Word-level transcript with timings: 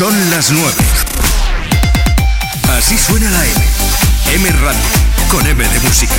Son 0.00 0.30
las 0.30 0.50
9. 0.50 0.72
Así 2.78 2.96
suena 2.96 3.28
la 3.28 3.44
M. 3.44 3.54
M 4.32 4.50
Radio, 4.52 4.80
con 5.30 5.46
M 5.46 5.62
de 5.62 5.80
música. 5.80 6.14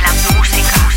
La 0.00 0.14
música. 0.34 0.88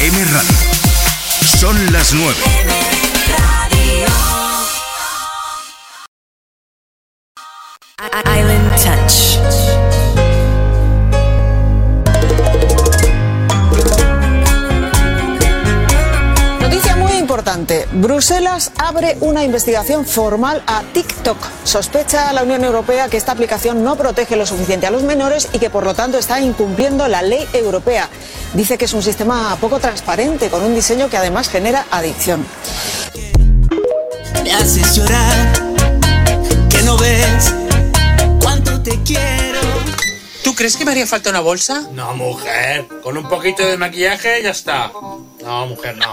M 0.00 0.24
Radio. 0.26 0.56
Son 1.58 1.92
las 1.92 2.12
9. 2.12 2.36
Radio. 3.70 4.06
Island 8.26 8.76
Touch. 8.82 9.77
Importante. 17.48 17.88
Bruselas 17.92 18.72
abre 18.76 19.16
una 19.20 19.42
investigación 19.42 20.04
formal 20.04 20.62
a 20.66 20.82
TikTok. 20.92 21.38
Sospecha 21.64 22.30
la 22.34 22.42
Unión 22.42 22.62
Europea 22.62 23.08
que 23.08 23.16
esta 23.16 23.32
aplicación 23.32 23.82
no 23.82 23.96
protege 23.96 24.36
lo 24.36 24.44
suficiente 24.44 24.86
a 24.86 24.90
los 24.90 25.02
menores 25.02 25.48
y 25.54 25.58
que 25.58 25.70
por 25.70 25.84
lo 25.84 25.94
tanto 25.94 26.18
está 26.18 26.40
incumpliendo 26.40 27.08
la 27.08 27.22
ley 27.22 27.48
europea. 27.54 28.10
Dice 28.52 28.76
que 28.76 28.84
es 28.84 28.92
un 28.92 29.02
sistema 29.02 29.56
poco 29.62 29.78
transparente 29.78 30.50
con 30.50 30.62
un 30.62 30.74
diseño 30.74 31.08
que 31.08 31.16
además 31.16 31.48
genera 31.48 31.86
adicción. 31.90 32.46
Me 34.44 34.52
haces 34.52 34.96
llorar, 34.96 35.52
que 36.68 36.82
no 36.82 36.98
ves 36.98 37.54
cuánto 38.42 38.82
te 38.82 39.02
quiero. 39.04 39.60
¿Tú 40.44 40.54
crees 40.54 40.76
que 40.76 40.84
me 40.84 40.90
haría 40.90 41.06
falta 41.06 41.30
una 41.30 41.40
bolsa? 41.40 41.84
No, 41.92 42.14
mujer. 42.14 42.86
Con 43.02 43.16
un 43.16 43.26
poquito 43.26 43.66
de 43.66 43.78
maquillaje 43.78 44.42
ya 44.42 44.50
está. 44.50 44.92
No, 45.42 45.66
mujer, 45.66 45.96
no. 45.96 46.12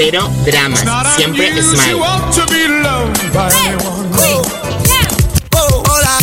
Cero 0.00 0.30
dramas. 0.46 0.84
Siempre 1.16 1.50
smile. 1.60 1.94
Hola. 1.94 2.30
Hola. 5.92 6.18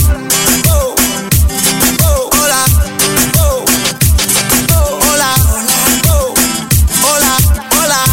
Hola. 5.11 5.35
Hola, 7.03 7.35
hola. 7.81 8.03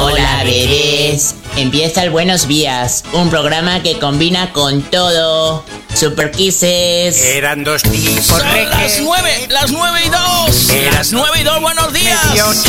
Hola, 0.00 0.42
bebés. 0.42 1.36
Empieza 1.54 2.02
el 2.02 2.10
Buenos 2.10 2.48
Días, 2.48 3.04
un 3.12 3.30
programa 3.30 3.80
que 3.84 4.00
combina 4.00 4.52
con 4.52 4.82
todo. 4.82 5.64
Super 5.94 6.30
Kisses. 6.32 7.22
Eran 7.22 7.62
dos 7.62 7.82
tipos. 7.82 8.24
Son 8.24 8.40
las 8.40 9.00
nueve, 9.00 9.30
las 9.48 9.70
nueve 9.70 10.00
y 10.04 10.10
dos. 10.10 10.72
Las 10.92 11.12
nueve 11.12 11.40
y 11.40 11.44
dos, 11.44 11.60
buenos 11.60 11.92
días. 11.92 12.18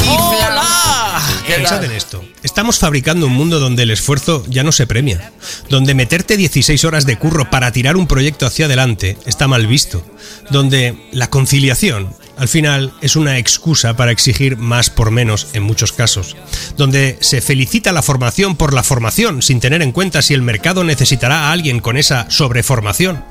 Hola. 0.07 1.21
¿Qué 1.47 1.55
Pensad 1.55 1.83
en 1.83 1.91
esto. 1.91 2.23
Estamos 2.43 2.77
fabricando 2.77 3.25
un 3.25 3.33
mundo 3.33 3.59
donde 3.59 3.83
el 3.83 3.91
esfuerzo 3.91 4.43
ya 4.47 4.63
no 4.63 4.71
se 4.71 4.85
premia. 4.85 5.31
Donde 5.69 5.95
meterte 5.95 6.37
16 6.37 6.83
horas 6.85 7.07
de 7.07 7.17
curro 7.17 7.49
para 7.49 7.71
tirar 7.71 7.97
un 7.97 8.05
proyecto 8.07 8.45
hacia 8.45 8.67
adelante 8.67 9.17
está 9.25 9.47
mal 9.47 9.65
visto. 9.65 10.05
Donde 10.51 10.95
la 11.11 11.29
conciliación, 11.29 12.15
al 12.37 12.47
final, 12.47 12.93
es 13.01 13.15
una 13.15 13.37
excusa 13.37 13.95
para 13.95 14.11
exigir 14.11 14.57
más 14.57 14.89
por 14.89 15.11
menos 15.11 15.47
en 15.53 15.63
muchos 15.63 15.91
casos. 15.91 16.35
Donde 16.77 17.17
se 17.21 17.41
felicita 17.41 17.91
la 17.91 18.01
formación 18.01 18.55
por 18.55 18.73
la 18.73 18.83
formación 18.83 19.41
sin 19.41 19.59
tener 19.59 19.81
en 19.81 19.91
cuenta 19.91 20.21
si 20.21 20.33
el 20.33 20.41
mercado 20.41 20.83
necesitará 20.83 21.47
a 21.47 21.51
alguien 21.51 21.79
con 21.79 21.97
esa 21.97 22.29
sobreformación. 22.29 23.23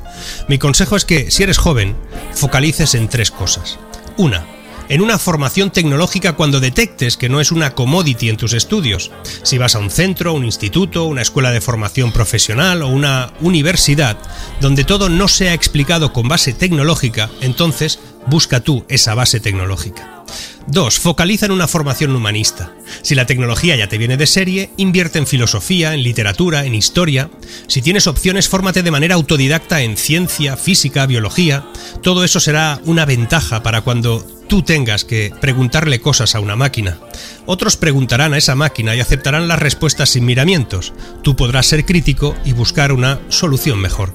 Mi 0.49 0.59
consejo 0.59 0.97
es 0.97 1.05
que, 1.05 1.31
si 1.31 1.43
eres 1.43 1.59
joven, 1.59 1.97
focalices 2.35 2.95
en 2.95 3.09
tres 3.09 3.31
cosas. 3.31 3.79
Una, 4.17 4.47
en 4.89 5.01
una 5.01 5.19
formación 5.19 5.71
tecnológica 5.71 6.35
cuando 6.35 6.61
detectes 6.61 7.17
que 7.17 7.29
no 7.29 7.41
es 7.41 7.53
una 7.53 7.75
commodity 7.75 8.29
en 8.29 8.37
tus 8.37 8.53
estudios. 8.53 9.11
Si 9.43 9.59
vas 9.59 9.75
a 9.75 9.79
un 9.79 9.91
centro, 9.91 10.35
un 10.35 10.45
instituto, 10.45 11.05
una 11.05 11.23
escuela 11.23 11.51
de 11.51 11.61
formación 11.61 12.13
profesional 12.13 12.83
o 12.83 12.89
una 12.89 13.33
universidad 13.41 14.19
donde 14.61 14.85
todo 14.85 15.09
no 15.09 15.29
sea 15.29 15.55
explicado 15.55 16.13
con 16.13 16.29
base 16.29 16.53
tecnológica, 16.53 17.31
entonces 17.41 17.99
busca 18.27 18.61
tú 18.61 18.85
esa 18.89 19.15
base 19.15 19.41
tecnológica. 19.41 20.25
2. 20.67 20.99
Focaliza 20.99 21.47
en 21.47 21.53
una 21.53 21.69
formación 21.69 22.15
humanista. 22.17 22.73
Si 23.03 23.15
la 23.15 23.27
tecnología 23.27 23.77
ya 23.77 23.89
te 23.89 23.99
viene 23.99 24.17
de 24.17 24.27
serie, 24.27 24.71
invierte 24.77 25.19
en 25.19 25.27
filosofía, 25.27 25.95
en 25.95 26.03
literatura, 26.03 26.65
en 26.65 26.75
historia. 26.75 27.31
Si 27.67 27.83
tienes 27.83 28.07
opciones, 28.07 28.49
fórmate 28.49 28.83
de 28.83 28.91
manera 28.91 29.15
autodidacta 29.15 29.83
en 29.83 29.97
ciencia, 29.97 30.57
física, 30.57 31.07
biología. 31.07 31.67
Todo 32.03 32.25
eso 32.25 32.41
será 32.41 32.81
una 32.85 33.05
ventaja 33.05 33.63
para 33.63 33.83
cuando 33.83 34.27
tú 34.49 34.63
tengas 34.63 35.05
que 35.05 35.33
preguntarle 35.41 36.01
cosas 36.01 36.35
a 36.35 36.41
una 36.41 36.57
máquina. 36.57 36.99
Otros 37.47 37.77
preguntarán 37.77 38.35
a 38.35 38.39
esa 38.39 38.55
máquina 38.55 38.95
y 38.95 39.01
aceptarán 39.01 39.49
las 39.49 39.59
respuestas 39.59 40.11
sin 40.11 40.25
miramientos. 40.25 40.93
Tú 41.23 41.37
podrás 41.37 41.67
ser 41.67 41.85
crítico 41.85 42.35
y 42.45 42.53
buscar 42.53 42.93
una 42.93 43.21
solución 43.29 43.79
mejor. 43.81 44.15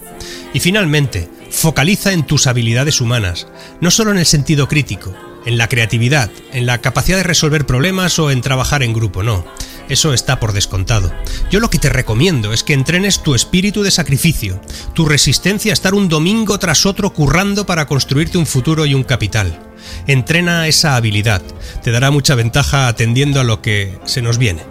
Y 0.53 0.59
finalmente, 0.59 1.29
focaliza 1.50 2.13
en 2.13 2.23
tus 2.23 2.47
habilidades 2.47 3.01
humanas, 3.01 3.47
no 3.81 3.91
solo 3.91 4.12
en 4.12 4.17
el 4.17 4.25
sentido 4.25 4.67
crítico, 4.67 5.13
en 5.45 5.57
la 5.57 5.69
creatividad, 5.69 6.29
en 6.53 6.66
la 6.66 6.79
capacidad 6.79 7.17
de 7.17 7.23
resolver 7.23 7.66
problemas 7.66 8.19
o 8.19 8.31
en 8.31 8.41
trabajar 8.41 8.84
en 8.84 8.94
grupo, 8.94 9.23
no. 9.23 9.46
Eso 9.90 10.13
está 10.13 10.40
por 10.40 10.53
descontado. 10.53 11.11
Yo 11.50 11.59
lo 11.59 11.72
que 11.72 11.79
te 11.79 11.90
recomiendo 11.90 12.53
es 12.53 12.63
que 12.63 12.73
entrenes 12.73 13.23
tu 13.23 13.34
espíritu 13.34 13.81
de 13.81 13.90
sacrificio, 13.90 14.61
tu 14.94 15.06
resistencia 15.06 15.72
a 15.72 15.73
estar 15.73 15.96
un 15.96 16.09
domingo 16.09 16.59
tras 16.59 16.85
otro 16.85 17.11
currando 17.11 17.66
para 17.66 17.88
construirte 17.88 18.38
un 18.38 18.46
futuro 18.46 18.85
y 18.85 18.94
un 18.94 19.03
capital. 19.03 19.69
Entrena 20.07 20.67
esa 20.67 20.95
habilidad, 20.95 21.41
te 21.84 21.91
dará 21.91 22.12
mucha 22.12 22.35
ventaja 22.35 22.88
atendiendo 22.88 23.40
a 23.40 23.44
lo 23.44 23.62
que 23.62 23.97
se 24.06 24.22
nos 24.22 24.38
viene. 24.38 24.63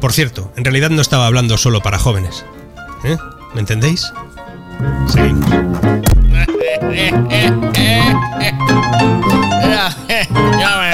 Por 0.00 0.12
cierto, 0.12 0.52
en 0.56 0.64
realidad 0.64 0.90
no 0.90 1.00
estaba 1.00 1.26
hablando 1.26 1.56
solo 1.56 1.80
para 1.80 1.98
jóvenes. 1.98 2.44
¿Eh? 3.04 3.16
¿Me 3.54 3.60
entendéis? 3.60 4.12
Sí. 5.08 5.20
Ya 10.58 10.84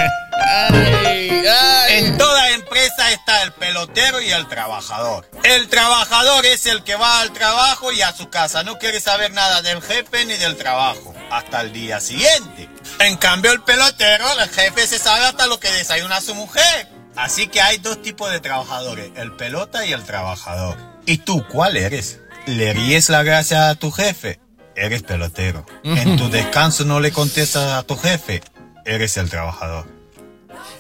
está 2.87 3.43
el 3.43 3.53
pelotero 3.53 4.21
y 4.21 4.31
el 4.31 4.49
trabajador. 4.49 5.29
El 5.45 5.69
trabajador 5.69 6.47
es 6.47 6.67
el 6.67 6.83
que 6.85 6.95
va 6.95 7.21
al 7.21 7.33
trabajo 7.33 7.93
y 7.93 8.03
a 8.03 8.13
su 8.13 8.31
casa. 8.31 8.63
No 8.63 8.79
quiere 8.79 9.01
saber 9.01 9.33
nada 9.33 9.63
del 9.63 9.83
jefe 9.83 10.25
ni 10.25 10.37
del 10.37 10.57
trabajo. 10.57 11.15
Hasta 11.31 11.61
el 11.61 11.73
día 11.73 12.01
siguiente. 12.01 12.69
En 12.99 13.17
cambio, 13.17 13.53
el 13.53 13.63
pelotero, 13.63 14.27
el 14.41 14.49
jefe 14.51 14.87
se 14.87 14.99
sabe 14.99 15.25
hasta 15.25 15.47
lo 15.47 15.61
que 15.61 15.71
desayuna 15.71 16.21
su 16.21 16.35
mujer. 16.35 16.89
Así 17.17 17.49
que 17.49 17.61
hay 17.61 17.79
dos 17.79 18.03
tipos 18.03 18.31
de 18.31 18.41
trabajadores, 18.41 19.11
el 19.17 19.33
pelota 19.33 19.85
y 19.85 19.93
el 19.93 20.05
trabajador. 20.05 20.77
¿Y 21.07 21.19
tú 21.19 21.45
cuál 21.49 21.77
eres? 21.77 22.21
¿Le 22.47 22.73
ríes 22.73 23.09
la 23.11 23.23
gracia 23.23 23.69
a 23.69 23.75
tu 23.75 23.91
jefe? 23.91 24.41
Eres 24.77 25.03
pelotero. 25.03 25.67
En 25.85 26.17
tu 26.17 26.31
descanso 26.31 26.85
no 26.85 27.01
le 27.01 27.13
contestas 27.13 27.73
a 27.73 27.83
tu 27.83 27.97
jefe. 27.97 28.43
Eres 28.85 29.17
el 29.17 29.29
trabajador. 29.29 30.00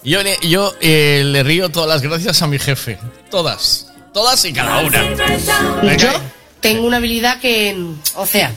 Yo, 0.02 0.22
le- 0.22 0.38
yo 0.42 0.74
eh, 0.80 1.22
le 1.24 1.42
río 1.42 1.68
todas 1.70 1.88
las 1.88 2.02
gracias 2.02 2.40
a 2.42 2.46
mi 2.46 2.58
jefe. 2.58 2.98
Todas. 3.30 3.88
Todas 4.14 4.44
y 4.44 4.52
cada 4.52 4.78
una. 4.80 5.02
Yo 5.96 6.08
tengo 6.60 6.86
una 6.86 6.96
habilidad 6.96 7.38
que, 7.40 7.76
o 8.16 8.26
sea, 8.26 8.54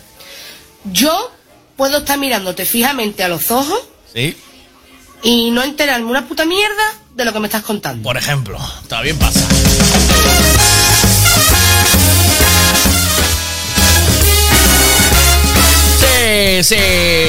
yo 0.85 1.31
puedo 1.77 1.99
estar 1.99 2.17
mirándote 2.17 2.65
fijamente 2.65 3.23
a 3.23 3.27
los 3.27 3.51
ojos 3.51 3.79
Sí. 4.13 4.35
y 5.21 5.51
no 5.51 5.63
enterarme 5.63 6.05
una 6.07 6.27
puta 6.27 6.45
mierda 6.45 6.83
de 7.15 7.25
lo 7.25 7.33
que 7.33 7.39
me 7.39 7.47
estás 7.47 7.63
contando. 7.63 8.03
Por 8.03 8.17
ejemplo, 8.17 8.57
también 8.87 9.17
pasa. 9.19 9.41
Sí, 16.23 16.63
sí, 16.63 16.75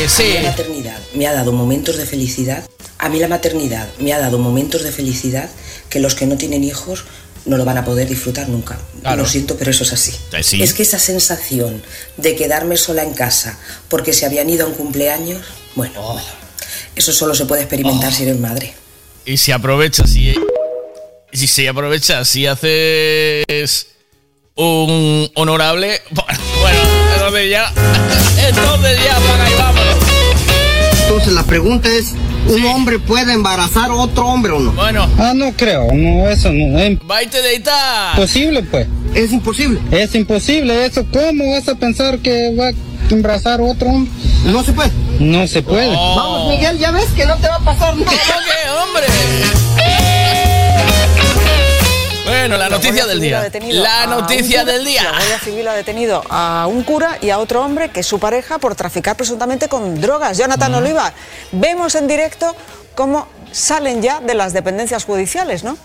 sí. 0.08 0.32
La 0.34 0.50
maternidad 0.50 0.98
me 1.14 1.26
ha 1.26 1.32
dado 1.32 1.52
momentos 1.52 1.96
de 1.96 2.06
felicidad. 2.06 2.64
A 2.98 3.08
mí 3.08 3.18
la 3.18 3.26
maternidad 3.28 3.88
me 3.98 4.12
ha 4.12 4.20
dado 4.20 4.38
momentos 4.38 4.84
de 4.84 4.92
felicidad 4.92 5.50
que 5.90 5.98
los 5.98 6.14
que 6.14 6.26
no 6.26 6.36
tienen 6.36 6.62
hijos 6.62 7.04
no 7.44 7.56
lo 7.56 7.64
van 7.64 7.76
a 7.76 7.84
poder 7.84 8.08
disfrutar 8.08 8.48
nunca. 8.48 8.78
Claro. 9.00 9.22
Lo 9.22 9.28
siento, 9.28 9.56
pero 9.56 9.72
eso 9.72 9.82
es 9.82 9.92
así. 9.92 10.12
Eh, 10.32 10.42
sí. 10.44 10.62
Es 10.62 10.72
que 10.74 10.82
esa 10.84 10.98
sensación 11.00 11.82
de 12.16 12.36
quedarme 12.36 12.76
sola 12.76 13.02
en 13.02 13.14
casa 13.14 13.58
porque 13.88 14.12
se 14.12 14.26
habían 14.26 14.48
ido 14.48 14.64
a 14.64 14.68
un 14.68 14.74
cumpleaños, 14.74 15.42
bueno, 15.74 15.94
Oh. 16.00 16.12
bueno, 16.12 16.28
Eso 16.94 17.12
solo 17.12 17.34
se 17.34 17.46
puede 17.46 17.62
experimentar 17.62 18.12
si 18.12 18.22
eres 18.22 18.38
madre. 18.38 18.74
Y 19.26 19.36
si 19.38 19.50
aprovechas 19.50 20.14
y. 20.14 20.34
y 21.32 21.46
Si 21.48 21.66
aprovechas 21.66 22.28
si 22.28 22.46
haces 22.46 23.88
un 24.54 25.28
honorable. 25.34 26.00
Bueno, 26.60 26.78
entonces 27.26 27.50
ya. 27.50 27.72
Entonces 28.46 28.98
ya, 29.04 29.18
para 29.18 29.50
y 29.50 29.54
vámonos. 29.54 29.96
Entonces 31.02 31.32
la 31.32 31.42
pregunta 31.44 31.88
es, 31.88 32.12
¿un 32.48 32.64
hombre 32.66 32.98
puede 32.98 33.32
embarazar 33.32 33.90
a 33.90 33.94
otro 33.94 34.26
hombre 34.26 34.52
o 34.52 34.58
no? 34.58 34.72
Bueno. 34.72 35.08
Ah, 35.18 35.32
no 35.34 35.52
creo, 35.52 35.88
no, 35.92 36.28
eso 36.28 36.50
no 36.52 36.78
es 36.78 36.98
Vaite 37.06 37.40
de 37.40 37.56
Ita. 37.56 38.12
imposible, 38.14 38.62
pues. 38.62 38.86
Es 39.14 39.32
imposible. 39.32 39.80
Es 39.90 40.14
imposible, 40.14 40.84
eso. 40.84 41.06
¿Cómo 41.12 41.52
vas 41.52 41.68
a 41.68 41.76
pensar 41.76 42.18
que 42.18 42.54
va 42.54 42.68
a 42.68 42.72
embarazar 43.10 43.60
a 43.60 43.64
otro 43.64 43.88
hombre? 43.88 44.10
No 44.44 44.62
se 44.62 44.72
puede. 44.72 44.90
No 45.20 45.46
se 45.46 45.62
puede. 45.62 45.94
Oh. 45.96 46.16
Vamos, 46.16 46.50
Miguel, 46.50 46.78
ya 46.78 46.90
ves 46.90 47.06
que 47.16 47.24
no 47.24 47.36
te 47.36 47.48
va 47.48 47.56
a 47.56 47.60
pasar 47.60 47.96
nada. 47.96 48.10
¿Cómo 48.10 48.16
que, 48.16 48.70
hombre? 48.82 50.03
Bueno, 52.44 52.58
la 52.58 52.68
noticia 52.68 53.06
del 53.06 53.20
día. 53.22 53.50
La 53.70 54.04
noticia 54.04 54.66
del 54.66 54.84
La 54.84 54.90
día. 54.90 55.08
Guardia 55.08 55.38
Civil 55.38 55.66
ha 55.66 55.72
detenido 55.72 56.22
a 56.28 56.66
un 56.66 56.82
cura 56.82 57.16
y 57.22 57.30
a 57.30 57.38
otro 57.38 57.62
hombre 57.64 57.88
que 57.88 58.00
es 58.00 58.06
su 58.06 58.18
pareja 58.18 58.58
por 58.58 58.74
traficar 58.74 59.16
presuntamente 59.16 59.66
con 59.66 59.98
drogas. 59.98 60.36
Jonathan 60.36 60.74
Oliva, 60.74 61.14
vemos 61.52 61.94
en 61.94 62.06
directo 62.06 62.54
cómo 62.94 63.28
salen 63.50 64.02
ya 64.02 64.20
de 64.20 64.34
las 64.34 64.52
dependencias 64.52 65.06
judiciales, 65.06 65.64
¿no? 65.64 65.78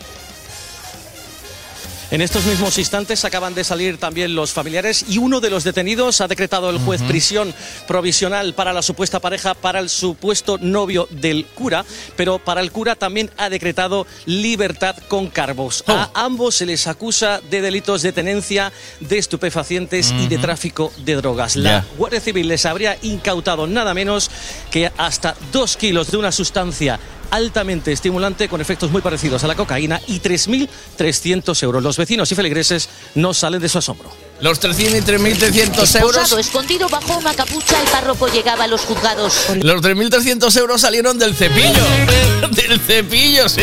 En 2.12 2.22
estos 2.22 2.46
mismos 2.46 2.76
instantes 2.80 3.24
acaban 3.24 3.54
de 3.54 3.64
salir 3.64 4.00
también 4.00 4.34
los 4.34 4.52
familiares 4.52 5.06
y 5.08 5.20
uno 5.20 5.40
de 5.40 5.52
los 5.52 5.64
detenidos 5.64 6.22
ha 6.22 6.28
decretado 6.28 6.72
el 6.72 6.80
juez 6.80 7.04
prisión 7.04 7.54
provisional 7.88 8.56
para 8.56 8.74
la 8.74 8.82
supuesta 8.82 9.20
pareja, 9.20 9.54
para 9.54 9.80
el 9.80 9.90
supuesto 9.90 10.58
novio 10.58 11.08
del 11.12 11.46
cura, 11.46 11.86
pero 12.16 12.40
para 12.40 12.62
el 12.62 12.72
cura 12.72 12.96
también 12.96 13.30
ha 13.38 13.50
decretado 13.50 14.08
libertad 14.26 14.96
con 15.08 15.30
cargos. 15.30 15.84
A 15.86 16.10
ambos 16.16 16.56
se 16.56 16.66
les 16.66 16.88
acusa 16.88 17.42
de 17.48 17.62
delitos 17.62 18.02
de 18.02 18.12
tenencia 18.12 18.74
de 19.02 19.20
estupefacientes 19.20 20.12
y 20.12 20.28
de 20.28 20.40
tráfico 20.40 20.92
de 21.06 21.14
drogas. 21.14 21.58
La. 21.58 21.86
Guardia 21.96 22.22
Civil 22.22 22.48
les 22.48 22.66
habría 22.66 22.98
incautado 23.04 23.68
nada 23.68 23.94
menos 23.94 24.32
que 24.72 24.92
hasta 24.98 25.36
dos 25.52 25.78
kilos 25.78 26.10
de 26.10 26.18
una 26.18 26.32
sustancia 26.32 27.00
altamente 27.32 27.92
estimulante 27.92 28.48
con 28.48 28.62
efectos 28.62 28.92
muy 28.92 29.02
parecidos 29.02 29.44
a 29.44 29.48
la 29.48 29.56
cocaína 29.56 30.02
y 30.08 30.20
3.300 30.20 31.64
euros. 31.64 31.84
Los 31.84 31.98
vecinos 31.98 32.32
y 32.32 32.36
feligreses 32.36 32.90
no 33.16 33.34
salen 33.34 33.62
de 33.62 33.70
su 33.70 33.78
asombro. 33.78 34.10
Los 34.42 34.60
300 34.60 35.00
y 35.00 35.02
3.300 35.02 35.56
euros. 35.64 35.96
Esposado, 35.96 36.40
escondido 36.40 36.90
bajo 36.90 37.18
una 37.18 37.34
capucha, 37.34 37.82
el 37.82 37.88
párroco 37.88 38.28
llegaba 38.28 38.66
a 38.66 38.68
los 38.68 38.82
juzgados. 38.82 39.48
Los 39.62 39.82
3.300 39.82 40.58
euros 40.58 40.82
salieron 40.82 41.18
del 41.18 41.36
cepillo. 41.36 41.84
del 42.52 42.80
cepillo, 42.80 43.50
sí. 43.50 43.62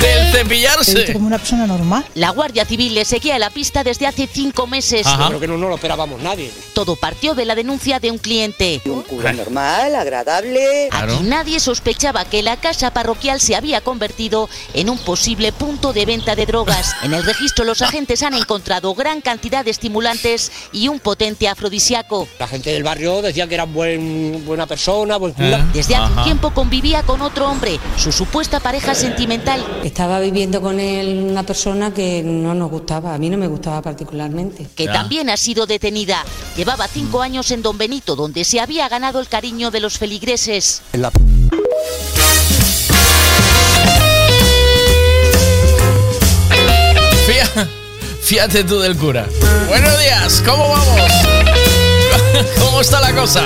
Del 0.00 0.32
cepillarse. 0.32 1.12
como 1.12 1.26
una 1.26 1.38
persona 1.38 1.66
normal. 1.66 2.04
La 2.14 2.30
Guardia 2.30 2.64
Civil 2.64 2.94
le 2.94 3.04
seguía 3.04 3.38
la 3.38 3.50
pista 3.50 3.82
desde 3.84 4.06
hace 4.06 4.26
cinco 4.30 4.66
meses. 4.66 5.06
Ajá. 5.06 5.28
Creo 5.28 5.40
que 5.40 5.46
no, 5.48 5.56
lo 5.56 5.74
esperábamos 5.74 6.20
nadie. 6.20 6.50
Todo 6.74 6.96
partió 6.96 7.34
de 7.34 7.44
la 7.44 7.54
denuncia 7.54 8.00
de 8.00 8.10
un 8.10 8.18
cliente. 8.18 8.82
Un 8.84 9.02
cura 9.02 9.32
normal, 9.32 9.94
agradable. 9.94 10.88
Aquí 10.90 11.22
nadie 11.22 11.60
sospechaba 11.60 12.24
que 12.24 12.42
la 12.42 12.56
casa 12.56 12.92
parroquial 12.92 13.40
se 13.40 13.56
había 13.56 13.80
convertido 13.80 14.48
en 14.74 14.90
un 14.90 14.98
posible 14.98 15.52
punto 15.52 15.92
de 15.92 16.04
venta 16.06 16.34
de 16.34 16.46
drogas. 16.46 16.94
En 17.02 17.14
el 17.14 17.24
registro 17.24 17.64
los 17.64 17.80
agentes 17.80 18.22
han 18.22 18.34
encontrado 18.34 18.94
gran 18.94 19.20
cantidad 19.20 19.64
de 19.64 19.70
estimulantes 19.70 20.52
y 20.72 20.88
un 20.88 21.00
potente 21.00 21.48
afrodisíaco. 21.48 22.28
La 22.38 22.48
gente 22.48 22.72
del 22.72 22.82
barrio 22.82 23.22
decía 23.22 23.46
que 23.46 23.54
era 23.54 23.64
buen, 23.64 24.44
buena 24.44 24.66
persona, 24.66 25.16
buen 25.16 25.32
cura. 25.32 25.58
Eh, 25.58 25.64
Desde 25.72 25.94
hace 25.96 26.12
un 26.12 26.24
tiempo 26.24 26.52
convivía 26.52 27.02
con 27.02 27.22
otro 27.22 27.48
hombre, 27.48 27.78
su 27.96 28.12
supuesta 28.12 28.60
pareja 28.60 28.94
sentimental. 28.94 29.64
Estaba 29.84 30.18
viviendo 30.18 30.62
con 30.62 30.80
él 30.80 31.22
una 31.30 31.42
persona 31.42 31.92
que 31.92 32.22
no 32.24 32.54
nos 32.54 32.70
gustaba, 32.70 33.12
a 33.14 33.18
mí 33.18 33.28
no 33.28 33.36
me 33.36 33.46
gustaba 33.48 33.82
particularmente. 33.82 34.66
que 34.74 34.86
también 34.86 35.28
ha 35.28 35.36
sido 35.36 35.66
detenida. 35.66 36.24
Llevaba 36.56 36.88
cinco 36.88 37.20
años 37.20 37.50
en 37.50 37.60
Don 37.60 37.76
Benito, 37.76 38.16
donde 38.16 38.44
se 38.44 38.60
había 38.60 38.88
ganado 38.88 39.20
el 39.20 39.28
cariño 39.28 39.70
de 39.70 39.80
los 39.80 39.98
feligreses. 39.98 40.80
Fía- 47.26 47.68
Fíjate 48.22 48.64
tú 48.64 48.78
del 48.80 48.96
cura. 48.96 49.26
Buenos 49.68 49.98
días, 49.98 50.42
¿cómo 50.46 50.68
vamos? 50.68 51.10
¿Cómo 52.58 52.80
está 52.80 53.00
la 53.00 53.14
cosa? 53.14 53.44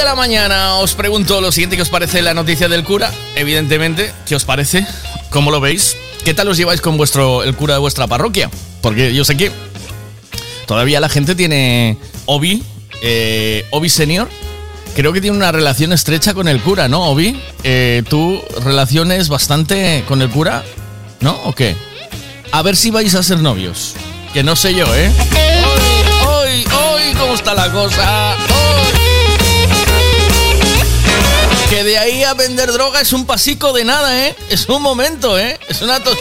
De 0.00 0.06
la 0.06 0.14
mañana. 0.14 0.76
Os 0.76 0.94
pregunto 0.94 1.42
lo 1.42 1.52
siguiente: 1.52 1.76
¿qué 1.76 1.82
os 1.82 1.90
parece 1.90 2.22
la 2.22 2.32
noticia 2.32 2.70
del 2.70 2.84
cura? 2.84 3.12
Evidentemente, 3.34 4.10
¿qué 4.24 4.34
os 4.34 4.46
parece? 4.46 4.86
¿Cómo 5.28 5.50
lo 5.50 5.60
veis? 5.60 5.94
¿Qué 6.24 6.32
tal 6.32 6.48
os 6.48 6.56
lleváis 6.56 6.80
con 6.80 6.96
vuestro 6.96 7.42
el 7.42 7.54
cura 7.54 7.74
de 7.74 7.80
vuestra 7.80 8.06
parroquia? 8.06 8.48
Porque 8.80 9.12
yo 9.12 9.26
sé 9.26 9.36
que 9.36 9.52
todavía 10.66 11.00
la 11.00 11.10
gente 11.10 11.34
tiene 11.34 11.98
Obi, 12.24 12.62
eh, 13.02 13.66
Obi 13.72 13.90
Senior. 13.90 14.30
Creo 14.96 15.12
que 15.12 15.20
tiene 15.20 15.36
una 15.36 15.52
relación 15.52 15.92
estrecha 15.92 16.32
con 16.32 16.48
el 16.48 16.62
cura, 16.62 16.88
¿no, 16.88 17.10
Obi? 17.10 17.38
Eh, 17.62 18.02
¿Tú 18.08 18.40
relaciones 18.64 19.28
bastante 19.28 20.02
con 20.08 20.22
el 20.22 20.30
cura? 20.30 20.64
¿No? 21.20 21.38
¿O 21.44 21.52
qué? 21.52 21.76
A 22.52 22.62
ver 22.62 22.74
si 22.74 22.90
vais 22.90 23.14
a 23.14 23.22
ser 23.22 23.40
novios. 23.40 23.92
Que 24.32 24.42
no 24.42 24.56
sé 24.56 24.72
yo, 24.74 24.86
¿eh? 24.94 25.12
¡Hoy, 26.26 26.64
hoy! 26.72 27.14
¿Cómo 27.18 27.34
la 27.54 27.70
cosa? 27.70 28.36
Que 31.70 31.84
de 31.84 31.98
ahí 31.98 32.24
a 32.24 32.34
vender 32.34 32.72
droga 32.72 33.00
es 33.00 33.12
un 33.12 33.26
pasico 33.26 33.72
de 33.72 33.84
nada, 33.84 34.26
¿eh? 34.26 34.34
Es 34.50 34.68
un 34.68 34.82
momento, 34.82 35.38
¿eh? 35.38 35.58
Es 35.68 35.80
una... 35.82 36.02
to- 36.02 36.16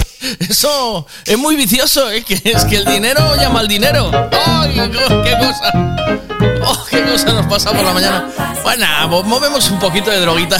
Eso 0.47 1.07
es 1.25 1.37
muy 1.39 1.55
vicioso, 1.55 2.09
¿eh? 2.11 2.23
Que 2.23 2.39
es 2.45 2.65
que 2.65 2.75
el 2.77 2.85
dinero 2.85 3.35
llama 3.35 3.61
al 3.61 3.67
dinero. 3.67 4.11
¡Ay, 4.45 4.75
qué- 4.75 5.37
cosa! 5.39 5.71
¡Oh, 6.65 6.85
qué 6.89 7.03
cosa 7.03 7.33
nos 7.33 7.47
pasa 7.47 7.71
por 7.71 7.83
la 7.83 7.93
mañana! 7.93 8.29
Bueno, 8.61 8.85
mo- 9.09 9.23
movemos 9.23 9.71
un 9.71 9.79
poquito 9.79 10.11
de 10.11 10.19
droguita. 10.19 10.57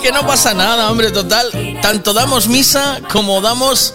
Que 0.00 0.12
no 0.12 0.24
pasa 0.24 0.54
nada, 0.54 0.90
hombre, 0.92 1.10
total. 1.10 1.50
Tanto 1.82 2.12
damos 2.12 2.46
misa 2.46 3.00
como 3.12 3.40
damos... 3.40 3.94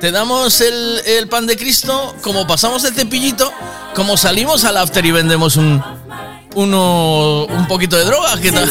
Te 0.00 0.10
damos 0.10 0.60
el 0.62 1.28
pan 1.28 1.46
de 1.46 1.56
Cristo, 1.56 2.16
como 2.22 2.46
pasamos 2.46 2.82
el 2.84 2.94
cepillito, 2.94 3.52
como 3.94 4.16
salimos 4.16 4.64
al 4.64 4.78
after 4.78 5.04
y 5.06 5.10
vendemos 5.12 5.56
un... 5.56 5.99
Uno, 6.54 7.44
un 7.44 7.66
poquito 7.68 7.96
de 7.96 8.04
droga, 8.04 8.40
¿qué 8.40 8.50
tal? 8.50 8.70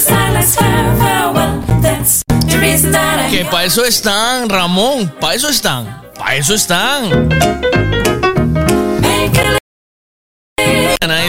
Que 3.29 3.45
para 3.45 3.63
eso 3.65 3.85
están, 3.85 4.49
Ramón, 4.49 5.13
para 5.19 5.35
eso 5.35 5.49
están, 5.49 6.01
para 6.17 6.35
eso 6.35 6.53
están. 6.53 7.29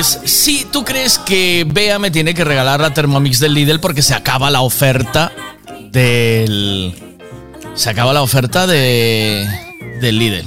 Es 0.01 0.19
si 0.25 0.65
tú 0.65 0.83
crees 0.83 1.19
que 1.19 1.67
Bea 1.71 1.99
me 1.99 2.11
tiene 2.11 2.33
que 2.33 2.43
regalar 2.43 2.81
la 2.81 2.95
Thermomix 2.95 3.39
del 3.39 3.53
Lidl 3.53 3.81
porque 3.81 4.01
se 4.01 4.15
acaba 4.15 4.51
la 4.51 4.63
oferta 4.63 5.31
del. 5.91 6.95
Se 7.75 7.91
acaba 7.91 8.15
la 8.15 8.23
oferta 8.23 8.67
de. 8.67 9.47
del 10.01 10.19
Lidl. 10.19 10.47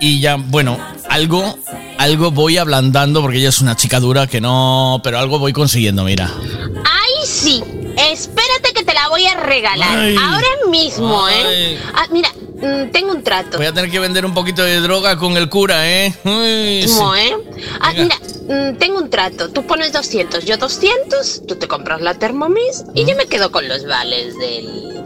Y 0.00 0.20
ya, 0.20 0.34
bueno, 0.36 0.78
algo. 1.16 1.58
Algo 1.98 2.30
voy 2.30 2.58
ablandando 2.58 3.22
porque 3.22 3.38
ella 3.38 3.48
es 3.48 3.60
una 3.60 3.74
chica 3.74 4.00
dura 4.00 4.26
que 4.26 4.40
no. 4.40 5.00
Pero 5.02 5.18
algo 5.18 5.38
voy 5.38 5.52
consiguiendo, 5.52 6.04
mira. 6.04 6.30
¡Ay, 6.84 7.26
sí! 7.26 7.62
Espérate 7.96 8.74
que 8.74 8.84
te 8.84 8.92
la 8.92 9.08
voy 9.08 9.24
a 9.26 9.34
regalar. 9.34 9.98
Ay. 9.98 10.16
Ahora 10.20 10.46
mismo, 10.70 11.24
Ay. 11.24 11.34
¿eh? 11.38 11.80
Ah, 11.94 12.06
mira, 12.10 12.30
mm, 12.34 12.90
tengo 12.92 13.12
un 13.12 13.22
trato. 13.22 13.56
Voy 13.56 13.66
a 13.66 13.72
tener 13.72 13.90
que 13.90 13.98
vender 13.98 14.26
un 14.26 14.34
poquito 14.34 14.62
de 14.62 14.80
droga 14.80 15.16
con 15.16 15.36
el 15.38 15.48
cura, 15.48 15.88
¿eh? 15.90 16.12
Sí. 16.22 16.92
¿Cómo, 16.92 17.16
eh? 17.16 17.34
Ah, 17.80 17.92
Venga. 17.94 18.18
mira, 18.48 18.72
mm, 18.72 18.76
tengo 18.76 18.98
un 18.98 19.08
trato. 19.08 19.48
Tú 19.48 19.66
pones 19.66 19.94
200, 19.94 20.44
yo 20.44 20.58
200, 20.58 21.46
tú 21.48 21.56
te 21.56 21.66
compras 21.66 22.02
la 22.02 22.12
Thermomix 22.14 22.84
y 22.94 23.06
yo 23.06 23.16
me 23.16 23.26
quedo 23.26 23.50
con 23.50 23.66
los 23.66 23.86
vales 23.86 24.36
del, 24.38 25.02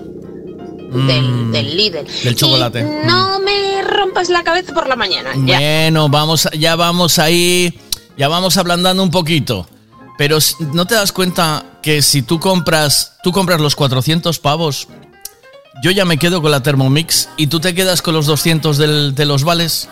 Mm, 0.98 1.52
del 1.52 1.76
líder. 1.76 2.06
del 2.24 2.34
chocolate. 2.36 2.82
No 3.04 3.38
me 3.40 3.82
rompas 3.82 4.28
la 4.28 4.42
cabeza 4.42 4.72
por 4.74 4.88
la 4.88 4.96
mañana. 4.96 5.30
Ya. 5.46 5.58
Bueno, 5.58 6.08
vamos, 6.08 6.46
a- 6.46 6.50
ya 6.50 6.76
vamos 6.76 7.18
ahí, 7.18 7.78
ya 8.16 8.28
vamos 8.28 8.56
ablandando 8.56 9.02
un 9.02 9.10
poquito. 9.10 9.66
Pero 10.18 10.38
no 10.74 10.84
te 10.86 10.94
das 10.94 11.12
cuenta 11.12 11.64
que 11.82 12.02
si 12.02 12.22
tú 12.22 12.38
compras, 12.40 13.14
tú 13.22 13.32
compras 13.32 13.60
los 13.60 13.74
400 13.74 14.38
pavos, 14.38 14.86
yo 15.82 15.90
ya 15.90 16.04
me 16.04 16.18
quedo 16.18 16.42
con 16.42 16.50
la 16.50 16.62
Thermomix 16.62 17.30
y 17.38 17.46
tú 17.46 17.58
te 17.60 17.74
quedas 17.74 18.02
con 18.02 18.12
los 18.14 18.26
200 18.26 18.76
del- 18.76 19.14
de 19.14 19.24
los 19.24 19.44
vales. 19.44 19.88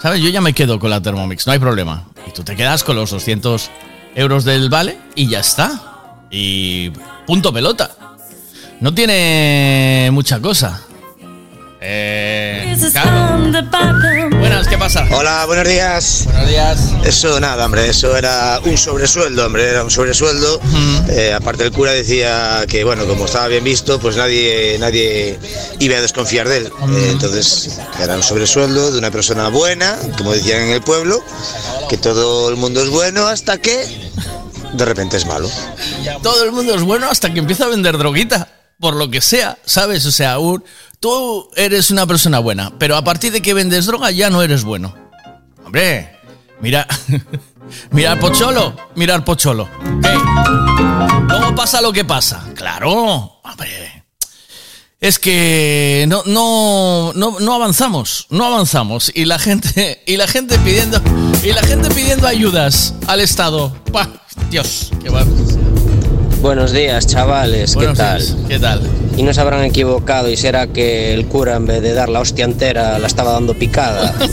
¿Sabes? 0.00 0.20
Yo 0.20 0.28
ya 0.28 0.40
me 0.40 0.52
quedo 0.52 0.78
con 0.78 0.90
la 0.90 1.00
Thermomix, 1.00 1.46
no 1.46 1.52
hay 1.54 1.58
problema. 1.58 2.04
Y 2.28 2.30
tú 2.32 2.44
te 2.44 2.54
quedas 2.54 2.84
con 2.84 2.94
los 2.96 3.10
200 3.10 3.70
euros 4.14 4.44
del 4.44 4.68
vale 4.68 4.98
y 5.16 5.26
ya 5.28 5.40
está. 5.40 6.26
Y 6.30 6.90
punto 7.26 7.52
pelota. 7.52 7.95
No 8.80 8.92
tiene 8.94 10.10
mucha 10.12 10.40
cosa. 10.40 10.82
Eh, 11.80 12.76
claro. 12.92 13.38
Buenas 13.38 13.70
buenas, 14.38 14.68
¿qué 14.68 14.76
pasa? 14.76 15.06
Hola, 15.12 15.44
buenos 15.46 15.68
días. 15.68 16.24
Buenos 16.24 16.48
días. 16.48 16.92
Eso 17.04 17.38
nada, 17.38 17.64
hombre, 17.64 17.88
eso 17.88 18.16
era 18.16 18.60
un 18.64 18.76
sobresueldo, 18.76 19.46
hombre, 19.46 19.70
era 19.70 19.84
un 19.84 19.90
sobresueldo. 19.90 20.60
Eh, 21.08 21.32
aparte 21.32 21.64
el 21.64 21.72
cura 21.72 21.92
decía 21.92 22.64
que, 22.68 22.82
bueno, 22.84 23.06
como 23.06 23.26
estaba 23.26 23.48
bien 23.48 23.64
visto, 23.64 24.00
pues 24.00 24.16
nadie, 24.16 24.76
nadie 24.78 25.38
iba 25.78 25.96
a 25.96 26.00
desconfiar 26.00 26.48
de 26.48 26.58
él. 26.58 26.66
Eh, 26.66 27.08
entonces, 27.12 27.78
era 28.02 28.16
un 28.16 28.22
sobresueldo 28.22 28.90
de 28.90 28.98
una 28.98 29.10
persona 29.10 29.48
buena, 29.48 29.96
como 30.18 30.32
decían 30.32 30.62
en 30.62 30.70
el 30.70 30.82
pueblo, 30.82 31.22
que 31.88 31.96
todo 31.96 32.50
el 32.50 32.56
mundo 32.56 32.82
es 32.82 32.90
bueno 32.90 33.26
hasta 33.26 33.58
que 33.58 34.10
de 34.72 34.84
repente 34.84 35.16
es 35.16 35.26
malo. 35.26 35.48
Todo 36.22 36.44
el 36.44 36.52
mundo 36.52 36.74
es 36.74 36.82
bueno 36.82 37.08
hasta 37.08 37.32
que 37.32 37.38
empieza 37.38 37.64
a 37.64 37.68
vender 37.68 37.96
droguita. 37.96 38.48
Por 38.78 38.94
lo 38.94 39.10
que 39.10 39.20
sea, 39.20 39.58
¿sabes? 39.64 40.04
O 40.06 40.12
sea, 40.12 40.36
tú 41.00 41.50
eres 41.56 41.90
una 41.90 42.06
persona 42.06 42.38
buena, 42.38 42.78
pero 42.78 42.96
a 42.96 43.04
partir 43.04 43.32
de 43.32 43.40
que 43.40 43.54
vendes 43.54 43.86
droga 43.86 44.10
ya 44.10 44.30
no 44.30 44.42
eres 44.42 44.64
bueno. 44.64 44.94
Hombre, 45.64 46.18
mira, 46.60 46.86
mira 47.90 48.12
al 48.12 48.18
pocholo, 48.18 48.76
mira 48.94 49.14
al 49.14 49.24
pocholo. 49.24 49.68
¿Qué? 50.02 50.14
¿Cómo 51.28 51.54
pasa 51.54 51.80
lo 51.80 51.92
que 51.92 52.04
pasa? 52.04 52.44
Claro, 52.54 53.40
hombre. 53.42 54.04
Es 54.98 55.18
que 55.18 56.06
no, 56.08 56.22
no, 56.26 57.12
no, 57.14 57.54
avanzamos, 57.54 58.26
no 58.30 58.46
avanzamos. 58.46 59.12
Y 59.14 59.26
la 59.26 59.38
gente, 59.38 60.02
y 60.06 60.16
la 60.16 60.26
gente 60.26 60.58
pidiendo, 60.58 61.00
y 61.42 61.52
la 61.52 61.62
gente 61.62 61.90
pidiendo 61.90 62.26
ayudas 62.26 62.94
al 63.06 63.20
Estado. 63.20 63.76
¡Pah! 63.92 64.08
Dios, 64.50 64.90
qué 65.02 65.10
va. 65.10 65.24
Buenos 66.40 66.72
días, 66.72 67.06
chavales, 67.06 67.70
¿qué 67.72 67.76
Buenos 67.76 67.98
tal? 67.98 68.18
días, 68.18 68.36
¿Qué 68.48 68.58
tal? 68.58 68.80
Y 69.16 69.22
no 69.22 69.32
se 69.32 69.40
habrán 69.40 69.64
equivocado 69.64 70.28
y 70.28 70.36
será 70.36 70.66
que 70.66 71.14
el 71.14 71.26
cura 71.26 71.56
en 71.56 71.66
vez 71.66 71.82
de 71.82 71.94
dar 71.94 72.08
la 72.08 72.20
hostia 72.20 72.44
entera 72.44 72.98
la 72.98 73.06
estaba 73.06 73.32
dando 73.32 73.54
picada. 73.54 74.14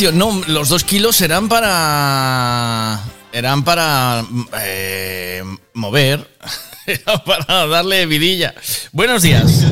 No, 0.00 0.40
los 0.46 0.68
dos 0.68 0.84
kilos 0.84 1.20
eran 1.20 1.48
para... 1.48 3.00
Eran 3.32 3.64
para 3.64 4.24
eh, 4.62 5.42
mover, 5.74 6.26
Era 6.86 7.18
para 7.24 7.66
darle 7.66 8.06
vidilla. 8.06 8.54
Buenos 8.92 9.22
días. 9.22 9.64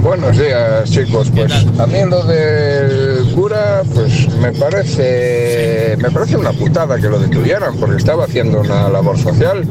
Buenos 0.00 0.38
días, 0.38 0.90
chicos. 0.90 1.30
Pues 1.34 1.52
a 1.52 1.86
mí 1.86 1.98
lo 2.08 2.24
del 2.24 3.30
cura, 3.34 3.82
pues 3.94 4.28
me 4.36 4.52
parece, 4.52 5.96
me 5.98 6.10
parece 6.10 6.36
una 6.36 6.52
putada 6.52 6.96
que 6.96 7.08
lo 7.08 7.18
detuvieran, 7.18 7.76
porque 7.76 7.96
estaba 7.98 8.24
haciendo 8.24 8.60
una 8.60 8.88
labor 8.88 9.18
social. 9.18 9.64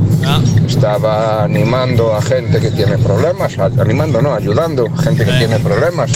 Estaba 0.68 1.44
animando 1.44 2.16
a 2.16 2.22
gente 2.22 2.60
que 2.60 2.72
tiene 2.72 2.98
problemas, 3.00 3.58
animando 3.58 4.22
no, 4.22 4.34
ayudando 4.34 4.88
a 4.96 5.02
gente 5.02 5.26
que 5.26 5.32
tiene 5.34 5.60
problemas 5.60 6.12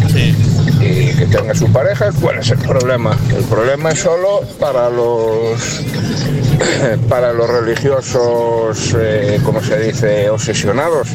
y 0.81 1.13
que 1.15 1.25
tenga 1.27 1.53
su 1.55 1.71
pareja. 1.71 2.09
¿Cuál 2.19 2.39
es 2.39 2.49
el 2.49 2.57
problema? 2.59 3.17
El 3.35 3.43
problema 3.45 3.91
es 3.91 3.99
solo 3.99 4.41
para 4.59 4.89
los 4.89 5.59
para 7.09 7.33
los 7.33 7.49
religiosos, 7.49 8.95
eh, 8.97 9.39
como 9.43 9.61
se 9.63 9.79
dice, 9.79 10.29
obsesionados. 10.29 11.07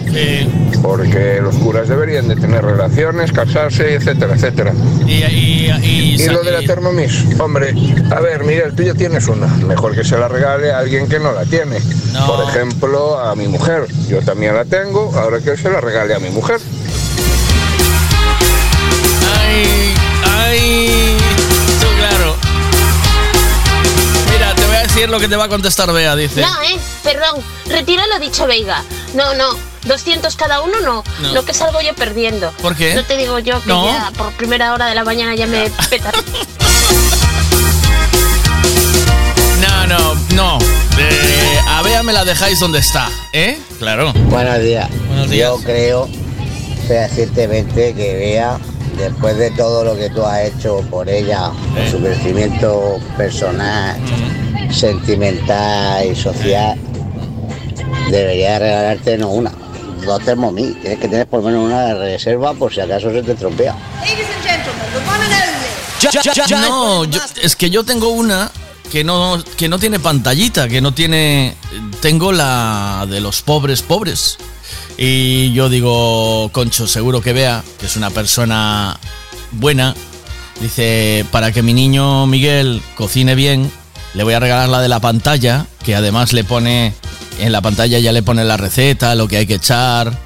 Porque 0.83 1.41
los 1.43 1.55
curas 1.57 1.89
deberían 1.89 2.29
de 2.29 2.37
tener 2.37 2.65
relaciones, 2.65 3.33
casarse, 3.33 3.95
etcétera, 3.95 4.35
etcétera. 4.35 4.73
Y, 5.07 5.13
y, 5.13 5.71
y- 5.83 6.23
Y 6.23 6.29
lo 6.29 6.43
de 6.43 6.53
la 6.53 6.61
Thermomix, 6.63 7.25
hombre, 7.41 7.75
a 8.11 8.21
ver, 8.21 8.45
Miguel, 8.45 8.75
tú 8.75 8.83
ya 8.83 8.95
tienes 8.95 9.27
una. 9.29 9.47
Mejor 9.47 9.95
que 9.95 10.05
se 10.05 10.17
la 10.19 10.29
regale 10.29 10.71
a 10.73 10.79
alguien 10.79 11.09
que 11.09 11.19
no 11.19 11.33
la 11.33 11.45
tiene. 11.45 11.79
Por 12.27 12.49
ejemplo, 12.49 13.19
a 13.19 13.35
mi 13.37 13.47
mujer. 13.49 13.87
Yo 14.09 14.21
también 14.23 14.55
la 14.55 14.65
tengo, 14.65 15.13
ahora 15.17 15.41
que 15.41 15.57
se 15.57 15.69
la 15.71 15.81
regale 15.81 16.15
a 16.15 16.19
mi 16.19 16.31
mujer. 16.31 16.61
Decir 24.97 25.11
lo 25.11 25.21
que 25.21 25.29
te 25.29 25.37
va 25.37 25.45
a 25.45 25.49
contestar 25.49 25.93
Bea, 25.93 26.17
dice. 26.17 26.41
No, 26.41 26.63
eh, 26.63 26.79
perdón, 27.03 27.43
retiro 27.67 28.03
lo 28.07 28.19
dicho, 28.19 28.47
Veiga. 28.47 28.83
No, 29.15 29.35
no, 29.35 29.45
200 29.85 30.35
cada 30.37 30.63
uno 30.63 30.81
no. 30.81 31.05
No. 31.21 31.33
Lo 31.35 31.45
que 31.45 31.53
salgo 31.53 31.83
yo 31.83 31.95
perdiendo. 31.95 32.51
¿Por 32.63 32.75
qué? 32.75 32.95
No 32.95 33.05
te 33.05 33.19
digo 33.19 33.39
yo 33.39 33.61
que 33.63 33.69
No. 33.69 33.85
ya 33.87 34.11
por 34.17 34.33
primera 34.33 34.73
hora 34.73 34.87
de 34.87 34.95
la 34.95 35.05
mañana 35.05 35.35
ya 35.35 35.47
me 35.47 35.69
peta. 35.91 36.11
No, 39.61 39.87
no, 39.87 40.15
no. 40.35 40.59
Eh, 40.99 41.61
a 41.69 41.83
Bea 41.83 42.03
me 42.03 42.15
la 42.15 42.25
dejáis 42.25 42.59
donde 42.59 42.79
está, 42.79 43.11
¿eh? 43.35 43.59
Claro. 43.79 44.15
Buenos 44.15 44.61
días. 44.61 44.89
Buenos 45.09 45.29
días. 45.29 45.51
Yo 45.51 45.59
creo 45.63 46.09
fehacientemente 46.89 47.95
que 47.95 48.15
vea 48.15 48.59
después 48.97 49.37
de 49.37 49.51
todo 49.51 49.85
lo 49.85 49.95
que 49.95 50.09
tú 50.09 50.25
has 50.25 50.41
hecho 50.47 50.79
por 50.89 51.11
ella, 51.11 51.51
por 51.75 51.91
su 51.91 51.99
crecimiento 52.01 52.99
personal, 53.19 53.99
sentimental 54.73 56.07
y 56.11 56.15
social, 56.17 56.79
debería 58.11 58.59
regalarte 58.59 59.17
no 59.19 59.29
una, 59.31 59.53
dos 60.05 60.23
Thermomix. 60.25 60.81
Tienes 60.81 60.99
que 60.99 61.09
tener 61.09 61.27
por 61.27 61.41
lo 61.43 61.47
menos 61.47 61.65
una 61.65 61.87
de 61.87 61.95
reserva 61.95 62.55
por 62.55 62.73
si 62.73 62.81
acaso 62.81 63.11
se 63.11 63.23
te 63.23 63.33
estropea. 63.33 63.75
No, 66.69 67.05
yo- 67.05 67.21
es 67.43 67.57
que 67.57 67.71
yo 67.71 67.85
tengo 67.85 68.09
una 68.11 68.51
que 68.91 69.03
no, 69.03 69.43
que 69.57 69.69
no 69.69 69.79
tiene 69.79 69.99
pantallita, 69.99 70.69
que 70.69 70.81
no 70.81 70.93
tiene... 70.95 71.55
Tengo 72.01 72.33
la 72.33 73.07
de 73.09 73.21
los 73.21 73.43
pobres 73.43 73.83
pobres. 73.83 74.37
Y 74.99 75.53
yo 75.53 75.69
digo, 75.69 76.49
Concho, 76.53 76.87
seguro 76.87 77.21
que 77.21 77.33
vea 77.33 77.63
que 77.81 77.87
es 77.87 77.97
una 77.97 78.11
persona 78.11 78.99
buena. 79.53 79.95
Dice, 80.61 81.25
para 81.31 81.51
que 81.53 81.63
mi 81.63 81.75
niño 81.75 82.27
Miguel 82.27 82.81
cocine 82.97 83.35
bien, 83.35 83.71
le 84.17 84.25
voy 84.25 84.35
a 84.35 84.41
regalar 84.41 84.69
la 84.69 84.81
de 84.81 84.89
la 84.89 84.99
pantalla, 85.01 85.67
que 85.85 85.95
además 85.95 86.33
le 86.33 86.43
pone, 86.43 86.93
en 87.39 87.53
la 87.53 87.61
pantalla 87.61 87.99
ya 87.99 88.11
le 88.13 88.23
pone 88.23 88.45
la 88.45 88.57
receta, 88.57 89.15
lo 89.15 89.29
que 89.29 89.37
hay 89.37 89.47
que 89.47 89.55
echar, 89.55 90.19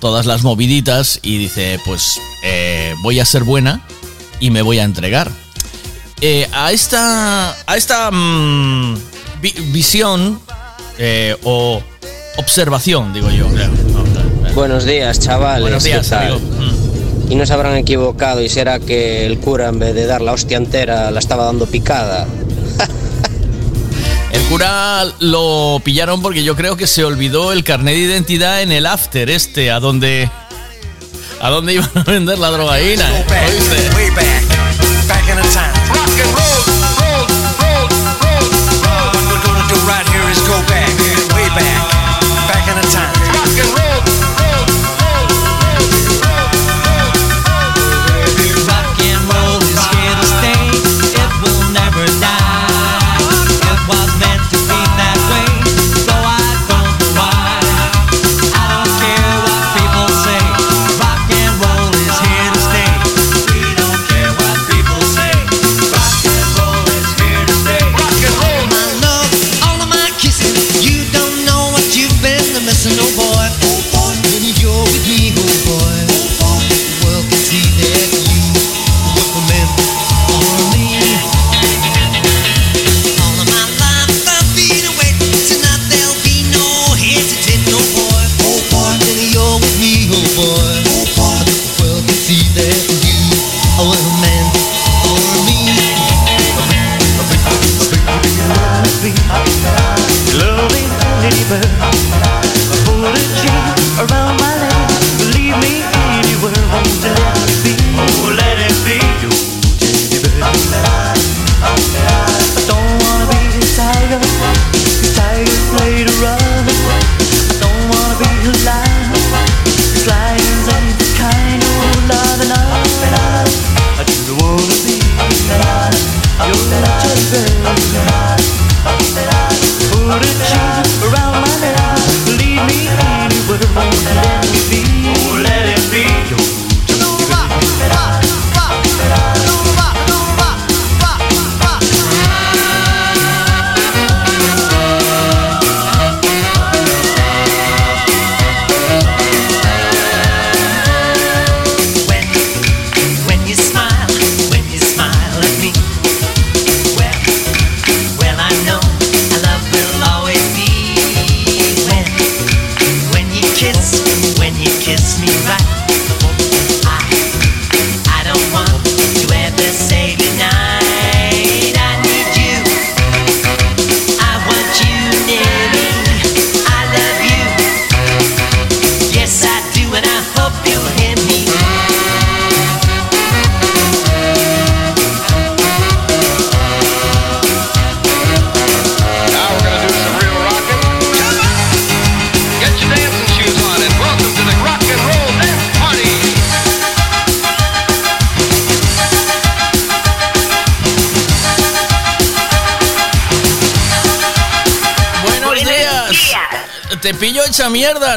todas 0.00 0.26
las 0.26 0.42
moviditas, 0.42 1.20
y 1.22 1.38
dice, 1.38 1.78
pues 1.84 2.18
eh, 2.42 2.94
voy 3.02 3.20
a 3.20 3.24
ser 3.24 3.44
buena 3.44 3.82
y 4.40 4.50
me 4.50 4.62
voy 4.62 4.78
a 4.78 4.84
entregar. 4.84 5.30
Eh, 6.20 6.48
a 6.52 6.72
esta, 6.72 7.50
a 7.66 7.76
esta 7.76 8.10
mm, 8.10 8.94
vi- 9.42 9.54
visión 9.72 10.40
eh, 10.98 11.36
o 11.44 11.82
observación, 12.38 13.12
digo 13.12 13.28
yo. 13.30 13.46
Buenos 14.54 14.84
días, 14.84 15.20
chavales. 15.20 15.62
Buenos 15.62 15.84
días, 15.84 16.10
amigo. 16.12 16.40
Y 17.28 17.34
no 17.36 17.44
se 17.46 17.52
habrán 17.52 17.76
equivocado 17.76 18.42
y 18.42 18.48
será 18.48 18.78
que 18.80 19.26
el 19.26 19.38
cura 19.38 19.68
en 19.68 19.78
vez 19.78 19.94
de 19.94 20.06
dar 20.06 20.20
la 20.20 20.32
hostia 20.32 20.56
entera 20.58 21.10
la 21.10 21.18
estaba 21.18 21.44
dando 21.46 21.66
picada. 21.66 22.26
El 24.34 24.42
cura 24.46 25.04
lo 25.20 25.80
pillaron 25.84 26.20
porque 26.20 26.42
yo 26.42 26.56
creo 26.56 26.76
que 26.76 26.88
se 26.88 27.04
olvidó 27.04 27.52
el 27.52 27.62
carnet 27.62 27.94
de 27.94 28.00
identidad 28.00 28.62
en 28.62 28.72
el 28.72 28.84
after 28.84 29.30
este, 29.30 29.70
a 29.70 29.78
donde 29.78 30.28
a 31.40 31.50
donde 31.50 31.74
iban 31.74 31.90
a 31.94 32.02
vender 32.02 32.38
la 32.38 32.50
drogaína. 32.50 33.08
¿eh? 33.16 33.24
¿Oíste? 33.46 33.90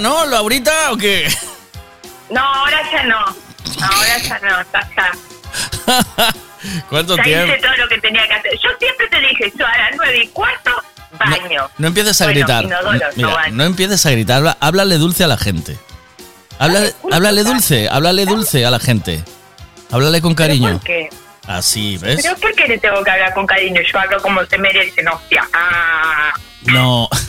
¿No, 0.02 0.26
Laurita, 0.26 0.92
o 0.92 0.98
qué? 0.98 1.28
No, 2.30 2.42
ahora 2.42 2.82
ya 2.92 3.04
no. 3.04 3.20
Ahora 3.20 4.18
ya 4.22 4.40
no, 4.40 4.62
está. 4.62 4.88
¿Cuánto 6.90 7.16
Ya 7.18 7.24
tiempo? 7.24 7.54
hice 7.54 7.62
todo 7.62 7.76
lo 7.78 7.88
que 7.88 7.98
tenía 8.00 8.28
que 8.28 8.34
hacer. 8.34 8.52
Yo 8.64 8.70
siempre 8.80 9.08
te 9.10 9.20
dije, 9.20 9.54
yo 9.58 9.66
a 9.66 9.78
las 9.78 9.92
nueve 9.96 10.20
y 10.24 10.28
cuarto, 10.30 10.72
baño. 11.20 11.70
No 11.78 11.88
empieces 11.88 12.20
a 12.22 12.26
Bueno, 12.26 12.40
gritar. 12.40 12.64
inodoro, 12.66 12.92
No, 13.16 13.28
mira, 13.30 13.48
no 13.52 13.64
empieces 13.64 14.06
a 14.06 14.12
gritar. 14.12 14.58
Háblale 14.60 14.98
dulce 14.98 15.24
a 15.24 15.28
la 15.28 15.38
gente. 15.38 15.78
Háblale, 16.60 16.94
háblale 17.12 17.44
dulce, 17.44 17.88
háblale 17.90 18.26
dulce 18.26 18.66
a 18.66 18.72
la 18.72 18.80
gente. 18.80 19.24
Háblale 19.92 20.22
con 20.22 20.34
cariño. 20.36 20.74
¿Por 20.74 20.82
qué? 20.84 21.10
Así, 21.48 21.98
¿ves? 22.00 22.20
¿Pero 22.22 22.36
por 22.38 22.54
qué 22.56 22.68
le 22.68 22.78
tengo 22.78 23.02
que 23.04 23.12
hablar 23.12 23.34
con 23.34 23.46
cariño? 23.48 23.80
Yo 23.82 24.00
hablo 24.00 24.22
como 24.22 24.44
se 24.46 24.58
merece, 24.58 25.02
no, 25.04 25.14
hostia. 25.14 25.48
Ah, 25.54 26.34
No. 26.66 27.08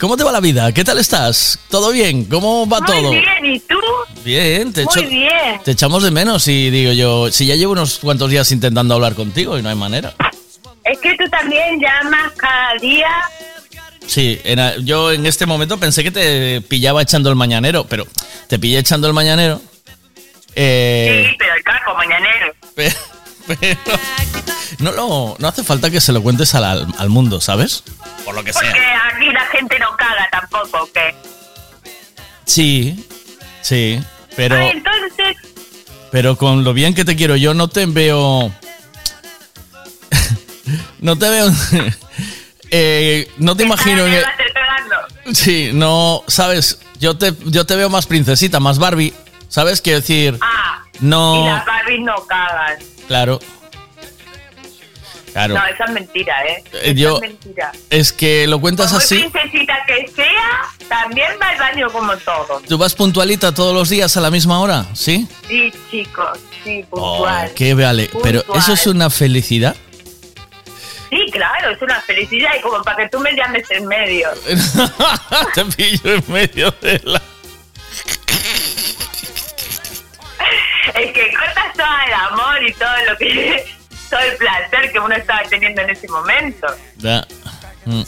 ¿Cómo 0.00 0.16
te 0.16 0.24
va 0.24 0.32
la 0.32 0.40
vida? 0.40 0.72
¿Qué 0.72 0.82
tal 0.82 0.98
estás? 0.98 1.58
¿Todo 1.68 1.92
bien? 1.92 2.24
¿Cómo 2.24 2.66
va 2.66 2.80
muy 2.80 2.86
todo? 2.88 3.10
bien, 3.10 3.44
¿y 3.46 3.60
tú? 3.60 3.78
Bien, 4.24 4.72
te, 4.72 4.84
Muy 4.84 4.94
echo- 4.98 5.08
bien. 5.08 5.60
te 5.62 5.70
echamos 5.72 6.02
de 6.02 6.10
menos 6.10 6.48
y 6.48 6.70
digo 6.70 6.92
yo, 6.92 7.30
si 7.30 7.46
ya 7.46 7.54
llevo 7.54 7.72
unos 7.72 7.98
cuantos 7.98 8.30
días 8.30 8.50
intentando 8.50 8.94
hablar 8.94 9.14
contigo 9.14 9.58
y 9.58 9.62
no 9.62 9.68
hay 9.68 9.74
manera. 9.76 10.14
Es 10.84 10.98
que 11.00 11.14
tú 11.16 11.28
también 11.28 11.78
llamas 11.80 12.32
cada 12.36 12.74
día. 12.80 13.08
Sí, 14.06 14.40
en 14.44 14.58
yo 14.86 15.12
en 15.12 15.26
este 15.26 15.44
momento 15.46 15.78
pensé 15.78 16.02
que 16.02 16.10
te 16.10 16.60
pillaba 16.62 17.02
echando 17.02 17.28
el 17.28 17.36
mañanero, 17.36 17.84
pero 17.84 18.06
te 18.48 18.58
pillé 18.58 18.78
echando 18.78 19.06
el 19.06 19.12
mañanero 19.12 19.60
Eh, 20.56 21.26
Sí, 21.30 21.36
pero 21.38 21.54
el 21.54 21.62
caco 21.62 21.94
mañanero. 21.94 22.54
pero, 23.46 23.78
no, 24.78 24.92
lo, 24.92 25.36
no 25.38 25.48
hace 25.48 25.62
falta 25.64 25.90
que 25.90 26.00
se 26.00 26.12
lo 26.12 26.22
cuentes 26.22 26.54
al, 26.54 26.64
al- 26.98 27.08
mundo, 27.10 27.40
¿sabes? 27.40 27.82
Por 28.24 28.34
lo 28.34 28.44
que 28.44 28.52
Porque 28.52 28.70
sea. 28.70 29.08
aquí 29.14 29.26
la 29.32 29.46
gente 29.46 29.78
no 29.78 29.96
caga 29.96 30.28
tampoco, 30.30 30.84
¿o 30.84 30.90
¿qué? 30.92 31.14
Sí, 32.46 33.06
sí, 33.62 34.00
pero, 34.36 34.56
Ah, 34.56 34.70
entonces, 34.70 35.36
pero 36.10 36.36
con 36.36 36.64
lo 36.64 36.72
bien 36.74 36.94
que 36.94 37.04
te 37.04 37.16
quiero 37.16 37.36
yo 37.36 37.54
no 37.54 37.68
te 37.68 37.86
veo... 37.86 38.52
no 41.00 41.16
te 41.18 41.28
veo... 41.28 41.46
eh, 42.70 43.30
no 43.38 43.56
te 43.56 43.64
imagino... 43.64 44.04
cagando. 44.04 44.96
Sí, 45.34 45.70
no, 45.72 46.22
sabes, 46.26 46.80
yo 46.98 47.16
te, 47.16 47.32
yo 47.46 47.64
te 47.66 47.76
veo 47.76 47.88
más 47.88 48.06
princesita, 48.06 48.58
más 48.60 48.78
Barbie, 48.78 49.14
¿sabes? 49.48 49.80
Quiero 49.80 50.00
decir, 50.00 50.36
Ah, 50.40 50.82
no, 51.00 51.42
y 51.42 51.48
las 51.48 51.64
Barbies 51.66 52.00
no 52.00 52.14
cagan. 52.26 52.78
claro. 53.06 53.38
Claro. 55.32 55.54
No, 55.54 55.64
esa 55.64 55.84
es 55.84 55.90
mentira, 55.92 56.44
¿eh? 56.44 56.64
Eh, 56.72 56.80
Esa 56.86 56.92
yo- 56.94 57.14
es 57.16 57.20
mentira. 57.20 57.70
Es 57.88 58.12
que 58.12 58.48
lo 58.48 58.60
cuentas 58.60 58.90
muy 58.92 58.98
así. 59.00 59.18
princesita 59.20 59.74
que 59.86 60.08
sea, 60.08 60.62
también 60.88 61.30
va 61.40 61.50
al 61.50 61.56
baño 61.58 61.88
como 61.92 62.16
todo. 62.16 62.60
¿Tú 62.68 62.76
vas 62.76 62.96
puntualita 62.96 63.54
todos 63.54 63.72
los 63.72 63.88
días 63.88 64.16
a 64.16 64.20
la 64.20 64.30
misma 64.32 64.58
hora? 64.60 64.86
¿Sí? 64.92 65.28
Sí, 65.46 65.72
chicos, 65.88 66.36
sí, 66.64 66.84
Oh, 66.90 67.18
puntual. 67.18 67.52
qué 67.54 67.74
vale. 67.74 68.10
Pero 68.24 68.40
Puntual. 68.40 68.58
eso 68.58 68.72
es 68.72 68.86
una 68.88 69.08
felicidad. 69.08 69.76
Sí, 71.10 71.18
claro, 71.30 71.70
es 71.70 71.80
una 71.82 72.00
felicidad 72.00 72.50
y 72.58 72.60
como 72.62 72.82
para 72.82 72.96
que 72.96 73.08
tú 73.08 73.20
me 73.20 73.32
llames 73.36 73.70
en 73.70 73.86
medio. 73.86 74.28
te 75.54 75.64
pillo 75.66 76.14
en 76.14 76.24
medio 76.26 76.74
de 76.82 77.00
la. 77.04 77.22
Es 81.00 81.12
que 81.12 81.32
cortas 81.34 81.72
todo 81.74 81.86
el 82.06 82.12
amor 82.12 82.62
y 82.62 82.72
todo 82.74 83.04
lo 83.08 83.16
que. 83.16 83.64
todo 84.10 84.20
el 84.20 84.36
placer 84.36 84.92
que 84.92 84.98
uno 84.98 85.14
estaba 85.14 85.42
teniendo 85.48 85.80
en 85.82 85.90
ese 85.90 86.08
momento. 86.08 86.66
Ya. 86.98 87.26
Mm. 87.86 88.02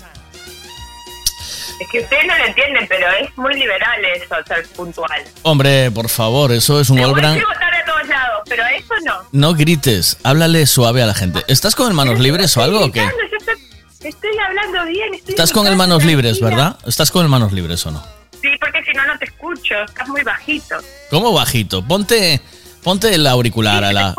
Es 1.81 1.89
que 1.91 2.01
ustedes 2.01 2.27
no 2.27 2.37
lo 2.39 2.45
entienden, 2.45 2.87
pero 2.89 3.07
es 3.11 3.37
muy 3.37 3.55
liberal 3.55 4.05
eso, 4.17 4.37
ser 4.47 4.67
puntual. 4.69 5.25
Hombre, 5.43 5.91
por 5.91 6.09
favor, 6.09 6.53
eso 6.53 6.81
es 6.81 6.91
un 6.91 6.99
llego 6.99 7.15
tarde 7.15 7.41
a 7.41 7.85
todos 7.85 8.07
lados, 8.09 8.43
pero 8.49 8.63
eso 8.67 8.95
no. 9.05 9.15
No 9.33 9.55
grites, 9.55 10.19
háblale 10.23 10.67
suave 10.67 11.03
a 11.03 11.07
la 11.07 11.15
gente. 11.15 11.43
¿Estás 11.49 11.75
con 11.75 11.89
el 11.89 11.95
manos 11.95 12.21
libres 12.21 12.57
o 12.57 12.63
algo 12.63 12.85
o 12.85 12.93
qué? 12.93 13.01
Yo 13.01 13.37
estoy, 13.39 13.55
estoy 14.03 14.31
hablando 14.39 14.85
bien. 14.85 15.15
Estoy 15.15 15.33
Estás 15.33 15.53
con 15.53 15.67
el 15.67 15.77
manos 15.77 16.05
libres. 16.05 16.41
¿verdad? 16.41 16.77
¿Estás 16.87 17.11
con 17.11 17.23
el 17.23 17.29
manos 17.29 17.53
libres 17.53 17.85
o 17.87 17.91
no? 17.91 18.05
Sí, 18.41 18.51
porque 18.61 18.83
si 18.85 18.93
no, 18.93 19.07
no 19.07 19.19
te 19.19 19.25
escucho. 19.25 19.75
Estás 19.83 20.09
muy 20.09 20.23
bajito. 20.23 20.77
¿Cómo 21.11 21.33
bajito? 21.33 21.83
Ponte, 21.83 22.41
ponte 22.83 23.15
el 23.15 23.27
auricular 23.27 23.85
a 23.85 23.93
la. 23.93 24.15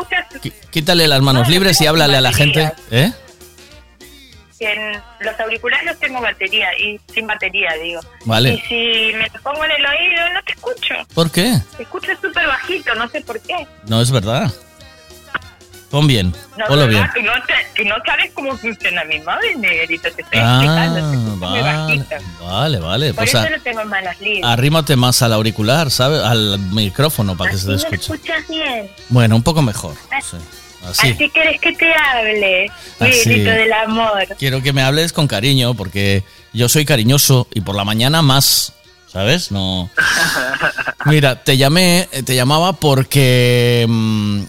Quítale 0.70 1.06
las 1.08 1.20
manos 1.20 1.48
libres 1.48 1.80
y 1.80 1.86
háblale 1.86 2.16
a 2.16 2.20
la 2.20 2.32
gente. 2.32 2.72
¿Eh? 2.90 3.12
En 4.60 4.92
los 5.20 5.38
auriculares 5.40 5.98
tengo 5.98 6.20
batería 6.20 6.68
y 6.78 6.98
sin 7.12 7.26
batería, 7.26 7.72
digo. 7.82 8.00
Vale. 8.24 8.54
Y 8.54 8.60
si 8.60 9.16
me 9.16 9.28
los 9.28 9.42
pongo 9.42 9.64
en 9.64 9.72
el 9.72 9.84
oído, 9.84 10.32
no 10.32 10.42
te 10.42 10.52
escucho. 10.52 10.94
¿Por 11.12 11.30
qué? 11.30 11.58
Te 11.76 11.82
escucho 11.82 12.12
súper 12.22 12.46
bajito, 12.46 12.94
no 12.94 13.08
sé 13.08 13.20
por 13.20 13.40
qué. 13.40 13.66
No 13.86 14.00
es 14.00 14.10
verdad. 14.10 14.50
Pon 15.94 16.08
bien, 16.08 16.34
No, 16.58 16.64
ponlo 16.66 16.88
bien. 16.88 17.08
Que 17.14 17.22
no, 17.22 17.30
que 17.72 17.84
no 17.84 17.94
sabes 18.04 18.32
cómo 18.34 18.58
funciona 18.58 19.04
mi 19.04 19.20
móvil, 19.20 19.60
negrito. 19.60 20.08
Te 20.10 20.22
estoy 20.22 20.40
Ah, 20.42 20.60
explicando. 20.60 21.36
vale, 21.38 22.04
vale, 22.42 22.78
vale. 22.80 23.06
Por 23.10 23.14
Pues 23.18 23.28
eso 23.30 23.38
a- 23.38 23.48
lo 23.48 23.60
tengo 23.62 23.80
en 23.82 23.88
manos 23.88 24.20
libres. 24.20 24.42
arrímate 24.44 24.96
más 24.96 25.22
al 25.22 25.32
auricular, 25.32 25.92
¿sabes? 25.92 26.20
Al 26.20 26.58
micrófono 26.58 27.36
para 27.36 27.52
que 27.52 27.58
se 27.58 27.66
te 27.68 27.74
Así 27.74 27.86
me 27.88 27.96
escuche. 27.96 28.12
escuchas 28.14 28.48
bien. 28.48 28.90
Bueno, 29.08 29.36
un 29.36 29.44
poco 29.44 29.62
mejor. 29.62 29.94
sí. 30.20 30.36
Así. 30.84 31.12
Así 31.12 31.30
quieres 31.30 31.60
que 31.60 31.72
te 31.74 31.94
hable, 31.94 32.66
Así. 32.98 33.28
negrito 33.28 33.50
del 33.52 33.72
amor. 33.72 34.26
Quiero 34.36 34.62
que 34.64 34.72
me 34.72 34.82
hables 34.82 35.12
con 35.12 35.28
cariño 35.28 35.74
porque 35.74 36.24
yo 36.52 36.68
soy 36.68 36.84
cariñoso 36.84 37.46
y 37.54 37.60
por 37.60 37.76
la 37.76 37.84
mañana 37.84 38.20
más, 38.20 38.72
¿sabes? 39.06 39.52
No. 39.52 39.88
Mira, 41.06 41.36
te 41.42 41.56
llamé, 41.56 42.08
eh, 42.10 42.22
te 42.24 42.34
llamaba 42.34 42.72
porque 42.74 43.86
mm, 43.88 44.42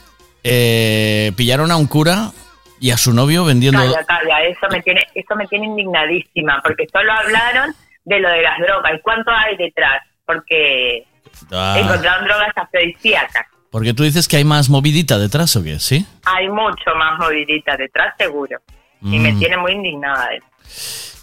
eh, 0.47 1.31
pillaron 1.35 1.71
a 1.71 1.75
un 1.77 1.87
cura 1.87 2.31
y 2.79 2.91
a 2.91 2.97
su 2.97 3.13
novio 3.13 3.43
vendiendo. 3.45 3.79
Calla, 3.79 4.03
calla, 4.05 4.43
eso 4.43 4.67
me 4.69 4.81
tiene, 4.83 5.03
eso 5.15 5.35
me 5.35 5.47
tiene 5.47 5.65
indignadísima, 5.65 6.61
porque 6.63 6.85
solo 6.91 7.11
hablaron 7.11 7.73
de 8.03 8.19
lo 8.19 8.29
de 8.29 8.41
las 8.43 8.59
drogas 8.59 8.91
y 8.95 9.01
cuánto 9.01 9.31
hay 9.31 9.57
detrás, 9.57 10.03
porque 10.25 11.03
Ah, 11.51 11.77
encontraron 11.79 12.25
drogas 12.25 12.51
afrodisíacas. 12.55 13.47
porque 13.71 13.93
tú 13.93 14.03
dices 14.03 14.27
que 14.27 14.37
hay 14.37 14.43
más 14.45 14.69
movidita 14.69 15.17
detrás 15.17 15.55
o 15.55 15.63
qué, 15.63 15.79
¿sí? 15.79 16.05
Hay 16.25 16.47
mucho 16.47 16.93
más 16.97 17.17
movidita 17.19 17.75
detrás, 17.75 18.13
seguro. 18.17 18.59
Y 19.01 19.19
me 19.19 19.33
Mm. 19.33 19.39
tiene 19.39 19.57
muy 19.57 19.71
indignada 19.73 20.29
eso. 20.33 21.14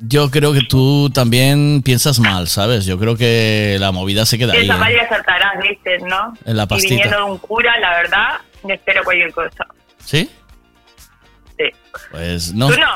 Yo 0.00 0.30
creo 0.30 0.52
que 0.52 0.62
tú 0.62 1.10
también 1.10 1.82
piensas 1.82 2.20
mal, 2.20 2.46
¿sabes? 2.48 2.86
Yo 2.86 2.98
creo 2.98 3.16
que 3.16 3.76
la 3.80 3.90
movida 3.90 4.24
se 4.26 4.38
queda 4.38 4.52
ahí. 4.52 4.60
Piensa 4.60 4.76
¿eh? 4.76 4.78
mal 4.78 4.92
y 4.92 4.98
acertarás, 4.98 5.52
¿viste? 5.62 5.98
¿no? 6.00 6.34
En 6.44 6.56
la 6.56 6.64
Y 6.64 6.66
pastita. 6.66 6.94
viniendo 6.94 7.16
de 7.16 7.22
un 7.32 7.38
cura, 7.38 7.78
la 7.80 7.90
verdad, 7.96 8.28
me 8.64 8.74
espero 8.74 9.02
cualquier 9.02 9.32
cosa. 9.32 9.66
¿Sí? 10.04 10.30
Sí. 11.58 11.64
Pues 12.12 12.52
no. 12.54 12.68
¿Tú 12.68 12.78
no? 12.78 12.86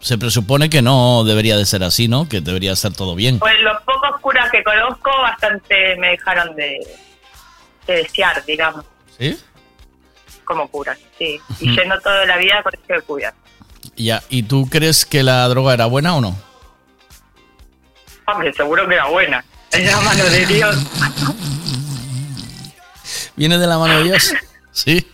Se 0.00 0.16
presupone 0.18 0.68
que 0.70 0.82
no 0.82 1.22
debería 1.24 1.56
de 1.56 1.64
ser 1.66 1.82
así, 1.84 2.08
¿no? 2.08 2.28
Que 2.28 2.40
debería 2.40 2.72
estar 2.72 2.92
todo 2.92 3.14
bien. 3.14 3.38
Pues 3.38 3.58
los 3.60 3.80
pocos 3.82 4.20
curas 4.20 4.50
que 4.50 4.62
conozco, 4.64 5.10
bastante 5.22 5.96
me 5.96 6.08
dejaron 6.10 6.54
de, 6.56 6.78
de 7.86 7.92
desear, 7.94 8.44
digamos, 8.44 8.84
¿Sí? 9.18 9.36
como 10.44 10.68
curas, 10.68 10.98
sí. 11.18 11.40
Y 11.60 11.70
Ujú. 11.70 11.80
yendo 11.80 12.00
toda 12.00 12.24
la 12.26 12.36
vida 12.36 12.62
con 12.62 12.72
este 12.74 13.00
curas. 13.02 13.34
Ya, 13.96 14.22
¿y 14.28 14.44
tú 14.44 14.68
crees 14.70 15.04
que 15.04 15.22
la 15.22 15.46
droga 15.48 15.74
era 15.74 15.86
buena 15.86 16.14
o 16.16 16.20
no? 16.20 16.36
Hombre, 18.30 18.52
seguro 18.52 18.86
que 18.86 18.94
era 18.94 19.06
buena. 19.06 19.44
Es 19.72 19.84
la 19.90 20.00
mano 20.00 20.24
de 20.24 20.46
Dios. 20.46 20.76
¿Viene 23.36 23.58
de 23.58 23.66
la 23.66 23.78
mano 23.78 23.98
de 23.98 24.04
Dios? 24.04 24.32
Sí. 24.72 25.06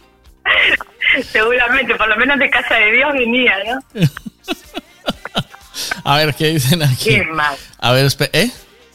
Seguramente, 1.33 1.95
por 1.95 2.09
lo 2.09 2.17
menos 2.17 2.39
de 2.39 2.51
casa 2.51 2.75
de 2.75 2.93
Dios 2.93 3.13
venía, 3.13 3.55
¿no? 3.67 4.03
A 6.05 6.17
ver, 6.19 6.35
¿qué 6.35 6.49
dicen 6.49 6.83
aquí? 6.83 7.05
Qué 7.11 7.25
mal, 7.25 7.57
A 7.79 7.93
ver, 7.93 8.07
¿eh? 8.33 8.51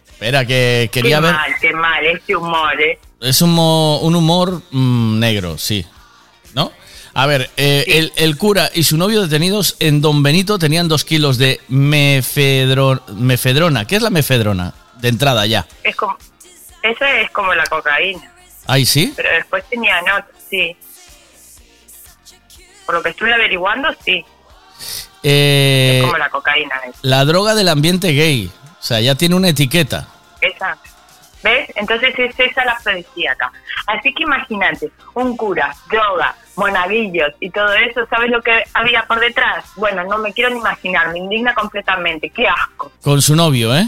Espera, 0.08 0.46
que 0.46 0.90
qué 0.92 1.02
quería 1.02 1.20
ver. 1.20 1.34
mal, 1.34 1.56
qué 1.60 1.74
mal, 1.74 2.06
este 2.06 2.36
humor, 2.36 2.80
¿eh? 2.82 3.00
Es 3.22 3.42
un, 3.42 3.52
mo- 3.54 4.00
un 4.00 4.16
humor 4.16 4.62
mm, 4.72 5.20
negro, 5.20 5.58
sí. 5.58 5.86
¿No? 6.54 6.72
A 7.14 7.26
ver, 7.26 7.50
eh, 7.58 7.84
el, 7.88 8.14
el 8.16 8.38
cura 8.38 8.70
y 8.74 8.84
su 8.84 8.96
novio 8.98 9.22
detenidos 9.22 9.76
en 9.80 10.00
Don 10.02 10.22
Benito 10.24 10.58
tenían 10.60 10.88
dos 10.88 11.04
kilos 11.06 11.38
de 11.38 11.60
mefedro- 11.70 13.02
mefedrona. 13.16 13.86
¿Qué 13.86 13.96
es 13.96 14.02
la 14.02 14.10
mefedrona? 14.10 14.74
De 14.98 15.08
entrada 15.10 15.46
ya. 15.46 15.66
Es 15.84 15.96
como, 15.96 16.18
eso 16.84 17.06
es 17.06 17.32
como 17.32 17.54
la 17.56 17.66
cocaína, 17.66 18.32
Ahí 18.68 18.86
sí. 18.86 19.14
pero 19.16 19.30
después 19.32 19.64
tenía 19.70 20.02
notas, 20.02 20.26
sí. 20.50 20.76
Por 22.86 22.96
lo 22.96 23.04
que 23.04 23.10
estuve 23.10 23.34
averiguando, 23.34 23.90
sí, 24.06 24.24
Eh, 25.24 26.00
como 26.04 26.18
la 26.18 26.30
cocaína. 26.30 26.76
¿eh? 26.88 26.92
la 27.02 27.26
droga 27.26 27.56
del 27.56 27.70
ambiente 27.70 28.10
gay. 28.14 28.50
O 28.80 28.84
sea, 28.84 29.02
ya 29.02 29.16
tiene 29.16 29.36
una 29.36 29.50
etiqueta. 29.50 30.08
Esa. 30.42 30.78
¿Ves? 31.42 31.72
Entonces 31.76 32.14
es 32.18 32.38
esa 32.40 32.66
la 32.66 32.74
afrodisíaca. 32.74 33.52
Así 33.88 34.14
que 34.14 34.24
imagínate, 34.24 34.92
un 35.14 35.38
cura, 35.38 35.74
droga, 35.90 36.36
monaguillos 36.58 37.32
y 37.40 37.50
todo 37.50 37.72
eso, 37.74 38.06
¿sabes 38.10 38.30
lo 38.30 38.42
que 38.42 38.64
había 38.74 39.04
por 39.04 39.20
detrás? 39.22 39.66
Bueno, 39.78 40.04
no 40.04 40.18
me 40.18 40.34
quiero 40.34 40.50
ni 40.50 40.58
imaginar, 40.60 41.12
me 41.14 41.20
indigna 41.20 41.54
completamente. 41.54 42.30
¡Qué 42.30 42.48
asco! 42.48 42.92
Con 43.02 43.22
su 43.22 43.36
novio, 43.36 43.74
¿eh? 43.76 43.88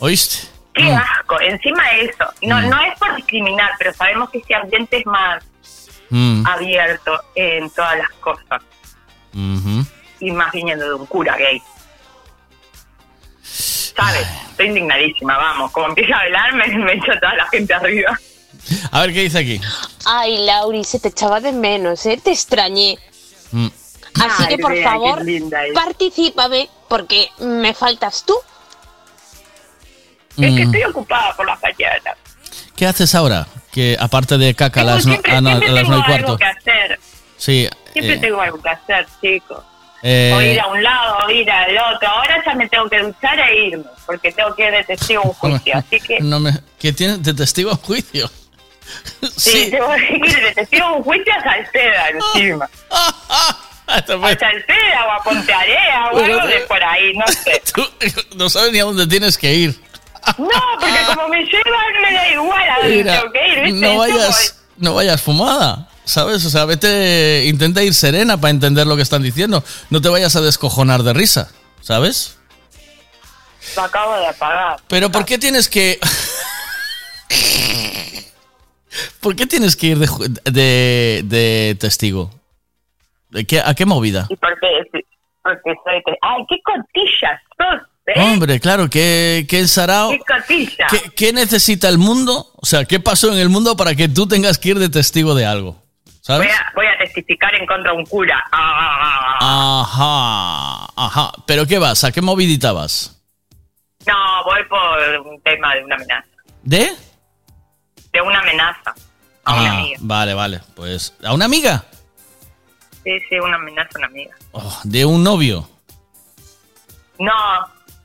¿Oíste? 0.00 0.48
¡Qué 0.74 0.82
Mm. 0.84 0.96
asco! 0.96 1.40
Encima 1.40 1.82
de 1.92 2.04
eso, 2.06 2.24
no, 2.42 2.58
Mm. 2.60 2.68
no 2.68 2.80
es 2.82 2.98
por 2.98 3.14
discriminar, 3.16 3.70
pero 3.78 3.92
sabemos 3.94 4.28
que 4.30 4.38
ese 4.38 4.54
ambiente 4.54 4.98
es 4.98 5.06
más 5.06 5.42
Mm. 6.10 6.46
abierto 6.46 7.18
en 7.34 7.70
todas 7.70 7.96
las 7.96 8.10
cosas 8.20 8.62
Ujú. 9.34 9.86
y 10.20 10.30
más 10.30 10.52
viniendo 10.52 10.84
de 10.86 10.94
un 10.94 11.06
cura 11.06 11.36
gay. 11.36 11.62
¿Sabes? 13.96 14.26
Estoy 14.50 14.66
indignadísima, 14.68 15.36
vamos. 15.36 15.70
Como 15.72 15.88
empieza 15.88 16.16
a 16.16 16.20
hablar, 16.20 16.54
me, 16.54 16.66
me 16.78 16.92
echo 16.94 17.12
toda 17.20 17.34
la 17.34 17.46
gente 17.48 17.74
arriba. 17.74 18.18
A 18.90 19.00
ver, 19.02 19.12
¿qué 19.12 19.22
dice 19.22 19.38
aquí? 19.38 19.60
Ay, 20.04 20.38
Lauri, 20.46 20.84
se 20.84 21.00
te 21.00 21.08
echaba 21.08 21.40
de 21.40 21.52
menos, 21.52 22.04
¿eh? 22.06 22.20
Te 22.22 22.30
extrañé. 22.32 22.98
Mm. 23.50 23.66
Así 24.20 24.42
Ay, 24.46 24.56
que, 24.56 24.58
por 24.62 24.74
qué 24.74 24.82
favor, 24.84 25.22
particípame, 25.74 26.68
porque 26.88 27.28
me 27.40 27.72
faltas 27.74 28.24
tú. 28.26 28.34
Es 30.36 30.36
que 30.36 30.50
Mm. 30.50 30.58
estoy 30.58 30.84
ocupada 30.84 31.34
por 31.36 31.46
las 31.46 31.60
mañanas. 31.62 32.16
¿Qué 32.76 32.86
haces 32.86 33.14
ahora? 33.14 33.46
Que 33.70 33.96
aparte 33.98 34.38
de 34.38 34.54
caca 34.54 34.80
a 34.82 34.84
las, 34.84 35.06
no- 35.06 35.12
siempre 35.12 35.32
a 35.32 35.40
siempre 35.40 35.68
las 35.68 35.82
tengo 35.82 35.88
nueve 35.96 36.04
y 36.08 36.12
algo 36.14 36.26
cuarto? 36.26 36.38
que 36.38 36.44
hacer. 36.44 37.00
Sí. 37.36 37.68
Siempre 37.92 38.14
eh, 38.14 38.18
tengo 38.18 38.40
algo 38.40 38.60
que 38.62 38.68
hacer, 38.68 39.06
chicos. 39.20 39.64
Eh, 40.02 40.32
O 40.34 40.40
ir 40.42 40.60
a 40.60 40.66
un 40.66 40.82
lado, 40.82 41.18
o 41.26 41.30
ir 41.30 41.50
al 41.50 41.76
otro. 41.94 42.08
Ahora 42.08 42.42
ya 42.44 42.54
me 42.54 42.68
tengo 42.68 42.88
que 42.88 42.98
duchar 43.00 43.38
e 43.38 43.66
irme, 43.66 43.84
porque 44.06 44.32
tengo 44.32 44.54
que 44.54 44.66
ir 44.66 44.72
de 44.72 44.84
testigo 44.84 45.22
a 45.22 45.26
un 45.28 45.32
juicio. 45.34 45.76
Así 45.76 46.00
que 46.00 46.20
no 46.20 46.40
me, 46.40 46.52
¿Qué 46.78 46.92
tienes 46.92 47.22
de 47.22 47.34
testigo 47.34 47.70
a 47.70 47.76
juicio? 47.76 48.30
Sí, 49.36 49.70
te 49.70 49.80
voy 49.80 50.00
a 50.00 50.12
ir 50.12 50.42
de 50.42 50.52
testigo 50.52 50.84
a 50.84 50.92
un 50.92 51.02
juicio 51.04 51.32
a 51.32 51.42
Salceda 51.42 52.08
encima. 52.08 52.68
A 53.86 54.00
Salceda 54.06 55.06
o 55.06 55.10
a 55.10 55.22
Pontearea 55.22 56.10
o 56.12 56.18
algo 56.18 56.46
de 56.46 56.60
por 56.60 56.82
ahí, 56.82 57.12
no 57.14 57.26
sé. 57.26 57.62
Tú 57.74 57.84
no 58.36 58.48
sabes 58.48 58.72
ni 58.72 58.78
a 58.80 58.84
dónde 58.84 59.06
tienes 59.06 59.36
que 59.36 59.52
ir. 59.52 59.80
No, 60.38 60.48
porque 60.80 61.00
como 61.14 61.28
me 61.28 61.44
llevan 61.44 62.02
me 62.02 62.12
da 62.14 62.28
igual 62.30 62.70
a 62.70 62.76
dónde 62.78 62.96
Mira, 62.96 63.20
tengo 63.20 63.32
que 63.32 63.48
ir, 63.48 63.60
¿viste? 63.64 63.86
no 63.86 63.98
vayas, 63.98 64.64
no 64.78 64.94
vayas 64.94 65.20
fumada, 65.20 65.88
¿sabes? 66.04 66.44
O 66.44 66.50
sea, 66.50 66.64
vete, 66.64 67.44
intenta 67.46 67.82
ir 67.82 67.94
serena 67.94 68.40
para 68.40 68.50
entender 68.50 68.86
lo 68.86 68.96
que 68.96 69.02
están 69.02 69.22
diciendo. 69.22 69.64
No 69.90 70.00
te 70.00 70.08
vayas 70.08 70.36
a 70.36 70.40
descojonar 70.40 71.02
de 71.02 71.12
risa, 71.12 71.50
¿sabes? 71.80 72.38
Lo 73.76 73.82
acabo 73.82 74.16
de 74.16 74.26
apagar. 74.26 74.80
Pero 74.88 75.10
¿por 75.10 75.24
qué 75.24 75.38
tienes 75.38 75.68
que... 75.68 75.98
¿Por 79.20 79.36
qué 79.36 79.46
tienes 79.46 79.76
que 79.76 79.86
ir 79.88 79.98
de, 79.98 80.06
de, 80.50 81.22
de 81.24 81.76
testigo? 81.80 82.30
¿De 83.30 83.46
qué, 83.46 83.60
¿A 83.60 83.74
qué 83.74 83.86
movida? 83.86 84.26
¿Y 84.28 84.36
por 84.36 84.58
qué? 84.60 84.68
Porque 85.42 85.72
soy... 85.84 86.02
¡Ay, 86.20 86.44
qué 86.48 86.56
cotillas 86.62 87.40
sos, 87.56 87.88
eh! 88.06 88.20
Hombre, 88.20 88.60
claro, 88.60 88.90
¿qué, 88.90 89.46
qué 89.48 89.60
ensarao? 89.60 90.10
¡Qué 90.10 90.18
cotilla! 90.18 90.86
¿Qué, 90.90 91.10
qué 91.16 91.32
necesita 91.32 91.88
el 91.88 91.98
mundo? 91.98 92.50
O 92.56 92.66
sea, 92.66 92.84
¿qué 92.84 93.00
pasó 93.00 93.32
en 93.32 93.38
el 93.38 93.48
mundo 93.48 93.76
para 93.76 93.94
que 93.94 94.08
tú 94.08 94.28
tengas 94.28 94.58
que 94.58 94.70
ir 94.70 94.78
de 94.78 94.88
testigo 94.88 95.34
de 95.34 95.46
algo? 95.46 95.81
Voy 96.28 96.46
a, 96.46 96.72
voy 96.76 96.86
a 96.86 96.98
testificar 96.98 97.54
en 97.54 97.66
contra 97.66 97.90
de 97.92 97.98
un 97.98 98.06
cura. 98.06 98.42
Ah, 98.52 99.82
Ajá, 99.82 100.92
ajá. 100.96 101.32
¿Pero 101.46 101.66
qué 101.66 101.78
vas? 101.78 102.04
¿A 102.04 102.12
qué 102.12 102.22
movidita 102.22 102.72
vas? 102.72 103.20
No, 104.06 104.44
voy 104.44 104.64
por 104.68 105.26
un 105.26 105.40
tema 105.42 105.74
de 105.74 105.84
una 105.84 105.96
amenaza. 105.96 106.28
¿De? 106.62 106.92
De 108.12 108.20
una 108.20 108.38
amenaza. 108.40 108.94
A 109.44 109.54
una 109.54 109.70
Ah, 109.72 109.78
amiga. 109.78 109.98
vale, 110.02 110.34
vale. 110.34 110.60
Pues, 110.76 111.12
¿a 111.24 111.32
una 111.34 111.46
amiga? 111.46 111.84
Sí, 113.02 113.18
sí, 113.28 113.36
una 113.40 113.56
amenaza 113.56 113.88
a 113.96 113.98
una 113.98 114.06
amiga. 114.06 114.36
Oh, 114.52 114.80
¿De 114.84 115.04
un 115.04 115.24
novio? 115.24 115.68
No, 117.18 117.32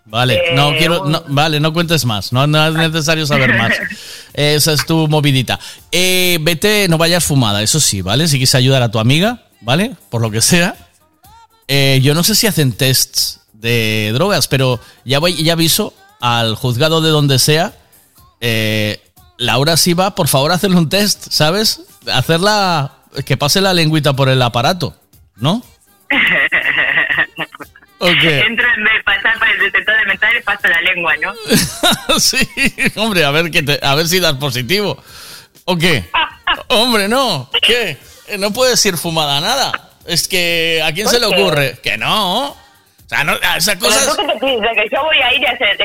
Vale, 0.10 0.36
Eh, 0.36 0.56
no 0.56 0.72
quiero, 0.78 1.06
no, 1.06 1.24
vale, 1.28 1.60
no 1.60 1.74
cuentes 1.74 2.06
más, 2.06 2.32
no, 2.32 2.48
no 2.48 2.66
es 2.68 2.74
necesario 2.74 3.26
saber 3.26 3.58
más. 3.58 3.74
Esa 4.34 4.72
es 4.74 4.86
tu 4.86 5.08
movidita. 5.08 5.60
Eh, 5.92 6.38
vete, 6.42 6.88
no 6.88 6.98
vayas 6.98 7.26
fumada, 7.26 7.62
eso 7.62 7.80
sí, 7.80 8.02
¿vale? 8.02 8.28
Si 8.28 8.38
quieres 8.38 8.56
ayudar 8.56 8.82
a 8.84 8.90
tu 8.92 9.00
amiga, 9.00 9.44
¿vale? 9.62 9.96
Por 10.10 10.22
lo 10.22 10.32
que 10.32 10.42
sea. 10.42 10.76
Eh, 11.68 12.00
yo 12.02 12.14
no 12.14 12.24
sé 12.24 12.36
si 12.36 12.48
hacen 12.48 12.72
tests 12.72 13.42
de 13.52 14.12
drogas, 14.14 14.48
pero 14.48 14.80
ya 15.04 15.20
voy, 15.20 15.34
ya 15.44 15.54
aviso 15.54 15.94
al 16.22 16.56
juzgado 16.56 17.02
de 17.02 17.10
donde 17.10 17.38
sea. 17.40 17.74
eh, 18.40 19.02
Laura, 19.40 19.78
si 19.78 19.94
va, 19.94 20.16
por 20.16 20.28
favor, 20.30 20.52
hacerle 20.52 20.78
un 20.78 20.90
test, 20.90 21.28
¿sabes? 21.30 21.82
Hacerla, 22.12 22.94
que 23.26 23.38
pase 23.38 23.62
la 23.62 23.74
lengüita 23.74 24.14
por 24.14 24.30
el 24.30 24.42
aparato, 24.42 24.96
¿no? 25.36 25.62
Ok. 28.00 28.10
entro 28.24 28.66
en 28.76 28.84
vez 28.84 28.94
de 28.96 29.04
pasar 29.04 29.40
por 29.40 29.48
el 29.50 29.60
detector 29.60 29.98
de 29.98 30.06
metales, 30.06 30.44
paso 30.44 30.68
la 30.68 30.82
lengua, 30.82 31.16
¿no? 31.18 31.34
sí, 32.20 32.38
hombre, 32.96 33.24
a 33.26 33.32
ver, 33.32 33.50
que 33.50 33.64
te- 33.64 33.80
a 33.82 33.96
ver 33.96 34.08
si 34.08 34.20
das 34.20 34.36
positivo. 34.36 35.02
¿O 35.66 35.76
qué? 35.78 36.04
Hombre, 36.70 37.08
no. 37.08 37.50
¿Qué? 37.62 37.98
Eh, 38.28 38.38
No 38.38 38.54
puedes 38.54 38.84
ir 38.86 38.98
fumada 38.98 39.42
nada. 39.42 39.72
Es 40.06 40.28
que, 40.28 40.82
¿a 40.86 40.94
quién 40.94 41.06
¿Por 41.06 41.14
se 41.14 41.20
le 41.20 41.26
ocurre? 41.26 41.80
Que 41.84 41.98
no. 41.98 42.50
O 42.52 43.10
sea, 43.10 43.24
no, 43.24 43.34
esas 43.58 43.76
cosas... 43.78 44.06
tú 44.16 44.26
te 44.28 44.38
piensas, 44.40 44.70
que 44.76 44.88
yo 44.94 45.02
voy 45.04 45.18
a 45.18 45.34
ir 45.34 45.46
a 45.48 45.52
hacer 45.52 45.78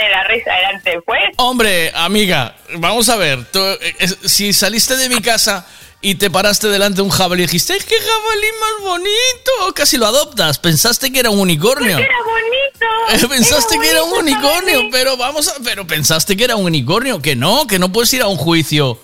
de 0.00 0.08
la 0.10 0.24
risa 0.24 0.52
delante 0.54 0.90
del 0.90 1.00
juez. 1.00 1.30
Hombre, 1.36 1.92
amiga, 1.94 2.54
vamos 2.74 3.08
a 3.08 3.16
ver. 3.16 3.44
tú, 3.52 3.60
eh, 3.60 3.94
si 4.24 4.52
saliste 4.52 4.96
de 4.96 5.08
mi 5.08 5.20
casa 5.20 5.66
y 6.00 6.14
te 6.16 6.30
paraste 6.30 6.68
delante 6.68 6.96
de 6.96 7.02
un 7.02 7.10
jabalí 7.10 7.42
y 7.42 7.46
dijiste, 7.46 7.72
¡ay, 7.72 7.80
qué 7.80 7.96
jabalí 7.96 8.46
más 8.60 8.90
bonito! 8.90 9.74
Casi 9.74 9.96
lo 9.96 10.06
adoptas. 10.06 10.58
Pensaste 10.58 11.10
que 11.10 11.20
era 11.20 11.30
un 11.30 11.40
unicornio. 11.40 11.98
Era 11.98 12.16
bonito. 12.24 13.28
Pensaste 13.28 13.74
era 13.74 13.82
que 13.82 13.90
era 13.90 14.02
un 14.02 14.12
unicornio, 14.12 14.88
pero 14.90 15.16
vamos 15.16 15.48
a, 15.48 15.54
pero 15.64 15.86
pensaste 15.86 16.36
que 16.36 16.44
era 16.44 16.56
un 16.56 16.66
unicornio, 16.66 17.20
que 17.20 17.36
no, 17.36 17.66
que 17.66 17.78
no 17.78 17.90
puedes 17.92 18.12
ir 18.12 18.22
a 18.22 18.26
un 18.26 18.36
juicio 18.36 18.98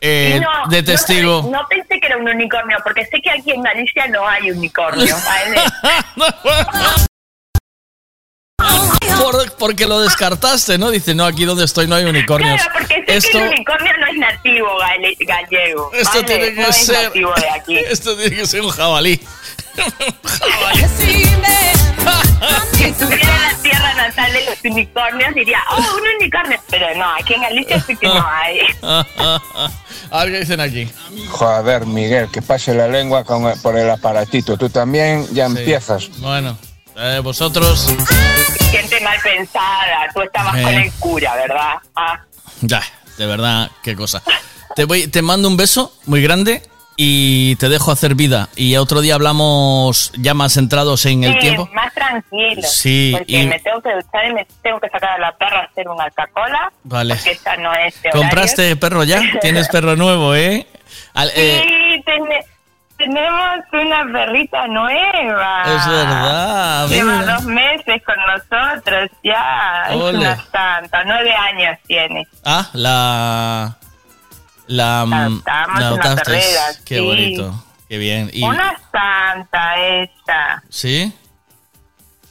eh, 0.00 0.40
No, 0.40 0.68
de 0.70 0.82
testigo. 0.82 1.48
No, 1.50 1.66
pensé 1.68 2.00
que 2.00 2.06
era 2.06 2.16
un 2.16 2.28
unicornio, 2.28 2.78
porque 2.82 3.04
sé 3.06 3.20
que 3.22 3.30
aquí 3.30 3.52
en 3.52 3.62
Galicia 3.62 4.08
no 4.08 4.26
hay 4.26 4.50
unicornio. 4.50 5.16
¿vale? 5.24 5.60
Por- 9.22 9.52
porque 9.56 9.86
lo 9.86 10.00
descartaste, 10.00 10.78
¿no? 10.78 10.90
Dice, 10.90 11.14
no, 11.14 11.24
aquí 11.24 11.44
donde 11.44 11.64
estoy 11.64 11.86
no 11.86 11.94
hay 11.94 12.04
unicornios. 12.04 12.54
Claro, 12.60 12.72
porque 12.78 12.94
sé 13.06 13.16
Esto, 13.16 13.38
que 13.38 13.44
el 13.44 13.48
unicornio 13.50 13.92
no 13.98 14.06
es 14.06 14.16
nativo 14.18 14.68
gale- 14.78 15.16
gallego. 15.20 15.90
esto 15.94 16.10
¿vale? 16.14 16.26
tiene 16.26 16.54
que 16.54 16.60
no 16.62 16.68
es 16.68 16.76
ser. 16.76 17.04
nativo 17.04 17.32
de 17.36 17.50
aquí. 17.50 17.76
Esto 17.90 18.16
tiene 18.16 18.36
que 18.36 18.46
ser 18.46 18.60
un 18.62 18.70
jabalí. 18.70 19.20
Si 22.72 22.84
estuviera 22.84 23.22
en 23.22 23.42
la 23.42 23.62
tierra 23.62 23.94
natal 23.94 24.32
de 24.32 24.44
los 24.44 24.58
unicornios, 24.64 25.34
diría, 25.34 25.58
oh, 25.70 25.76
un 25.96 26.02
unicornio. 26.20 26.58
Pero 26.68 26.94
no, 26.96 27.04
aquí 27.14 27.34
en 27.34 27.42
Galicia 27.42 27.80
sí 27.86 27.96
que 27.96 28.06
no 28.08 28.26
hay. 28.28 28.58
a 30.10 30.24
ver 30.24 30.32
qué 30.32 30.40
dicen 30.40 30.60
aquí. 30.60 30.90
Joder, 31.30 31.86
Miguel, 31.86 32.28
que 32.32 32.42
pase 32.42 32.74
la 32.74 32.88
lengua 32.88 33.24
con 33.24 33.50
por 33.60 33.78
el 33.78 33.88
aparatito. 33.90 34.56
Tú 34.56 34.68
también 34.68 35.26
ya 35.32 35.46
empiezas. 35.46 36.08
Bueno, 36.18 36.58
eh, 36.96 37.20
vosotros. 37.22 37.86
Gente 38.70 39.00
mal 39.00 39.18
pensada. 39.22 40.08
Tú 40.14 40.22
estabas 40.22 40.56
Eh. 40.56 40.62
con 40.62 40.74
el 40.74 40.92
cura, 40.94 41.34
¿verdad? 41.36 41.74
Ah. 41.96 42.20
Ya, 42.60 42.82
de 43.18 43.26
verdad, 43.26 43.70
qué 43.82 43.94
cosa. 43.96 44.22
Te, 44.76 44.84
voy, 44.84 45.06
te 45.08 45.20
mando 45.22 45.48
un 45.48 45.56
beso 45.56 45.92
muy 46.06 46.22
grande 46.22 46.62
y 46.96 47.56
te 47.56 47.68
dejo 47.68 47.90
hacer 47.90 48.14
vida. 48.14 48.48
Y 48.56 48.76
otro 48.76 49.00
día 49.00 49.14
hablamos 49.16 50.12
ya 50.16 50.34
más 50.34 50.52
centrados 50.54 51.04
en 51.06 51.24
el 51.24 51.38
tiempo. 51.38 51.68
más 51.74 51.92
tranquilo. 51.94 52.62
Sí, 52.66 53.10
Porque 53.16 53.32
y- 53.32 53.46
me 53.46 53.58
tengo 53.60 53.80
que 53.82 53.94
duchar 53.94 54.26
y 54.30 54.34
me 54.34 54.46
tengo 54.62 54.78
que 54.80 54.88
sacar 54.88 55.10
a 55.10 55.18
la 55.18 55.36
perra 55.36 55.60
a 55.60 55.64
hacer 55.64 55.88
una 55.88 56.08
Coca-Cola. 56.10 56.72
Vale. 56.84 57.14
Porque 57.16 57.32
esa 57.32 57.56
no 57.56 57.72
es 57.74 57.94
horario. 57.98 58.20
¿Compraste 58.20 58.76
perro 58.76 59.04
ya? 59.04 59.20
Tienes 59.40 59.68
perro 59.68 59.96
nuevo, 59.96 60.34
¿eh? 60.34 60.66
Al- 61.14 61.32
eh, 61.34 61.62
Sí, 61.66 62.02
tene- 62.04 62.44
tenemos 63.04 63.58
una 63.72 64.12
perrita 64.12 64.66
nueva. 64.68 65.62
Es 65.64 65.86
verdad, 65.88 66.88
Lleva 66.88 67.18
mira. 67.20 67.34
dos 67.34 67.44
meses 67.44 68.02
con 68.04 68.16
nosotros 68.26 69.10
ya. 69.22 69.86
Ole. 69.90 70.10
Es 70.10 70.14
una 70.24 70.36
santa. 70.50 71.04
Nueve 71.04 71.34
años 71.34 71.78
tiene. 71.86 72.26
ah, 72.44 72.68
la. 72.72 73.76
La. 74.68 75.04
mm, 75.06 75.12
adoptamos 75.12 75.68
la 75.68 75.74
en 75.74 75.80
la 75.80 75.86
adoptaste. 75.88 76.22
perrera, 76.24 76.62
Qué 76.84 76.94
sí. 76.98 77.00
bonito. 77.04 77.64
Qué 77.88 77.98
bien. 77.98 78.30
Y, 78.32 78.42
Una 78.44 78.74
santa 78.90 79.76
ella. 79.76 80.62
¿Sí? 80.70 81.12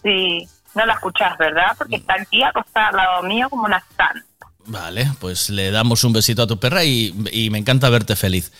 Sí. 0.03 0.47
No 0.73 0.85
la 0.85 0.93
escuchás, 0.93 1.37
¿verdad? 1.37 1.75
Porque 1.77 1.97
está 1.97 2.15
aquí 2.19 2.41
acostada 2.41 2.87
al 2.87 2.95
lado 2.95 3.23
mío 3.23 3.49
como 3.49 3.65
una 3.65 3.83
santa. 3.97 4.23
Vale, 4.65 5.11
pues 5.19 5.49
le 5.49 5.69
damos 5.71 6.03
un 6.03 6.13
besito 6.13 6.43
a 6.43 6.47
tu 6.47 6.57
perra 6.59 6.83
y, 6.83 7.13
y 7.31 7.49
me 7.49 7.57
encanta 7.57 7.89
verte 7.89 8.15
feliz. 8.15 8.51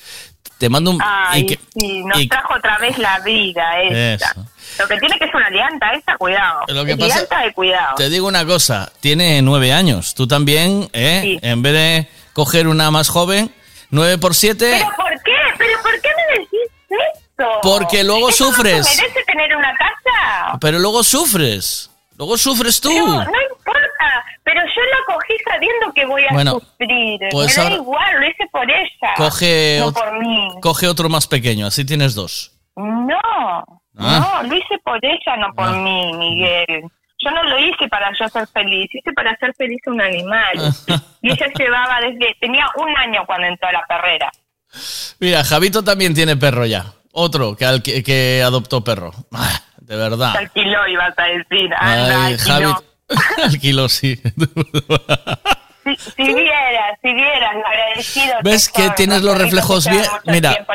Te 0.58 0.69
mando 0.69 0.91
un. 0.91 0.99
Ay, 1.04 1.41
y 1.41 1.45
que- 1.47 1.60
sí, 1.73 2.04
nos 2.04 2.19
y- 2.19 2.27
trajo 2.27 2.54
otra 2.56 2.77
vez 2.77 2.97
la 2.99 3.19
vida 3.19 3.82
esta. 3.82 4.27
Eso. 4.32 4.45
Lo 4.80 4.88
que 4.88 4.97
tiene 4.99 5.17
que 5.17 5.25
es 5.25 5.34
una 5.34 5.49
lianta 5.49 5.91
esta, 5.93 6.17
cuidado. 6.17 6.62
Lo 6.67 6.86
que 6.86 6.95
pasa- 6.95 7.25
de 7.43 7.54
cuidado. 7.54 7.95
Te 7.95 8.10
digo 8.10 8.27
una 8.27 8.45
cosa, 8.45 8.91
tiene 8.99 9.41
nueve 9.41 9.73
años. 9.73 10.13
Tú 10.13 10.27
también, 10.27 10.88
¿eh? 10.93 11.21
Sí. 11.23 11.39
En 11.41 11.62
vez 11.63 11.73
de 11.73 12.08
coger 12.34 12.67
una 12.67 12.91
más 12.91 13.10
joven, 13.10 13.54
nueve 13.89 14.17
por 14.19 14.36
siete. 14.36 14.71
¿Pero 14.71 14.95
por 14.95 15.10
qué? 15.23 15.32
¿Pero 15.58 15.82
por 15.82 15.99
qué 16.01 16.10
me 16.15 16.39
decís 16.39 16.71
eso? 16.89 17.49
Porque 17.63 18.04
luego 18.04 18.30
¿Eso 18.30 18.45
no 18.45 18.51
sufres. 18.51 18.86
merece 18.97 19.23
tener 19.25 19.56
una 19.56 19.73
casa? 19.75 20.58
Pero 20.62 20.77
luego 20.80 21.04
sufres. 21.04 21.89
Luego 22.17 22.38
sufres 22.38 22.80
tú. 22.80 22.89
Pero 22.89 23.08
no 23.08 23.21
importa. 23.49 23.80
Pero 24.43 24.61
yo 24.61 24.81
la 24.81 25.13
cogí 25.13 25.33
sabiendo 25.49 25.93
que 25.93 26.05
voy 26.05 26.23
a 26.23 26.33
Bueno, 26.33 26.51
sufrir. 26.59 27.19
pues 27.31 27.57
me 27.57 27.63
da 27.63 27.71
igual, 27.71 28.19
lo 28.19 28.25
hice 28.27 28.45
por 28.51 28.69
ella. 28.69 29.13
Coge, 29.17 29.77
no 29.79 29.91
por 29.93 30.19
mí. 30.19 30.47
coge 30.61 30.87
otro 30.87 31.09
más 31.09 31.27
pequeño, 31.27 31.67
así 31.67 31.85
tienes 31.85 32.15
dos. 32.15 32.51
No, 32.75 33.17
Ah. 33.97 34.41
no, 34.43 34.49
lo 34.49 34.55
hice 34.55 34.77
por 34.83 34.97
ella, 35.03 35.35
no 35.37 35.53
por 35.53 35.69
mí, 35.77 36.13
Miguel. 36.13 36.83
Yo 37.23 37.29
no 37.31 37.43
lo 37.43 37.59
hice 37.59 37.87
para 37.89 38.09
yo 38.19 38.27
ser 38.29 38.47
feliz, 38.47 38.89
hice 38.93 39.11
para 39.13 39.31
hacer 39.31 39.53
feliz 39.55 39.79
a 39.85 39.91
un 39.91 40.01
animal. 40.01 40.73
y 41.21 41.31
ella 41.31 41.47
llevaba 41.57 41.99
desde, 42.01 42.35
tenía 42.39 42.65
un 42.77 42.97
año 42.97 43.23
cuando 43.27 43.47
entró 43.47 43.67
a 43.69 43.73
la 43.73 43.85
perrera. 43.87 44.31
Mira, 45.19 45.43
Javito 45.43 45.83
también 45.83 46.13
tiene 46.15 46.35
perro 46.37 46.65
ya. 46.65 46.85
Otro 47.11 47.55
que, 47.55 47.65
al- 47.65 47.83
que, 47.83 48.01
que 48.01 48.41
adoptó 48.41 48.83
perro. 48.83 49.11
Ah, 49.33 49.59
de 49.81 49.93
Se 49.93 49.99
verdad. 49.99 50.35
alquiló, 50.37 50.87
ibas 50.87 51.13
a 51.19 51.23
decir. 51.25 51.69
Anda, 51.77 52.25
Ay, 52.25 52.33
alquiló. 52.33 52.83
Alquiló, 53.43 53.89
sí. 53.89 54.19
Si, 55.84 55.95
si 56.15 56.34
vieras, 56.34 57.00
si 57.02 57.12
vieras 57.13 57.56
agradecido 57.65 58.36
¿Ves 58.43 58.69
que 58.69 58.91
tienes 58.91 59.24
los 59.24 59.36
reflejos 59.38 59.89
bien? 59.89 60.04
Mira, 60.26 60.65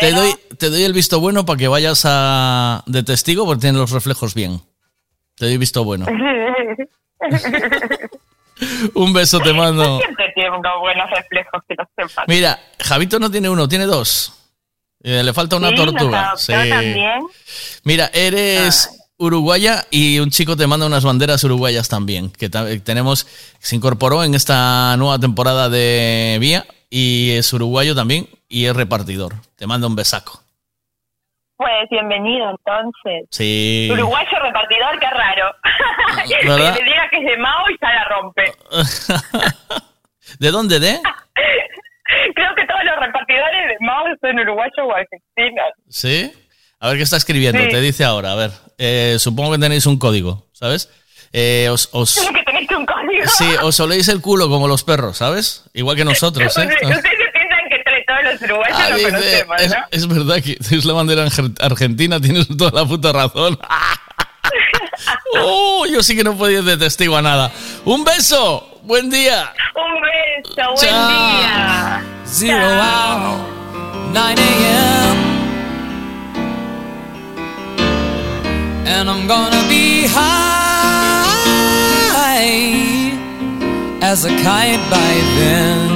te 0.00 0.10
doy, 0.12 0.34
te 0.58 0.70
doy 0.70 0.84
el 0.84 0.94
visto 0.94 1.20
bueno 1.20 1.44
para 1.44 1.58
que 1.58 1.68
vayas 1.68 2.02
a, 2.06 2.82
de 2.86 3.02
testigo 3.02 3.44
porque 3.44 3.60
tienes 3.60 3.78
los 3.80 3.90
reflejos 3.90 4.34
bien. 4.34 4.62
Te 5.36 5.44
doy 5.46 5.58
visto 5.58 5.84
bueno. 5.84 6.06
Un 8.94 9.12
beso 9.12 9.40
te 9.40 9.52
mando. 9.52 9.98
Siempre 9.98 10.32
tiene 10.34 10.50
unos 10.50 10.80
buenos 10.80 11.10
reflejos, 11.10 11.60
que 11.68 11.74
lo 11.76 11.84
sepan. 11.96 12.24
Mira, 12.28 12.58
Javito 12.80 13.18
no 13.18 13.30
tiene 13.30 13.48
uno, 13.50 13.68
tiene 13.68 13.84
dos. 13.84 14.32
Eh, 15.02 15.22
le 15.22 15.32
falta 15.34 15.56
una 15.56 15.70
Sí, 15.70 15.74
tortuga. 15.74 16.32
Sí. 16.36 16.52
también. 16.52 17.26
Mira, 17.82 18.10
eres 18.14 18.88
uruguaya 19.18 19.84
y 19.90 20.18
un 20.18 20.30
chico 20.30 20.56
te 20.56 20.66
manda 20.66 20.86
unas 20.86 21.04
banderas 21.04 21.42
uruguayas 21.44 21.88
también. 21.88 22.30
Que 22.30 22.48
ta- 22.48 22.66
tenemos, 22.84 23.26
se 23.58 23.76
incorporó 23.76 24.24
en 24.24 24.34
esta 24.34 24.96
nueva 24.96 25.18
temporada 25.18 25.68
de 25.68 26.36
Vía 26.40 26.66
y 26.90 27.32
es 27.32 27.52
uruguayo 27.52 27.94
también 27.94 28.28
y 28.48 28.66
es 28.66 28.74
repartidor. 28.76 29.34
Te 29.56 29.66
manda 29.66 29.86
un 29.86 29.96
besaco. 29.96 30.40
Pues 31.56 31.88
bienvenido, 31.88 32.50
entonces. 32.50 33.28
Sí. 33.30 33.88
Uruguayo 33.92 34.38
repartidor, 34.42 34.98
qué 34.98 35.06
raro. 35.08 35.54
¿Verdad? 36.48 36.74
que 36.74 36.82
le 36.82 36.90
diga 36.90 37.08
que 37.10 37.18
es 37.18 37.24
de 37.24 37.36
Mao 37.38 37.70
y 37.70 37.76
ya 37.80 37.88
la 37.92 38.04
rompe. 38.04 38.52
¿De 40.40 40.50
dónde? 40.50 40.80
¿De? 40.80 41.00
Creo 42.34 42.54
que 42.56 42.66
todos 42.66 42.84
los 42.84 42.96
repartidores 42.98 43.68
de 43.68 43.86
Mao 43.86 44.04
son 44.20 44.38
uruguayos 44.38 44.74
o 44.82 44.92
argentinos. 44.94 45.70
¿Sí? 45.88 46.32
A 46.80 46.88
ver 46.88 46.96
qué 46.96 47.02
está 47.04 47.16
escribiendo. 47.16 47.60
Sí. 47.62 47.68
Te 47.70 47.80
dice 47.80 48.04
ahora. 48.04 48.32
A 48.32 48.34
ver, 48.34 48.50
eh, 48.78 49.16
supongo 49.18 49.52
que 49.52 49.58
tenéis 49.58 49.86
un 49.86 49.98
código, 49.98 50.46
¿sabes? 50.52 50.88
Eh, 51.32 51.68
os, 51.70 51.88
os- 51.92 52.14
que 52.32 52.42
tenés 52.44 52.70
un 52.70 52.86
código. 52.86 53.26
sí, 53.26 53.46
os 53.62 53.78
oléis 53.80 54.08
el 54.08 54.20
culo 54.20 54.48
como 54.48 54.68
los 54.68 54.84
perros, 54.84 55.16
¿sabes? 55.18 55.64
Igual 55.74 55.96
que 55.96 56.04
nosotros, 56.04 56.56
¿eh? 56.58 56.66
Ustedes 56.66 57.02
piensan 57.02 57.68
que 57.68 57.74
entre 57.76 58.04
todos 58.06 58.24
los 58.32 58.42
uruguayos 58.42 58.78
Ah, 58.80 58.90
lo 58.90 58.96
dice, 58.96 59.10
conocemos, 59.10 59.60
es, 59.62 59.70
¿no? 59.70 59.76
es 59.90 60.08
verdad 60.08 60.42
que 60.42 60.58
es 60.76 60.84
la 60.84 60.92
bandera 60.92 61.26
arge- 61.26 61.56
argentina, 61.60 62.20
tienes 62.20 62.46
toda 62.56 62.70
la 62.82 62.86
puta 62.88 63.12
razón. 63.12 63.58
oh, 65.40 65.86
yo 65.86 66.02
sí 66.02 66.16
que 66.16 66.24
no 66.24 66.36
podía 66.36 66.62
de 66.62 66.76
testigo 66.76 67.16
a 67.16 67.22
nada. 67.22 67.50
Un 67.84 68.04
beso, 68.04 68.78
buen 68.82 69.10
día. 69.10 69.52
Un 69.74 70.00
beso, 70.00 70.68
buen 70.74 70.76
Chao. 70.76 71.08
día. 71.08 72.02
Zero 72.26 72.58
Chao. 72.58 73.32
hour, 73.32 73.38
9 74.12 74.42
a.m. 74.42 75.13
And 78.86 79.08
I'm 79.08 79.26
gonna 79.26 79.66
be 79.68 80.06
high 80.06 80.44
as 84.02 84.24
a 84.24 84.28
kite 84.28 84.80
by 84.90 85.14
then. 85.38 85.94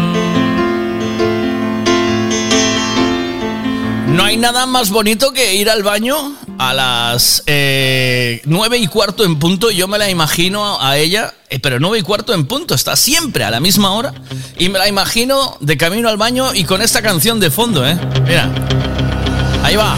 No 4.17 4.25
hay 4.25 4.37
nada 4.37 4.67
más 4.67 4.91
bonito 4.91 5.33
que 5.33 5.55
ir 5.55 5.71
al 5.71 5.83
baño 5.83 6.35
a 6.59 6.75
las 6.75 7.45
eh, 7.47 8.41
nueve 8.47 8.79
y 8.79 8.87
cuarto 8.89 9.25
en 9.25 9.39
punto. 9.39 9.71
Yo 9.71 9.87
me 9.87 9.99
la 9.99 10.11
imagino 10.11 10.81
a 10.81 10.97
ella, 10.97 11.35
eh, 11.51 11.61
pero 11.61 11.79
nueve 11.79 11.99
y 11.99 12.03
cuarto 12.03 12.35
en 12.35 12.47
punto, 12.47 12.75
está 12.75 12.97
siempre 12.97 13.45
a 13.45 13.51
la 13.51 13.61
misma 13.61 13.93
hora. 13.93 14.15
Y 14.59 14.71
me 14.71 14.79
la 14.79 14.89
imagino 14.89 15.57
de 15.61 15.77
camino 15.77 16.09
al 16.09 16.17
baño 16.17 16.55
y 16.55 16.65
con 16.65 16.83
esta 16.83 17.03
canción 17.03 17.39
de 17.39 17.51
fondo, 17.51 17.87
¿eh? 17.87 17.99
Mira, 18.27 18.51
ahí 19.63 19.77
va. 19.77 19.97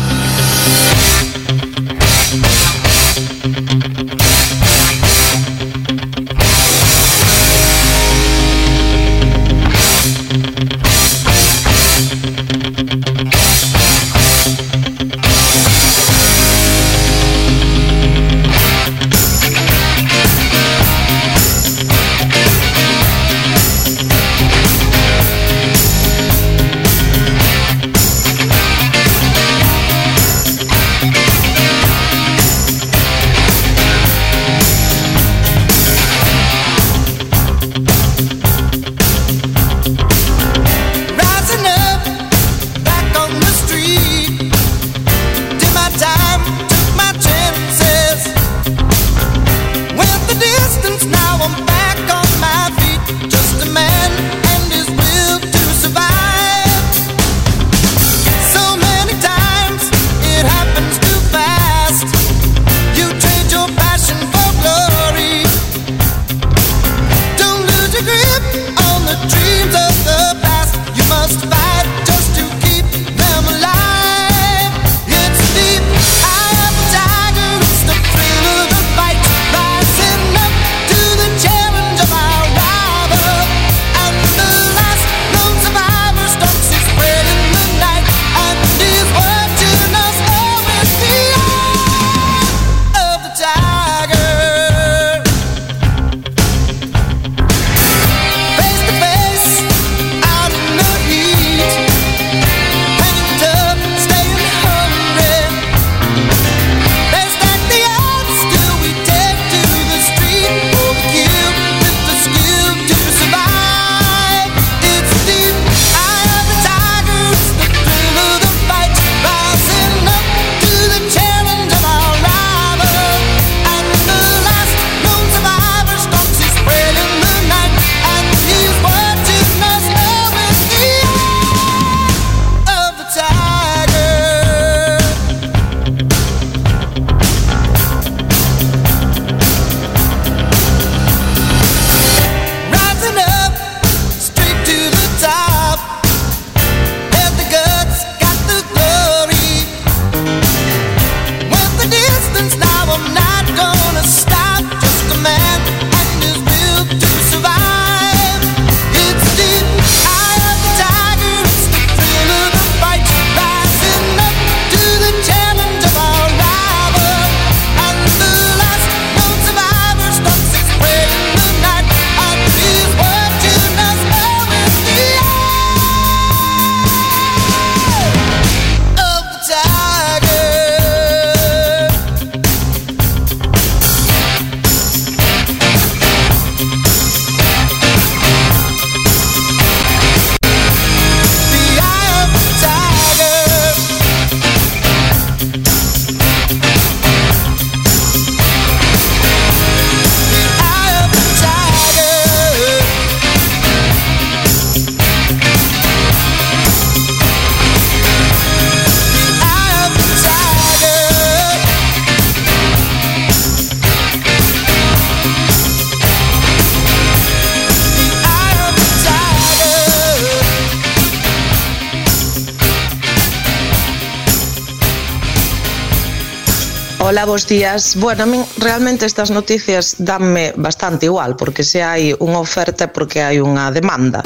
Bos 227.41 227.49
días. 227.49 227.97
Bueno, 227.97 228.25
a 228.25 228.27
min 228.27 228.45
realmente 228.59 229.07
estas 229.09 229.31
noticias 229.33 229.97
danme 229.97 230.53
bastante 230.61 231.07
igual, 231.07 231.41
porque 231.41 231.65
se 231.65 231.81
hai 231.81 232.13
unha 232.21 232.37
oferta 232.37 232.93
porque 232.93 233.25
hai 233.25 233.41
unha 233.41 233.73
demanda. 233.73 234.21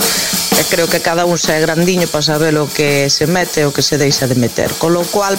E 0.58 0.66
creo 0.66 0.90
que 0.90 0.98
cada 0.98 1.22
un 1.22 1.38
se 1.38 1.54
é 1.54 1.62
grandiño 1.62 2.10
para 2.10 2.26
saber 2.26 2.58
o 2.58 2.66
que 2.66 3.06
se 3.06 3.30
mete 3.30 3.62
o 3.62 3.70
que 3.70 3.86
se 3.86 4.02
deixa 4.02 4.26
de 4.26 4.34
meter. 4.34 4.66
Con 4.82 4.98
lo 4.98 5.06
cual, 5.06 5.38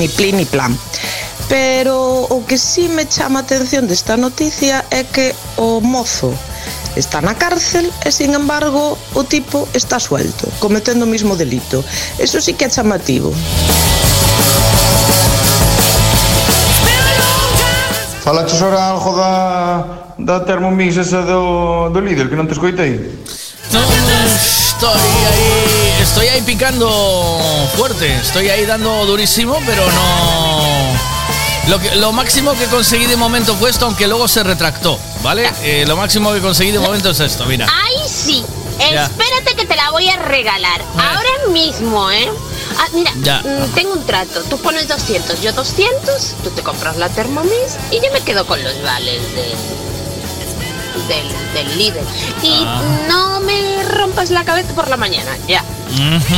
ni 0.00 0.08
pli 0.08 0.32
ni 0.32 0.48
plan. 0.48 0.72
Pero 1.52 2.24
o 2.24 2.48
que 2.48 2.56
sí 2.56 2.88
me 2.88 3.04
chama 3.04 3.40
a 3.40 3.44
atención 3.44 3.84
desta 3.84 4.16
noticia 4.16 4.80
é 4.88 5.04
que 5.04 5.36
o 5.60 5.84
mozo 5.84 6.32
está 6.96 7.20
na 7.20 7.36
cárcel 7.36 7.92
e, 8.00 8.08
sin 8.08 8.32
embargo, 8.32 8.96
o 9.12 9.28
tipo 9.28 9.68
está 9.76 10.00
suelto, 10.00 10.48
cometendo 10.56 11.04
o 11.04 11.12
mismo 11.12 11.36
delito. 11.36 11.84
Eso 12.16 12.40
sí 12.40 12.56
que 12.56 12.64
é 12.64 12.72
chamativo. 12.72 13.28
Ahora 18.62 18.90
algo 18.90 19.14
da, 19.16 20.14
da 20.18 20.44
Thermomix 20.44 20.96
esa 20.96 21.22
do, 21.22 21.90
do 21.94 22.00
líder 22.00 22.28
que 22.28 22.36
non 22.36 22.46
te 22.50 22.54
escoitei? 22.58 22.98
Estoy 23.68 24.90
ahí, 24.94 26.02
estoy 26.02 26.26
ahí 26.28 26.42
picando 26.42 26.88
fuerte, 27.76 28.14
estoy 28.16 28.48
ahí 28.48 28.64
dando 28.66 29.04
durísimo, 29.06 29.58
pero 29.66 29.82
no. 29.90 30.98
Lo, 31.68 31.78
que- 31.80 31.96
lo 31.96 32.12
máximo 32.12 32.54
que 32.54 32.66
conseguí 32.66 33.06
de 33.06 33.16
momento 33.16 33.54
fue 33.56 33.70
esto, 33.70 33.86
aunque 33.86 34.06
luego 34.08 34.26
se 34.28 34.42
retractó, 34.42 34.98
¿vale? 35.22 35.50
Eh, 35.62 35.84
lo 35.86 35.96
máximo 35.96 36.32
que 36.32 36.40
conseguí 36.40 36.70
de 36.70 36.78
momento 36.78 37.10
es 37.10 37.20
esto, 37.20 37.44
mira. 37.46 37.66
Ay, 37.70 37.94
sí. 38.08 38.44
Ya. 38.78 39.04
Espérate 39.04 39.54
que 39.56 39.66
te 39.66 39.74
la 39.76 39.90
voy 39.90 40.08
a 40.08 40.16
regalar. 40.16 40.80
Ahora 40.96 41.52
mismo, 41.52 42.10
¿eh? 42.10 42.30
Ah, 42.78 42.86
mira, 42.92 43.12
Ya. 43.22 43.40
mm, 43.40 43.74
tengo 43.74 43.92
un 43.94 44.04
trato. 44.06 44.42
Tú 44.44 44.58
pones 44.58 44.86
200, 44.88 45.40
yo 45.40 45.52
200, 45.52 46.34
tú 46.44 46.50
te 46.50 46.62
compras 46.62 46.96
la 46.96 47.08
Thermomix 47.08 47.76
y 47.90 47.96
yo 47.96 48.12
me 48.12 48.20
quedo 48.20 48.46
con 48.46 48.62
los 48.62 48.80
vales 48.82 49.20
del, 49.34 49.56
del, 51.08 51.54
del 51.54 51.78
líder. 51.78 52.04
Y 52.42 52.62
Ah. 52.64 52.80
no 53.08 53.40
me 53.40 53.82
rompas 53.84 54.30
la 54.30 54.44
cabeza 54.44 54.72
por 54.74 54.88
la 54.88 54.96
mañana, 54.96 55.36
ya. 55.48 55.62
Ujú. 55.90 56.34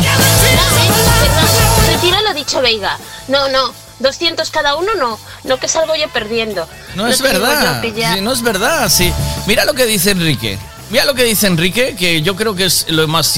Retiro 1.92 2.20
lo 2.22 2.34
dicho, 2.34 2.60
Veiga. 2.60 2.98
No, 3.28 3.48
no. 3.48 3.72
200 3.98 4.50
cada 4.50 4.76
uno, 4.76 4.94
no. 4.94 5.18
No 5.44 5.58
que 5.58 5.68
salgo 5.68 5.94
yo 5.94 6.08
perdiendo. 6.08 6.66
No 6.94 7.06
es 7.06 7.18
te 7.18 7.28
digo 7.28 7.40
verdad. 7.40 7.82
ya- 7.94 8.14
Sí, 8.14 8.20
no 8.22 8.32
es 8.32 8.40
verdad, 8.42 8.88
sí. 8.88 9.12
Mira 9.46 9.66
lo 9.66 9.74
que 9.74 9.84
dice 9.84 10.12
Enrique. 10.12 10.58
Mira 10.88 11.04
lo 11.04 11.14
que 11.14 11.24
dice 11.24 11.46
Enrique, 11.46 11.94
que 11.96 12.22
yo 12.22 12.34
creo 12.34 12.54
que 12.54 12.64
es 12.64 12.86
lo 12.88 13.06
más 13.08 13.34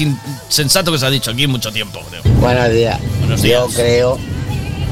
sensato 0.47 0.91
que 0.91 0.97
se 0.99 1.05
ha 1.05 1.09
dicho 1.09 1.31
aquí 1.31 1.43
en 1.43 1.51
mucho 1.51 1.71
tiempo. 1.71 2.01
creo. 2.09 2.23
Buenos 2.43 2.69
días. 2.71 2.99
Buenos 3.21 3.41
Yo 3.41 3.67
días. 3.67 3.75
creo 3.75 4.17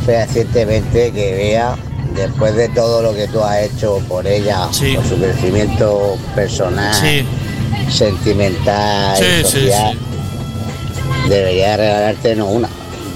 fehacientemente 0.06 1.12
que 1.12 1.34
vea, 1.36 1.76
después 2.16 2.56
de 2.56 2.70
todo 2.70 3.02
lo 3.02 3.14
que 3.14 3.28
tú 3.28 3.44
has 3.44 3.60
hecho 3.60 4.00
por 4.08 4.26
ella, 4.26 4.68
por 4.96 5.06
su 5.08 5.18
crecimiento 5.20 6.18
personal, 6.34 6.96
Sí. 6.96 7.26
sentimental, 7.92 9.18
Sí, 9.18 9.24
y 9.26 9.38
sí, 9.38 9.44
social, 9.44 9.98
debería 11.28 11.76
regalarte 11.78 12.36
no 12.38 12.46
una, 12.48 12.70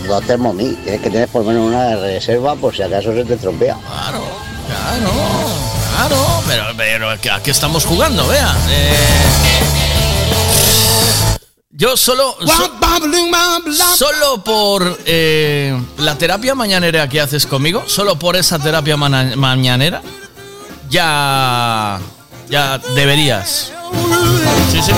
dos 0.06 0.22
Thermomix. 0.26 0.84
Tienes 0.84 1.02
que 1.02 1.10
tener 1.10 1.28
por 1.30 1.44
lo 1.44 1.48
menos 1.52 1.66
una 1.68 1.86
de 1.86 1.96
reserva 1.96 2.56
por 2.56 2.76
si 2.76 2.84
acaso 2.84 3.14
se 3.14 3.24
te 3.24 3.36
estropea. 3.36 3.78
Claro, 3.88 4.22
claro, 5.96 6.44
pero, 6.46 6.64
pero 6.76 7.10
¿a 7.10 7.18
qué- 7.18 7.32
¿a 7.32 7.42
qué 7.42 7.52
estamos 7.52 7.86
jugando? 7.86 8.28
Vea. 8.28 8.54
Eh, 8.70 8.94
yo 11.78 11.98
solo. 11.98 12.36
so- 12.58 12.64
solo 13.98 14.44
por 14.44 14.98
eh, 15.06 15.78
la 15.98 16.18
terapia 16.18 16.56
mañanera 16.56 17.08
que 17.10 17.20
haces 17.22 17.46
conmigo, 17.46 17.84
solo 17.88 18.18
por 18.18 18.36
esa 18.36 18.60
terapia 18.60 18.98
mana- 18.98 19.36
mañanera, 19.36 20.02
ya. 20.90 22.00
Ya 22.48 22.78
deberías. 22.96 23.72
Sí, 24.72 24.80
sí. 24.84 24.92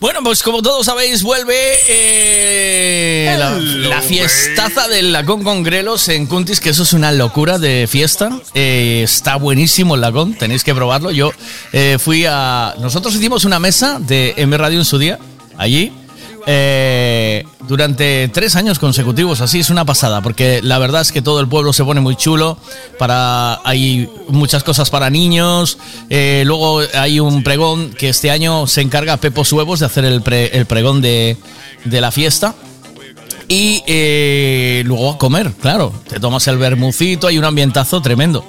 Bueno, 0.00 0.22
pues 0.22 0.42
como 0.42 0.62
todos 0.62 0.86
sabéis, 0.86 1.22
vuelve 1.22 1.54
eh, 1.88 2.67
la, 3.36 3.50
la 3.58 4.00
fiestaza 4.00 4.88
del 4.88 5.12
lacón 5.12 5.42
con 5.42 5.62
grelos 5.62 6.08
en 6.08 6.26
Cuntis, 6.26 6.60
que 6.60 6.70
eso 6.70 6.84
es 6.84 6.92
una 6.92 7.12
locura 7.12 7.58
de 7.58 7.86
fiesta. 7.86 8.30
Eh, 8.54 9.02
está 9.04 9.36
buenísimo 9.36 9.96
el 9.96 10.00
lacón, 10.00 10.34
tenéis 10.34 10.64
que 10.64 10.74
probarlo. 10.74 11.10
Yo 11.10 11.32
eh, 11.72 11.98
fui 11.98 12.24
a... 12.26 12.74
Nosotros 12.80 13.14
hicimos 13.14 13.44
una 13.44 13.58
mesa 13.58 13.98
de 14.00 14.34
M 14.36 14.56
Radio 14.56 14.78
en 14.78 14.84
su 14.84 14.98
día, 14.98 15.18
allí. 15.56 15.92
eh, 16.50 17.44
durante 17.68 18.28
tres 18.28 18.56
años 18.56 18.78
consecutivos, 18.78 19.42
así 19.42 19.60
es 19.60 19.68
una 19.68 19.84
pasada, 19.84 20.22
porque 20.22 20.60
la 20.62 20.78
verdad 20.78 21.02
es 21.02 21.12
que 21.12 21.20
todo 21.20 21.40
el 21.40 21.46
pueblo 21.46 21.74
se 21.74 21.84
pone 21.84 22.00
muy 22.00 22.16
chulo, 22.16 22.56
para, 22.98 23.60
hay 23.68 24.08
muchas 24.28 24.64
cosas 24.64 24.88
para 24.88 25.10
niños, 25.10 25.76
eh, 26.08 26.44
luego 26.46 26.80
hay 26.94 27.20
un 27.20 27.42
pregón 27.42 27.90
que 27.90 28.08
este 28.08 28.30
año 28.30 28.66
se 28.66 28.80
encarga 28.80 29.18
Pepos 29.18 29.52
Huevos 29.52 29.80
de 29.80 29.86
hacer 29.86 30.06
el, 30.06 30.22
pre- 30.22 30.56
el 30.56 30.64
pregón 30.64 31.02
de, 31.02 31.36
de 31.84 32.00
la 32.00 32.10
fiesta. 32.10 32.54
Y 33.48 33.82
eh, 33.86 34.82
luego 34.84 35.12
a 35.12 35.18
comer, 35.18 35.52
claro. 35.54 35.92
Te 36.06 36.20
tomas 36.20 36.46
el 36.48 36.58
bermucito, 36.58 37.26
hay 37.26 37.38
un 37.38 37.44
ambientazo 37.44 38.02
tremendo. 38.02 38.44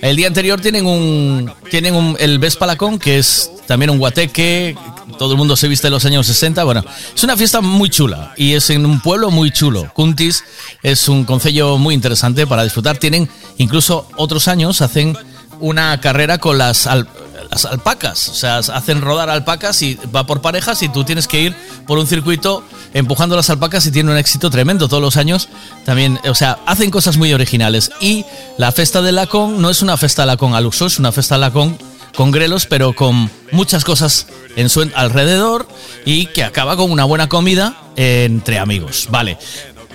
El 0.00 0.16
día 0.16 0.26
anterior 0.26 0.60
tienen 0.60 0.86
un. 0.86 1.52
Tienen 1.70 1.94
un. 1.94 2.16
El 2.18 2.38
Vespalacón, 2.38 2.98
que 2.98 3.18
es 3.18 3.50
también 3.66 3.90
un 3.90 3.98
guateque, 3.98 4.74
todo 5.18 5.32
el 5.32 5.38
mundo 5.38 5.56
se 5.56 5.68
viste 5.68 5.88
en 5.88 5.92
los 5.92 6.04
años 6.04 6.26
60. 6.26 6.64
Bueno, 6.64 6.84
es 7.14 7.24
una 7.24 7.36
fiesta 7.36 7.60
muy 7.60 7.90
chula 7.90 8.32
y 8.36 8.54
es 8.54 8.70
en 8.70 8.86
un 8.86 9.00
pueblo 9.00 9.30
muy 9.30 9.50
chulo. 9.50 9.92
Cuntis 9.92 10.44
es 10.82 11.08
un 11.08 11.24
concello 11.24 11.76
muy 11.76 11.94
interesante 11.94 12.46
para 12.46 12.64
disfrutar. 12.64 12.96
Tienen 12.96 13.28
incluso 13.58 14.08
otros 14.16 14.48
años, 14.48 14.80
hacen 14.80 15.16
una 15.60 16.00
carrera 16.00 16.38
con 16.38 16.58
las, 16.58 16.86
al- 16.86 17.08
las 17.50 17.64
alpacas. 17.64 18.28
O 18.28 18.34
sea, 18.34 18.58
hacen 18.58 19.00
rodar 19.00 19.30
alpacas 19.30 19.80
y 19.82 19.98
va 20.14 20.26
por 20.26 20.40
parejas 20.40 20.82
y 20.82 20.88
tú 20.88 21.04
tienes 21.04 21.26
que 21.28 21.40
ir 21.40 21.56
por 21.86 21.98
un 21.98 22.06
circuito 22.06 22.62
empujando 22.94 23.36
las 23.36 23.48
alpacas 23.50 23.86
y 23.86 23.90
tiene 23.90 24.10
un 24.10 24.16
éxito 24.18 24.50
tremendo 24.50 24.88
todos 24.88 25.02
los 25.02 25.16
años. 25.16 25.48
También, 25.84 26.18
o 26.28 26.34
sea, 26.34 26.58
hacen 26.66 26.90
cosas 26.90 27.16
muy 27.16 27.32
originales. 27.32 27.90
Y 28.00 28.24
la 28.56 28.72
festa 28.72 29.00
de 29.02 29.12
Lacón 29.12 29.60
no 29.62 29.70
es 29.70 29.82
una 29.82 29.96
festa 29.96 30.26
Lacón 30.26 30.54
al 30.54 30.66
uso, 30.66 30.86
es 30.86 30.98
una 30.98 31.12
festa 31.12 31.38
Lacón 31.38 31.78
con 32.14 32.30
grelos, 32.32 32.66
pero 32.66 32.94
con 32.94 33.30
muchas 33.52 33.84
cosas 33.84 34.26
en 34.56 34.68
su 34.68 34.88
alrededor 34.94 35.68
y 36.04 36.26
que 36.26 36.42
acaba 36.42 36.76
con 36.76 36.90
una 36.90 37.04
buena 37.04 37.28
comida 37.28 37.76
entre 37.96 38.58
amigos. 38.58 39.06
Vale. 39.10 39.38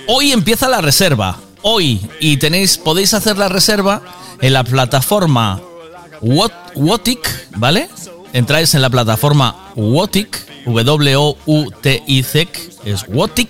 Hoy 0.08 0.32
empieza 0.32 0.68
la 0.70 0.82
reserva. 0.82 1.38
Hoy. 1.64 2.00
Y 2.20 2.38
tenéis, 2.38 2.78
podéis 2.78 3.14
hacer 3.14 3.38
la 3.38 3.50
reserva 3.50 4.02
en 4.42 4.54
la 4.54 4.64
plataforma 4.64 5.60
Wot- 6.22 6.52
Wotic, 6.76 7.50
¿vale? 7.58 7.90
Entráis 8.34 8.74
en 8.76 8.82
la 8.82 8.90
plataforma 8.90 9.72
Wotic, 9.76 10.66
W-O-U-T-I-C, 10.66 12.48
es 12.86 13.06
Wotic, 13.08 13.50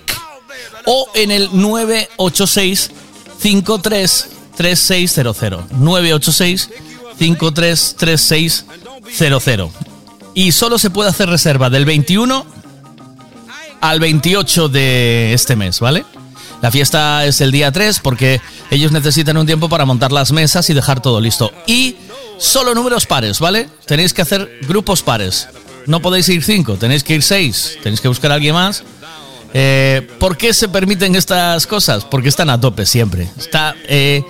o 0.86 1.06
en 1.14 1.30
el 1.30 1.48
986 1.52 2.90
53 3.38 4.28
3600. 4.56 5.72
986 5.72 6.70
53 7.18 7.96
3600. 7.98 9.70
Y 10.34 10.52
solo 10.52 10.78
se 10.78 10.90
puede 10.90 11.10
hacer 11.10 11.28
reserva 11.28 11.70
del 11.70 11.84
21 11.84 12.44
al 13.80 14.00
28 14.00 14.68
de 14.68 15.32
este 15.32 15.56
mes, 15.56 15.80
¿vale? 15.80 16.04
La 16.64 16.70
fiesta 16.70 17.26
es 17.26 17.42
el 17.42 17.52
día 17.52 17.70
3 17.72 18.00
porque 18.00 18.40
ellos 18.70 18.90
necesitan 18.90 19.36
un 19.36 19.44
tiempo 19.44 19.68
para 19.68 19.84
montar 19.84 20.12
las 20.12 20.32
mesas 20.32 20.70
y 20.70 20.72
dejar 20.72 21.02
todo 21.02 21.20
listo. 21.20 21.52
Y 21.66 21.96
solo 22.38 22.74
números 22.74 23.04
pares, 23.04 23.38
¿vale? 23.38 23.68
Tenéis 23.84 24.14
que 24.14 24.22
hacer 24.22 24.60
grupos 24.66 25.02
pares. 25.02 25.46
No 25.84 26.00
podéis 26.00 26.26
ir 26.30 26.42
5, 26.42 26.76
tenéis 26.76 27.04
que 27.04 27.16
ir 27.16 27.22
6. 27.22 27.80
Tenéis 27.82 28.00
que 28.00 28.08
buscar 28.08 28.32
a 28.32 28.36
alguien 28.36 28.54
más. 28.54 28.82
Eh, 29.52 30.08
¿Por 30.18 30.38
qué 30.38 30.54
se 30.54 30.70
permiten 30.70 31.16
estas 31.16 31.66
cosas? 31.66 32.06
Porque 32.06 32.30
están 32.30 32.48
a 32.48 32.58
tope 32.58 32.86
siempre. 32.86 33.28
Está, 33.36 33.76
eh, 33.86 34.22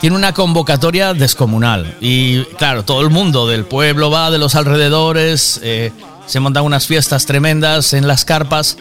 tiene 0.00 0.16
una 0.16 0.32
convocatoria 0.32 1.12
descomunal. 1.12 1.98
Y 2.00 2.44
claro, 2.56 2.86
todo 2.86 3.02
el 3.02 3.10
mundo 3.10 3.46
del 3.46 3.66
pueblo 3.66 4.10
va, 4.10 4.30
de 4.30 4.38
los 4.38 4.54
alrededores. 4.54 5.60
eh, 5.62 5.92
se 6.26 6.40
montan 6.40 6.64
unas 6.64 6.86
fiestas 6.86 7.26
tremendas 7.26 7.92
en 7.92 8.06
las 8.06 8.24
carpas. 8.24 8.78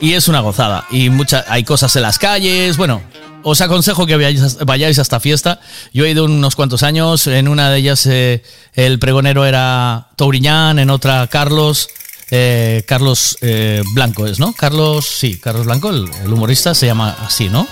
Y 0.00 0.12
es 0.12 0.28
una 0.28 0.40
gozada. 0.40 0.86
Y 0.90 1.10
mucha, 1.10 1.44
hay 1.48 1.64
cosas 1.64 1.94
en 1.96 2.02
las 2.02 2.18
calles. 2.18 2.76
Bueno, 2.76 3.02
os 3.42 3.60
aconsejo 3.60 4.06
que 4.06 4.16
vayáis, 4.16 4.58
vayáis 4.64 4.98
a 4.98 5.02
esta 5.02 5.20
fiesta. 5.20 5.60
Yo 5.92 6.04
he 6.04 6.10
ido 6.10 6.24
unos 6.24 6.54
cuantos 6.56 6.82
años. 6.82 7.26
En 7.26 7.48
una 7.48 7.70
de 7.70 7.78
ellas 7.78 8.06
eh, 8.06 8.42
el 8.74 8.98
pregonero 8.98 9.46
era 9.46 10.08
Touriñán, 10.16 10.78
en 10.78 10.90
otra 10.90 11.26
Carlos. 11.28 11.88
eh, 12.30 12.84
Carlos 12.86 13.38
eh, 13.40 13.82
Blanco 13.94 14.26
es, 14.26 14.38
¿no? 14.38 14.52
Carlos, 14.52 15.06
sí, 15.08 15.38
Carlos 15.38 15.64
Blanco, 15.64 15.90
el, 15.90 16.10
humorista 16.32 16.74
se 16.74 16.86
llama 16.86 17.16
así, 17.24 17.48
¿no? 17.48 17.66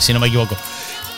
Si 0.00 0.12
no 0.12 0.18
me 0.20 0.28
equivoco. 0.28 0.56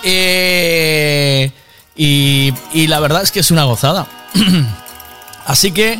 Eh, 0.02 1.50
y, 1.96 2.52
y 2.72 2.86
la 2.86 3.00
verdad 3.00 3.22
es 3.22 3.30
que 3.30 3.40
es 3.40 3.50
una 3.50 3.64
gozada. 3.64 4.06
Así 5.46 5.72
que 5.72 5.98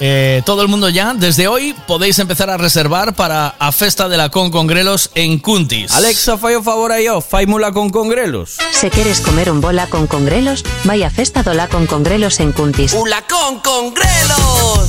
eh, 0.00 0.42
todo 0.44 0.62
el 0.62 0.68
mundo 0.68 0.88
ya, 0.88 1.14
desde 1.14 1.48
hoy 1.48 1.74
podéis 1.86 2.18
empezar 2.18 2.50
a 2.50 2.56
reservar 2.56 3.14
para 3.14 3.48
a 3.58 3.72
Festa 3.72 4.08
de 4.08 4.16
la 4.16 4.30
Con 4.30 4.50
Congrelos 4.50 5.10
en 5.14 5.38
Cuntis. 5.38 5.92
Alexa, 5.92 6.38
fai 6.38 6.54
o 6.56 6.62
favor 6.62 6.92
aí, 6.92 7.08
ó, 7.08 7.20
faimula 7.20 7.72
con 7.72 7.90
congrelos. 7.90 8.56
Se 8.72 8.90
queres 8.90 9.20
comer 9.20 9.50
un 9.50 9.60
bola 9.60 9.86
con 9.88 10.06
congrelos, 10.06 10.64
vai 10.84 11.02
a 11.02 11.10
festa 11.10 11.42
do 11.42 11.54
la 11.54 11.68
con 11.68 11.86
congrelos 11.86 12.40
en 12.40 12.52
Cuntis. 12.52 12.94
Ula 12.94 13.24
con 13.26 13.60
congrelos. 13.60 14.88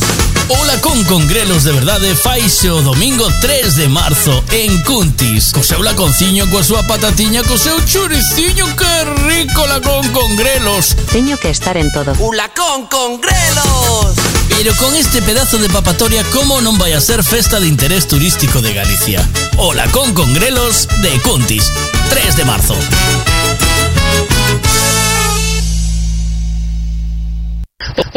Hola 0.50 0.82
con 0.82 1.04
congrelos 1.04 1.64
de 1.64 1.72
verdade 1.74 2.16
faise 2.16 2.70
domingo 2.70 3.28
3 3.40 3.76
de 3.76 3.88
marzo 3.88 4.44
en 4.52 4.82
Cuntis 4.82 5.52
Co 5.54 5.62
seu 5.62 5.84
laconciño, 5.84 6.50
coa 6.50 6.66
súa 6.66 6.82
patatiña, 6.90 7.46
co 7.46 7.54
seu 7.54 7.78
churiciño 7.86 8.66
Que 8.74 9.06
rico 9.30 9.62
la 9.70 9.78
con 9.78 10.02
congrelos 10.10 10.98
Teño 11.14 11.38
que 11.38 11.52
estar 11.52 11.78
en 11.78 11.92
todo. 11.92 12.14
Ula 12.18 12.50
con 12.50 12.88
congrelos. 12.88 14.39
Pero 14.50 14.76
con 14.76 14.96
este 14.96 15.22
pedazo 15.22 15.58
de 15.58 15.70
papatoria 15.70 16.24
como 16.34 16.60
non 16.60 16.76
vai 16.76 16.92
a 16.92 17.00
ser 17.00 17.24
festa 17.24 17.62
de 17.62 17.70
interés 17.70 18.10
turístico 18.10 18.60
de 18.60 18.74
Galicia 18.74 19.24
Ola 19.56 19.88
con 19.94 20.14
Congrelos 20.14 20.90
de 21.00 21.14
Cuntis, 21.22 21.72
3 22.10 22.36
de 22.36 22.46
marzo 22.46 22.76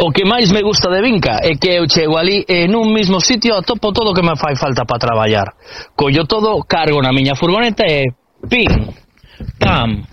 O 0.03 0.11
que 0.11 0.25
máis 0.25 0.51
me 0.51 0.61
gusta 0.61 0.89
de 0.89 1.01
Vinca 1.01 1.39
é 1.41 1.55
que 1.55 1.79
eu 1.79 1.87
chego 1.87 2.17
ali 2.17 2.43
e 2.43 2.67
nun 2.67 2.91
mismo 2.91 3.23
sitio 3.23 3.55
atopo 3.55 3.95
todo 3.95 4.11
o 4.11 4.13
que 4.13 4.25
me 4.25 4.35
fai 4.35 4.55
falta 4.55 4.83
para 4.83 4.99
traballar. 4.99 5.55
Collo 5.95 6.27
todo, 6.27 6.59
cargo 6.67 6.99
na 6.99 7.15
miña 7.15 7.39
furgoneta 7.39 7.87
e 7.87 8.11
pim, 8.49 8.67
pam, 9.55 10.03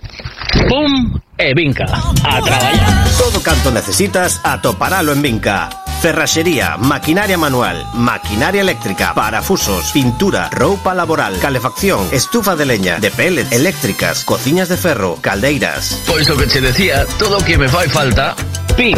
pum 0.70 1.18
e 1.34 1.54
Vinca. 1.54 1.90
A 2.22 2.38
traballar. 2.38 3.02
Todo 3.18 3.42
canto 3.42 3.74
necesitas 3.74 4.38
atoparalo 4.44 5.10
en 5.10 5.22
Vinca. 5.22 5.89
Ferraxería, 6.00 6.78
maquinaria 6.78 7.36
manual, 7.36 7.86
maquinaria 7.92 8.62
eléctrica, 8.62 9.12
parafusos, 9.12 9.92
pintura, 9.92 10.48
roupa 10.48 10.94
laboral, 10.94 11.38
calefacción, 11.38 12.08
estufa 12.10 12.56
de 12.56 12.64
leña, 12.64 12.98
de 12.98 13.10
pellet, 13.10 13.52
eléctricas, 13.52 14.24
cociñas 14.24 14.70
de 14.70 14.78
ferro, 14.78 15.18
caldeiras. 15.20 16.00
Pois 16.06 16.30
o 16.30 16.38
que 16.38 16.46
che 16.46 16.62
decía, 16.62 17.04
todo 17.18 17.36
o 17.36 17.44
que 17.44 17.58
me 17.58 17.68
fai 17.68 17.86
falta, 17.90 18.34
pim, 18.78 18.96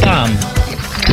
pam, 0.00 0.30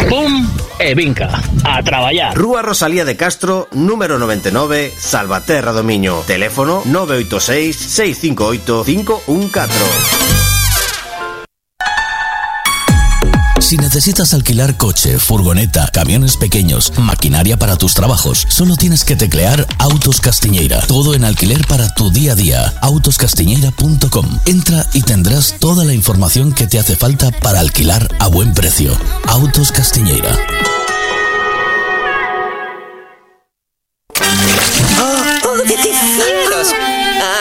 pum 0.07 0.47
e 0.77 0.93
Vinca, 0.93 1.41
a 1.63 1.81
traballar. 1.81 2.37
Rúa 2.37 2.61
Rosalía 2.61 3.03
de 3.03 3.17
Castro, 3.17 3.69
número 3.71 4.19
99, 4.19 4.93
Salvaterra 4.95 5.73
do 5.73 5.83
Miño. 5.83 6.21
Teléfono 6.27 6.83
986 6.85 7.73
658 7.75 8.85
514. 8.85 10.50
Si 13.71 13.77
necesitas 13.77 14.33
alquilar 14.33 14.75
coche, 14.75 15.17
furgoneta, 15.17 15.87
camiones 15.93 16.35
pequeños, 16.35 16.91
maquinaria 16.97 17.55
para 17.55 17.77
tus 17.77 17.93
trabajos, 17.93 18.45
solo 18.49 18.75
tienes 18.75 19.05
que 19.05 19.15
teclear 19.15 19.65
Autos 19.77 20.19
Castiñeira. 20.19 20.81
Todo 20.87 21.15
en 21.15 21.23
alquiler 21.23 21.65
para 21.67 21.87
tu 21.95 22.11
día 22.11 22.33
a 22.33 22.35
día. 22.35 22.73
Autoscastiñeira.com. 22.81 24.39
Entra 24.45 24.85
y 24.91 25.03
tendrás 25.03 25.55
toda 25.57 25.85
la 25.85 25.93
información 25.93 26.51
que 26.51 26.67
te 26.67 26.79
hace 26.79 26.97
falta 26.97 27.31
para 27.31 27.61
alquilar 27.61 28.13
a 28.19 28.27
buen 28.27 28.53
precio. 28.53 28.91
Autos 29.25 29.71
Castiñeira. 29.71 30.37
¡Oh, 34.99 35.55
cielos! 35.65 36.67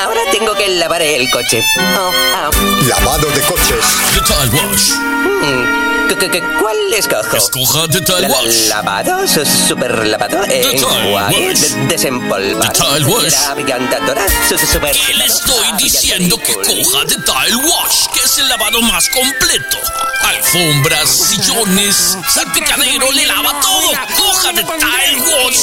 Ahora 0.05 0.21
tengo 0.31 0.55
que 0.55 0.69
lavar 0.79 1.03
el 1.03 1.29
coche. 1.33 1.61
Oh, 1.99 2.13
ah. 2.37 2.51
Lavado 2.87 3.29
de 3.31 3.41
coches. 3.41 3.85
Total 4.15 4.49
Wash. 4.51 4.93
Hmm, 4.93 5.65
¿cu- 5.65 5.69
cu- 5.71 5.81
cu- 5.81 5.90
¿Cuál 6.15 6.77
escojo? 6.95 7.37
Escoja 7.37 7.87
La- 8.21 8.29
Wash. 8.29 8.67
¿Lavado? 8.69 9.29
su- 9.29 9.45
¿Super 9.69 10.07
lavado? 10.09 10.43
Eh, 10.45 10.63
enjuague, 10.77 11.55
desempolvar. 11.89 12.73
Total 12.73 13.05
Wash. 13.05 13.33
La 13.33 13.55
brillantadora, 13.55 14.27
su- 14.49 14.59
su- 14.59 14.67
super 14.67 14.91
¿Qué 15.07 15.15
le 15.15 15.25
estoy 15.27 15.67
diciendo 15.79 16.37
que 16.39 16.55
coja 16.55 17.05
de 17.05 17.15
Tile 17.15 17.57
Wash, 17.65 18.07
que 18.13 18.21
es 18.25 18.39
el 18.39 18.49
lavado 18.49 18.83
más 18.83 19.09
completo? 19.11 19.79
Alfombras, 20.23 21.09
sillones, 21.11 22.17
salpicadero, 22.35 23.13
le 23.13 23.27
lava 23.27 23.61
todo. 23.61 23.93
Coja 24.19 24.53
de 24.53 24.65
Tile 24.65 25.23
Wash. 25.45 25.57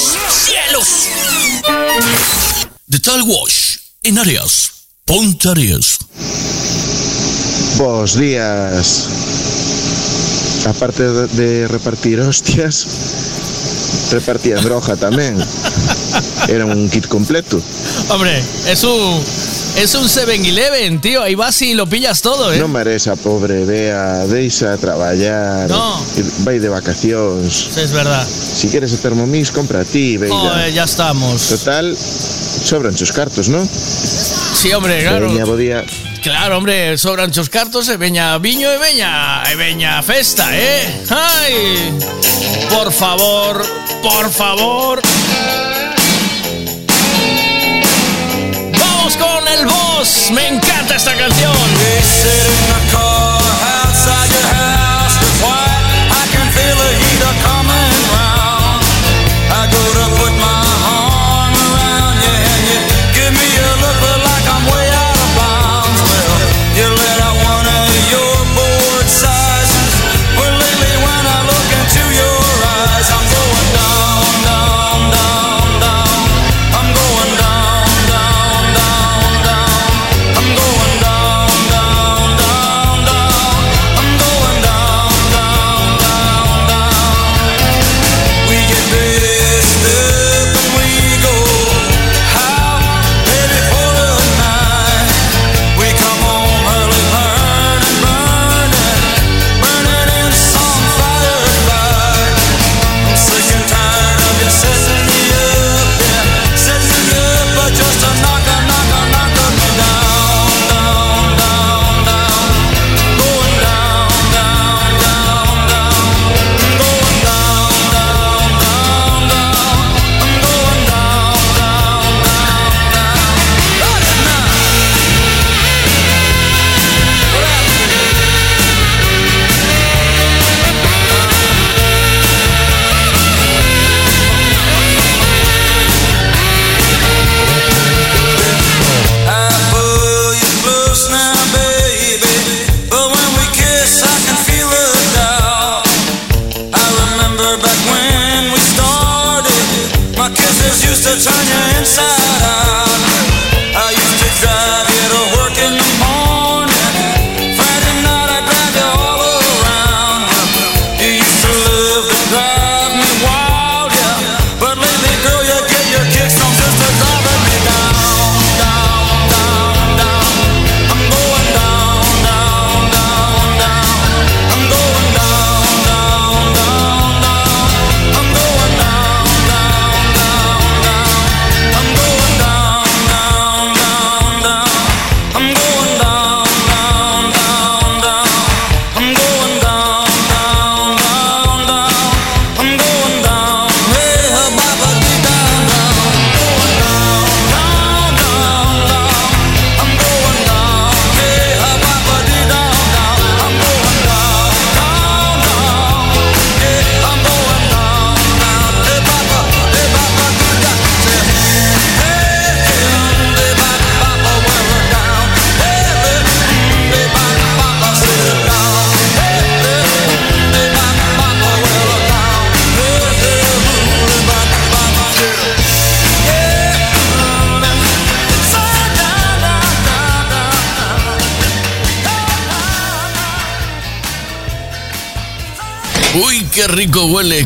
¡Cielos! 0.46 0.88
The 2.88 2.98
Tile 3.00 3.22
Wash, 3.22 3.76
en 4.02 4.18
Arias. 4.18 4.70
Ponte 5.04 5.48
Arias. 5.50 5.98
Bos 7.76 8.18
días. 8.18 9.04
Aparte 10.68 11.02
de, 11.02 11.26
de 11.28 11.68
repartir 11.68 12.20
hostias, 12.20 12.86
repartían 14.12 14.60
droga 14.62 14.96
tamén. 15.00 15.36
Era 16.48 16.64
un 16.64 16.88
kit 16.88 17.08
completo. 17.08 17.60
Hombre, 18.08 18.40
es 18.68 18.84
un, 18.84 19.20
es 19.76 19.94
un 19.94 20.04
7-Eleven, 20.04 21.00
tío. 21.00 21.22
Ahí 21.22 21.34
vas 21.34 21.60
y 21.62 21.74
lo 21.74 21.86
pillas 21.86 22.20
todo, 22.22 22.52
¿eh? 22.52 22.60
Non 22.60 22.72
mares 22.72 23.08
a 23.08 23.16
pobre 23.16 23.64
Bea, 23.68 24.24
deixa 24.28 24.76
traballar. 24.80 25.68
No. 25.68 25.96
e 26.16 26.24
Vai 26.44 26.56
de 26.60 26.68
vacacións. 26.72 27.68
Sí, 27.72 27.80
es 27.84 27.92
verdad. 27.92 28.24
Si 28.24 28.68
quieres 28.68 28.92
a 28.92 28.98
Thermomix, 29.00 29.52
compra 29.52 29.80
a 29.80 29.86
ti. 29.88 30.16
Joder, 30.16 30.72
ya 30.72 30.84
estamos. 30.84 31.48
Total, 31.48 31.92
sobran 31.96 32.96
sus 32.96 33.12
cartos, 33.12 33.48
¿no? 33.48 33.60
Sí, 33.64 34.72
hombre, 34.72 35.04
claro. 35.04 35.28
Veña, 35.28 35.44
bo 35.44 35.56
día. 35.56 35.84
Claro, 36.22 36.58
hombre, 36.58 36.98
sobran 36.98 37.30
chos 37.30 37.48
cartos 37.48 37.88
eh, 37.88 37.94
e 37.94 37.96
veña 37.96 38.38
viño 38.38 38.68
eh, 38.70 38.74
e 38.74 38.78
veña, 38.78 39.42
e 39.46 39.52
eh, 39.52 39.56
veña 39.56 40.02
festa, 40.02 40.50
eh? 40.50 41.04
Ai, 41.10 41.94
por 42.68 42.92
favor, 42.92 43.64
por 44.02 44.30
favor. 44.30 45.00
Vamos 48.72 49.16
con 49.16 49.48
el 49.48 49.66
boss, 49.66 50.30
me 50.32 50.48
encanta 50.48 50.96
esta 50.96 51.14
canción. 51.14 51.56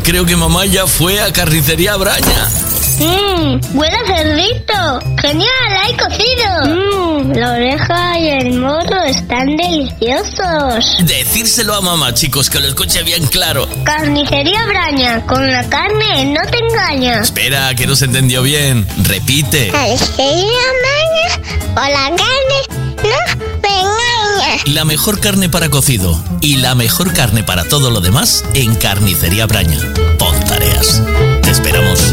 creo 0.02 0.24
que 0.26 0.36
mamá 0.36 0.66
ya 0.66 0.86
fue 0.86 1.20
a 1.20 1.32
carnicería 1.32 1.96
Braña. 1.96 2.48
Mmm, 2.98 3.60
huele 3.76 3.96
cerdito. 4.06 5.00
Genial, 5.20 5.48
hay 5.82 5.94
cocido. 5.94 7.24
Mmm, 7.24 7.32
la 7.32 7.52
oreja 7.52 8.18
y 8.18 8.28
el 8.28 8.52
morro 8.60 9.02
están 9.04 9.56
deliciosos. 9.56 10.98
Decírselo 11.04 11.74
a 11.74 11.80
mamá, 11.80 12.12
chicos, 12.14 12.50
que 12.50 12.60
lo 12.60 12.68
escuche 12.68 13.02
bien 13.02 13.26
claro. 13.26 13.68
Carnicería 13.84 14.66
Braña, 14.66 15.24
con 15.26 15.50
la 15.50 15.68
carne 15.68 16.26
no 16.26 16.40
te 16.50 16.58
engaña. 16.58 17.20
Espera, 17.20 17.74
que 17.74 17.86
no 17.86 17.96
se 17.96 18.06
entendió 18.06 18.42
bien. 18.42 18.86
Repite. 19.04 19.68
Carnicería 19.68 20.62
Braña, 20.82 21.74
con 21.74 21.90
la 21.90 22.16
carne 22.16 22.41
la 24.66 24.84
mejor 24.84 25.20
carne 25.20 25.48
para 25.48 25.68
cocido 25.68 26.18
y 26.40 26.56
la 26.56 26.74
mejor 26.74 27.12
carne 27.12 27.42
para 27.42 27.64
todo 27.64 27.90
lo 27.90 28.00
demás 28.00 28.44
en 28.54 28.74
Carnicería 28.74 29.46
Braña. 29.46 29.80
Pon 30.18 30.38
tareas. 30.44 31.02
Te 31.42 31.50
esperamos. 31.50 32.12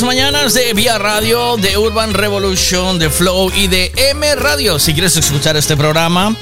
Las 0.00 0.06
mañanas 0.06 0.54
de 0.54 0.72
Vía 0.72 0.96
Radio, 0.98 1.58
de 1.58 1.76
Urban 1.76 2.14
Revolution, 2.14 2.98
de 2.98 3.10
Flow 3.10 3.50
y 3.54 3.66
de 3.66 3.92
M 4.10 4.34
Radio. 4.34 4.78
Si 4.78 4.92
quieres 4.94 5.14
escuchar 5.16 5.58
este 5.58 5.76
programa 5.76 6.34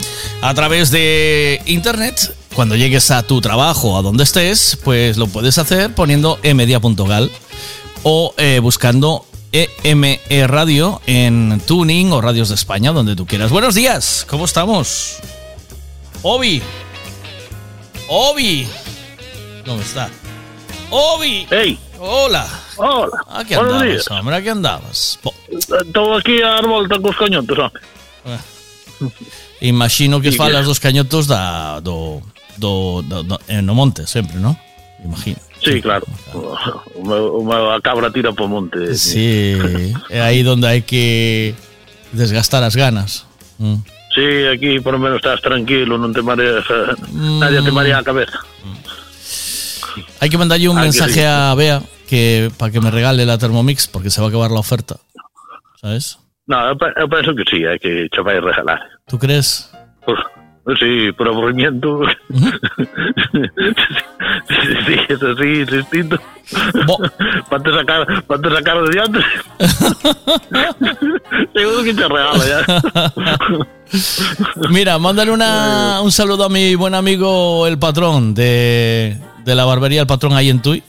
a 0.42 0.54
través 0.54 0.92
de 0.92 1.60
internet, 1.66 2.36
cuando 2.54 2.76
llegues 2.76 3.10
a 3.10 3.24
tu 3.24 3.40
trabajo, 3.40 3.98
a 3.98 4.02
donde 4.02 4.22
estés, 4.22 4.78
pues 4.84 5.16
lo 5.16 5.26
puedes 5.26 5.58
hacer 5.58 5.92
poniendo 5.92 6.38
emedia.gal 6.44 7.32
o 8.04 8.32
eh, 8.36 8.60
buscando 8.60 9.24
EME 9.50 10.20
Radio 10.46 11.00
en 11.06 11.60
Tuning 11.66 12.12
o 12.12 12.20
Radios 12.20 12.50
de 12.50 12.54
España, 12.54 12.92
donde 12.92 13.16
tú 13.16 13.26
quieras. 13.26 13.50
Buenos 13.50 13.74
días, 13.74 14.24
¿cómo 14.28 14.44
estamos? 14.44 15.16
Obi. 16.22 16.62
Obi. 18.08 18.68
¿Dónde 19.64 19.82
está? 19.82 20.10
Obi. 20.90 21.46
Hey. 21.50 21.78
Hola. 21.98 22.46
Hola. 22.76 23.24
Aquí 23.28 23.54
Buenos 23.54 23.74
andabas, 23.74 23.88
días. 23.88 24.10
hombre, 24.10 24.36
aquí 24.36 24.48
andabas. 24.48 25.18
Estou 25.50 26.14
aquí 26.14 26.42
a 26.42 26.48
dar 26.48 26.66
volta 26.66 26.98
cos 27.00 27.16
cañotos, 27.16 27.58
hombre. 27.58 27.82
Ah. 28.24 28.38
Eh. 29.00 29.68
Imagino 29.68 30.20
que 30.20 30.32
sí, 30.32 30.38
falas 30.38 30.62
que... 30.62 30.66
dos 30.66 30.80
cañotos 30.80 31.26
da, 31.26 31.80
do, 31.80 32.22
do, 32.56 33.02
do, 33.02 33.22
do, 33.22 33.40
en 33.48 33.66
no 33.66 33.74
monte, 33.74 34.06
sempre, 34.06 34.38
non? 34.38 34.54
Imagino. 35.02 35.38
Sí, 35.62 35.82
claro. 35.82 36.06
claro. 36.30 36.82
O 36.98 37.02
meu, 37.06 37.34
o 37.38 37.44
meu, 37.44 37.70
a 37.70 37.80
cabra 37.80 38.10
tira 38.10 38.32
po 38.32 38.46
monte. 38.46 38.94
Sí, 38.94 39.54
é 40.10 40.20
aí 40.22 40.42
onde 40.46 40.66
hai 40.66 40.82
que 40.82 41.54
desgastar 42.12 42.62
as 42.62 42.74
ganas. 42.74 43.26
Mm. 43.58 43.82
Sí, 44.14 44.26
aquí 44.50 44.80
por 44.80 44.94
lo 44.94 44.98
menos 44.98 45.22
estás 45.22 45.40
tranquilo, 45.42 45.98
non 45.98 46.10
te 46.10 46.22
mareas, 46.22 46.66
mm. 47.10 47.38
nadie 47.38 47.62
te 47.62 47.70
marea 47.70 47.98
a 47.98 48.06
cabeza. 48.06 48.42
Mm. 48.66 48.77
Hay 50.20 50.28
que 50.30 50.38
mandarle 50.38 50.68
un 50.68 50.78
Ah, 50.78 50.82
mensaje 50.82 51.12
sí. 51.14 51.20
a 51.24 51.54
Bea 51.54 51.82
que 52.08 52.50
para 52.56 52.72
que 52.72 52.80
me 52.80 52.90
regale 52.90 53.24
la 53.26 53.38
Thermomix 53.38 53.86
porque 53.88 54.10
se 54.10 54.20
va 54.20 54.26
a 54.26 54.30
acabar 54.30 54.50
la 54.50 54.60
oferta. 54.60 54.96
¿Sabes? 55.80 56.18
No, 56.46 56.56
pe- 56.78 56.94
eu 56.96 57.08
penso 57.08 57.34
que 57.36 57.44
sí, 57.44 57.64
hai 57.68 57.78
que 57.78 58.08
che 58.10 58.22
vai 58.22 58.40
regalar. 58.40 58.80
¿Tú 59.06 59.18
crees? 59.18 59.68
Por, 60.06 60.16
sí, 60.80 61.12
por 61.12 61.28
aburrimiento. 61.28 62.00
sí, 64.86 64.94
es 65.08 65.22
así, 65.22 65.48
insistindo. 65.60 66.18
para 67.50 67.62
te 67.62 67.70
sacar, 67.72 68.24
para 68.24 68.40
te 68.40 68.50
sacar 68.50 68.82
de 68.82 68.90
diante. 68.90 69.20
Seguro 71.54 71.82
que 71.84 71.94
te 71.94 72.08
regala 72.08 72.44
ya. 72.48 72.60
Mira, 74.70 74.98
mándale 74.98 75.30
una, 75.30 76.00
un 76.02 76.10
saludo 76.12 76.44
a 76.44 76.48
mi 76.48 76.74
buen 76.74 76.94
amigo 76.94 77.66
el 77.66 77.78
patrón 77.78 78.34
de, 78.34 79.16
de 79.44 79.54
la 79.54 79.64
barbería 79.64 80.00
El 80.00 80.06
Patrón 80.06 80.32
ahí 80.34 80.50
en 80.50 80.60
Tui. 80.62 80.82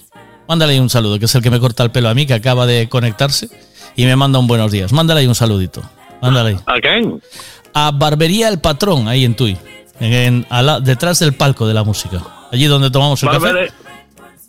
Mándale 0.48 0.74
ahí 0.74 0.80
un 0.80 0.90
saludo, 0.90 1.20
que 1.20 1.26
es 1.26 1.36
el 1.36 1.42
que 1.44 1.52
me 1.52 1.60
corta 1.60 1.84
el 1.84 1.92
pelo 1.92 2.10
a 2.10 2.14
mí, 2.14 2.26
que 2.26 2.34
acaba 2.34 2.66
de 2.66 2.90
conectarse 2.90 3.50
y 3.96 4.06
me 4.06 4.16
manda 4.16 4.40
un 4.40 4.48
buenos 4.48 4.72
días. 4.72 4.92
Mándale 4.92 5.22
ahí 5.22 5.28
un 5.28 5.36
saludito. 5.36 5.82
Mándale 6.22 6.50
ahí. 6.50 6.58
¿A 6.66 6.80
quién? 6.80 7.22
A 7.74 7.92
Barbería 7.92 8.48
El 8.50 8.60
Patrón 8.60 9.08
ahí 9.08 9.24
en 9.26 9.36
Tui. 9.36 9.58
En, 10.00 10.14
en- 10.14 10.46
a 10.50 10.62
la- 10.62 10.80
detrás 10.80 11.20
del 11.20 11.34
palco 11.34 11.68
de 11.68 11.74
la 11.74 11.84
música. 11.84 12.22
Allí 12.52 12.66
donde 12.66 12.90
tomamos 12.90 13.22
el 13.24 13.30
café. 13.30 13.46
Barbere- 13.48 13.72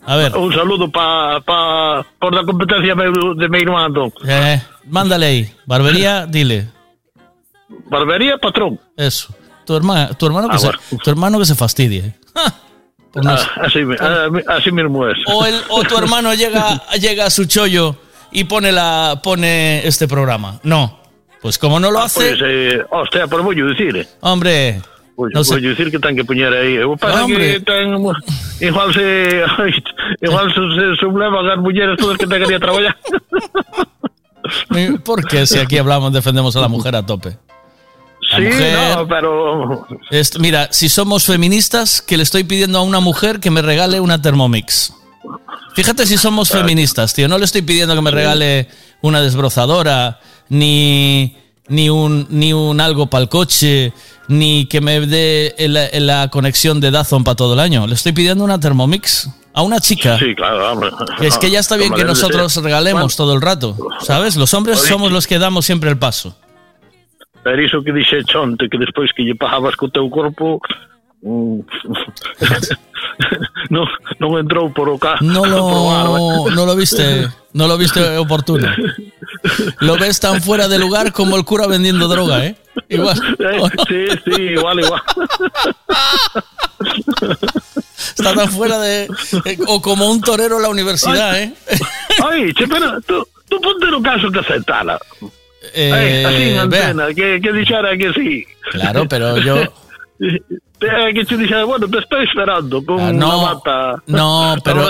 A 0.07 0.15
ver. 0.15 0.35
Un 0.35 0.51
saludo 0.53 0.89
para 0.91 1.39
pa, 1.41 2.03
por 2.19 2.33
la 2.33 2.43
competencia 2.43 2.95
de 2.95 3.49
mi 3.49 3.59
hermano. 3.59 4.11
Eh, 4.27 4.59
mándale 4.87 5.25
ahí. 5.27 5.53
Barbería, 5.67 6.25
dile. 6.25 6.69
Barbería, 7.89 8.37
patrón. 8.37 8.79
Eso. 8.97 9.33
Tu, 9.65 9.75
hermano 9.75 10.13
tu, 10.15 10.25
hermano, 10.25 10.49
que 10.49 10.55
Ah, 10.55 10.59
se, 10.59 10.65
bueno. 10.67 10.79
tu 11.03 11.09
hermano 11.11 11.37
que 11.39 11.45
se 11.45 11.53
fastidie. 11.55 12.15
Por 13.11 13.23
no- 13.25 13.31
Ah, 13.31 13.37
así, 13.63 13.79
ah, 13.99 14.27
así 14.47 14.71
mismo 14.71 15.07
es. 15.07 15.17
o, 15.27 15.45
el, 15.45 15.55
o 15.69 15.83
tu 15.83 15.97
hermano 15.97 16.33
llega, 16.41 16.81
llega 16.99 17.25
a 17.25 17.29
su 17.29 17.45
chollo 17.45 17.95
y 18.31 18.45
pone, 18.45 18.71
la, 18.71 19.19
pone 19.23 19.85
este 19.85 20.07
programa. 20.07 20.59
No. 20.63 20.99
Pues 21.41 21.57
como 21.57 21.79
no 21.79 21.89
lo 21.91 21.99
hace, 21.99 22.19
Pois, 22.37 22.39
eh, 22.45 22.85
hostia, 22.91 23.27
pero 23.27 23.43
voy 23.43 23.59
a 23.59 23.65
decir, 23.65 23.97
eh. 23.97 24.07
hombre. 24.21 24.81
Voy, 25.17 25.31
No 25.33 25.43
sé. 25.43 25.55
voy 25.55 25.65
a 25.65 25.69
decir 25.69 25.91
que 25.91 25.99
ten 25.99 26.15
que 26.15 26.23
poñer 26.23 26.53
aí. 26.53 26.75
Eu 26.75 26.95
penso 26.95 27.25
Hombre. 27.25 27.53
que 27.53 27.59
ten, 27.59 27.89
igual 28.61 28.93
se 28.93 29.43
igual 30.21 30.53
se, 30.53 30.61
se 30.61 30.95
sublevan 31.01 31.49
as 31.49 31.57
mulleres 31.59 31.97
todas 31.97 32.17
que 32.17 32.25
ten 32.27 32.41
que 32.41 32.47
ir 32.47 32.55
a 32.55 32.59
traballar. 32.59 32.95
Porque 35.03 35.45
si 35.45 35.59
aquí 35.59 35.77
hablamos, 35.77 36.13
defendemos 36.13 36.55
a 36.55 36.61
la 36.61 36.67
mujer 36.67 36.95
a 36.95 37.05
tope. 37.05 37.37
Sí, 38.35 38.41
mujer- 38.43 38.95
no, 38.95 39.07
pero 39.07 39.87
mira, 40.39 40.67
si 40.71 40.89
somos 40.89 41.25
feministas, 41.25 42.01
que 42.01 42.17
le 42.17 42.23
estoy 42.23 42.43
pidiendo 42.43 42.79
a 42.79 42.81
una 42.81 42.99
mujer 42.99 43.39
que 43.39 43.51
me 43.51 43.61
regale 43.61 43.99
una 43.99 44.21
Thermomix. 44.21 44.93
Fíjate 45.75 46.05
si 46.05 46.17
somos 46.17 46.49
feministas, 46.49 47.13
tío. 47.13 47.27
No 47.27 47.37
le 47.37 47.45
estoy 47.45 47.61
pidiendo 47.61 47.95
que 47.95 48.01
me 48.01 48.11
regale 48.11 48.67
una 49.01 49.21
desbrozadora, 49.21 50.19
ni, 50.49 51.37
ni, 51.69 51.89
un, 51.89 52.27
ni 52.29 52.51
un 52.53 52.81
algo 52.81 53.07
para 53.07 53.23
el 53.23 53.29
coche, 53.29 53.93
ni 54.27 54.65
que 54.65 54.81
me 54.81 54.99
dé 55.01 55.55
la, 55.59 55.87
la 55.99 56.27
conexión 56.29 56.79
de 56.81 56.91
Dazón 56.91 57.23
para 57.23 57.35
todo 57.35 57.53
el 57.53 57.59
año. 57.61 57.87
Le 57.87 57.95
estoy 57.95 58.11
pidiendo 58.11 58.43
una 58.43 58.59
Thermomix 58.59 59.29
a 59.53 59.61
una 59.61 59.79
chica. 59.79 60.19
Sí, 60.19 60.35
claro, 60.35 60.71
hombre. 60.73 60.89
Es 61.21 61.37
que 61.37 61.49
ya 61.49 61.59
está 61.59 61.77
bien 61.77 61.93
que 61.93 62.03
nosotros 62.03 62.55
regalemos 62.57 63.15
todo 63.15 63.33
el 63.33 63.41
rato, 63.41 63.77
¿sabes? 64.01 64.35
Los 64.35 64.53
hombres 64.53 64.79
somos 64.89 65.11
los 65.11 65.25
que 65.27 65.39
damos 65.39 65.65
siempre 65.65 65.89
el 65.89 65.97
paso. 65.97 66.35
Pero 67.43 67.61
iso 67.61 67.81
que 67.81 67.91
dixe 67.91 68.23
Chonte, 68.23 68.69
que 68.69 68.77
despois 68.77 69.11
que 69.13 69.23
lle 69.23 69.35
pagabas 69.35 69.75
co 69.75 69.89
teu 69.89 70.09
corpo 70.09 70.61
mm, 71.25 71.59
non, 73.73 73.85
non 74.21 74.37
entrou 74.37 74.69
por 74.73 74.89
o 74.89 74.97
ca 75.01 75.17
No 75.21 75.45
lo, 75.45 76.49
no 76.55 76.63
lo 76.65 76.75
viste, 76.75 77.25
no 77.53 77.65
lo 77.67 77.77
viste 77.77 78.01
oportuno. 78.17 78.69
Lo 79.81 79.97
ves 79.97 80.19
tan 80.19 80.41
fuera 80.41 80.67
de 80.67 80.77
lugar 80.77 81.11
como 81.11 81.35
el 81.35 81.43
cura 81.45 81.65
vendiendo 81.67 82.07
droga, 82.07 82.45
¿eh? 82.45 82.55
Igual. 82.89 83.17
Eh, 83.39 83.59
Sí, 83.89 84.05
sí, 84.25 84.41
igual, 84.53 84.79
igual. 84.79 85.01
Está 87.97 88.33
tan 88.33 88.49
fuera 88.49 88.77
de. 88.79 89.09
eh, 89.45 89.57
O 89.67 89.81
como 89.81 90.09
un 90.09 90.21
torero 90.21 90.57
en 90.57 90.63
la 90.63 90.69
universidad, 90.69 91.39
¿eh? 91.41 91.53
Ai, 92.23 92.53
che, 92.53 92.67
pero 92.67 92.99
tú, 93.01 93.25
tú 93.49 93.59
ponte 93.61 93.87
no 93.87 94.01
caso 94.01 94.29
que 94.31 94.39
aceptara. 94.39 94.99
Eh, 95.73 96.25
así 96.27 96.43
en 96.49 96.59
antena, 96.59 97.07
que, 97.13 97.39
que 97.41 97.51
dixera 97.53 97.97
que 97.97 98.11
sí. 98.13 98.45
Claro, 98.71 99.07
pero 99.07 99.37
yo. 99.37 99.55
Eh, 100.83 101.13
que 101.13 101.25
te 101.25 101.37
dixera, 101.37 101.63
bueno, 101.63 101.87
te 101.87 101.99
estoy 101.99 102.25
esperando 102.25 102.83
con 102.83 102.99
Ah, 102.99 103.11
no, 103.13 103.39
una 103.43 103.53
bata. 103.53 104.03
No, 104.07 104.55
pero, 104.63 104.89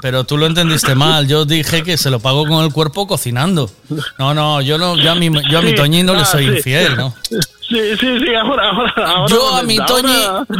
pero 0.00 0.22
tú 0.22 0.36
lo 0.38 0.46
entendiste 0.46 0.94
mal. 0.94 1.26
Yo 1.26 1.44
dije 1.44 1.82
que 1.82 1.98
se 1.98 2.10
lo 2.10 2.20
pagó 2.20 2.46
con 2.46 2.64
el 2.64 2.72
cuerpo 2.72 3.08
cocinando. 3.08 3.68
No, 4.18 4.34
no, 4.34 4.60
yo 4.60 4.78
no, 4.78 4.96
yo 4.96 5.10
a 5.10 5.14
mi, 5.16 5.30
yo 5.50 5.58
a 5.58 5.62
mi 5.62 5.70
Sí, 5.70 5.74
Toñín 5.74 6.06
no 6.06 6.14
le 6.14 6.20
ah, 6.20 6.24
soy 6.26 6.44
sí. 6.46 6.52
infiel, 6.58 6.96
¿no? 6.96 7.12
Sí, 7.28 7.40
sí, 7.98 8.18
sí, 8.20 8.34
ahora, 8.40 8.70
ahora, 8.70 8.92
ahora. 8.96 9.26
Yo 9.34 9.56
a 9.56 9.62
mi 9.64 9.78
Toñi, 9.78 10.14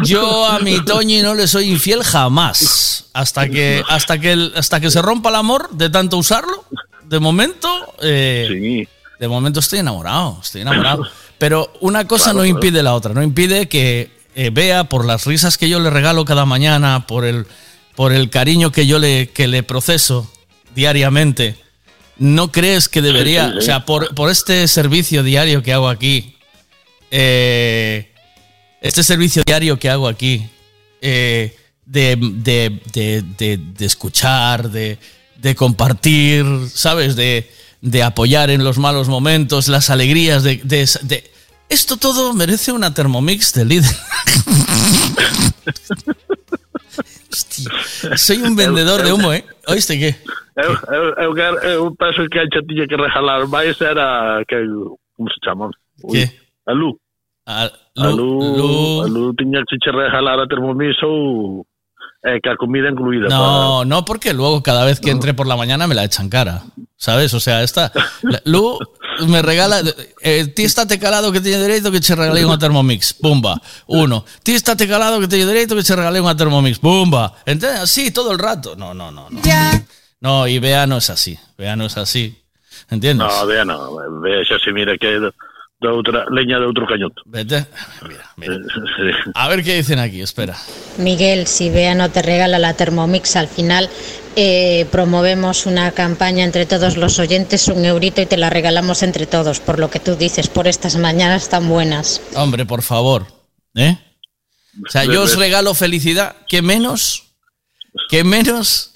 yo 0.04 0.46
a 0.46 0.58
mi 0.58 0.80
Toñi 0.84 1.22
no 1.22 1.34
le 1.36 1.46
soy 1.46 1.70
infiel 1.70 2.02
jamás. 2.02 3.08
Hasta 3.14 3.48
que, 3.48 3.84
hasta 3.88 4.18
que, 4.18 4.32
el- 4.32 4.52
hasta 4.56 4.80
que 4.80 4.90
se 4.90 5.00
rompa 5.00 5.28
el 5.28 5.36
amor 5.36 5.68
de 5.70 5.90
tanto 5.90 6.16
usarlo. 6.16 6.64
De 7.04 7.20
momento, 7.20 7.68
eh, 8.02 8.86
de 9.22 9.28
momento 9.28 9.60
estoy 9.60 9.78
enamorado, 9.78 10.40
estoy 10.42 10.62
enamorado. 10.62 11.06
Pero 11.38 11.72
una 11.80 12.08
cosa 12.08 12.24
Claro, 12.32 12.38
no 12.38 12.42
claro. 12.44 12.56
impide 12.58 12.82
la 12.82 12.94
otra, 12.94 13.14
no 13.14 13.22
impide 13.22 13.68
que 13.68 14.10
eh, 14.34 14.50
vea 14.52 14.82
por 14.84 15.04
las 15.06 15.26
risas 15.26 15.56
que 15.58 15.68
yo 15.68 15.78
le 15.78 15.90
regalo 15.90 16.24
cada 16.24 16.44
mañana, 16.44 17.06
por 17.06 17.24
el, 17.24 17.46
por 17.94 18.12
el 18.12 18.30
cariño 18.30 18.72
que 18.72 18.86
yo 18.88 18.98
le, 18.98 19.28
que 19.30 19.46
le 19.46 19.62
proceso 19.62 20.28
diariamente. 20.74 21.56
¿No 22.18 22.50
crees 22.50 22.88
que 22.88 23.00
debería, 23.00 23.44
Sí, 23.44 23.48
sí, 23.50 23.52
sí. 23.52 23.58
o 23.58 23.62
sea, 23.62 23.84
por, 23.84 24.12
por 24.14 24.28
este 24.28 24.66
servicio 24.66 25.22
diario 25.22 25.62
que 25.62 25.72
hago 25.72 25.88
aquí, 25.88 26.36
eh, 27.12 28.12
este 28.80 29.04
servicio 29.04 29.42
diario 29.46 29.78
que 29.78 29.88
hago 29.88 30.08
aquí, 30.08 30.48
eh, 31.00 31.56
de, 31.86 32.16
de- 32.20 32.80
de- 32.92 33.22
de- 33.38 33.56
de 33.58 33.86
escuchar, 33.86 34.70
de, 34.70 34.98
de 35.36 35.54
compartir, 35.54 36.44
¿sabes? 36.74 37.14
De, 37.16 37.50
de 37.82 38.02
apoyar 38.02 38.48
en 38.50 38.64
los 38.64 38.78
malos 38.78 39.08
momentos, 39.08 39.68
las 39.68 39.90
alegrías, 39.90 40.42
de, 40.44 40.56
de- 40.64 40.88
de- 41.02 41.30
esto 41.68 41.96
todo 41.98 42.32
merece 42.32 42.72
una 42.72 42.94
Thermomix 42.94 43.52
de 43.52 43.64
líder. 43.64 43.90
Hostia, 47.30 47.70
soy 48.16 48.38
un 48.42 48.54
vendedor 48.56 49.02
de 49.02 49.12
humo, 49.12 49.32
¿eh? 49.32 49.44
¿Oíste 49.66 49.98
qué? 49.98 50.14
Eu, 50.56 50.76
eu, 51.16 51.36
eu, 51.64 51.94
penso 51.96 52.26
que 52.30 52.38
a 52.38 52.44
xa 52.44 52.60
tiña 52.68 52.86
que 52.86 52.96
rejalar 52.96 53.46
máis 53.48 53.80
era 53.80 54.42
que 54.46 54.56
como 55.16 55.28
se 55.32 55.40
chama? 55.42 55.70
Que? 56.12 56.28
A 56.66 56.72
Lu. 56.76 56.92
A 57.46 57.70
A 57.96 58.08
Lu- 58.10 58.16
Lu, 58.16 58.56
Lu- 58.58 59.02
a 59.02 59.08
Lu 59.08 59.32
tiña 59.34 59.64
que 59.66 59.76
che 59.80 59.90
rejalar 59.90 60.38
a 60.40 60.46
Thermomix 60.46 61.00
ou 61.02 61.64
eh, 62.24 62.40
que 62.42 62.50
a 62.50 62.56
comida 62.56 62.88
incluída. 62.90 63.28
No, 63.28 63.84
no, 63.84 64.04
porque 64.04 64.32
luego 64.32 64.62
cada 64.62 64.84
vez 64.84 65.00
que 65.00 65.10
entre 65.10 65.34
por 65.34 65.46
la 65.46 65.56
mañana 65.56 65.86
me 65.86 65.94
la 65.94 66.04
echan 66.04 66.28
cara. 66.28 66.62
¿Sabes? 66.96 67.34
O 67.34 67.40
sea, 67.40 67.62
esta. 67.62 67.90
la- 68.22 68.40
Lu 68.44 68.78
me 69.26 69.42
regala. 69.42 69.82
Eh, 70.22 70.46
ti 70.54 70.62
estate 70.64 70.98
calado 70.98 71.32
que 71.32 71.40
teño 71.40 71.58
dereito 71.60 71.90
que 71.90 71.98
che 72.00 72.14
regalei 72.14 72.44
unha 72.46 72.58
Thermomix. 72.58 73.12
Pumba. 73.14 73.58
Uno. 73.90 74.24
Ti 74.42 74.54
estate 74.54 74.86
calado 74.86 75.18
que 75.18 75.26
teño 75.26 75.46
dereito 75.50 75.74
que 75.74 75.82
che 75.82 75.96
regalei 75.98 76.22
unha 76.22 76.38
Thermomix. 76.38 76.78
Pumba. 76.78 77.34
¿Entiendes? 77.44 77.80
Así 77.90 78.14
todo 78.14 78.30
el 78.30 78.38
rato. 78.38 78.76
No, 78.78 78.94
no, 78.94 79.10
no. 79.10 79.26
No, 79.28 79.40
no 80.22 80.46
y 80.46 80.58
Bea 80.62 80.86
no 80.86 80.98
es 81.02 81.10
así. 81.10 81.34
Bea 81.58 81.74
no 81.74 81.86
es 81.86 81.98
así. 81.98 82.38
¿Entiendes? 82.90 83.26
No, 83.26 83.46
vea, 83.46 83.64
no. 83.64 83.98
Vea, 84.20 84.44
xa 84.46 84.58
se 84.62 84.70
mira 84.70 84.94
que 84.96 85.18
de, 85.82 85.88
outra 85.88 86.24
leña 86.30 86.58
de 86.58 86.86
cañoto. 86.86 87.22
Vete. 87.26 87.66
Mira, 88.36 88.56
A 89.34 89.48
ver 89.48 89.62
qué 89.62 89.76
dicen 89.76 89.98
aquí, 89.98 90.20
espera. 90.20 90.56
Miguel, 90.98 91.46
si 91.46 91.70
Bea 91.70 91.94
no 91.94 92.10
te 92.10 92.22
regala 92.22 92.58
la 92.58 92.74
Thermomix 92.74 93.36
al 93.36 93.48
final, 93.48 93.90
eh, 94.36 94.86
promovemos 94.90 95.66
una 95.66 95.90
campaña 95.92 96.44
entre 96.44 96.64
todos 96.64 96.96
los 96.96 97.18
oyentes, 97.18 97.68
un 97.68 97.84
eurito 97.84 98.22
y 98.22 98.26
te 98.26 98.36
la 98.36 98.48
regalamos 98.48 99.02
entre 99.02 99.26
todos, 99.26 99.60
por 99.60 99.78
lo 99.78 99.90
que 99.90 100.00
tú 100.00 100.16
dices, 100.16 100.48
por 100.48 100.66
estas 100.66 100.96
mañanas 100.96 101.48
tan 101.48 101.68
buenas. 101.68 102.22
Hombre, 102.34 102.64
por 102.64 102.82
favor. 102.82 103.26
¿Eh? 103.74 103.98
O 104.86 104.90
sea, 104.90 105.04
yo 105.04 105.22
os 105.22 105.36
regalo 105.36 105.74
felicidad. 105.74 106.36
Que 106.48 106.62
menos, 106.62 107.34
que 108.08 108.24
menos 108.24 108.92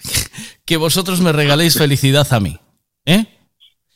que 0.64 0.76
vosotros 0.76 1.20
me 1.20 1.32
regaléis 1.32 1.76
felicidad 1.76 2.26
a 2.32 2.40
mí. 2.40 2.58
¿Eh? 3.04 3.26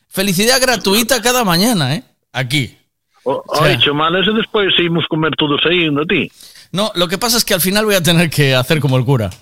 Felicidad 0.07 0.61
gratuita 0.61 1.21
cada 1.21 1.43
mañana, 1.43 1.95
¿eh? 1.95 2.03
Aquí. 2.33 2.77
O, 3.23 3.43
O 3.45 3.55
sea- 3.55 3.65
Oi, 3.67 3.77
chamanes 3.77 4.27
e 4.27 4.33
despois 4.33 4.73
seguimos 4.75 5.05
comer 5.07 5.31
todos 5.37 5.61
aí, 5.65 5.87
a 5.87 6.05
ti. 6.05 6.31
No, 6.71 6.91
lo 6.95 7.07
que 7.07 7.17
pasa 7.17 7.37
es 7.37 7.45
que 7.45 7.53
al 7.53 7.61
final 7.61 7.85
voy 7.85 7.95
a 7.95 8.01
tener 8.01 8.29
que 8.29 8.55
hacer 8.55 8.79
como 8.79 8.97
el 8.97 9.05
cura. 9.05 9.29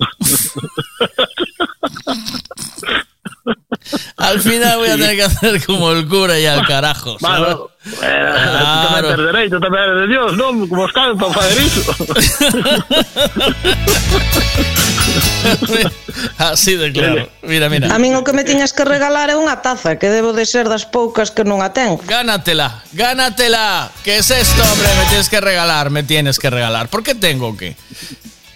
al 4.17 4.39
final 4.41 4.77
voy 4.77 4.89
a 4.89 4.97
tener 4.97 5.15
que 5.15 5.23
hacer 5.23 5.65
como 5.65 5.91
el 5.91 6.07
cura 6.07 6.39
y 6.39 6.45
al 6.45 6.65
carajo. 6.65 7.17
¿sabes? 7.19 7.55
Bueno, 7.55 7.69
eh, 8.03 8.59
tú 8.59 8.87
tamén 8.89 9.05
tes 9.07 9.17
dereito, 9.29 9.55
tamén 9.61 9.79
eres 9.79 9.97
de 10.03 10.07
Dios, 10.11 10.35
non? 10.35 10.67
Como 10.67 10.83
fazer 11.31 11.57
iso. 11.63 11.81
Así 16.37 16.75
de 16.75 16.91
claro. 16.91 17.29
Mira, 17.41 17.69
mira. 17.69 17.93
A 17.93 17.99
min 17.99 18.15
o 18.15 18.23
que 18.23 18.33
me 18.33 18.43
tiñas 18.43 18.73
que 18.73 18.83
regalar 18.83 19.29
é 19.29 19.35
unha 19.35 19.59
taza, 19.63 19.95
que 19.95 20.11
debo 20.11 20.35
de 20.35 20.43
ser 20.45 20.67
das 20.67 20.83
poucas 20.83 21.31
que 21.31 21.43
non 21.47 21.63
a 21.63 21.71
ten. 21.71 21.95
Gánatela, 22.05 22.83
gánatela. 22.93 23.91
¿Qué 24.03 24.19
es 24.19 24.29
esto, 24.31 24.61
hombre? 24.63 24.87
Me 24.99 25.05
tienes 25.07 25.29
que 25.29 25.39
regalar, 25.39 25.89
me 25.89 26.03
tienes 26.03 26.39
que 26.39 26.49
regalar. 26.49 26.87
¿Por 26.89 27.03
qué 27.03 27.15
tengo 27.15 27.55
que? 27.55 27.75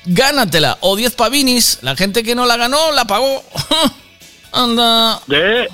Gánatela. 0.06 0.78
O 0.82 0.96
10 0.96 1.16
pavinis. 1.16 1.80
La 1.82 1.96
gente 1.96 2.24
que 2.24 2.36
no 2.36 2.46
la 2.46 2.58
ganó, 2.58 2.92
la 2.92 3.06
pagó. 3.06 3.44
Anda. 4.52 5.22
De, 5.28 5.68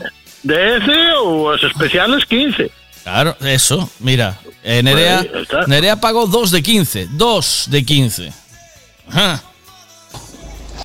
de 0.44 0.78
ese 0.78 1.00
ou 1.18 1.52
as 1.52 1.64
especiales 1.64 2.26
15. 2.26 2.70
Claro, 3.04 3.36
eso. 3.42 3.90
Mira, 4.00 4.38
eh, 4.64 4.84
Nerea, 4.84 5.26
está. 5.42 5.66
Nerea 5.66 5.98
pagó 5.98 6.28
2 6.28 6.52
de 6.52 6.62
15. 6.62 7.08
2 7.12 7.66
de 7.70 7.86
15. 7.86 8.34
Ajá. 9.10 9.44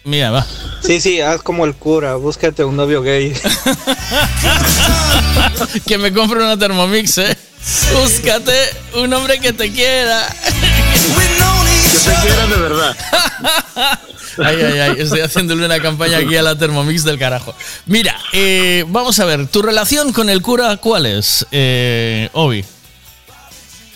Mira, 0.03 0.31
va. 0.31 0.47
Sí, 0.83 1.01
sí, 1.01 1.21
haz 1.21 1.43
como 1.43 1.65
el 1.65 1.75
cura, 1.75 2.17
búscate 2.17 2.65
un 2.65 2.77
novio 2.77 3.03
gay. 3.03 3.33
que 5.87 5.99
me 5.99 6.13
compre 6.13 6.41
una 6.41 6.59
Thermomix, 6.59 7.19
¿eh? 7.19 7.37
Búscate 8.01 8.53
un 8.97 9.13
hombre 9.15 9.39
que 9.41 9.53
te 9.53 9.73
quiera. 9.73 10.29
Que 10.29 12.11
te 12.11 12.17
quiera 12.23 12.47
de 12.47 12.57
verdad. 12.57 12.97
Ay, 14.37 14.57
ay, 14.61 14.79
ay, 14.81 14.95
estoy 14.99 15.21
haciéndole 15.21 15.65
una 15.65 15.79
campaña 15.79 16.19
aquí 16.19 16.37
a 16.37 16.43
la 16.43 16.59
Thermomix 16.59 17.05
del 17.05 17.21
carajo. 17.21 17.55
Mira, 17.87 18.17
eh, 18.33 18.85
vamos 18.89 19.21
a 19.21 19.25
ver, 19.27 19.47
¿tu 19.47 19.63
relación 19.63 20.13
con 20.13 20.29
el 20.29 20.43
cura 20.43 20.77
cuál 20.79 21.07
es, 21.07 21.47
eh, 21.53 22.29
Obi? 22.33 22.65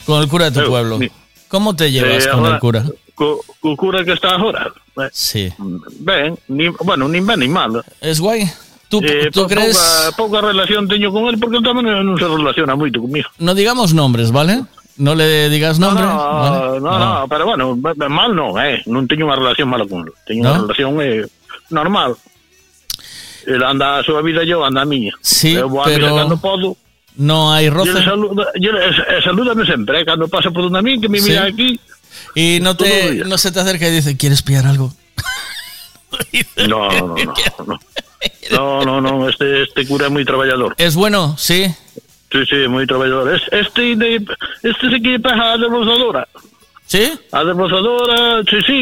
Con 0.06 0.22
el 0.22 0.28
cura 0.28 0.50
de 0.50 0.60
tu 0.62 0.68
pueblo. 0.68 1.00
¿Cómo 1.48 1.74
te 1.74 1.90
llevas 1.90 2.24
Eh, 2.24 2.28
con 2.30 2.38
ahora- 2.40 2.54
el 2.54 2.60
cura? 2.60 2.84
Co, 3.16 3.40
co 3.58 3.76
cura 3.76 4.04
que 4.04 4.12
está 4.12 4.28
agora. 4.30 4.72
Eh, 4.98 5.10
Sí. 5.12 5.52
Ben, 6.00 6.36
ni, 6.48 6.68
bueno, 6.82 7.08
nin 7.08 7.24
ben 7.26 7.40
nin 7.40 7.52
mal. 7.52 7.82
Es 8.00 8.20
guai? 8.20 8.44
Tú, 8.88 9.00
eh, 9.04 9.28
tú 9.30 9.46
crees- 9.46 10.10
pouca 10.16 10.40
relación 10.40 10.88
teño 10.88 11.12
con 11.12 11.26
él 11.28 11.36
porque 11.38 11.56
él 11.60 11.64
tamén 11.64 11.86
non 11.86 12.16
se 12.16 12.24
relaciona 12.26 12.72
moito 12.74 12.98
comigo. 13.04 13.28
No 13.38 13.52
digamos 13.54 13.92
nombres, 13.92 14.32
¿vale? 14.32 14.64
No 14.98 15.14
le 15.14 15.46
digas 15.52 15.78
nombre. 15.78 16.02
No, 16.02 16.16
¿vale? 16.16 16.80
no, 16.80 16.92
no, 16.98 17.10
pero 17.28 17.44
bueno, 17.46 17.76
be- 17.76 17.94
be- 17.94 18.08
mal 18.10 18.34
non, 18.34 18.56
eh. 18.58 18.80
Non 18.88 19.06
teño 19.06 19.28
unha 19.28 19.36
relación 19.38 19.68
mala 19.70 19.84
con 19.86 20.08
él. 20.08 20.12
Unha 20.40 20.56
¿No? 20.56 20.64
relación 20.66 20.96
eh, 21.04 21.22
normal. 21.70 22.16
Él 23.46 23.62
anda 23.62 23.98
a 23.98 24.02
súa 24.04 24.20
vida 24.20 24.42
eu 24.44 24.60
anda 24.64 24.82
a 24.82 24.88
miña. 24.88 25.12
Sí, 25.22 25.54
eu 25.56 25.68
vou 25.68 25.80
a 25.80 25.86
misa 25.86 26.00
pero- 26.00 26.16
cando 26.16 26.36
podo. 26.40 26.76
No 27.18 27.50
hay 27.52 27.68
roce. 27.68 27.90
ele 27.90 28.04
saluda, 28.04 28.46
e 28.54 28.62
ele- 28.62 28.88
e 28.88 29.18
salúdame 29.26 29.66
sempre, 29.66 30.00
eh, 30.00 30.04
cando 30.06 30.28
pasa 30.28 30.50
por 30.54 30.62
donde 30.70 30.78
a 30.78 30.82
mí, 30.82 31.00
que 31.00 31.08
me 31.08 31.18
Sí. 31.18 31.30
mira 31.30 31.44
aquí. 31.50 31.74
Y 32.38 32.60
no 32.62 32.76
te 32.78 33.24
no 33.26 33.34
se 33.38 33.50
te 33.50 33.58
acerca 33.58 33.88
y 33.88 33.98
dice, 33.98 34.16
¿quieres 34.16 34.42
pillar 34.46 34.66
algo? 34.70 34.94
No, 36.68 36.88
no, 36.90 37.16
no, 37.16 37.34
no. 37.66 37.78
No, 38.50 38.84
no, 38.84 39.00
no, 39.00 39.28
este, 39.28 39.62
este 39.62 39.86
cura 39.86 40.06
é 40.06 40.10
moi 40.10 40.24
traballador. 40.26 40.74
Es 40.78 40.94
bueno, 40.98 41.34
sí. 41.38 41.66
Sí, 42.32 42.40
sí, 42.50 42.66
moi 42.66 42.82
traballador. 42.86 43.30
Es- 43.34 43.46
Este, 43.52 43.94
de, 43.94 44.18
este 44.62 44.84
se 44.90 44.98
quiere 45.02 45.20
peja 45.22 45.54
a 45.54 45.58
desbrozadora. 45.58 46.26
¿Sí? 46.88 47.04
A 47.30 47.44
desbrozadora, 47.44 48.42
sí, 48.48 48.58
sí, 48.66 48.80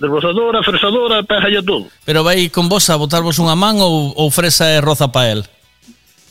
desbrozadora, 0.00 0.62
fresadora, 0.62 1.22
peja 1.24 1.50
ya 1.50 1.62
todo. 1.62 1.88
Pero 2.06 2.22
vai 2.24 2.48
con 2.48 2.68
vos 2.70 2.88
a 2.88 2.96
botarvos 2.96 3.36
unha 3.42 3.52
man 3.58 3.76
ou, 3.82 4.14
ou 4.16 4.30
fresa 4.32 4.70
e 4.72 4.80
roza 4.80 5.10
pa 5.12 5.28
él? 5.28 5.44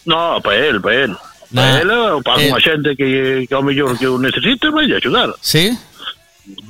No, 0.09 0.39
para 0.41 0.57
él, 0.57 0.79
para 0.81 0.95
él. 1.05 1.11
Nah, 1.51 1.61
Para 1.61 1.81
él, 1.81 1.89
o 1.91 2.21
para 2.25 2.41
eh. 2.41 2.49
unha 2.49 2.61
xente 2.63 2.95
que, 2.97 3.45
que 3.45 3.53
ao 3.53 3.61
mellor 3.61 3.93
que 3.99 4.07
o 4.09 4.17
necesite, 4.17 4.71
vai 4.73 4.87
axudar. 4.89 5.33
¿Sí? 5.43 5.75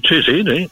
Sí, 0.07 0.21
sí, 0.25 0.43
sí. 0.43 0.69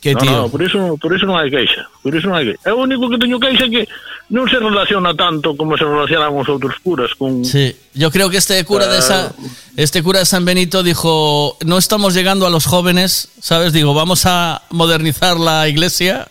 Que 0.00 0.14
no, 0.14 0.20
tío. 0.20 0.30
no, 0.30 0.48
por 0.48 0.62
iso, 0.62 0.96
por 1.00 1.10
iso 1.16 1.26
non 1.26 1.34
hai 1.34 1.50
queixa. 1.50 1.88
Por 2.04 2.14
iso 2.14 2.30
non 2.30 2.38
hai 2.38 2.44
queixa. 2.46 2.62
É 2.68 2.72
o 2.72 2.78
único 2.78 3.10
que 3.10 3.18
teño 3.18 3.40
queixa 3.42 3.66
que 3.66 3.88
non 4.30 4.46
se 4.46 4.58
relaciona 4.62 5.16
tanto 5.16 5.58
como 5.58 5.74
se 5.74 5.82
relacionan 5.82 6.30
os 6.30 6.46
outros 6.46 6.78
curas 6.78 7.10
con... 7.18 7.42
Sí, 7.42 7.74
yo 7.94 8.10
creo 8.10 8.30
que 8.30 8.38
este 8.38 8.62
cura 8.62 8.86
de 8.86 9.02
San, 9.02 9.34
este 9.74 10.02
cura 10.02 10.20
de 10.22 10.28
San 10.28 10.44
Benito 10.44 10.82
dijo, 10.82 11.56
no 11.64 11.78
estamos 11.78 12.14
llegando 12.14 12.46
a 12.46 12.50
los 12.50 12.66
jóvenes, 12.66 13.34
¿sabes? 13.40 13.72
Digo, 13.72 13.94
vamos 13.94 14.26
a 14.26 14.62
modernizar 14.70 15.38
la 15.38 15.66
iglesia 15.66 16.28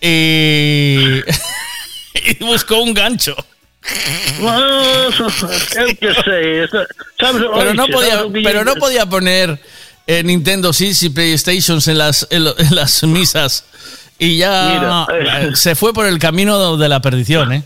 y, 0.00 1.22
y 2.12 2.44
buscó 2.44 2.82
un 2.82 2.92
gancho. 2.92 3.36
Ah, 4.42 5.08
Eu 5.76 5.94
que 5.96 6.10
sei, 6.26 6.66
sabes, 7.20 7.42
Pero 7.54 7.74
no 7.74 7.86
podía, 7.86 8.26
pero 8.42 8.64
no 8.64 8.74
podía 8.74 9.06
poner 9.06 9.60
eh, 10.06 10.22
Nintendo 10.22 10.72
Six 10.72 11.02
y 11.04 11.10
PlayStations 11.10 11.88
en 11.88 11.98
las, 11.98 12.26
en, 12.30 12.46
en 12.46 12.74
las 12.74 13.02
misas 13.04 13.64
y 14.18 14.36
ya 14.38 15.06
Mira, 15.12 15.42
eh. 15.44 15.48
eh, 15.52 15.56
se 15.56 15.74
fue 15.74 15.92
por 15.92 16.06
el 16.06 16.18
camino 16.18 16.76
de 16.76 16.88
la 16.88 17.00
perdición, 17.00 17.52
¿eh? 17.52 17.62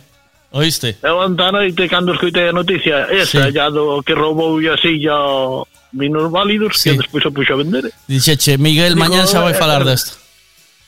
¿Oíste? 0.52 0.98
Eu 1.06 1.22
anta 1.22 1.52
noite 1.54 1.86
cando 1.86 2.10
escoitei 2.10 2.50
a 2.50 2.52
noticia 2.52 3.06
esa, 3.06 3.46
Sí. 3.46 3.52
ya 3.54 3.70
do 3.70 4.02
que 4.02 4.18
roubou 4.18 4.58
a 4.66 4.74
silla 4.82 5.14
minusválidos 5.94 6.82
que 6.82 6.98
despois 6.98 7.22
se 7.22 7.30
puxo 7.30 7.54
a 7.54 7.56
vender. 7.62 7.92
Dice, 8.08 8.36
che, 8.36 8.58
Miguel, 8.58 8.94
Digo, 8.94 9.06
mañana 9.06 9.26
xa 9.30 9.40
vai 9.40 9.54
eh, 9.54 9.58
falar 9.58 9.86
eh. 9.86 9.94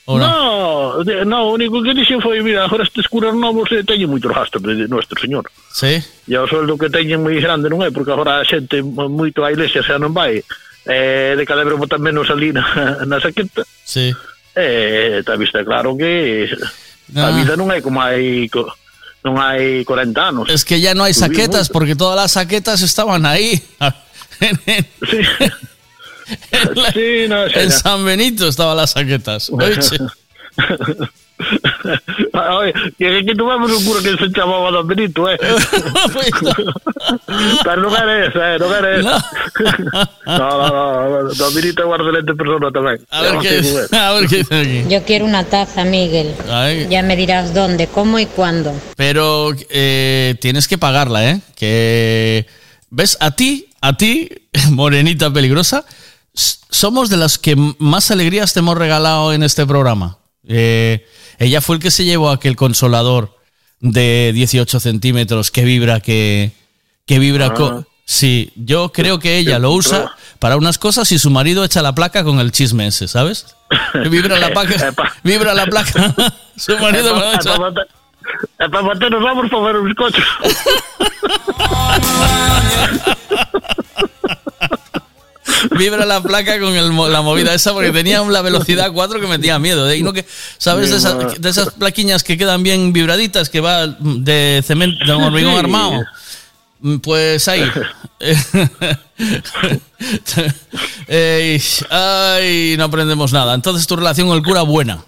Ou 0.06 0.18
non? 0.18 0.26
No, 0.26 1.04
de- 1.06 1.22
no, 1.24 1.46
o 1.46 1.54
único 1.54 1.78
que 1.78 1.94
dixen 1.94 2.18
foi, 2.18 2.42
mira, 2.42 2.66
agora 2.66 2.82
estes 2.82 3.06
curas 3.06 3.34
novos 3.38 3.70
eh, 3.70 3.86
teñen 3.86 4.10
moitos 4.10 4.34
gastos 4.34 4.58
de 4.62 4.90
nuestro 4.90 5.14
señor. 5.14 5.46
Sí. 5.70 6.02
E 6.26 6.34
o 6.34 6.46
soldo 6.50 6.74
que 6.74 6.90
teñen 6.90 7.22
moi 7.22 7.38
grande 7.38 7.70
non 7.70 7.86
é, 7.86 7.94
porque 7.94 8.10
agora 8.10 8.42
a 8.42 8.44
xente 8.44 8.82
mo- 8.82 9.06
moito 9.06 9.46
á 9.46 9.54
iglesia 9.54 9.78
xa 9.86 9.94
non 9.94 10.10
vai. 10.10 10.42
Eh, 10.86 11.34
de 11.38 11.44
vez 11.64 11.78
botan 11.78 12.02
menos 12.02 12.28
ali 12.30 12.50
na, 12.52 13.04
na 13.06 13.20
saqueta. 13.20 13.62
Sí. 13.84 14.10
Eh, 14.54 15.18
está 15.20 15.36
vista 15.36 15.64
claro 15.64 15.96
que 15.96 16.50
a 17.14 17.28
Ah. 17.28 17.30
vida 17.32 17.54
non 17.56 17.70
é 17.70 17.80
como 17.80 18.02
co- 18.50 18.72
non 19.22 19.38
hai 19.38 19.86
40 19.86 20.18
anos. 20.34 20.50
Es 20.50 20.64
que 20.66 20.80
ya 20.82 20.92
no 20.98 21.04
hay 21.06 21.14
saquetas 21.14 21.70
porque 21.70 21.94
todas 21.94 22.16
las 22.18 22.32
saquetas 22.34 22.82
estaban 22.82 23.24
ahí. 23.26 23.62
Sí, 26.94 27.26
no, 27.28 27.44
sí, 27.48 27.58
en 27.58 27.68
no. 27.68 27.70
San 27.76 28.04
Benito 28.06 28.48
estaban 28.48 28.76
las 28.76 28.92
saquetas. 28.92 29.50
Oye, 32.58 32.72
que 32.98 33.18
aquí 33.18 33.34
tuvimos 33.36 33.70
un 33.70 33.84
cura 33.84 34.00
que 34.02 34.16
se 34.16 34.28
llamaba 34.28 34.70
Don 34.70 34.86
Benito, 34.86 35.30
eh. 35.30 35.38
Pero 37.64 37.82
no 37.82 37.96
era 37.96 38.26
esa, 38.26 38.54
eh, 38.54 38.58
no 38.58 38.74
era 38.74 38.96
esa. 38.98 39.30
No, 40.26 40.38
no, 40.38 41.22
no, 41.22 41.34
Don 41.34 41.54
Benito 41.54 41.82
es 41.82 41.88
una 41.88 41.96
excelente 41.96 42.34
persona 42.34 42.70
también. 42.70 43.00
A 43.10 43.22
ver 43.22 43.38
qué, 43.40 43.96
a 43.96 44.12
ver 44.12 44.28
qué 44.28 44.36
dice 44.38 44.60
aquí. 44.60 44.84
Yo 44.88 45.02
quiero 45.04 45.24
una 45.24 45.44
taza, 45.44 45.84
Miguel. 45.84 46.34
Ay. 46.48 46.86
Ya 46.90 47.02
me 47.02 47.16
dirás 47.16 47.54
dónde, 47.54 47.86
cómo 47.86 48.18
y 48.18 48.26
cuándo. 48.26 48.74
Pero 48.96 49.52
eh, 49.70 50.34
tienes 50.40 50.68
que 50.68 50.78
pagarla, 50.78 51.30
¿eh? 51.30 51.40
Que 51.56 52.46
ves 52.90 53.16
a 53.20 53.32
ti, 53.32 53.68
a 53.80 53.96
ti, 53.96 54.28
morenita 54.70 55.32
peligrosa, 55.32 55.84
somos 56.34 57.10
de 57.10 57.16
las 57.16 57.38
que 57.38 57.56
más 57.78 58.10
alegrías 58.10 58.52
te 58.52 58.60
hemos 58.60 58.76
regalado 58.76 59.32
en 59.32 59.42
este 59.42 59.66
programa. 59.66 60.18
Eh, 60.46 61.06
ella 61.44 61.60
fue 61.60 61.76
el 61.76 61.82
que 61.82 61.90
se 61.90 62.04
llevó 62.04 62.30
aquel 62.30 62.56
consolador 62.56 63.36
de 63.80 64.32
18 64.34 64.80
centímetros 64.80 65.50
que 65.50 65.64
vibra, 65.64 66.00
que, 66.00 66.52
que 67.06 67.18
vibra. 67.18 67.46
Ah. 67.46 67.54
co- 67.54 67.86
Sí, 68.04 68.52
yo 68.56 68.90
creo 68.92 69.20
que 69.20 69.38
ella 69.38 69.60
lo 69.60 69.70
usa 69.70 70.12
para 70.40 70.56
unas 70.56 70.76
cosas 70.76 71.10
y 71.12 71.20
su 71.20 71.30
marido 71.30 71.64
echa 71.64 71.82
la 71.82 71.94
placa 71.94 72.24
con 72.24 72.40
el 72.40 72.50
chisme 72.50 72.88
ese, 72.88 73.06
¿sabes? 73.06 73.54
Vibra 74.10 74.38
la 74.38 74.52
placa, 74.52 74.92
vibra 75.22 75.54
la 75.54 75.66
placa. 75.66 76.12
su 76.56 76.76
marido 76.78 77.14
me 77.14 77.20
lo 77.20 77.32
echa. 77.32 77.56
Para 78.58 78.82
vamos 79.22 79.50
ver 79.64 79.76
un 79.76 79.86
bizcocho. 79.86 80.20
vibra 85.70 86.04
la 86.06 86.22
placa 86.22 86.58
con 86.60 86.74
el 86.74 86.90
la 87.12 87.22
movida 87.22 87.54
esa 87.54 87.72
porque 87.72 87.90
tenía 87.90 88.22
la 88.22 88.42
velocidad 88.42 88.90
4 88.92 89.20
que 89.20 89.26
metía 89.26 89.58
miedo. 89.58 89.88
¿eh? 89.88 89.98
Y 89.98 90.02
no 90.02 90.12
que, 90.12 90.24
¿Sabes 90.58 90.90
de 90.90 90.96
esas, 90.96 91.40
de 91.40 91.48
esas 91.48 91.72
plaquiñas 91.74 92.22
que 92.24 92.36
quedan 92.36 92.62
bien 92.62 92.92
vibraditas 92.92 93.48
que 93.50 93.60
va 93.60 93.86
de 93.86 94.62
cemento, 94.64 95.04
de 95.04 95.12
hormigón 95.12 95.52
Sí. 95.54 95.58
armado? 95.58 96.02
Mm, 96.80 96.96
Pues 96.98 97.46
ahí. 97.48 97.64
Ay, 101.90 102.74
no 102.76 102.84
aprendemos 102.84 103.32
nada. 103.32 103.54
Entonces 103.54 103.86
tu 103.86 103.96
relación 103.96 104.28
con 104.28 104.36
el 104.36 104.42
cura 104.42 104.62
buena. 104.62 105.04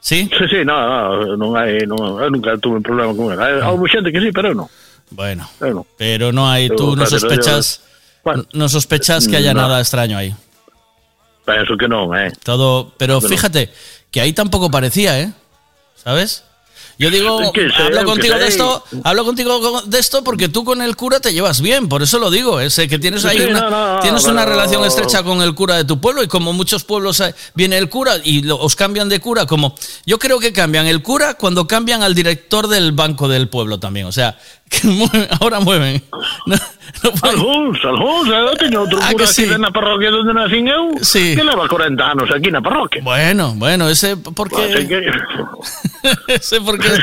¿Sí? 0.00 0.30
Sí, 0.38 0.44
sí, 0.48 0.56
no, 0.64 1.36
no, 1.36 2.30
nunca 2.30 2.56
tuve 2.58 2.76
un 2.76 2.82
problema 2.82 3.12
con 3.16 3.32
él. 3.32 3.40
Hai, 3.40 3.58
hai 3.58 3.88
xente 3.90 4.12
que 4.12 4.20
sí, 4.20 4.30
pero 4.30 4.54
non. 4.54 4.68
Bueno, 5.10 5.48
pero 5.98 6.30
no 6.30 6.48
hay, 6.48 6.68
tú 6.68 6.94
no 6.94 7.04
yo- 7.08 7.18
no 8.52 8.68
sospechas 8.68 9.28
que 9.28 9.36
haya 9.36 9.54
No. 9.54 9.62
nada 9.62 9.80
extraño 9.80 10.16
ahí. 10.18 10.34
Penso 11.44 11.76
que 11.78 11.86
non, 11.86 12.10
eh. 12.18 12.32
Todo, 12.42 12.92
pero 12.98 13.20
fíjate 13.20 13.70
que 14.10 14.20
ahí 14.20 14.32
tampoco 14.32 14.70
parecía, 14.70 15.20
¿eh? 15.20 15.32
¿Sabes? 15.94 16.42
Yo 16.98 17.10
digo, 17.10 17.52
sé, 17.54 17.68
hablo 17.82 18.04
contigo 18.06 18.38
de 18.38 18.48
esto, 18.48 18.82
hablo 19.04 19.24
contigo 19.26 19.60
con- 19.60 19.90
de 19.90 19.98
esto 19.98 20.24
porque 20.24 20.48
tú 20.48 20.64
con 20.64 20.80
el 20.80 20.96
cura 20.96 21.20
te 21.20 21.30
llevas 21.34 21.60
bien, 21.60 21.90
por 21.90 22.02
eso 22.02 22.18
lo 22.18 22.30
digo, 22.30 22.58
es 22.58 22.78
eh, 22.78 22.88
que 22.88 22.98
tienes 22.98 23.22
ahí 23.26 23.36
Sí, 23.36 23.44
una, 23.44 23.68
no, 23.68 23.94
no, 23.96 24.00
tienes 24.00 24.24
una 24.24 24.46
relación 24.46 24.82
estrecha 24.82 25.22
con 25.22 25.42
el 25.42 25.54
cura 25.54 25.76
de 25.76 25.84
tu 25.84 26.00
pueblo 26.00 26.22
y 26.22 26.26
como 26.26 26.54
muchos 26.54 26.84
pueblos 26.84 27.20
hay- 27.20 27.34
viene 27.54 27.76
el 27.76 27.90
cura 27.90 28.14
y 28.24 28.42
lo- 28.42 28.58
os 28.58 28.76
cambian 28.76 29.10
de 29.10 29.20
cura, 29.20 29.44
como 29.44 29.74
yo 30.06 30.18
creo 30.18 30.38
que 30.40 30.54
cambian 30.54 30.86
el 30.86 31.02
cura 31.02 31.34
cuando 31.34 31.66
cambian 31.66 32.02
al 32.02 32.14
director 32.14 32.66
del 32.66 32.92
banco 32.92 33.28
del 33.28 33.50
pueblo 33.50 33.78
también, 33.78 34.06
o 34.06 34.12
sea, 34.12 34.38
que 34.68 34.88
mueven- 34.88 35.28
ahora 35.40 35.60
mueven. 35.60 36.02
Algúns, 37.22 37.78
algúns, 37.84 38.28
eu 38.28 38.56
teño 38.56 38.80
outro 38.82 38.98
cura 38.98 39.14
que 39.14 39.24
aquí 39.24 39.46
sí? 39.46 39.58
na 39.58 39.70
parroquia 39.70 40.10
onde 40.10 40.32
nacín 40.34 40.66
eu 40.68 40.96
Sí. 41.02 41.34
que 41.36 41.44
leva 41.44 41.68
40 41.68 42.02
anos 42.02 42.28
aquí 42.34 42.50
na 42.50 42.60
parroquia. 42.60 43.02
Bueno, 43.02 43.54
bueno, 43.56 43.88
ese 43.88 44.16
porque 44.16 44.56
Así 44.64 44.88
que... 44.88 45.06
ese 46.34 46.60
porque 46.60 46.88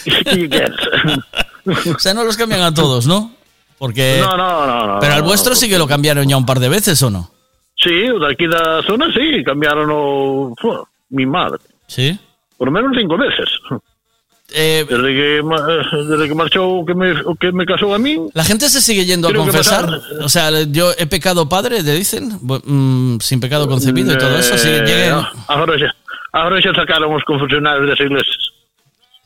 o 1.94 1.98
sea, 1.98 2.14
no 2.14 2.24
los 2.24 2.36
cambian 2.36 2.62
a 2.62 2.72
todos, 2.74 3.06
¿no? 3.06 3.32
Porque 3.78 4.18
No, 4.20 4.36
no, 4.36 4.66
no, 4.66 4.86
no. 4.94 4.98
Pero 5.00 5.14
al 5.14 5.20
no, 5.22 5.26
vuestro 5.28 5.54
sí 5.54 5.68
que 5.68 5.78
lo 5.78 5.86
cambiaron 5.86 6.28
ya 6.28 6.36
un 6.36 6.46
par 6.46 6.60
de 6.60 6.68
veces, 6.68 7.02
¿o 7.02 7.10
no? 7.10 7.30
Sí, 7.76 8.08
o 8.10 8.18
de 8.18 8.32
aquí 8.32 8.46
da 8.46 8.82
zona 8.86 9.06
sí, 9.12 9.42
cambiaron 9.44 9.88
o... 9.92 10.54
Mi 11.10 11.26
madre. 11.26 11.58
Sí. 11.86 12.18
Por 12.56 12.68
lo 12.68 12.72
menos 12.72 12.92
cinco 12.96 13.16
veces. 13.16 13.48
Eh, 14.52 14.84
desde 14.88 15.10
que, 15.14 15.42
desde 16.08 16.28
que 16.28 16.34
marchou 16.34 16.80
o 16.80 16.84
que 16.84 16.94
me, 16.94 17.14
que 17.38 17.52
me 17.52 17.64
casou 17.64 17.94
a 17.94 17.98
mí, 17.98 18.18
La 18.34 18.44
gente 18.44 18.68
se 18.68 18.80
sigue 18.80 19.04
yendo 19.04 19.28
a 19.28 19.32
confesar. 19.34 19.86
O 20.20 20.28
sea, 20.28 20.50
yo 20.66 20.90
he 20.98 21.06
pecado 21.06 21.48
padre, 21.48 21.82
te 21.84 21.94
dicen, 21.94 22.38
mm, 22.42 23.18
sin 23.20 23.38
pecado 23.40 23.68
concebido 23.68 24.12
y 24.12 24.18
todo 24.18 24.38
eso. 24.38 24.54
Eh, 24.56 24.82
lleguen- 24.84 25.24
Agora 25.46 25.78
xa, 25.78 25.94
agora 26.32 26.60
xa 26.60 26.74
sacaron 26.74 27.14
os 27.14 27.22
confesionarios 27.24 27.86
das 27.88 28.00
iglesias. 28.00 28.42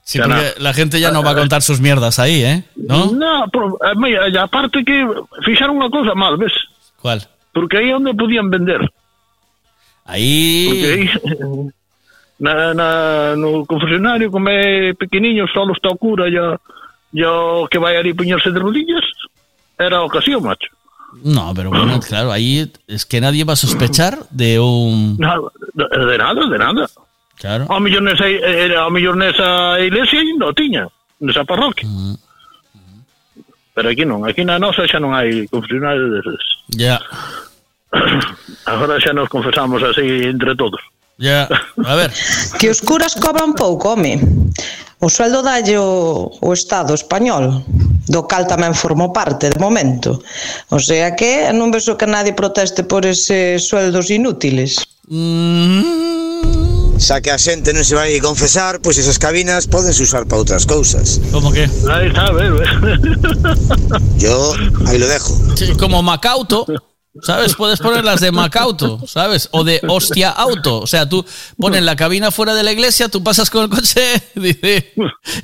sí, 0.05 0.19
ya 0.19 0.25
porque 0.29 0.55
la 0.61 0.75
gente 0.75 1.01
ya 1.01 1.11
no 1.11 1.23
va 1.25 1.31
a 1.33 1.35
contar 1.35 1.63
sus 1.63 1.81
mierdas 1.81 2.19
ahí, 2.19 2.45
¿eh? 2.45 2.65
¿No? 2.77 3.11
No, 3.13 3.49
pero, 3.51 3.79
a 3.81 3.95
mí, 3.97 4.13
e 4.13 4.37
aparte 4.37 4.85
que 4.85 5.09
fixaron 5.49 5.81
unha 5.81 5.89
cousa 5.89 6.13
mal, 6.13 6.37
ves? 6.37 6.53
¿Cuál? 7.01 7.25
Porque 7.57 7.81
aí 7.81 7.89
é 7.89 7.97
onde 7.97 8.13
podían 8.13 8.53
vender. 8.53 8.85
Aí... 10.05 10.69
Porque 10.69 10.89
aí, 10.93 11.05
na, 12.41 12.75
na, 12.75 13.37
no 13.37 13.65
confesionario 13.67 14.31
é 14.49 14.93
pequeniño 14.95 15.47
só 15.49 15.65
está 15.71 15.89
o 15.89 15.97
cura 15.97 16.29
e 16.29 17.25
o 17.25 17.69
que 17.69 17.79
vai 17.79 17.97
ali 17.97 18.15
puñarse 18.15 18.51
de 18.51 18.59
rodillas 18.59 19.05
era 19.79 19.99
a 19.99 20.05
ocasión, 20.05 20.43
macho 20.43 20.71
No, 21.23 21.53
pero 21.55 21.71
bueno, 21.71 22.01
claro, 22.09 22.33
ahí 22.33 22.71
es 22.89 23.07
que 23.07 23.21
nadie 23.21 23.45
va 23.45 23.53
a 23.53 23.57
sospechar 23.57 24.19
de 24.31 24.59
un... 24.59 25.17
Nada, 25.19 25.43
de 25.75 26.19
nada, 26.19 26.47
de 26.47 26.59
nada. 26.59 26.87
Claro. 27.37 27.67
Ao 27.69 27.81
mellor 27.81 28.03
nesa, 28.03 28.29
eh, 28.29 28.75
ao 28.77 28.91
mellor 28.91 29.17
nesa 29.17 29.79
iglesia 29.81 30.21
ainda 30.21 30.47
o 30.47 30.55
tiña, 30.55 30.89
nesa 31.21 31.45
parroquia. 31.45 31.87
Uh 31.87 32.15
-huh. 32.15 32.19
Pero 33.75 33.91
aquí 33.91 34.07
non, 34.07 34.23
aquí 34.23 34.45
na 34.47 34.59
nosa 34.59 34.87
xa 34.87 35.03
non 35.03 35.15
hai 35.15 35.51
confesionario 35.51 36.11
deses. 36.15 36.43
Ya. 36.71 36.79
Yeah. 36.79 37.01
Agora 38.73 39.03
xa 39.03 39.13
nos 39.13 39.29
confesamos 39.29 39.83
así 39.83 40.31
entre 40.31 40.55
todos. 40.55 40.81
Ya, 41.19 41.47
a 41.85 41.95
ver. 41.95 42.11
Que 42.59 42.71
os 42.71 42.83
curas 42.83 43.15
cobran 43.15 43.55
pouco, 43.55 43.95
home. 43.95 44.19
O 44.99 45.09
sueldo 45.13 45.43
dalle 45.43 45.77
o, 45.79 46.33
o 46.41 46.51
Estado 46.53 46.95
español, 46.95 47.63
do 48.09 48.25
cal 48.25 48.49
tamén 48.49 48.73
formo 48.73 49.13
parte 49.13 49.53
de 49.53 49.59
momento. 49.61 50.25
O 50.73 50.81
sea 50.81 51.13
que 51.13 51.53
non 51.53 51.71
vexo 51.71 52.01
que 52.01 52.09
nadie 52.09 52.33
proteste 52.33 52.83
por 52.89 53.05
ese 53.05 53.61
sueldos 53.61 54.09
inútiles. 54.09 54.81
Mm. 55.13 56.97
Xa 56.97 57.21
que 57.21 57.29
a 57.29 57.39
xente 57.39 57.75
non 57.77 57.85
se 57.85 57.93
vai 57.93 58.17
confesar, 58.23 58.81
pois 58.81 58.97
esas 58.97 59.21
cabinas 59.21 59.69
podense 59.69 60.01
usar 60.01 60.25
para 60.25 60.41
outras 60.41 60.65
cousas. 60.65 61.21
Como 61.29 61.53
que? 61.53 61.69
Aí 61.91 62.09
está, 62.09 62.33
ver. 62.33 62.55
Yo 64.17 64.57
aí 64.89 64.97
lo 64.97 65.07
dejo. 65.11 65.37
Sí, 65.53 65.75
como 65.77 66.01
Macauto. 66.01 66.65
¿Sabes? 67.23 67.55
Puedes 67.55 67.81
poner 67.81 68.05
las 68.05 68.21
de 68.21 68.33
Macauto, 68.33 69.07
¿sabes? 69.07 69.49
O 69.53 69.65
de 69.65 69.81
hostia 69.89 70.31
auto. 70.31 70.81
O 70.81 70.87
sea, 70.87 71.09
tú 71.09 71.25
pones 71.59 71.83
la 71.83 71.97
cabina 71.97 72.31
fuera 72.31 72.55
de 72.55 72.63
la 72.63 72.73
iglesia, 72.73 73.09
tú 73.09 73.23
pasas 73.23 73.51
con 73.51 73.65
el 73.65 73.71
coche, 73.71 74.23
dice, 74.35 74.93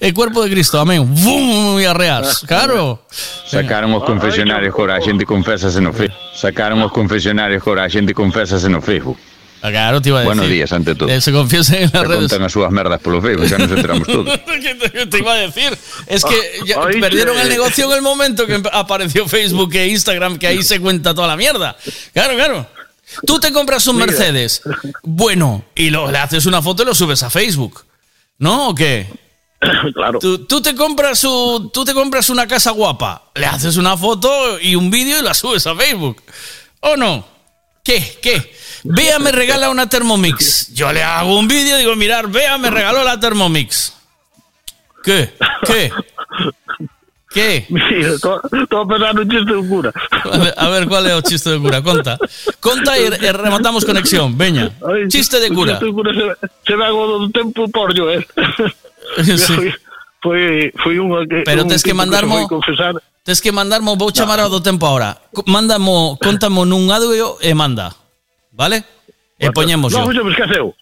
el 0.00 0.14
cuerpo 0.14 0.42
de 0.42 0.50
Cristo, 0.50 0.80
amén. 0.80 1.14
¡Bum! 1.14 1.80
Y 1.80 1.84
arreas. 1.84 2.40
Claro. 2.46 3.04
Sacaron 3.46 3.92
os 3.94 4.04
confesionarios 4.04 4.74
ahora 4.76 4.96
a 4.96 5.00
xente 5.00 5.24
confésase 5.24 5.80
no 5.80 5.92
Facebook. 5.92 6.18
Sacaron 6.34 6.82
os 6.82 6.92
confesionarios 6.92 7.62
que 7.62 7.70
ahora 7.70 7.84
a 7.84 7.90
xente 7.90 8.14
confésase 8.14 8.68
no 8.68 8.80
Facebook. 8.80 9.18
Ah, 9.62 9.70
Claro, 9.70 10.00
te 10.00 10.08
iba 10.08 10.18
a 10.18 10.20
decir. 10.22 10.34
Buenos 10.34 10.50
días, 10.50 10.72
ante 10.72 10.94
todo. 10.94 11.08
Eh, 11.08 11.20
se 11.20 11.32
confiesen 11.32 11.76
en 11.76 11.82
las 11.82 11.92
Se 11.92 12.08
redes. 12.08 12.18
contan 12.20 12.42
as 12.44 12.52
súas 12.52 12.70
merdas 12.72 13.00
polo 13.00 13.20
Facebook, 13.20 13.46
xa 13.48 13.58
nos 13.58 13.70
enteramos 13.70 14.06
todos. 14.08 14.38
¿Qué 14.62 15.06
te, 15.06 15.18
iba 15.18 15.32
a 15.32 15.36
decir? 15.36 15.76
Es 16.06 16.24
que 16.24 16.61
ya 16.66 16.76
Ay, 16.82 17.00
perdieron 17.00 17.38
el 17.38 17.48
negocio 17.48 17.84
en 17.86 17.92
el 17.92 18.02
momento 18.02 18.46
que 18.46 18.62
apareció 18.72 19.28
Facebook 19.28 19.74
e 19.74 19.88
Instagram, 19.88 20.38
que 20.38 20.46
ahí 20.46 20.62
se 20.62 20.80
cuenta 20.80 21.14
toda 21.14 21.26
la 21.28 21.36
mierda. 21.36 21.76
Claro, 22.14 22.34
claro. 22.36 22.66
Tú 23.26 23.38
te 23.40 23.52
compras 23.52 23.86
un 23.88 23.96
Mira. 23.96 24.06
Mercedes, 24.06 24.62
bueno, 25.02 25.64
y 25.74 25.90
lo, 25.90 26.11
le 26.11 26.18
haces 26.18 26.46
una 26.46 26.62
foto 26.62 26.82
y 26.84 26.86
lo 26.86 26.94
subes 26.94 27.22
a 27.22 27.28
Facebook. 27.28 27.84
¿No? 28.38 28.68
¿O 28.70 28.74
qué? 28.74 29.06
claro. 29.94 30.18
Tú, 30.20 30.46
tú 30.46 30.62
te 30.62 30.74
compras 30.74 31.22
un- 31.24 31.70
tú 31.70 31.84
te 31.84 31.92
compras 31.92 32.30
una 32.30 32.46
casa 32.46 32.70
guapa, 32.70 33.24
le 33.34 33.44
haces 33.44 33.76
una 33.76 33.94
foto 33.96 34.58
y 34.61 34.74
un 34.74 34.90
vídeo 34.90 35.18
y 35.18 35.22
la 35.22 35.34
subes 35.34 35.66
a 35.66 35.74
Facebook. 35.74 36.22
¿O 36.80 36.96
no? 36.96 37.26
¿Qué? 37.84 38.18
¿Qué? 38.22 38.54
Bea 38.85 39.18
me 39.18 39.33
regala 39.33 39.70
una 39.70 39.89
Thermomix. 39.89 40.72
Yo 40.72 40.93
le 40.93 41.03
hago 41.03 41.39
un 41.39 41.47
vídeo 41.49 41.76
y 41.76 41.81
digo, 41.81 41.97
mirar, 41.97 42.28
Bea 42.28 42.59
me 42.59 42.70
regaló 42.70 43.05
la 43.05 43.18
Thermomix. 43.20 43.95
¿Qué? 45.05 45.35
¿Qué? 45.66 45.93
¿Qué? 47.31 47.64
Mira, 47.70 48.14
estou 48.18 48.41
estou 48.59 48.83
a 48.83 48.89
pensar 48.91 49.14
no 49.14 49.22
chiste 49.22 49.55
do 49.55 49.62
cura. 49.62 49.93
A 50.57 50.68
ver, 50.68 50.89
¿cuál 50.89 51.07
es 51.07 51.12
el 51.12 51.22
chiste 51.22 51.51
de 51.51 51.61
cura? 51.61 51.81
Conta. 51.81 52.18
Conta 52.59 52.99
y, 52.99 53.03
y 53.07 53.31
rematamos 53.31 53.85
conexión. 53.85 54.37
Veña. 54.37 54.72
Chiste 55.09 55.39
de 55.39 55.49
cura. 55.49 55.74
chiste 55.78 55.87
do 55.87 55.95
cura 55.95 56.11
se, 56.66 56.74
ve 56.74 56.85
algo 56.85 57.07
do 57.22 57.31
tempo 57.31 57.68
por 57.70 57.95
yo, 57.95 58.11
eh. 58.12 58.26
Sí. 59.39 59.70
foi 60.20 60.74
foi 60.83 60.99
unha 60.99 61.22
que 61.24 61.47
Pero 61.47 61.62
un 61.62 61.70
tes 61.70 61.87
que 61.87 61.95
mandarmo- 61.95 62.51
confesar. 62.51 62.99
Tes 63.22 63.39
que 63.41 63.53
mandarmo, 63.55 63.95
vou 63.95 64.11
chamar 64.11 64.43
ao 64.43 64.51
do 64.51 64.59
tempo 64.61 64.83
ahora. 64.91 65.14
Co- 65.33 65.47
Mándamo, 65.47 66.18
contamo 66.26 66.66
nun 66.66 66.91
audio 66.91 67.39
e 67.39 67.55
manda. 67.55 67.95
Vale? 68.61 68.84
E 69.40 69.48
poñemos 69.56 69.88
Logo 69.88 70.12
me 70.12 70.32
escaseu. 70.36 70.76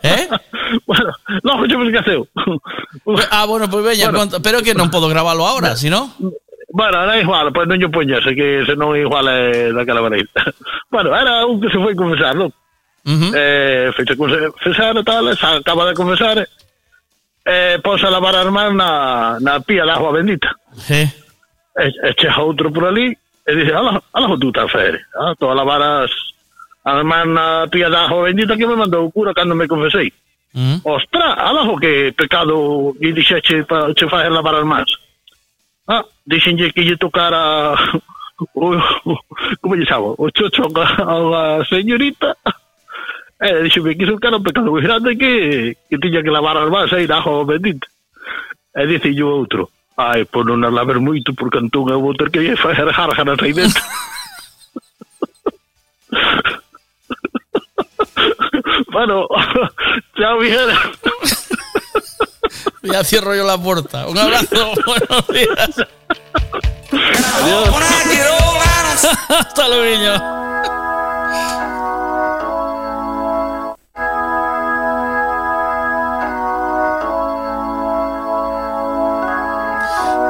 Eh? 0.00 0.28
bueno, 0.88 1.12
logo 1.44 1.68
se 1.68 1.76
me 1.76 1.86
escaseu. 1.92 2.24
Ah, 3.30 3.44
bueno, 3.44 3.68
pues 3.68 3.84
veña, 3.84 4.08
Bueno. 4.08 4.18
conta, 4.20 4.40
pero 4.40 4.64
que 4.64 4.72
non 4.72 4.88
podo 4.88 5.12
gravalo 5.12 5.44
ahora, 5.44 5.76
si 5.76 5.92
no? 5.92 6.08
Bueno, 6.72 7.04
era 7.04 7.20
igual, 7.20 7.52
pois 7.52 7.68
non 7.68 7.76
lle 7.76 7.92
poñese 7.92 8.32
que 8.32 8.64
se 8.64 8.72
non 8.80 8.96
igual 8.96 9.28
é 9.28 9.76
daquela 9.76 10.00
maneira. 10.00 10.24
bueno, 10.88 11.12
era 11.12 11.44
un 11.44 11.60
que 11.60 11.68
se 11.68 11.76
foi 11.76 11.92
confesar, 11.92 12.32
non? 12.32 12.48
Eh, 13.04 13.92
feixe 13.92 14.16
confesar 14.16 14.96
e 14.96 15.04
tal, 15.04 15.28
acaba 15.28 15.84
de 15.84 15.92
confesar 15.92 16.40
eh, 17.44 17.76
pos 17.84 18.00
a 18.04 18.08
lavar 18.08 18.40
as 18.40 18.48
mans 18.48 18.72
na, 18.72 19.36
na 19.36 19.60
pía 19.60 19.84
de 19.84 19.92
agua 19.92 20.16
bendita. 20.16 20.48
Sí. 20.80 21.04
E, 21.76 21.84
e 21.92 22.08
chega 22.16 22.40
outro 22.40 22.72
por 22.72 22.88
ali 22.88 23.12
e 23.12 23.50
dice, 23.52 23.76
ala, 23.76 24.00
ala 24.16 24.32
tú 24.40 24.48
tan 24.48 24.68
fere. 24.72 25.04
Ah, 25.12 25.36
tô 25.36 25.52
a 25.52 25.56
lavar 25.56 25.80
as, 26.08 26.12
a 26.88 26.98
hermana 26.98 27.62
ah, 27.62 27.66
Pía 27.68 27.90
da 27.90 28.08
bendita 28.08 28.56
que 28.56 28.66
me 28.66 28.76
mandou 28.76 29.06
o 29.06 29.12
cura 29.12 29.34
cando 29.34 29.54
me 29.54 29.68
confesei. 29.68 30.12
Mm. 30.54 30.80
Ostra, 30.84 31.34
alajo 31.34 31.76
que 31.76 32.12
pecado 32.16 32.94
que 32.98 33.12
dixeche 33.12 33.64
para 33.64 33.92
che 33.94 34.08
facer 34.08 34.32
lavar 34.32 34.54
as 34.56 34.64
mans. 34.64 34.90
Ah, 35.86 36.04
dixenlle 36.26 36.72
que 36.72 36.82
lle 36.82 36.96
tocara 36.96 37.74
o, 38.54 38.74
o, 39.04 39.18
como 39.60 39.76
lle 39.76 39.86
chamo, 39.86 40.14
o 40.16 40.30
chocho 40.30 40.64
a, 40.74 41.60
a 41.60 41.64
señorita. 41.66 42.36
Eh, 43.40 43.62
dixeme 43.64 43.94
que 43.94 44.04
iso 44.04 44.18
era 44.20 44.36
un 44.36 44.42
pecado 44.42 44.72
moi 44.72 44.82
grande 44.82 45.16
que, 45.16 45.76
que 45.88 45.98
tiña 45.98 46.22
que 46.22 46.32
lavar 46.32 46.56
as 46.56 46.70
mans 46.70 46.92
aí 46.92 47.06
da 47.06 47.20
bendita. 47.44 47.86
E 48.74 48.86
dice 48.86 49.12
o 49.22 49.28
outro, 49.28 49.68
ai, 49.96 50.24
por 50.24 50.46
non 50.46 50.64
a 50.64 50.70
laver 50.72 50.98
moito 50.98 51.34
porque 51.34 51.60
entón 51.60 51.92
eu 51.92 52.00
vou 52.00 52.16
ter 52.16 52.30
que 52.32 52.56
facer 52.56 52.88
jarjanas 52.88 53.38
aí 53.44 53.52
dentro. 53.52 53.84
Bueno, 58.92 59.26
chao 60.16 60.38
Miguel 60.38 60.70
Ya 62.82 63.04
cierro 63.04 63.34
yo 63.34 63.44
la 63.44 63.58
puerta. 63.58 64.06
Un 64.06 64.18
abrazo. 64.18 64.72
Buenos 64.86 65.26
días. 65.28 65.70
Hasta 69.28 69.68
luego, 69.68 69.84
niño. 69.84 70.38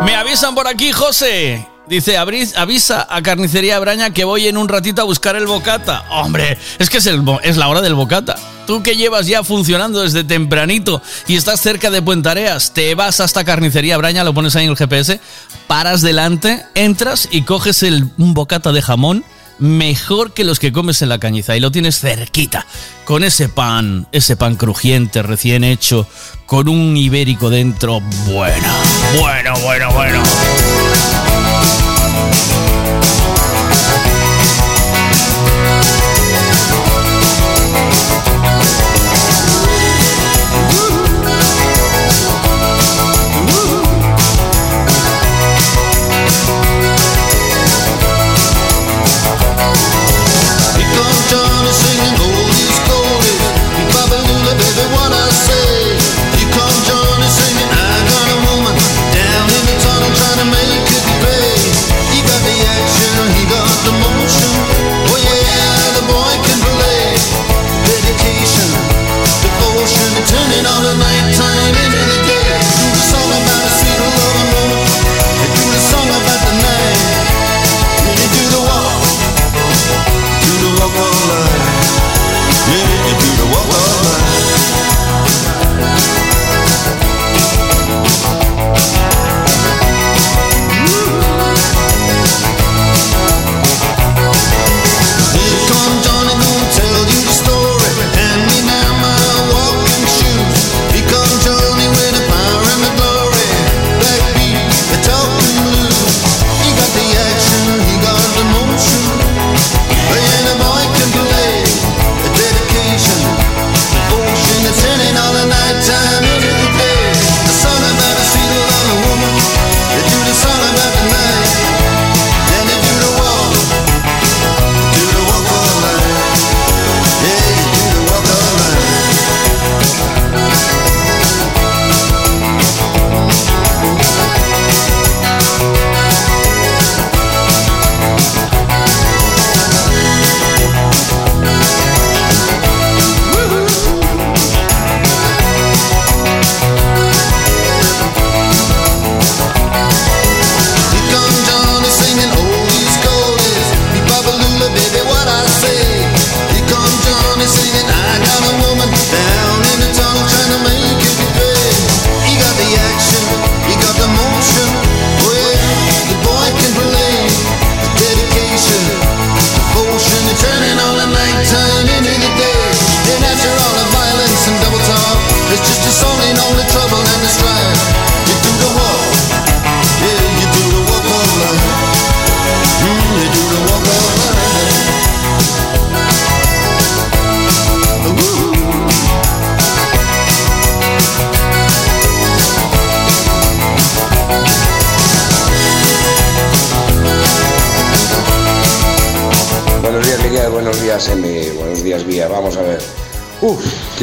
Me 0.05 0.15
avisan 0.17 0.55
por 0.55 0.67
aquí, 0.67 0.91
José. 0.93 1.68
Dice, 1.89 2.19
"Abris- 2.19 2.55
avisa 2.57 3.07
a 3.09 3.23
Carnicería 3.23 3.79
Braña 3.79 4.11
que 4.11 4.25
voy 4.25 4.47
en 4.47 4.57
un 4.59 4.69
ratito 4.69 5.01
a 5.01 5.05
buscar 5.05 5.37
el 5.37 5.47
bocata. 5.47 6.05
Hombre, 6.11 6.59
es 6.79 6.91
que 6.91 6.99
es, 6.99 7.57
la 7.57 7.69
hora 7.69 7.81
del 7.81 7.95
bocata. 7.95 8.37
Tú 8.67 8.83
que 8.83 8.97
llevas 8.97 9.27
ya 9.27 9.43
funcionando 9.43 10.03
desde 10.03 10.23
tempranito 10.25 11.01
y 11.27 11.37
estás 11.37 11.61
cerca 11.61 11.91
de 11.91 12.03
Puentareas, 12.03 12.75
te 12.75 12.95
vas 12.95 13.21
hasta 13.21 13.45
Carnicería 13.45 13.97
Braña, 13.97 14.25
lo 14.25 14.35
pones 14.35 14.55
ahí 14.57 14.65
en 14.67 14.71
el 14.73 14.77
GPS, 14.77 15.21
paras 15.67 16.03
delante, 16.03 16.67
entras 16.75 17.29
y 17.31 17.43
coges 17.43 17.83
el, 17.83 18.05
un 18.19 18.35
bocata 18.35 18.73
de 18.73 18.83
jamón 18.83 19.25
mejor 19.59 20.33
que 20.35 20.45
los 20.45 20.59
que 20.61 20.71
comes 20.71 21.03
en 21.03 21.09
la 21.09 21.19
cañiza 21.19 21.57
y 21.57 21.61
lo 21.61 21.73
tienes 21.73 21.99
cerquita, 21.99 22.65
con 23.05 23.25
ese 23.25 23.49
pan, 23.49 24.07
ese 24.13 24.37
pan 24.37 24.55
crujiente, 24.57 25.23
recién 25.23 25.65
hecho, 25.65 26.07
con 26.47 26.69
un 26.69 26.97
ibérico 26.97 27.51
dentro. 27.51 28.01
Bueno, 28.27 28.69
bueno, 29.19 29.59
bueno, 29.61 29.93
bueno. 29.93 30.23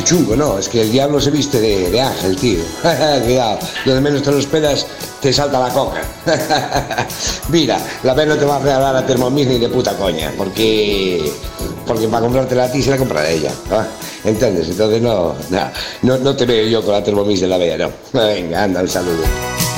Chungo, 0.06 0.36
¿no? 0.36 0.58
Es 0.58 0.70
que 0.70 0.82
el 0.82 0.92
diablo 0.92 1.20
se 1.20 1.32
viste 1.32 1.60
de, 1.60 1.90
de 1.90 2.00
ángel, 2.00 2.36
tío. 2.38 2.60
Cuidado, 3.26 3.60
donde 3.86 4.02
menos 4.02 4.24
te 4.24 4.32
lo 4.32 4.38
esperas, 4.38 4.86
te 5.20 5.34
salta 5.34 5.60
la 5.60 5.70
coca. 5.70 6.02
Mira, 7.50 7.78
la 8.04 8.14
vez 8.14 8.28
no 8.28 8.38
te 8.38 8.46
va 8.46 8.58
a 8.58 8.60
regalar 8.60 8.94
la 8.94 9.06
Thermomix 9.06 9.48
ni 9.48 9.58
de 9.58 9.68
puta 9.68 9.98
coña, 9.98 10.32
porque 10.38 11.32
porque 11.86 12.08
para 12.08 12.22
comprártela 12.22 12.66
a 12.66 12.72
ti 12.72 12.82
se 12.82 12.92
la 12.92 12.98
comprará 12.98 13.30
ella. 13.30 13.52
¿ah? 13.72 13.86
¿Entiendes? 14.24 14.70
Entonces 14.70 15.02
no, 15.02 15.36
no, 16.02 16.18
no, 16.18 16.36
te 16.36 16.46
veo 16.46 16.68
yo 16.68 16.84
con 16.84 16.94
la 16.94 17.04
Thermomix 17.04 17.42
de 17.42 17.48
la 17.48 17.58
vea, 17.58 17.78
no. 17.78 17.92
Venga, 18.14 18.64
anda, 18.64 18.82
un 18.82 18.88
saludo. 18.88 19.24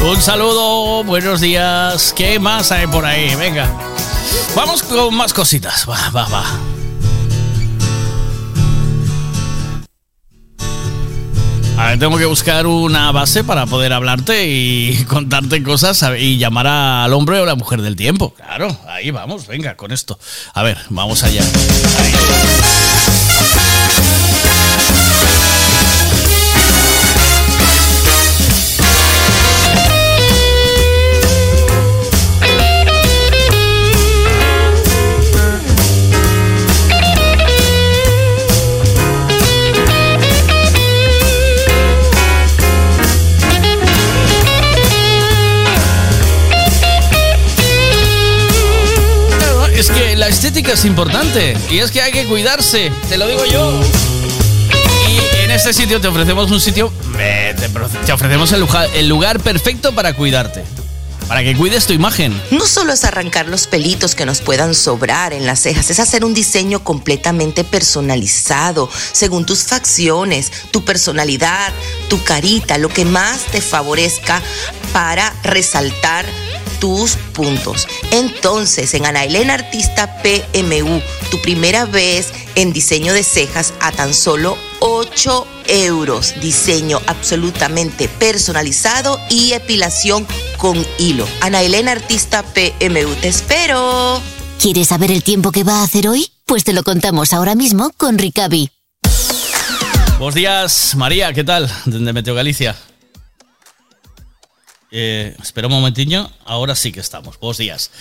Un 0.05 0.21
saludo, 0.21 1.03
buenos 1.05 1.41
días. 1.41 2.13
¿Qué 2.15 2.37
más 2.39 2.71
hay 2.71 2.85
por 2.87 3.05
ahí? 3.05 3.33
Venga. 3.35 3.67
Vamos 4.55 4.83
con 4.83 5.15
más 5.15 5.33
cositas. 5.33 5.87
Va, 5.89 5.97
va, 6.13 6.27
va. 6.27 6.76
A 11.87 11.91
ver, 11.91 11.99
tengo 11.99 12.17
que 12.17 12.25
buscar 12.25 12.67
una 12.67 13.13
base 13.13 13.45
para 13.45 13.65
poder 13.65 13.93
hablarte 13.93 14.45
y 14.45 15.05
contarte 15.07 15.63
cosas 15.63 16.03
y 16.19 16.37
llamar 16.37 16.67
al 16.67 17.13
hombre 17.13 17.39
o 17.39 17.45
la 17.45 17.55
mujer 17.55 17.81
del 17.81 17.95
tiempo. 17.95 18.33
Claro, 18.35 18.77
ahí 18.89 19.09
vamos, 19.09 19.47
venga, 19.47 19.77
con 19.77 19.93
esto. 19.93 20.19
A 20.53 20.63
ver, 20.63 20.77
vamos 20.89 21.23
allá. 21.23 21.43
Es 50.65 50.85
importante 50.85 51.55
y 51.69 51.79
es 51.79 51.91
que 51.91 52.01
hay 52.01 52.11
que 52.11 52.25
cuidarse, 52.25 52.91
te 53.09 53.17
lo 53.17 53.27
digo 53.27 53.45
yo. 53.45 53.79
Y 55.07 55.43
en 55.43 55.51
este 55.51 55.71
sitio 55.71 56.01
te 56.01 56.07
ofrecemos 56.07 56.49
un 56.49 56.59
sitio, 56.59 56.91
te, 57.15 57.53
te 58.05 58.11
ofrecemos 58.11 58.51
el 58.95 59.07
lugar 59.07 59.39
perfecto 59.39 59.93
para 59.93 60.13
cuidarte, 60.13 60.63
para 61.27 61.43
que 61.43 61.55
cuides 61.55 61.85
tu 61.85 61.93
imagen. 61.93 62.41
No 62.49 62.65
solo 62.65 62.91
es 62.93 63.05
arrancar 63.05 63.47
los 63.47 63.67
pelitos 63.67 64.15
que 64.15 64.25
nos 64.25 64.41
puedan 64.41 64.73
sobrar 64.73 65.31
en 65.31 65.45
las 65.45 65.59
cejas, 65.59 65.91
es 65.91 65.99
hacer 65.99 66.25
un 66.25 66.33
diseño 66.33 66.83
completamente 66.83 67.63
personalizado, 67.63 68.89
según 69.11 69.45
tus 69.45 69.63
facciones, 69.63 70.51
tu 70.71 70.83
personalidad, 70.83 71.71
tu 72.09 72.23
carita, 72.23 72.79
lo 72.79 72.89
que 72.89 73.05
más 73.05 73.41
te 73.51 73.61
favorezca 73.61 74.41
para 74.91 75.33
resaltar 75.43 76.25
tus 76.79 77.15
puntos. 77.33 77.87
Entonces, 78.11 78.93
en 78.93 79.05
Ana 79.05 79.23
Elena 79.23 79.55
Artista 79.55 80.21
PMU, 80.21 81.01
tu 81.31 81.41
primera 81.41 81.85
vez 81.85 82.31
en 82.55 82.73
diseño 82.73 83.13
de 83.13 83.23
cejas 83.23 83.73
a 83.79 83.91
tan 83.91 84.13
solo 84.13 84.57
8 84.79 85.47
euros. 85.67 86.33
Diseño 86.41 87.01
absolutamente 87.07 88.07
personalizado 88.07 89.19
y 89.29 89.53
epilación 89.53 90.25
con 90.57 90.85
hilo. 90.97 91.27
Ana 91.41 91.61
Elena 91.61 91.91
Artista 91.91 92.43
PMU, 92.43 93.13
te 93.21 93.27
espero. 93.27 94.21
¿Quieres 94.59 94.87
saber 94.87 95.11
el 95.11 95.23
tiempo 95.23 95.51
que 95.51 95.63
va 95.63 95.81
a 95.81 95.83
hacer 95.83 96.07
hoy? 96.07 96.31
Pues 96.45 96.63
te 96.63 96.73
lo 96.73 96.83
contamos 96.83 97.33
ahora 97.33 97.55
mismo 97.55 97.91
con 97.97 98.17
Ricavi. 98.17 98.71
Buenos 100.17 100.33
días, 100.33 100.95
María, 100.95 101.31
¿qué 101.31 101.43
tal? 101.43 101.71
Desde 101.85 102.11
Meteo 102.11 102.33
Galicia. 102.33 102.75
Eh, 104.91 105.35
espera 105.41 105.67
un 105.67 105.73
momentiño, 105.73 106.29
ahora 106.45 106.75
sí 106.75 106.91
que 106.91 106.99
estamos. 106.99 107.39
Bos 107.39 107.57
días. 107.57 107.91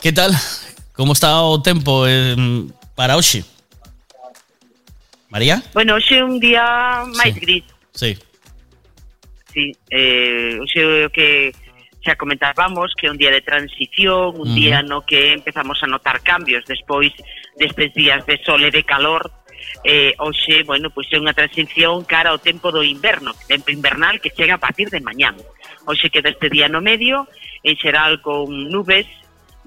¿Qué 0.00 0.12
tal? 0.12 0.32
¿Cómo 0.92 1.12
está 1.12 1.42
o 1.42 1.62
tempo 1.62 2.06
eh, 2.06 2.36
para 2.94 3.16
hoxe? 3.16 3.44
María? 5.28 5.62
Bueno, 5.72 5.94
hoxe 5.94 6.18
é 6.18 6.24
un 6.24 6.38
día 6.38 7.02
máis 7.14 7.34
sí. 7.34 7.40
gris. 7.40 7.64
Sí. 7.94 8.18
Sí, 9.54 9.72
eh, 9.90 10.58
hoxe 10.58 11.06
o 11.06 11.10
que 11.10 11.54
xa 12.02 12.14
comentábamos 12.18 12.94
que 12.98 13.06
é 13.06 13.10
un 13.10 13.18
día 13.18 13.30
de 13.30 13.40
transición, 13.40 14.34
un 14.34 14.42
uh 14.42 14.44
-huh. 14.46 14.54
día 14.54 14.82
no 14.82 15.02
que 15.06 15.32
empezamos 15.32 15.82
a 15.82 15.86
notar 15.86 16.22
cambios 16.22 16.62
despois 16.66 17.10
destes 17.58 17.94
días 17.94 18.26
de 18.26 18.38
sol 18.44 18.62
e 18.62 18.70
de 18.70 18.82
calor 18.82 19.30
eh, 19.84 20.14
hoxe, 20.16 20.64
bueno, 20.64 20.88
pois 20.88 21.06
é 21.12 21.20
unha 21.20 21.36
transición 21.36 22.08
cara 22.08 22.32
ao 22.32 22.40
tempo 22.40 22.72
do 22.72 22.80
inverno, 22.80 23.36
tempo 23.44 23.68
invernal 23.68 24.16
que 24.18 24.32
chega 24.32 24.56
a 24.56 24.62
partir 24.62 24.88
de 24.88 25.04
mañán. 25.04 25.36
Hoxe 25.84 26.08
queda 26.08 26.32
este 26.32 26.48
día 26.48 26.72
no 26.72 26.80
medio, 26.80 27.28
en 27.60 27.76
xeral 27.76 28.24
con 28.24 28.48
nubes, 28.72 29.04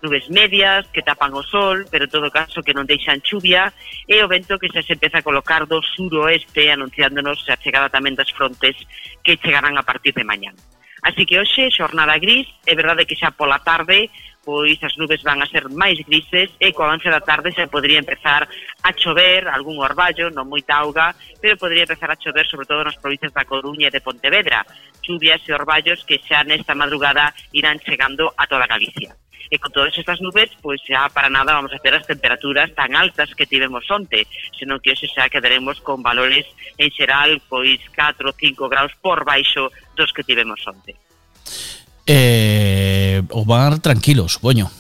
nubes 0.02 0.26
medias 0.34 0.90
que 0.90 1.06
tapan 1.06 1.38
o 1.38 1.46
sol, 1.46 1.86
pero 1.94 2.10
en 2.10 2.12
todo 2.12 2.34
caso 2.34 2.66
que 2.66 2.74
non 2.74 2.90
deixan 2.90 3.22
chuvia, 3.22 3.70
e 4.10 4.18
o 4.26 4.28
vento 4.28 4.58
que 4.58 4.74
xa 4.74 4.82
se 4.82 4.98
empeza 4.98 5.22
a 5.22 5.26
colocar 5.26 5.70
do 5.70 5.86
suroeste 5.86 6.74
anunciándonos 6.74 7.46
a 7.54 7.62
chegada 7.62 7.94
tamén 7.94 8.18
das 8.18 8.34
frontes 8.34 8.74
que 9.22 9.38
chegarán 9.38 9.78
a 9.78 9.86
partir 9.86 10.18
de 10.18 10.26
mañán. 10.26 10.58
Así 11.06 11.30
que 11.30 11.38
hoxe, 11.38 11.70
xornada 11.70 12.18
gris, 12.18 12.50
é 12.66 12.74
verdade 12.74 13.06
que 13.06 13.14
xa 13.14 13.30
pola 13.30 13.62
tarde 13.62 14.10
pois 14.48 14.80
as 14.80 14.96
nubes 14.96 15.20
van 15.28 15.44
a 15.44 15.52
ser 15.52 15.68
máis 15.68 16.00
grises 16.08 16.48
e 16.56 16.72
co 16.72 16.88
avance 16.88 17.12
da 17.12 17.20
tarde 17.20 17.52
se 17.52 17.68
podría 17.68 18.00
empezar 18.00 18.48
a 18.48 18.92
chover, 18.96 19.44
algún 19.52 19.76
orballo, 19.84 20.32
non 20.32 20.48
moita 20.48 20.80
auga, 20.80 21.12
pero 21.44 21.60
podría 21.60 21.84
empezar 21.84 22.08
a 22.08 22.16
chover 22.16 22.48
sobre 22.48 22.64
todo 22.64 22.80
nas 22.80 22.96
provincias 22.96 23.36
da 23.36 23.44
Coruña 23.44 23.92
e 23.92 23.96
de 23.96 24.00
Pontevedra, 24.00 24.64
chuvias 25.04 25.44
e 25.44 25.52
orballos 25.52 26.08
que 26.08 26.24
xa 26.24 26.48
nesta 26.48 26.72
madrugada 26.80 27.36
irán 27.52 27.76
chegando 27.84 28.32
a 28.40 28.48
toda 28.48 28.72
Galicia. 28.72 29.20
E 29.52 29.60
con 29.60 29.76
todas 29.76 29.92
estas 30.00 30.24
nubes, 30.24 30.48
pois 30.64 30.80
xa 30.80 31.12
para 31.12 31.28
nada 31.28 31.52
vamos 31.52 31.76
a 31.76 31.84
ter 31.84 31.92
as 31.92 32.08
temperaturas 32.08 32.72
tan 32.72 32.96
altas 32.96 33.36
que 33.36 33.52
tivemos 33.52 33.84
onte, 33.92 34.32
senón 34.56 34.80
que 34.80 34.96
hoxe 34.96 35.12
xa 35.12 35.28
quedaremos 35.28 35.84
con 35.84 36.00
valores 36.00 36.48
en 36.80 36.88
xeral 36.96 37.44
pois 37.52 37.84
4 37.92 38.32
ou 38.32 38.36
5 38.40 38.72
graus 38.72 38.96
por 39.04 39.28
baixo 39.28 39.68
dos 39.92 40.16
que 40.16 40.24
tivemos 40.24 40.64
onte. 40.64 40.96
Eh, 42.08 43.22
dar 43.46 43.80
tranquilos, 43.80 44.38
coño. 44.38 44.72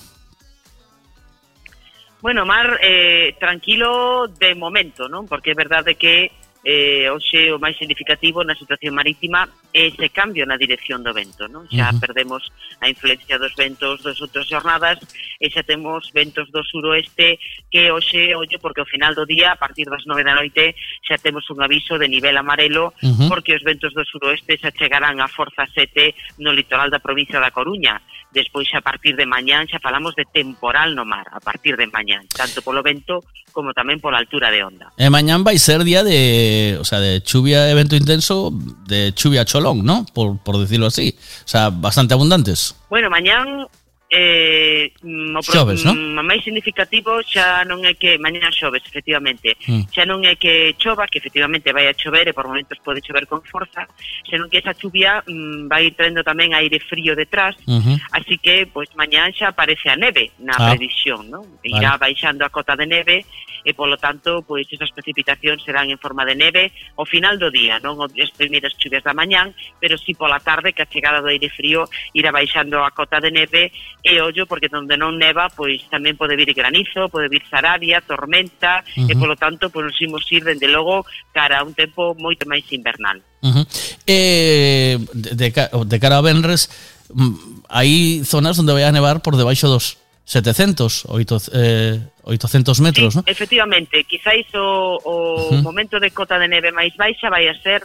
Bueno, 2.21 2.45
Mar, 2.45 2.79
eh, 2.81 3.35
tranquilo 3.39 4.27
de 4.27 4.55
momento, 4.55 5.07
non? 5.11 5.27
Porque 5.27 5.51
é 5.51 5.55
verdade 5.55 5.99
que 5.99 6.31
eh, 6.67 7.07
hoxe 7.07 7.47
o 7.55 7.63
máis 7.63 7.79
significativo 7.79 8.43
na 8.43 8.51
situación 8.51 8.91
marítima 8.91 9.47
é 9.71 9.87
ese 9.87 10.11
cambio 10.11 10.43
na 10.43 10.59
dirección 10.59 10.99
do 10.99 11.15
vento. 11.15 11.47
Non? 11.47 11.63
Xa 11.71 11.87
uh 11.87 11.95
-huh. 11.95 12.03
perdemos 12.03 12.43
a 12.83 12.91
influencia 12.91 13.39
dos 13.39 13.55
ventos 13.55 14.03
das 14.03 14.19
outras 14.19 14.43
jornadas 14.51 14.99
e 15.39 15.47
xa 15.47 15.63
temos 15.63 16.11
ventos 16.11 16.51
do 16.51 16.59
suroeste 16.67 17.39
que 17.71 17.87
hoxe, 17.87 18.35
ollo, 18.35 18.59
porque 18.59 18.83
ao 18.83 18.91
final 18.91 19.15
do 19.15 19.23
día, 19.23 19.55
a 19.55 19.59
partir 19.63 19.87
das 19.87 20.03
nove 20.03 20.27
da 20.27 20.35
noite, 20.35 20.75
xa 21.07 21.15
temos 21.15 21.47
un 21.47 21.63
aviso 21.63 21.95
de 21.95 22.11
nivel 22.11 22.35
amarelo 22.35 22.91
uh 22.99 23.15
-huh. 23.15 23.31
porque 23.31 23.55
os 23.55 23.63
ventos 23.63 23.95
do 23.95 24.03
suroeste 24.03 24.59
xa 24.59 24.75
chegarán 24.75 25.23
a 25.23 25.31
forza 25.31 25.63
7 25.71 26.43
no 26.43 26.51
litoral 26.51 26.91
da 26.91 26.99
provincia 26.99 27.39
da 27.39 27.55
Coruña. 27.55 28.03
Despois, 28.35 28.67
xa 28.67 28.83
a 28.83 28.85
partir 28.85 29.15
de 29.15 29.23
mañán, 29.23 29.71
xa 29.71 29.79
falamos 29.79 30.11
de 30.19 30.27
temporal 30.27 30.91
no 30.91 31.07
mar, 31.07 31.31
a 31.31 31.39
partir 31.39 31.79
de 31.79 31.87
mañán, 31.87 32.27
tanto 32.27 32.59
polo 32.59 32.83
vento 32.83 33.23
como 33.55 33.71
tamén 33.71 33.97
pola 34.03 34.19
altura 34.19 34.51
de 34.51 34.61
onda. 34.67 34.91
E 34.99 35.07
mañán 35.07 35.47
vai 35.47 35.55
ser 35.57 35.81
día 35.87 36.03
de 36.03 36.56
o 36.79 36.85
sea, 36.85 36.99
de 36.99 37.21
chuvia 37.21 37.69
evento 37.69 37.95
intenso, 37.95 38.51
de 38.85 39.13
chuvia 39.13 39.45
cholón, 39.45 39.85
¿no? 39.85 40.05
Por, 40.13 40.37
por 40.39 40.57
decirlo 40.57 40.87
así. 40.87 41.15
O 41.45 41.47
sea, 41.47 41.69
bastante 41.69 42.13
abundantes. 42.13 42.75
Bueno, 42.89 43.09
mañán 43.09 43.67
eh, 44.09 44.91
o 45.03 45.41
xoves, 45.43 45.83
no? 45.83 45.91
o 45.91 46.23
máis 46.23 46.39
significativo 46.39 47.19
xa 47.27 47.67
non 47.67 47.83
é 47.83 47.91
que 47.99 48.15
mañá 48.15 48.47
xoves, 48.55 48.79
efectivamente 48.87 49.59
mm. 49.67 49.91
xa 49.91 50.07
non 50.07 50.23
é 50.23 50.39
que 50.39 50.79
chova, 50.79 51.11
que 51.11 51.19
efectivamente 51.19 51.75
vai 51.75 51.91
a 51.91 51.97
chover 51.97 52.31
e 52.31 52.33
por 52.33 52.47
momentos 52.47 52.79
pode 52.79 53.03
chover 53.03 53.27
con 53.27 53.43
forza 53.43 53.83
senón 54.23 54.47
que 54.47 54.63
esa 54.63 54.71
chuvia 54.71 55.19
mm, 55.27 55.67
vai 55.67 55.91
traendo 55.91 56.23
tamén 56.23 56.55
aire 56.55 56.79
frío 56.79 57.19
detrás 57.19 57.59
uh 57.67 57.83
-huh. 57.83 57.97
así 58.15 58.39
que, 58.39 58.63
pois, 58.71 58.87
pues, 58.87 58.95
mañá 58.95 59.27
xa 59.35 59.51
aparece 59.51 59.91
a 59.91 59.99
neve 59.99 60.31
na 60.39 60.55
ah. 60.55 60.71
previsión, 60.71 61.27
non? 61.27 61.43
irá 61.67 61.99
vale. 61.99 62.15
baixando 62.15 62.47
a 62.47 62.53
cota 62.53 62.79
de 62.79 62.87
neve 62.87 63.27
e 63.67 63.75
polo 63.75 63.99
tanto, 63.99 64.39
pois 64.47 64.63
esas 64.71 64.95
precipitacións 64.95 65.59
serán 65.59 65.91
en 65.91 65.99
forma 65.99 66.23
de 66.23 66.39
neve 66.39 66.71
ao 66.95 67.03
final 67.03 67.35
do 67.35 67.51
día, 67.51 67.83
non 67.83 67.99
as 67.99 68.31
primeiras 68.39 68.71
chuvias 68.79 69.03
da 69.03 69.11
mañán, 69.11 69.51
pero 69.83 69.99
si 69.99 70.11
sí 70.11 70.11
pola 70.15 70.39
tarde 70.39 70.71
que 70.71 70.79
a 70.79 70.87
chegada 70.87 71.19
do 71.19 71.27
aire 71.27 71.51
frío 71.51 71.83
irá 72.15 72.31
baixando 72.31 72.79
a 72.79 72.95
cota 72.95 73.19
de 73.19 73.35
neve 73.35 73.75
e 74.07 74.21
ollo 74.21 74.47
porque 74.47 74.71
onde 74.71 74.95
non 74.95 75.19
neva 75.19 75.51
pois 75.51 75.83
tamén 75.91 76.15
pode 76.15 76.39
vir 76.39 76.55
granizo, 76.55 77.11
pode 77.11 77.27
vir 77.27 77.43
zarabia, 77.51 77.99
tormenta 77.99 78.79
uh 78.81 79.03
-huh. 79.03 79.11
e 79.11 79.13
polo 79.19 79.35
tanto 79.35 79.67
pois 79.67 79.91
nos 79.91 79.99
imos 79.99 80.23
ir 80.31 80.47
dende 80.47 80.71
logo 80.71 81.03
cara 81.35 81.59
a 81.59 81.65
un 81.67 81.75
tempo 81.75 82.15
moito 82.15 82.47
máis 82.47 82.63
invernal. 82.71 83.19
Uh 83.43 83.51
-huh. 83.51 83.65
eh, 84.07 84.95
de, 85.11 85.47
de 85.51 85.97
cara 85.99 86.17
a 86.17 86.23
Benres 86.23 86.71
mm, 87.11 87.67
hai 87.67 88.23
zonas 88.23 88.55
onde 88.55 88.71
vai 88.71 88.87
a 88.87 88.95
nevar 88.95 89.19
por 89.19 89.35
debaixo 89.35 89.67
dos 89.67 89.99
700, 90.27 91.07
800, 91.07 91.51
eh, 91.55 91.99
800 92.23 92.81
metros, 92.81 93.13
sí, 93.13 93.19
¿no? 93.19 93.23
Efectivamente, 93.25 94.03
quizáis 94.03 94.47
o, 94.55 94.99
o 94.99 95.15
uh 95.15 95.51
-huh. 95.51 95.63
momento 95.63 95.99
de 95.99 96.11
cota 96.11 96.35
de 96.39 96.47
neve 96.47 96.71
máis 96.71 96.91
baixa 96.99 97.31
vai 97.31 97.47
a 97.47 97.55
ser 97.63 97.83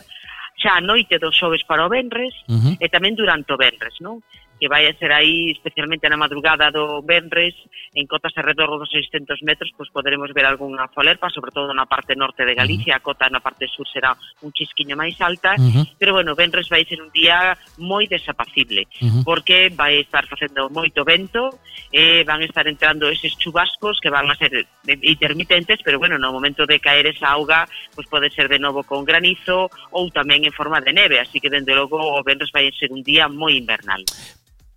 xa 0.58 0.78
a 0.78 0.80
noite 0.82 1.18
do 1.18 1.30
xoves 1.30 1.62
para 1.62 1.86
o 1.86 1.88
Benres 1.88 2.34
uh 2.50 2.58
-huh. 2.58 2.74
e 2.78 2.86
tamén 2.90 3.14
durante 3.14 3.50
o 3.54 3.58
Benres, 3.58 3.94
non? 4.02 4.22
que 4.62 4.70
vai 4.70 4.86
a 4.86 4.94
ser 4.94 5.10
aí, 5.10 5.50
especialmente 5.50 6.06
na 6.06 6.14
madrugada 6.14 6.70
do 6.70 7.02
Benres, 7.02 7.50
en 7.98 8.06
cotas 8.06 8.30
alrededor 8.38 8.78
dos 8.78 8.94
600 8.94 9.42
metros, 9.42 9.74
pois 9.74 9.90
poderemos 9.90 10.30
ver 10.30 10.46
algunha 10.46 10.86
folerpa, 10.94 11.26
sobre 11.34 11.50
todo 11.50 11.74
na 11.74 11.90
parte 11.90 12.14
norte 12.14 12.46
de 12.46 12.54
Galicia, 12.54 12.94
a 12.94 13.02
cota 13.02 13.26
na 13.26 13.42
parte 13.42 13.66
sur 13.66 13.82
será 13.90 14.14
un 14.46 14.54
chisquiño 14.54 14.94
máis 14.94 15.18
alta, 15.18 15.58
uh 15.58 15.66
-huh. 15.66 15.98
pero 15.98 16.14
bueno, 16.14 16.38
Benres 16.38 16.70
vai 16.70 16.86
ser 16.86 17.02
un 17.02 17.10
día 17.10 17.58
moi 17.82 18.06
desapacible, 18.06 18.86
uh 19.02 19.10
-huh. 19.10 19.22
porque 19.26 19.66
vai 19.74 19.98
estar 19.98 20.30
facendo 20.30 20.70
moito 20.70 21.02
vento, 21.02 21.58
e 21.90 22.22
van 22.22 22.46
estar 22.46 22.70
entrando 22.70 23.10
eses 23.10 23.34
chubascos 23.34 23.98
que 23.98 24.14
van 24.14 24.30
a 24.30 24.38
ser 24.38 24.62
intermitentes, 25.02 25.82
pero 25.82 25.98
bueno, 25.98 26.22
no 26.22 26.30
momento 26.30 26.70
de 26.70 26.78
caer 26.78 27.10
esa 27.10 27.34
auga, 27.34 27.66
pois 27.98 28.06
pode 28.06 28.30
ser 28.30 28.46
de 28.46 28.62
novo 28.62 28.86
con 28.86 29.02
granizo 29.02 29.66
ou 29.90 30.06
tamén 30.14 30.46
en 30.46 30.54
forma 30.54 30.78
de 30.78 30.94
neve, 30.94 31.18
así 31.18 31.42
que 31.42 31.50
dende 31.50 31.74
logo 31.74 31.98
o 31.98 32.22
Benres 32.22 32.54
vai 32.54 32.70
ser 32.78 32.94
un 32.94 33.02
día 33.02 33.26
moi 33.26 33.58
invernal 33.58 34.06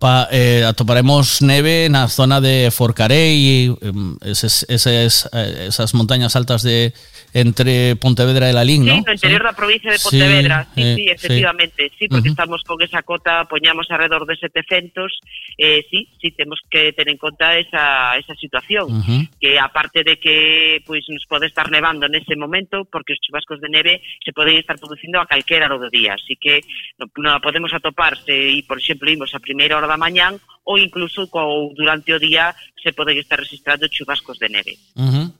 topa, 0.06 0.28
eh, 0.30 0.64
atoparemos 0.64 1.42
neve 1.42 1.88
na 1.90 2.06
zona 2.06 2.40
de 2.40 2.70
Forcarei, 2.70 3.74
esas, 4.22 4.64
esas, 4.68 5.28
esas 5.66 5.94
montañas 5.94 6.36
altas 6.36 6.62
de, 6.62 6.94
entre 7.34 7.96
Pontevedra 7.96 8.48
e 8.48 8.52
Lalín, 8.52 8.84
Sí, 8.84 8.90
¿no? 8.90 9.02
no 9.06 9.12
interior 9.12 9.42
da 9.42 9.52
provincia 9.52 9.90
de 9.90 9.98
Sí, 9.98 10.04
Pontevedra, 10.10 10.66
sí, 10.74 10.82
eh, 10.82 10.94
sí, 10.96 11.04
efectivamente, 11.08 11.90
sí, 11.98 12.08
porque 12.08 12.28
Ujú. 12.30 12.34
estamos 12.36 12.62
con 12.62 12.80
esa 12.82 13.02
cota, 13.02 13.44
poñamos 13.46 13.86
alrededor 13.90 14.26
de 14.26 14.36
700, 14.36 15.12
eh, 15.58 15.84
sí, 15.90 16.08
sí, 16.20 16.30
temos 16.32 16.60
que 16.70 16.92
ter 16.92 17.08
en 17.08 17.16
conta 17.16 17.56
esa, 17.58 18.16
esa 18.16 18.34
situación. 18.36 18.86
Ujú. 18.86 19.26
que 19.40 19.58
aparte 19.58 20.02
de 20.02 20.18
que 20.18 20.82
pois 20.86 21.04
nos 21.08 21.24
pode 21.26 21.46
estar 21.46 21.70
nevando 21.70 22.08
nese 22.08 22.34
momento, 22.36 22.84
porque 22.84 23.12
os 23.12 23.20
chubascos 23.20 23.60
de 23.60 23.68
neve 23.68 24.02
se 24.24 24.32
poden 24.32 24.56
estar 24.56 24.78
producindo 24.78 25.20
a 25.20 25.26
calquera 25.26 25.66
hora 25.66 25.78
do 25.78 25.90
día, 25.90 26.14
así 26.14 26.34
que 26.36 26.60
non, 26.98 27.08
non 27.20 27.38
podemos 27.44 27.72
atopar 27.72 28.16
se, 28.18 28.32
e, 28.32 28.64
por 28.66 28.78
exemplo, 28.80 29.10
imos 29.10 29.32
a 29.34 29.42
primeira 29.42 29.76
hora 29.76 29.90
da 29.90 30.00
mañán 30.00 30.40
ou 30.66 30.78
incluso 30.80 31.30
co, 31.30 31.70
durante 31.76 32.10
o 32.14 32.18
día 32.18 32.54
se 32.82 32.90
poden 32.92 33.18
estar 33.18 33.38
registrando 33.38 33.86
chubascos 33.88 34.38
de 34.38 34.48
neve. 34.50 34.74
Ujú. 34.96 35.30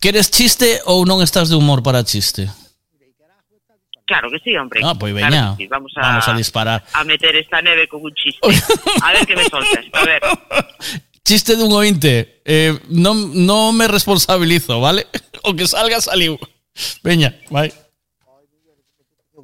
Queres 0.00 0.30
chiste 0.30 0.80
ou 0.86 1.04
non 1.04 1.22
estás 1.22 1.48
de 1.48 1.56
humor 1.56 1.82
para 1.82 2.04
chiste? 2.04 2.48
Claro 4.08 4.30
que 4.30 4.40
sí, 4.40 4.56
hombre. 4.56 4.80
Ah, 4.82 4.96
pois 4.96 5.12
pues 5.12 5.20
veña. 5.20 5.52
Claro 5.52 5.56
sí. 5.60 5.66
Vamos, 5.66 5.92
a, 5.96 6.00
Vamos 6.00 6.28
a 6.28 6.34
disparar. 6.34 6.80
A 6.94 7.04
meter 7.04 7.36
esta 7.36 7.60
neve 7.60 7.86
con 7.88 8.00
un 8.00 8.14
chiste. 8.14 8.40
A 9.04 9.12
ver 9.12 9.26
que 9.26 9.36
me 9.36 9.44
soltas. 9.44 9.84
A 9.92 10.04
ver. 10.04 10.22
Chiste 11.28 11.60
dun 11.60 11.76
ointe. 11.76 12.40
Eh, 12.40 12.72
non, 12.88 13.36
non 13.44 13.76
me 13.76 13.84
responsabilizo, 13.84 14.80
vale? 14.80 15.04
O 15.44 15.52
que 15.52 15.68
salga, 15.68 16.00
saliu. 16.00 16.40
Veña, 17.04 17.36
vai. 17.52 17.68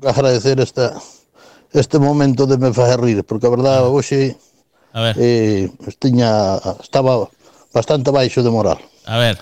Que 0.01 0.09
agradecer 0.09 0.59
esta, 0.61 0.97
este 1.73 2.01
momento 2.01 2.49
de 2.49 2.57
me 2.57 2.73
facer 2.73 3.01
rir, 3.01 3.23
porque 3.23 3.47
a 3.47 3.53
verdade 3.53 3.85
ah. 3.85 3.93
hoxe 3.93 4.37
a 4.97 5.01
ver. 5.01 5.15
eh, 5.21 5.69
estiña, 5.87 6.57
estaba 6.81 7.29
bastante 7.73 8.11
baixo 8.11 8.43
de 8.43 8.51
moral. 8.51 8.81
A 9.05 9.21
ver 9.21 9.37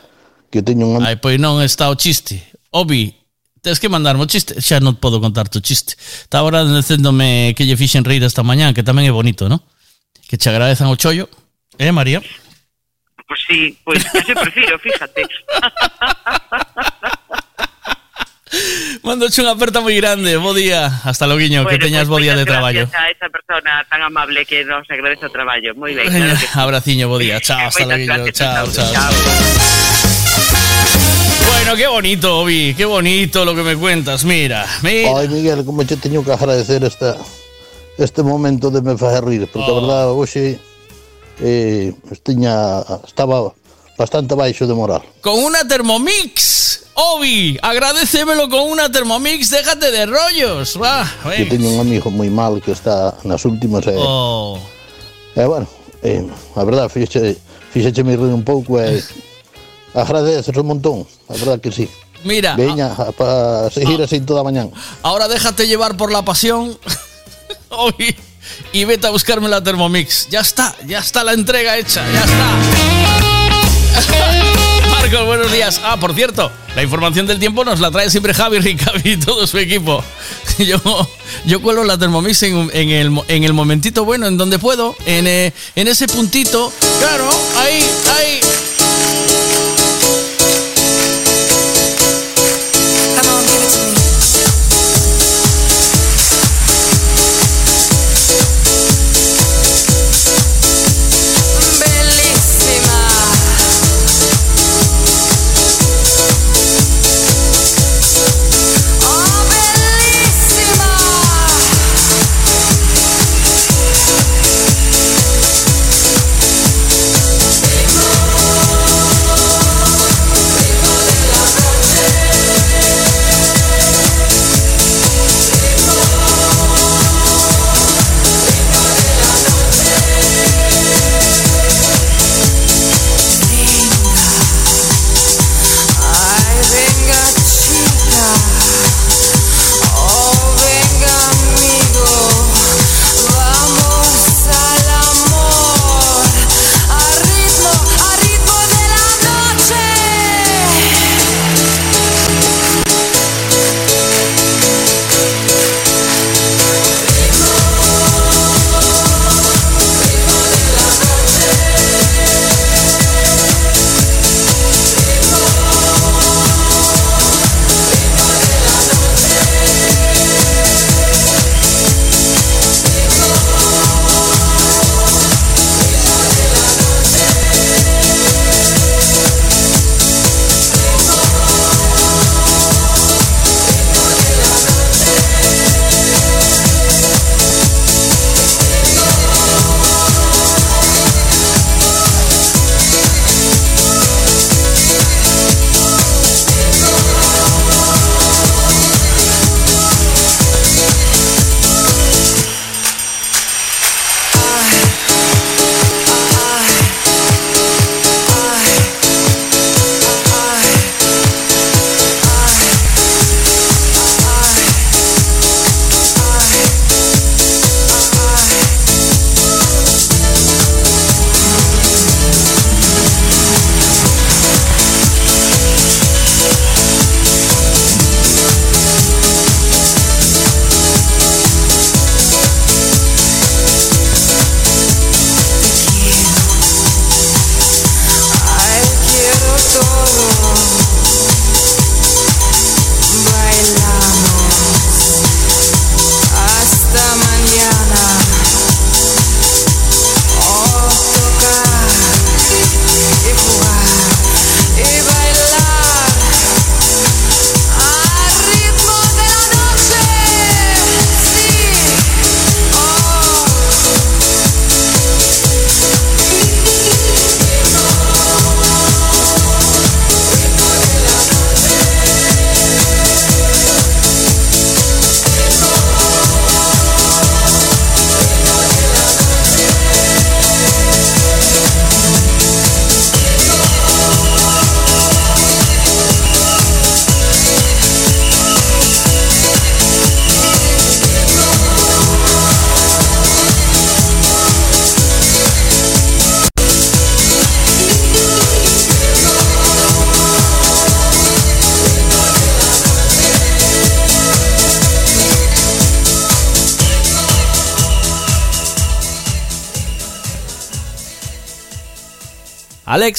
que 0.52 0.60
teño 0.60 0.86
un... 0.86 1.00
Ai, 1.00 1.16
pois 1.16 1.40
non 1.40 1.64
está 1.64 1.88
o 1.88 1.96
chiste. 1.96 2.44
Obi, 2.68 3.16
Tens 3.62 3.78
que 3.78 3.88
mandarmo 3.88 4.26
chiste, 4.26 4.58
xa 4.58 4.82
non 4.82 4.98
podo 4.98 5.22
contarte 5.22 5.54
o 5.54 5.62
chiste. 5.62 5.94
Está 5.94 6.42
agora 6.42 6.66
dicéndome 6.66 7.54
que 7.54 7.62
lle 7.62 7.78
fixen 7.78 8.02
reír 8.02 8.18
esta 8.26 8.42
mañá, 8.42 8.74
que 8.74 8.82
tamén 8.82 9.06
é 9.06 9.14
bonito, 9.14 9.46
non? 9.46 9.62
Que 10.26 10.34
che 10.34 10.50
agradezan 10.50 10.90
o 10.90 10.98
chollo. 10.98 11.30
Eh, 11.78 11.94
María? 11.94 12.18
Pois 12.18 13.38
pues 13.38 13.40
sí, 13.46 13.78
pois 13.86 14.02
pues, 14.02 14.26
se 14.26 14.34
prefiro, 14.34 14.74
fíjate. 14.82 15.22
Mando 19.06 19.30
unha 19.30 19.54
aperta 19.54 19.78
moi 19.78 19.94
grande. 19.94 20.34
Bo 20.42 20.58
día. 20.58 20.90
Hasta 21.06 21.30
loguiño, 21.30 21.62
bueno, 21.62 21.70
que 21.70 21.78
teñas 21.78 22.10
pues, 22.10 22.18
bo 22.18 22.18
día 22.18 22.34
de 22.34 22.42
traballo. 22.42 22.90
a 22.90 23.14
esa 23.14 23.30
persona 23.30 23.86
tan 23.86 24.02
amable 24.02 24.42
que 24.42 24.66
nos 24.66 24.90
agradece 24.90 25.30
o 25.30 25.32
traballo. 25.32 25.70
Moi 25.78 25.94
ben. 25.94 26.10
Claro 26.10 26.34
que... 26.34 26.50
Abraciño, 26.58 27.06
bo 27.06 27.14
día. 27.14 27.38
Chao, 27.38 27.70
hasta 27.70 27.86
loguiño. 27.86 28.26
Chao, 28.34 28.66
chao. 28.66 28.90
chao. 28.90 28.90
chao. 28.90 30.21
Bueno, 31.48 31.76
qué 31.76 31.86
bonito, 31.86 32.40
Obi. 32.40 32.74
Qué 32.74 32.84
bonito 32.84 33.44
lo 33.44 33.54
que 33.54 33.62
me 33.62 33.76
cuentas. 33.76 34.24
Mira, 34.24 34.66
mira. 34.82 35.16
Ai, 35.18 35.28
Miguel, 35.28 35.64
como 35.64 35.84
che 35.84 35.96
teño 35.96 36.22
que 36.24 36.32
agradecer 36.32 36.82
esta, 36.84 37.16
este 37.98 38.22
momento 38.22 38.70
de 38.70 38.82
me 38.82 38.96
facer 38.96 39.24
rir, 39.24 39.48
porque 39.52 39.70
a 39.70 39.74
Oh. 39.74 39.80
verdade 39.80 40.06
hoxe 40.12 40.58
eh, 41.40 41.92
estaba 43.06 43.52
bastante 43.98 44.34
baixo 44.34 44.66
de 44.66 44.74
moral. 44.74 45.02
Con 45.20 45.38
una 45.42 45.66
Thermomix. 45.66 46.80
Obi, 46.94 47.58
agradecemelo 47.62 48.48
con 48.50 48.68
una 48.70 48.90
Thermomix. 48.92 49.48
Déjate 49.50 49.90
de 49.90 50.06
rollos. 50.06 50.78
Va, 50.80 51.08
Que 51.22 51.28
venga. 51.44 51.50
teño 51.56 51.68
un 51.70 51.80
amigo 51.80 52.10
moi 52.10 52.28
mal 52.28 52.60
que 52.60 52.72
está 52.72 53.16
nas 53.24 53.44
últimas 53.48 53.86
e, 53.86 53.94
Oh. 53.96 54.58
e 55.36 55.44
bueno, 55.46 55.66
eh, 56.02 56.20
a 56.54 56.64
verdade 56.64 56.88
fixeche 56.92 58.02
me 58.04 58.12
rir 58.16 58.28
un 58.34 58.44
pouco 58.44 58.76
e 58.80 59.00
agradeces 59.94 60.56
un 60.56 60.66
montón, 60.66 61.06
a 61.28 61.32
verdade 61.34 61.60
que 61.60 61.72
sí. 61.72 61.88
Mira, 62.24 62.54
Veña, 62.54 62.94
para 63.18 63.68
seguir 63.70 64.00
así 64.02 64.20
toda 64.20 64.42
a 64.42 64.44
mañán. 64.44 64.70
ahora 65.02 65.26
déjate 65.28 65.66
llevar 65.66 65.96
por 65.96 66.12
la 66.12 66.22
pasión. 66.22 66.78
Obi. 67.70 68.14
Y 68.72 68.84
vete 68.84 69.06
a 69.06 69.10
buscarme 69.10 69.48
la 69.48 69.62
Thermomix. 69.62 70.28
Ya 70.28 70.40
está, 70.40 70.74
ya 70.86 70.98
está 70.98 71.24
la 71.24 71.32
entrega 71.32 71.76
hecha, 71.78 72.04
ya 72.12 72.20
está. 72.20 72.56
Marcos, 74.90 75.26
buenos 75.26 75.50
días. 75.52 75.80
Ah, 75.84 75.96
por 75.98 76.14
cierto, 76.14 76.50
la 76.76 76.82
información 76.82 77.26
del 77.26 77.38
tiempo 77.38 77.64
nos 77.64 77.80
la 77.80 77.90
trae 77.90 78.10
siempre 78.10 78.34
Javi 78.34 78.58
Ricavi 78.60 79.12
y 79.12 79.16
todo 79.16 79.46
su 79.46 79.58
equipo. 79.58 80.02
Yo, 80.58 80.76
yo 81.46 81.62
cuelo 81.62 81.82
la 81.82 81.96
Thermomix 81.96 82.42
en, 82.42 82.70
en 82.74 82.90
el, 82.90 83.20
en 83.28 83.42
el 83.44 83.52
momentito 83.54 84.04
bueno, 84.04 84.26
en 84.26 84.36
donde 84.36 84.58
puedo, 84.58 84.94
en, 85.06 85.26
eh, 85.26 85.52
en 85.74 85.88
ese 85.88 86.06
puntito. 86.06 86.70
Claro, 87.00 87.30
ahí, 87.58 87.82
ahí. 88.18 88.40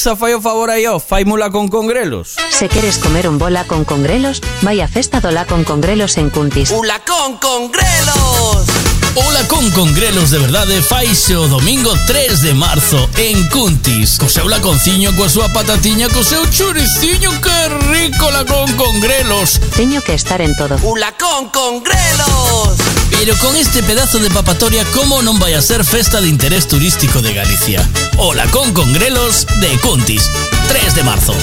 Alexa, 0.03 0.17
fai 0.17 0.33
o 0.33 0.41
favor 0.41 0.69
aí, 0.69 0.85
ó, 0.85 0.99
fai 0.99 1.23
mula 1.23 1.49
con 1.49 1.69
congrelos. 1.69 2.35
Se 2.49 2.67
queres 2.67 2.97
comer 2.97 3.25
un 3.25 3.37
bola 3.37 3.63
con 3.63 3.85
congrelos, 3.85 4.41
vai 4.61 4.81
a 4.81 4.87
festa 4.89 5.21
do 5.21 5.31
la 5.31 5.45
con 5.45 5.63
congrelos 5.63 6.17
en 6.17 6.29
Cuntis. 6.29 6.71
¡Ula 6.71 6.99
con 7.07 7.39
congrelos! 7.39 8.67
Ola 9.15 9.47
con 9.47 9.63
congrelos 9.71 10.31
de 10.31 10.39
verdade 10.39 10.81
faise 10.81 11.37
o 11.37 11.47
domingo 11.47 11.93
3 12.05 12.41
de 12.41 12.53
marzo 12.53 13.07
en 13.15 13.47
Cuntis. 13.47 14.19
Co 14.19 14.27
seu 14.27 14.51
laconciño, 14.51 15.15
coa 15.15 15.31
súa 15.31 15.47
patatiña, 15.55 16.11
co 16.11 16.19
seu 16.19 16.43
churiciño, 16.51 17.31
que 17.39 17.57
rico 17.95 18.27
la 18.27 18.43
con 18.43 18.67
congrelos. 18.75 19.63
Teño 19.71 20.03
que 20.03 20.19
estar 20.19 20.43
en 20.43 20.51
todo. 20.59 20.75
¡Ula 20.83 21.15
con 21.15 21.47
congrelos! 21.47 22.75
Pero 23.13 23.37
con 23.37 23.55
este 23.55 23.83
pedazo 23.83 24.19
de 24.19 24.29
papatoria, 24.29 24.83
como 24.91 25.21
non 25.21 25.37
vai 25.37 25.53
a 25.53 25.61
ser 25.61 25.85
festa 25.85 26.19
de 26.19 26.27
interés 26.27 26.67
turístico 26.67 27.21
de 27.21 27.31
Galicia? 27.37 27.79
Ola 28.17 28.43
con 28.51 28.73
Congrelos 28.73 29.45
de 29.61 29.69
Cuntis, 29.79 30.27
3 30.67 30.95
de 30.95 31.03
marzo. 31.03 31.35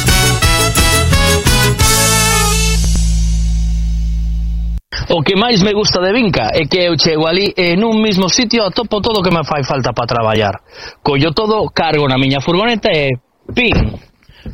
O 5.11 5.23
que 5.23 5.35
máis 5.35 5.63
me 5.63 5.73
gusta 5.73 5.99
de 5.99 6.13
Vinca 6.13 6.55
é 6.55 6.67
que 6.71 6.87
eu 6.87 6.95
chego 6.95 7.27
ali 7.27 7.51
e 7.57 7.75
nun 7.75 7.99
mismo 7.99 8.29
sitio 8.31 8.63
atopo 8.63 9.03
todo 9.03 9.19
o 9.19 9.25
que 9.25 9.35
me 9.35 9.43
fai 9.43 9.65
falta 9.65 9.91
para 9.91 10.07
traballar. 10.07 10.63
Collo 11.03 11.33
todo, 11.33 11.67
cargo 11.75 12.07
na 12.07 12.15
miña 12.15 12.39
furgoneta 12.39 12.95
e 12.95 13.19
pim, 13.51 13.75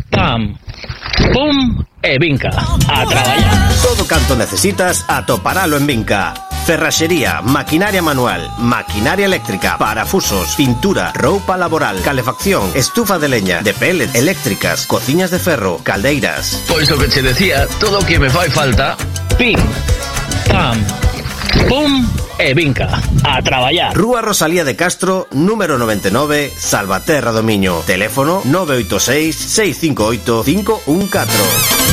pam, 0.08 0.56
pum 1.34 1.84
e 2.00 2.16
Vinca 2.16 2.54
a 2.88 3.04
traballar. 3.04 3.68
Todo 3.82 4.06
canto 4.06 4.32
necesitas 4.32 5.04
atoparalo 5.08 5.76
en 5.76 5.86
Vinca. 5.86 6.45
Ferraxería, 6.66 7.42
maquinaria 7.42 8.02
manual, 8.02 8.50
maquinaria 8.58 9.26
eléctrica, 9.26 9.78
parafusos, 9.78 10.56
pintura, 10.56 11.12
roupa 11.14 11.56
laboral, 11.56 12.02
calefacción, 12.02 12.72
estufa 12.74 13.20
de 13.20 13.28
leña, 13.28 13.62
de 13.62 13.72
pellet, 13.72 14.12
eléctricas, 14.16 14.84
cociñas 14.84 15.30
de 15.30 15.38
ferro, 15.38 15.78
caldeiras. 15.84 16.64
Pois 16.66 16.90
o 16.90 16.98
que 16.98 17.08
che 17.08 17.22
decía, 17.22 17.68
todo 17.78 18.00
o 18.00 18.04
que 18.04 18.18
me 18.18 18.28
fai 18.28 18.50
falta, 18.50 18.96
pim, 19.38 19.54
pam, 20.50 20.76
pum 21.68 22.04
e 22.36 22.52
Vinca. 22.52 23.00
A 23.22 23.40
traballar. 23.42 23.94
Rúa 23.94 24.20
Rosalía 24.20 24.64
de 24.64 24.74
Castro, 24.74 25.28
número 25.30 25.78
99, 25.78 26.50
Salvaterra 26.50 27.30
do 27.30 27.44
Miño. 27.46 27.86
Teléfono 27.86 28.42
986 28.44 29.36
658 29.36 30.42
514. 30.42 31.85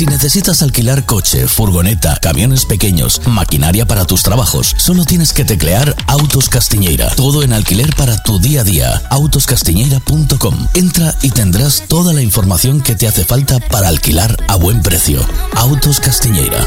Si 0.00 0.06
necesitas 0.06 0.62
alquilar 0.62 1.04
coche, 1.04 1.46
furgoneta, 1.46 2.16
camiones 2.22 2.64
pequeños, 2.64 3.20
maquinaria 3.26 3.84
para 3.84 4.06
tus 4.06 4.22
trabajos, 4.22 4.74
solo 4.78 5.04
tienes 5.04 5.34
que 5.34 5.44
teclear 5.44 5.94
Autos 6.06 6.48
Castiñeira. 6.48 7.10
Todo 7.16 7.42
en 7.42 7.52
alquiler 7.52 7.94
para 7.94 8.16
tu 8.22 8.38
día 8.38 8.62
a 8.62 8.64
día. 8.64 9.02
Autoscastiñeira.com. 9.10 10.68
Entra 10.72 11.14
y 11.20 11.28
tendrás 11.32 11.84
toda 11.86 12.14
la 12.14 12.22
información 12.22 12.80
que 12.80 12.94
te 12.94 13.06
hace 13.06 13.26
falta 13.26 13.60
para 13.60 13.88
alquilar 13.88 14.42
a 14.48 14.56
buen 14.56 14.80
precio. 14.80 15.20
Autos 15.54 16.00
Castiñeira. 16.00 16.66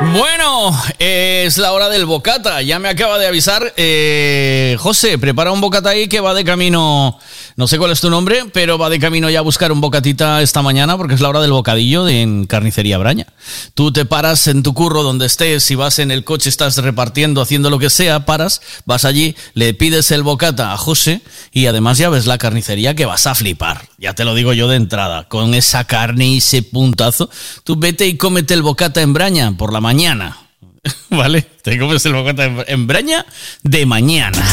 Bueno, 0.00 0.80
es 0.98 1.58
la 1.58 1.72
hora 1.72 1.90
del 1.90 2.06
bocata. 2.06 2.62
Ya 2.62 2.78
me 2.78 2.88
acaba 2.88 3.18
de 3.18 3.26
avisar. 3.26 3.74
eh, 3.76 4.76
José, 4.78 5.18
prepara 5.18 5.52
un 5.52 5.60
bocata 5.60 5.90
ahí 5.90 6.08
que 6.08 6.20
va 6.20 6.32
de 6.32 6.44
camino. 6.44 7.18
No 7.58 7.66
sé 7.66 7.76
cuál 7.76 7.90
es 7.90 8.00
tu 8.00 8.08
nombre, 8.08 8.44
pero 8.52 8.78
va 8.78 8.88
de 8.88 9.00
camino 9.00 9.28
ya 9.28 9.40
a 9.40 9.42
buscar 9.42 9.72
un 9.72 9.80
bocatita 9.80 10.42
esta 10.42 10.62
mañana 10.62 10.96
porque 10.96 11.14
es 11.14 11.20
la 11.20 11.28
hora 11.28 11.40
del 11.40 11.50
bocadillo 11.50 12.06
en 12.08 12.46
Carnicería 12.46 12.98
Braña. 12.98 13.26
Tú 13.74 13.92
te 13.92 14.04
paras 14.04 14.46
en 14.46 14.62
tu 14.62 14.74
curro 14.74 15.02
donde 15.02 15.26
estés, 15.26 15.64
si 15.64 15.74
vas 15.74 15.98
en 15.98 16.12
el 16.12 16.22
coche, 16.22 16.50
estás 16.50 16.76
repartiendo, 16.76 17.42
haciendo 17.42 17.68
lo 17.68 17.80
que 17.80 17.90
sea, 17.90 18.24
paras, 18.24 18.60
vas 18.86 19.04
allí, 19.04 19.34
le 19.54 19.74
pides 19.74 20.12
el 20.12 20.22
bocata 20.22 20.72
a 20.72 20.76
José 20.76 21.20
y 21.50 21.66
además 21.66 21.98
ya 21.98 22.10
ves 22.10 22.26
la 22.26 22.38
carnicería 22.38 22.94
que 22.94 23.06
vas 23.06 23.26
a 23.26 23.34
flipar. 23.34 23.88
Ya 23.98 24.14
te 24.14 24.24
lo 24.24 24.36
digo 24.36 24.52
yo 24.52 24.68
de 24.68 24.76
entrada, 24.76 25.24
con 25.26 25.52
esa 25.54 25.82
carne 25.82 26.28
y 26.28 26.38
ese 26.38 26.62
puntazo. 26.62 27.28
Tú 27.64 27.74
vete 27.74 28.06
y 28.06 28.16
cómete 28.16 28.54
el 28.54 28.62
bocata 28.62 29.02
en 29.02 29.12
Braña 29.12 29.56
por 29.56 29.72
la 29.72 29.80
mañana. 29.80 30.38
¿Vale? 31.10 31.42
Te 31.42 31.76
comes 31.76 32.06
el 32.06 32.12
bocata 32.14 32.44
en- 32.68 32.86
Braña 32.86 33.26
de 33.64 33.84
mañana. 33.84 34.46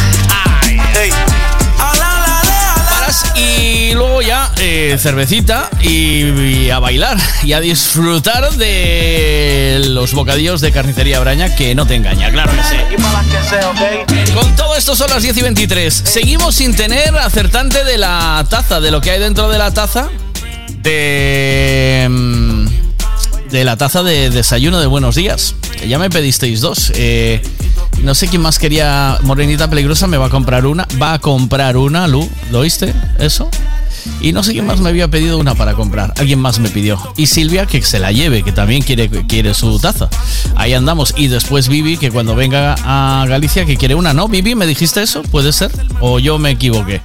Y 3.35 3.93
luego 3.93 4.21
ya 4.21 4.51
eh, 4.57 4.97
cervecita 4.99 5.69
y, 5.81 6.69
a 6.69 6.79
bailar 6.79 7.17
y 7.43 7.53
a 7.53 7.59
disfrutar 7.59 8.51
de 8.53 9.81
los 9.89 10.13
bocadillos 10.13 10.61
de 10.61 10.71
carnicería 10.71 11.19
Braña 11.19 11.55
que 11.55 11.75
no 11.75 11.85
te 11.85 11.95
engaña, 11.95 12.31
claro 12.31 12.51
que 12.51 12.63
sí. 12.63 14.33
Con 14.33 14.55
todo 14.55 14.75
esto 14.75 14.95
son 14.95 15.09
las 15.09 15.23
10 15.23 15.37
y 15.37 15.41
23. 15.41 15.93
Seguimos 16.05 16.55
sin 16.55 16.75
tener 16.75 17.15
acertante 17.17 17.83
de 17.83 17.97
la 17.97 18.45
taza, 18.49 18.79
de 18.79 18.91
lo 18.91 19.01
que 19.01 19.11
hay 19.11 19.19
dentro 19.19 19.49
de 19.49 19.57
la 19.57 19.71
taza. 19.71 20.09
De. 20.81 22.07
De 23.49 23.63
la 23.63 23.77
taza 23.77 24.03
de 24.03 24.29
desayuno 24.29 24.79
de 24.79 24.87
buenos 24.87 25.15
días. 25.15 25.55
Ya 25.87 25.99
me 25.99 26.09
pedisteis 26.09 26.61
dos. 26.61 26.91
Eh, 26.95 27.41
no 28.01 28.15
sé 28.15 28.27
quién 28.27 28.41
más 28.41 28.59
quería. 28.59 29.19
Morenita 29.21 29.69
Peligrosa 29.69 30.07
me 30.07 30.17
va 30.17 30.25
a 30.27 30.29
comprar 30.29 30.65
una. 30.65 30.87
Va 31.01 31.13
a 31.13 31.19
comprar 31.19 31.77
una, 31.77 32.07
Lu. 32.07 32.29
¿Lo 32.51 32.59
oíste? 32.59 32.93
¿Eso? 33.19 33.49
Y 34.21 34.31
no 34.31 34.43
sé 34.43 34.53
quién 34.53 34.65
más 34.65 34.79
me 34.79 34.89
había 34.89 35.07
pedido 35.07 35.37
una 35.37 35.55
para 35.55 35.73
comprar. 35.73 36.13
Alguien 36.17 36.39
más 36.39 36.59
me 36.59 36.69
pidió. 36.69 36.99
Y 37.17 37.27
Silvia 37.27 37.65
que 37.65 37.81
se 37.81 37.99
la 37.99 38.11
lleve, 38.11 38.43
que 38.43 38.51
también 38.51 38.81
quiere, 38.81 39.09
quiere 39.27 39.53
su 39.53 39.79
taza. 39.79 40.09
Ahí 40.55 40.73
andamos. 40.73 41.13
Y 41.17 41.27
después 41.27 41.67
Vivi, 41.67 41.97
que 41.97 42.11
cuando 42.11 42.35
venga 42.35 42.75
a 42.83 43.25
Galicia, 43.27 43.65
que 43.65 43.77
quiere 43.77 43.95
una. 43.95 44.13
¿No, 44.13 44.27
Vivi? 44.27 44.55
¿Me 44.55 44.65
dijiste 44.67 45.01
eso? 45.01 45.21
¿Puede 45.23 45.51
ser? 45.53 45.71
¿O 45.99 46.19
yo 46.19 46.37
me 46.37 46.51
equivoqué? 46.51 47.01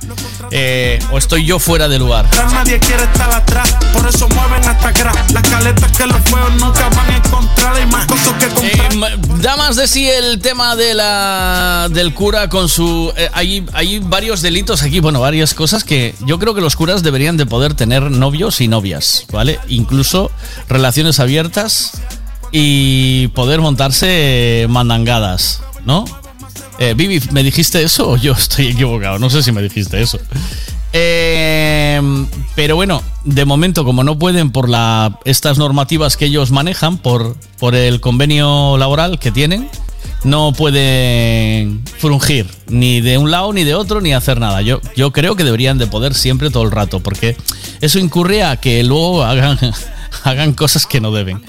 Eh, 0.52 0.98
¿O 1.12 1.18
estoy 1.18 1.44
yo 1.44 1.58
fuera 1.58 1.88
de 1.88 1.98
lugar? 1.98 2.26
Nadie 2.52 2.78
quiere 2.80 3.04
estar 3.04 3.30
atrás, 3.32 3.76
por 3.92 4.08
eso 4.08 4.28
mueven 4.28 4.68
hasta 4.68 4.88
atrás. 4.88 5.32
Las 5.32 5.42
caletas 5.48 5.92
que 5.96 6.06
los 6.06 6.16
feos 6.22 6.50
nunca 6.58 6.88
van 6.88 7.10
a 7.10 7.16
encontrar. 7.16 7.76
Hay 7.76 7.86
más 7.86 8.06
cosas 8.06 8.32
que 8.42 8.46
comprar. 8.48 8.96
Ma- 8.96 9.10
Da 9.40 9.56
más 9.56 9.76
de 9.76 9.86
sí 9.86 10.08
el 10.08 10.40
tema 10.40 10.74
de 10.76 10.92
la, 10.94 11.88
del 11.90 12.12
cura 12.14 12.48
con 12.48 12.68
su... 12.68 13.12
eh, 13.16 13.28
hay, 13.32 13.64
hay 13.72 14.00
varios 14.00 14.42
delitos 14.42 14.82
aquí, 14.82 15.00
bueno, 15.00 15.20
varias 15.20 15.54
cosas 15.54 15.84
que 15.84 16.14
yo 16.26 16.38
creo 16.38 16.52
que 16.54 16.60
los 16.60 16.74
curas 16.76 16.89
deberían 16.98 17.36
de 17.36 17.46
poder 17.46 17.74
tener 17.74 18.10
novios 18.10 18.60
y 18.60 18.68
novias, 18.68 19.26
¿vale? 19.32 19.58
Incluso 19.68 20.30
relaciones 20.68 21.20
abiertas 21.20 22.00
y 22.52 23.28
poder 23.28 23.60
montarse 23.60 24.66
mandangadas, 24.68 25.62
¿no? 25.84 26.04
Eh, 26.78 26.94
Vivi, 26.96 27.20
¿me 27.30 27.42
dijiste 27.42 27.82
eso 27.82 28.10
o 28.10 28.16
yo 28.16 28.32
estoy 28.38 28.68
equivocado? 28.68 29.18
No 29.18 29.30
sé 29.30 29.42
si 29.42 29.52
me 29.52 29.62
dijiste 29.62 30.00
eso. 30.00 30.18
Eh, 30.92 32.00
pero 32.56 32.74
bueno, 32.74 33.02
de 33.24 33.44
momento, 33.44 33.84
como 33.84 34.02
no 34.02 34.18
pueden 34.18 34.50
por 34.50 34.68
estas 35.24 35.58
normativas 35.58 36.16
que 36.16 36.26
ellos 36.26 36.50
manejan, 36.50 36.98
por, 36.98 37.36
por 37.58 37.74
el 37.74 38.00
convenio 38.00 38.76
laboral 38.76 39.18
que 39.18 39.30
tienen, 39.30 39.68
no 40.24 40.52
pueden 40.52 41.82
frungir 41.98 42.46
ni 42.68 43.00
de 43.00 43.18
un 43.18 43.30
lado 43.30 43.52
ni 43.52 43.64
de 43.64 43.74
otro 43.74 44.00
ni 44.00 44.12
hacer 44.12 44.38
nada. 44.40 44.62
Yo, 44.62 44.80
yo 44.96 45.12
creo 45.12 45.36
que 45.36 45.44
deberían 45.44 45.78
de 45.78 45.86
poder 45.86 46.14
siempre 46.14 46.50
todo 46.50 46.64
el 46.64 46.70
rato, 46.70 47.00
porque 47.00 47.36
eso 47.80 47.98
incurre 47.98 48.42
a 48.42 48.56
que 48.56 48.82
luego 48.84 49.24
hagan, 49.24 49.58
hagan 50.24 50.52
cosas 50.52 50.86
que 50.86 51.00
no 51.00 51.10
deben. 51.12 51.42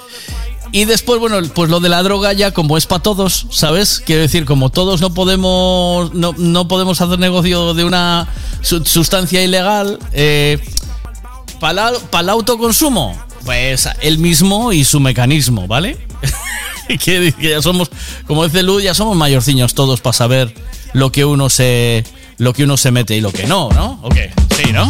Y 0.74 0.86
después, 0.86 1.20
bueno, 1.20 1.38
pues 1.54 1.70
lo 1.70 1.82
de 1.82 1.90
la 1.90 2.02
droga 2.02 2.32
ya 2.32 2.52
como 2.52 2.78
es 2.78 2.86
para 2.86 3.04
todos, 3.04 3.46
¿sabes? 3.52 4.02
Quiero 4.06 4.22
decir, 4.22 4.46
como 4.46 4.70
todos 4.70 5.02
no 5.02 5.14
podemos 5.14 6.14
no, 6.14 6.34
no 6.38 6.68
podemos 6.70 7.02
hacer 7.02 7.20
negocio 7.20 7.74
de 7.74 7.84
una 7.84 8.30
su- 8.62 8.86
sustancia 8.86 9.44
ilegal, 9.44 10.00
eh, 10.14 10.60
para 11.60 11.92
el 12.20 12.30
autoconsumo, 12.30 13.20
pues 13.46 13.90
él 14.02 14.18
mismo 14.18 14.72
y 14.72 14.86
su 14.86 15.02
mecanismo, 15.02 15.68
¿vale? 15.68 15.98
que, 17.04 17.34
ya 17.42 17.62
somos, 17.62 17.90
como 18.28 18.44
dice 18.46 18.64
Luz, 18.64 18.84
ya 18.84 18.94
somos 18.94 19.16
mayorciños 19.18 19.74
todos 19.74 20.02
para 20.02 20.14
saber 20.14 20.54
lo 20.94 21.12
que 21.12 21.24
uno 21.26 21.50
se 21.50 22.04
lo 22.38 22.54
que 22.54 22.64
uno 22.64 22.76
se 22.76 22.92
mete 22.92 23.16
y 23.16 23.22
lo 23.22 23.32
que 23.32 23.46
no, 23.46 23.70
¿no? 23.72 24.00
¿O 24.02 24.10
qué? 24.10 24.32
Sí, 24.58 24.72
¿no? 24.74 24.90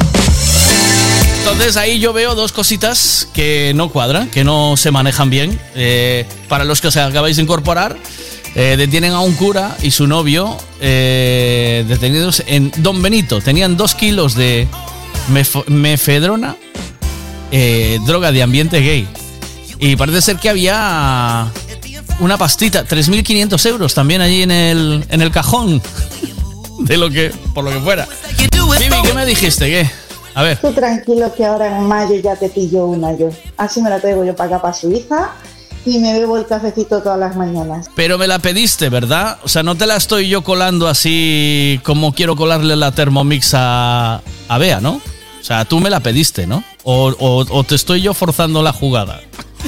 Entonces 1.39 1.75
ahí 1.75 1.99
yo 1.99 2.13
veo 2.13 2.33
dos 2.35 2.51
cositas 2.51 3.27
que 3.33 3.73
no 3.75 3.89
cuadran, 3.89 4.29
que 4.29 4.43
no 4.43 4.77
se 4.77 4.91
manejan 4.91 5.29
bien. 5.29 5.59
Eh, 5.75 6.25
para 6.47 6.63
los 6.63 6.79
que 6.81 6.87
os 6.87 6.97
acabáis 6.97 7.35
de 7.37 7.41
incorporar, 7.43 7.97
eh, 8.55 8.75
detienen 8.77 9.11
a 9.13 9.19
un 9.19 9.33
cura 9.33 9.75
y 9.81 9.91
su 9.91 10.07
novio 10.07 10.55
eh, 10.79 11.83
detenidos 11.87 12.43
en 12.45 12.71
Don 12.77 13.01
Benito. 13.01 13.41
Tenían 13.41 13.75
dos 13.75 13.95
kilos 13.95 14.35
de 14.35 14.67
mefo- 15.29 15.65
mefedrona, 15.67 16.55
droga 18.05 18.31
de 18.31 18.43
ambiente 18.43 18.79
gay. 18.79 19.07
Y 19.79 19.95
parece 19.95 20.21
ser 20.21 20.37
que 20.37 20.47
había 20.49 21.47
una 22.21 22.37
pastita, 22.37 22.85
3.500 22.85 23.65
euros 23.67 23.93
también 23.93 24.21
allí 24.21 24.43
en 24.43 24.51
el, 24.51 25.05
en 25.09 25.21
el 25.21 25.31
cajón. 25.31 25.81
De 26.79 26.97
lo 26.97 27.09
que, 27.11 27.31
por 27.53 27.63
lo 27.63 27.71
que 27.71 27.79
fuera. 27.79 28.07
Vivi, 28.79 28.95
¿qué 29.03 29.13
me 29.13 29.25
dijiste? 29.25 29.65
¿Qué? 29.69 29.89
A 30.33 30.43
ver. 30.43 30.57
Tú 30.59 30.71
tranquilo 30.71 31.33
que 31.35 31.45
ahora 31.45 31.77
en 31.77 31.87
mayo 31.87 32.15
ya 32.15 32.35
te 32.37 32.47
pillo 32.49 32.85
una 32.85 33.11
yo. 33.17 33.29
Así 33.57 33.81
me 33.81 33.89
la 33.89 33.99
traigo 33.99 34.23
yo 34.23 34.35
para 34.35 34.55
acá, 34.55 34.61
para 34.61 34.73
Suiza. 34.73 35.31
y 35.85 35.99
me 35.99 36.13
bebo 36.17 36.37
el 36.37 36.45
cafecito 36.47 37.01
todas 37.01 37.19
las 37.19 37.35
mañanas. 37.35 37.87
Pero 37.95 38.17
me 38.17 38.27
la 38.27 38.39
pediste, 38.39 38.89
¿verdad? 38.89 39.37
O 39.43 39.49
sea, 39.49 39.61
no 39.63 39.75
te 39.75 39.85
la 39.87 39.97
estoy 39.97 40.29
yo 40.29 40.43
colando 40.43 40.87
así 40.87 41.79
como 41.83 42.13
quiero 42.15 42.35
colarle 42.35 42.75
la 42.75 42.91
Thermomix 42.91 43.51
a, 43.55 44.21
a 44.47 44.57
Bea, 44.57 44.79
¿no? 44.79 44.93
O 45.39 45.43
sea, 45.43 45.65
tú 45.65 45.79
me 45.79 45.89
la 45.89 45.99
pediste, 45.99 46.47
¿no? 46.47 46.63
O, 46.83 47.07
o- 47.19 47.45
o 47.49 47.63
te 47.63 47.75
estoy 47.75 48.01
yo 48.01 48.13
forzando 48.13 48.61
la 48.63 48.71
jugada. 48.73 49.19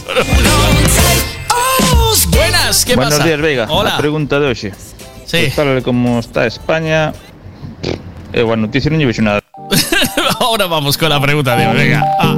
Buenas, 2.73 2.85
¿qué 2.85 2.95
Buenos 2.95 3.13
pasa? 3.13 3.25
días, 3.25 3.39
Veiga. 3.39 3.67
Hola. 3.69 3.91
La 3.91 3.97
pregunta 3.97 4.39
de 4.39 4.47
hoxe. 4.49 4.73
Sí. 5.25 5.37
Pues 5.37 5.55
tal 5.55 5.83
como 5.83 6.19
está 6.19 6.47
España, 6.47 7.13
eh, 8.33 8.41
bueno, 8.41 8.65
noticia 8.65 8.89
non 8.89 8.97
lle 8.97 9.05
vexo 9.05 9.21
nada. 9.21 9.45
Ahora 10.41 10.65
vamos 10.65 10.97
con 10.97 11.13
la 11.13 11.21
pregunta 11.21 11.53
de 11.53 11.69
Venga. 11.69 12.01
Ah. 12.17 12.33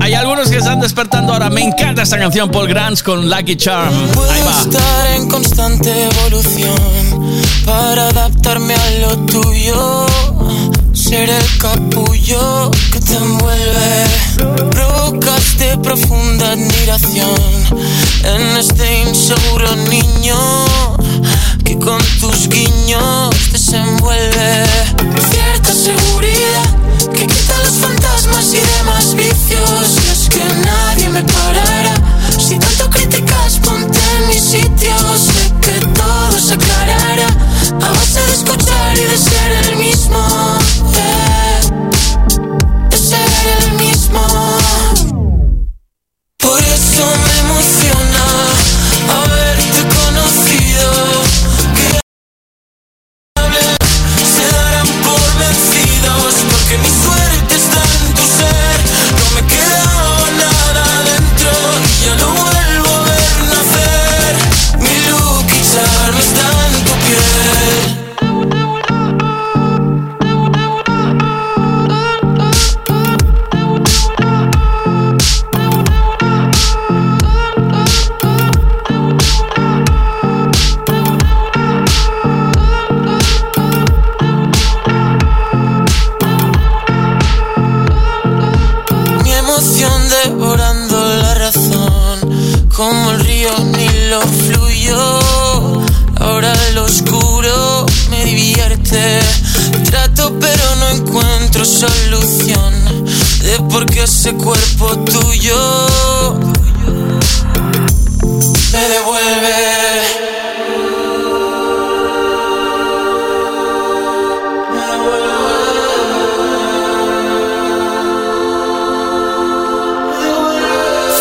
Hay 0.00 0.14
algunos 0.14 0.50
que 0.50 0.58
están 0.58 0.80
despertando 0.80 1.32
ahora. 1.32 1.48
Me 1.48 1.62
encanta 1.62 2.02
esta 2.02 2.18
canción, 2.18 2.50
Paul 2.50 2.66
Grants 2.66 3.02
con 3.02 3.30
Lucky 3.30 3.54
Charm. 3.54 3.94
Ahí 3.94 4.42
va. 4.42 4.60
estar 4.60 5.06
en 5.14 5.30
constante 5.30 5.88
evolución 6.10 6.74
para 7.64 8.08
adaptarme 8.10 8.74
a 8.74 8.90
lo 9.06 9.16
tuyo. 9.26 10.06
Ser 11.04 11.28
el 11.28 11.58
capullo 11.58 12.70
que 12.90 12.98
te 12.98 13.14
envuelve. 13.14 14.06
Provocas 14.70 15.58
de 15.58 15.76
profunda 15.76 16.52
admiración 16.52 17.38
en 18.24 18.56
este 18.56 19.02
inseguro 19.02 19.76
niño 19.76 20.38
que 21.62 21.78
con 21.78 22.00
tus 22.20 22.48
guiños 22.48 23.34
desenvuelve. 23.52 24.64
Cierta 25.30 25.74
seguridad 25.74 26.70
que 27.12 27.26
quita 27.26 27.58
los 27.58 27.74
fantasmas 27.82 28.54
y 28.54 28.60
demás 28.78 29.14
vicios. 29.14 29.98
Y 30.06 30.10
es 30.10 30.28
que 30.30 30.42
nadie 30.64 31.10
me 31.10 31.22
parará. 31.22 31.96
Si 32.38 32.58
tanto 32.58 32.88
criticas, 32.88 33.58
ponte 33.62 33.98
en 34.16 34.28
mi 34.28 34.38
sitio. 34.38 34.96
Sé 35.18 35.52
que 35.60 35.86
todo 35.86 36.38
se 36.40 36.54
aclarará 36.54 37.28
a 37.82 37.90
base 37.90 38.20
de 38.26 38.32
escuchar 38.32 38.96
y 38.96 39.02
de 39.02 39.18
ser 39.18 39.52
el 39.68 39.76
mismo. 39.76 40.63
Pero 100.40 100.76
no 100.76 100.88
encuentro 100.88 101.64
solución 101.66 102.72
de 103.42 103.60
por 103.68 103.84
qué 103.84 104.04
ese 104.04 104.32
cuerpo 104.34 104.98
tuyo 105.00 106.38
me 108.72 108.88
devuelve. 108.88 109.54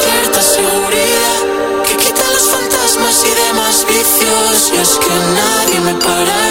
Cierta 0.01 0.41
seguridad 0.41 1.39
que 1.85 1.97
quita 1.97 2.23
los 2.31 2.43
fantasmas 2.43 3.25
y 3.25 3.47
demás 3.47 3.85
vicios. 3.85 4.71
Y 4.73 4.77
es 4.81 4.97
que 4.97 5.13
nadie 5.35 5.79
me 5.81 5.93
parará. 5.95 6.42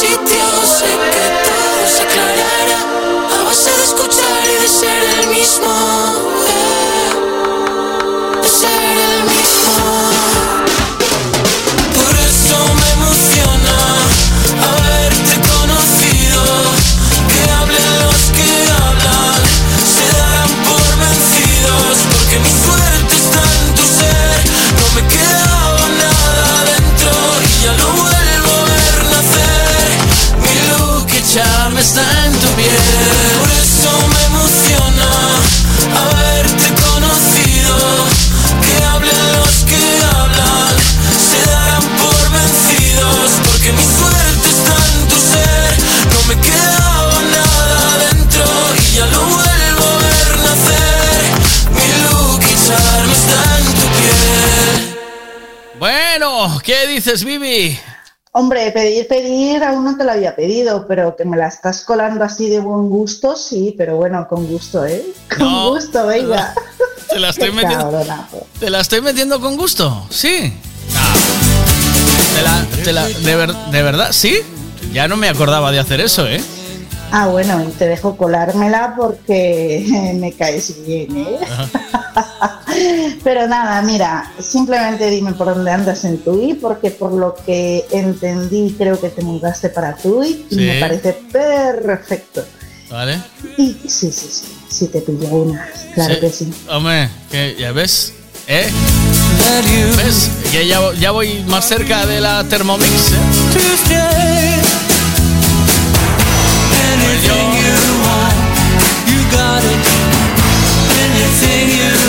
Sitio. 0.00 0.46
Sé 0.64 0.86
que 0.86 1.40
todo 1.44 1.49
dices, 57.00 57.24
Vivi? 57.24 57.78
Hombre, 58.32 58.70
pedir, 58.72 59.08
pedir, 59.08 59.64
aún 59.64 59.84
no 59.84 59.96
te 59.96 60.04
lo 60.04 60.12
había 60.12 60.36
pedido, 60.36 60.86
pero 60.86 61.16
que 61.16 61.24
me 61.24 61.36
la 61.36 61.48
estás 61.48 61.80
colando 61.82 62.22
así 62.24 62.48
de 62.50 62.60
buen 62.60 62.88
gusto, 62.90 63.34
sí, 63.36 63.74
pero 63.76 63.96
bueno, 63.96 64.28
con 64.28 64.46
gusto, 64.46 64.84
¿eh? 64.86 65.02
Con 65.36 65.70
gusto, 65.70 66.06
venga. 66.06 66.54
Te 67.10 67.18
la 67.18 67.30
estoy 67.30 67.50
metiendo. 67.50 67.78
cabronazo. 67.90 68.46
¿Te 68.60 68.70
la 68.70 68.80
estoy 68.80 69.00
metiendo 69.00 69.40
con 69.40 69.56
gusto? 69.56 70.06
Sí. 70.10 70.52
Ah. 70.94 71.14
Te 72.36 72.42
la- 72.42 72.84
te 72.84 72.92
la- 72.92 73.08
de, 73.08 73.36
ver- 73.36 73.56
¿De 73.72 73.82
verdad? 73.82 74.08
¿Sí? 74.12 74.36
Ya 74.92 75.08
no 75.08 75.16
me 75.16 75.28
acordaba 75.28 75.72
de 75.72 75.80
hacer 75.80 76.00
eso, 76.00 76.28
¿eh? 76.28 76.40
Ah, 77.10 77.26
bueno, 77.26 77.64
y 77.64 77.72
te 77.72 77.88
dejo 77.88 78.16
colármela 78.16 78.94
porque 78.96 80.12
me 80.20 80.32
caes 80.34 80.86
bien, 80.86 81.16
¿eh? 81.16 81.38
Pero 83.24 83.46
nada, 83.46 83.82
mira, 83.82 84.32
simplemente 84.40 85.08
dime 85.10 85.32
por 85.32 85.48
dónde 85.54 85.70
andas 85.70 86.04
en 86.04 86.18
Tui, 86.18 86.54
porque 86.54 86.90
por 86.90 87.12
lo 87.12 87.34
que 87.34 87.84
entendí 87.90 88.74
creo 88.78 89.00
que 89.00 89.08
te 89.10 89.22
mudaste 89.22 89.68
para 89.68 89.94
Tui 89.96 90.46
y 90.50 90.54
Sí. 90.54 90.60
me 90.60 90.80
parece 90.80 91.12
perfecto. 91.32 92.44
¿Vale? 92.90 93.20
Y 93.56 93.72
sí, 93.88 94.10
sí, 94.10 94.28
sí, 94.30 94.44
sí 94.68 94.86
te 94.88 95.00
pillo 95.00 95.28
una, 95.28 95.68
claro 95.94 96.14
Sí. 96.14 96.20
que 96.20 96.30
sí. 96.30 96.52
Hombre, 96.68 97.08
que 97.30 97.54
ya 97.58 97.70
ves, 97.72 98.12
¿eh? 98.48 98.68
¿Ves? 99.96 100.28
Que 100.50 100.66
ya, 100.66 100.80
ya 100.94 101.12
voy 101.12 101.44
más 101.48 101.66
cerca 101.68 102.04
de 102.06 102.20
la 102.20 102.42
Thermomix, 102.44 103.12
¿eh? 103.12 104.60
Anything 111.02 111.68
you 111.76 111.99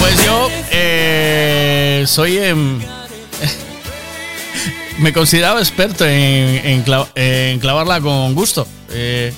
Pues 0.00 0.24
yo 0.24 0.48
eh, 0.70 2.04
soy 2.06 2.38
em, 2.38 2.80
me 4.98 5.12
consideraba 5.12 5.60
experto 5.60 6.04
en, 6.04 6.66
en 6.66 6.84
cla- 6.84 7.08
en 7.14 7.58
clavarla 7.58 8.00
con 8.00 8.34
gusto. 8.34 8.66
Eh, 8.90 9.32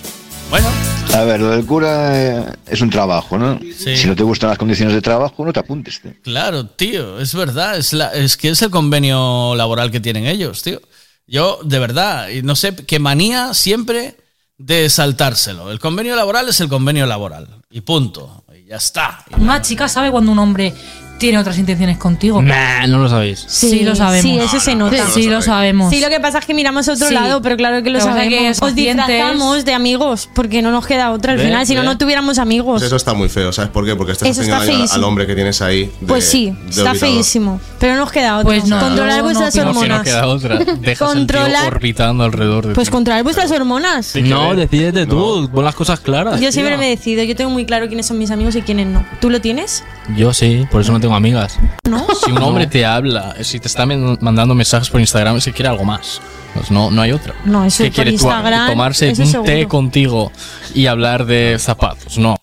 bueno, 0.50 0.68
A 1.14 1.24
ver, 1.24 1.40
lo 1.40 1.50
del 1.50 1.64
cura 1.64 2.20
eh, 2.20 2.44
es 2.66 2.80
un 2.80 2.90
trabajo, 2.90 3.38
¿no? 3.38 3.58
Sí. 3.76 3.96
Si 3.96 4.06
no 4.06 4.14
te 4.16 4.22
gustan 4.22 4.50
las 4.50 4.58
condiciones 4.58 4.94
de 4.94 5.00
trabajo, 5.02 5.44
no 5.44 5.52
te 5.52 5.60
apuntes. 5.60 6.00
tío. 6.00 6.12
claro, 6.22 6.66
tío, 6.66 7.20
es 7.20 7.34
verdad, 7.34 7.76
es, 7.78 7.92
la, 7.92 8.08
es 8.12 8.36
que 8.36 8.48
es 8.50 8.60
el 8.62 8.70
convenio 8.70 9.54
laboral 9.54 9.90
que 9.90 10.00
tienen 10.00 10.26
ellos, 10.26 10.62
tío. 10.62 10.80
Yo, 11.26 11.60
de 11.64 11.78
verdad, 11.78 12.28
y 12.28 12.42
no 12.42 12.56
sé, 12.56 12.74
qué 12.74 12.98
manía 12.98 13.54
siempre 13.54 14.16
de 14.58 14.90
saltárselo. 14.90 15.70
El 15.70 15.78
convenio 15.78 16.14
laboral 16.16 16.48
es 16.48 16.60
el 16.60 16.68
convenio 16.68 17.06
laboral. 17.06 17.48
Y 17.70 17.80
punto. 17.80 18.41
Ya 18.72 18.78
está. 18.78 19.22
Una 19.36 19.60
chica 19.60 19.86
sabe 19.86 20.10
cuando 20.10 20.32
un 20.32 20.38
hombre 20.38 20.74
tiene 21.18 21.38
otras 21.38 21.56
intenciones 21.58 21.98
contigo. 21.98 22.42
Nah, 22.42 22.86
no 22.88 22.98
lo 22.98 23.08
sabéis. 23.08 23.44
Sí, 23.48 23.84
lo 23.84 23.94
sabemos. 23.94 24.22
Sí, 24.22 24.38
eso 24.38 24.58
se 24.60 24.74
nota. 24.74 25.06
Sí, 25.14 25.28
lo 25.28 25.40
sabemos. 25.40 25.90
Sí, 25.90 26.00
lo 26.00 26.08
que 26.08 26.18
pasa 26.20 26.38
es 26.38 26.46
que 26.46 26.54
miramos 26.54 26.88
a 26.88 26.92
otro 26.94 27.08
Sí. 27.08 27.14
lado, 27.14 27.40
pero 27.42 27.56
claro 27.56 27.82
que 27.82 27.90
lo 27.90 28.00
sabemos. 28.00 28.58
que 28.58 28.64
Os 28.64 28.74
disfrazamos 28.74 29.64
de 29.64 29.72
amigos, 29.74 30.28
porque 30.34 30.62
no 30.62 30.70
nos 30.72 30.86
queda 30.86 31.10
otra 31.12 31.32
al 31.32 31.38
Ve, 31.38 31.44
final, 31.44 31.66
si 31.66 31.74
no, 31.74 31.82
no 31.84 31.96
tuviéramos 31.98 32.38
amigos. 32.38 32.72
Pues 32.80 32.82
eso 32.84 32.96
está 32.96 33.14
muy 33.14 33.28
feo, 33.28 33.52
¿sabes 33.52 33.70
por 33.70 33.84
qué? 33.86 33.94
Porque 33.94 34.12
estás 34.12 34.28
Eso 34.28 34.40
haciendo 34.40 34.64
daño 34.80 34.92
al- 34.92 35.04
hombre 35.04 35.26
que 35.26 35.34
tienes 35.34 35.62
ahí. 35.62 35.84
de- 36.00 36.06
Pues 36.06 36.24
sí, 36.24 36.52
de 36.64 36.70
está 36.70 36.94
feísimo. 36.94 37.60
Pero 37.78 37.94
no 37.94 38.00
nos 38.00 38.12
queda 38.12 38.34
otra. 38.38 38.44
Pues 38.44 38.64
no, 38.66 38.78
controlar 38.80 39.22
vuestras 39.22 39.56
hormonas. 39.56 40.02
queda 40.02 40.26
otra. 40.26 40.58
Controlar- 40.98 41.66
orbitando 41.66 42.24
alrededor 42.24 42.66
de 42.66 42.74
Pues 42.74 42.90
controlar 42.90 43.22
vuestras 43.22 43.50
hormonas. 43.50 44.14
No, 44.16 44.54
decídete 44.54 45.06
tú, 45.06 45.48
pon 45.52 45.64
las 45.64 45.74
cosas 45.74 46.00
claras. 46.00 46.40
Yo 46.40 46.50
siempre 46.52 46.76
me 46.76 46.88
decido, 46.88 47.22
yo 47.22 47.34
tengo 47.36 47.50
muy 47.50 47.64
claro 47.66 47.86
quiénes 47.86 48.06
son 48.06 48.18
mis 48.18 48.30
amigos 48.30 48.56
y 48.56 48.62
quiénes 48.62 48.86
no. 48.86 49.04
¿Tú 49.20 49.30
lo 49.30 49.40
tienes? 49.40 49.84
Yo 50.16 50.32
sí, 50.32 50.66
por 50.70 50.80
eso 50.80 50.92
no 50.92 51.00
tengo 51.02 51.14
amigas. 51.14 51.58
¿No? 51.88 52.06
Si 52.24 52.30
un 52.32 52.38
hombre 52.42 52.66
te 52.66 52.86
habla, 52.86 53.36
si 53.42 53.60
te 53.60 53.68
está 53.68 53.84
mandando 53.84 54.54
mensajes 54.54 54.88
por 54.88 55.00
Instagram, 55.00 55.36
es 55.36 55.44
que 55.44 55.52
quiere 55.52 55.68
algo 55.68 55.84
más. 55.84 56.20
Pues 56.54 56.70
no, 56.70 56.90
no 56.90 57.02
hay 57.02 57.12
otra. 57.12 57.34
No, 57.44 57.64
eso 57.64 57.84
¿Qué 57.84 57.90
por 57.90 57.94
quiere? 57.96 58.10
Instagram, 58.12 58.70
¿Tomarse 58.70 59.08
un 59.10 59.16
seguro. 59.26 59.42
té 59.42 59.66
contigo 59.68 60.32
y 60.74 60.86
hablar 60.86 61.26
de 61.26 61.56
zapatos? 61.58 62.16
No. 62.18 62.36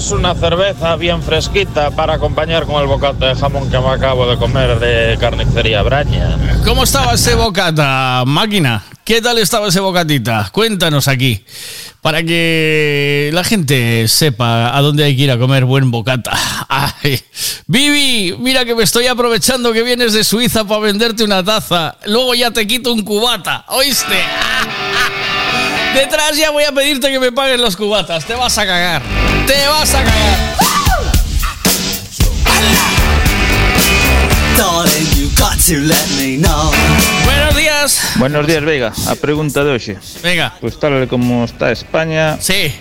tendrás 0.05 0.11
una 0.11 0.35
cerveza 0.35 0.95
bien 0.95 1.21
fresquita 1.21 1.91
para 1.91 2.15
acompañar 2.15 2.65
con 2.65 2.81
el 2.81 2.87
bocata 2.87 3.27
de 3.27 3.35
jamón 3.35 3.69
que 3.69 3.79
me 3.79 3.89
acabo 3.89 4.27
de 4.27 4.37
comer 4.37 4.79
de 4.79 5.17
carnicería 5.19 5.81
Braña. 5.83 6.37
¿Cómo 6.63 6.83
estaba 6.83 7.13
ese 7.13 7.35
bocata, 7.35 8.23
máquina? 8.25 8.83
¿Qué 9.03 9.21
tal 9.21 9.37
estaba 9.37 9.67
ese 9.67 9.79
bocatita? 9.79 10.49
Cuéntanos 10.51 11.07
aquí, 11.07 11.43
para 12.01 12.23
que 12.23 13.29
la 13.33 13.43
gente 13.43 14.07
sepa 14.07 14.75
a 14.75 14.81
dónde 14.81 15.03
hay 15.03 15.15
que 15.15 15.23
ir 15.23 15.31
a 15.31 15.37
comer 15.37 15.65
buen 15.65 15.91
bocata. 15.91 16.31
Ay. 16.69 17.21
Vivi, 17.67 18.35
mira 18.37 18.65
que 18.65 18.75
me 18.75 18.83
estoy 18.83 19.07
aprovechando 19.07 19.73
que 19.73 19.83
vienes 19.83 20.13
de 20.13 20.23
Suiza 20.23 20.65
para 20.65 20.81
venderte 20.81 21.23
una 21.23 21.43
taza. 21.43 21.97
Luego 22.05 22.35
ya 22.35 22.51
te 22.51 22.67
quito 22.67 22.93
un 22.93 23.03
cubata, 23.03 23.65
¿oíste? 23.69 24.15
Detrás 25.95 26.37
ya 26.37 26.51
voy 26.51 26.63
a 26.63 26.71
pedirte 26.71 27.09
que 27.09 27.19
me 27.19 27.31
paguen 27.31 27.61
los 27.61 27.75
cubatas. 27.77 28.25
Te 28.25 28.33
vas 28.35 28.57
a 28.57 28.65
cagar. 28.65 29.01
Te 29.47 29.67
vas 29.67 29.93
a 29.93 30.03
cagar. 30.03 30.55
Darling, 34.57 35.07
you 35.15 35.29
got 35.37 35.57
to 35.65 35.79
let 35.81 36.07
me 36.17 36.37
know. 36.37 36.71
Buenos 37.25 37.55
días. 37.55 38.15
Buenos 38.17 38.47
días, 38.47 38.63
Vega. 38.63 38.93
A 39.07 39.15
pregunta 39.15 39.63
de 39.63 39.71
hoxe. 39.75 39.97
Venga. 40.23 40.53
Pues 40.61 40.79
tal 40.79 41.03
e 41.03 41.07
como 41.07 41.43
está 41.45 41.71
España... 41.71 42.37
Sí. 42.39 42.73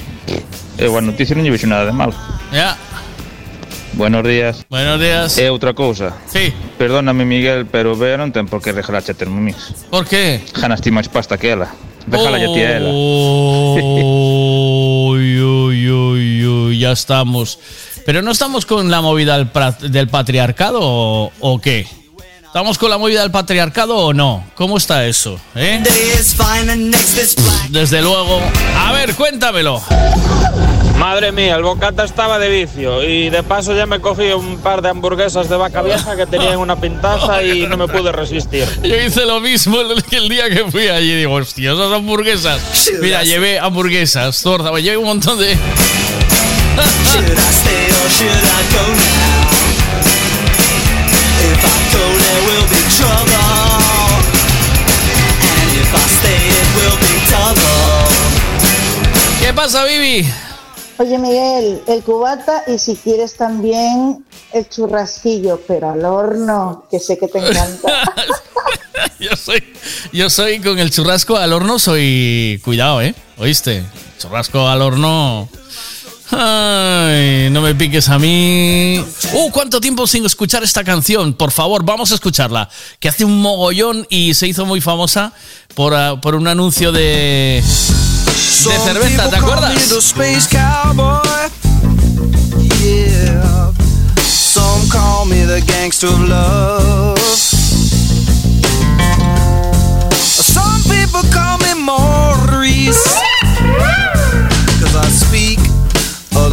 Eh, 0.78 0.88
bueno, 0.88 1.12
noticia 1.12 1.36
non 1.36 1.44
lle 1.44 1.52
vexo 1.52 1.68
nada 1.68 1.84
de 1.84 1.92
mal. 1.92 2.14
Ya. 2.50 2.78
Buenos 3.94 4.24
días. 4.26 4.66
Buenos 4.70 4.98
días. 4.98 5.38
E 5.38 5.46
outra 5.50 5.74
cousa. 5.74 6.16
Sí. 6.26 6.50
Perdóname, 6.78 7.24
Miguel, 7.24 7.66
pero 7.66 7.94
Bea 7.94 8.16
non 8.18 8.32
ten 8.32 8.48
por 8.50 8.58
que 8.58 8.74
regalache 8.74 9.12
a 9.12 9.18
Thermomix. 9.18 9.86
¿Por 9.90 10.08
qué? 10.08 10.42
Ganas 10.50 10.82
ti 10.82 10.90
máis 10.90 11.06
pasta 11.06 11.38
que 11.38 11.54
ela. 11.54 11.70
Regala 12.10 12.42
a 12.42 12.50
ti 12.50 12.60
a 12.62 12.70
ela. 12.80 12.90
estamos. 16.94 17.58
Pero 18.06 18.22
no 18.22 18.30
estamos 18.30 18.64
con 18.64 18.90
la 18.90 19.02
movida 19.02 19.36
del, 19.36 20.08
patriarcado 20.08 20.80
o, 20.82 21.32
o 21.40 21.60
qué? 21.60 21.86
¿Estamos 22.54 22.78
con 22.78 22.88
la 22.88 22.98
movida 22.98 23.22
del 23.22 23.32
patriarcado 23.32 23.96
o 23.96 24.12
no? 24.12 24.44
¿Cómo 24.54 24.76
está 24.76 25.06
eso? 25.06 25.40
eh? 25.56 25.82
Desde 27.70 28.00
luego. 28.00 28.40
A 28.78 28.92
ver, 28.92 29.14
cuéntamelo. 29.16 29.82
Madre 30.96 31.32
mía, 31.32 31.56
el 31.56 31.64
bocata 31.64 32.04
estaba 32.04 32.38
de 32.38 32.48
vicio 32.48 33.02
y 33.02 33.28
de 33.28 33.42
paso 33.42 33.74
ya 33.74 33.86
me 33.86 34.00
cogí 34.00 34.28
un 34.28 34.58
par 34.58 34.82
de 34.82 34.90
hamburguesas 34.90 35.48
de 35.48 35.56
vaca 35.56 35.82
vieja 35.82 36.14
que 36.16 36.26
tenían 36.26 36.58
una 36.58 36.80
pintaza 36.80 37.42
y 37.42 37.66
no 37.66 37.76
me 37.76 37.88
pude 37.88 38.12
resistir. 38.12 38.68
Yo 38.84 38.96
hice 39.00 39.26
lo 39.26 39.40
mismo 39.40 39.78
el, 39.80 40.28
día 40.28 40.48
que 40.48 40.70
fui 40.70 40.86
allí. 40.86 41.12
Digo, 41.16 41.34
hostia, 41.34 41.72
esas 41.72 41.92
hamburguesas. 41.92 42.88
Mira, 43.02 43.24
llevé 43.24 43.58
hamburguesas, 43.58 44.40
torta, 44.40 44.70
me 44.70 44.80
llevé 44.80 44.96
un 44.96 45.06
montón 45.06 45.40
de. 45.40 45.58
Should 46.74 47.38
I 47.38 47.50
stay 47.54 47.86
or 47.86 48.08
should 48.10 48.44
I 48.58 48.60
go 48.74 48.84
now? 48.98 49.54
If 51.46 51.62
I 51.62 51.78
go, 51.94 52.04
there 52.18 52.42
will 52.48 52.66
be 52.66 52.82
trouble. 52.98 54.24
And 55.54 55.70
if 55.78 55.90
I 55.94 56.04
stay, 56.18 56.42
it 56.60 56.68
will 56.74 56.98
be 56.98 57.14
double. 57.30 58.10
¿Qué 59.40 59.52
pasa, 59.54 59.84
Vivi? 59.84 60.26
Oye 60.98 61.18
Miguel, 61.18 61.82
el 61.86 62.02
cubata 62.02 62.62
y 62.66 62.78
si 62.78 62.96
quieres 62.96 63.36
también 63.36 64.24
el 64.52 64.68
churrasquillo, 64.68 65.60
pero 65.66 65.90
al 65.90 66.04
horno, 66.04 66.86
que 66.90 66.98
sé 67.00 67.18
que 67.18 67.28
te 67.28 67.38
encanta. 67.38 68.04
Yo 69.18 69.36
soy, 69.36 69.62
yo 70.12 70.28
soy 70.28 70.60
con 70.60 70.78
el 70.78 70.90
churrasco 70.90 71.36
al 71.36 71.52
horno, 71.52 71.78
soy. 71.78 72.60
Cuidado, 72.64 73.00
¿eh? 73.00 73.14
¿Oíste? 73.38 73.82
Churrasco 74.18 74.68
al 74.68 74.82
horno. 74.82 75.48
Ay, 76.36 77.48
no 77.50 77.60
me 77.60 77.74
piques 77.74 78.08
a 78.08 78.18
mí. 78.18 78.98
Uh, 79.32 79.50
¿cuánto 79.52 79.80
tiempo 79.80 80.06
sin 80.06 80.26
escuchar 80.26 80.64
esta 80.64 80.82
canción? 80.82 81.34
Por 81.34 81.52
favor, 81.52 81.84
vamos 81.84 82.10
a 82.10 82.16
escucharla. 82.16 82.68
Que 82.98 83.08
hace 83.08 83.24
un 83.24 83.40
mogollón 83.40 84.04
y 84.10 84.34
se 84.34 84.48
hizo 84.48 84.66
muy 84.66 84.80
famosa 84.80 85.32
por, 85.74 85.94
ah, 85.94 86.20
por 86.20 86.34
un 86.34 86.48
anuncio 86.48 86.90
de. 86.90 87.62
de 87.62 88.78
cerveza, 88.84 89.30
¿te 89.30 89.36
acuerdas? 89.36 89.74
Some 94.54 94.88
call 94.88 95.26
me 95.26 95.44
the 95.44 95.60
gangster 95.66 96.08
of 96.08 96.28
love. 96.28 97.18
Some 100.18 100.82
people 100.84 101.22
call 101.32 101.58
me 101.58 101.74
Maurice. 101.74 103.04
Cause 104.80 104.96
I 104.96 105.08
speak 105.08 105.63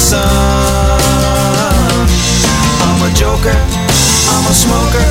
Sun. 0.00 0.20
I'm 2.88 3.00
a 3.04 3.10
joker, 3.14 3.56
I'm 4.32 4.44
a 4.48 4.54
smoker, 4.54 5.06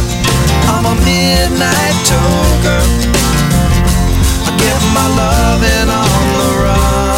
I'm 0.73 0.85
a 0.85 0.95
midnight 1.05 1.97
toker. 2.09 2.81
I 4.47 4.51
get 4.57 4.79
my 4.97 5.07
loving 5.19 5.89
on 6.01 6.25
the 6.37 6.49
run. 6.63 7.08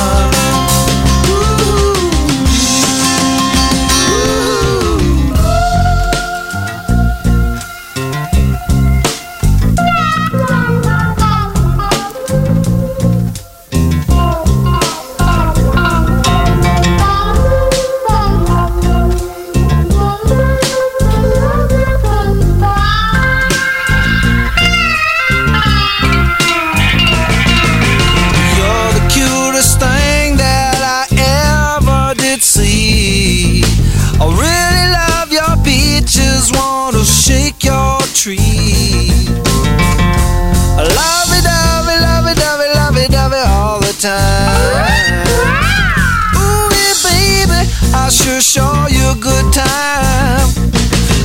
Sure 48.11 48.41
show 48.41 48.73
you 48.91 49.07
a 49.07 49.15
good 49.15 49.47
time. 49.55 50.47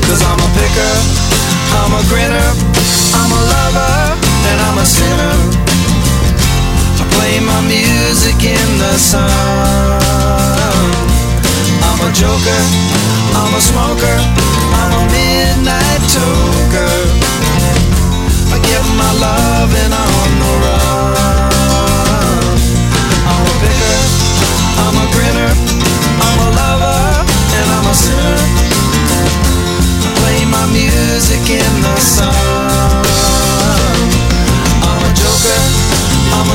Cause 0.06 0.22
I'm 0.22 0.38
a 0.38 0.48
picker, 0.54 0.94
I'm 1.82 1.90
a 1.98 2.02
grinner, 2.06 2.50
I'm 3.18 3.30
a 3.34 3.42
lover, 3.42 4.14
and 4.46 4.58
I'm 4.62 4.78
a 4.78 4.86
sinner. 4.86 5.34
I 7.02 7.04
play 7.10 7.42
my 7.42 7.60
music 7.66 8.38
in 8.38 8.68
the 8.78 8.94
sun. 9.02 9.26
I'm 11.82 11.98
a 12.06 12.10
joker, 12.14 12.62
I'm 13.34 13.50
a 13.50 13.60
smoker, 13.60 14.16
I'm 14.78 14.92
a 14.94 15.02
midnight 15.10 16.02
toker. 16.14 16.94
I 18.54 18.58
get 18.62 18.84
my 18.94 19.10
loving 19.18 19.92
on 19.92 20.30
the 20.38 20.52
run. 20.62 21.15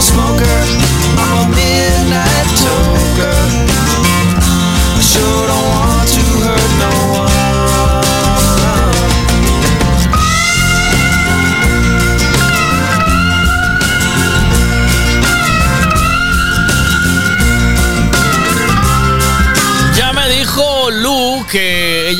smoker. 0.01 0.43
I'm 1.17 1.47
a 1.47 1.55
midnight. 1.55 2.40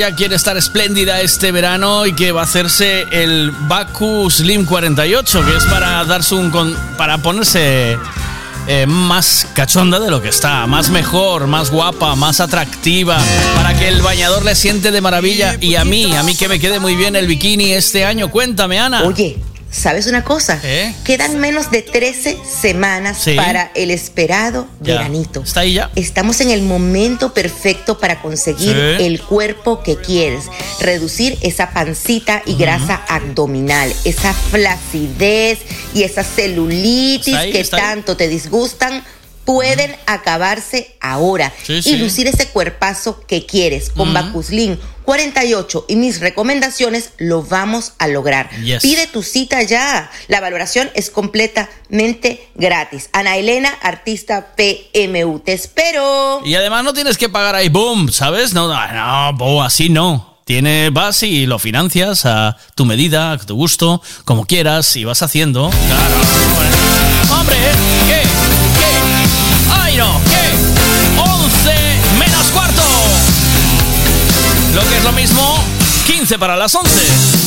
Quiere 0.10 0.36
estar 0.36 0.58
espléndida 0.58 1.22
este 1.22 1.52
verano 1.52 2.08
y 2.08 2.14
que 2.14 2.32
va 2.32 2.42
a 2.42 2.44
hacerse 2.46 3.06
el 3.12 3.52
Baku 3.52 4.30
Slim 4.32 4.66
48, 4.66 5.46
que 5.46 5.56
es 5.58 5.64
para 5.66 6.04
darse 6.06 6.34
un 6.34 6.50
con- 6.50 6.76
para 6.98 7.20
ponerse 7.20 7.98
eh, 8.68 8.86
más 8.88 9.48
cachonda 9.54 10.00
de 10.00 10.10
lo 10.10 10.22
que 10.22 10.30
está, 10.30 10.66
más 10.66 10.90
mejor, 10.90 11.46
más 11.48 11.70
guapa, 11.72 12.16
más 12.16 12.40
atractiva, 12.40 13.20
para 13.56 13.78
que 13.78 13.88
el 13.88 14.02
bañador 14.02 14.44
le 14.44 14.56
siente 14.56 14.92
de 14.92 15.02
maravilla 15.02 15.56
y 15.62 15.76
a 15.76 15.86
mí, 15.86 16.16
a 16.16 16.24
mí 16.24 16.36
que 16.36 16.48
me 16.48 16.60
quede 16.60 16.80
muy 16.80 16.96
bien 16.96 17.16
el 17.16 17.28
bikini 17.28 17.72
este 17.74 18.04
año. 18.06 18.30
Cuéntame, 18.32 18.80
Ana. 18.80 19.04
Oye, 19.04 19.38
¿sabes 19.72 20.06
una 20.08 20.24
cosa? 20.24 20.60
¿Eh? 20.64 20.94
Quedan 21.06 21.40
menos 21.40 21.72
de 21.72 21.82
13 21.82 22.38
semanas 22.46 23.18
Sí. 23.24 23.34
para 23.36 23.72
el 23.74 23.90
esperado 23.90 24.68
Ya. 24.82 24.96
veranito. 24.98 25.42
¿Está 25.42 25.62
ahí 25.62 25.74
ya? 25.76 25.90
Estamos 25.96 26.42
en 26.42 26.52
el 26.52 26.62
momento 26.62 27.34
perfecto 27.34 27.98
para 27.98 28.22
conseguir 28.22 28.76
Sí. 28.98 29.04
el 29.06 29.22
cuerpo 29.22 29.82
que 29.82 29.96
quieres, 29.98 30.46
reducir 30.82 31.38
esa 31.42 31.72
pancita 31.72 32.44
y 32.46 32.56
grasa 32.56 33.02
abdominal, 33.08 33.92
esa 34.04 34.34
flacidez 34.34 35.60
y 35.94 36.04
esa 36.04 36.24
celulitis 36.24 37.34
ahí, 37.36 37.52
que 37.52 37.60
ahí. 37.60 37.68
tanto 37.70 38.18
te 38.18 38.28
disgustan. 38.28 39.04
Pueden 39.46 39.96
acabarse 40.06 40.96
ahora 41.02 41.52
Sí, 41.66 41.82
y 41.84 41.96
lucir 41.96 42.28
ese 42.28 42.48
cuerpazo 42.50 43.20
que 43.28 43.46
quieres. 43.48 43.90
Con. 43.90 44.14
Bacuslin 44.14 44.80
48 45.12 45.88
y 45.90 45.98
mis 45.98 46.22
recomendaciones 46.22 47.12
lo 47.18 47.44
vamos 47.44 47.96
a 48.00 48.08
lograr. 48.08 48.50
Yes. 48.62 48.82
Pide 48.82 49.08
tu 49.08 49.24
cita 49.24 49.62
ya. 49.62 50.10
La 50.30 50.40
valoración 50.40 50.90
es 50.94 51.10
completamente 51.10 52.48
gratis. 52.56 53.10
Ana 53.12 53.36
Elena, 53.36 53.78
artista 53.82 54.56
PMU. 54.56 55.40
Te 55.40 55.52
espero. 55.52 56.42
Y 56.46 56.56
además 56.56 56.86
no 56.86 56.94
tienes 56.94 57.18
que 57.18 57.28
pagar 57.28 57.56
ahí, 57.56 57.68
boom, 57.68 58.10
¿sabes? 58.10 58.54
No, 58.54 58.70
no, 58.70 59.34
no, 59.34 59.62
así 59.62 59.90
no. 59.90 60.38
Tiene, 60.46 60.92
vas 60.92 61.24
y 61.24 61.46
lo 61.46 61.60
financias 61.60 62.26
a 62.26 62.56
tu 62.76 62.86
medida, 62.86 63.34
a 63.34 63.38
tu 63.38 63.58
gusto, 63.58 64.02
como 64.24 64.46
quieras, 64.46 64.96
y 64.96 65.04
vas 65.04 65.22
haciendo. 65.24 65.72
Claro. 65.72 67.38
Hombre, 67.38 67.58
¿qué? 68.08 68.22
¿Qué? 68.80 69.74
¡Ay, 69.74 69.98
no! 69.98 70.31
Lo 74.74 74.82
que 74.88 74.98
es 74.98 75.04
lo 75.04 75.12
mismo, 75.12 75.58
15 76.08 76.40
para 76.40 76.56
las 76.56 76.74
11. 76.74 77.41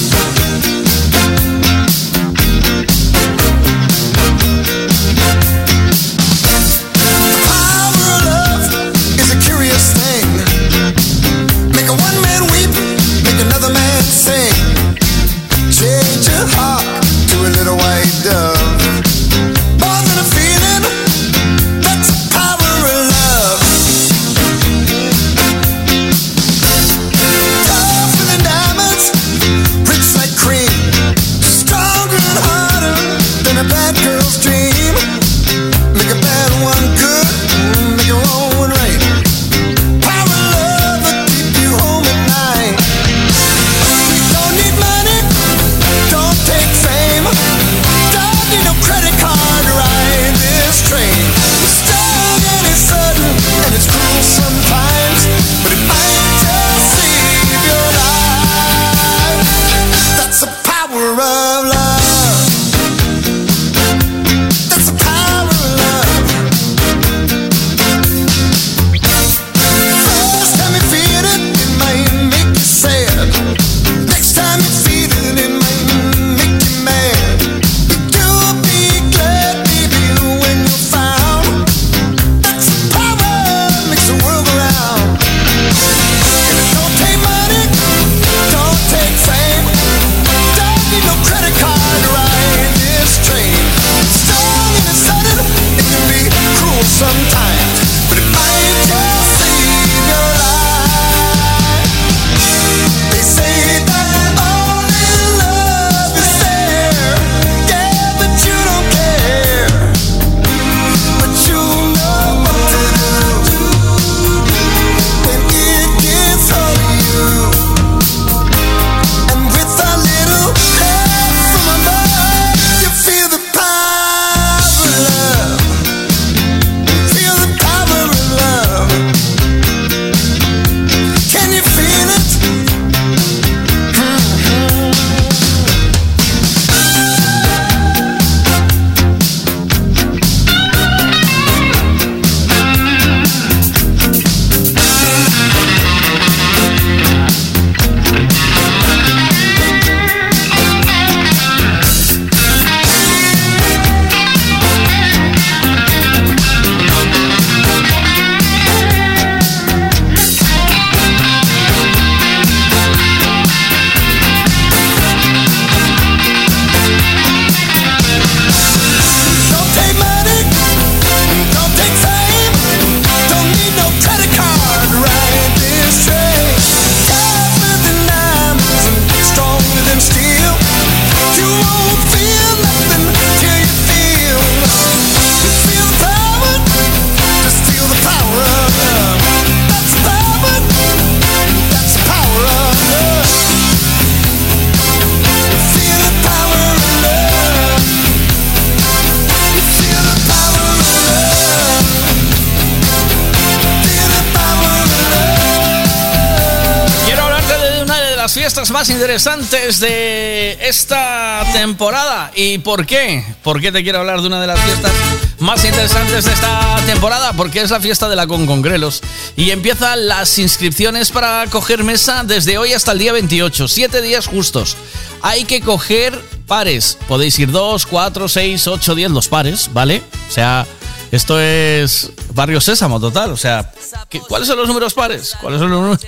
Más 208.85 208.91
interesantes 208.91 209.81
de 209.81 210.59
esta 210.61 211.43
temporada. 211.55 212.31
¿Y 212.35 212.59
por 212.59 212.85
qué? 212.85 213.25
¿Por 213.43 213.59
qué 213.59 213.73
te 213.73 213.83
quiero 213.83 214.01
hablar 214.01 214.21
de 214.21 214.27
una 214.27 214.43
de 214.43 214.47
las 214.47 214.61
fiestas 214.61 214.93
más 215.39 215.65
interesantes 215.65 216.27
de 216.27 216.31
esta 216.33 216.77
temporada 216.85 217.33
porque 217.33 217.63
es 217.63 217.71
la 217.71 217.81
fiesta 217.81 218.11
de 218.11 218.17
la 218.17 218.27
Concongrelos 218.27 219.01
y 219.37 219.53
empiezan 219.53 220.07
las 220.07 220.39
inscripciones 220.39 221.11
para 221.13 221.47
coger 221.47 221.83
mesa 221.83 222.25
desde 222.27 222.59
hoy 222.59 222.75
hasta 222.75 222.93
el 222.93 222.99
día 222.99 223.15
28, 223.15 223.69
siete 223.69 224.03
días 224.03 224.27
justos. 224.27 224.77
Hay 225.23 225.45
que 225.45 225.63
coger 225.63 226.21
pares, 226.47 226.99
podéis 227.09 227.39
ir 227.39 227.51
2, 227.53 227.87
4, 227.87 228.29
6, 228.29 228.67
8, 228.67 228.95
10, 228.97 229.11
los 229.13 229.29
pares, 229.29 229.71
¿vale? 229.73 230.03
O 230.29 230.31
sea, 230.31 230.67
esto 231.11 231.41
es 231.41 232.11
Barrio 232.35 232.61
Sésamo 232.61 233.01
total, 233.01 233.33
o 233.33 233.37
sea, 233.39 233.73
¿qué- 234.11 234.21
¿cuáles 234.21 234.47
son 234.47 234.59
los 234.59 234.69
números 234.69 234.93
pares? 234.93 235.35
¿Cuáles 235.41 235.59
son 235.61 235.71
los 235.71 235.81
números? 235.81 236.01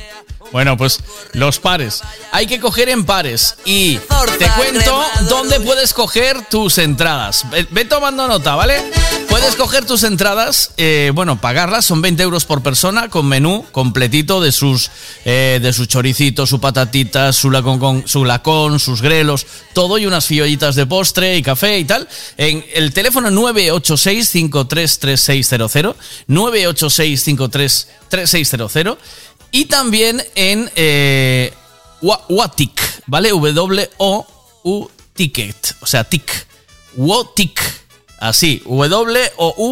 Bueno, 0.53 0.77
pues 0.77 1.01
los 1.33 1.59
pares. 1.59 2.03
Hay 2.33 2.47
que 2.47 2.61
coger 2.61 2.89
en 2.89 3.05
pares. 3.05 3.57
Y 3.65 3.99
te 4.39 4.49
cuento 4.51 5.03
dónde 5.29 5.59
puedes 5.61 5.93
coger 5.93 6.47
tus 6.49 6.79
entradas. 6.79 7.45
Ve, 7.71 7.85
tomando 7.85 8.29
nota, 8.29 8.55
¿vale? 8.55 8.81
Puedes 9.29 9.57
coger 9.57 9.85
tus 9.85 10.05
entradas, 10.05 10.71
eh, 10.77 11.11
bueno, 11.15 11.41
pagarlas, 11.41 11.85
son 11.85 12.01
20 12.01 12.23
euros 12.23 12.47
por 12.47 12.63
persona, 12.63 13.11
con 13.11 13.27
menú 13.27 13.67
completito 13.73 14.41
de 14.41 14.53
sus, 14.53 14.91
eh, 15.25 15.59
de 15.61 15.73
sus 15.73 15.89
choricitos, 15.89 16.49
su 16.49 16.61
patatita, 16.61 17.33
su 17.33 17.51
lacón, 17.51 18.05
su 18.07 18.25
lacón, 18.25 18.79
sus 18.79 19.03
grelos, 19.03 19.45
todo 19.75 19.99
y 19.99 20.07
unas 20.07 20.27
fiollitas 20.27 20.75
de 20.75 20.87
postre 20.87 21.37
y 21.37 21.43
café 21.43 21.79
y 21.79 21.85
tal. 21.85 22.09
En 22.37 22.65
el 22.75 22.95
teléfono 22.95 23.31
986-533600, 23.31 25.97
986-533600 26.29 28.97
y 29.53 29.65
también 29.67 30.23
en 30.35 30.71
eh, 30.77 31.53
Wa- 32.03 32.25
Watic, 32.29 33.03
¿vale? 33.07 33.31
W-O-U 33.31 34.91
Ticket, 35.15 35.75
o 35.81 35.87
sea, 35.87 36.05
TIC. 36.05 36.47
Wotic, 36.97 37.61
así, 38.19 38.63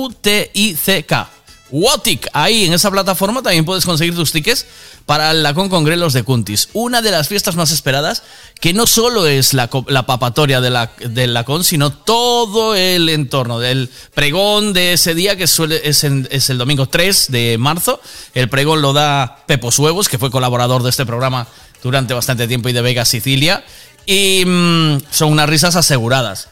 W-O-U-T-I-C-K. 0.04 1.30
Wotic, 1.70 2.28
ahí 2.34 2.66
en 2.66 2.74
esa 2.74 2.90
plataforma 2.90 3.42
también 3.42 3.64
puedes 3.64 3.86
conseguir 3.86 4.14
tus 4.14 4.32
tickets 4.32 4.66
para 5.06 5.32
la 5.32 5.54
Con 5.54 5.68
Congrelos 5.68 6.12
de 6.12 6.22
Cuntis. 6.22 6.68
Una 6.74 7.00
de 7.00 7.10
las 7.10 7.28
fiestas 7.28 7.56
más 7.56 7.70
esperadas, 7.70 8.22
que 8.60 8.74
no 8.74 8.86
solo 8.86 9.26
es 9.26 9.54
la, 9.54 9.70
la 9.88 10.06
papatoria 10.06 10.60
de 10.60 10.70
la, 10.70 11.44
Con, 11.44 11.64
sino 11.64 11.90
todo 11.92 12.74
el 12.74 13.08
entorno 13.08 13.58
del 13.58 13.90
pregón 14.14 14.72
de 14.72 14.92
ese 14.92 15.14
día, 15.14 15.36
que 15.36 15.46
suele, 15.46 15.80
es, 15.84 16.04
es 16.04 16.50
el 16.50 16.58
domingo 16.58 16.86
3 16.86 17.30
de 17.30 17.56
marzo. 17.58 18.00
El 18.34 18.48
pregón 18.48 18.82
lo 18.82 18.92
da 18.92 19.44
Pepo 19.46 19.72
Suevos, 19.72 20.08
que 20.08 20.18
fue 20.18 20.30
colaborador 20.30 20.82
de 20.82 20.90
este 20.90 21.06
programa 21.06 21.48
durante 21.82 22.14
bastante 22.14 22.46
tiempo 22.46 22.68
y 22.68 22.72
de 22.72 22.82
Vega 22.82 23.04
Sicilia. 23.04 23.64
Y 24.06 24.44
mm, 24.44 24.98
son 25.10 25.32
unas 25.32 25.48
risas 25.48 25.76
aseguradas. 25.76 26.48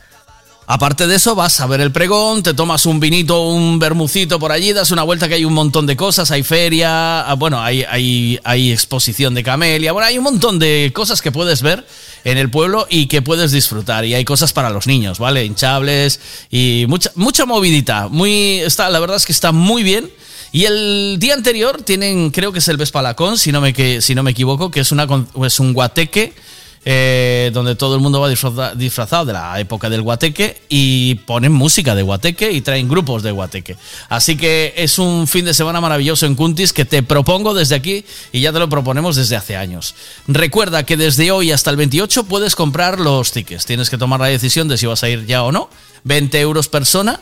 Aparte 0.66 1.08
de 1.08 1.16
eso, 1.16 1.34
vas 1.34 1.58
a 1.58 1.66
ver 1.66 1.80
el 1.80 1.90
pregón, 1.90 2.42
te 2.42 2.54
tomas 2.54 2.86
un 2.86 3.00
vinito, 3.00 3.48
un 3.48 3.80
bermucito 3.80 4.38
por 4.38 4.52
allí, 4.52 4.72
das 4.72 4.92
una 4.92 5.02
vuelta 5.02 5.28
que 5.28 5.34
hay 5.34 5.44
un 5.44 5.52
montón 5.52 5.86
de 5.86 5.96
cosas, 5.96 6.30
hay 6.30 6.44
feria, 6.44 7.22
ah, 7.22 7.34
bueno, 7.34 7.60
hay, 7.60 8.38
exposición 8.70 9.34
de 9.34 9.42
camelia, 9.42 9.92
bueno, 9.92 10.06
hay 10.06 10.18
un 10.18 10.24
montón 10.24 10.60
de 10.60 10.92
cosas 10.94 11.20
que 11.20 11.32
puedes 11.32 11.62
ver 11.62 11.84
en 12.22 12.38
el 12.38 12.48
pueblo 12.48 12.86
y 12.88 13.06
que 13.06 13.22
puedes 13.22 13.50
disfrutar. 13.50 14.04
Y 14.04 14.14
hay 14.14 14.24
cosas 14.24 14.52
para 14.52 14.70
los 14.70 14.86
niños, 14.86 15.18
¿vale? 15.18 15.44
Hinchables 15.44 16.20
y 16.50 16.86
mucha, 16.88 17.10
mucha 17.16 17.44
movidita. 17.44 18.06
Muy, 18.08 18.60
está, 18.60 18.88
la 18.88 19.00
verdad 19.00 19.16
es 19.16 19.26
que 19.26 19.32
está 19.32 19.50
muy 19.50 19.82
bien. 19.82 20.10
Y 20.52 20.66
el 20.66 21.16
día 21.18 21.34
anterior 21.34 21.82
tienen, 21.82 22.30
creo 22.30 22.52
que 22.52 22.60
es 22.60 22.68
el 22.68 22.76
Vespalacón, 22.76 23.36
si 23.36 23.50
no 23.50 23.60
me, 23.60 24.00
si 24.00 24.14
no 24.14 24.22
me 24.22 24.30
equivoco, 24.30 24.70
que 24.70 24.80
es, 24.80 24.92
una, 24.92 25.08
es 25.44 25.58
un 25.58 25.72
guateque 25.72 26.34
eh, 26.84 27.50
donde 27.52 27.74
todo 27.76 27.94
el 27.94 28.00
mundo 28.00 28.20
va 28.20 28.28
disfraza- 28.28 28.74
disfrazado 28.74 29.24
de 29.26 29.32
la 29.32 29.58
época 29.60 29.88
del 29.88 30.02
guateque 30.02 30.62
y 30.68 31.14
ponen 31.26 31.52
música 31.52 31.94
de 31.94 32.02
guateque 32.02 32.50
y 32.52 32.60
traen 32.60 32.88
grupos 32.88 33.22
de 33.22 33.30
guateque. 33.30 33.76
Así 34.08 34.36
que 34.36 34.74
es 34.76 34.98
un 34.98 35.26
fin 35.28 35.44
de 35.44 35.54
semana 35.54 35.80
maravilloso 35.80 36.26
en 36.26 36.34
Cuntis 36.34 36.72
que 36.72 36.84
te 36.84 37.02
propongo 37.02 37.54
desde 37.54 37.76
aquí 37.76 38.04
y 38.32 38.40
ya 38.40 38.52
te 38.52 38.58
lo 38.58 38.68
proponemos 38.68 39.14
desde 39.16 39.36
hace 39.36 39.56
años. 39.56 39.94
Recuerda 40.26 40.84
que 40.84 40.96
desde 40.96 41.30
hoy 41.30 41.52
hasta 41.52 41.70
el 41.70 41.76
28 41.76 42.24
puedes 42.24 42.56
comprar 42.56 42.98
los 42.98 43.30
tickets. 43.32 43.64
Tienes 43.66 43.88
que 43.90 43.98
tomar 43.98 44.18
la 44.20 44.26
decisión 44.26 44.66
de 44.68 44.76
si 44.78 44.86
vas 44.86 45.02
a 45.04 45.08
ir 45.08 45.24
ya 45.26 45.44
o 45.44 45.52
no. 45.52 45.70
20 46.04 46.40
euros 46.40 46.68
persona 46.68 47.20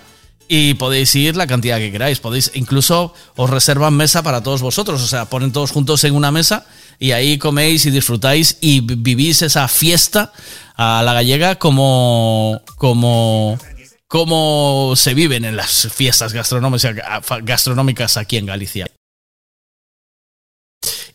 y 0.48 0.74
podéis 0.74 1.14
ir 1.14 1.36
la 1.36 1.46
cantidad 1.46 1.78
que 1.78 1.92
queráis. 1.92 2.18
Podéis, 2.18 2.50
incluso 2.54 3.14
os 3.36 3.50
reservan 3.50 3.94
mesa 3.94 4.22
para 4.22 4.42
todos 4.42 4.62
vosotros. 4.62 5.00
O 5.02 5.06
sea, 5.06 5.26
ponen 5.26 5.52
todos 5.52 5.70
juntos 5.70 6.02
en 6.04 6.14
una 6.14 6.32
mesa 6.32 6.66
y 7.00 7.10
ahí 7.12 7.38
coméis 7.38 7.84
y 7.86 7.90
disfrutáis 7.90 8.58
y 8.60 8.80
vi- 8.80 8.94
vivís 8.94 9.42
esa 9.42 9.66
fiesta 9.66 10.32
a 10.76 11.02
la 11.04 11.12
gallega 11.14 11.56
como, 11.56 12.60
como, 12.76 13.58
como 14.06 14.92
se 14.94 15.14
viven 15.14 15.44
en 15.44 15.56
las 15.56 15.88
fiestas 15.92 16.32
gastronómicas 16.32 18.16
aquí 18.16 18.36
en 18.36 18.46
Galicia. 18.46 18.86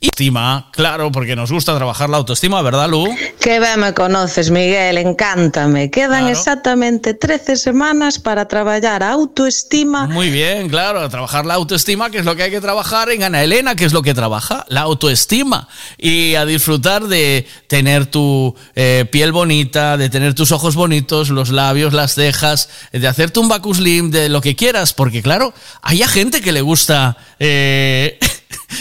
Estima, 0.05 0.69
claro, 0.71 1.11
porque 1.11 1.35
nos 1.35 1.51
gusta 1.51 1.75
trabajar 1.75 2.09
la 2.09 2.17
autoestima, 2.17 2.61
¿verdad, 2.61 2.89
Lu? 2.89 3.07
Qué 3.39 3.59
bien 3.59 3.79
me 3.79 3.93
conoces, 3.93 4.51
Miguel, 4.51 4.97
encántame. 4.97 5.89
Quedan 5.89 6.27
exactamente 6.27 7.13
13 7.13 7.55
semanas 7.57 8.19
para 8.19 8.47
trabajar 8.47 9.03
autoestima. 9.03 10.07
Muy 10.07 10.29
bien, 10.29 10.69
claro, 10.69 11.01
a 11.01 11.09
trabajar 11.09 11.45
la 11.45 11.53
autoestima, 11.53 12.09
que 12.09 12.19
es 12.19 12.25
lo 12.25 12.35
que 12.35 12.43
hay 12.43 12.51
que 12.51 12.61
trabajar 12.61 13.09
en 13.09 13.23
Ana 13.23 13.43
Elena, 13.43 13.75
que 13.75 13.85
es 13.85 13.93
lo 13.93 14.01
que 14.01 14.13
trabaja, 14.13 14.65
la 14.69 14.81
autoestima. 14.81 15.67
Y 15.97 16.35
a 16.35 16.45
disfrutar 16.45 17.05
de 17.05 17.47
tener 17.67 18.05
tu 18.07 18.55
eh, 18.75 19.05
piel 19.11 19.31
bonita, 19.31 19.97
de 19.97 20.09
tener 20.09 20.33
tus 20.33 20.51
ojos 20.51 20.75
bonitos, 20.75 21.29
los 21.29 21.49
labios, 21.49 21.93
las 21.93 22.15
cejas, 22.15 22.69
de 22.91 23.07
hacerte 23.07 23.39
un 23.39 23.47
Bacus 23.47 23.77
Slim, 23.77 24.11
de 24.11 24.29
lo 24.29 24.41
que 24.41 24.55
quieras, 24.55 24.93
porque 24.93 25.21
claro, 25.21 25.53
hay 25.81 26.01
a 26.01 26.07
gente 26.07 26.41
que 26.41 26.51
le 26.51 26.61
gusta 26.61 27.17
eh, 27.39 28.19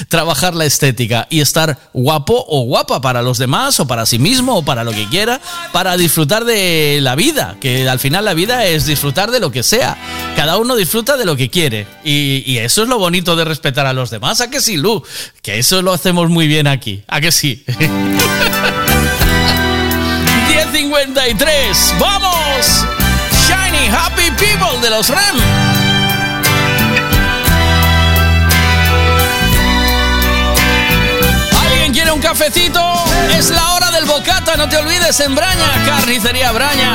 trabajar 0.08 0.54
la 0.54 0.64
estética 0.64 1.26
y 1.30 1.40
estar 1.40 1.78
guapo 1.92 2.44
o 2.48 2.64
guapa 2.64 3.00
para 3.00 3.22
los 3.22 3.38
demás 3.38 3.80
o 3.80 3.86
para 3.86 4.06
sí 4.06 4.18
mismo 4.18 4.56
o 4.56 4.64
para 4.64 4.84
lo 4.84 4.92
que 4.92 5.08
quiera, 5.08 5.40
para 5.72 5.96
disfrutar 5.96 6.44
de 6.44 6.98
la 7.00 7.14
vida, 7.14 7.56
que 7.60 7.88
al 7.88 7.98
final 7.98 8.24
la 8.24 8.34
vida 8.34 8.64
es 8.66 8.86
disfrutar 8.86 9.30
de 9.30 9.40
lo 9.40 9.50
que 9.50 9.62
sea. 9.62 9.96
Cada 10.36 10.56
uno 10.58 10.76
disfruta 10.76 11.16
de 11.16 11.24
lo 11.24 11.36
que 11.36 11.50
quiere 11.50 11.86
y, 12.04 12.58
eso 12.64 12.82
es 12.82 12.88
lo 12.88 12.98
bonito 12.98 13.36
de 13.36 13.44
respetar 13.44 13.86
a 13.86 13.92
los 13.92 14.10
demás. 14.10 14.40
¿A 14.40 14.48
que 14.48 14.60
sí, 14.60 14.76
Lu? 14.76 15.02
Que 15.42 15.58
eso 15.58 15.82
lo 15.82 15.92
hacemos 15.92 16.30
muy 16.30 16.46
bien 16.46 16.66
aquí. 16.66 17.02
¿A 17.08 17.20
que 17.20 17.30
sí? 17.32 17.64
10.53, 20.74 21.98
¡vamos! 21.98 22.84
Shiny 23.46 23.88
Happy 23.88 24.30
People 24.38 24.80
de 24.80 24.90
los 24.90 25.08
REM. 25.08 25.84
Cafecito? 32.24 32.80
Es 33.36 33.51
la 33.51 33.74
hora 33.74 33.90
del 33.90 34.06
bocata, 34.06 34.56
no 34.56 34.66
te 34.66 34.78
olvides 34.78 35.20
en 35.20 35.34
Braña, 35.34 35.84
carnicería 35.84 36.52
Braña. 36.52 36.94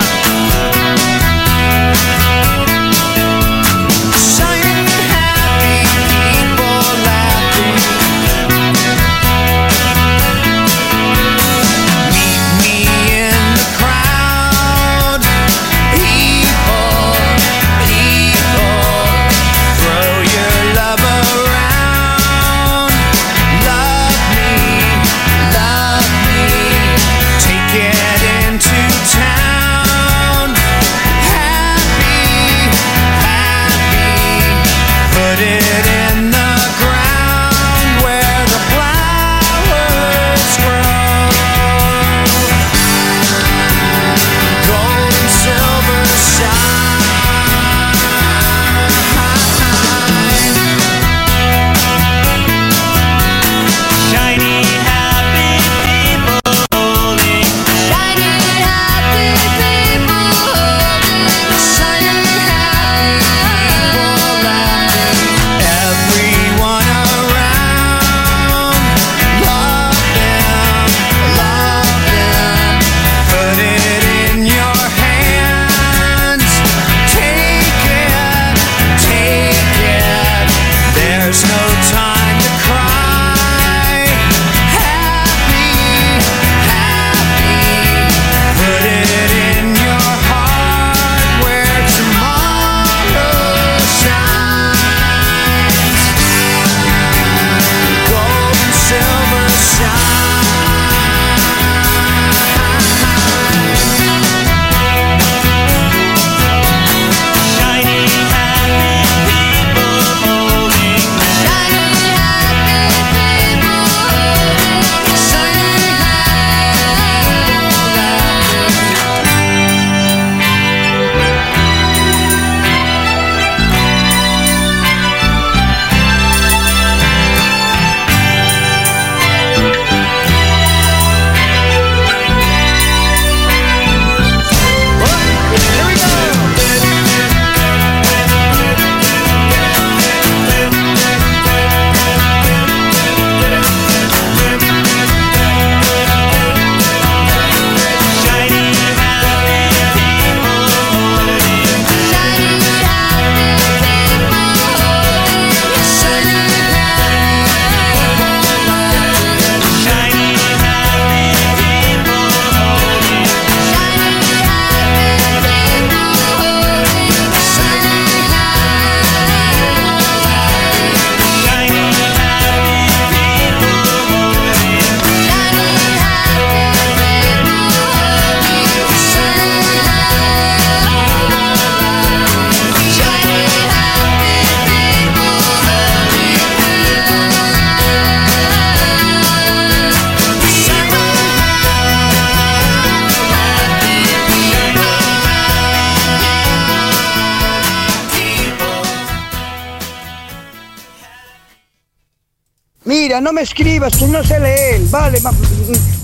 No 203.21 203.33
me 203.33 203.41
escribas, 203.41 203.95
que 203.97 204.07
no 204.07 204.23
sé 204.23 204.39
leer, 204.39 204.81
vale. 204.89 205.19
ma- 205.21 205.31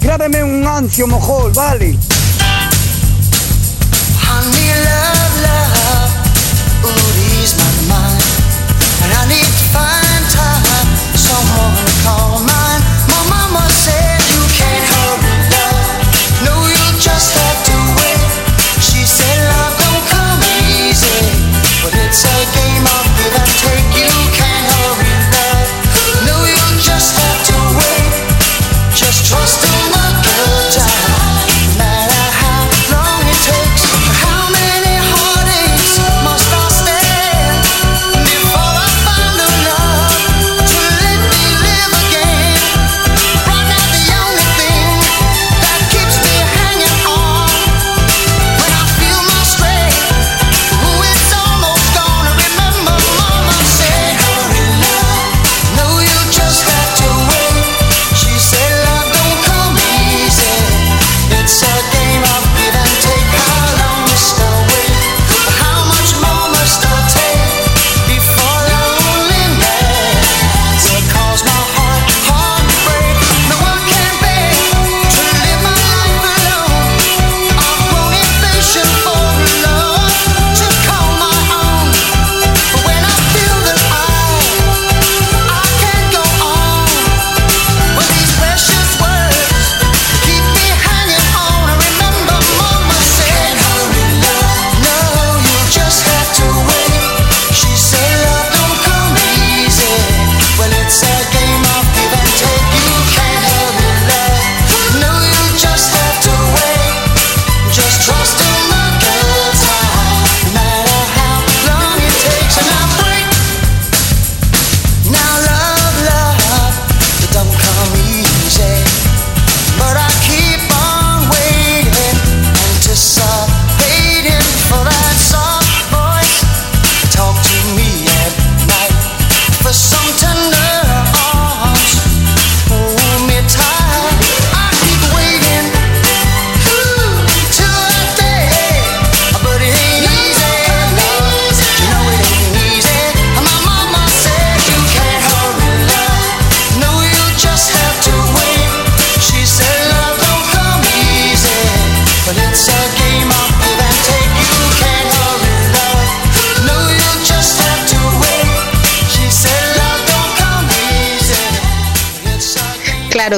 Grábeme 0.02 0.44
un 0.44 0.66
ancio 0.68 1.08
mojol, 1.08 1.52
vale. 1.54 1.98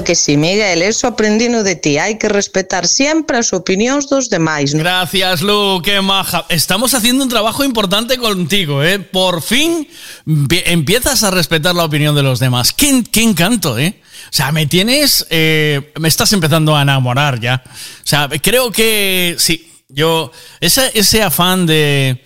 Que 0.03 0.15
sí, 0.15 0.37
Miguel, 0.37 0.81
eso 0.81 1.07
aprendino 1.07 1.63
de 1.63 1.75
ti. 1.75 1.97
Hai 1.97 2.17
que 2.17 2.27
respetar 2.29 2.85
sempre 2.87 3.37
as 3.37 3.53
opinións 3.53 4.09
dos 4.09 4.29
demais. 4.29 4.73
non? 4.73 4.81
Gracias, 4.83 5.41
Lu, 5.41 5.81
qué 5.81 6.01
maja. 6.01 6.45
Estamos 6.49 6.93
haciendo 6.93 7.23
un 7.23 7.29
trabajo 7.29 7.63
importante 7.63 8.17
contigo, 8.17 8.83
¿eh? 8.83 8.99
Por 8.99 9.41
fin 9.41 9.87
empie- 10.25 10.63
empiezas 10.67 11.23
a 11.23 11.31
respetar 11.31 11.73
la 11.75 11.85
opinión 11.85 12.15
de 12.15 12.23
los 12.23 12.39
demás. 12.39 12.73
Qué, 12.73 13.03
qué 13.11 13.21
encanto, 13.23 13.77
¿eh? 13.77 14.01
O 14.29 14.33
sea, 14.35 14.51
me 14.51 14.65
tienes. 14.67 15.25
eh, 15.29 15.93
me 15.99 16.07
estás 16.07 16.33
empezando 16.33 16.75
a 16.75 16.81
enamorar 16.81 17.39
ya. 17.39 17.63
O 17.65 18.07
sea, 18.07 18.27
creo 18.41 18.71
que 18.71 19.35
sí. 19.39 19.71
Yo. 19.89 20.31
Ese, 20.59 20.91
ese 20.93 21.23
afán 21.23 21.65
de. 21.65 22.23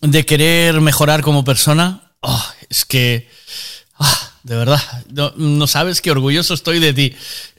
de 0.00 0.24
querer 0.24 0.80
mejorar 0.80 1.22
como 1.22 1.42
persona. 1.44 2.12
oh, 2.20 2.44
es 2.68 2.84
que. 2.84 3.28
ah, 3.98 4.29
de 4.42 4.56
verdad. 4.56 4.80
No, 5.12 5.32
no 5.36 5.66
sabes 5.66 6.00
qué 6.00 6.10
orgulloso 6.10 6.54
estoy 6.54 6.78
de 6.80 6.92
ti. 6.92 7.16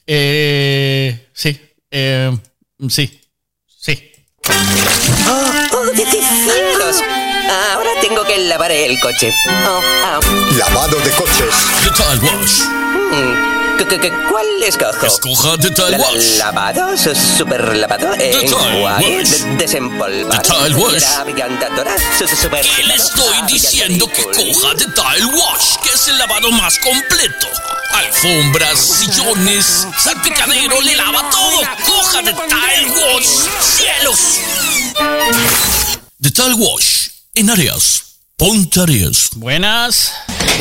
Eh, 0.07 1.27
sí. 1.33 1.59
eh, 1.91 2.35
sí. 2.89 3.19
Sí. 3.79 4.11
Oh, 5.27 5.51
oh, 5.77 5.85
de 5.91 6.05
cielos. 6.05 6.97
Ahora 7.73 7.89
tengo 8.01 8.23
que 8.25 8.37
lavar 8.47 8.71
el 8.71 8.99
coche. 8.99 9.31
Oh, 9.67 9.81
ah. 10.05 10.19
Lavado 10.57 10.97
de 10.99 11.09
coches. 11.11 11.53
Total 11.83 12.19
Wash. 12.19 12.61
Mm, 12.63 13.09
¿qué- 13.11 13.11
qué- 13.11 13.11
qué- 13.11 13.60
¿Cuál 13.85 14.45
escojo? 14.63 15.05
Escoja 15.07 15.57
la- 15.89 15.97
Wash. 15.97 16.37
¿Lavado? 16.37 16.95
su- 16.97 17.15
¿Super 17.15 17.75
lavado? 17.77 18.13
¿Enjuague? 18.13 19.23
¿Desempolvar? 19.57 20.41
Total 20.43 20.75
Wash. 20.75 21.03
¿Qué 22.61 22.83
le 22.83 22.93
estoy 22.95 23.37
diciendo 23.47 24.07
que 24.07 24.23
coja 24.23 24.73
de 24.75 24.85
Tile 24.85 25.25
Wash, 25.25 25.77
que 25.83 25.89
es 25.89 26.07
el 26.09 26.17
lavado 26.19 26.51
más 26.51 26.77
completo? 26.79 27.47
Alfombras, 27.93 28.79
sillones, 28.79 29.87
salpicadero, 29.97 30.79
le 30.81 30.95
lava 30.95 31.29
todo. 31.29 31.61
Coja 31.85 32.21
de 32.21 32.33
Tile 32.33 32.91
Wash. 32.91 33.25
¡Cielos! 33.61 34.19
The 36.21 36.31
Tile 36.31 36.53
Wash, 36.53 37.07
en 37.35 37.49
Arias. 37.49 38.03
Ponte 38.41 38.79
Arias. 38.81 39.29
Buenas. 39.35 40.11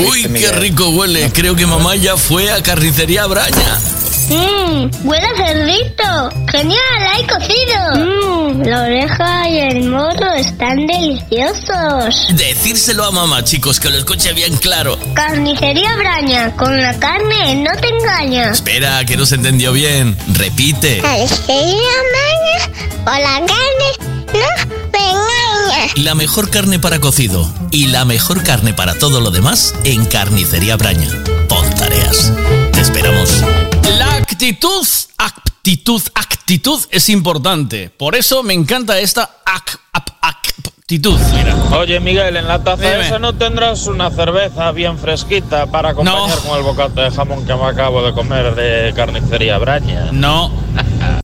Uy, 0.06 0.24
qué 0.24 0.52
rico 0.52 0.90
huele. 0.90 1.30
Creo 1.32 1.56
que 1.56 1.64
mamá 1.64 1.96
ya 1.96 2.14
fue 2.18 2.52
a 2.52 2.62
carnicería 2.62 3.24
Braña. 3.24 3.80
Mmm, 4.28 4.90
huele 5.08 5.26
a 5.26 5.34
cerdito. 5.34 6.28
Genial, 6.52 6.78
hay 7.10 7.26
cocido. 7.26 8.52
Mmm, 8.52 8.62
la 8.66 8.82
oreja 8.82 9.48
y 9.48 9.58
el 9.60 9.88
morro 9.88 10.30
están 10.34 10.86
deliciosos. 10.86 12.26
Decírselo 12.34 13.02
a 13.02 13.12
mamá, 13.12 13.44
chicos, 13.44 13.80
que 13.80 13.88
lo 13.88 13.96
escuche 13.96 14.34
bien 14.34 14.58
claro. 14.58 14.98
Carnicería 15.14 15.96
Braña, 15.96 16.54
con 16.56 16.82
la 16.82 16.98
carne 16.98 17.64
no 17.64 17.74
te 17.80 17.88
engañas. 17.88 18.56
Espera, 18.56 19.06
que 19.06 19.16
no 19.16 19.24
se 19.24 19.36
entendió 19.36 19.72
bien. 19.72 20.18
Repite. 20.34 20.98
Carnicería 20.98 21.94
Braña, 22.12 23.04
con 23.06 23.22
la 23.22 23.46
carne 23.46 24.20
no 24.34 24.90
te 24.92 24.98
engañas. 24.98 25.49
La 25.96 26.14
mejor 26.14 26.50
carne 26.50 26.78
para 26.78 26.98
cocido 27.00 27.48
y 27.70 27.86
la 27.88 28.04
mejor 28.04 28.42
carne 28.42 28.72
para 28.74 28.98
todo 28.98 29.20
lo 29.20 29.30
demás 29.30 29.74
en 29.84 30.04
Carnicería 30.06 30.76
Braña. 30.76 31.08
Pon 31.48 31.68
tareas. 31.74 32.32
Te 32.72 32.80
esperamos. 32.80 33.42
La 33.98 34.14
actitud, 34.16 34.86
actitud, 35.18 36.02
actitud 36.14 36.80
es 36.90 37.08
importante. 37.08 37.90
Por 37.90 38.14
eso 38.16 38.42
me 38.42 38.54
encanta 38.54 38.98
esta 38.98 39.30
ac- 39.44 39.78
ap- 39.92 40.10
actitud. 40.22 41.18
Mira. 41.34 41.54
Oye, 41.78 42.00
Miguel, 42.00 42.36
en 42.36 42.48
la 42.48 42.62
taza 42.64 42.82
Dime. 42.82 43.06
esa 43.06 43.18
no 43.18 43.34
tendrás 43.34 43.86
una 43.86 44.10
cerveza 44.10 44.72
bien 44.72 44.98
fresquita 44.98 45.66
para 45.66 45.90
acompañar 45.90 46.38
con 46.40 46.56
el 46.58 46.64
bocata 46.64 47.02
de 47.02 47.10
jamón 47.10 47.46
que 47.46 47.54
me 47.54 47.64
acabo 47.66 48.02
de 48.02 48.12
comer 48.12 48.54
de 48.54 48.92
carnicería 48.94 49.58
Braña. 49.58 50.08
No. 50.12 50.50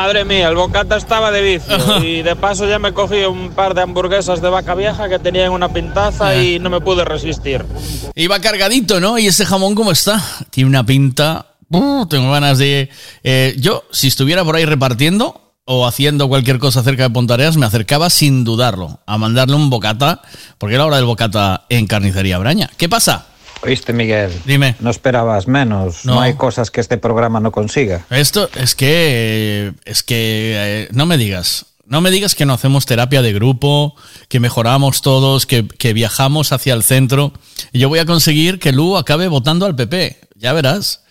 Madre 0.00 0.24
mía, 0.24 0.48
el 0.48 0.54
bocata 0.54 0.96
estaba 0.96 1.30
de 1.30 1.42
vicio 1.42 1.76
y 2.02 2.22
de 2.22 2.34
paso 2.34 2.66
ya 2.66 2.78
me 2.78 2.94
cogí 2.94 3.22
un 3.24 3.50
par 3.50 3.74
de 3.74 3.82
hamburguesas 3.82 4.40
de 4.40 4.48
vaca 4.48 4.74
vieja 4.74 5.10
que 5.10 5.18
tenían 5.18 5.52
una 5.52 5.74
pintaza 5.74 6.42
y 6.42 6.58
no 6.58 6.70
me 6.70 6.80
pude 6.80 7.04
resistir. 7.04 7.66
Iba 8.14 8.40
cargadito, 8.40 8.98
¿no? 8.98 9.18
¿Y 9.18 9.26
ese 9.26 9.44
jamón 9.44 9.74
cómo 9.74 9.92
está? 9.92 10.18
Tiene 10.48 10.70
una 10.70 10.86
pinta... 10.86 11.48
Uh, 11.68 12.06
tengo 12.06 12.32
ganas 12.32 12.56
de... 12.56 12.88
eh, 13.22 13.54
yo, 13.58 13.84
si 13.92 14.08
estuviera 14.08 14.42
por 14.42 14.56
ahí 14.56 14.64
repartiendo 14.64 15.52
o 15.66 15.86
haciendo 15.86 16.28
cualquier 16.28 16.58
cosa 16.58 16.82
cerca 16.82 17.02
de 17.02 17.10
Pontareas, 17.10 17.58
me 17.58 17.66
acercaba 17.66 18.08
sin 18.08 18.42
dudarlo 18.42 19.00
a 19.04 19.18
mandarle 19.18 19.54
un 19.54 19.68
bocata, 19.68 20.22
porque 20.56 20.76
era 20.76 20.86
hora 20.86 20.96
del 20.96 21.04
bocata 21.04 21.66
en 21.68 21.86
Carnicería 21.86 22.38
Braña. 22.38 22.70
¿Qué 22.78 22.88
pasa? 22.88 23.26
Oíste, 23.62 23.92
Miguel. 23.92 24.32
Dime. 24.46 24.74
No 24.80 24.90
esperabas 24.90 25.46
menos. 25.46 26.04
No, 26.04 26.14
No. 26.14 26.20
hay 26.20 26.34
cosas 26.34 26.70
que 26.70 26.80
este 26.80 26.96
programa 26.98 27.40
no 27.40 27.52
consiga. 27.52 28.06
Esto 28.10 28.48
es 28.56 28.74
que... 28.74 29.72
Es 29.84 30.02
que... 30.02 30.54
eh, 30.56 30.88
no 30.92 31.06
me 31.06 31.16
digas. 31.18 31.66
No 31.84 32.00
me 32.00 32.10
digas 32.10 32.34
que 32.34 32.46
no 32.46 32.52
hacemos 32.54 32.86
terapia 32.86 33.20
de 33.20 33.32
grupo, 33.32 33.96
que 34.28 34.38
mejoramos 34.40 35.02
todos, 35.02 35.44
que, 35.46 35.66
que 35.66 35.92
viajamos 35.92 36.52
hacia 36.52 36.72
el 36.74 36.82
centro. 36.84 37.32
Yo 37.72 37.88
voy 37.88 37.98
a 37.98 38.06
conseguir 38.06 38.58
que 38.60 38.70
Lu 38.72 38.96
acabe 38.96 39.26
votando 39.28 39.66
al 39.66 39.74
PP. 39.74 40.20
Ya 40.36 40.52
verás. 40.52 41.02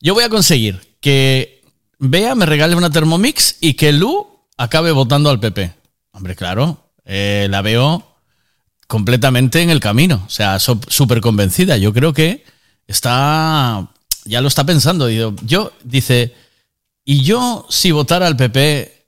Yo 0.00 0.14
voy 0.14 0.24
a 0.24 0.28
conseguir 0.28 0.96
que 1.00 1.62
Bea 1.98 2.34
me 2.34 2.46
regale 2.46 2.76
una 2.76 2.90
Thermomix 2.90 3.56
y 3.60 3.74
que 3.74 3.90
Lu 3.92 4.26
acabe 4.58 4.92
votando 4.92 5.30
al 5.30 5.40
PP. 5.40 5.72
Hombre, 6.12 6.36
claro. 6.36 6.90
eh, 7.06 7.46
la 7.50 7.62
veo 7.62 8.07
completamente 8.88 9.62
en 9.62 9.70
el 9.70 9.78
camino. 9.78 10.24
O 10.26 10.30
sea, 10.30 10.58
súper 10.58 11.20
convencida. 11.20 11.76
Yo 11.76 11.92
creo 11.92 12.12
que 12.12 12.44
está. 12.88 13.88
Ya 14.24 14.40
lo 14.40 14.48
está 14.48 14.64
pensando. 14.64 15.08
Yo, 15.08 15.72
dice. 15.84 16.34
Y 17.04 17.22
yo, 17.22 17.66
si 17.70 17.92
votara 17.92 18.26
al 18.26 18.36
PP, 18.36 19.06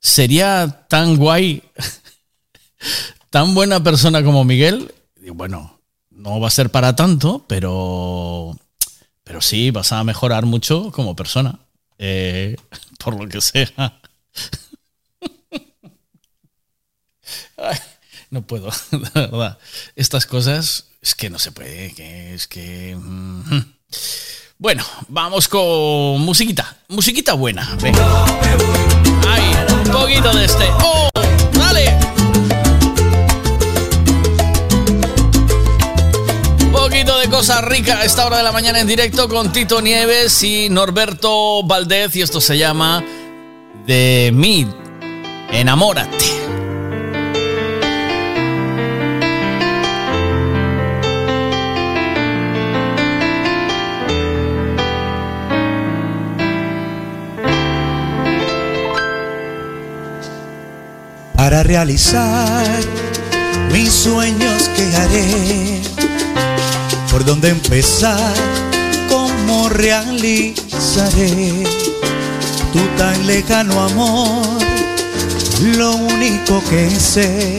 sería 0.00 0.86
tan 0.88 1.16
guay, 1.16 1.62
tan 3.30 3.54
buena 3.54 3.82
persona 3.82 4.24
como 4.24 4.44
Miguel. 4.44 4.94
Bueno, 5.34 5.78
no 6.10 6.40
va 6.40 6.48
a 6.48 6.50
ser 6.50 6.70
para 6.70 6.96
tanto, 6.96 7.44
pero. 7.46 8.56
Pero 9.22 9.40
sí, 9.40 9.70
vas 9.72 9.92
a 9.92 10.02
mejorar 10.04 10.46
mucho 10.46 10.90
como 10.92 11.14
persona. 11.16 11.58
Eh, 11.98 12.56
por 13.04 13.20
lo 13.20 13.28
que 13.28 13.40
sea. 13.40 14.00
no 18.30 18.42
puedo, 18.42 18.70
de 18.90 19.10
verdad. 19.14 19.58
Estas 19.94 20.26
cosas 20.26 20.86
es 21.00 21.14
que 21.14 21.30
no 21.30 21.38
se 21.38 21.52
puede, 21.52 21.94
que 21.94 22.34
es 22.34 22.46
que... 22.46 22.96
Bueno, 24.58 24.84
vamos 25.08 25.48
con 25.48 26.20
musiquita, 26.22 26.78
musiquita 26.88 27.34
buena. 27.34 27.76
Venga. 27.82 28.24
Ay, 29.28 29.42
un 29.84 29.92
poquito 29.92 30.32
de 30.32 30.44
este. 30.46 30.64
¡Oh! 30.82 31.10
¡Dale! 31.52 31.94
Un 36.62 36.72
poquito 36.72 37.18
de 37.18 37.28
cosa 37.28 37.60
rica 37.60 37.98
a 37.98 38.04
esta 38.04 38.24
hora 38.24 38.38
de 38.38 38.44
la 38.44 38.52
mañana 38.52 38.80
en 38.80 38.86
directo 38.86 39.28
con 39.28 39.52
Tito 39.52 39.82
Nieves 39.82 40.42
y 40.42 40.70
Norberto 40.70 41.62
Valdez 41.62 42.16
y 42.16 42.22
esto 42.22 42.40
se 42.40 42.56
llama 42.56 43.04
De 43.86 44.30
mí, 44.32 44.66
enamórate. 45.52 46.45
Para 61.46 61.62
realizar 61.62 62.66
mis 63.70 63.92
sueños 63.92 64.68
que 64.74 64.96
haré, 64.96 65.80
por 67.08 67.24
dónde 67.24 67.50
empezar, 67.50 68.34
cómo 69.08 69.68
realizaré 69.68 71.62
tu 72.72 72.80
tan 72.98 73.28
lejano 73.28 73.80
amor. 73.80 74.58
Lo 75.76 75.94
único 75.94 76.60
que 76.68 76.90
sé 76.90 77.58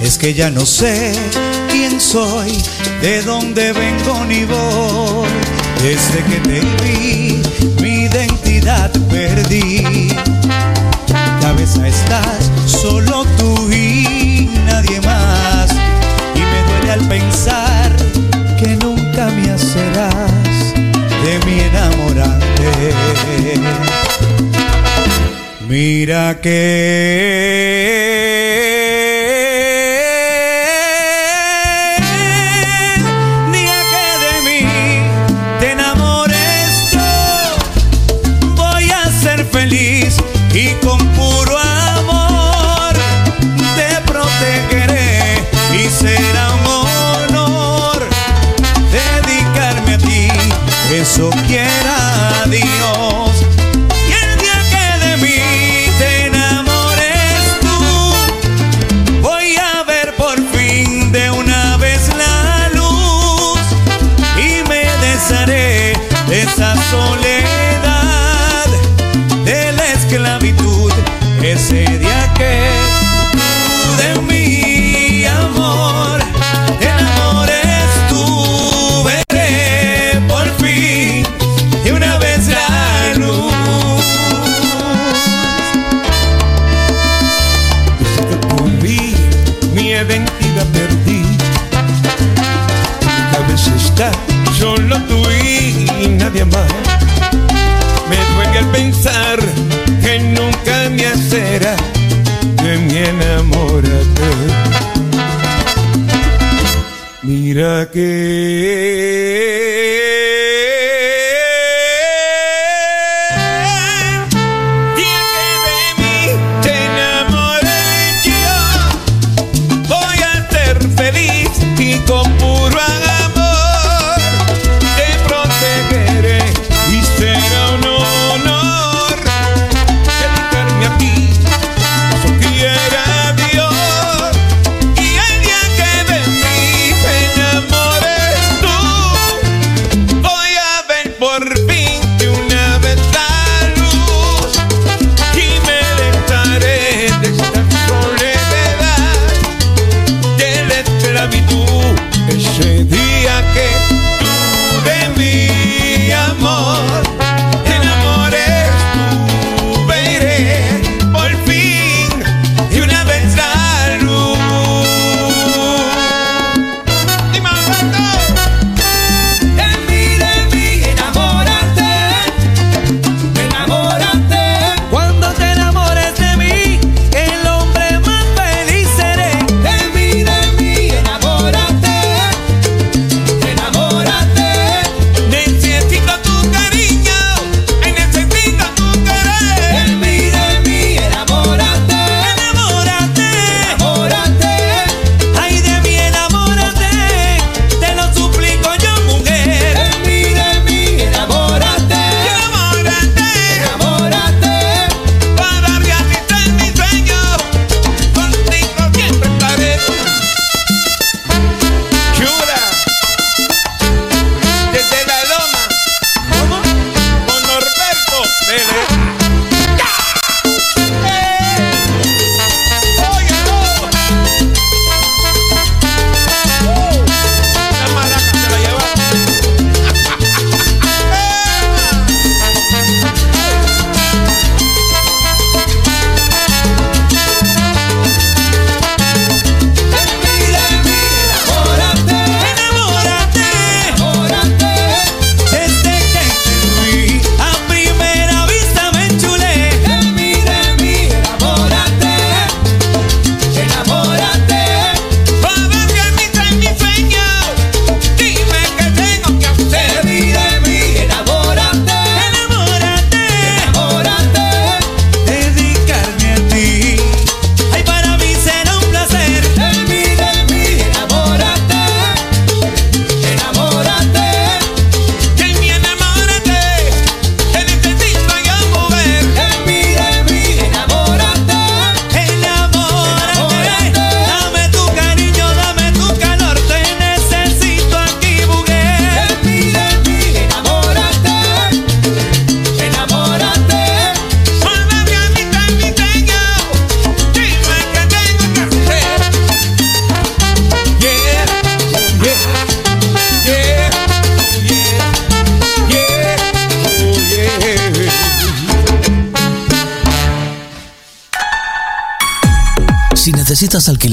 es 0.00 0.16
que 0.16 0.32
ya 0.32 0.48
no 0.48 0.64
sé 0.64 1.14
quién 1.68 2.00
soy, 2.00 2.62
de 3.00 3.22
dónde 3.22 3.72
vengo 3.72 4.24
ni 4.24 4.44
voy. 4.44 5.28
Desde 5.82 6.22
que 6.26 6.36
te 6.48 6.60
vi, 6.84 7.42
mi 7.82 8.04
identidad 8.04 8.92
perdí 9.10 10.12
cabeza 11.42 11.86
estás, 11.86 12.41
Mira 26.12 26.34
que 26.42 27.81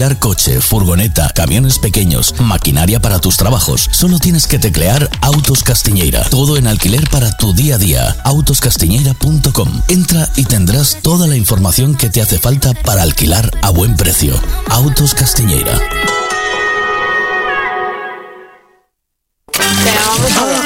alquilar 0.09 0.19
coche, 0.19 0.61
furgoneta, 0.61 1.29
camiones 1.35 1.77
pequeños, 1.77 2.33
maquinaria 2.39 2.99
para 2.99 3.19
tus 3.19 3.37
trabajos, 3.37 3.89
solo 3.91 4.17
tienes 4.19 4.47
que 4.47 4.57
teclear 4.57 5.09
Autos 5.21 5.63
Castiñeira. 5.63 6.23
Todo 6.29 6.57
en 6.57 6.67
alquiler 6.67 7.07
para 7.09 7.31
tu 7.31 7.53
día 7.53 7.75
a 7.75 7.77
día. 7.77 8.15
Autoscastiñeira.com. 8.23 9.81
Entra 9.87 10.29
y 10.35 10.45
tendrás 10.45 10.97
toda 11.01 11.27
la 11.27 11.35
información 11.35 11.95
que 11.95 12.09
te 12.09 12.21
hace 12.21 12.39
falta 12.39 12.73
para 12.73 13.03
alquilar 13.03 13.51
a 13.61 13.69
buen 13.69 13.95
precio. 13.95 14.33
Autos 14.69 15.13
Castiñeira. 15.13 15.79
¡Oh! 20.39 20.59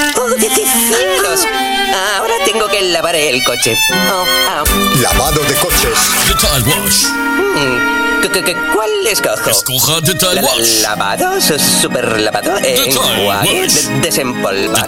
Ahora 2.17 2.33
tengo 2.45 2.67
que 2.67 2.81
lavar 2.81 3.15
el 3.15 3.43
coche. 3.43 3.75
Oh, 3.91 4.25
ah. 4.49 4.63
Lavado 5.01 5.41
de 5.43 5.55
coches. 5.55 5.97
Total 6.27 6.63
Wash. 6.63 8.02
¿Cuál 8.29 9.07
escojo? 9.07 9.49
Escoja 9.49 10.01
La- 10.33 10.41
Wash. 10.43 10.81
¿Lavado? 10.81 11.41
su- 11.41 11.59
¿Super 11.59 12.19
lavado? 12.21 12.57
Eh, 12.59 12.85
enjuague, 12.89 13.61
Wash. 13.61 13.73
desempolvar. 14.01 14.79
La 14.79 14.85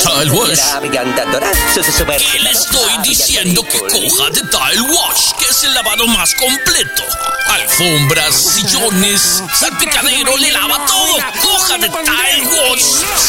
su- 1.73 1.83
super 1.91 2.21
¿Qué 2.21 2.39
le 2.39 2.51
estoy 2.51 2.91
diciendo 3.03 3.61
que 3.63 3.79
coja 3.79 4.29
de 4.29 4.41
Tile 4.41 4.81
Wash, 4.89 5.33
que 5.37 5.45
es 5.49 5.63
el 5.65 5.73
lavado 5.73 6.07
más 6.07 6.33
completo? 6.35 7.03
Alfombras, 7.47 8.33
sillones, 8.35 9.43
salpicadero, 9.59 10.37
le 10.37 10.51
lava 10.51 10.85
todo. 10.85 11.17
Coja 11.43 11.77
de 11.77 11.89
Tile 11.89 12.47
Wash. 12.69 12.83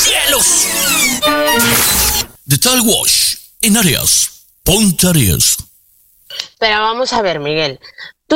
¡Cielos! 0.05 0.47
The 2.49 2.59
Tile 2.59 2.81
Wash, 2.83 3.35
en 3.61 3.77
Arias, 3.77 4.31
Ponte 4.63 5.09
Arias. 5.09 5.57
Pero 6.59 6.81
vamos 6.81 7.13
a 7.13 7.23
ver, 7.23 7.41
Miguel. 7.41 7.81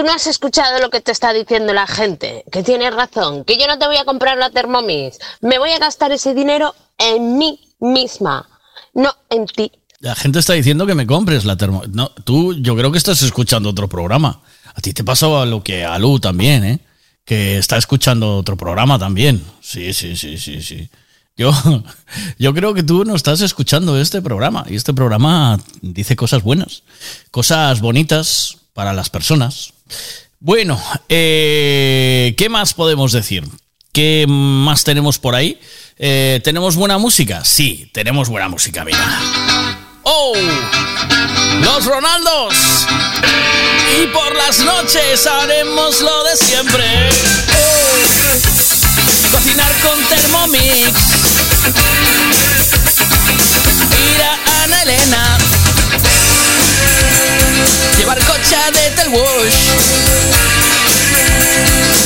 Tú 0.01 0.07
no 0.07 0.15
has 0.15 0.27
escuchado 0.27 0.79
lo 0.79 0.89
que 0.89 1.03
te 1.03 1.13
está 1.13 1.35
diciendo 1.35 1.75
la 1.75 1.87
gente, 1.87 2.43
que 2.51 2.63
tienes 2.63 2.95
razón, 2.95 3.45
que 3.45 3.59
yo 3.59 3.67
no 3.67 3.79
te 3.79 3.87
voy 3.87 3.99
a 3.99 4.07
comprar 4.07 4.39
la 4.39 4.49
Thermomix. 4.49 5.19
Me 5.43 5.59
voy 5.59 5.73
a 5.73 5.79
gastar 5.79 6.11
ese 6.11 6.33
dinero 6.33 6.75
en 6.97 7.37
mí 7.37 7.61
misma, 7.81 8.49
no 8.95 9.15
en 9.29 9.45
ti. 9.45 9.71
La 9.99 10.15
gente 10.15 10.39
está 10.39 10.55
diciendo 10.55 10.87
que 10.87 10.95
me 10.95 11.07
compres 11.07 11.45
la 11.45 11.59
termo. 11.59 11.83
No, 11.91 12.09
tú, 12.25 12.55
yo 12.55 12.75
creo 12.77 12.91
que 12.91 12.97
estás 12.97 13.21
escuchando 13.21 13.69
otro 13.69 13.91
programa. 13.91 14.41
A 14.75 14.81
ti 14.81 14.95
te 14.95 15.05
pasó 15.05 15.45
lo 15.45 15.63
que 15.63 15.85
a 15.85 15.99
Lu 15.99 16.19
también, 16.19 16.65
¿eh? 16.65 16.79
Que 17.23 17.59
está 17.59 17.77
escuchando 17.77 18.39
otro 18.39 18.57
programa 18.57 18.99
también. 18.99 19.45
Sí, 19.61 19.93
sí, 19.93 20.17
sí, 20.17 20.39
sí, 20.39 20.63
sí. 20.63 20.89
Yo, 21.37 21.53
yo 22.39 22.55
creo 22.55 22.73
que 22.73 22.83
tú 22.83 23.05
no 23.05 23.15
estás 23.15 23.43
escuchando 23.43 24.01
este 24.01 24.23
programa. 24.23 24.65
Y 24.67 24.77
este 24.77 24.95
programa 24.95 25.61
dice 25.83 26.17
cosas 26.17 26.43
buenas, 26.43 26.85
cosas 27.31 27.83
bonitas 27.83 28.57
para 28.73 28.95
las 28.95 29.11
personas. 29.11 29.75
Bueno, 30.39 30.83
eh, 31.09 32.35
¿qué 32.37 32.49
más 32.49 32.75
podemos 32.75 33.13
decir? 33.13 33.45
¿Qué 33.93 34.25
más 34.29 34.85
tenemos 34.85 35.19
por 35.19 35.35
ahí? 35.35 35.61
Eh, 35.99 36.41
¿Tenemos 36.45 36.77
buena 36.77 36.97
música? 36.99 37.45
Sí, 37.45 37.91
tenemos 37.93 38.29
buena 38.29 38.49
música, 38.49 38.85
mira. 38.85 38.99
¡Oh! 40.05 40.33
¡Los 41.61 41.85
Ronaldos! 41.85 42.55
Y 44.03 44.07
por 44.07 44.35
las 44.37 44.61
noches 44.61 45.27
haremos 45.27 46.01
lo 46.01 46.25
de 46.25 46.37
siempre. 46.37 46.85
Oh, 47.51 49.31
Cocinar 49.33 49.73
con 49.83 50.03
Thermomix. 50.09 50.93
Ir 54.15 54.23
a 54.23 54.63
Ana 54.65 54.83
Elena. 54.83 55.39
Llevar 57.99 58.20
coche 58.51 58.73
de 58.73 58.91
Telwash. 58.97 59.55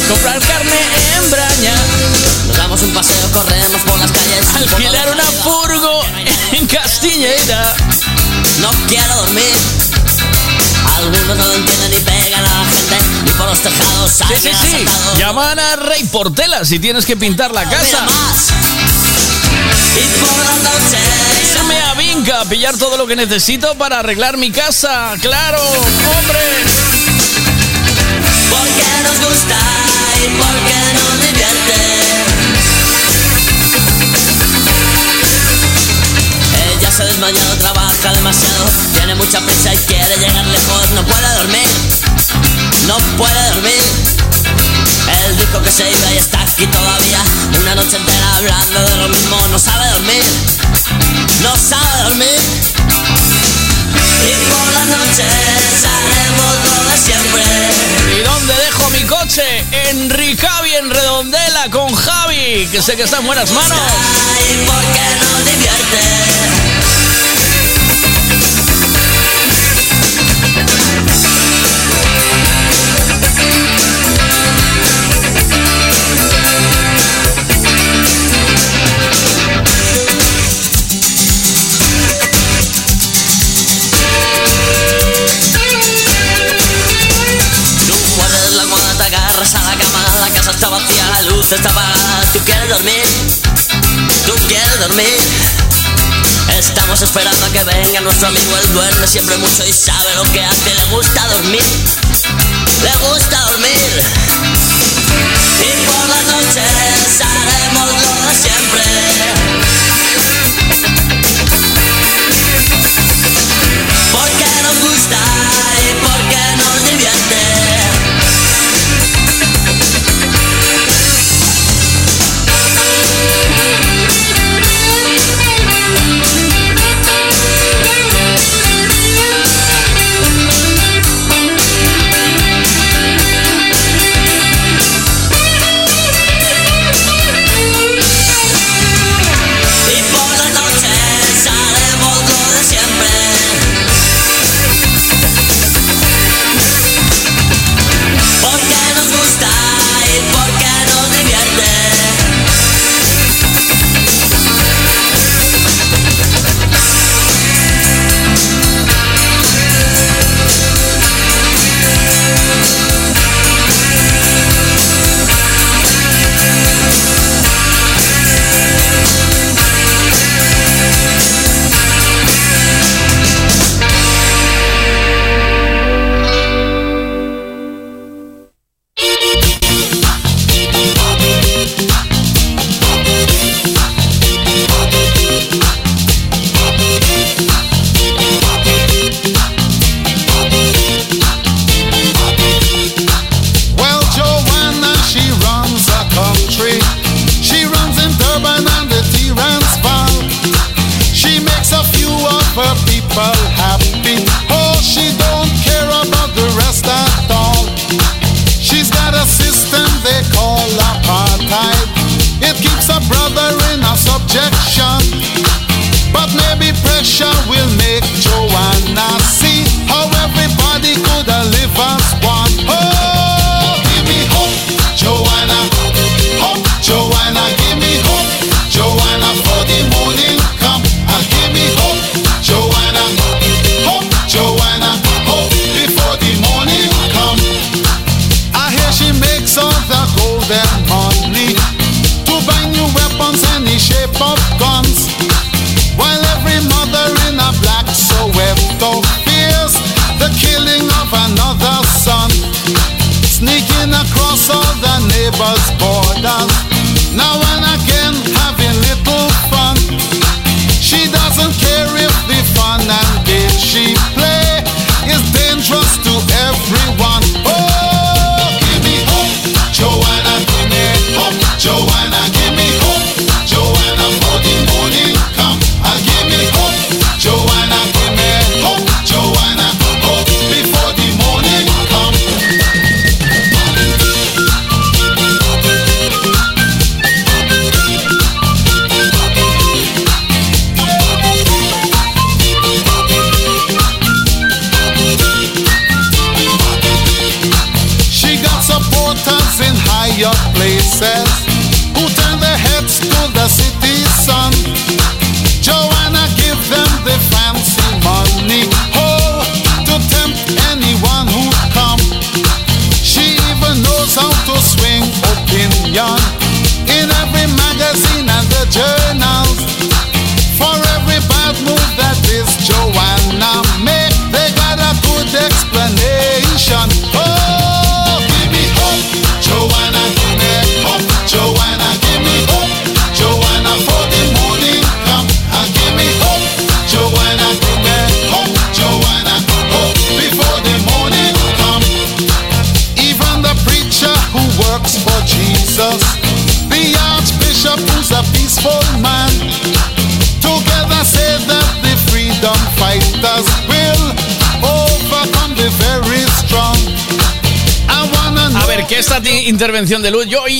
Comprar 0.08 0.38
carne 0.40 0.80
en 1.16 1.30
Braña. 1.30 1.74
Nos 2.46 2.56
damos 2.56 2.82
un 2.82 2.90
paseo, 2.92 3.30
corremos 3.32 3.80
por 3.82 3.98
las 3.98 4.10
calles. 4.12 4.46
Alquilar 4.54 5.10
una 5.10 5.24
furgo 5.24 6.02
en 6.52 6.66
Castilleira. 6.66 7.74
No 8.60 8.70
quiero 8.88 9.14
dormir. 9.16 9.54
Algunos 10.96 11.36
no 11.36 11.46
lo 11.46 11.54
entienden 11.54 11.92
y 11.92 12.00
pegan 12.00 12.40
a 12.40 12.42
la 12.42 12.64
gente. 12.66 12.96
Y 13.26 13.30
por 13.30 13.46
los 13.46 13.58
tejados 13.60 14.10
Sí, 14.10 14.34
sí, 14.42 14.50
sí. 14.60 14.86
Llaman 15.18 15.58
a 15.58 15.76
Rey 15.76 16.04
Portela 16.04 16.64
si 16.64 16.78
tienes 16.78 17.06
que 17.06 17.16
pintar 17.16 17.52
la 17.52 17.64
casa. 17.64 18.06
Irme 21.54 21.80
a 21.80 21.94
Vinca 21.94 22.40
a 22.40 22.44
pillar 22.44 22.76
todo 22.76 22.96
lo 22.96 23.06
que 23.06 23.16
necesito 23.16 23.74
para 23.76 24.00
arreglar 24.00 24.36
mi 24.36 24.50
casa. 24.50 25.14
¡Claro! 25.20 25.62
¡Hombre! 25.62 26.40
Porque 28.50 28.86
nos 29.04 29.16
gusta 29.28 29.56
y 30.18 30.28
porque 30.36 30.76
nos 30.94 31.14
divierte. 31.26 31.78
Ella 36.76 36.90
se 36.90 37.02
ha 37.02 37.06
desmayado, 37.06 37.56
trabaja 37.56 38.12
demasiado, 38.14 38.64
tiene 38.94 39.14
mucha 39.14 39.40
prisa 39.40 39.72
y 39.72 39.76
quiere 39.78 40.16
llegar 40.16 40.46
lejos, 40.46 40.90
no 40.94 41.02
puede 41.04 41.34
dormir, 41.36 41.68
no 42.86 42.98
puede 43.16 43.50
dormir. 43.54 43.83
Él 45.08 45.36
dijo 45.36 45.62
que 45.62 45.70
se 45.70 45.90
iba 45.90 46.12
y 46.12 46.18
está 46.18 46.40
aquí 46.42 46.66
todavía, 46.66 47.18
una 47.60 47.74
noche 47.74 47.96
entera 47.96 48.36
hablando 48.36 48.80
de 48.90 48.96
lo 48.96 49.08
mismo, 49.08 49.36
no 49.48 49.58
sabe 49.58 49.88
dormir, 49.90 50.24
no 51.42 51.56
sabe 51.56 52.02
dormir. 52.04 52.40
Y 54.24 54.32
por 54.50 54.72
las 54.72 54.86
noches 54.86 55.26
haremos 55.84 56.54
lo 56.76 56.90
de 56.90 56.98
siempre. 56.98 57.42
¿Y 58.16 58.22
dónde 58.22 58.54
dejo 58.54 58.90
mi 58.90 59.02
coche? 59.04 59.64
En 59.88 60.08
Ricavi, 60.10 60.74
en 60.74 60.90
Redondela, 60.90 61.70
con 61.70 61.94
Javi, 61.94 62.68
que 62.70 62.80
sé 62.80 62.96
que 62.96 63.02
está 63.02 63.18
en 63.18 63.26
buenas 63.26 63.50
manos. 63.52 63.78
Y 64.50 64.56
porque 64.66 65.02
nos 65.20 65.44
divierte. 65.44 66.63
Luz 91.34 91.52
apagada. 91.52 92.24
Tú 92.32 92.38
quieres 92.44 92.68
dormir, 92.68 93.04
tú 94.26 94.34
quieres 94.48 94.80
dormir. 94.80 95.18
Estamos 96.58 97.02
esperando 97.02 97.44
a 97.46 97.50
que 97.50 97.64
venga 97.64 98.00
nuestro 98.00 98.28
amigo, 98.28 98.56
él 98.56 98.72
duerme 98.72 99.06
siempre 99.06 99.36
mucho 99.38 99.64
y 99.66 99.72
sabe 99.72 100.14
lo 100.14 100.22
que 100.32 100.44
hace, 100.44 100.74
le 100.74 100.84
gusta 100.86 101.26
dormir, 101.28 101.62
le 102.82 103.08
gusta 103.08 103.40
dormir. 103.50 104.02
Y 105.60 105.86
por 105.86 106.08
las 106.08 106.24
noches 106.24 107.20
haremos 107.20 107.86
lo 107.90 108.28
de 108.28 108.34
siempre. 108.42 109.83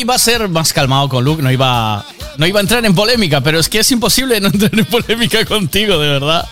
Iba 0.05 0.15
a 0.15 0.18
ser 0.18 0.49
más 0.50 0.73
calmado 0.74 1.08
con 1.08 1.24
Luke, 1.24 1.42
no 1.42 1.50
iba, 1.50 2.05
no 2.36 2.47
iba 2.47 2.60
a 2.60 2.62
entrar 2.62 2.84
en 2.84 2.94
polémica, 2.94 3.41
pero 3.41 3.58
es 3.58 3.70
que 3.70 3.78
es 3.78 3.91
imposible 3.91 4.39
no 4.39 4.49
entrar 4.49 4.78
en 4.78 4.84
polémica 4.84 5.44
contigo, 5.47 5.99
de 5.99 6.08
verdad. 6.08 6.47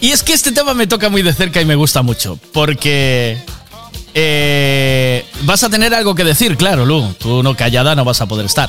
Y 0.00 0.10
es 0.10 0.22
que 0.22 0.34
este 0.34 0.52
tema 0.52 0.74
me 0.74 0.86
toca 0.86 1.08
muy 1.08 1.22
de 1.22 1.32
cerca 1.32 1.60
y 1.60 1.64
me 1.64 1.74
gusta 1.74 2.02
mucho, 2.02 2.38
porque 2.52 3.42
eh, 4.12 5.24
vas 5.44 5.64
a 5.64 5.70
tener 5.70 5.94
algo 5.94 6.14
que 6.14 6.22
decir, 6.22 6.58
claro, 6.58 6.84
Lu, 6.84 7.14
tú 7.18 7.42
no 7.42 7.56
callada 7.56 7.94
no 7.94 8.04
vas 8.04 8.20
a 8.20 8.26
poder 8.26 8.44
estar. 8.44 8.68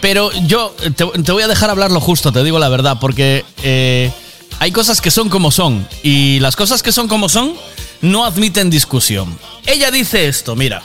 Pero 0.00 0.32
yo 0.46 0.74
te, 0.96 1.32
voy 1.32 1.42
a 1.44 1.48
dejar 1.48 1.70
hablar 1.70 1.92
lo 1.92 2.00
justo, 2.00 2.32
te 2.32 2.42
digo 2.42 2.58
la 2.58 2.68
verdad, 2.68 2.98
porque 3.00 3.44
eh, 3.62 4.10
hay 4.58 4.72
cosas 4.72 5.00
que 5.00 5.12
son 5.12 5.28
como 5.28 5.52
son, 5.52 5.86
y 6.02 6.40
las 6.40 6.56
cosas 6.56 6.82
que 6.82 6.90
son 6.90 7.06
como 7.06 7.28
son 7.28 7.54
no 8.00 8.24
admiten 8.24 8.68
discusión. 8.68 9.38
Ella 9.64 9.92
dice 9.92 10.26
esto, 10.26 10.56
mira. 10.56 10.82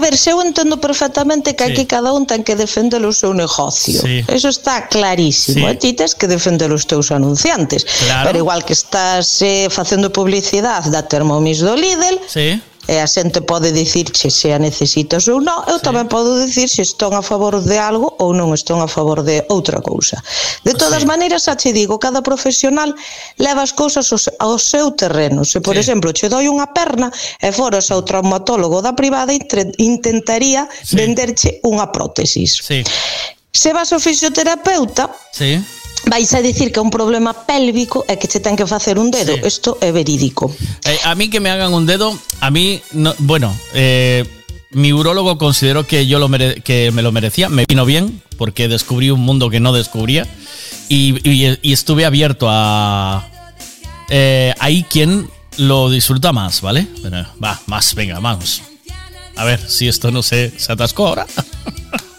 A 0.00 0.08
ver, 0.08 0.16
se 0.16 0.32
eu 0.32 0.40
entendo 0.40 0.80
perfectamente 0.80 1.52
que 1.52 1.66
sí. 1.66 1.72
aquí 1.72 1.84
cada 1.84 2.16
un 2.16 2.24
ten 2.24 2.40
que 2.40 2.56
defender 2.56 3.04
o 3.04 3.12
seu 3.12 3.36
negocio. 3.36 4.00
Sí. 4.00 4.24
Eso 4.24 4.48
está 4.48 4.88
clarísimo. 4.88 5.68
Sí. 5.68 5.72
E 5.72 5.76
ti 5.76 5.90
tes 5.92 6.16
que 6.16 6.24
defender 6.24 6.72
os 6.72 6.88
teus 6.88 7.12
anunciantes. 7.12 7.84
Claro. 7.84 8.24
Pero 8.32 8.36
igual 8.40 8.64
que 8.64 8.72
estás 8.72 9.44
eh, 9.44 9.68
facendo 9.68 10.08
publicidade 10.08 10.88
da 10.88 11.04
Thermomix 11.04 11.60
do 11.60 11.76
Lidl, 11.76 12.16
sí 12.24 12.56
e 12.90 12.98
a 12.98 13.06
xente 13.06 13.38
pode 13.38 13.70
dicirche 13.70 14.34
se 14.34 14.50
a 14.50 14.58
necesitas 14.58 15.30
ou 15.30 15.38
non, 15.38 15.62
eu 15.70 15.78
sí. 15.78 15.86
tamén 15.86 16.10
podo 16.10 16.34
dicir 16.42 16.66
se 16.66 16.82
estou 16.82 17.14
a 17.14 17.22
favor 17.22 17.62
de 17.62 17.78
algo 17.78 18.18
ou 18.18 18.34
non 18.34 18.50
estou 18.50 18.82
a 18.82 18.90
favor 18.90 19.22
de 19.22 19.46
outra 19.46 19.78
cousa. 19.78 20.18
De 20.66 20.74
todas 20.74 21.06
sí. 21.06 21.06
maneiras, 21.06 21.46
xa 21.46 21.54
che 21.54 21.70
digo, 21.70 22.02
cada 22.02 22.18
profesional 22.18 22.90
leva 23.38 23.62
as 23.62 23.70
cousas 23.70 24.10
ao 24.42 24.58
seu 24.58 24.90
terreno. 24.98 25.46
Se, 25.46 25.62
por 25.62 25.78
sí. 25.78 25.86
exemplo, 25.86 26.10
che 26.10 26.26
doi 26.26 26.50
unha 26.50 26.74
perna 26.74 27.14
e 27.38 27.54
foras 27.54 27.94
ao 27.94 28.02
traumatólogo 28.02 28.82
da 28.82 28.98
privada 28.98 29.30
intentaría 29.78 30.66
sí. 30.82 30.98
venderche 30.98 31.62
unha 31.62 31.94
prótesis. 31.94 32.58
Sí. 32.58 32.82
Se 33.54 33.70
vas 33.70 33.94
ao 33.94 34.02
fisioterapeuta, 34.02 35.14
sí 35.30 35.62
vais 36.06 36.32
a 36.34 36.40
dicir 36.42 36.72
que 36.72 36.78
é 36.78 36.82
un 36.82 36.90
problema 36.90 37.32
pélvico 37.34 38.04
e 38.08 38.16
que 38.16 38.26
che 38.28 38.40
ten 38.40 38.56
que 38.56 38.66
facer 38.66 38.98
un 38.98 39.10
dedo. 39.10 39.36
Isto 39.46 39.78
é 39.80 39.92
verídico. 39.92 40.50
Eh, 40.84 40.98
a 41.04 41.14
mí 41.14 41.28
que 41.28 41.40
me 41.40 41.50
hagan 41.50 41.72
un 41.74 41.86
dedo, 41.86 42.16
a 42.40 42.50
mí, 42.50 42.80
no, 42.92 43.14
bueno, 43.18 43.54
eh, 43.74 44.24
mi 44.72 44.92
urólogo 44.92 45.36
consideró 45.38 45.86
que 45.86 46.06
yo 46.06 46.18
lo 46.18 46.28
mere- 46.28 46.62
que 46.62 46.90
me 46.92 47.02
lo 47.02 47.12
merecía, 47.12 47.48
me 47.48 47.64
vino 47.68 47.84
bien, 47.84 48.22
porque 48.38 48.68
descubrí 48.68 49.10
un 49.10 49.20
mundo 49.20 49.50
que 49.50 49.60
no 49.60 49.72
descubría 49.72 50.26
y, 50.88 51.16
y- 51.28 51.58
y 51.62 51.72
estuve 51.72 52.04
abierto 52.06 52.46
a... 52.48 53.28
eh, 54.08 54.54
hay 54.58 54.82
quien 54.84 55.28
lo 55.58 55.90
disfruta 55.90 56.32
más, 56.32 56.60
¿vale? 56.62 56.86
Va, 57.42 57.60
más, 57.66 57.94
venga, 57.94 58.18
vamos. 58.20 58.62
A 59.36 59.44
ver 59.44 59.60
si 59.68 59.88
esto 59.88 60.10
no 60.10 60.22
se, 60.22 60.52
se 60.58 60.72
atascó 60.72 61.08
ahora. 61.08 61.26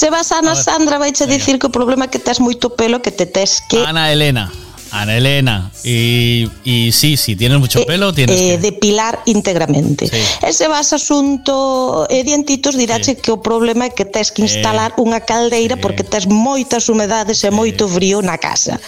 Se 0.00 0.08
vas 0.08 0.32
a 0.32 0.38
Ana 0.38 0.54
Sandra, 0.56 0.96
vai 0.96 1.12
che 1.12 1.26
dicir 1.28 1.60
que 1.60 1.68
o 1.68 1.72
problema 1.78 2.04
é 2.04 2.08
que 2.08 2.16
tes 2.16 2.40
moito 2.40 2.72
pelo 2.72 3.04
que 3.04 3.12
te 3.12 3.26
tes 3.28 3.60
que 3.68 3.84
Ana 3.84 4.08
Elena. 4.08 4.48
Ana 4.96 5.12
Elena. 5.20 5.70
Y, 5.84 6.48
y 6.64 6.90
sí, 6.92 7.18
si 7.18 7.36
tienes 7.36 7.60
mucho 7.60 7.84
pelo, 7.84 8.08
tienes 8.14 8.40
eh, 8.40 8.56
que... 8.56 8.58
depilar 8.72 9.20
íntegramente. 9.26 10.08
Sí. 10.08 10.16
E 10.40 10.56
se 10.56 10.72
vas 10.72 10.92
a 10.92 10.96
asunto 10.96 12.08
e 12.08 12.24
dientitos 12.24 12.80
dirache 12.80 13.20
que 13.20 13.28
o 13.28 13.44
problema 13.44 13.86
é 13.86 13.90
que 13.92 14.08
tes 14.08 14.32
que 14.32 14.40
instalar 14.40 14.96
unha 14.96 15.20
caldeira 15.20 15.76
porque 15.76 16.00
tes 16.00 16.24
moitas 16.24 16.88
humedades 16.88 17.44
e 17.44 17.52
moito 17.52 17.84
frío 17.84 18.24
na 18.24 18.40
casa. 18.40 18.80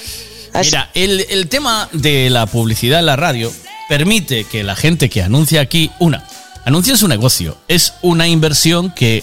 Así- 0.56 0.72
Mira, 0.72 0.88
el, 0.96 1.28
el 1.28 1.44
tema 1.52 1.92
de 1.92 2.32
la 2.32 2.48
publicidad 2.48 3.04
en 3.04 3.12
la 3.12 3.20
radio 3.20 3.52
permite 3.84 4.48
que 4.48 4.64
la 4.64 4.80
gente 4.80 5.12
que 5.12 5.20
anuncia 5.20 5.60
aquí, 5.60 5.92
una, 6.00 6.24
anuncia 6.64 6.96
su 6.96 7.04
negocio, 7.04 7.60
es 7.68 7.92
una 8.00 8.24
inversión 8.32 8.96
que 8.96 9.20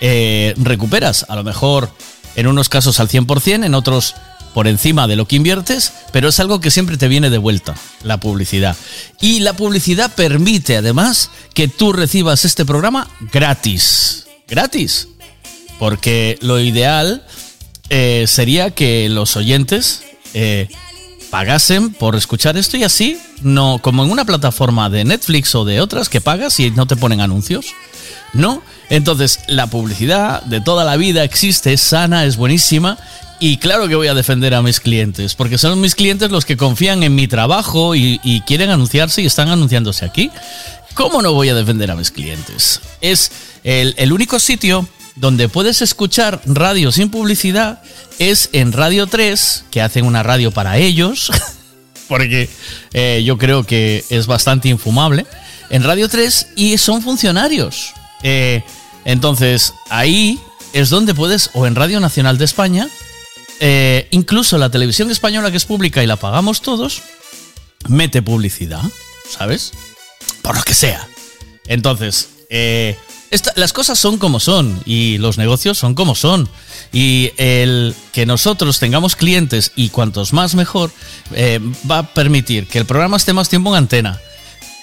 eh, 0.00 0.54
recuperas, 0.56 1.26
a 1.28 1.36
lo 1.36 1.44
mejor 1.44 1.90
en 2.36 2.46
unos 2.46 2.68
casos 2.68 3.00
al 3.00 3.08
100%, 3.08 3.64
en 3.64 3.74
otros 3.74 4.14
por 4.54 4.68
encima 4.68 5.06
de 5.08 5.16
lo 5.16 5.26
que 5.26 5.36
inviertes, 5.36 5.92
pero 6.12 6.28
es 6.28 6.38
algo 6.38 6.60
que 6.60 6.70
siempre 6.70 6.96
te 6.96 7.08
viene 7.08 7.28
de 7.28 7.38
vuelta, 7.38 7.74
la 8.04 8.20
publicidad. 8.20 8.76
Y 9.20 9.40
la 9.40 9.54
publicidad 9.54 10.14
permite 10.14 10.76
además 10.76 11.30
que 11.54 11.66
tú 11.66 11.92
recibas 11.92 12.44
este 12.44 12.64
programa 12.64 13.10
gratis. 13.32 14.26
Gratis. 14.48 15.08
Porque 15.78 16.38
lo 16.40 16.60
ideal 16.60 17.26
eh, 17.90 18.26
sería 18.28 18.70
que 18.70 19.08
los 19.08 19.36
oyentes 19.36 20.04
eh, 20.34 20.68
pagasen 21.30 21.92
por 21.92 22.14
escuchar 22.14 22.56
esto 22.56 22.76
y 22.76 22.84
así, 22.84 23.18
no 23.42 23.80
como 23.82 24.04
en 24.04 24.12
una 24.12 24.24
plataforma 24.24 24.88
de 24.88 25.04
Netflix 25.04 25.52
o 25.56 25.64
de 25.64 25.80
otras 25.80 26.08
que 26.08 26.20
pagas 26.20 26.60
y 26.60 26.70
no 26.70 26.86
te 26.86 26.94
ponen 26.94 27.20
anuncios. 27.20 27.66
No, 28.34 28.62
entonces 28.90 29.40
la 29.46 29.68
publicidad 29.68 30.42
de 30.42 30.60
toda 30.60 30.84
la 30.84 30.96
vida 30.96 31.24
existe, 31.24 31.72
es 31.72 31.80
sana, 31.80 32.24
es 32.24 32.36
buenísima 32.36 32.98
y 33.40 33.58
claro 33.58 33.88
que 33.88 33.94
voy 33.94 34.08
a 34.08 34.14
defender 34.14 34.54
a 34.54 34.62
mis 34.62 34.80
clientes, 34.80 35.34
porque 35.34 35.58
son 35.58 35.80
mis 35.80 35.94
clientes 35.94 36.30
los 36.30 36.44
que 36.44 36.56
confían 36.56 37.02
en 37.02 37.14
mi 37.14 37.28
trabajo 37.28 37.94
y, 37.94 38.18
quieren 38.46 38.70
anunciarse 38.70 39.22
y 39.22 39.26
están 39.26 39.48
anunciándose 39.48 40.04
aquí. 40.04 40.30
¿Cómo 40.94 41.22
no 41.22 41.32
voy 41.32 41.48
a 41.48 41.54
defender 41.54 41.90
a 41.90 41.96
mis 41.96 42.10
clientes? 42.10 42.80
Es 43.00 43.30
el, 43.64 43.94
el 43.98 44.12
único 44.12 44.38
sitio 44.38 44.88
donde 45.16 45.48
puedes 45.48 45.82
escuchar 45.82 46.40
radio 46.44 46.90
sin 46.92 47.10
publicidad 47.10 47.82
es 48.18 48.50
en 48.52 48.72
Radio 48.72 49.06
3, 49.06 49.66
que 49.70 49.82
hacen 49.82 50.06
una 50.06 50.22
radio 50.22 50.50
para 50.50 50.78
ellos, 50.78 51.30
porque 52.08 52.48
eh, 52.92 53.22
yo 53.24 53.38
creo 53.38 53.64
que 53.64 54.04
es 54.10 54.26
bastante 54.26 54.68
infumable, 54.68 55.26
en 55.70 55.82
Radio 55.82 56.08
3 56.08 56.48
y 56.56 56.78
son 56.78 57.02
funcionarios. 57.02 57.92
Eh, 58.24 58.62
entonces, 59.04 59.74
ahí 59.90 60.40
es 60.72 60.88
donde 60.88 61.14
puedes, 61.14 61.50
o 61.52 61.66
en 61.66 61.76
Radio 61.76 62.00
Nacional 62.00 62.38
de 62.38 62.46
España, 62.46 62.88
eh, 63.60 64.08
incluso 64.10 64.58
la 64.58 64.70
televisión 64.70 65.10
española 65.10 65.50
que 65.50 65.58
es 65.58 65.66
pública 65.66 66.02
y 66.02 66.06
la 66.06 66.16
pagamos 66.16 66.62
todos, 66.62 67.02
mete 67.86 68.22
publicidad, 68.22 68.82
¿sabes? 69.28 69.72
Por 70.42 70.56
lo 70.56 70.62
que 70.62 70.74
sea. 70.74 71.06
Entonces, 71.66 72.30
eh, 72.48 72.96
las 73.56 73.72
cosas 73.74 73.98
son 73.98 74.16
como 74.16 74.40
son 74.40 74.80
y 74.86 75.18
los 75.18 75.36
negocios 75.36 75.76
son 75.76 75.94
como 75.94 76.14
son. 76.14 76.48
Y 76.92 77.32
el 77.36 77.94
que 78.12 78.24
nosotros 78.24 78.78
tengamos 78.78 79.16
clientes 79.16 79.72
y 79.76 79.90
cuantos 79.90 80.32
más 80.32 80.54
mejor, 80.54 80.90
va 81.90 81.98
a 81.98 82.14
permitir 82.14 82.68
que 82.68 82.78
el 82.78 82.86
programa 82.86 83.16
esté 83.16 83.32
más 83.32 83.48
tiempo 83.48 83.70
en 83.70 83.76
antena. 83.76 84.20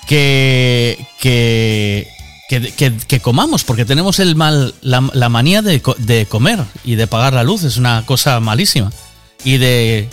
Que, 0.07 1.07
que, 1.19 2.09
que, 2.59 3.19
comamos, 3.21 3.63
porque 3.63 3.85
tenemos 3.85 4.19
el 4.19 4.35
mal, 4.35 4.73
la, 4.81 5.09
la 5.13 5.29
manía 5.29 5.61
de, 5.61 5.81
de 5.99 6.25
comer 6.25 6.59
y 6.83 6.95
de 6.95 7.07
pagar 7.07 7.33
la 7.33 7.43
luz, 7.43 7.63
es 7.63 7.77
una 7.77 8.05
cosa 8.05 8.39
malísima. 8.39 8.91
Y 9.43 9.57
de, 9.57 10.09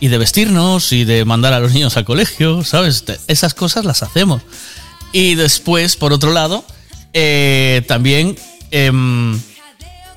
y 0.00 0.08
de 0.08 0.18
vestirnos 0.18 0.92
y 0.92 1.04
de 1.04 1.24
mandar 1.24 1.52
a 1.52 1.60
los 1.60 1.72
niños 1.72 1.96
al 1.96 2.04
colegio, 2.04 2.64
¿sabes? 2.64 3.04
Esas 3.26 3.54
cosas 3.54 3.84
las 3.84 4.02
hacemos. 4.02 4.42
Y 5.12 5.34
después, 5.34 5.96
por 5.96 6.12
otro 6.12 6.32
lado, 6.32 6.64
eh, 7.12 7.82
también 7.88 8.36
em, 8.70 9.40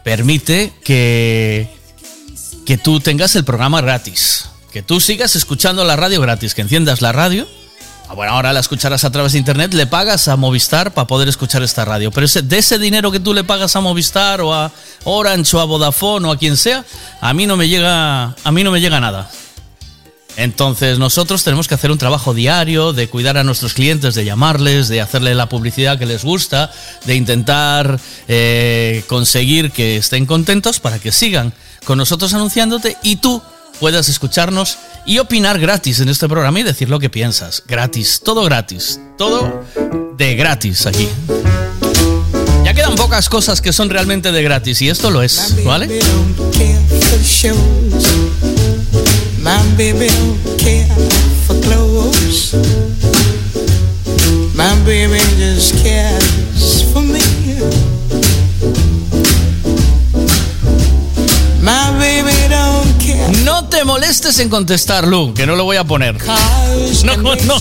permite 0.03 0.73
que, 0.83 1.69
que 2.65 2.77
tú 2.77 2.99
tengas 2.99 3.35
el 3.35 3.43
programa 3.43 3.81
gratis. 3.81 4.49
Que 4.71 4.81
tú 4.81 4.99
sigas 4.99 5.35
escuchando 5.35 5.83
la 5.83 5.95
radio 5.95 6.21
gratis, 6.21 6.53
que 6.53 6.61
enciendas 6.61 7.01
la 7.01 7.11
radio. 7.11 7.47
Ah, 8.11 8.13
Bueno, 8.13 8.33
ahora 8.33 8.51
la 8.51 8.59
escucharás 8.59 9.05
a 9.05 9.09
través 9.09 9.31
de 9.31 9.37
internet, 9.39 9.73
le 9.73 9.87
pagas 9.87 10.27
a 10.27 10.35
Movistar 10.35 10.93
para 10.93 11.07
poder 11.07 11.29
escuchar 11.29 11.63
esta 11.63 11.85
radio. 11.85 12.11
Pero 12.11 12.25
ese- 12.25 12.41
de 12.41 12.57
ese 12.57 12.77
dinero 12.77 13.09
que 13.09 13.21
tú 13.21 13.33
le 13.33 13.45
pagas 13.45 13.73
a 13.77 13.79
Movistar 13.79 14.41
o 14.41 14.53
a 14.53 14.69
Orange 15.05 15.55
o 15.55 15.61
a 15.61 15.63
Vodafone 15.63 16.27
o 16.27 16.31
a 16.33 16.37
quien 16.37 16.57
sea, 16.57 16.83
a 17.21 17.33
mí 17.33 17.45
no 17.47 17.55
me 17.55 17.69
llega, 17.69 18.35
a 18.43 18.51
mí 18.51 18.65
no 18.65 18.71
me 18.71 18.81
llega 18.81 18.99
nada. 18.99 19.29
Entonces 20.35 20.99
nosotros 20.99 21.41
tenemos 21.45 21.69
que 21.69 21.75
hacer 21.75 21.89
un 21.89 21.97
trabajo 21.97 22.33
diario 22.33 22.91
de 22.91 23.07
cuidar 23.07 23.37
a 23.37 23.45
nuestros 23.45 23.73
clientes, 23.73 24.13
de 24.13 24.25
llamarles, 24.25 24.89
de 24.89 24.99
hacerle 24.99 25.33
la 25.33 25.47
publicidad 25.47 25.97
que 25.97 26.05
les 26.05 26.25
gusta, 26.25 26.69
de 27.05 27.15
intentar 27.15 27.97
eh, 28.27 29.05
conseguir 29.07 29.71
que 29.71 29.95
estén 29.95 30.25
contentos 30.25 30.81
para 30.81 30.99
que 30.99 31.13
sigan 31.13 31.53
con 31.85 31.97
nosotros 31.97 32.33
anunciándote 32.33 32.97
y 33.03 33.15
tú 33.17 33.41
puedas 33.81 34.09
escucharnos 34.09 34.77
y 35.07 35.17
opinar 35.17 35.59
gratis 35.59 35.99
en 36.01 36.09
este 36.09 36.29
programa 36.29 36.59
y 36.59 36.63
decir 36.63 36.87
lo 36.87 36.99
que 36.99 37.09
piensas. 37.09 37.63
Gratis, 37.67 38.21
todo 38.23 38.43
gratis, 38.43 38.99
todo 39.17 39.65
de 40.15 40.35
gratis 40.35 40.85
aquí. 40.85 41.09
Ya 42.63 42.75
quedan 42.75 42.93
pocas 42.93 43.27
cosas 43.27 43.59
que 43.59 43.73
son 43.73 43.89
realmente 43.89 44.31
de 44.31 44.43
gratis 44.43 44.83
y 44.83 44.89
esto 44.89 45.09
lo 45.09 45.23
es, 45.23 45.55
¿vale? 45.65 45.99
My 54.53 54.75
baby 54.85 55.17
just 55.39 55.73
cares 55.83 56.83
for 56.93 57.01
me. 57.01 57.19
My. 61.63 62.00
No 63.43 63.67
te 63.69 63.83
molestes 63.83 64.39
en 64.39 64.49
contestar, 64.49 65.07
Lu, 65.07 65.33
que 65.33 65.45
no 65.45 65.55
lo 65.55 65.63
voy 65.63 65.77
a 65.77 65.83
poner. 65.83 66.15
No, 67.03 67.17
no, 67.17 67.35
no, 67.35 67.57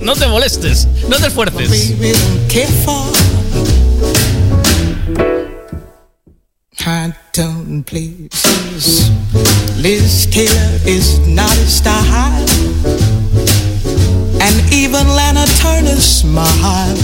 no, 0.00 0.14
te 0.14 0.26
molestes, 0.26 0.88
no 1.08 1.16
te 1.16 1.26
esfuerces. 1.28 1.92
High. 6.78 7.14
Liz 9.76 10.26
Taylor 10.30 10.80
is 10.86 11.18
not 11.28 11.52
a 11.52 11.66
style. 11.66 12.46
And 14.40 14.72
even 14.72 15.06
Lana 15.06 15.44
Turner 15.60 16.00
smile. 16.00 16.96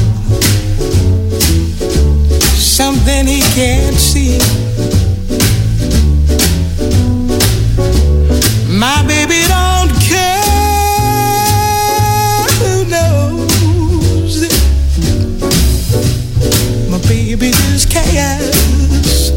Something 2.57 3.27
he 3.27 3.41
can't 3.55 3.97
see. 3.97 4.39
My 8.83 9.01
baby 9.07 9.41
don't 9.47 9.93
care 10.03 10.43
who 12.59 12.85
knows. 12.91 14.43
My 16.91 16.99
baby 17.07 17.53
just 17.53 17.89
cares 17.89 19.31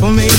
for 0.00 0.10
me. 0.10 0.37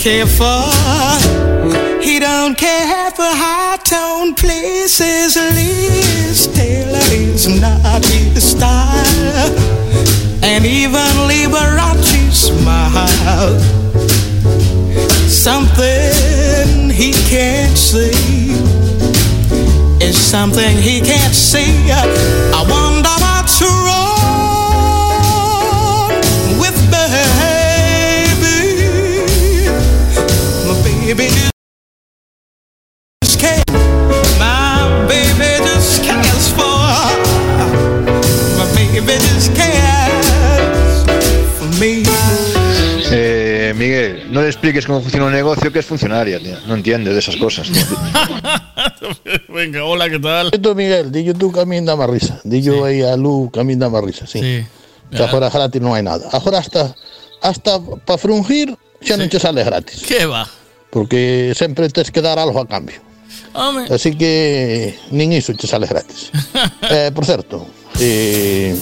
Care 0.00 0.24
for. 0.24 0.64
He 2.00 2.18
don't 2.20 2.56
care 2.56 3.10
for 3.10 3.22
high 3.22 3.76
tone 3.84 4.34
places. 4.34 5.36
Liz 5.36 6.46
Taylor 6.54 7.04
is 7.12 7.46
not 7.60 8.02
his 8.06 8.52
style, 8.52 9.52
and 10.42 10.64
even 10.64 11.10
Liberace 11.28 12.32
smile. 12.32 13.60
Something 15.28 16.88
he 16.88 17.12
can't 17.28 17.76
see 17.76 18.54
is 20.00 20.16
something 20.16 20.78
he 20.78 21.00
can't 21.02 21.34
see. 21.34 21.90
I 21.90 22.64
wonder 22.66 22.99
no 44.30 44.42
le 44.42 44.48
expliques 44.48 44.86
cómo 44.86 45.00
funciona 45.00 45.26
un 45.26 45.32
negocio 45.32 45.72
que 45.72 45.80
es 45.80 45.86
funcionaria, 45.86 46.38
tío. 46.38 46.56
No 46.66 46.74
entiende 46.74 47.12
de 47.12 47.18
esas 47.18 47.36
cosas. 47.36 47.68
tío. 47.68 47.84
Venga, 49.48 49.84
hola, 49.84 50.08
¿qué 50.08 50.18
tal? 50.18 50.50
Tú, 50.50 50.74
Miguel, 50.74 51.10
di 51.10 51.32
tú 51.34 51.52
mí 51.66 51.80
da 51.84 51.96
más 51.96 52.08
risa. 52.08 52.40
Di 52.44 52.62
yo 52.62 52.84
aí 52.84 53.02
a 53.02 53.16
Lu 53.16 53.50
mí 53.64 53.76
da 53.76 53.88
más 53.88 54.02
risa, 54.04 54.26
sí. 54.26 54.64
Que 55.10 55.22
agora 55.22 55.50
gratis 55.50 55.82
non 55.82 55.98
hai 55.98 56.06
nada. 56.06 56.30
Agora 56.30 56.62
hasta 56.62 56.94
hasta 57.42 57.82
para 58.06 58.18
frungir 58.18 58.70
xa 59.02 59.18
non 59.18 59.26
che 59.26 59.42
sale 59.42 59.66
gratis. 59.66 60.06
Que 60.06 60.22
va? 60.22 60.46
Porque 60.90 61.50
sempre 61.58 61.90
tes 61.90 62.14
que 62.14 62.22
dar 62.22 62.38
algo 62.38 62.62
a 62.62 62.66
cambio. 62.66 63.02
Home. 63.52 63.90
Así 63.90 64.14
que 64.14 64.94
nin 65.10 65.34
iso 65.34 65.50
che 65.58 65.66
sale 65.66 65.90
gratis. 65.90 66.30
eh, 66.94 67.10
por 67.10 67.26
certo, 67.26 67.66
eh, 67.98 68.78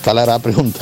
cal 0.00 0.16
era 0.16 0.34
a 0.34 0.40
pregunta? 0.40 0.80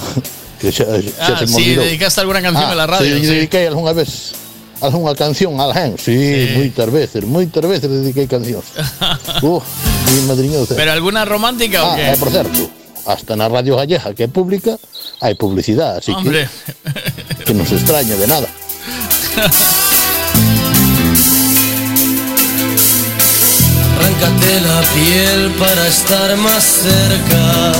Que 0.64 0.72
xa, 0.72 0.84
xa 0.96 1.12
Ah, 1.20 1.38
se 1.38 1.44
me 1.44 1.52
si 1.52 1.62
olvidou. 1.76 1.84
dedicaste 1.84 2.18
alguna 2.24 2.40
canción 2.40 2.64
Ah, 2.68 2.72
en 2.72 2.78
la 2.80 2.86
radio. 2.88 3.12
Se 3.12 3.20
sí. 3.20 3.26
dediquei 3.36 3.66
algunha 3.68 3.92
vez 3.92 4.32
algunha 4.80 5.12
canción 5.14 5.52
a 5.60 5.64
alguén, 5.68 5.96
sí, 6.00 6.16
Sí. 6.16 6.56
moitas 6.56 6.88
veces, 6.90 7.20
moitas 7.24 7.64
veces 7.68 7.88
dediquei 7.92 8.26
cancións. 8.26 8.64
Uf, 9.44 9.62
mi 10.12 10.20
madriño. 10.28 10.64
¿Pero 10.72 10.90
alguna 10.92 11.24
romántica 11.24 11.84
o 11.84 11.92
Ah, 11.92 11.96
qué? 11.96 12.12
eh, 12.12 12.16
por 12.16 12.30
certo, 12.32 12.68
hasta 13.06 13.36
na 13.36 13.48
Radio 13.48 13.76
Gallega 13.76 14.12
que 14.16 14.24
é 14.24 14.28
pública 14.28 14.76
hai 15.20 15.36
publicidade, 15.36 16.00
así 16.00 16.12
Hombre. 16.12 16.48
que 17.44 17.44
que 17.44 17.52
non 17.56 17.64
se 17.68 17.76
extraña 17.76 18.16
de 18.16 18.26
nada. 18.28 18.48
Arráncate 23.96 24.60
la 24.60 24.80
piel 24.94 25.50
para 25.58 25.86
estar 25.88 26.36
más 26.38 26.64
cerca. 26.64 27.72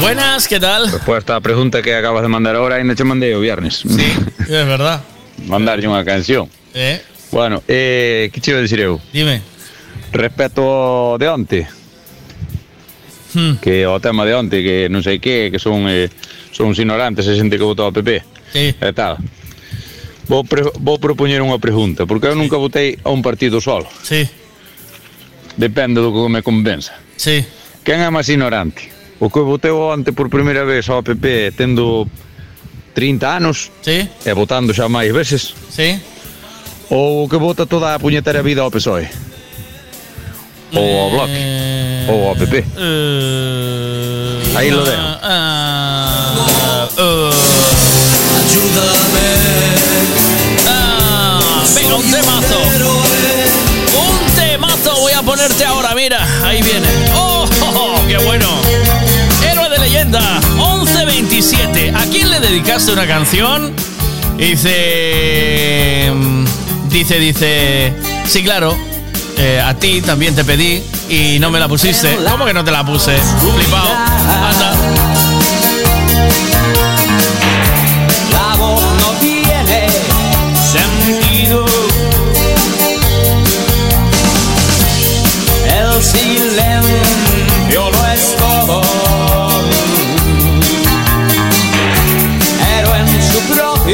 Buenas, 0.00 0.48
¿qué 0.48 0.58
tal? 0.60 0.90
Respuesta 0.90 1.36
á 1.36 1.40
pregunta 1.40 1.82
que 1.82 1.94
acabas 1.94 2.22
de 2.22 2.28
mandar 2.28 2.56
ahora 2.56 2.76
ainda 2.76 2.94
che 2.94 3.04
mandei 3.04 3.34
o 3.34 3.40
viernes. 3.40 3.84
Sí, 3.84 4.06
es 4.40 4.48
verdad. 4.66 5.02
Mandarlle 5.46 5.88
unha 5.88 6.04
canción. 6.04 6.48
¿Eh? 6.72 7.00
Bueno, 7.30 7.62
eh, 7.68 8.30
que 8.32 8.40
che 8.40 8.50
iba 8.56 8.60
a 8.60 8.64
dicir 8.64 8.80
eu? 8.80 8.96
Dime. 9.12 9.42
Respecto 10.12 11.16
de 11.18 11.28
onte, 11.28 11.60
Hmm. 13.32 13.62
que 13.62 13.86
o 13.86 14.00
tema 14.02 14.26
de 14.26 14.34
onte, 14.34 14.58
que 14.58 14.88
non 14.90 15.04
sei 15.06 15.22
que, 15.22 15.54
que 15.54 15.60
son 15.62 15.86
eh, 15.86 16.10
son 16.50 16.74
uns 16.74 16.78
ignorantes 16.82 17.28
a 17.30 17.34
xente 17.36 17.54
que 17.60 17.62
votou 17.62 17.86
ao 17.86 17.94
PP. 17.94 18.24
Sí. 18.50 18.74
E 18.74 18.90
tal. 18.90 19.22
Vou, 20.26 20.42
pre, 20.42 20.66
vou 20.82 20.98
propoñer 20.98 21.38
unha 21.44 21.60
pregunta, 21.62 22.10
porque 22.10 22.26
eu 22.26 22.34
nunca 22.34 22.58
votei 22.58 22.98
a 23.06 23.10
un 23.14 23.22
partido 23.22 23.62
solo. 23.62 23.86
Sí. 24.02 24.26
Depende 25.54 26.00
do 26.02 26.10
que 26.10 26.26
me 26.26 26.42
convenza. 26.42 26.98
Sí. 27.14 27.44
Quen 27.86 28.02
é 28.02 28.10
máis 28.10 28.26
ignorante? 28.26 28.90
O 29.20 29.28
que 29.28 29.40
voteu 29.44 29.76
onte 29.92 30.12
por 30.16 30.28
primeira 30.32 30.64
vez 30.64 30.88
ao 30.88 31.02
PP 31.04 31.52
tendo 31.56 32.08
30 32.96 33.36
anos 33.36 33.70
Sí. 33.84 34.08
e 34.24 34.32
votando 34.32 34.72
xa 34.72 34.88
máis 34.88 35.12
veces 35.12 35.52
Sí. 35.68 36.00
ou 36.88 37.24
o 37.24 37.28
que 37.28 37.36
vota 37.36 37.66
toda 37.68 37.94
a 37.94 37.98
puñetera 38.00 38.42
vida 38.42 38.62
ao 38.64 38.70
PSOE 38.72 39.06
ou 40.72 40.88
ao 41.04 41.10
Bloque 41.12 41.40
ou 42.08 42.28
ao 42.32 42.36
PP 42.36 42.64
Eh, 42.80 44.56
Ahí 44.56 44.68
lo 44.70 44.82
dejo. 44.84 45.02
Ah, 45.22 46.88
uh. 46.98 47.30
Ah, 50.66 51.62
venga, 51.74 51.94
un 51.94 52.10
temazo. 52.10 52.58
Un 53.94 54.34
temazo 54.34 55.00
voy 55.00 55.12
a 55.12 55.22
ponerte 55.22 55.64
ahora, 55.64 55.94
mira. 55.94 56.18
Ahí 56.44 56.60
viene. 56.62 56.86
¡Oh, 57.14 57.44
oh, 57.62 57.94
oh, 58.02 58.06
qué 58.08 58.18
bueno! 58.18 58.48
Leyenda, 59.90 60.20
1127. 60.54 61.92
¿A 61.96 62.04
quién 62.06 62.30
le 62.30 62.38
dedicaste 62.38 62.92
una 62.92 63.08
canción? 63.08 63.72
Dice. 64.36 66.12
mm, 66.14 66.44
Dice, 66.88 67.18
dice. 67.18 67.92
Sí, 68.24 68.44
claro. 68.44 68.76
eh, 69.36 69.60
a 69.60 69.74
ti 69.74 70.00
también 70.00 70.36
te 70.36 70.44
pedí 70.44 70.80
y 71.08 71.40
no 71.40 71.50
me 71.50 71.58
la 71.58 71.66
pusiste. 71.66 72.16
¿Cómo 72.30 72.44
que 72.44 72.54
no 72.54 72.62
te 72.62 72.70
la 72.70 72.86
puse? 72.86 73.18
Flipao. 73.18 73.88
Anda. 73.88 74.76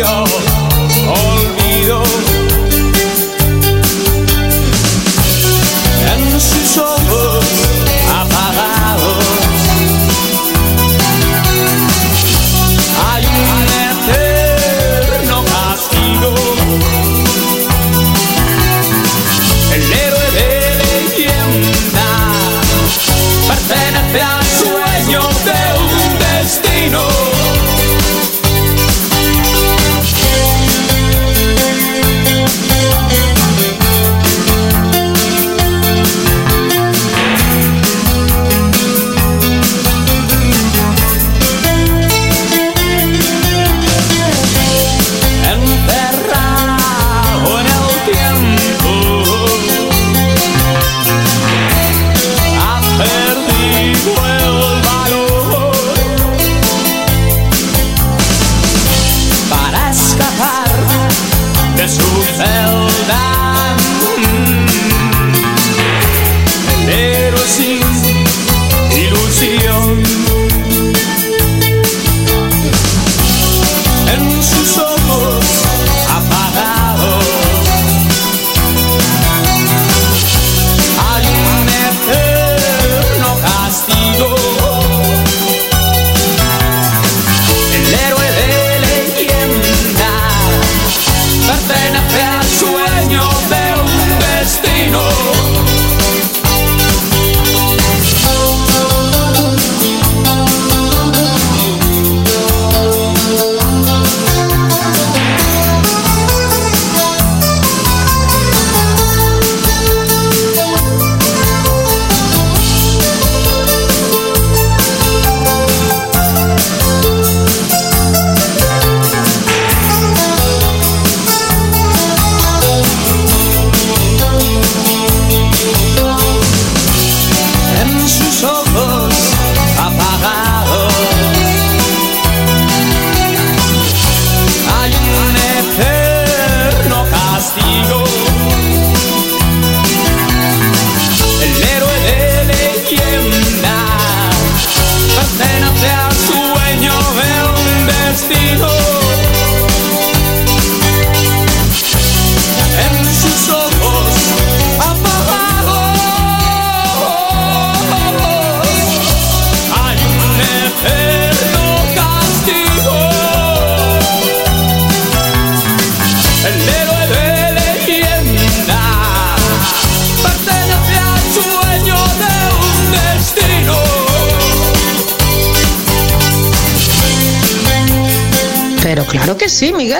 Su 0.04 0.35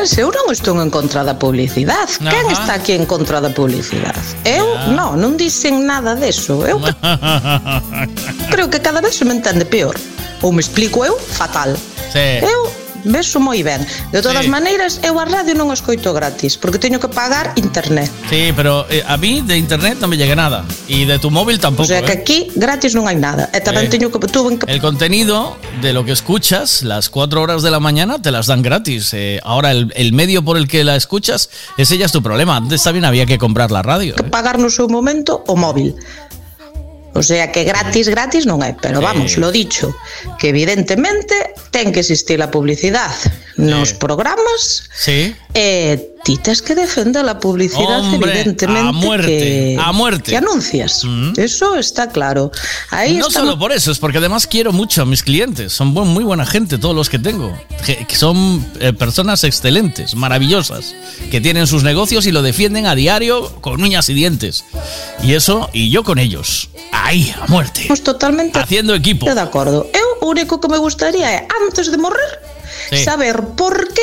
Se 0.07 0.23
eu 0.23 0.31
non 0.31 0.55
estou 0.55 0.79
en 0.79 0.87
contra 0.87 1.27
da 1.27 1.35
publicidade. 1.35 2.23
Ajá. 2.23 2.31
Quen 2.31 2.47
está 2.55 2.79
aquí 2.79 2.95
en 2.95 3.11
contra 3.11 3.43
da 3.43 3.51
publicidade? 3.51 4.23
Eu, 4.47 4.95
non, 4.95 5.19
non 5.19 5.35
dicen 5.35 5.83
nada 5.83 6.15
deso. 6.15 6.63
Eu 6.63 6.79
que... 6.79 6.95
creo 8.55 8.71
que 8.71 8.79
cada 8.79 9.03
vez 9.03 9.19
se 9.19 9.27
me 9.27 9.35
entende 9.35 9.67
peor. 9.67 9.99
Ou 10.47 10.55
me 10.55 10.63
explico 10.63 11.03
eu, 11.03 11.19
fatal. 11.19 11.75
Sí. 12.15 12.39
Eu 12.39 12.86
vexo 13.07 13.39
moi 13.39 13.63
ben. 13.63 13.87
De 14.11 14.21
todas 14.21 14.45
Sí. 14.45 14.51
maneiras, 14.51 14.99
eu 15.07 15.17
a 15.19 15.25
radio 15.25 15.55
non 15.55 15.71
escoito 15.71 16.11
gratis, 16.13 16.59
porque 16.59 16.77
teño 16.83 16.99
que 16.99 17.07
pagar 17.09 17.55
internet. 17.57 18.11
Sí, 18.29 18.51
pero 18.55 18.85
eh, 18.91 19.03
a 19.07 19.17
mí 19.17 19.41
de 19.47 19.57
internet 19.57 19.99
no 20.03 20.09
me 20.11 20.19
llega 20.19 20.35
nada. 20.35 20.67
Y 20.91 21.07
de 21.07 21.19
tu 21.19 21.31
móvil 21.31 21.59
tampoco. 21.63 21.85
O 21.85 21.91
sea 21.91 22.03
que 22.03 22.13
¿eh? 22.13 22.21
aquí 22.21 22.39
gratis 22.59 22.93
non 22.99 23.07
hai 23.07 23.17
nada. 23.17 23.49
E 23.55 23.63
tamén 23.63 23.87
Eh. 23.87 23.93
teño 23.95 24.11
que 24.11 24.19
tuve 24.27 24.59
que 24.59 24.67
El 24.67 24.83
contenido 24.83 25.57
de 25.81 25.95
lo 25.95 26.05
que 26.05 26.13
escuchas, 26.13 26.83
las 26.83 27.09
cuatro 27.09 27.41
horas 27.43 27.63
de 27.63 27.71
la 27.71 27.79
mañana, 27.81 28.21
te 28.21 28.31
las 28.35 28.47
dan 28.51 28.61
gratis. 28.67 29.15
Eh, 29.15 29.39
ahora, 29.47 29.71
el, 29.71 29.93
el 29.95 30.13
medio 30.13 30.43
por 30.43 30.57
el 30.59 30.67
que 30.67 30.83
la 30.83 30.97
escuchas, 30.97 31.49
ese 31.79 31.97
ya 31.99 32.07
es 32.07 32.13
tu 32.13 32.23
problema. 32.23 32.57
Antes 32.59 32.83
también 32.83 33.05
había 33.07 33.27
que 33.27 33.39
comprar 33.39 33.71
la 33.71 33.83
radio. 33.83 34.15
¿eh? 34.19 34.23
pagar 34.27 34.59
no 34.59 34.69
seu 34.69 34.89
momento 34.91 35.45
o 35.47 35.55
móvil. 35.55 35.95
O 37.17 37.23
sea 37.23 37.51
que 37.51 37.65
gratis, 37.65 38.09
gratis 38.13 38.45
non 38.45 38.61
é, 38.61 38.77
pero 38.77 39.01
vamos, 39.01 39.41
lo 39.41 39.49
dicho, 39.49 39.97
que 40.37 40.53
evidentemente 40.53 41.33
ten 41.77 41.93
que 41.93 42.01
existir 42.01 42.41
a 42.41 42.49
publicidade 42.49 43.21
nos 43.61 43.93
programas 43.93 44.89
Sí. 44.97 45.37
e 45.53 46.13
ti 46.25 46.37
tes 46.41 46.61
que 46.65 46.75
defender 46.75 47.25
a 47.29 47.37
publicidade 47.39 48.01
Hombre, 48.01 48.33
evidentemente 48.33 48.89
a 48.89 48.93
muerte, 48.93 49.39
que, 49.39 49.77
a 49.81 49.93
muerte. 49.93 50.31
que 50.33 50.37
anuncias. 50.37 51.03
Eso 51.37 51.77
está 51.77 52.09
claro. 52.09 52.51
Ahí 52.91 53.15
no 53.17 53.29
estamos- 53.29 53.49
solo 53.51 53.59
por 53.59 53.73
eso, 53.73 53.93
es 53.93 53.99
porque 53.99 54.19
además 54.19 54.47
quiero 54.47 54.73
mucho 54.73 55.03
a 55.03 55.07
mis 55.07 55.23
clientes. 55.23 55.73
Son 55.73 55.93
buen- 55.95 56.09
muy 56.09 56.25
buena 56.25 56.45
gente 56.47 56.79
todos 56.79 56.97
los 56.97 57.09
que 57.09 57.19
tengo. 57.19 57.57
Que, 57.85 58.05
son 58.17 58.65
eh, 58.81 58.93
personas 58.93 59.45
excelentes, 59.45 60.15
maravillosas, 60.17 60.95
que 61.31 61.41
tienen 61.41 61.67
sus 61.67 61.83
negocios 61.85 62.27
y 62.27 62.33
lo 62.33 62.43
defienden 62.43 62.87
a 62.87 62.95
diario 62.95 63.53
con 63.61 63.81
uñas 63.83 64.09
y 64.09 64.15
dientes. 64.15 64.65
Y 65.23 65.35
eso, 65.35 65.69
y 65.73 65.91
yo 65.91 66.03
con 66.05 66.19
ellos. 66.19 66.69
Ahí, 66.93 67.33
a 67.41 67.47
muerte. 67.47 67.83
Estamos 67.83 68.03
totalmente 68.03 68.59
Haciendo 68.59 68.95
equipo. 68.95 69.27
de 69.33 69.41
acordo. 69.41 69.89
Eu 69.93 70.06
o 70.21 70.27
único 70.31 70.61
que 70.61 70.69
me 70.69 70.79
gustaría 70.79 71.33
é, 71.35 71.49
antes 71.67 71.91
de 71.91 71.99
morrer, 71.99 72.41
Sí. 72.91 73.05
saber 73.05 73.41
por 73.57 73.75
que 73.93 74.03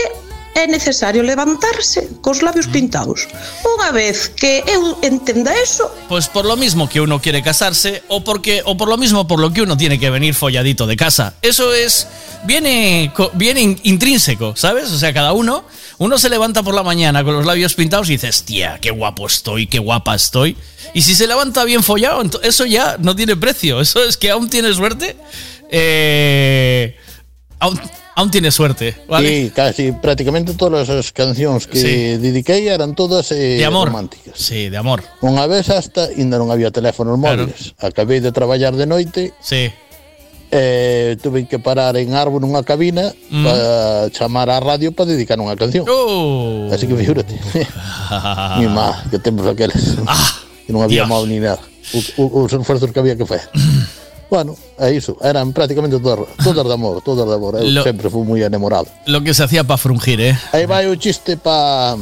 é 0.55 0.67
necesario 0.67 1.23
levantarse 1.25 2.05
cos 2.21 2.45
labios 2.45 2.67
pintados. 2.69 3.25
Unha 3.65 3.89
vez 3.89 4.29
que 4.29 4.61
eu 4.69 4.97
entenda 5.01 5.49
eso, 5.57 5.89
Pues 6.07 6.29
por 6.29 6.45
lo 6.45 6.53
mismo 6.55 6.85
que 6.87 7.01
uno 7.01 7.17
quiere 7.17 7.41
casarse 7.41 8.03
o 8.07 8.21
porque 8.23 8.61
o 8.65 8.77
por 8.77 8.85
lo 8.87 8.97
mismo 9.01 9.25
por 9.25 9.39
lo 9.41 9.49
que 9.49 9.63
uno 9.65 9.77
tiene 9.77 9.97
que 9.97 10.13
venir 10.13 10.35
folladito 10.37 10.85
de 10.85 10.95
casa. 10.95 11.33
Eso 11.41 11.73
es 11.73 12.05
viene 12.45 13.09
viene 13.33 13.61
in- 13.61 13.79
intrínseco, 13.83 14.53
¿sabes? 14.55 14.91
O 14.91 14.99
sea, 14.99 15.11
cada 15.13 15.33
uno 15.33 15.65
uno 15.97 16.17
se 16.19 16.29
levanta 16.29 16.61
por 16.61 16.75
la 16.75 16.83
mañana 16.83 17.23
con 17.23 17.33
los 17.33 17.45
labios 17.45 17.73
pintados 17.73 18.09
y 18.09 18.13
dices, 18.13 18.43
"Tía, 18.43 18.77
qué 18.81 18.91
guapo 18.91 19.25
estoy, 19.25 19.65
qué 19.65 19.79
guapa 19.79 20.13
estoy." 20.13 20.55
Y 20.93 21.01
si 21.01 21.15
se 21.15 21.25
levanta 21.25 21.63
bien 21.63 21.81
follado, 21.81 22.21
eso 22.43 22.65
ya 22.65 22.97
no 22.99 23.15
tiene 23.15 23.35
precio. 23.35 23.81
Eso 23.81 24.03
es 24.03 24.17
que 24.17 24.29
aún 24.29 24.49
tiene 24.49 24.71
suerte. 24.73 25.15
Eh, 25.73 26.95
aún, 27.57 27.79
aún 28.15 28.29
tiene 28.29 28.51
suerte, 28.51 28.93
¿vale? 29.09 29.25
Sí, 29.27 29.51
casi 29.55 29.91
prácticamente 29.91 30.53
todas 30.53 30.85
as 30.89 31.09
cancións 31.09 31.65
que 31.65 31.81
Sí. 31.81 31.93
dediquei 32.21 32.69
eran 32.69 32.93
todas 32.93 33.31
eh, 33.33 33.57
De 33.57 33.65
amor. 33.65 33.89
románticas. 33.89 34.37
Sí, 34.37 34.69
de 34.69 34.77
amor. 34.77 35.01
Unha 35.25 35.49
vez 35.49 35.73
hasta 35.73 36.13
ainda 36.13 36.37
non 36.37 36.53
había 36.53 36.69
teléfonos 36.69 37.17
móviles. 37.17 37.73
Acabei 37.81 38.21
de 38.21 38.29
traballar 38.29 38.77
de 38.77 38.85
noite. 38.85 39.33
Sí. 39.41 39.73
Eh, 40.53 41.17
tuve 41.17 41.49
que 41.49 41.57
parar 41.57 41.97
en 41.97 42.13
árbol 42.13 42.45
nunha 42.45 42.61
cabina 42.61 43.09
Mm. 43.33 43.41
para 43.41 43.65
chamar 44.13 44.53
á 44.53 44.61
radio 44.61 44.93
para 44.93 45.09
dedicar 45.09 45.41
unha 45.41 45.57
canción. 45.57 45.89
Oh. 45.89 46.69
Así 46.69 46.85
que 46.85 46.93
figúrate. 46.93 47.33
Mi 48.61 48.69
má, 48.69 49.01
que 49.09 49.17
tempos 49.17 49.49
aqueles. 49.49 49.97
que 50.63 50.69
non 50.69 50.85
había 50.85 51.01
Dios. 51.03 51.09
móvil 51.09 51.33
ni 51.33 51.39
nada. 51.41 51.57
Os 51.97 52.53
esforzos 52.53 52.93
que 52.93 52.99
había 53.01 53.17
que 53.17 53.25
facer. 53.25 53.49
bueno, 54.29 54.55
é 54.79 54.91
iso. 54.93 55.17
Eran 55.21 55.53
prácticamente 55.53 55.99
todas, 55.99 56.25
todas 56.43 56.65
de 56.65 56.73
amor, 56.73 57.01
todas 57.03 57.27
de 57.27 57.35
amor. 57.35 57.55
Eu 57.61 57.69
Lo- 57.69 57.83
sempre 57.83 58.09
fui 58.09 58.23
moi 58.25 58.41
enamorado. 58.41 58.87
Lo 59.05 59.21
que 59.21 59.33
se 59.33 59.43
hacía 59.43 59.63
para 59.63 59.77
frungir, 59.77 60.19
¿eh? 60.21 60.37
Aí 60.51 60.65
vai 60.65 60.87
o 60.87 60.95
chiste 60.95 61.37
pa... 61.37 61.95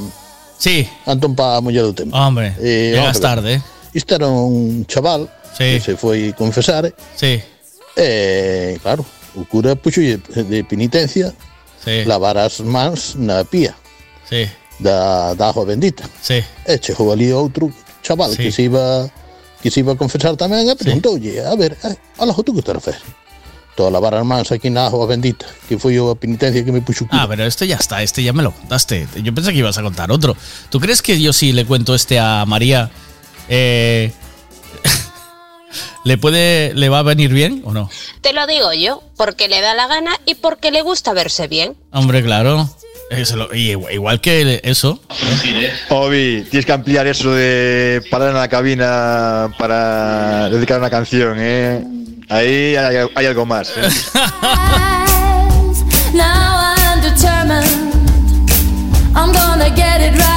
Sí. 0.57 0.87
Antón 1.05 1.35
pa 1.35 1.59
muller 1.59 1.83
do 1.83 1.93
tempo. 1.93 2.15
Hombre, 2.15 2.53
Eh, 2.61 2.93
llegas 2.93 3.17
a 3.17 3.19
ver. 3.19 3.21
tarde. 3.21 3.53
¿eh? 3.55 3.61
Isto 3.93 4.15
era 4.15 4.27
un 4.27 4.85
chaval 4.85 5.27
que 5.57 5.79
se 5.81 5.97
foi 5.97 6.31
confesar. 6.37 6.93
Sí. 7.15 7.41
E, 7.97 8.77
claro, 8.81 9.03
o 9.35 9.43
cura 9.45 9.75
puxo 9.75 9.99
de 10.01 10.63
penitencia 10.63 11.33
Sí. 11.83 12.05
lavar 12.05 12.37
as 12.37 12.61
mans 12.61 13.15
na 13.17 13.43
pía 13.43 13.75
Sí. 14.29 14.47
da, 14.79 15.33
da 15.33 15.49
agua 15.49 15.65
bendita. 15.65 16.05
Sí. 16.21 16.39
E 16.65 16.77
chegou 16.79 17.11
ali 17.11 17.33
outro 17.33 17.67
chaval 18.01 18.31
Sí. 18.31 18.37
que 18.47 18.51
se 18.51 18.63
iba 18.69 19.09
que 19.61 19.71
se 19.71 19.79
iba 19.79 19.93
a 19.93 19.97
confesar 19.97 20.35
tamén 20.35 20.67
e 20.67 20.75
preguntoulle, 20.75 21.45
a 21.45 21.53
ver, 21.55 21.77
eh, 21.85 21.95
ala, 22.17 22.33
tú 22.33 22.51
que 22.51 22.65
te 22.65 22.73
refieres? 22.73 23.01
Estou 23.71 23.87
a 23.87 23.91
lavar 23.93 24.19
as 24.19 24.25
mans 24.27 24.51
aquí 24.51 24.67
na 24.67 24.91
agua 24.91 25.07
bendita, 25.07 25.47
que 25.69 25.79
foi 25.79 25.95
a 25.95 26.11
penitencia 26.11 26.59
que 26.59 26.75
me 26.75 26.83
puxo 26.83 27.05
o 27.05 27.07
cura. 27.07 27.23
Ah, 27.23 27.27
pero 27.29 27.47
esto 27.47 27.63
ya 27.63 27.79
está, 27.79 28.03
este 28.03 28.19
ya 28.19 28.33
me 28.33 28.43
lo 28.43 28.51
contaste. 28.51 29.07
Yo 29.23 29.31
pensé 29.31 29.53
que 29.53 29.63
ibas 29.63 29.77
a 29.77 29.81
contar 29.81 30.11
otro. 30.11 30.35
¿Tú 30.69 30.81
crees 30.81 31.01
que 31.01 31.21
yo 31.21 31.31
si 31.31 31.53
le 31.53 31.63
cuento 31.63 31.95
este 31.95 32.19
a 32.19 32.43
María, 32.45 32.91
eh, 33.47 34.11
le 36.03 36.17
puede, 36.17 36.73
le 36.75 36.89
va 36.89 36.99
a 36.99 37.03
venir 37.03 37.31
bien 37.31 37.63
o 37.63 37.71
no? 37.71 37.89
Te 38.19 38.33
lo 38.33 38.45
digo 38.45 38.73
yo, 38.73 39.03
porque 39.15 39.47
le 39.47 39.61
da 39.61 39.73
la 39.73 39.87
gana 39.87 40.19
y 40.25 40.35
porque 40.35 40.71
le 40.71 40.81
gusta 40.81 41.13
verse 41.13 41.47
bien. 41.47 41.77
Hombre, 41.93 42.21
claro. 42.23 42.69
Eso 43.11 43.35
lo- 43.35 43.53
igual, 43.53 43.93
igual 43.93 44.21
que 44.21 44.61
eso. 44.63 44.99
Obi, 45.89 46.45
tienes 46.49 46.65
que 46.65 46.71
ampliar 46.71 47.05
eso 47.07 47.33
de 47.33 48.01
parar 48.09 48.29
en 48.29 48.35
la 48.35 48.47
cabina 48.47 49.49
para 49.59 50.49
dedicar 50.49 50.79
una 50.79 50.89
canción, 50.89 51.35
¿eh? 51.37 51.83
Ahí 52.29 52.75
hay, 52.77 53.05
hay 53.13 53.25
algo 53.25 53.45
más. 53.45 53.73
¿eh? 53.75 53.81
Now 56.13 56.73
I'm 56.77 57.01
determined. 57.01 57.93
I'm 59.15 59.33
gonna 59.33 59.69
get 59.75 60.01
it 60.01 60.13
right. 60.17 60.30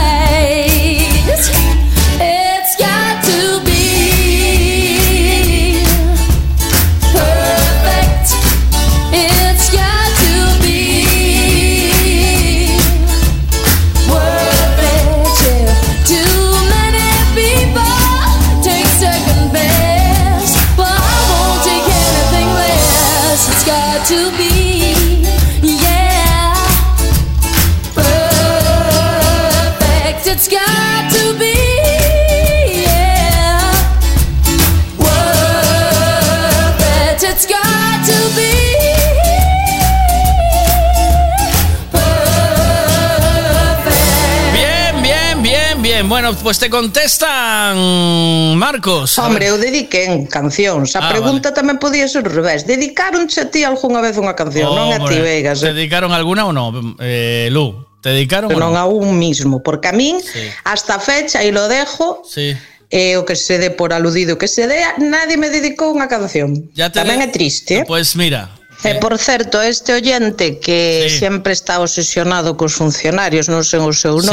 Bueno, 46.25 46.39
pues 46.43 46.59
te 46.59 46.71
contestan, 46.71 48.57
Marcos. 48.57 49.19
Hombre, 49.19 49.45
eu 49.53 49.59
dediquei 49.61 50.09
en 50.09 50.25
cancións. 50.25 50.97
A 50.97 51.05
Ah, 51.05 51.13
pregunta 51.13 51.53
tamén 51.53 51.77
podía 51.77 52.09
ser 52.09 52.25
ao 52.25 52.33
revés. 52.33 52.65
Dedicaronche 52.65 53.45
a 53.45 53.53
ti 53.53 53.61
algunha 53.61 54.01
vez 54.01 54.17
unha 54.17 54.33
canción, 54.33 54.73
non 54.73 54.89
a 54.97 55.05
ti, 55.05 55.21
Vegas. 55.21 55.61
¿Te 55.61 55.77
dedicaron 55.77 56.17
alguna 56.17 56.49
o 56.49 56.57
no, 56.57 56.97
eh, 56.97 57.53
Lu? 57.53 57.77
¿Te 58.01 58.17
dedicaron 58.17 58.49
o 58.49 58.57
non 58.57 58.73
no? 58.73 58.81
a 58.81 58.89
un 58.89 59.21
mismo, 59.21 59.61
porque 59.61 59.93
a 59.93 59.93
min 59.93 60.17
hasta 60.65 60.97
a 60.97 61.01
fecha 61.05 61.45
aí 61.45 61.53
lo 61.53 61.69
dejo. 61.69 62.25
Sí. 62.25 62.57
E 62.89 63.21
o 63.21 63.29
que 63.29 63.37
se 63.37 63.61
dé 63.61 63.69
por 63.69 63.93
aludido 63.93 64.41
que 64.41 64.49
se 64.49 64.65
dé, 64.65 64.81
nadie 64.97 65.37
me 65.37 65.53
dedicou 65.53 65.93
unha 65.93 66.09
canción. 66.09 66.57
Ya 66.73 66.89
te 66.89 67.05
Tamén 67.05 67.21
de- 67.21 67.29
é 67.29 67.37
triste, 67.37 67.73
eh? 67.77 67.85
Pues 67.85 68.17
mira, 68.17 68.49
E 68.85 69.01
por 69.01 69.17
certo, 69.17 69.65
este 69.65 69.97
oyente 69.97 70.61
que 70.61 71.09
sempre 71.09 71.57
está 71.57 71.81
obsesionado 71.81 72.53
cos 72.57 72.77
funcionarios, 72.77 73.49
non 73.49 73.65
sei 73.65 73.81
o 73.81 73.93
seu 73.97 74.21
Sí. 74.21 74.29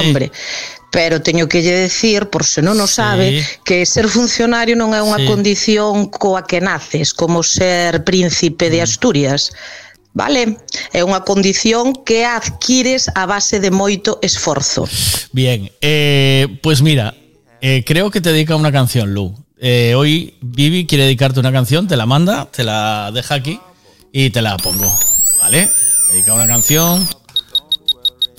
Pero 0.91 1.23
teño 1.23 1.47
que 1.47 1.63
lle 1.63 1.71
decir, 1.87 2.27
por 2.27 2.43
se 2.43 2.61
non 2.61 2.75
o 2.77 2.85
sabe, 2.85 3.39
que 3.63 3.87
ser 3.87 4.11
funcionario 4.11 4.75
non 4.75 4.91
é 4.91 4.99
unha 4.99 5.23
Sí. 5.23 5.25
condición 5.25 6.11
coa 6.11 6.43
que 6.43 6.59
naces, 6.59 7.15
como 7.15 7.41
ser 7.41 8.03
príncipe 8.03 8.67
Mm. 8.67 8.71
de 8.75 8.79
Asturias. 8.83 9.41
Vale? 10.11 10.59
É 10.91 11.07
unha 11.07 11.23
condición 11.23 11.95
que 12.03 12.27
adquires 12.27 13.07
a 13.15 13.23
base 13.23 13.63
de 13.63 13.71
moito 13.71 14.19
esforzo. 14.19 14.83
Bien, 15.31 15.71
eh, 15.79 16.59
pues 16.59 16.83
mira, 16.83 17.15
eh, 17.63 17.87
creo 17.87 18.11
que 18.11 18.19
te 18.19 18.35
dedica 18.35 18.59
una 18.59 18.75
canción, 18.75 19.15
Lu. 19.15 19.31
Eh, 19.63 19.95
hoy 19.95 20.35
Vivi 20.43 20.83
quiere 20.83 21.05
dedicarte 21.07 21.39
una 21.39 21.53
canción, 21.55 21.87
te 21.87 21.95
la 21.95 22.03
manda, 22.05 22.51
te 22.51 22.65
la 22.67 23.11
deja 23.15 23.35
aquí 23.39 23.55
y 24.11 24.31
te 24.31 24.41
la 24.41 24.57
pongo, 24.57 24.91
¿vale? 25.39 25.69
Dedica 26.11 26.33
una 26.33 26.47
canción. 26.47 27.07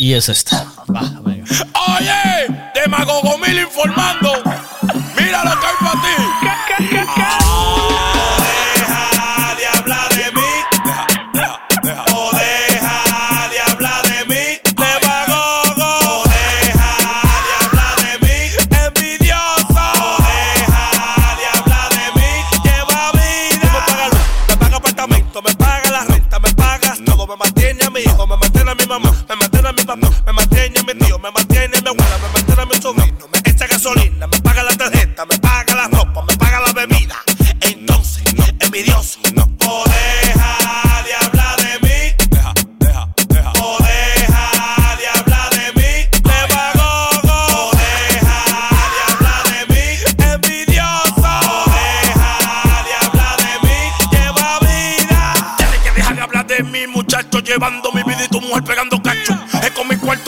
Y 0.03 0.15
es 0.15 0.29
esta. 0.29 0.67
Va, 0.93 1.03
venga. 1.23 1.45
Oye, 1.97 2.49
demagogo 2.75 3.39
mil 3.39 3.57
informando. 3.57 4.33
Mira 5.17 5.45
lo 5.45 5.61
que 5.61 5.67
hay 5.69 5.77
para 5.79 5.93
ti. 6.03 6.17
Ah, 7.19 7.95
deja 8.83 9.55
de 9.55 9.67
hablar 9.79 10.09
de 10.09 10.33
mí. 10.33 10.51
Oh, 12.13 12.31
deja 12.33 13.49
de 13.53 13.61
hablar 13.61 14.03
de 14.03 14.25
mí. 14.25 14.45
Demagogo. 14.75 16.25
Deja 16.25 16.95
de 17.47 17.53
hablar 17.65 17.97
de 18.03 18.13
mí. 18.27 18.37
Envidioso. 18.85 19.87
Deja 20.27 20.85
de 21.39 21.47
hablar 21.61 21.89
de 21.91 22.07
mí. 22.19 22.31
Lleva 22.65 23.13
vida. 23.13 23.71
Me 23.73 23.81
paga 23.87 24.59
paga 24.59 24.77
apartamento, 24.79 25.43
me 25.43 25.55
paga 25.55 25.91
la 25.93 26.05
renta, 26.07 26.41
me 26.41 26.53
pagas 26.55 26.99
todo. 27.05 27.25
Me 27.29 27.37
mantiene 27.37 27.85
a 27.85 27.91
mi 27.91 28.01
hijo, 28.01 28.27
me 28.27 28.37
mantiene 28.37 28.71
a 28.73 28.75
mi 28.75 28.85
mamá, 28.87 29.13
me 29.29 29.37
mantiene 29.37 29.52
a 29.91 29.97
mi 29.97 30.03
papá, 30.03 30.23
me 30.27 30.33
mantiene 30.33 30.79
a 30.79 30.83
mi 30.83 30.95
tío, 30.95 31.19
me 31.19 31.31
mantiene 31.31 31.52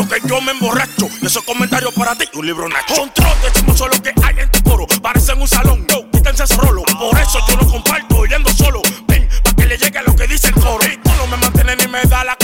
que 0.08 0.28
yo 0.28 0.40
me 0.40 0.52
emborracho. 0.52 1.08
Esos 1.22 1.42
comentarios 1.44 1.92
para 1.94 2.14
ti, 2.16 2.26
un 2.34 2.46
libro 2.46 2.68
nacho. 2.68 2.94
Son 2.94 3.10
trotes, 3.12 3.52
chismosos 3.52 3.88
lo 3.88 4.02
que 4.02 4.12
hay 4.22 4.38
en 4.38 4.50
tu 4.50 4.62
coro. 4.62 4.86
Parecen 5.02 5.40
un 5.40 5.48
salón, 5.48 5.86
yo, 5.88 6.08
quítense 6.10 6.44
ese 6.44 6.56
rolo. 6.56 6.82
Por 6.98 7.18
eso 7.18 7.38
yo 7.48 7.56
no 7.56 7.66
comparto, 7.70 8.24
yendo 8.26 8.50
solo. 8.50 8.82
Ven, 9.06 9.28
pa' 9.42 9.52
que 9.54 9.66
le 9.66 9.78
llegue 9.78 10.02
lo 10.06 10.14
que 10.14 10.26
dice 10.26 10.48
el 10.48 10.54
coro. 10.54 10.84
Y 10.86 10.96
tú 10.98 11.10
no 11.16 11.26
me 11.26 11.36
mantienes 11.36 11.76
ni 11.78 11.88
me 11.88 12.02
da 12.02 12.24
la 12.24 12.36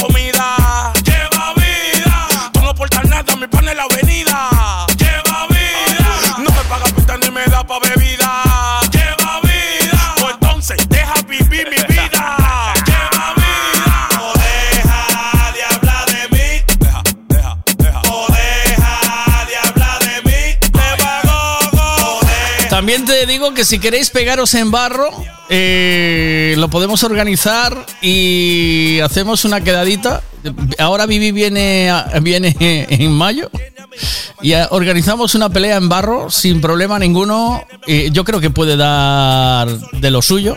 digo 23.26 23.54
que 23.54 23.64
si 23.64 23.78
queréis 23.78 24.10
pegaros 24.10 24.54
en 24.54 24.70
barro, 24.70 25.10
eh, 25.48 26.54
lo 26.58 26.68
podemos 26.68 27.02
organizar 27.04 27.86
y 28.02 29.00
hacemos 29.00 29.44
una 29.44 29.62
quedadita. 29.62 30.22
Ahora 30.78 31.06
Vivi 31.06 31.32
viene, 31.32 31.92
viene 32.22 32.56
en 32.58 33.12
mayo 33.12 33.50
y 34.42 34.54
organizamos 34.70 35.34
una 35.34 35.50
pelea 35.50 35.76
en 35.76 35.88
barro 35.88 36.30
sin 36.30 36.60
problema 36.60 36.98
ninguno. 36.98 37.64
Eh, 37.86 38.10
yo 38.12 38.24
creo 38.24 38.40
que 38.40 38.50
puede 38.50 38.76
dar 38.76 39.68
de 39.68 40.10
lo 40.10 40.22
suyo. 40.22 40.56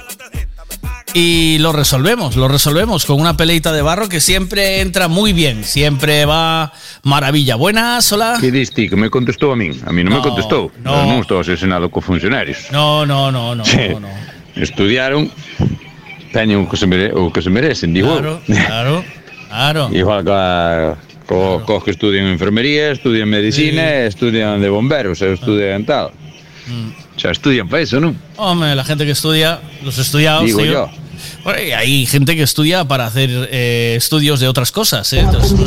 Y 1.15 1.59
lo 1.59 1.71
resolvemos, 1.71 2.35
lo 2.35 2.47
resolvemos 2.47 3.05
con 3.05 3.19
una 3.21 3.37
peleita 3.37 3.71
de 3.71 3.83
barro 3.83 4.09
que 4.09 4.19
siempre 4.19 4.81
entra 4.81 5.07
muy 5.07 5.31
bien, 5.31 5.63
siempre 5.63 6.25
va 6.25 6.73
maravilla. 7.03 7.55
Buenas, 7.55 8.11
hola. 8.11 8.37
Que 8.41 8.49
diste 8.51 8.89
que 8.89 8.95
me 8.95 9.11
contestou 9.11 9.51
a 9.51 9.55
min? 9.55 9.79
A 9.85 9.93
mí 9.93 10.03
non, 10.03 10.13
No, 10.13 10.17
me 10.17 10.23
contestou. 10.25 10.71
no. 10.81 11.05
Non 11.05 11.21
estou 11.21 11.37
asesinado 11.37 11.85
co 11.93 12.01
funcionarios. 12.01 12.65
No, 12.73 13.05
no, 13.05 13.29
no, 13.29 13.53
no. 13.53 13.61
Sí. 13.61 13.93
no, 13.93 14.01
no. 14.01 14.09
Estudiaron, 14.57 15.29
teñen 16.33 16.65
o 16.65 16.69
que 16.69 16.77
se, 16.81 16.89
mere, 16.89 17.13
o 17.13 17.29
que 17.29 17.45
se 17.45 17.53
merecen, 17.53 17.93
digo. 17.93 18.09
Claro, 18.17 18.41
claro, 18.49 19.05
claro. 19.53 19.83
Igual 19.93 20.25
que 20.25 20.97
co, 21.29 21.61
cos 21.61 21.83
que 21.85 21.91
estudian 21.93 22.25
enfermería, 22.25 22.89
estudian 22.89 23.29
medicina, 23.29 24.09
estudian 24.09 24.57
de 24.57 24.69
bomberos, 24.69 25.21
estudian 25.21 25.85
tal. 25.85 26.09
Mm. 26.65 26.89
O 26.89 27.19
sea, 27.21 27.29
estudian 27.29 27.69
para 27.69 27.85
eso, 27.85 28.01
non? 28.01 28.17
Hombre, 28.41 28.73
la 28.73 28.81
gente 28.81 29.05
que 29.05 29.13
estudia, 29.13 29.61
los 29.85 30.01
estudiados. 30.01 30.49
Digo 30.49 30.57
tío. 30.57 30.89
yo. 30.89 31.02
Bueno, 31.43 31.61
y 31.61 31.71
hay 31.71 32.05
gente 32.05 32.35
que 32.35 32.43
estudia 32.43 32.85
para 32.85 33.05
hacer 33.05 33.29
eh, 33.51 33.95
estudios 33.97 34.39
de 34.39 34.47
otras 34.47 34.71
cosas. 34.71 35.11
¿eh? 35.13 35.19
Entonces, 35.19 35.59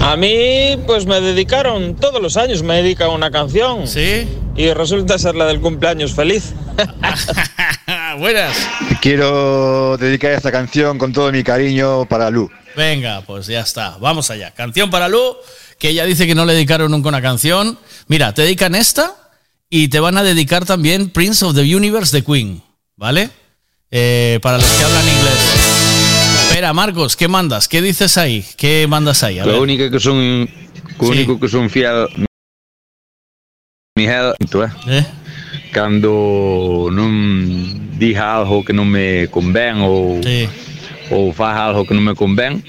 A 0.00 0.16
mí, 0.16 0.76
pues 0.86 1.06
me 1.06 1.20
dedicaron, 1.20 1.96
todos 1.96 2.20
los 2.20 2.36
años 2.36 2.62
me 2.62 2.76
dedican 2.82 3.10
una 3.10 3.30
canción. 3.30 3.86
Sí. 3.86 4.26
Y 4.56 4.72
resulta 4.72 5.18
ser 5.18 5.34
la 5.34 5.46
del 5.46 5.60
cumpleaños 5.60 6.12
feliz. 6.12 6.52
Buenas. 8.18 8.56
Quiero 9.00 9.96
dedicar 9.96 10.32
esta 10.32 10.52
canción 10.52 10.98
con 10.98 11.12
todo 11.12 11.32
mi 11.32 11.42
cariño 11.42 12.04
para 12.06 12.30
Lu. 12.30 12.50
venga, 12.76 13.22
pues 13.22 13.46
ya 13.46 13.60
está. 13.60 13.96
Vamos 14.00 14.30
allá. 14.30 14.50
Canción 14.52 14.90
para 14.90 15.08
Lu, 15.08 15.36
que 15.78 15.88
ella 15.90 16.04
dice 16.04 16.26
que 16.26 16.34
no 16.34 16.44
le 16.44 16.52
dedicaron 16.54 16.90
nunca 16.90 17.08
una 17.08 17.22
canción. 17.22 17.78
Mira, 18.08 18.34
te 18.34 18.42
dedican 18.42 18.74
esta 18.74 19.14
y 19.70 19.88
te 19.88 20.00
van 20.00 20.18
a 20.18 20.22
dedicar 20.22 20.64
también 20.66 21.10
Prince 21.10 21.44
of 21.44 21.54
the 21.54 21.74
Universe 21.74 22.14
de 22.16 22.22
Queen. 22.24 22.62
¿Vale? 22.96 23.30
Eh, 23.94 24.38
para 24.40 24.56
los 24.56 24.66
que 24.66 24.84
hablan 24.84 25.06
inglés. 25.06 26.48
Espera, 26.48 26.72
Marcos, 26.72 27.14
¿qué 27.14 27.28
mandas? 27.28 27.68
¿Qué 27.68 27.82
dices 27.82 28.16
ahí? 28.16 28.42
¿Qué 28.56 28.86
mandas 28.88 29.22
ahí? 29.22 29.38
A 29.38 29.44
Lo 29.44 29.52
ver. 29.52 29.60
único 29.60 29.90
que 29.90 30.00
son 30.00 30.48
co 30.96 31.08
único 31.08 31.38
que 31.38 31.46
son 31.48 31.68
fiel 31.68 32.06
Miguel, 33.96 34.32
tú, 34.50 34.62
eh? 34.62 35.04
Cando 35.72 36.88
non 36.90 37.12
diga 38.00 38.40
algo 38.40 38.64
que 38.64 38.72
non 38.72 38.88
me 38.88 39.28
convén 39.28 39.84
ou 39.84 40.20
ou 41.12 41.28
faz 41.36 41.60
algo 41.60 41.84
que 41.84 41.92
non 41.92 42.00
me 42.08 42.16
convén, 42.16 42.64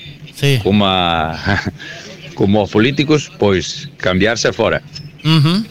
como 0.59 0.83
a, 0.83 1.39
como 2.35 2.67
os 2.67 2.71
políticos, 2.71 3.31
pois 3.39 3.87
cambiarse 3.95 4.51
fora. 4.51 4.83
Ujú. 5.23 5.63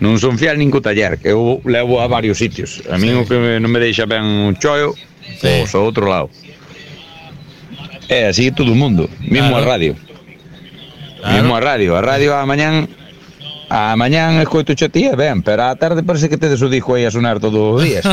Non 0.00 0.20
son 0.20 0.36
fiel 0.36 0.60
nin 0.60 0.68
co 0.68 0.84
taller, 0.84 1.16
que 1.16 1.32
eu 1.32 1.60
levo 1.64 2.00
a 2.00 2.06
varios 2.06 2.36
sitios. 2.36 2.84
A 2.92 2.98
mí 3.00 3.08
o 3.16 3.24
que 3.24 3.36
me- 3.40 3.56
non 3.60 3.72
me 3.72 3.80
deixa 3.80 4.04
ben 4.04 4.20
un 4.24 4.52
chollo, 4.60 4.92
pois 5.40 5.72
ao 5.72 5.88
outro 5.88 6.04
lado. 6.04 6.28
É 8.08 8.28
así 8.28 8.52
todo 8.52 8.72
o 8.72 8.78
mundo, 8.78 9.08
mismo 9.24 9.56
Claro. 9.56 9.64
a 9.64 9.70
radio. 9.72 9.92
Mismo 11.26 11.56
a 11.56 11.60
radio, 11.60 11.96
a 11.96 12.02
radio 12.04 12.36
a 12.36 12.44
mañán 12.46 12.86
A 13.68 13.96
mañán 13.98 14.38
escoito 14.38 14.74
che 14.78 14.86
tía, 14.88 15.18
ben, 15.18 15.42
pero 15.42 15.66
á 15.66 15.74
tarde 15.74 16.06
parece 16.06 16.30
que 16.30 16.38
tedes 16.38 16.62
o 16.62 16.70
disco 16.70 16.94
aí 16.94 17.02
a 17.02 17.10
sonar 17.10 17.42
todos 17.42 17.58
os 17.74 17.82
días. 17.82 18.06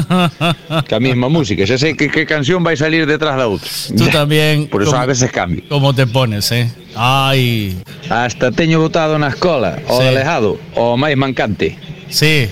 que 0.89 0.95
a 0.97 0.99
mesma 0.99 1.29
música, 1.29 1.61
xa 1.69 1.77
sei 1.77 1.93
que, 1.93 2.09
que 2.09 2.25
canción 2.25 2.65
vai 2.65 2.73
salir 2.73 3.05
detrás 3.05 3.37
da 3.37 3.45
outra. 3.45 3.69
Tú 3.93 4.09
también. 4.09 4.65
Por 4.65 4.81
eso 4.81 4.97
¿cómo- 4.97 5.03
a 5.03 5.05
veces 5.05 5.29
cambio. 5.29 5.61
¿Cómo 5.69 5.93
te 5.93 6.09
pones, 6.09 6.49
eh? 6.51 6.73
Ay. 6.97 7.77
Hasta 8.09 8.49
teño 8.49 8.81
votado 8.81 9.13
na 9.21 9.29
escola, 9.29 9.77
o 9.85 10.01
Sí. 10.01 10.09
delegado, 10.09 10.57
o 10.73 10.97
máis 10.97 11.13
mancante. 11.13 11.77
Sí. 12.09 12.49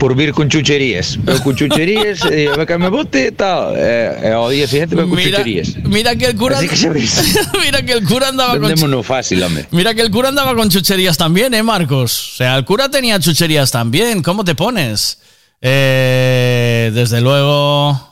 Por 0.00 0.16
vir 0.16 0.32
con 0.32 0.48
chucherías. 0.48 1.20
Eu 1.28 1.38
con 1.44 1.54
chucherías, 1.54 2.24
e 2.32 2.48
a 2.48 2.56
ver 2.56 2.66
que 2.66 2.78
me 2.80 2.88
vote, 2.88 3.30
tal. 3.36 3.76
E, 3.76 4.16
e 4.24 4.32
ao 4.32 4.48
día 4.48 4.64
siguiente 4.66 4.96
veo 4.96 5.04
con 5.06 5.14
Mira, 5.20 5.44
chucherías. 5.44 5.76
mira 5.84 6.16
que 6.16 6.24
el 6.24 6.36
cura. 6.40 6.56
Así 6.56 6.68
que 6.68 6.76
sabéis. 6.76 7.20
mira 7.60 7.84
que 7.84 7.92
el 7.92 8.02
cura 8.08 8.28
andaba 8.32 8.58
con. 8.58 9.04
fácil, 9.04 9.42
hombre. 9.44 9.66
Mira 9.70 9.92
que 9.92 10.00
el 10.00 10.10
cura 10.10 10.30
andaba 10.30 10.56
con 10.56 10.70
chucherías 10.70 11.18
también, 11.20 11.52
¿eh, 11.52 11.62
Marcos? 11.62 12.32
O 12.32 12.36
sea, 12.36 12.56
el 12.56 12.64
cura 12.64 12.88
tenía 12.88 13.20
chucherías 13.20 13.70
también. 13.70 14.22
¿Cómo 14.22 14.42
te 14.42 14.54
pones? 14.54 15.20
Eh, 15.60 16.90
desde 16.94 17.20
luego. 17.20 18.10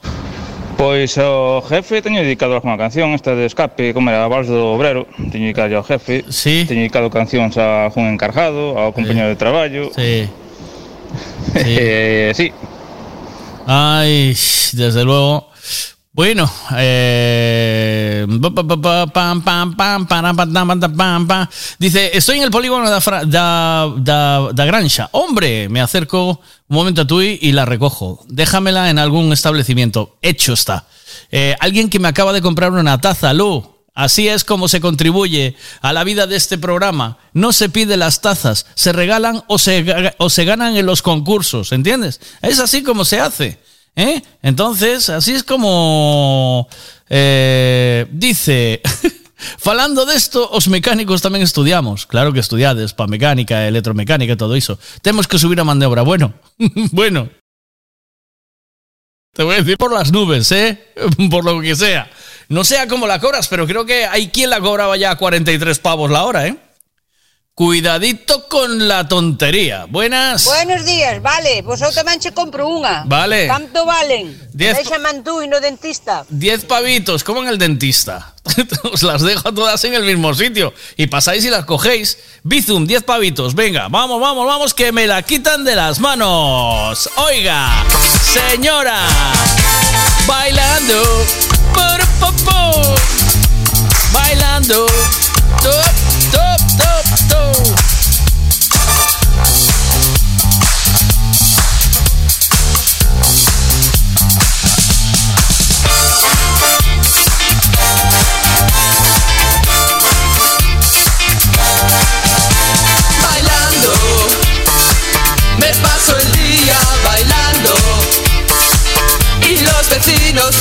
Pois 0.76 1.18
o 1.18 1.60
jefe 1.68 2.02
teño 2.02 2.22
dedicado 2.22 2.54
algunha 2.54 2.78
canción 2.78 3.10
Esta 3.10 3.34
de 3.34 3.46
escape, 3.46 3.92
como 3.92 4.10
era 4.10 4.22
a 4.22 4.28
Vals 4.28 4.46
do 4.46 4.78
Obrero 4.78 5.08
Teño 5.32 5.50
dedicado 5.50 5.74
ao 5.74 5.82
jefe 5.82 6.22
sí. 6.30 6.70
Teño 6.70 6.86
dedicado 6.86 7.10
cancións 7.10 7.58
a 7.58 7.90
algún 7.90 8.06
encargado 8.14 8.78
Ao 8.78 8.94
compañero 8.94 9.26
de 9.26 9.34
traballo 9.34 9.90
Sí. 9.90 10.30
Eh, 11.54 12.32
sí. 12.34 12.52
Ay, 13.66 14.36
desde 14.72 15.04
luego. 15.04 15.50
Bueno, 16.12 16.50
eh, 16.76 18.26
dice, 21.78 22.10
estoy 22.16 22.38
en 22.38 22.42
el 22.44 22.50
polígono 22.50 23.00
Fra- 23.00 23.24
da, 23.24 23.86
da, 23.98 24.52
da 24.52 24.64
Granxa. 24.64 25.08
Hombre, 25.12 25.68
me 25.68 25.80
acerco 25.80 26.40
un 26.68 26.76
momento 26.76 27.02
a 27.02 27.06
tú 27.06 27.20
y 27.22 27.52
la 27.52 27.64
recojo. 27.64 28.24
Déjamela 28.26 28.90
en 28.90 28.98
algún 28.98 29.32
establecimiento. 29.32 30.16
Hecho 30.20 30.54
está. 30.54 30.86
Eh, 31.30 31.54
alguien 31.60 31.88
que 31.88 32.00
me 32.00 32.08
acaba 32.08 32.32
de 32.32 32.42
comprar 32.42 32.72
una 32.72 33.00
taza, 33.00 33.32
Lu. 33.32 33.77
Así 33.98 34.28
es 34.28 34.44
como 34.44 34.68
se 34.68 34.80
contribuye 34.80 35.56
a 35.80 35.92
la 35.92 36.04
vida 36.04 36.28
de 36.28 36.36
este 36.36 36.56
programa. 36.56 37.18
No 37.32 37.52
se 37.52 37.68
pide 37.68 37.96
las 37.96 38.20
tazas, 38.20 38.66
se 38.76 38.92
regalan 38.92 39.42
o 39.48 39.58
se, 39.58 40.14
o 40.18 40.30
se 40.30 40.44
ganan 40.44 40.76
en 40.76 40.86
los 40.86 41.02
concursos, 41.02 41.72
¿entiendes? 41.72 42.20
Es 42.40 42.60
así 42.60 42.84
como 42.84 43.04
se 43.04 43.18
hace. 43.18 43.58
¿eh? 43.96 44.22
Entonces, 44.40 45.10
así 45.10 45.32
es 45.32 45.42
como 45.42 46.68
eh, 47.10 48.06
dice, 48.12 48.82
Falando 49.58 50.06
desto, 50.06 50.48
os 50.48 50.68
mecánicos 50.70 51.18
tamén 51.18 51.42
estudiamos. 51.42 52.06
Claro 52.06 52.30
que 52.30 52.38
estudiades 52.38 52.94
para 52.94 53.10
mecánica, 53.10 53.66
electromecánica 53.66 54.38
todo 54.38 54.54
iso. 54.54 54.78
Temos 55.02 55.26
que 55.26 55.42
subir 55.42 55.58
a 55.58 55.66
maniobra. 55.66 56.02
Bueno, 56.02 56.34
bueno. 56.94 57.30
Te 59.34 59.42
voy 59.42 59.54
a 59.54 59.58
decir 59.58 59.76
por 59.76 59.90
las 59.90 60.12
nubes, 60.12 60.50
¿eh? 60.52 60.94
Por 61.30 61.44
lo 61.44 61.60
que 61.60 61.74
sea. 61.74 62.10
No 62.48 62.64
sea 62.64 62.88
como 62.88 63.06
la 63.06 63.20
cobras, 63.20 63.48
pero 63.48 63.66
creo 63.66 63.84
que 63.84 64.06
hay 64.06 64.28
quien 64.28 64.50
la 64.50 64.60
cobraba 64.60 64.96
ya 64.96 65.10
a 65.12 65.16
43 65.16 65.78
pavos 65.80 66.10
la 66.10 66.24
hora, 66.24 66.46
¿eh? 66.46 66.56
Cuidadito 67.54 68.48
con 68.48 68.86
la 68.86 69.08
tontería. 69.08 69.86
Buenas. 69.88 70.44
Buenos 70.44 70.84
días, 70.86 71.20
vale, 71.20 71.60
vos 71.66 71.82
eu 71.82 71.90
tamén 71.90 72.22
che 72.22 72.30
compro 72.30 72.70
unha. 72.70 73.02
Vale. 73.10 73.50
Canto 73.50 73.82
valen? 73.82 74.30
Diez- 74.54 74.78
Déxame 74.78 75.26
tú 75.26 75.42
e 75.42 75.50
no 75.50 75.58
dentista. 75.58 76.22
10 76.30 76.70
pavitos, 76.70 77.26
como 77.26 77.42
en 77.42 77.50
el 77.50 77.58
dentista. 77.58 78.32
Os 78.94 79.02
las 79.02 79.26
dejo 79.26 79.50
todas 79.52 79.82
en 79.82 79.98
el 79.98 80.06
mismo 80.06 80.30
sitio. 80.38 80.70
Y 80.94 81.10
pasáis 81.10 81.42
y 81.44 81.50
las 81.50 81.66
cogéis. 81.66 82.16
Bizum, 82.46 82.86
10 82.86 83.02
pavitos. 83.02 83.58
Venga, 83.58 83.88
vamos, 83.90 84.22
vamos, 84.22 84.46
vamos, 84.46 84.70
que 84.72 84.92
me 84.94 85.10
la 85.10 85.26
quitan 85.26 85.64
de 85.66 85.74
las 85.74 85.98
manos. 85.98 87.10
Oiga, 87.18 87.82
señora, 88.22 89.02
bailando. 90.30 91.02
Po, 92.20 92.32
po. 92.44 92.94
Bailando. 94.12 94.86
Top, 95.62 95.94
top, 96.32 96.60
top, 96.78 97.06
top. 97.28 97.97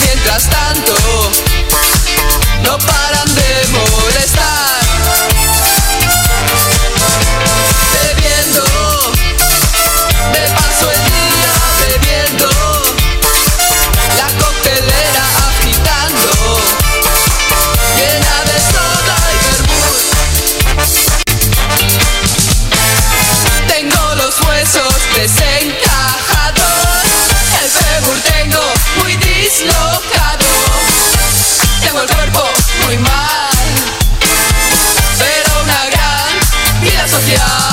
Mientras 0.05 0.49
tanto. 0.49 0.93
No 2.63 2.77
paran 2.79 3.26
tengo 31.81 32.01
el 32.01 32.07
cuerpo 32.07 32.43
muy 32.85 32.97
mal, 32.97 33.49
pero 35.17 35.63
una 35.63 35.85
gran 35.85 36.81
vida 36.81 37.07
social. 37.07 37.66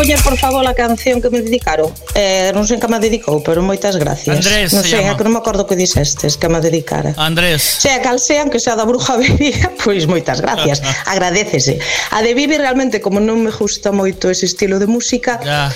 poñer, 0.00 0.22
por 0.22 0.38
favor, 0.38 0.66
a 0.66 0.72
canción 0.72 1.20
que 1.20 1.28
me 1.28 1.42
dedicaron? 1.44 1.92
Eh, 2.16 2.56
non 2.56 2.64
sei 2.64 2.80
que 2.80 2.88
me 2.88 2.96
dedicou, 2.96 3.44
pero 3.44 3.60
moitas 3.60 4.00
gracias. 4.00 4.32
Andrés, 4.32 4.72
non 4.72 4.80
sei, 4.80 5.04
se 5.04 5.12
que 5.12 5.24
non 5.28 5.36
me 5.36 5.44
acordo 5.44 5.68
que 5.68 5.76
dixestes 5.76 6.40
que 6.40 6.48
me 6.48 6.56
dedicara. 6.64 7.12
Andrés. 7.20 7.60
Sea 7.60 8.00
cal 8.00 8.16
sea, 8.16 8.48
que 8.48 8.56
sea 8.56 8.80
da 8.80 8.88
bruja 8.88 9.18
bebía, 9.20 9.76
pois 9.76 10.08
moitas 10.08 10.40
gracias. 10.40 10.80
Agradecese. 11.12 11.84
A 12.16 12.24
de 12.24 12.32
Vivi 12.32 12.56
realmente 12.56 13.04
como 13.04 13.20
non 13.20 13.44
me 13.44 13.52
gusta 13.52 13.92
moito 13.92 14.32
ese 14.32 14.48
estilo 14.48 14.80
de 14.80 14.88
música, 14.88 15.36
ya 15.44 15.68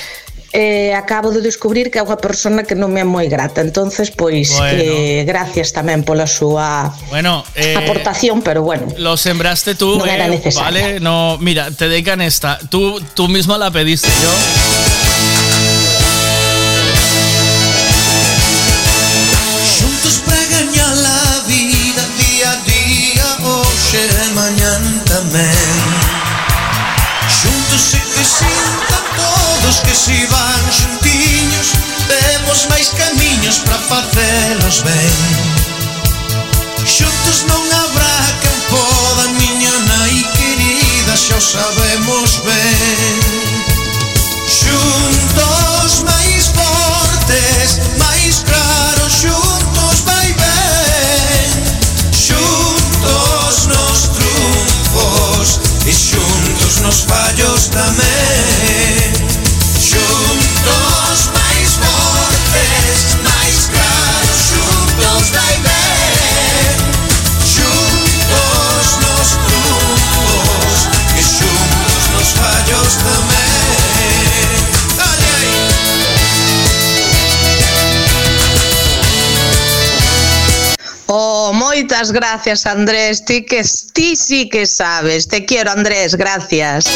eh, 0.54 0.94
acabo 0.94 1.34
de 1.34 1.42
descubrir 1.42 1.90
que 1.90 1.98
é 1.98 2.04
unha 2.06 2.14
persona 2.14 2.62
que 2.62 2.78
non 2.78 2.94
me 2.94 3.02
é 3.02 3.06
moi 3.06 3.26
grata. 3.26 3.58
Entonces, 3.58 4.14
pois, 4.14 4.54
Bueno. 4.54 4.78
eh, 4.78 5.26
gracias 5.26 5.74
tamén 5.74 6.06
pola 6.06 6.30
súa 6.30 6.94
Bueno, 7.10 7.42
eh, 7.58 7.74
aportación, 7.74 8.38
pero 8.38 8.62
bueno. 8.62 8.86
Lo 9.02 9.18
sembraste 9.18 9.74
tú, 9.74 9.98
No 9.98 10.06
era 10.06 10.30
eh, 10.30 10.38
necesaria. 10.38 10.62
¿vale? 10.62 11.02
No, 11.02 11.36
mira, 11.42 11.74
te 11.74 11.90
dedican 11.90 12.22
esta. 12.22 12.62
Tú, 12.70 13.02
tú 13.18 13.26
misma 13.26 13.58
la 13.58 13.74
pediste, 13.74 14.06
yo. 14.22 14.32
Xuntos 19.76 20.16
para 20.26 20.44
gañar 20.54 20.94
Temos 32.54 32.70
máis 32.70 32.88
camiños 32.90 33.58
para 33.66 33.78
facelos 33.78 34.86
ben. 34.86 35.18
Xuntos 36.86 37.42
non 37.50 37.58
habrá 37.66 38.18
quen 38.38 38.58
poda 38.70 39.26
miña 39.42 39.74
nai 39.90 40.22
querida 40.38 41.18
Xa 41.18 41.34
o 41.34 41.42
sabemos 41.42 42.38
ben. 42.46 43.18
Xuntos 44.46 46.06
máis 46.06 46.54
fortes, 46.54 47.82
máis 47.98 48.46
claros 48.46 49.12
Xuntos 49.18 50.06
vai 50.06 50.30
ben. 50.38 51.50
Xuntos 52.14 53.66
nos 53.66 54.00
triunfos 54.14 55.48
e 55.90 55.90
xuntos 55.90 56.74
nos 56.86 57.02
fallos 57.02 57.66
tamén. 57.74 58.33
Moitas 81.94 82.10
gracias, 82.10 82.66
Andrés. 82.66 83.24
Ti 83.24 83.44
que 83.46 83.62
ti 83.92 84.16
sí 84.16 84.48
que 84.48 84.66
sabes. 84.66 85.28
Te 85.28 85.44
quiero, 85.44 85.70
Andrés. 85.70 86.16
Gracias. 86.16 86.86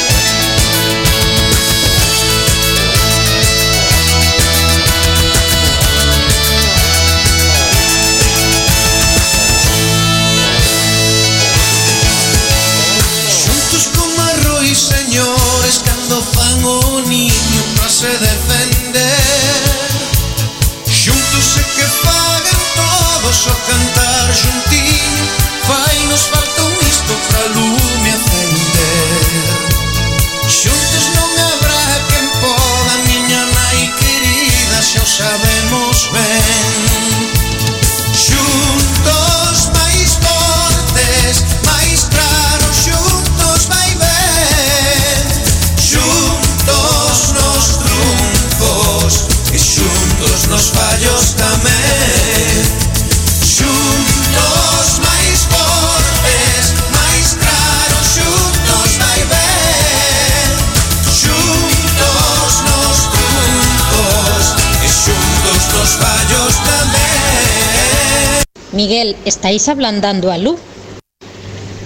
Miguel, 68.88 69.16
¿estáis 69.26 69.68
ablandando 69.68 70.32
a 70.32 70.38
Lu? 70.38 70.56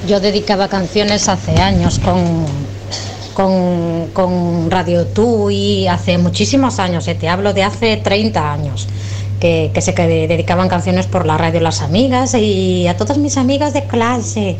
Yo 0.06 0.20
dedicaba 0.20 0.68
canciones 0.68 1.28
hace 1.28 1.60
años 1.60 1.98
con, 1.98 2.46
con, 3.34 4.06
con 4.12 4.70
Radio 4.70 5.06
Tú 5.06 5.50
y 5.50 5.88
hace 5.88 6.16
muchísimos 6.18 6.78
años, 6.78 7.08
eh, 7.08 7.16
te 7.16 7.28
hablo 7.28 7.54
de 7.54 7.64
hace 7.64 7.96
30 7.96 8.52
años, 8.52 8.86
que, 9.40 9.72
que 9.74 9.80
se 9.80 9.94
que 9.94 10.06
dedicaban 10.06 10.68
canciones 10.68 11.08
por 11.08 11.26
la 11.26 11.36
radio 11.36 11.58
las 11.58 11.82
amigas 11.82 12.34
y 12.34 12.86
a 12.86 12.96
todas 12.96 13.18
mis 13.18 13.36
amigas 13.36 13.72
de 13.72 13.82
clase. 13.82 14.56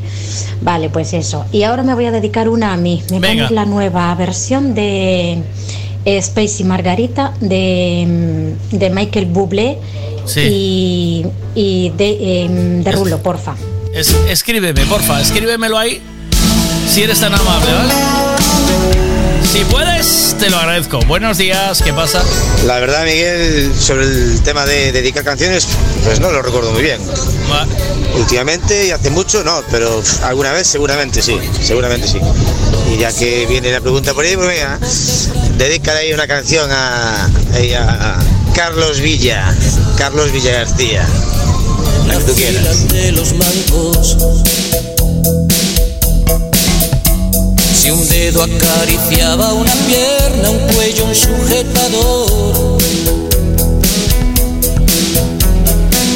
Vale, 0.62 0.88
pues 0.90 1.12
eso. 1.12 1.44
Y 1.52 1.62
ahora 1.62 1.84
me 1.84 1.94
voy 1.94 2.06
a 2.06 2.10
dedicar 2.10 2.48
una 2.48 2.72
a 2.72 2.76
mí. 2.76 3.04
Me 3.12 3.20
Venga. 3.20 3.44
pones 3.44 3.50
la 3.52 3.66
nueva 3.66 4.12
versión 4.16 4.74
de 4.74 5.34
eh, 5.34 6.16
Space 6.16 6.56
y 6.58 6.64
Margarita 6.64 7.34
de, 7.38 8.56
mm, 8.72 8.76
de 8.78 8.90
Michael 8.90 9.26
Bublé 9.26 9.78
Sí. 10.26 10.40
y, 10.40 11.26
y 11.54 11.90
de, 11.90 12.44
em, 12.44 12.82
de 12.84 12.92
Rulo, 12.92 13.18
porfa. 13.22 13.54
Es- 13.94 14.14
escríbeme, 14.28 14.84
porfa, 14.86 15.20
escríbemelo 15.20 15.78
ahí. 15.78 16.00
Si 16.88 17.02
eres 17.02 17.20
tan 17.20 17.34
amable, 17.34 17.72
¿vale? 17.72 17.92
Si 19.50 19.64
puedes, 19.64 20.34
te 20.38 20.48
lo 20.48 20.56
agradezco. 20.56 20.98
Buenos 21.06 21.36
días, 21.38 21.82
¿qué 21.82 21.92
pasa? 21.92 22.22
La 22.66 22.78
verdad, 22.78 23.04
Miguel, 23.04 23.70
sobre 23.78 24.04
el 24.06 24.40
tema 24.42 24.64
de 24.64 24.92
dedicar 24.92 25.24
canciones, 25.24 25.66
pues 26.04 26.20
no 26.20 26.30
lo 26.30 26.40
recuerdo 26.42 26.72
muy 26.72 26.82
bien. 26.82 27.00
Últimamente 28.16 28.86
y 28.86 28.90
hace 28.90 29.10
mucho 29.10 29.42
no, 29.44 29.62
pero 29.70 30.02
alguna 30.24 30.52
vez 30.52 30.66
seguramente 30.66 31.20
sí, 31.22 31.38
seguramente 31.62 32.06
sí. 32.08 32.18
Y 32.94 32.98
ya 32.98 33.12
que 33.12 33.46
viene 33.46 33.70
la 33.72 33.80
pregunta 33.80 34.14
por 34.14 34.24
ahí, 34.24 34.36
pues 34.36 34.48
venga, 34.48 34.78
dedícale 35.58 36.00
ahí 36.00 36.12
una 36.12 36.26
canción 36.26 36.70
a, 36.70 37.28
ahí 37.54 37.72
a 37.74 38.16
Carlos 38.54 39.00
Villa, 39.00 39.56
Carlos 39.96 40.30
Villa 40.32 40.52
García, 40.52 41.06
la 42.06 42.18
que 42.18 42.24
tú 42.24 42.34
quieras. 42.34 42.88
de 42.88 43.12
los 43.12 43.32
mancos. 43.34 44.16
Si 47.74 47.90
un 47.90 48.08
dedo 48.08 48.42
acariciaba 48.42 49.52
una 49.54 49.72
pierna, 49.86 50.50
un 50.50 50.58
cuello, 50.74 51.04
un 51.06 51.14
sujetador. 51.14 52.78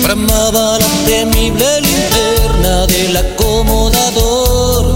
Bramaba 0.03 0.79
la 0.79 0.87
temible 1.07 1.81
linterna 1.81 2.87
del 2.87 3.17
acomodador. 3.17 4.96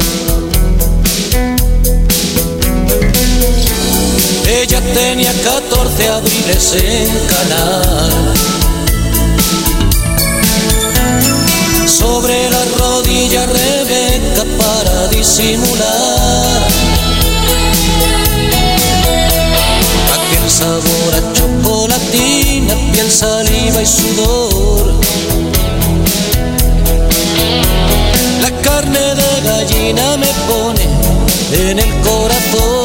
Ella 4.52 4.80
tenía 4.92 5.32
14 5.44 6.08
abriles 6.08 6.74
en 6.74 7.08
canal. 7.28 8.34
sobre 11.86 12.48
la 12.50 12.64
rodilla 12.78 13.46
Rebeca 13.46 14.44
para 14.58 15.08
disimular 15.08 16.62
aquel 20.14 20.50
sabor 20.50 21.14
a 21.14 21.32
chocolatina, 21.32 22.74
piel, 22.92 23.10
saliva 23.10 23.82
y 23.82 23.86
sudor. 23.86 24.94
La 28.40 28.50
carne 28.62 29.14
de 29.20 29.40
gallina 29.44 30.16
me 30.16 30.32
pone 30.48 30.84
en 31.52 31.78
el 31.78 32.00
corazón. 32.00 32.79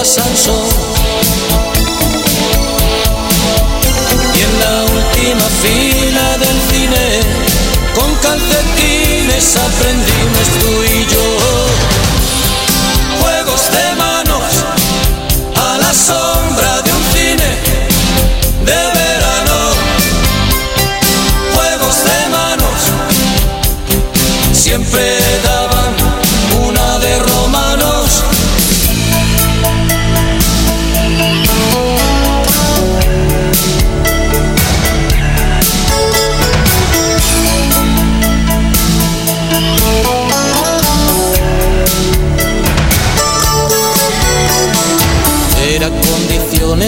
A 0.00 0.04
Sansón. 0.04 0.68
Y 4.34 4.40
en 4.40 4.60
la 4.60 4.84
última 4.84 5.46
fila 5.62 6.38
del 6.38 6.60
cine, 6.70 7.20
con 7.96 8.14
calcetines 8.16 9.56
aprendimos 9.56 10.48
tú 10.60 10.87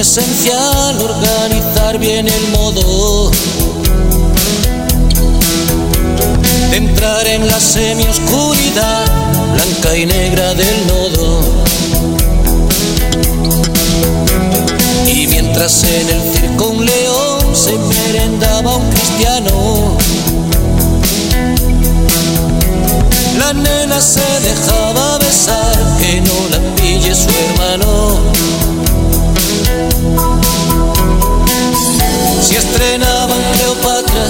esencial 0.00 0.98
organizar 0.98 1.98
bien 1.98 2.26
el 2.26 2.48
modo 2.52 3.30
de 6.70 6.76
entrar 6.78 7.26
en 7.26 7.46
la 7.46 7.60
semioscuridad 7.60 9.04
blanca 9.52 9.96
y 9.98 10.06
negra 10.06 10.54
del 10.54 10.86
nodo. 10.86 11.40
Y 15.06 15.26
mientras 15.26 15.84
en 15.84 16.08
el 16.08 16.32
circo 16.32 16.68
un 16.68 16.86
león 16.86 17.54
se 17.54 17.76
merendaba 17.76 18.76
un 18.76 18.90
cristiano, 18.90 19.98
la 23.38 23.52
nena 23.52 24.00
se 24.00 24.24
dejaba 24.40 25.18
besar, 25.18 25.76
que 26.00 26.22
no 26.22 26.48
la 26.52 26.74
pille 26.76 27.14
su 27.14 27.28
hermano. 27.28 28.30
Si 32.81 32.86
estrenaban 32.86 33.42
Cleopatra 33.52 34.25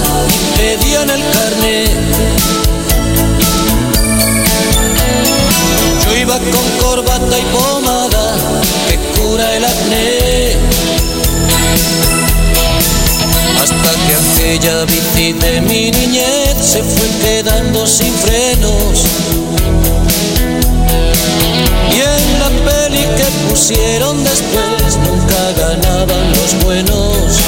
pedían 0.56 1.08
el 1.08 1.22
carnet, 1.32 1.90
yo 6.04 6.16
iba 6.16 6.36
con 6.36 6.68
corbata 6.80 7.38
y 7.38 7.42
pomada 7.52 8.36
que 8.88 8.96
cura 9.20 9.56
el 9.56 9.64
acné. 9.64 10.56
Hasta 13.62 13.90
que 14.06 14.14
aquella 14.20 14.84
bici 14.84 15.32
de 15.32 15.60
mi 15.60 15.92
niñez 15.92 16.56
se 16.60 16.82
fue 16.82 17.08
quedando 17.22 17.86
sin 17.86 18.12
frenos. 18.14 19.04
Y 21.92 22.00
en 22.00 22.40
la 22.40 22.48
peli 22.68 23.06
que 23.16 23.48
pusieron 23.48 24.24
después 24.24 24.96
nunca 25.04 25.52
ganaban 25.56 26.32
los 26.32 26.64
buenos. 26.64 27.38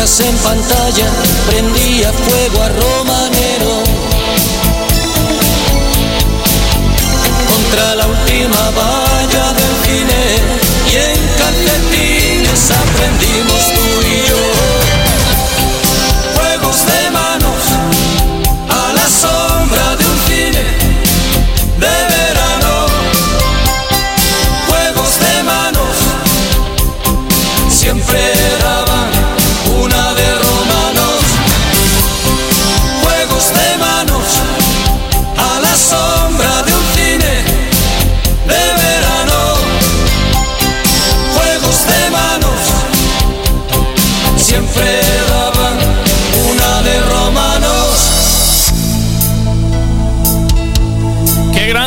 En 0.00 0.36
pantalla 0.38 1.06
prendía 1.46 2.10
fuego 2.10 2.62
a 2.62 2.68
Romanero. 2.68 3.82
Contra 7.50 7.96
la 7.96 8.06
última 8.06 8.70
valla 8.70 9.52
del 9.52 9.74
cine 9.84 10.22
y 10.90 10.96
en 10.96 11.20
calcetines 11.36 12.70
aprendimos 12.70 13.62
tú 13.74 14.09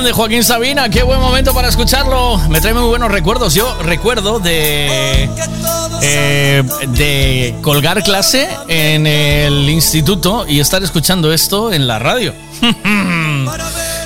Grande 0.04 0.18
Joaquín 0.18 0.44
Sabina, 0.44 0.90
qué 0.90 1.02
buen 1.02 1.22
momento 1.22 1.54
para 1.54 1.70
escucharlo. 1.70 2.38
Me 2.50 2.60
trae 2.60 2.74
muy 2.74 2.84
buenos 2.84 3.10
recuerdos. 3.10 3.54
Yo 3.54 3.74
recuerdo 3.84 4.40
de 4.40 5.30
eh, 6.02 6.62
de 6.90 7.56
colgar 7.62 8.04
clase 8.04 8.50
en 8.68 9.08
el 9.08 9.70
instituto 9.70 10.46
y 10.46 10.60
estar 10.60 10.84
escuchando 10.84 11.32
esto 11.32 11.72
en 11.72 11.88
la 11.88 12.00
radio. 12.00 12.34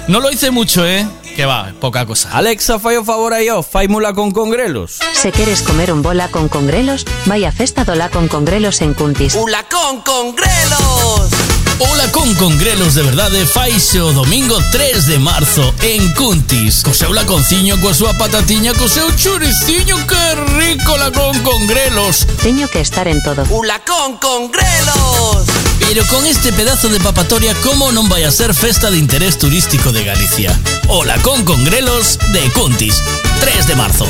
No 0.08 0.22
lo 0.22 0.32
hice 0.32 0.52
mucho, 0.52 0.88
¿eh? 0.88 1.06
Que 1.36 1.46
va, 1.46 1.74
poca 1.82 2.06
cosa. 2.06 2.30
Alexa, 2.32 2.80
fai 2.80 2.96
o 2.96 3.04
favor 3.04 3.34
aí, 3.34 3.50
ó, 3.50 3.62
faimula 3.62 4.14
con 4.14 4.32
congrelos. 4.32 5.00
Se 5.12 5.34
queres 5.34 5.62
comer 5.62 5.92
un 5.92 6.02
bola 6.02 6.30
con 6.30 6.48
congrelos, 6.48 7.06
vai 7.26 7.44
a 7.44 7.52
festa 7.52 7.84
do 7.84 7.94
la 7.94 8.08
con 8.08 8.30
congrelos 8.30 8.80
en 8.80 8.94
Cuntis. 8.94 9.36
¡Ula 9.36 9.68
con 9.68 10.00
congrelos! 10.00 11.67
Ola 11.80 12.12
con 12.12 12.34
congrelos 12.36 12.96
de 12.96 13.04
verdade 13.04 13.46
faise 13.46 14.02
o 14.02 14.12
domingo 14.12 14.58
3 14.72 15.06
de 15.06 15.20
marzo 15.20 15.76
en 15.82 16.12
Cuntis. 16.14 16.82
Co 16.82 16.94
seu 16.94 17.14
laconciño, 17.14 17.78
coa 17.78 17.94
súa 17.94 18.18
patatiña, 18.18 18.74
co 18.74 18.90
seu 18.90 19.06
churiciño, 19.14 19.96
que 20.10 20.24
rico 20.58 20.98
la 20.98 21.12
con 21.12 21.38
congrelos. 21.46 22.26
Teño 22.42 22.68
que 22.68 22.82
estar 22.82 23.08
en 23.08 23.22
todo. 23.22 23.46
¡Ula 23.54 23.80
con 23.86 24.18
congrelos! 24.18 25.46
Pero 25.80 26.06
con 26.08 26.26
este 26.26 26.52
pedazo 26.52 26.90
de 26.90 27.00
papatoria, 27.00 27.54
¿cómo 27.62 27.94
non 27.94 28.10
vai 28.10 28.26
a 28.26 28.34
ser 28.34 28.58
festa 28.58 28.90
de 28.90 28.98
interés 28.98 29.38
turístico 29.38 29.94
de 29.94 30.02
Galicia? 30.02 30.50
Ola 30.90 31.22
con 31.22 31.46
congrelos 31.46 32.18
de 32.34 32.42
Cuntis, 32.58 33.06
3 33.40 33.68
de 33.70 33.76
marzo. 33.78 34.10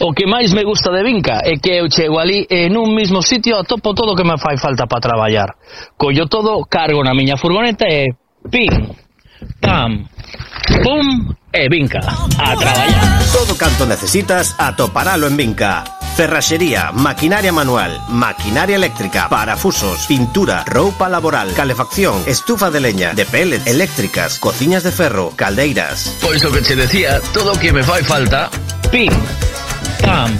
O 0.00 0.12
que 0.12 0.26
máis 0.26 0.52
me 0.52 0.64
gusta 0.64 0.90
de 0.90 1.02
Vinca 1.02 1.40
é 1.44 1.56
que 1.56 1.78
eu 1.78 1.86
chego 1.90 2.18
ali 2.18 2.46
e 2.48 2.68
nun 2.68 2.94
mismo 2.94 3.22
sitio 3.22 3.58
atopo 3.58 3.94
todo 3.94 4.12
o 4.12 4.16
que 4.16 4.24
me 4.24 4.38
fai 4.38 4.56
falta 4.56 4.86
para 4.86 5.00
traballar. 5.00 5.54
Collo 5.96 6.26
todo, 6.26 6.64
cargo 6.66 7.04
na 7.04 7.14
miña 7.14 7.36
furgoneta 7.36 7.86
e 7.86 8.12
pim, 8.50 8.70
pam, 9.60 10.08
pum 10.82 11.34
e 11.52 11.68
Vinca. 11.68 12.00
A 12.38 12.56
traballar. 12.56 13.22
Todo 13.32 13.54
canto 13.56 13.86
necesitas 13.86 14.56
atoparalo 14.58 15.26
en 15.26 15.36
Vinca. 15.36 15.84
Ferraxería, 16.14 16.92
maquinaria 16.92 17.52
manual, 17.52 17.90
maquinaria 18.08 18.76
eléctrica, 18.76 19.28
parafusos, 19.28 20.06
pintura, 20.06 20.62
roupa 20.64 21.08
laboral, 21.08 21.52
calefacción, 21.54 22.22
estufa 22.26 22.70
de 22.70 22.78
leña, 22.78 23.14
de 23.14 23.26
pellet, 23.26 23.66
eléctricas, 23.66 24.38
cociñas 24.38 24.84
de 24.84 24.92
ferro, 24.92 25.32
caldeiras. 25.34 26.16
Pois 26.22 26.44
o 26.44 26.52
que 26.52 26.62
che 26.62 26.76
decía, 26.76 27.20
todo 27.32 27.54
o 27.54 27.58
que 27.58 27.72
me 27.72 27.82
fai 27.82 28.04
falta, 28.04 28.48
pim, 28.92 29.10
pam, 30.04 30.30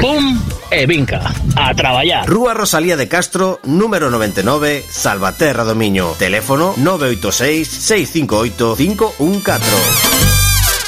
pum 0.00 0.40
e 0.70 0.86
Vinca. 0.86 1.32
A 1.56 1.74
traballar. 1.74 2.26
Rúa 2.28 2.54
Rosalía 2.54 2.96
de 2.96 3.08
Castro, 3.08 3.60
número 3.64 4.10
99, 4.10 4.84
Salvaterra 4.88 5.64
do 5.64 5.74
Miño. 5.74 6.14
Teléfono 6.18 6.74
986 6.76 7.68
658 7.68 8.76
514. 8.76 10.31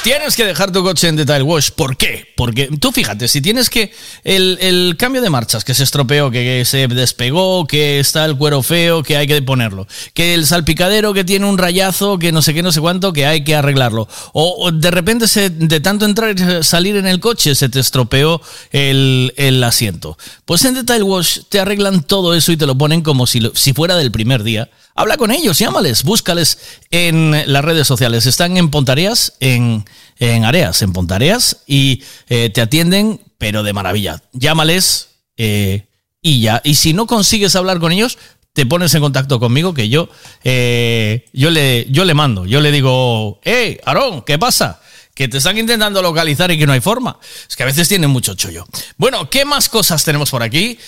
Tienes 0.05 0.35
que 0.35 0.45
dejar 0.45 0.71
tu 0.71 0.83
coche 0.83 1.07
en 1.07 1.15
Detail 1.15 1.41
Wash. 1.41 1.71
¿Por 1.71 1.97
qué? 1.97 2.31
Porque 2.37 2.69
tú 2.79 2.91
fíjate, 2.91 3.27
si 3.27 3.41
tienes 3.41 3.71
que. 3.71 3.91
El, 4.23 4.95
cambio 4.99 5.19
de 5.19 5.31
marchas 5.31 5.63
que 5.63 5.73
se 5.73 5.81
estropeó, 5.81 6.29
que, 6.29 6.63
se 6.63 6.87
despegó, 6.87 7.65
que 7.65 7.99
está 7.99 8.23
el 8.25 8.37
cuero 8.37 8.61
feo, 8.61 9.01
que 9.01 9.17
hay 9.17 9.25
que 9.25 9.41
ponerlo. 9.41 9.87
Que 10.13 10.35
el 10.35 10.45
salpicadero 10.45 11.11
que 11.15 11.23
tiene 11.23 11.47
un 11.47 11.57
rayazo, 11.57 12.19
que 12.19 12.31
no 12.31 12.43
sé 12.43 12.53
qué, 12.53 12.61
no 12.61 12.71
sé 12.71 12.81
cuánto, 12.81 13.13
que 13.13 13.25
hay 13.25 13.43
que 13.43 13.55
arreglarlo. 13.55 14.07
O, 14.33 14.67
o 14.67 14.71
de 14.71 14.91
repente, 14.91 15.27
se, 15.27 15.49
de 15.49 15.79
tanto 15.79 16.05
entrar 16.05 16.35
y 16.39 16.63
salir 16.63 16.97
en 16.97 17.07
el 17.07 17.19
coche, 17.19 17.55
se 17.55 17.67
te 17.67 17.79
estropeó 17.79 18.43
el, 18.69 19.33
el 19.37 19.63
asiento. 19.63 20.19
Pues 20.45 20.65
en 20.65 20.75
Detail 20.75 21.01
Wash 21.01 21.39
te 21.49 21.59
arreglan 21.59 22.03
todo 22.03 22.35
eso 22.35 22.51
y 22.51 22.57
te 22.57 22.67
lo 22.67 22.77
ponen 22.77 23.01
como 23.01 23.25
si, 23.25 23.39
lo- 23.39 23.55
si 23.55 23.73
fuera 23.73 23.95
del 23.95 24.11
primer 24.11 24.43
día. 24.43 24.69
Habla 24.97 25.17
con 25.17 25.29
ellos, 25.29 25.59
llámales, 25.59 26.03
búscales 26.03 26.57
en 26.89 27.51
las 27.51 27.65
redes 27.65 27.85
sociales. 27.85 28.25
Están 28.27 28.55
en 28.55 28.71
Pontareas, 28.71 29.33
en, 29.41 29.83
en 30.19 30.45
Areas, 30.45 30.81
en 30.81 30.93
Pontareas, 30.93 31.57
y 31.67 32.01
eh, 32.29 32.49
te 32.49 32.61
atienden, 32.61 33.19
pero 33.37 33.61
de 33.63 33.73
maravilla. 33.73 34.23
Llámales 34.31 35.09
eh, 35.35 35.87
y 36.21 36.39
ya. 36.39 36.61
Y 36.63 36.75
si 36.75 36.93
no 36.93 37.07
consigues 37.07 37.57
hablar 37.57 37.81
con 37.81 37.91
ellos, 37.91 38.17
te 38.53 38.65
pones 38.65 38.93
en 38.93 39.01
contacto 39.01 39.37
conmigo, 39.37 39.73
que 39.73 39.89
yo, 39.89 40.07
eh, 40.45 41.25
yo, 41.33 41.49
le, 41.49 41.87
yo 41.91 42.05
le 42.05 42.13
mando. 42.13 42.45
Yo 42.45 42.61
le 42.61 42.71
digo, 42.71 43.41
hey, 43.43 43.77
Aarón, 43.83 44.21
¿qué 44.21 44.39
pasa? 44.39 44.79
Que 45.13 45.27
te 45.27 45.39
están 45.39 45.57
intentando 45.57 46.01
localizar 46.01 46.51
y 46.51 46.57
que 46.57 46.65
no 46.65 46.71
hay 46.71 46.79
forma. 46.79 47.19
Es 47.49 47.57
que 47.57 47.63
a 47.63 47.65
veces 47.65 47.89
tienen 47.89 48.11
mucho 48.11 48.33
chollo. 48.35 48.65
Bueno, 48.95 49.29
¿qué 49.29 49.43
más 49.43 49.67
cosas 49.67 50.05
tenemos 50.05 50.31
por 50.31 50.41
aquí? 50.41 50.79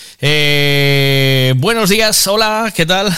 Buenos 1.60 1.90
días, 1.90 2.26
hola, 2.26 2.72
¿qué 2.74 2.86
tal? 2.86 3.14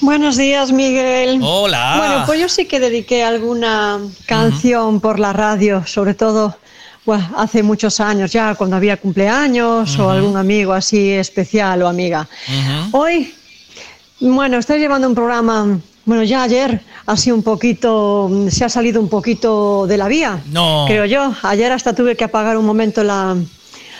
Buenos 0.00 0.36
días, 0.36 0.72
Miguel. 0.72 1.40
Hola. 1.42 1.94
Bueno, 1.98 2.22
pues 2.26 2.40
yo 2.40 2.48
sí 2.48 2.66
que 2.66 2.80
dediqué 2.80 3.24
alguna 3.24 3.98
canción 4.26 5.00
por 5.00 5.18
la 5.18 5.32
radio, 5.32 5.84
sobre 5.86 6.14
todo 6.14 6.56
bueno, 7.04 7.28
hace 7.36 7.62
muchos 7.62 8.00
años 8.00 8.32
ya, 8.32 8.54
cuando 8.56 8.76
había 8.76 8.96
cumpleaños 8.96 9.96
o 9.98 10.10
algún 10.10 10.36
amigo 10.36 10.72
así 10.72 11.12
especial 11.12 11.82
o 11.82 11.88
amiga. 11.88 12.28
Hoy, 12.92 13.32
bueno, 14.20 14.58
estoy 14.58 14.80
llevando 14.80 15.08
un 15.08 15.14
programa, 15.14 15.78
bueno, 16.04 16.24
ya 16.24 16.42
ayer 16.42 16.80
ha 17.06 17.16
sido 17.16 17.36
un 17.36 17.42
poquito, 17.44 18.28
se 18.50 18.64
ha 18.64 18.68
salido 18.68 19.00
un 19.00 19.08
poquito 19.08 19.86
de 19.86 19.96
la 19.96 20.08
vía, 20.08 20.40
No. 20.50 20.84
creo 20.88 21.04
yo. 21.04 21.32
Ayer 21.42 21.70
hasta 21.70 21.94
tuve 21.94 22.16
que 22.16 22.24
apagar 22.24 22.58
un 22.58 22.66
momento 22.66 23.04
la, 23.04 23.36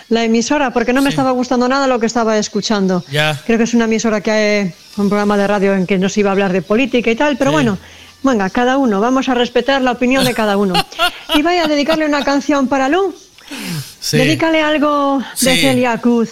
la 0.09 0.25
emisora 0.25 0.71
porque 0.73 0.93
no 0.93 1.03
me 1.03 1.11
estaba 1.11 1.31
gustando 1.33 1.69
nada 1.69 1.87
lo 1.87 1.99
que 1.99 2.07
estaba 2.07 2.39
escuchando. 2.39 3.05
Ya. 3.11 3.41
Creo 3.47 3.59
que 3.59 3.65
es 3.65 3.75
una 3.75 3.85
emisora 3.87 4.21
que 4.21 4.31
hay 4.31 4.75
un 4.97 5.09
programa 5.09 5.37
de 5.37 5.47
radio 5.47 5.75
en 5.75 5.87
que 5.87 5.99
no 5.99 6.09
se 6.09 6.21
iba 6.21 6.31
a 6.31 6.33
hablar 6.33 6.53
de 6.53 6.63
política 6.63 7.11
y 7.11 7.17
tal, 7.17 7.37
pero 7.37 7.51
bueno, 7.53 7.77
venga, 8.23 8.49
cada 8.51 8.77
uno, 8.79 9.01
vamos 9.01 9.29
a 9.29 9.35
respetar 9.35 9.83
la 9.83 9.93
opinión 9.93 10.25
de 10.25 10.35
cada 10.35 10.57
uno. 10.57 10.75
Y 11.35 11.43
vaya 11.43 11.65
a 11.65 11.69
dedicarle 11.69 12.07
una 12.07 12.25
canción 12.25 12.67
para 12.69 12.89
Lu. 12.89 13.15
Sí. 14.01 14.17
Dedícale 14.17 14.61
algo 14.63 15.19
de. 15.41 15.57
Celia 15.57 15.99
Cruz, 15.99 16.31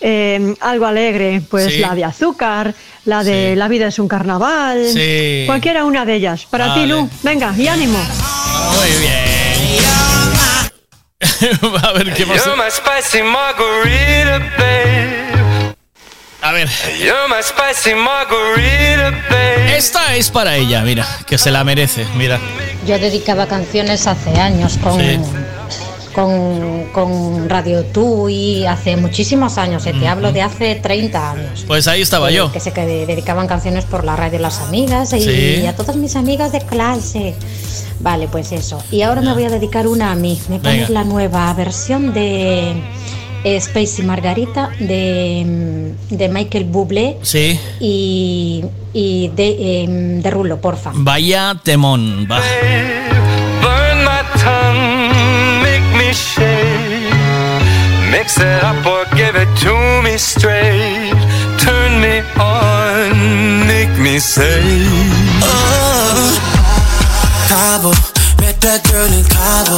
eh, 0.00 0.54
algo 0.60 0.86
alegre, 0.86 1.42
pues 1.48 1.72
Sí. 1.74 1.78
la 1.78 1.94
de 1.94 2.04
azúcar, 2.04 2.74
la 3.04 3.22
de 3.22 3.54
La 3.54 3.68
vida 3.68 3.86
es 3.88 3.98
un 3.98 4.08
carnaval, 4.08 4.82
Sí. 4.88 5.44
cualquiera 5.46 5.84
una 5.84 6.04
de 6.04 6.14
ellas. 6.14 6.46
Para 6.50 6.72
ti, 6.74 6.80
Vale. 6.80 6.86
Lu, 6.88 7.08
venga, 7.22 7.54
y 7.56 7.68
ánimo. 7.68 7.98
Muy 7.98 9.00
bien. 9.00 9.43
a 11.82 11.92
ver 11.92 12.14
qué 12.14 12.26
pasa. 12.26 12.44
You're 12.44 12.56
my 12.56 12.70
spicy 12.70 13.22
margarita, 13.22 14.38
babe. 14.58 15.74
A 16.42 16.52
ver. 16.52 16.68
You're 16.98 17.28
my 17.28 17.42
spicy 17.42 17.94
margarita, 17.94 19.10
babe. 19.30 19.76
Esta 19.76 20.14
es 20.16 20.30
para 20.30 20.56
ella, 20.56 20.82
mira, 20.82 21.06
que 21.26 21.38
se 21.38 21.50
la 21.50 21.64
merece, 21.64 22.06
mira. 22.16 22.38
Yo 22.86 22.98
dedicaba 22.98 23.46
canciones 23.46 24.06
hace 24.06 24.38
años 24.38 24.78
con, 24.82 25.00
Sí. 25.00 25.18
Con, 26.14 26.84
con 26.92 27.48
Radio 27.48 27.84
Tú 27.84 28.28
y 28.28 28.64
hace 28.64 28.96
muchísimos 28.96 29.58
años, 29.58 29.84
eh, 29.86 29.92
te 29.98 30.08
hablo 30.08 30.32
de 30.32 30.40
hace 30.42 30.76
30 30.76 31.30
años. 31.32 31.64
Pues 31.66 31.86
ahí 31.88 32.00
estaba 32.02 32.30
Eh, 32.30 32.34
yo. 32.34 32.52
Que 32.52 32.60
se 32.60 32.72
que 32.72 32.86
dedicaban 32.86 33.46
canciones 33.46 33.84
por 33.84 34.04
la 34.04 34.16
radio 34.16 34.38
las 34.38 34.60
amigas 34.60 35.12
y, 35.12 35.20
Sí. 35.20 35.66
a 35.66 35.74
todas 35.76 35.96
mis 35.96 36.16
amigas 36.16 36.52
de 36.52 36.60
clase. 36.60 37.34
Vale, 38.00 38.28
pues 38.28 38.52
eso. 38.52 38.82
Y 38.90 39.02
ahora 39.02 39.20
me 39.20 39.32
voy 39.34 39.44
a 39.44 39.50
dedicar 39.50 39.86
una 39.86 40.12
a 40.12 40.14
mí. 40.14 40.40
Me 40.48 40.58
pones 40.58 40.88
Venga. 40.88 41.00
la 41.02 41.04
nueva 41.04 41.52
versión 41.54 42.12
de 42.14 42.70
eh, 43.44 43.56
Space 43.56 44.00
y 44.00 44.04
Margarita 44.06 44.70
de, 44.80 45.92
mm, 46.10 46.14
de 46.16 46.28
Michael 46.28 46.64
Bublé 46.64 47.18
Sí. 47.22 47.58
y, 47.80 48.64
y 48.92 49.28
de, 49.36 49.82
em, 49.82 50.22
de 50.22 50.30
Rulo, 50.30 50.60
porfa. 50.60 50.92
Vaya 50.94 51.54
temón, 51.62 52.26
va. 52.30 52.40
Mix 58.14 58.38
it 58.38 58.62
up 58.62 58.86
or 58.86 59.02
give 59.16 59.34
it 59.34 59.50
to 59.66 59.74
me 60.06 60.16
straight. 60.16 61.18
Turn 61.58 61.98
me 61.98 62.22
on, 62.38 63.66
make 63.66 63.90
me 63.98 64.20
say. 64.20 64.62
Oh, 65.42 65.50
uh, 65.50 66.30
Cabo, 67.50 67.90
met 68.38 68.54
that 68.62 68.86
girl 68.86 69.10
in 69.10 69.26
Cabo, 69.26 69.74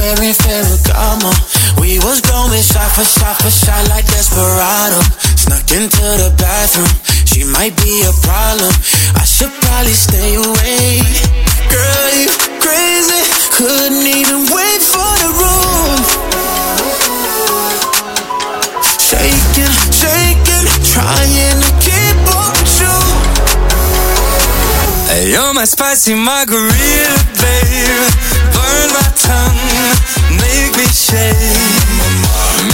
wearing 0.00 0.32
Ferragamo. 0.32 1.28
We 1.76 2.00
was 2.00 2.24
going 2.24 2.64
shot 2.64 2.88
for 2.96 3.04
shot 3.04 3.36
for 3.36 3.52
shot 3.52 3.84
like 3.92 4.08
Desperado. 4.08 5.04
Snuck 5.36 5.68
into 5.76 6.08
the 6.24 6.32
bathroom, 6.40 6.88
she 7.28 7.44
might 7.44 7.76
be 7.84 8.00
a 8.08 8.16
problem. 8.24 8.72
I 9.12 9.28
should 9.28 9.52
probably 9.60 9.92
stay 9.92 10.40
away. 10.40 11.04
Girl, 11.68 12.08
you 12.16 12.32
crazy. 12.64 13.20
Couldn't 13.52 14.08
even 14.08 14.48
wait 14.48 14.80
for 14.80 15.12
the 15.20 15.30
room. 15.36 16.33
Shaking, 19.14 19.70
shaking, 19.94 20.66
trying 20.82 21.60
to 21.62 21.70
keep 21.78 22.18
up 22.34 22.50
with 22.50 22.82
you. 22.82 22.96
Hey, 25.06 25.30
you're 25.30 25.54
my 25.54 25.64
spicy 25.64 26.14
margarita, 26.14 27.14
babe. 27.38 28.10
Burn 28.50 28.88
my 28.90 29.06
tongue, 29.14 29.62
make 30.34 30.74
me 30.74 30.86
shake. 30.90 31.38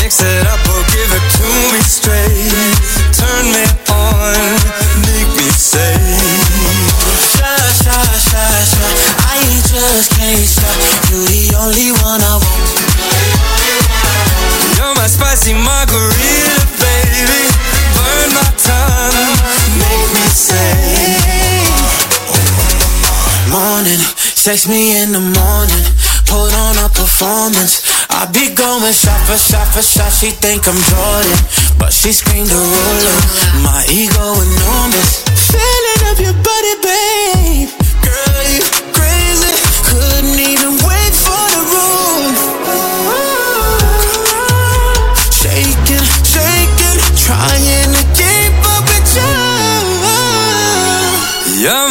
Mix 0.00 0.22
it 0.24 0.46
up 0.48 0.64
or 0.64 0.80
give 0.88 1.12
it 1.12 1.26
to 1.36 1.48
me 1.76 1.80
straight. 1.84 2.72
Turn 3.12 3.44
me 3.52 3.64
on, 3.92 4.56
make 5.12 5.28
me 5.36 5.48
say. 5.52 5.92
Sha, 7.36 7.52
sha, 7.84 8.00
sha, 8.16 8.46
sha. 8.64 8.86
I 9.28 9.44
just 9.68 10.10
can't 10.16 10.48
stop. 10.48 10.72
You're 11.12 11.28
the 11.28 11.54
only 11.60 11.92
one 12.00 12.22
I 12.24 12.40
want. 12.40 13.09
Spicy 15.10 15.54
margarita, 15.54 16.58
baby. 16.78 17.42
Burn 17.98 18.30
my 18.30 18.46
tongue, 18.54 19.34
make 19.82 20.10
me 20.14 20.26
say. 20.30 21.58
Morning, 23.50 23.98
sex 24.38 24.68
me 24.68 25.02
in 25.02 25.10
the 25.10 25.18
morning. 25.18 25.84
Put 26.30 26.54
on 26.54 26.78
a 26.78 26.88
performance. 26.94 27.82
I 28.08 28.30
be 28.30 28.54
going 28.54 28.92
shot 28.94 29.18
for 29.26 29.36
shot 29.36 29.66
for 29.74 29.82
shot. 29.82 30.12
She 30.12 30.30
think 30.30 30.68
I'm 30.68 30.78
Jordan, 30.78 31.38
but 31.76 31.92
she 31.92 32.12
screamed 32.12 32.52
a 32.52 32.62
ruler. 32.62 33.18
My 33.66 33.82
ego 33.90 34.38
enormous. 34.38 35.26
Feeling 35.50 36.00
up 36.06 36.18
your 36.22 36.38
body, 36.38 36.74
babe. 36.86 37.89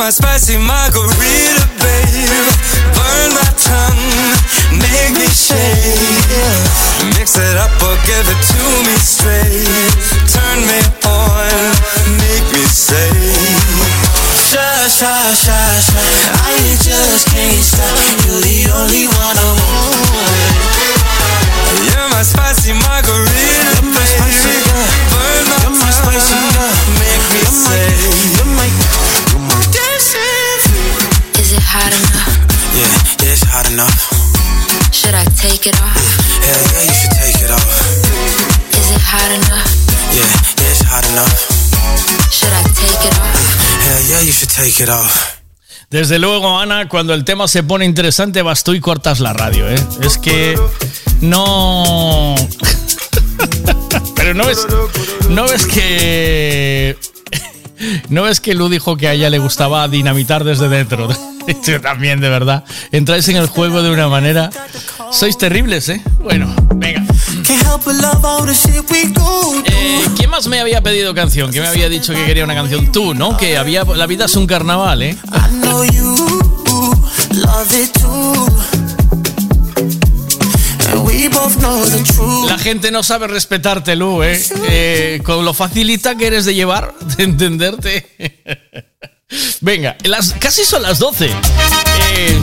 My 0.09 0.11
spicy 0.11 0.57
margarita, 0.57 1.69
babe. 1.77 2.49
Burn 2.97 3.29
my 3.29 3.45
tongue, 3.61 4.09
make 4.73 5.13
me 5.13 5.29
shake. 5.29 6.25
Mix 7.13 7.37
it 7.37 7.55
up 7.61 7.69
or 7.77 7.93
give 8.09 8.25
it 8.25 8.41
to 8.49 8.61
me 8.89 8.97
straight. 8.97 9.69
Turn 10.25 10.65
me 10.65 10.81
on, 11.05 11.53
make 12.17 12.41
me 12.49 12.65
say. 12.65 13.13
Sha, 14.49 14.89
sha, 14.89 15.13
sha, 15.37 15.61
sha. 15.77 16.01
I 16.41 16.57
just 16.81 17.29
can't 17.29 17.61
stop. 17.61 17.93
You're 18.25 18.41
the 18.41 18.65
only 18.81 19.05
one 19.05 19.37
I 19.37 19.49
want. 19.61 20.09
You're 21.85 22.09
my 22.09 22.25
spicy 22.25 22.73
margarita, 22.73 23.85
baby. 23.93 24.57
Burn 25.13 25.45
my 25.53 25.69
tongue, 26.01 26.97
make 26.97 27.25
me 27.29 27.45
say. 27.45 28.78
It 31.59 31.65
hot 31.67 31.91
enough? 31.91 32.31
Yeah, 32.71 32.87
yeah, 33.19 33.33
it's 33.35 33.43
hot 33.43 33.67
enough. 33.71 33.99
Should 34.93 35.15
I 35.15 35.25
take 35.35 35.67
it 35.67 35.75
off? 35.81 35.95
Hell 36.47 36.63
yeah, 36.71 36.83
you 36.87 36.95
should 36.95 37.15
take 37.19 37.39
it 37.43 37.51
off. 37.51 37.67
Is 38.79 38.89
it 38.95 39.03
hot 39.03 39.31
enough? 39.35 39.67
Yeah, 40.15 40.23
yeah, 40.23 40.71
it's 40.71 40.83
hot 40.87 41.05
enough. 41.11 41.35
Should 42.31 42.53
I 42.53 42.63
take 42.79 43.01
it 43.09 43.15
off? 43.19 43.35
Hell 43.85 44.03
yeah, 44.11 44.21
you 44.23 44.31
should 44.31 44.49
take 44.49 44.79
it 44.79 44.89
off. 44.89 45.39
Desde 45.89 46.19
luego, 46.19 46.57
Ana, 46.59 46.87
cuando 46.87 47.13
el 47.13 47.25
tema 47.25 47.47
se 47.47 47.63
pone 47.63 47.83
interesante, 47.83 48.41
vas 48.43 48.63
tú 48.63 48.73
y 48.73 48.79
cortas 48.79 49.19
la 49.19 49.33
radio, 49.33 49.67
¿eh? 49.67 49.79
Es 50.01 50.17
que 50.17 50.57
no. 51.21 52.35
Pero 54.15 54.33
no 54.33 54.45
ves. 54.45 54.67
No 55.29 55.47
ves 55.47 55.65
que. 55.65 56.97
No 58.09 58.23
ves 58.23 58.39
que 58.39 58.53
Lu 58.53 58.69
dijo 58.69 58.97
que 58.97 59.07
a 59.07 59.13
ella 59.13 59.29
le 59.29 59.39
gustaba 59.39 59.87
dinamitar 59.87 60.43
desde 60.43 60.69
dentro. 60.69 61.09
Yo 61.65 61.81
también, 61.81 62.19
de 62.19 62.29
verdad. 62.29 62.63
Entráis 62.91 63.27
en 63.29 63.37
el 63.37 63.47
juego 63.47 63.81
de 63.81 63.91
una 63.91 64.07
manera. 64.07 64.49
Sois 65.11 65.37
terribles, 65.37 65.89
¿eh? 65.89 66.01
Bueno, 66.19 66.53
venga. 66.75 67.03
Eh, 69.65 70.01
¿Quién 70.15 70.29
más 70.29 70.47
me 70.47 70.59
había 70.59 70.81
pedido 70.81 71.13
canción? 71.15 71.51
¿Quién 71.51 71.63
me 71.63 71.69
había 71.69 71.89
dicho 71.89 72.13
que 72.13 72.25
quería 72.25 72.43
una 72.43 72.55
canción? 72.55 72.91
Tú, 72.91 73.13
¿no? 73.13 73.37
Que 73.37 73.57
había. 73.57 73.83
La 73.83 74.05
vida 74.05 74.25
es 74.25 74.35
un 74.35 74.45
carnaval, 74.45 75.01
¿eh? 75.01 75.17
La 82.47 82.57
gente 82.57 82.91
no 82.91 83.03
sabe 83.03 83.27
respetarte, 83.27 83.95
Lu, 83.95 84.23
¿eh? 84.23 84.41
Eh, 84.67 85.21
Con 85.23 85.45
lo 85.45 85.53
facilita 85.53 86.15
que 86.15 86.27
eres 86.27 86.45
de 86.45 86.53
llevar, 86.53 86.93
de 87.17 87.23
entenderte. 87.23 88.09
Venga, 89.61 89.95
las, 90.03 90.33
casi 90.33 90.65
son 90.65 90.81
las 90.81 90.99
12. 90.99 91.27
Eh, 91.27 92.41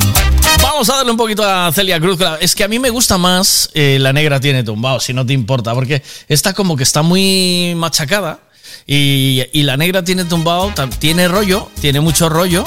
vamos 0.62 0.88
a 0.88 0.96
darle 0.96 1.10
un 1.10 1.16
poquito 1.16 1.44
a 1.44 1.70
Celia 1.72 1.98
Cruz. 2.00 2.18
Es 2.40 2.54
que 2.54 2.64
a 2.64 2.68
mí 2.68 2.78
me 2.78 2.90
gusta 2.90 3.18
más 3.18 3.70
eh, 3.74 3.98
La 4.00 4.12
Negra 4.12 4.40
Tiene 4.40 4.62
Tumbado, 4.62 5.00
si 5.00 5.12
no 5.12 5.26
te 5.26 5.32
importa, 5.32 5.74
porque 5.74 6.02
está 6.28 6.54
como 6.54 6.76
que 6.76 6.84
está 6.84 7.02
muy 7.02 7.74
machacada. 7.76 8.40
Y, 8.86 9.42
y 9.52 9.64
La 9.64 9.76
Negra 9.76 10.04
Tiene 10.04 10.24
Tumbado 10.24 10.72
tiene 11.00 11.26
rollo, 11.28 11.70
tiene 11.80 12.00
mucho 12.00 12.28
rollo. 12.28 12.64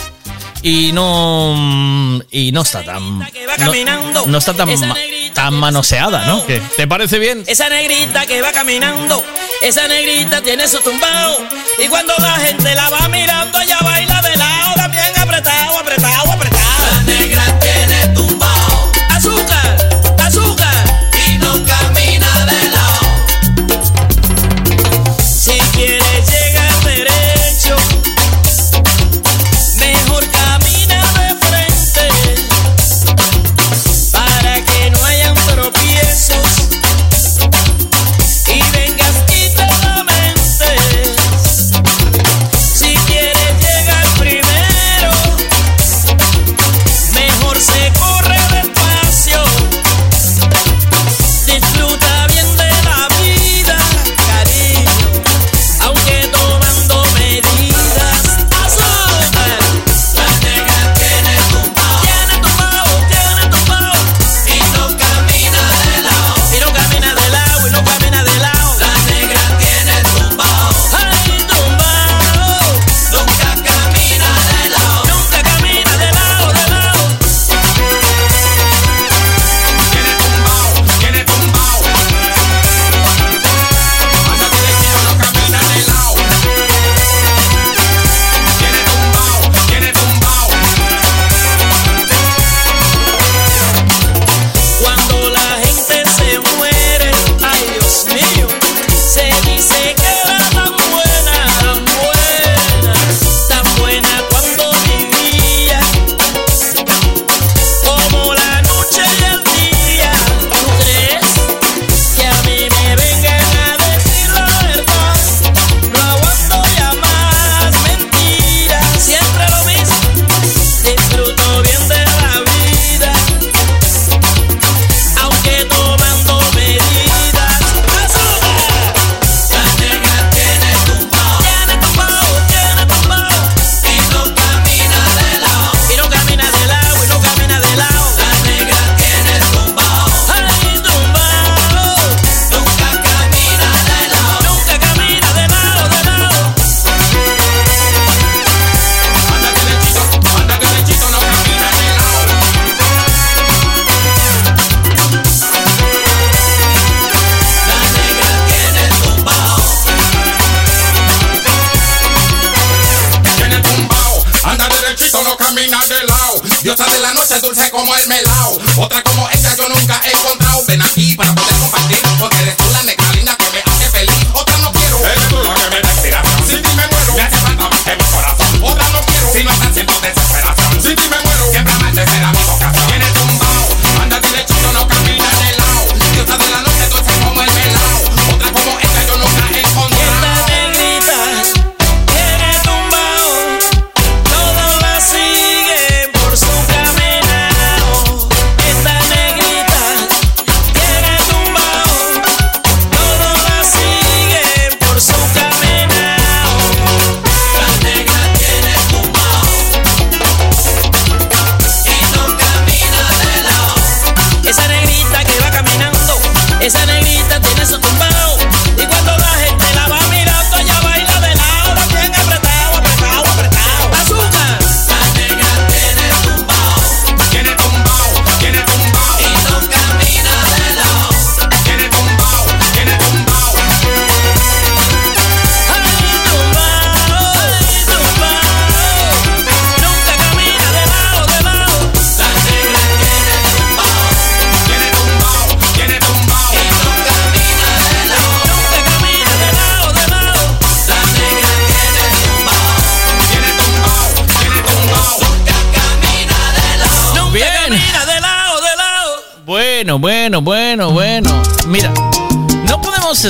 Y 0.61 0.91
no. 0.91 2.21
Y 2.31 2.51
no 2.51 2.61
está 2.61 2.83
tan. 2.83 3.19
No, 3.19 4.25
no 4.27 4.37
está 4.37 4.53
tan, 4.53 4.69
ma- 4.87 4.95
tan 5.33 5.53
manoseada, 5.55 6.25
¿no? 6.25 6.45
¿Qué? 6.45 6.61
¿Te 6.75 6.85
parece 6.87 7.17
bien? 7.19 7.43
Esa 7.47 7.69
negrita 7.69 8.25
que 8.25 8.41
va 8.41 8.51
caminando, 8.51 9.23
esa 9.61 9.87
negrita 9.87 10.41
tiene 10.41 10.67
su 10.67 10.79
tumbao. 10.79 11.37
Y 11.83 11.87
cuando 11.87 12.13
la 12.19 12.33
gente 12.39 12.75
la 12.75 12.89
va 12.89 13.07
mirando, 13.07 13.59
ella 13.61 13.77
baila 13.81 14.21
de 14.21 14.35
lado, 14.35 14.73
también 14.75 15.05
apretado, 15.17 15.79
apretado, 15.79 16.28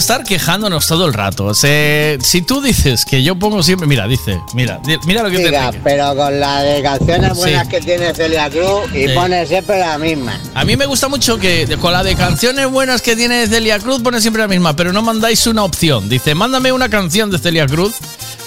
estar 0.10 0.24
quejándonos 0.26 0.88
todo 0.88 1.06
el 1.06 1.14
rato. 1.14 1.46
O 1.46 1.54
sea, 1.54 2.18
si 2.20 2.42
tú 2.42 2.62
dices 2.62 3.06
que 3.06 3.22
yo 3.22 3.36
pongo 3.38 3.62
siempre. 3.62 3.88
Mira, 3.88 4.08
dice, 4.08 4.40
mira, 4.56 4.80
mira 5.06 5.22
lo 5.22 5.30
que 5.30 5.38
te 5.38 5.44
Diga, 5.46 5.70
digo. 5.70 5.84
pero 5.84 6.16
con 6.16 6.40
la 6.40 6.64
de 6.64 6.82
canciones 6.82 7.34
Sí. 7.34 7.38
buenas 7.40 7.68
que 7.68 7.80
tiene 7.80 8.12
Celia 8.16 8.50
Cruz 8.50 8.92
y 8.92 9.08
Sí. 9.08 9.14
pone 9.14 9.46
siempre 9.46 9.78
la 9.80 10.00
misma. 10.00 10.40
A 10.56 10.66
mí 10.66 10.76
me 10.76 10.88
gusta 10.88 11.10
mucho 11.10 11.38
que 11.38 11.78
con 11.80 11.94
la 11.94 12.02
de 12.04 12.16
canciones 12.16 12.68
buenas 12.72 13.04
que 13.04 13.16
tiene 13.16 13.46
Celia 13.46 13.78
Cruz 13.78 14.02
pone 14.02 14.20
siempre 14.20 14.42
la 14.42 14.48
misma, 14.48 14.76
pero 14.76 14.92
no 14.92 15.04
mandáis 15.04 15.46
una 15.46 15.64
opción. 15.64 16.10
Dice, 16.10 16.34
mándame 16.34 16.72
una 16.72 16.90
canción 16.90 17.30
de 17.30 17.38
Celia 17.38 17.68
Cruz 17.68 17.94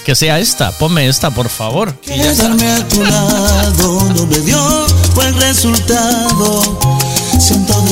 que 0.05 0.15
sea 0.15 0.39
esta. 0.39 0.71
Ponme 0.73 1.07
esta, 1.07 1.31
por 1.31 1.47
favor. 1.47 1.95
Y 2.03 2.17
ya 2.17 2.29
está. 2.31 2.43
Quedarme 2.43 2.71
a 2.73 2.87
tu 2.89 3.03
lado 3.05 4.09
no 4.15 4.25
me 4.27 4.39
dio 4.39 4.85
buen 5.15 5.39
resultado. 5.39 6.61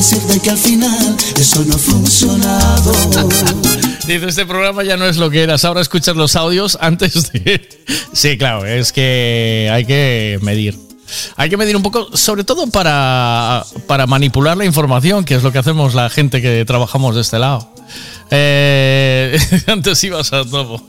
Decirte 0.02 0.40
que 0.40 0.50
al 0.50 0.58
final 0.58 1.16
eso 1.40 1.64
no 1.64 1.76
ha 1.76 1.78
funcionado. 1.78 2.92
Dice, 4.08 4.30
este 4.30 4.48
programa 4.48 4.84
ya 4.84 4.98
no 4.98 5.06
es 5.06 5.18
lo 5.18 5.30
que 5.30 5.44
eras. 5.44 5.64
Ahora 5.64 5.80
escuchas 5.80 6.16
los 6.16 6.36
audios 6.36 6.76
antes 6.82 7.32
de... 7.32 7.70
Sí, 8.12 8.36
claro, 8.36 8.66
es 8.66 8.94
que 8.94 9.70
hay 9.72 9.86
que 9.86 10.40
medir. 10.42 10.76
Hay 11.36 11.52
que 11.52 11.58
medir 11.58 11.76
un 11.76 11.84
poco, 11.84 12.18
sobre 12.18 12.44
todo 12.44 12.66
para, 12.66 13.64
para 13.86 14.08
manipular 14.08 14.58
la 14.58 14.66
información, 14.66 15.24
que 15.24 15.36
es 15.36 15.44
lo 15.44 15.52
que 15.52 15.60
hacemos 15.60 15.94
la 15.94 16.10
gente 16.10 16.42
que 16.42 16.66
trabajamos 16.66 17.14
de 17.14 17.22
este 17.22 17.38
lado. 17.38 17.72
Eh, 18.32 19.38
antes 19.68 20.04
ibas 20.04 20.34
a 20.34 20.44
juego, 20.46 20.82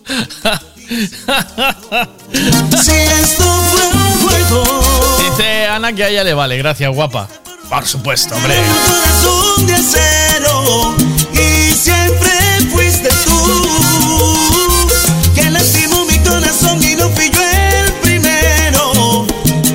Dice 5.18 5.66
Ana 5.66 5.92
que 5.92 6.05
a 6.05 6.08
ella 6.08 6.24
le 6.24 6.32
vale. 6.32 6.57
Gracias, 6.57 6.94
guapa. 6.94 7.28
Por 7.73 7.86
supuesto, 7.86 8.34
hombre. 8.36 8.55
corazón 8.86 9.67
de 9.67 9.75
acero 9.75 10.94
y 11.33 11.73
siempre 11.73 12.31
fuiste 12.70 13.09
tú. 13.25 14.36
Que 15.34 15.49
lastimó 15.51 16.05
mi 16.05 16.18
corazón 16.18 16.83
y 16.84 16.97
no 16.97 17.09
fui 17.09 17.31
yo 17.31 17.41
el 17.41 17.92
primero. 17.94 19.26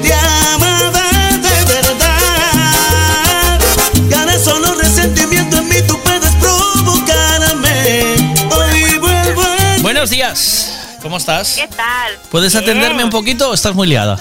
Te 0.04 0.14
amaba 0.14 1.10
de 1.42 1.66
verdad. 1.66 3.60
Y 4.08 4.14
ahora 4.14 4.38
solo 4.38 4.76
resentimiento 4.76 5.58
en 5.58 5.68
mí 5.68 5.78
tú 5.88 6.00
puedes 6.04 6.36
provocarme. 6.36 8.14
Hoy 8.56 9.00
vuelvo 9.00 9.42
a 9.42 9.78
Buenos 9.82 10.12
días. 10.12 10.72
¿Cómo 11.02 11.18
estás? 11.18 11.54
¿Qué 11.56 11.68
tal? 11.68 12.14
¿Puedes 12.30 12.54
Bien. 12.54 12.64
atenderme 12.64 13.04
un 13.04 13.10
poquito 13.10 13.50
o 13.50 13.56
estás 13.56 13.74
muy 13.74 13.88
liada? 13.88 14.20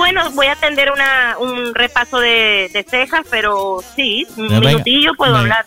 Bueno, 0.00 0.30
voy 0.30 0.46
a 0.46 0.52
atender 0.52 0.90
una, 0.90 1.36
un 1.38 1.74
repaso 1.74 2.18
de, 2.20 2.70
de 2.72 2.86
cejas, 2.88 3.20
pero 3.30 3.84
sí, 3.94 4.26
un 4.38 4.48
Venga, 4.48 4.60
minutillo 4.70 5.12
puedo 5.14 5.32
venga. 5.34 5.40
hablar. 5.58 5.66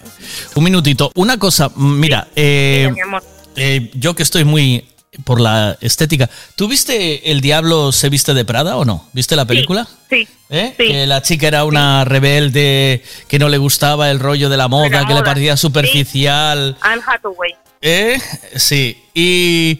Un 0.55 0.63
minutito. 0.63 1.11
Una 1.13 1.37
cosa, 1.37 1.69
mira, 1.75 2.27
eh, 2.35 2.89
mi 2.95 2.99
amor. 3.01 3.23
eh, 3.55 3.91
yo 3.93 4.15
que 4.15 4.23
estoy 4.23 4.43
muy 4.43 4.85
por 5.23 5.39
la 5.39 5.77
estética. 5.81 6.27
¿Tú 6.55 6.67
viste 6.67 7.29
El 7.29 7.41
Diablo 7.41 7.91
se 7.91 8.09
viste 8.09 8.33
de 8.33 8.43
Prada 8.43 8.75
o 8.77 8.85
no? 8.85 9.07
¿Viste 9.13 9.35
la 9.35 9.45
película? 9.45 9.87
Sí. 10.09 10.27
¿Eh? 10.49 10.73
Que 10.75 11.05
la 11.05 11.21
chica 11.21 11.47
era 11.47 11.63
una 11.65 12.03
rebelde, 12.03 13.03
que 13.27 13.37
no 13.37 13.49
le 13.49 13.59
gustaba 13.59 14.09
el 14.09 14.19
rollo 14.19 14.49
de 14.49 14.57
la 14.57 14.67
moda, 14.67 14.89
la 15.01 15.05
que 15.07 15.13
le 15.13 15.21
parecía 15.21 15.55
superficial. 15.57 16.75
Anne 16.81 17.03
Hathaway. 17.05 17.55
¿Eh? 17.81 18.17
Sí. 18.55 18.97
Y, 19.13 19.79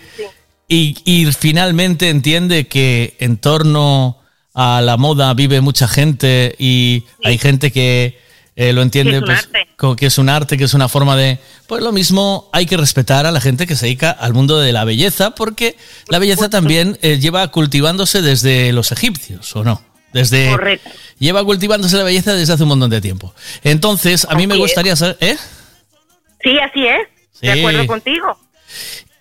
y, 0.68 0.96
y 1.06 1.26
finalmente 1.32 2.10
entiende 2.10 2.68
que 2.68 3.16
en 3.20 3.38
torno 3.38 4.20
a 4.54 4.82
la 4.82 4.98
moda 4.98 5.34
vive 5.34 5.62
mucha 5.62 5.88
gente 5.88 6.56
y 6.60 7.04
hay 7.24 7.38
gente 7.38 7.72
que 7.72 8.22
eh, 8.56 8.72
lo 8.72 8.84
entiende 8.84 9.14
Que 9.14 9.22
pues, 9.22 9.50
como 9.78 9.96
que 9.96 10.06
es 10.06 10.18
un 10.18 10.30
arte, 10.30 10.58
que 10.58 10.66
es 10.66 10.74
una 10.76 10.88
forma 10.88 11.18
de... 11.18 11.40
Pues 11.68 11.82
lo 11.82 11.92
mismo 11.92 12.50
hay 12.54 12.66
que 12.66 12.78
respetar 12.78 13.26
a 13.26 13.32
la 13.32 13.42
gente 13.42 13.66
que 13.66 13.76
se 13.76 13.88
dedica 13.88 14.12
al 14.12 14.34
mundo 14.34 14.60
de 14.60 14.72
la 14.72 14.84
belleza 14.86 15.32
porque 15.32 15.76
la 16.08 16.20
belleza 16.20 16.50
también 16.50 17.00
eh, 17.02 17.18
lleva 17.20 17.48
cultivándose 17.50 18.22
desde 18.22 18.72
los 18.74 18.92
egipcios, 18.92 19.56
¿o 19.56 19.64
no? 19.64 19.82
Desde, 20.14 20.52
Correcto. 20.52 20.92
Lleva 21.18 21.44
cultivándose 21.44 21.98
la 21.98 22.04
belleza 22.04 22.34
desde 22.34 22.54
hace 22.54 22.64
un 22.64 22.70
montón 22.70 22.92
de 22.92 23.02
tiempo. 23.02 23.34
Entonces, 23.64 24.28
a 24.30 24.36
mí 24.36 24.46
me 24.46 24.54
es. 24.54 24.60
gustaría 24.60 24.96
saber... 24.96 25.18
¿Eh? 25.20 25.36
Sí, 26.44 26.60
así 26.60 26.86
es. 26.86 27.08
De 27.42 27.52
acuerdo 27.52 27.88
contigo. 27.88 28.38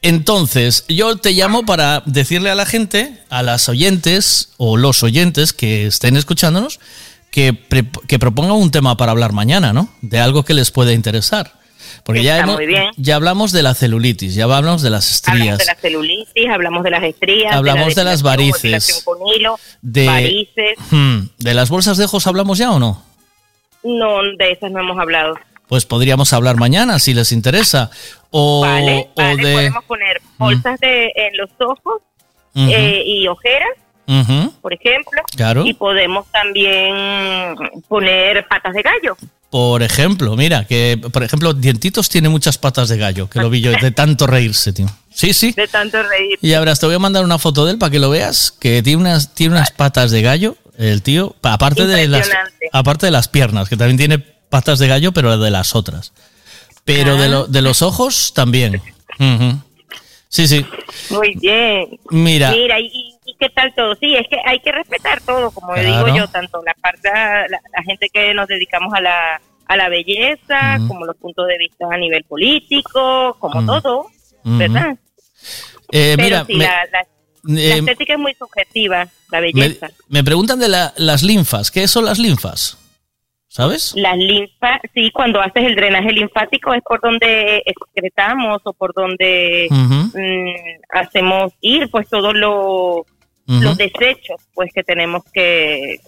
Entonces, 0.02 0.84
yo 0.88 1.16
te 1.16 1.30
llamo 1.32 1.64
para 1.64 2.02
decirle 2.06 2.50
a 2.50 2.54
la 2.56 2.66
gente, 2.66 3.18
a 3.30 3.42
las 3.42 3.68
oyentes 3.68 4.50
o 4.56 4.76
los 4.76 5.02
oyentes 5.04 5.52
que 5.52 5.86
estén 5.86 6.16
escuchándonos, 6.16 6.80
que, 7.30 7.52
pre- 7.54 7.88
que 8.08 8.18
propongan 8.18 8.56
un 8.56 8.70
tema 8.72 8.96
para 8.96 9.12
hablar 9.12 9.32
mañana, 9.32 9.72
¿no? 9.72 9.88
De 10.02 10.18
algo 10.20 10.44
que 10.44 10.54
les 10.54 10.70
pueda 10.72 10.92
interesar. 10.92 11.52
Porque 12.04 12.22
ya, 12.24 12.38
hemos- 12.38 12.58
ya 12.96 13.14
hablamos 13.16 13.52
de 13.52 13.62
la 13.62 13.74
celulitis, 13.74 14.34
ya 14.34 14.44
hablamos 14.44 14.82
de 14.82 14.90
las 14.90 15.22
Hablamos 15.28 15.40
estrías, 15.46 15.58
de 15.58 15.64
la 15.66 15.74
celulitis, 15.76 16.48
hablamos 16.52 16.82
de 16.82 16.90
las 16.90 17.04
estrías, 17.04 17.54
Hablamos 17.54 17.94
de 17.94 18.04
las 18.04 18.22
varices. 18.22 19.02
con 19.04 19.18
hilo, 19.28 19.58
de, 19.82 20.06
varices. 20.06 20.78
Hmm, 20.90 21.26
de 21.38 21.54
las 21.54 21.70
bolsas 21.70 21.96
de 21.96 22.04
ojos 22.06 22.26
hablamos 22.26 22.58
ya 22.58 22.72
o 22.72 22.78
no? 22.80 23.02
No, 23.84 24.18
de 24.36 24.52
esas 24.52 24.70
no 24.72 24.80
hemos 24.80 24.98
hablado. 24.98 25.34
Pues 25.72 25.86
podríamos 25.86 26.34
hablar 26.34 26.56
mañana 26.58 26.98
si 26.98 27.14
les 27.14 27.32
interesa. 27.32 27.90
O, 28.28 28.60
Vale, 28.60 29.08
o 29.14 29.22
vale, 29.22 29.42
de... 29.42 29.54
podemos 29.54 29.84
poner 29.84 30.20
bolsas 30.36 30.78
de, 30.80 31.06
en 31.16 31.34
los 31.38 31.48
ojos 31.60 32.02
eh, 32.54 33.02
y 33.06 33.26
ojeras, 33.26 33.70
por 34.60 34.74
ejemplo. 34.74 35.22
Claro. 35.34 35.64
Y 35.64 35.72
podemos 35.72 36.26
también 36.30 37.56
poner 37.88 38.46
patas 38.48 38.74
de 38.74 38.82
gallo. 38.82 39.16
Por 39.48 39.82
ejemplo, 39.82 40.36
mira, 40.36 40.66
que 40.66 41.00
por 41.10 41.22
ejemplo, 41.22 41.54
Dientitos 41.54 42.10
tiene 42.10 42.28
muchas 42.28 42.58
patas 42.58 42.90
de 42.90 42.98
gallo, 42.98 43.30
que 43.30 43.38
lo 43.40 43.48
vi 43.48 43.62
yo, 43.62 43.72
de 43.72 43.92
tanto 43.92 44.26
reírse, 44.26 44.74
tío. 44.74 44.88
Sí, 45.10 45.32
sí. 45.32 45.52
De 45.52 45.68
tanto 45.68 46.02
reír. 46.02 46.38
Y 46.42 46.52
ahora 46.52 46.74
te 46.74 46.84
voy 46.84 46.96
a 46.96 46.98
mandar 46.98 47.24
una 47.24 47.38
foto 47.38 47.64
de 47.64 47.72
él 47.72 47.78
para 47.78 47.88
que 47.90 47.98
lo 47.98 48.10
veas, 48.10 48.50
que 48.60 48.82
tiene 48.82 49.00
unas, 49.00 49.34
tiene 49.34 49.54
unas 49.54 49.70
patas 49.70 50.10
de 50.10 50.20
gallo, 50.20 50.54
el 50.76 51.00
tío, 51.00 51.34
pa- 51.40 51.54
aparte 51.54 51.86
de 51.86 52.08
las 52.08 52.28
aparte 52.74 53.06
de 53.06 53.12
las 53.12 53.28
piernas, 53.28 53.70
que 53.70 53.78
también 53.78 53.96
tiene 53.96 54.32
patas 54.52 54.78
de 54.78 54.86
gallo, 54.86 55.12
pero 55.12 55.38
de 55.38 55.50
las 55.50 55.74
otras. 55.74 56.12
Pero 56.84 57.16
de, 57.16 57.28
lo- 57.30 57.46
de 57.46 57.62
los 57.62 57.80
ojos 57.80 58.34
también. 58.34 58.82
Sí, 60.28 60.46
sí. 60.46 60.64
Muy 61.10 61.34
bien. 61.36 61.98
Mira. 62.10 62.50
Mira, 62.52 62.78
¿y, 62.78 63.14
qué 63.40 63.48
tal 63.48 63.72
todo? 63.74 63.94
Sí, 63.96 64.14
es 64.14 64.26
que 64.28 64.36
hay 64.44 64.60
que 64.60 64.72
respetar 64.72 65.20
todo, 65.22 65.50
como 65.50 65.72
Claro. 65.72 66.04
digo 66.04 66.16
yo, 66.18 66.28
tanto 66.28 66.60
la 66.64 66.74
parte, 66.74 67.08
la, 67.12 67.46
la 67.48 67.82
gente 67.86 68.08
que 68.12 68.34
nos 68.34 68.46
dedicamos 68.46 68.92
a 68.94 69.00
la, 69.00 69.40
a 69.66 69.76
la 69.76 69.88
belleza, 69.88 70.78
como 70.86 71.06
los 71.06 71.16
puntos 71.16 71.46
de 71.48 71.56
vista 71.58 71.86
a 71.90 71.96
nivel 71.96 72.24
político, 72.24 73.36
como 73.38 73.64
todo, 73.64 74.06
¿verdad? 74.44 74.96
Eh, 75.92 76.14
Pero 76.16 76.22
mira, 76.24 76.44
sí, 76.46 76.54
me, 76.54 76.64
la, 76.64 76.84
la- 76.92 77.06
la 77.44 77.60
eh, 77.60 77.78
estética 77.78 78.12
es 78.14 78.18
muy 78.18 78.34
subjetiva, 78.34 79.08
la 79.30 79.40
me- 79.40 79.52
belleza. 79.52 79.88
me 80.08 80.22
preguntan 80.24 80.58
de 80.58 80.68
la- 80.68 80.92
las 80.96 81.22
linfas. 81.22 81.70
¿Qué 81.70 81.86
son 81.88 82.04
las 82.04 82.18
linfas? 82.18 82.78
¿Sabes? 83.54 83.92
Las 83.96 84.16
linfas, 84.16 84.80
sí, 84.94 85.10
cuando 85.10 85.38
haces 85.42 85.64
el 85.66 85.74
drenaje 85.76 86.10
linfático 86.10 86.72
es 86.72 86.80
por 86.82 87.02
donde 87.02 87.62
excretamos 87.66 88.62
o 88.64 88.72
por 88.72 88.94
donde 88.94 89.66
mm, 89.70 90.48
hacemos 90.98 91.52
ir 91.60 91.90
pues 91.90 92.08
todos 92.08 92.32
lo- 92.34 93.04
los 93.46 93.76
desechos 93.76 94.40
pues 94.54 94.70
que 94.74 94.82
tenemos 94.82 95.22
que, 95.34 95.98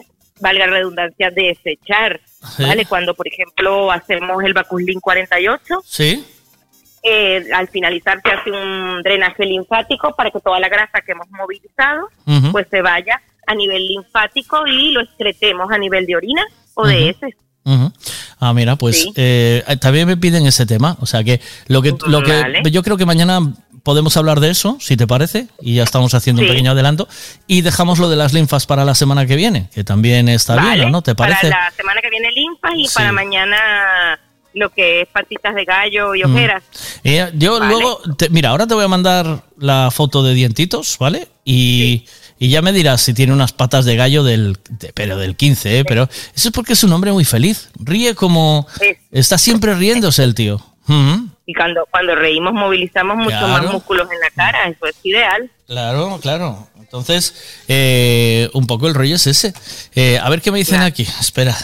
valga 0.41 0.67
la 0.67 0.73
redundancia, 0.73 1.31
desechar. 1.31 2.19
Sí. 2.57 2.63
¿Vale? 2.63 2.87
Cuando, 2.87 3.13
por 3.15 3.29
ejemplo, 3.29 3.91
hacemos 3.93 4.43
el 4.43 4.55
Bacuslin 4.55 4.99
48, 5.01 5.83
Sí. 5.85 6.25
eh, 7.03 7.47
al 7.53 7.69
finalizar 7.69 8.23
se 8.25 8.31
hace 8.31 8.51
un 8.51 9.03
drenaje 9.03 9.45
linfático 9.45 10.15
para 10.17 10.31
que 10.31 10.41
toda 10.41 10.59
la 10.61 10.71
grasa 10.71 11.03
que 11.03 11.13
hemos 11.13 11.29
movilizado 11.31 12.09
pues 12.53 12.67
se 12.71 12.81
vaya 12.81 13.21
a 13.47 13.55
nivel 13.55 13.87
linfático 13.89 14.67
y 14.67 14.93
lo 14.93 15.01
excretemos 15.03 15.71
a 15.71 15.79
nivel 15.79 16.07
de 16.07 16.17
orina 16.17 16.43
o 16.75 16.87
de 16.87 16.97
Ujú. 16.97 17.09
heces. 17.11 17.35
Ah, 18.41 18.53
mira, 18.53 18.77
pues 18.77 19.03
Sí. 19.03 19.13
eh, 19.17 19.65
también 19.81 20.07
me 20.07 20.17
piden 20.17 20.47
ese 20.47 20.67
tema. 20.67 20.97
O 21.01 21.07
sea 21.07 21.25
que 21.25 21.41
lo 21.69 21.81
que, 21.83 21.95
lo 22.07 22.23
que 22.23 22.33
Vale. 22.43 22.63
yo 22.71 22.83
creo 22.83 22.97
que 22.99 23.07
mañana 23.07 23.41
podemos 23.83 24.17
hablar 24.17 24.41
de 24.41 24.51
eso, 24.51 24.77
si 24.81 24.97
te 24.97 25.07
parece, 25.07 25.47
y 25.61 25.75
ya 25.77 25.83
estamos 25.83 26.13
haciendo 26.15 26.43
un 26.43 26.49
pequeño 26.49 26.73
adelanto. 26.73 27.09
Y 27.47 27.63
dejamos 27.63 27.99
lo 27.99 28.09
de 28.11 28.17
las 28.17 28.33
linfas 28.33 28.67
para 28.67 28.85
la 28.85 28.95
semana 28.95 29.25
que 29.27 29.37
viene, 29.37 29.69
que 29.75 29.83
también 29.85 30.29
está 30.29 30.57
Vale, 30.57 30.77
bien, 30.81 30.93
¿no? 30.93 31.03
¿Te 31.03 31.15
parece? 31.15 31.49
Para 31.51 31.65
la 31.67 31.71
semana 31.71 32.01
que 32.03 32.11
viene 32.11 32.31
linfas 32.33 32.73
y 32.77 32.87
Sí. 32.87 32.95
para 32.97 33.13
mañana 33.13 34.19
lo 34.55 34.71
que 34.71 35.01
es 35.03 35.09
patitas 35.09 35.55
de 35.55 35.65
gallo 35.65 36.15
y 36.15 36.23
ojeras. 36.23 36.63
Eh, 37.03 37.31
yo 37.35 37.59
Vale. 37.59 37.73
luego, 37.75 38.01
te- 38.17 38.29
mira, 38.31 38.51
ahora 38.51 38.67
te 38.67 38.75
voy 38.75 38.85
a 38.85 38.89
mandar 38.89 39.43
la 39.59 39.91
foto 39.91 40.23
de 40.23 40.33
dientitos, 40.35 40.97
¿vale? 40.99 41.29
Y, 41.45 42.05
y 42.45 42.51
ya 42.51 42.63
me 42.63 42.73
dirás 42.73 43.01
si 43.03 43.15
tiene 43.15 43.33
unas 43.33 43.53
patas 43.53 43.85
de 43.85 43.97
gallo 43.97 44.23
del, 44.25 44.59
de- 44.71 44.93
pero 44.93 45.17
del 45.17 45.37
15, 45.37 45.79
¿eh? 45.81 45.85
Pero 45.85 46.05
eso 46.35 46.49
es 46.49 46.53
porque 46.53 46.73
es 46.75 46.85
un 46.85 46.93
hombre 46.93 47.13
muy 47.13 47.25
feliz. 47.25 47.71
Ríe 47.79 48.15
como... 48.15 48.67
Está 49.11 49.39
siempre 49.39 49.75
riéndose 49.75 50.23
el 50.25 50.35
tío. 50.35 50.61
Y 51.47 51.55
cuando, 51.55 51.87
cuando 51.91 52.15
reímos 52.15 52.53
movilizamos 52.53 53.17
mucho 53.17 53.31
Claro. 53.31 53.49
más 53.49 53.73
músculos 53.73 54.07
en 54.13 54.21
la 54.21 54.31
cara, 54.31 54.69
eso 54.69 54.87
es 54.87 54.97
ideal. 55.03 55.51
Claro, 55.67 56.19
claro. 56.21 56.69
Entonces, 56.79 57.35
eh, 57.69 58.51
un 58.53 58.67
poco 58.67 58.87
el 58.89 58.95
rollo 58.95 59.17
es 59.17 59.27
ese. 59.27 59.55
Eh, 59.95 60.19
a 60.23 60.29
ver 60.29 60.43
qué 60.43 60.51
me 60.53 60.59
dicen 60.59 60.83
aquí. 60.83 61.07
Espera. 61.21 61.57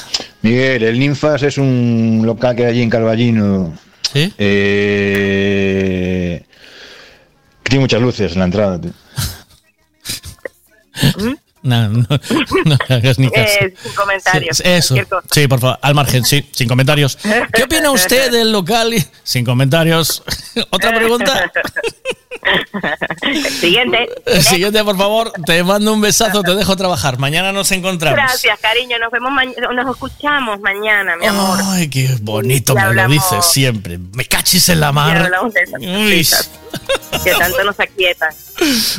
Miguel, 0.43 0.83
el 0.83 0.99
Ninfas 0.99 1.43
es 1.43 1.59
un 1.59 2.23
local 2.25 2.57
que 2.57 2.65
hay 2.65 2.71
allí 2.73 2.83
en 2.83 2.91
Calvallino. 2.91 3.79
Sí. 4.13 4.33
Eh, 4.39 6.43
tiene 7.63 7.81
muchas 7.81 8.01
luces 8.01 8.33
en 8.33 8.39
la 8.39 8.45
entrada. 8.47 8.81
tío. 11.01 11.37
No, 11.63 11.89
no, 11.89 12.07
no 12.65 12.79
hagas 12.89 13.19
ni 13.19 13.31
caso. 13.31 13.53
Eh, 13.61 13.75
sin 13.83 13.93
comentarios. 13.93 14.57
Sí, 14.57 14.63
Eso. 14.65 14.95
Sí, 15.31 15.47
por 15.47 15.61
favor, 15.61 15.79
al 15.83 15.95
margen, 15.95 16.25
sí, 16.25 16.49
sin 16.53 16.69
comentarios. 16.69 17.19
¿Qué 17.53 17.65
opina 17.65 17.91
usted 17.91 18.31
del 18.31 18.51
local? 18.51 18.95
Sin 19.23 19.45
comentarios. 19.45 20.23
¿Otra 20.71 20.95
pregunta? 20.95 21.51
Siguiente. 23.61 24.09
Siguiente, 24.41 24.83
por 24.85 24.97
favor. 24.97 25.33
Te 25.45 25.63
mando 25.63 25.93
un 25.93 26.01
besazo, 26.01 26.43
te 26.43 26.55
dejo 26.55 26.77
trabajar. 26.77 27.19
Mañana 27.19 27.53
nos 27.53 27.71
encontramos. 27.73 28.17
Gracias, 28.19 28.59
cariño. 28.61 28.99
Nos 28.99 29.11
vemos 29.11 29.31
mañana, 29.33 29.69
nos 29.73 29.95
escuchamos 29.95 30.61
mañana, 30.61 31.17
mi 31.17 31.27
amor. 31.27 31.59
Ay, 31.65 31.89
qué 31.89 32.17
bonito 32.21 32.75
me 32.75 32.95
lo 32.95 33.09
dices 33.09 33.45
siempre. 33.45 33.99
Me 33.99 34.25
cachis 34.25 34.69
en 34.69 34.81
la 34.81 34.93
mar. 34.93 35.31
Uy. 35.81 36.27
que 37.25 37.33
tanto 37.35 37.65
nos 37.65 37.79
aquietan. 37.79 38.31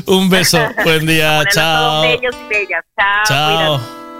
Un 0.05 0.29
beso. 0.29 0.59
Buen 0.83 1.05
día. 1.05 1.43
Chao. 1.51 2.03
Bellas. 2.51 2.83
Chao. 2.97 3.23
Chao. 3.25 4.10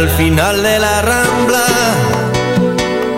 Al 0.00 0.08
final 0.08 0.62
de 0.62 0.78
la 0.78 1.02
rambla 1.02 1.66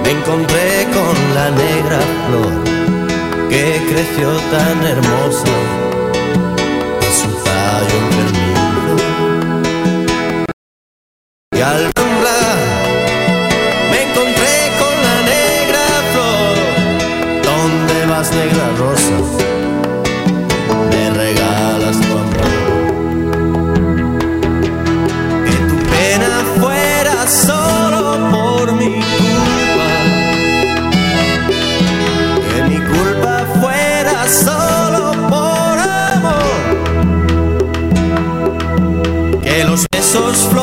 me 0.02 0.10
encontré 0.10 0.88
con 0.92 1.14
la 1.36 1.48
negra 1.50 2.00
flor 2.26 2.52
que 3.48 3.64
creció 3.88 4.28
tan 4.50 4.82
hermosa 4.84 5.54
en 7.06 7.12
su 7.20 7.28
tallo 7.44 7.96
enfermizo. 8.04 8.52
Los 40.14 40.24
besos 40.26 40.61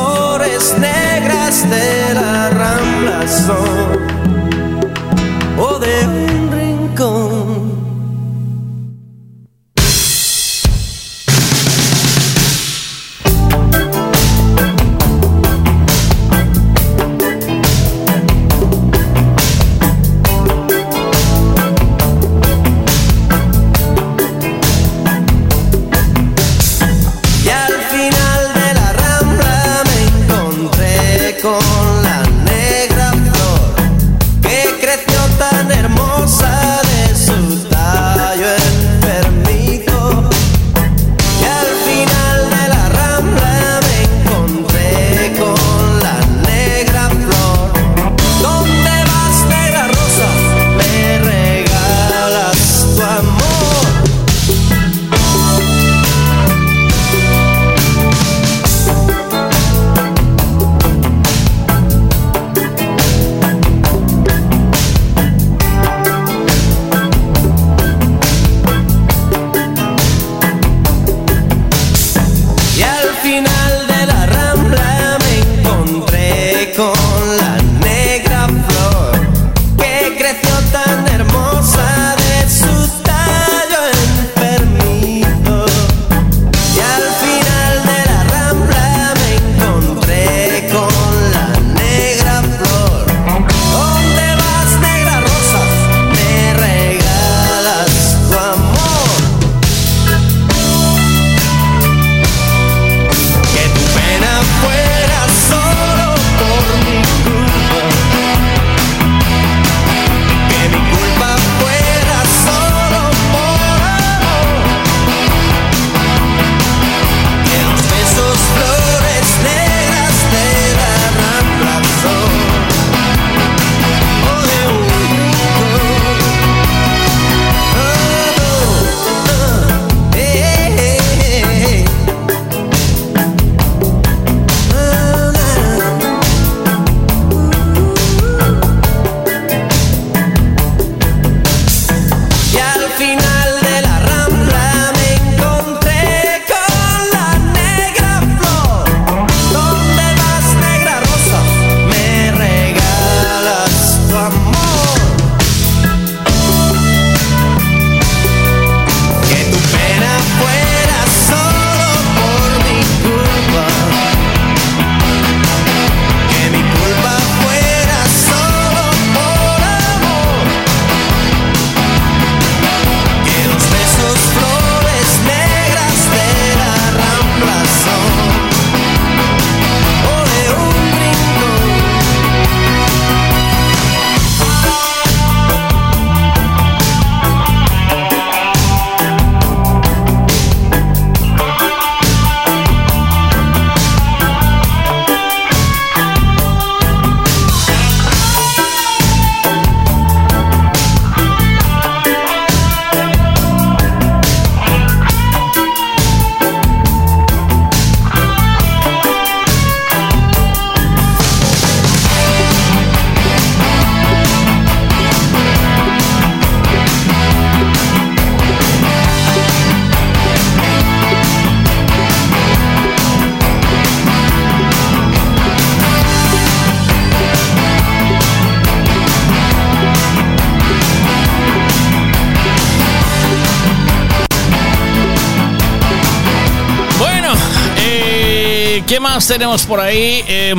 ¿Qué 238.90 238.98
más 238.98 239.28
tenemos 239.28 239.66
por 239.66 239.78
ahí? 239.78 240.20
Eh, 240.26 240.52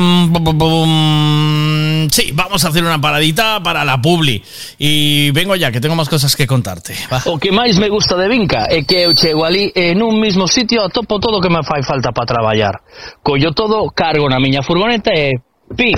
sí, 2.10 2.30
vamos 2.32 2.64
a 2.64 2.68
hacer 2.68 2.82
una 2.82 2.98
paradita 2.98 3.62
para 3.62 3.84
la 3.84 4.00
publi. 4.00 4.42
Y 4.78 5.30
vengo 5.32 5.54
ya, 5.54 5.70
que 5.70 5.82
tengo 5.82 5.94
más 5.94 6.08
cosas 6.08 6.34
que 6.34 6.46
contarte. 6.46 6.94
Va. 7.12 7.20
O 7.26 7.36
que 7.36 7.52
máis 7.52 7.76
me 7.76 7.90
gusta 7.90 8.16
de 8.16 8.32
Vinca 8.32 8.64
é 8.70 8.88
que 8.88 9.04
eu 9.04 9.12
chego 9.12 9.44
ali 9.44 9.68
e 9.76 9.92
nun 9.92 10.16
mismo 10.16 10.48
sitio 10.48 10.80
atopo 10.80 11.20
todo 11.20 11.44
que 11.44 11.52
me 11.52 11.60
fai 11.60 11.84
falta 11.84 12.08
para 12.16 12.24
traballar. 12.24 12.80
Collo 13.20 13.52
todo, 13.52 13.84
cargo 13.92 14.24
na 14.32 14.40
miña 14.40 14.64
furgoneta 14.64 15.12
e 15.12 15.36
pim, 15.76 15.92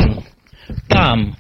pam, 0.91 1.39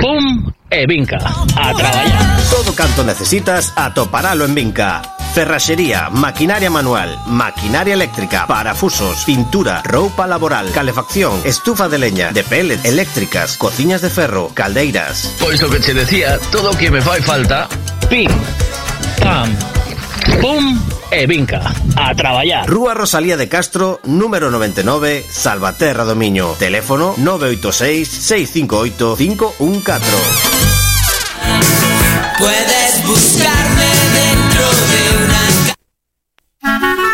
pum 0.00 0.48
e 0.72 0.86
Vinca 0.88 1.20
a 1.20 1.74
traballar. 1.76 2.40
Todo 2.48 2.72
canto 2.72 3.04
necesitas 3.04 3.76
atoparalo 3.76 4.48
en 4.48 4.54
Vinca. 4.54 5.13
Ferrajería, 5.34 6.08
maquinaria 6.10 6.70
manual, 6.70 7.18
maquinaria 7.26 7.94
eléctrica, 7.94 8.46
parafusos, 8.46 9.24
pintura, 9.24 9.82
ropa 9.82 10.28
laboral, 10.28 10.70
calefacción, 10.70 11.42
estufa 11.44 11.88
de 11.88 11.98
leña, 11.98 12.30
de 12.30 12.44
pellet, 12.44 12.84
eléctricas, 12.84 13.56
cociñas 13.56 14.00
de 14.00 14.10
ferro, 14.10 14.52
caldeiras. 14.54 15.34
Pues 15.40 15.60
lo 15.60 15.68
que 15.68 15.80
che 15.80 15.92
decía, 15.92 16.38
todo 16.52 16.70
o 16.70 16.78
que 16.78 16.88
me 16.88 17.02
fai 17.02 17.20
falta, 17.20 17.66
pim, 18.08 18.30
pam, 19.20 19.52
pum 20.40 20.80
e 21.10 21.26
vinca, 21.26 21.74
a 21.96 22.14
trabajar. 22.14 22.68
Rúa 22.68 22.94
Rosalía 22.94 23.36
de 23.36 23.48
Castro, 23.48 23.98
número 24.04 24.52
99, 24.52 25.26
Salvaterra 25.28 26.04
do 26.04 26.14
Miño. 26.14 26.54
Teléfono 26.60 27.16
986-658-514. 27.16 29.98
Puedes 32.38 33.04
buscar 33.04 33.73
Thank 36.64 36.98
you. 37.08 37.13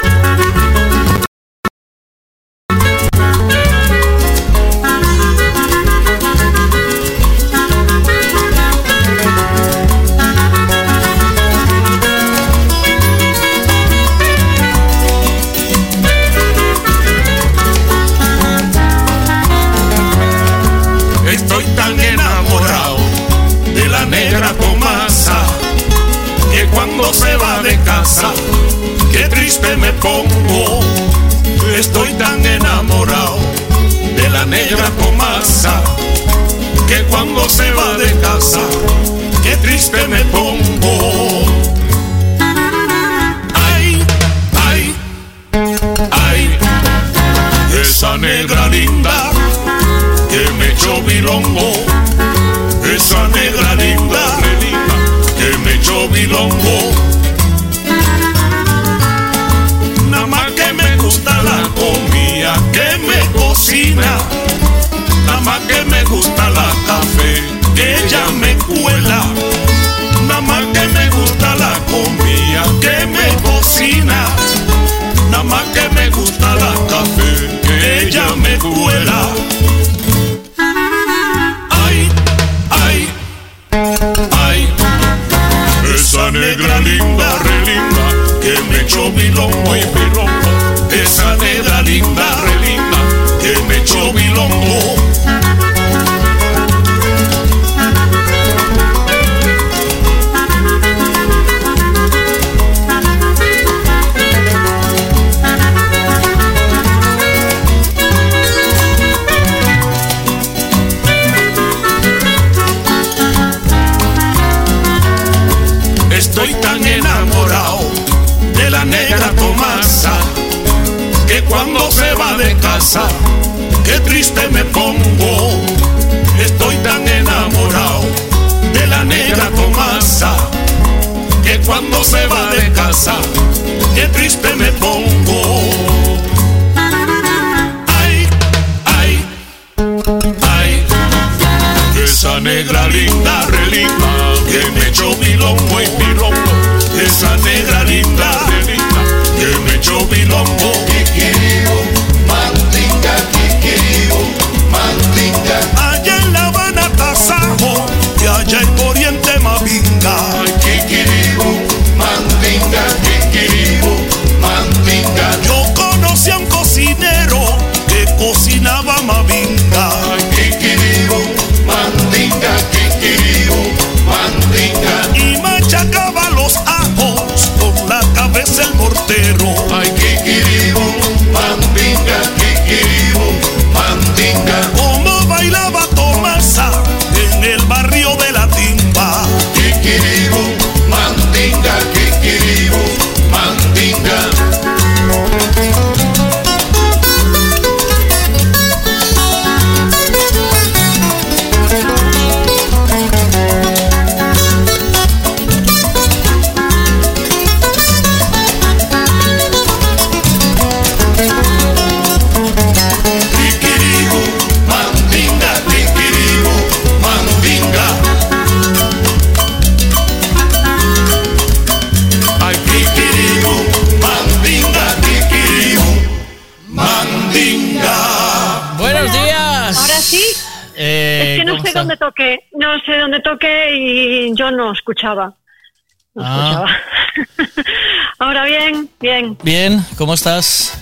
Bien, 239.42 239.84
¿cómo 239.96 240.12
estás? 240.14 240.72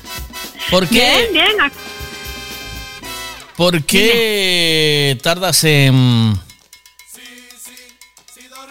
¿Por 0.70 0.89
qué? 0.89 1.28
Bien, 1.33 1.33
bien. 1.33 1.57
¿Por 3.57 3.85
qué 3.85 5.19
tardas 5.23 5.62
en... 5.65 6.39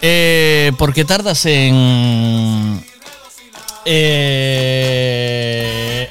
Eh, 0.02 0.72
¿Por 0.78 0.92
qué 0.92 1.04
tardas 1.04 1.44
en... 1.46 2.84
Eh, 3.84 4.08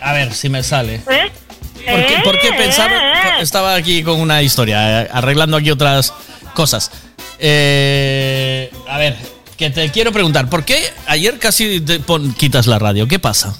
a 0.02 0.14
ver 0.14 0.34
si 0.34 0.50
me 0.50 0.64
sale. 0.64 0.96
¿Eh? 0.96 1.32
Porque, 1.90 2.16
porque 2.24 2.48
eh, 2.48 2.54
pensaba, 2.58 2.92
eh, 2.92 3.30
eh, 3.40 3.42
estaba 3.42 3.76
aquí 3.76 4.02
con 4.04 4.20
una 4.20 4.42
historia, 4.42 5.02
arreglando 5.02 5.56
aquí 5.58 5.70
otras 5.70 6.12
cosas. 6.54 6.92
Eh, 7.40 8.72
a 8.90 8.98
ver, 8.98 9.16
que 9.56 9.70
te 9.70 9.92
quiero 9.92 10.12
preguntar, 10.12 10.50
¿por 10.50 10.66
qué 10.66 10.92
ayer 11.06 11.38
casi 11.40 11.80
te 11.80 12.00
pon, 12.00 12.34
quitas 12.34 12.66
la 12.68 12.80
radio? 12.80 13.08
¿Qué 13.08 13.20
pasa? 13.20 13.56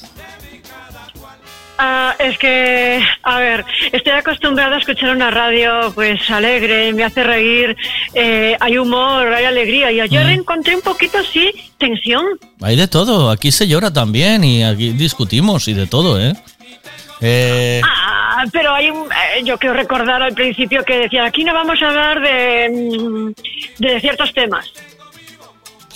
Es 2.28 2.38
que, 2.38 3.02
a 3.24 3.40
ver, 3.40 3.64
estoy 3.92 4.12
acostumbrada 4.14 4.76
a 4.76 4.80
escuchar 4.80 5.16
una 5.16 5.32
radio 5.32 5.92
pues 5.96 6.30
alegre, 6.30 6.92
me 6.94 7.04
hace 7.04 7.24
reír, 7.24 7.76
eh, 8.14 8.58
hay 8.60 8.78
humor, 8.78 9.34
hay 9.34 9.46
alegría 9.46 9.92
y 9.92 10.02
ayer 10.02 10.28
encontré 10.28 10.76
un 10.76 10.82
poquito 10.82 11.18
así 11.20 11.52
tensión. 11.78 12.26
Hay 12.62 12.76
de 12.76 12.88
todo, 12.88 13.30
aquí 13.30 13.52
se 13.52 13.68
llora 13.68 13.94
también 13.94 14.44
y 14.44 14.64
aquí 14.64 14.92
discutimos 14.92 15.68
y 15.68 15.74
de 15.74 15.88
todo, 15.88 16.20
¿eh? 16.22 16.34
Eh, 17.22 17.82
Ah, 18.40 18.44
pero 18.52 18.72
hay 18.72 18.92
un, 18.92 19.12
eh, 19.12 19.44
yo 19.44 19.58
quiero 19.58 19.74
recordar 19.74 20.22
al 20.22 20.34
principio 20.34 20.84
que 20.84 21.00
decía, 21.00 21.26
aquí 21.26 21.44
no 21.44 21.56
vamos 21.56 21.82
a 21.82 21.88
hablar 21.88 22.22
de, 22.22 22.70
mm, 22.70 23.32
de 23.80 24.00
ciertos 24.00 24.32
temas. 24.32 24.72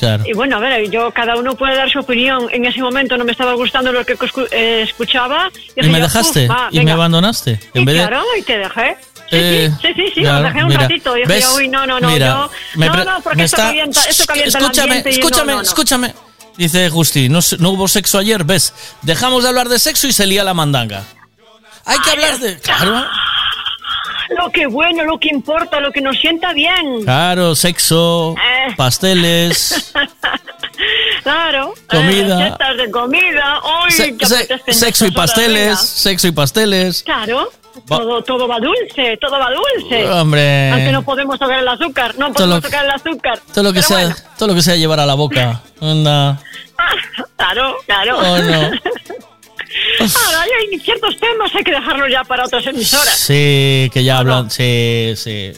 Claro. 0.01 0.23
Y 0.27 0.33
bueno, 0.33 0.57
a 0.57 0.59
ver, 0.59 0.89
yo 0.89 1.11
cada 1.11 1.37
uno 1.37 1.55
puede 1.55 1.75
dar 1.77 1.89
su 1.89 1.99
opinión. 1.99 2.47
En 2.51 2.65
ese 2.65 2.81
momento 2.81 3.15
no 3.17 3.23
me 3.23 3.31
estaba 3.31 3.53
gustando 3.53 3.91
lo 3.93 4.03
que 4.05 4.17
escu- 4.17 4.47
eh, 4.51 4.81
escuchaba. 4.81 5.49
¿Y 5.75 5.87
me 5.87 5.99
yo, 5.99 6.03
dejaste? 6.03 6.45
"Uf, 6.45 6.51
va, 6.51 6.67
¿Y 6.71 6.75
me 6.77 6.79
venga". 6.81 6.93
abandonaste? 6.93 7.59
Y 7.73 7.85
claro, 7.85 8.23
y 8.37 8.41
te 8.41 8.57
dejé. 8.57 8.97
Sí, 9.29 9.37
Eh, 9.37 9.71
sí, 9.81 9.87
sí, 9.87 9.93
sí, 9.95 10.11
sí, 10.15 10.21
claro, 10.21 10.43
dejé 10.43 10.63
un 10.63 10.67
mira, 10.69 10.81
ratito. 10.81 11.15
Y 11.17 11.21
dije 11.25 11.47
uy, 11.55 11.67
no, 11.69 11.85
no, 11.87 11.99
no, 12.01 12.09
Mira, 12.09 12.27
yo- 12.27 12.51
me 12.75 12.87
no, 12.87 13.03
no, 13.05 13.21
porque 13.21 13.43
esto 13.43 13.55
está- 13.55 13.67
calienta, 13.69 14.01
esto 14.09 14.25
calienta 14.25 14.57
el 14.59 14.63
escúchame, 14.65 14.95
no, 15.03 15.09
escúchame, 15.09 15.51
no, 15.51 15.57
no. 15.57 15.61
escúchame. 15.61 16.13
Dice 16.57 16.89
Justi, 16.89 17.29
no, 17.29 17.39
no 17.59 17.69
hubo 17.69 17.87
sexo 17.87 18.17
ayer, 18.17 18.43
¿ves? 18.43 18.73
Dejamos 19.03 19.43
de 19.43 19.49
hablar 19.49 19.69
de 19.69 19.79
sexo 19.79 20.07
y 20.07 20.11
se 20.11 20.25
lía 20.27 20.43
la 20.43 20.53
mandanga. 20.53 21.03
Hay 21.85 21.97
que 21.99 22.11
hablar 22.11 22.39
de... 22.39 22.59
Claro, 22.59 23.05
Lo 24.37 24.49
que 24.51 24.65
bueno, 24.67 25.03
lo 25.03 25.19
que 25.19 25.29
importa, 25.29 25.79
lo 25.79 25.91
que 25.91 26.01
nos 26.01 26.17
sienta 26.17 26.53
bien. 26.53 27.03
claro, 27.03 27.55
sexo, 27.55 28.35
Eh. 28.37 28.73
pasteles, 28.77 29.93
Claro. 31.23 31.73
Comida. 31.87 32.47
Eh, 32.59 32.77
de 32.77 32.91
comida. 32.91 33.59
Se- 33.89 34.15
se- 34.25 34.73
sexo 34.73 35.05
y 35.05 35.11
pasteles, 35.11 35.79
sexo 35.79 36.27
y 36.27 36.31
pasteles. 36.31 37.03
Claro. 37.03 37.49
Va- 37.91 37.97
Todo, 37.97 38.21
todo 38.23 38.47
va 38.47 38.57
dulce, 38.59 39.17
todo 39.21 39.37
va 39.39 39.49
dulce. 39.51 40.09
Hombre. 40.09 40.71
Aunque 40.71 40.91
no 40.91 41.03
podemos 41.03 41.37
tocar 41.39 41.59
el 41.59 41.67
azúcar, 41.67 42.15
no 42.17 42.33
podemos 42.33 42.55
lo- 42.55 42.61
tocar 42.61 42.85
el 42.85 42.91
azúcar. 42.91 43.39
Todo 43.53 43.63
lo 43.65 43.73
que 43.73 43.81
sea, 43.81 43.97
bueno, 43.97 44.15
todo 44.37 44.47
lo 44.49 44.55
que 44.55 44.61
sea 44.61 44.75
llevar 44.75 44.99
a 44.99 45.05
la 45.05 45.13
boca. 45.13 45.61
Anda. 45.81 46.39
claro, 47.37 47.75
claro. 47.85 48.17
Oh, 48.19 48.37
no. 48.39 48.71
Ahora 49.99 50.43
hay 50.43 50.79
ciertos 50.79 51.17
temas, 51.17 51.51
hay 51.55 51.63
que 51.63 51.71
dejarlos 51.71 52.09
ya 52.11 52.23
para 52.23 52.45
otras 52.45 52.65
emisoras. 52.65 53.15
Sí, 53.17 53.89
que 53.93 54.03
ya 54.03 54.19
hablan. 54.19 54.49
Sí, 54.51 55.13
sí. 55.15 55.51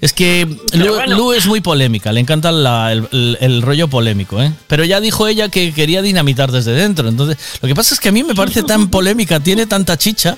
Es 0.00 0.12
que 0.12 0.46
Lu, 0.74 0.94
bueno. 0.94 1.16
Lu 1.16 1.32
es 1.32 1.46
muy 1.46 1.60
polémica, 1.60 2.12
le 2.12 2.20
encanta 2.20 2.52
la- 2.52 2.92
el, 2.92 3.08
el- 3.12 3.38
el 3.40 3.62
rollo 3.62 3.88
polémico, 3.88 4.42
¿eh? 4.42 4.52
Pero 4.66 4.84
ya 4.84 5.00
dijo 5.00 5.26
ella 5.26 5.48
que 5.48 5.72
quería 5.72 6.02
dinamitar 6.02 6.52
desde 6.52 6.72
dentro. 6.72 7.08
Entonces, 7.08 7.38
lo 7.62 7.68
que 7.68 7.74
pasa 7.74 7.94
es 7.94 8.00
que 8.00 8.10
a 8.10 8.12
mí 8.12 8.22
me 8.22 8.34
parece 8.34 8.62
tan 8.62 8.90
polémica, 8.90 9.40
tiene 9.40 9.66
tanta 9.66 9.96
chicha, 9.96 10.36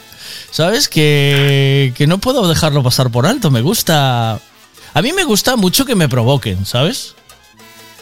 ¿sabes? 0.50 0.88
Que, 0.88 1.92
que 1.96 2.06
no 2.06 2.18
puedo 2.18 2.48
dejarlo 2.48 2.82
pasar 2.82 3.10
por 3.10 3.26
alto. 3.26 3.50
Me 3.50 3.60
gusta. 3.60 4.38
A 4.94 5.02
mí 5.02 5.12
me 5.12 5.24
gusta 5.24 5.56
mucho 5.56 5.84
que 5.84 5.94
me 5.96 6.08
provoquen, 6.08 6.64
¿sabes? 6.64 7.14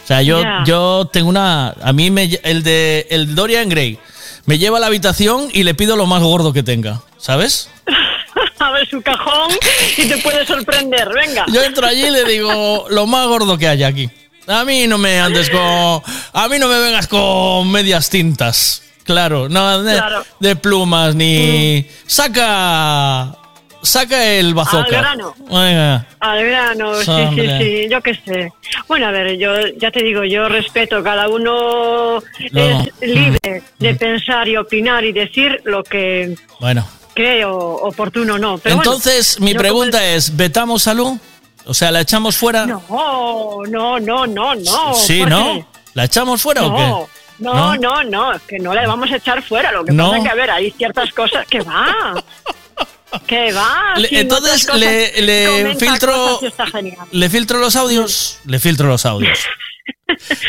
O 0.05 0.07
sea, 0.07 0.21
yo, 0.23 0.43
yo 0.67 1.09
tengo 1.11 1.31
una. 1.31 1.71
A 1.83 1.93
mí 1.95 2.11
me, 2.11 2.39
el 2.43 2.63
de 2.63 3.07
el 3.11 3.35
Dorian 3.35 3.69
Gray 3.71 3.99
me 4.47 4.59
lleva 4.59 4.79
a 4.79 4.81
la 4.81 4.87
habitación 4.89 5.49
y 5.53 5.63
le 5.65 5.75
pido 5.75 5.97
lo 5.97 6.07
más 6.07 6.23
gordo 6.23 6.53
que 6.53 6.63
tenga, 6.63 7.03
¿sabes? 7.19 7.71
Abre 8.59 8.87
su 8.87 9.03
cajón 9.03 9.51
y 9.99 10.07
te 10.09 10.17
puede 10.19 10.47
sorprender, 10.47 11.09
venga. 11.13 11.45
Yo 11.49 11.63
entro 11.63 11.87
allí 11.87 12.07
y 12.07 12.11
le 12.11 12.25
digo 12.25 12.87
lo 12.89 13.07
más 13.07 13.27
gordo 13.27 13.59
que 13.59 13.69
haya 13.69 13.89
aquí. 13.89 14.09
A 14.47 14.65
mí 14.65 14.87
no 14.87 14.97
me 14.99 15.21
andes 15.21 15.51
con. 15.51 15.61
A 16.33 16.49
mí 16.49 16.59
no 16.59 16.69
me 16.69 16.79
vengas 16.79 17.07
con 17.09 17.71
medias 17.71 18.09
tintas. 18.11 18.83
Claro, 19.05 19.49
no 19.51 19.83
de, 19.83 19.97
Claro. 19.97 20.25
de 20.41 20.57
plumas 20.57 21.15
ni. 21.15 21.87
Saca. 22.07 23.37
Saca 23.85 24.25
el 24.25 24.55
bazooka. 24.55 24.85
Al 24.85 24.91
grano. 24.91 25.35
Al 26.21 26.45
grano, 26.45 26.95
sí, 26.97 27.11
sí, 27.35 27.49
sí, 27.61 27.87
yo 27.91 28.01
qué 28.01 28.15
sé. 28.25 28.53
Bueno, 28.89 29.07
a 29.09 29.11
ver, 29.11 29.37
yo 29.37 29.53
ya 29.79 29.91
te 29.91 30.03
digo, 30.03 30.25
yo 30.25 30.49
respeto, 30.49 31.03
cada 31.03 31.29
uno 31.29 32.21
No. 32.21 32.21
es 32.81 32.93
libre 33.01 33.63
de 33.79 33.95
pensar 33.95 34.49
y 34.49 34.57
opinar 34.57 35.05
y 35.05 35.13
decir 35.13 35.61
lo 35.65 35.83
que 35.85 36.35
Bueno. 36.61 36.87
cree 37.15 37.45
o- 37.45 37.57
oportuno 37.77 38.35
o 38.35 38.39
no. 38.39 38.59
Pero 38.59 38.77
bueno, 38.77 38.91
Entonces, 38.93 39.39
mi 39.41 39.53
yo 39.53 39.59
pregunta 39.59 40.05
es: 40.05 40.35
¿vetamos 40.35 40.89
a 40.89 40.95
Lu? 40.95 41.19
O 41.67 41.75
sea, 41.75 41.91
¿la 41.91 42.01
echamos 42.01 42.37
fuera? 42.37 42.67
No, 42.67 42.83
no, 43.69 43.99
no, 44.01 44.27
no, 44.27 44.55
no. 44.55 44.95
sí, 44.95 45.21
¿por 45.21 45.29
¿no? 45.29 45.45
qué? 45.55 45.65
¿La 45.95 46.05
echamos 46.05 46.41
fuera 46.43 46.63
no, 46.63 46.69
o 46.69 46.77
qué? 47.07 47.13
No, 47.39 47.77
no, 47.77 48.03
no, 48.05 48.33
es 48.33 48.43
que 48.43 48.59
no 48.59 48.73
le 48.75 48.87
vamos 48.87 49.11
a 49.13 49.17
echar 49.17 49.43
fuera. 49.43 49.71
Lo 49.73 49.85
que 49.85 49.93
No. 49.93 50.05
pasa 50.07 50.17
es 50.19 50.25
que, 50.25 50.31
a 50.31 50.35
ver, 50.35 50.51
hay 50.51 50.71
ciertas 50.71 51.11
cosas 51.13 51.47
que 51.47 51.61
va. 51.61 52.15
Que 53.27 53.53
va. 53.53 53.95
Le- 53.97 54.09
si 54.09 54.17
entonces, 54.19 54.69
le- 54.75 55.75
filtro-. 55.79 56.41
¿Le 57.13 57.31
filtro 57.31 57.59
los 57.59 57.77
audios? 57.77 58.41
Le 58.47 58.59
filtro 58.59 58.89
los 58.89 59.05
audios. 59.07 59.39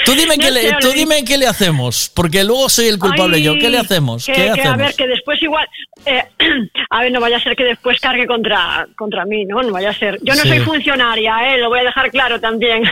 Tú 0.06 0.14
dime, 0.14 0.38
No 0.38 0.44
qué 0.44 0.52
le, 0.52 0.74
tú 0.80 0.90
dime 0.92 1.24
qué 1.26 1.38
le 1.38 1.48
hacemos, 1.48 2.11
porque 2.14 2.44
luego 2.44 2.69
soy 2.69 2.88
el 2.88 3.00
culpable 3.00 3.38
Ay, 3.38 3.44
yo. 3.44 3.53
¿Qué 3.56 3.69
le 3.69 3.77
hacemos? 3.80 4.26
Que, 4.26 4.34
¿Qué 4.34 4.42
que, 4.44 4.50
hacemos? 4.52 4.74
a 4.74 4.77
ver, 4.77 4.95
que 4.95 5.08
después 5.08 5.42
igual. 5.42 5.68
eh, 6.06 6.24
a 6.90 7.02
ver, 7.02 7.11
no 7.11 7.19
vaya 7.19 7.38
a 7.38 7.42
ser 7.44 7.56
que 7.56 7.64
después 7.64 8.00
cargue 8.00 8.27
contra, 8.27 8.88
contra 8.95 9.26
mí, 9.26 9.44
¿no? 9.45 9.61
No 9.64 9.72
vaya 9.74 9.90
a 9.90 9.94
ser. 9.94 10.19
Yo 10.22 10.35
no 10.35 10.42
Sí. 10.44 10.50
soy 10.50 10.60
funcionaria, 10.60 11.53
¿eh? 11.53 11.58
Lo 11.58 11.69
voy 11.69 11.80
a 11.80 11.84
dejar 11.84 12.11
claro 12.11 12.40
también. 12.40 12.84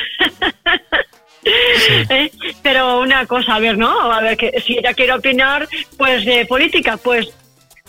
¿Eh? 2.09 2.31
Pero 2.61 2.99
una 3.01 3.25
cosa, 3.25 3.55
a 3.55 3.59
ver, 3.59 3.77
¿no? 3.77 4.11
A 4.11 4.21
ver, 4.21 4.37
que 4.37 4.61
si 4.65 4.77
ella 4.77 4.93
quiere 4.93 5.13
opinar, 5.13 5.67
pues 5.97 6.23
de 6.25 6.45
política, 6.45 6.97
pues 6.97 7.27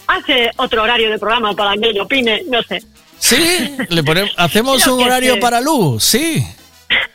hace 0.06 0.50
otro 0.56 0.82
horario 0.82 1.10
de 1.10 1.18
programa 1.18 1.54
para 1.54 1.74
que 1.76 1.90
ella 1.90 2.02
opine, 2.02 2.42
no 2.48 2.62
sé. 2.62 2.82
¿Sí? 3.18 3.76
¿Le 3.88 4.02
ponemos, 4.02 4.30
¿Hacemos 4.36 4.86
un 4.86 5.02
horario 5.02 5.38
para 5.40 5.60
Lu? 5.60 5.98
¿Sí. 6.00 6.44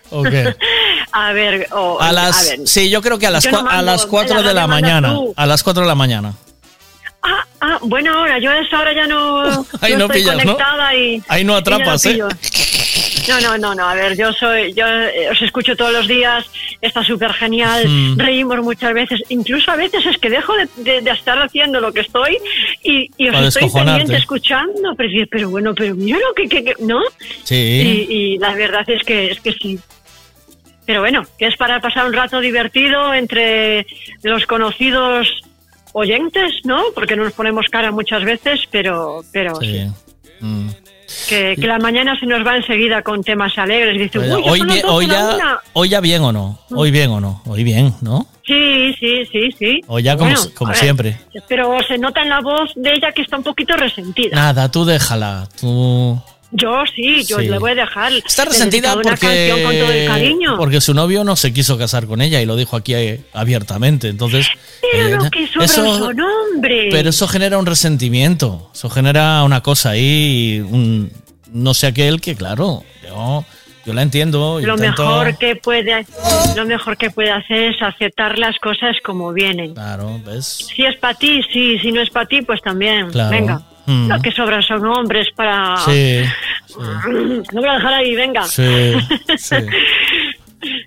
¿O 0.09 0.23
qué? 0.23 0.55
A 1.11 1.31
ver, 1.33 1.67
o- 1.71 1.99
A 2.01 2.11
las, 2.11 2.49
ver. 2.49 2.67
sí, 2.67 2.89
yo 2.89 3.01
creo 3.01 3.17
que 3.19 3.27
a 3.27 3.31
las, 3.31 3.43
Yo 3.43 3.51
no 3.51 3.67
a 3.69 3.81
las 3.81 4.05
4 4.05 4.37
en 4.37 4.41
la 4.43 4.47
de 4.49 4.53
la 4.53 4.67
mañana. 4.67 5.13
tú. 5.13 5.33
A 5.35 5.45
las 5.45 5.63
4 5.63 5.81
de 5.83 5.87
la 5.87 5.95
mañana. 5.95 6.33
Ah, 7.23 7.45
ah, 7.61 7.77
buena 7.81 8.19
hora. 8.21 8.39
Yo 8.39 8.49
a 8.51 8.59
esa 8.59 8.79
hora 8.79 8.93
ya 8.93 9.05
no, 9.07 9.43
Ahí 9.81 9.93
no 9.93 9.99
no 9.99 10.05
estoy 10.05 10.21
pillas, 10.21 10.35
¿no? 10.45 10.53
conectada 10.53 10.95
y 10.95 11.23
Ahí 11.27 11.43
no 11.43 11.53
y 11.53 11.57
atrapas, 11.57 12.05
¿eh? 12.05 12.19
No, 13.27 13.39
no, 13.41 13.57
no, 13.57 13.75
no. 13.75 13.83
A 13.89 13.93
ver, 13.95 14.15
yo 14.17 14.31
soy, 14.33 14.73
yo 14.73 14.85
eh, 14.87 15.29
os 15.31 15.41
escucho 15.41 15.75
todos 15.75 15.91
los 15.93 16.07
días. 16.07 16.45
Está 16.81 17.03
súper 17.03 17.33
genial. 17.33 17.87
Mm. 17.87 18.17
Reímos 18.19 18.59
muchas 18.63 18.93
veces. 18.93 19.21
Incluso 19.29 19.71
a 19.71 19.75
veces 19.75 20.05
es 20.05 20.17
que 20.17 20.29
dejo 20.29 20.53
de, 20.55 20.67
de- 20.77 21.01
de 21.01 21.11
estar 21.11 21.37
haciendo 21.41 21.79
lo 21.81 21.91
que 21.91 21.99
estoy 22.01 22.37
y, 22.83 23.09
y 23.17 23.27
os 23.29 23.35
estoy 23.47 23.63
pendiente 23.85 24.13
escuchando. 24.17 24.95
Pero, 24.97 25.25
pero 25.29 25.49
bueno, 25.49 25.73
pero 25.75 25.95
mira 25.95 26.17
lo 26.19 26.33
que, 26.33 26.47
que- 26.47 26.63
que- 26.63 26.75
¿no? 26.79 26.99
Sí. 27.43 27.55
Y, 28.09 28.13
y 28.13 28.37
la 28.39 28.53
verdad 28.55 28.89
es 28.89 29.03
que 29.03 29.31
es 29.31 29.39
que 29.41 29.51
sí. 29.53 29.79
Pero 30.85 31.01
bueno, 31.01 31.23
que 31.37 31.45
es 31.47 31.55
para 31.57 31.79
pasar 31.81 32.05
un 32.07 32.13
rato 32.13 32.39
divertido 32.39 33.13
entre 33.13 33.85
los 34.23 34.45
conocidos 34.47 35.27
oyentes, 35.93 36.53
¿no? 36.63 36.83
Porque 36.95 37.15
no 37.15 37.23
nos 37.25 37.33
ponemos 37.33 37.67
cara 37.69 37.91
muchas 37.91 38.23
veces, 38.23 38.61
pero 38.71 39.23
pero 39.31 39.55
Sí. 39.61 39.85
Mm. 40.39 40.69
Que, 41.27 41.55
que 41.59 41.67
la 41.67 41.79
mañana 41.79 42.17
se 42.19 42.25
nos 42.25 42.45
va 42.45 42.55
enseguida 42.57 43.01
con 43.01 43.23
temas 43.23 43.57
alegres. 43.57 43.97
Dice, 43.99 44.19
uy, 44.19 44.41
hoy, 44.45 44.61
bien- 44.61 44.81
12 44.81 44.85
hoy 44.87 45.07
la 45.07 45.13
ya, 45.13 45.35
una". 45.35 45.59
hoy 45.73 45.89
ya 45.89 45.99
bien 46.01 46.21
o 46.23 46.31
no. 46.31 46.59
Hoy 46.71 46.91
bien 46.91 47.09
o 47.11 47.19
no. 47.19 47.41
Hoy 47.45 47.63
bien, 47.63 47.93
¿no? 48.01 48.27
Sí, 48.45 48.93
sí, 48.99 49.25
sí, 49.31 49.49
sí. 49.59 49.81
O 49.87 49.99
ya 49.99 50.17
como, 50.17 50.31
Bueno, 50.31 50.45
como 50.55 50.73
siempre. 50.73 51.19
Pero 51.47 51.77
se 51.87 51.97
nota 51.99 52.21
en 52.23 52.29
la 52.29 52.41
voz 52.41 52.71
de 52.75 52.93
ella 52.93 53.11
que 53.11 53.21
está 53.21 53.37
un 53.37 53.43
poquito 53.43 53.75
resentida. 53.77 54.35
Nada, 54.35 54.71
tú 54.71 54.85
déjala. 54.85 55.47
Tú. 55.59 56.19
Yo 56.51 56.83
sí, 56.95 57.23
yo 57.25 57.37
Sí. 57.39 57.47
le 57.47 57.59
voy 57.59 57.71
a 57.71 57.75
dejar. 57.75 58.11
Está 58.11 58.45
resentida 58.45 58.93
con 58.93 59.03
todo 59.03 59.13
el 59.13 59.19
porque, 59.19 60.05
cariño. 60.07 60.57
porque 60.57 60.81
su 60.81 60.95
novio 60.95 61.23
no 61.23 61.35
se 61.35 61.53
quiso 61.53 61.77
casar 61.77 62.07
con 62.07 62.21
ella 62.21 62.41
y 62.41 62.45
lo 62.47 62.55
dijo 62.55 62.75
aquí 62.75 62.95
eh, 62.95 63.21
abiertamente. 63.33 64.07
Entonces, 64.07 64.47
Pero 64.91 65.07
ella- 65.07 65.17
lo 65.17 65.29
que 65.29 65.43
eso- 65.43 66.09
pero 66.91 67.09
eso 67.09 67.27
genera 67.27 67.57
un 67.59 67.65
resentimiento, 67.67 68.69
eso 68.73 68.89
genera 68.89 69.43
una 69.43 69.61
cosa 69.61 69.91
ahí, 69.91 70.59
un, 70.67 71.11
no 71.53 71.73
sé 71.75 71.87
aquel 71.87 72.19
que, 72.19 72.35
claro, 72.35 72.83
yo, 73.07 73.45
yo 73.85 73.93
la 73.93 74.01
entiendo. 74.01 74.59
lo 74.59 74.73
intento- 74.73 75.03
mejor 75.05 75.37
que 75.37 75.55
puede 75.55 76.05
lo 76.55 76.65
mejor 76.65 76.97
que 76.97 77.11
puede 77.11 77.31
hacer 77.31 77.75
es 77.75 77.81
aceptar 77.81 78.39
las 78.39 78.57
cosas 78.57 78.95
como 79.03 79.31
vienen. 79.33 79.75
Claro, 79.75 80.19
¿ves? 80.25 80.67
Si 80.75 80.83
es 80.83 80.95
para 80.97 81.13
ti, 81.13 81.41
sí, 81.53 81.77
si 81.79 81.91
no 81.91 82.01
es 82.01 82.09
para 82.09 82.25
ti, 82.25 82.41
pues 82.41 82.59
también. 82.61 83.11
Claro. 83.11 83.29
Venga. 83.29 83.61
Mm. 83.91 84.07
Lo 84.09 84.21
que 84.21 84.31
sobran 84.31 84.61
son 84.61 84.85
hombres 84.85 85.27
para... 85.35 85.77
Sí, 85.85 86.21
No 86.77 87.61
voy 87.61 87.69
a 87.69 87.73
dejar 87.73 87.93
ahí, 87.95 88.15
venga. 88.15 88.43
sí, 88.45 88.93
sí. 89.37 89.55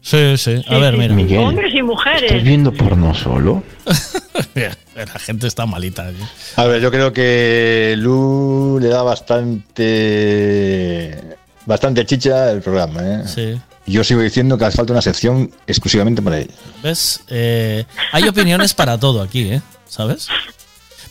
Sí, 0.03 0.37
sí. 0.37 0.63
A 0.69 0.77
ver, 0.79 0.97
mira. 0.99 1.15
Miguel, 1.15 1.39
Hombres 1.41 1.73
y 1.73 1.79
¿estás 1.79 1.87
mujeres. 1.89 2.45
viendo 2.45 2.73
porno 2.73 3.15
solo? 3.15 3.63
La 4.55 5.19
gente 5.19 5.47
está 5.47 5.65
malita. 5.65 6.11
¿eh? 6.11 6.15
A 6.57 6.65
ver, 6.67 6.83
yo 6.83 6.91
creo 6.91 7.11
que 7.13 7.95
Lu 7.99 8.79
le 8.81 8.89
da 8.89 9.03
bastante 9.03 11.19
bastante 11.65 12.05
chicha 12.05 12.51
al 12.51 12.61
programa. 12.61 13.01
¿eh? 13.03 13.23
Sí. 13.27 13.59
Yo 13.87 14.05
sigo 14.05 14.21
diciendo 14.21 14.59
que 14.59 14.67
hace 14.67 14.77
falta 14.77 14.93
una 14.93 15.01
sección 15.03 15.51
exclusivamente 15.67 16.21
para 16.23 16.39
él. 16.39 16.51
¿Ves? 16.83 17.25
Eh, 17.29 17.85
hay 18.13 18.29
opiniones 18.29 18.75
para 18.75 18.99
todo 18.99 19.23
aquí, 19.23 19.53
¿eh? 19.55 19.63
¿Sabes? 19.89 20.29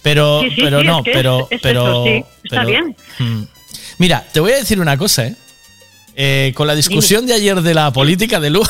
Pero, 0.04 0.42
Sí, 0.42 0.50
sí, 0.56 0.62
pero 0.62 0.82
sí, 0.82 0.88
no, 0.88 0.98
es 1.00 1.04
que 1.04 1.12
es- 1.12 1.18
pero, 1.18 1.48
es 1.52 1.62
pero, 1.62 2.06
está 2.06 2.26
pero- 2.50 2.66
bien. 2.68 2.96
Mm. 3.20 3.44
Mira, 4.00 4.26
te 4.32 4.40
voy 4.40 4.52
a 4.54 4.56
decir 4.56 4.80
una 4.82 4.98
cosa, 4.98 5.28
¿eh? 5.28 5.36
Eh, 6.16 6.52
con 6.56 6.68
la 6.68 6.76
discusión 6.76 7.26
de 7.28 7.34
ayer 7.36 7.62
de 7.62 7.74
la 7.74 7.92
política 7.94 8.40
de 8.40 8.50
Lu, 8.50 8.64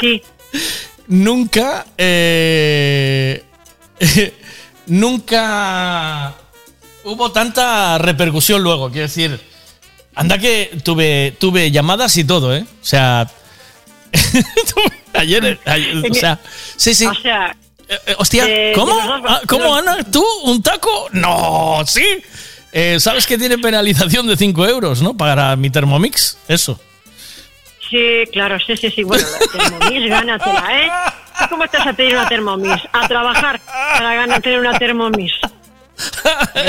Sí. 0.00 0.22
nunca, 1.08 1.86
eh, 1.98 3.42
nunca 4.86 6.34
hubo 7.04 7.32
tanta 7.32 7.98
repercusión 7.98 8.62
luego. 8.62 8.90
Quiero 8.90 9.06
decir, 9.08 9.40
anda 10.14 10.38
que 10.38 10.78
tuve, 10.84 11.34
tuve 11.38 11.70
llamadas 11.70 12.16
y 12.16 12.24
todo, 12.24 12.54
¿eh? 12.54 12.64
O 12.82 12.84
sea, 12.84 13.28
ayer, 15.14 15.58
ayer, 15.64 15.96
o 16.10 16.14
sea, 16.14 16.38
sí, 16.76 16.94
sí. 16.94 17.06
O 17.06 17.14
sea, 17.14 17.56
Eh, 17.90 18.14
hostia, 18.18 18.44
Eh, 18.46 18.72
¿cómo? 18.74 18.92
Ah, 19.26 19.40
¿Cómo, 19.48 19.74
Ana? 19.74 19.98
¿Tú? 20.04 20.24
¿Un 20.44 20.62
taco? 20.62 21.08
No, 21.10 21.82
sí. 21.86 22.04
Eh, 22.72 23.00
¿Sabes 23.00 23.26
que 23.26 23.36
tiene 23.36 23.58
penalización 23.58 24.28
de 24.28 24.36
5 24.36 24.64
euros, 24.68 25.02
no? 25.02 25.16
Para 25.16 25.56
mi 25.56 25.70
Thermomix, 25.70 26.38
eso. 26.46 26.78
sí, 27.90 28.22
claro, 28.32 28.56
sí, 28.64 28.76
sí, 28.76 28.90
sí. 28.90 29.02
Bueno, 29.02 29.26
la 29.28 29.58
Thermomix, 29.80 30.08
gánatela, 30.08 30.66
¿eh? 30.84 30.88
¿Tú 31.40 31.44
¿Cómo 31.50 31.64
estás 31.64 31.84
a 31.86 31.92
pedir 31.92 32.14
una 32.14 32.28
Thermomix? 32.28 32.80
A 32.92 33.08
trabajar 33.08 33.60
para 33.66 34.14
ganar 34.14 34.40
tener 34.40 34.60
una 34.60 34.78
Thermomix. 34.78 35.32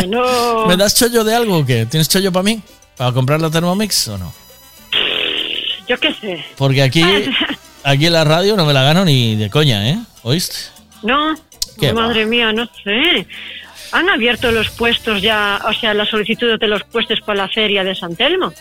No... 0.08 0.66
¿Me 0.66 0.75
das 0.75 0.95
chollo 0.95 1.24
de 1.24 1.35
algo 1.35 1.59
o 1.59 1.66
qué? 1.66 1.85
¿Tienes 1.85 2.09
chollo 2.09 2.32
para 2.32 2.43
mí? 2.43 2.61
¿Para 2.98 3.11
comprar 3.11 3.40
la 3.40 3.50
Thermomix 3.51 4.08
o 4.08 4.17
no? 4.17 4.33
Yo 5.88 6.00
qué 6.00 6.14
sé. 6.19 6.43
Porque 6.58 6.82
aquí, 6.82 7.03
aquí 7.83 8.08
en 8.08 8.14
la 8.14 8.24
radio 8.24 8.56
no 8.56 8.66
me 8.66 8.74
la 8.74 8.82
gano 8.83 9.06
ni 9.06 9.35
de 9.35 9.50
coña, 9.51 9.88
¿eh? 9.90 10.00
¿Oíste? 10.24 10.56
No, 11.03 11.35
¿Qué 11.80 11.91
va? 11.93 12.03
madre 12.07 12.25
mía, 12.25 12.51
no 12.53 12.69
sé. 12.83 13.27
Han 13.91 14.09
abierto 14.09 14.51
los 14.51 14.69
puestos 14.69 15.21
ya, 15.21 15.59
o 15.67 15.73
sea, 15.73 15.93
la 15.93 16.05
solicitud 16.05 16.57
de 16.59 16.67
los 16.67 16.83
puestos 16.85 17.19
para 17.21 17.43
la 17.43 17.49
feria 17.49 17.83
de 17.83 17.93
San 17.95 18.15
Telmo. 18.15 18.53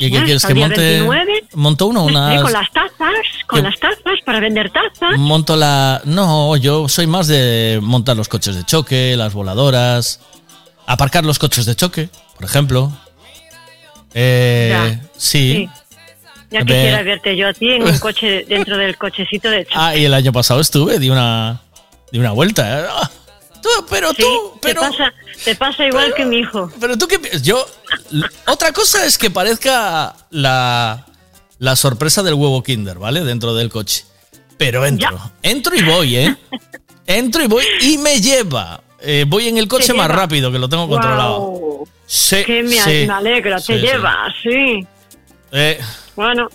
¿Y 0.00 0.10
qué 0.12 0.22
quieres 0.22 0.44
que 0.44 0.54
monte? 0.54 0.80
29. 0.80 1.44
Monto 1.54 1.86
uno, 1.86 2.04
Sí, 2.06 2.10
unas. 2.14 2.42
con 2.42 2.52
las 2.52 2.70
tazas, 2.70 3.16
con 3.46 3.58
¿Qué? 3.58 3.62
las 3.68 3.80
tazas, 3.80 4.20
para 4.24 4.38
vender 4.38 4.70
tazas. 4.70 5.18
Monto 5.18 5.56
la. 5.56 6.00
No, 6.04 6.56
yo 6.56 6.88
soy 6.88 7.06
más 7.08 7.26
de 7.26 7.80
montar 7.82 8.16
los 8.16 8.28
coches 8.28 8.54
de 8.54 8.64
choque, 8.64 9.14
las 9.16 9.32
voladoras, 9.32 10.20
aparcar 10.86 11.24
los 11.24 11.38
coches 11.40 11.66
de 11.66 11.74
choque, 11.74 12.10
por 12.36 12.44
ejemplo. 12.44 12.92
Eh, 14.14 14.68
Ya, 14.70 15.00
sí. 15.16 15.68
Ya 16.50 16.60
Ve- 16.60 16.66
quisiera 16.66 17.02
verte 17.02 17.36
yo 17.36 17.48
a 17.48 17.52
ti 17.52 17.70
en 17.72 17.82
un 17.82 17.98
coche, 18.00 18.44
dentro 18.48 18.76
del 18.78 18.96
cochecito 18.96 19.50
de 19.50 19.64
choque. 19.64 19.76
Ah, 19.76 19.94
y 19.96 20.04
el 20.04 20.14
año 20.14 20.32
pasado 20.32 20.60
estuve, 20.60 20.98
di 20.98 21.10
una, 21.10 21.60
di 22.10 22.18
una 22.18 22.30
vuelta. 22.32 22.80
¿eh? 22.80 22.86
Ah, 22.90 23.10
tú, 23.62 23.68
pero 23.90 24.10
Sí, 24.12 24.22
tú, 24.22 24.58
te 24.60 24.74
pasa, 24.74 25.12
te 25.44 25.54
pasa 25.54 25.86
igual 25.86 26.14
que 26.14 26.24
mi 26.24 26.38
hijo. 26.38 26.70
Pero 26.80 26.96
tú 26.96 27.06
qué 27.06 27.18
Yo. 27.42 27.66
Otra 28.46 28.72
cosa 28.72 29.04
es 29.04 29.18
que 29.18 29.30
parezca 29.30 30.14
la, 30.30 31.04
la 31.58 31.76
sorpresa 31.76 32.22
del 32.22 32.34
huevo 32.34 32.62
Kinder, 32.62 32.98
¿vale? 32.98 33.24
Dentro 33.24 33.54
del 33.54 33.68
coche. 33.68 34.04
Pero 34.56 34.84
entro. 34.86 35.18
Entro 35.42 35.76
y 35.76 35.82
voy, 35.82 36.16
¿eh? 36.16 36.36
Entro 37.06 37.42
y 37.42 37.46
voy 37.46 37.64
y 37.82 37.98
me 37.98 38.20
lleva. 38.20 38.80
Eh, 39.00 39.24
voy 39.28 39.48
en 39.48 39.56
el 39.58 39.68
coche 39.68 39.92
más 39.94 40.10
rápido, 40.10 40.50
que 40.50 40.58
lo 40.58 40.68
tengo 40.68 40.88
controlado. 40.88 41.38
Guau, 41.40 41.88
Sí, 42.06 42.42
que 42.44 42.62
me, 42.62 42.70
sí, 42.80 43.04
me 43.06 43.12
alegra, 43.12 43.56
te 43.58 43.62
sí. 43.62 43.72
lleva, 43.74 44.16
sí. 44.42 44.86
Eh, 45.52 45.78
Bueno, 46.18 46.48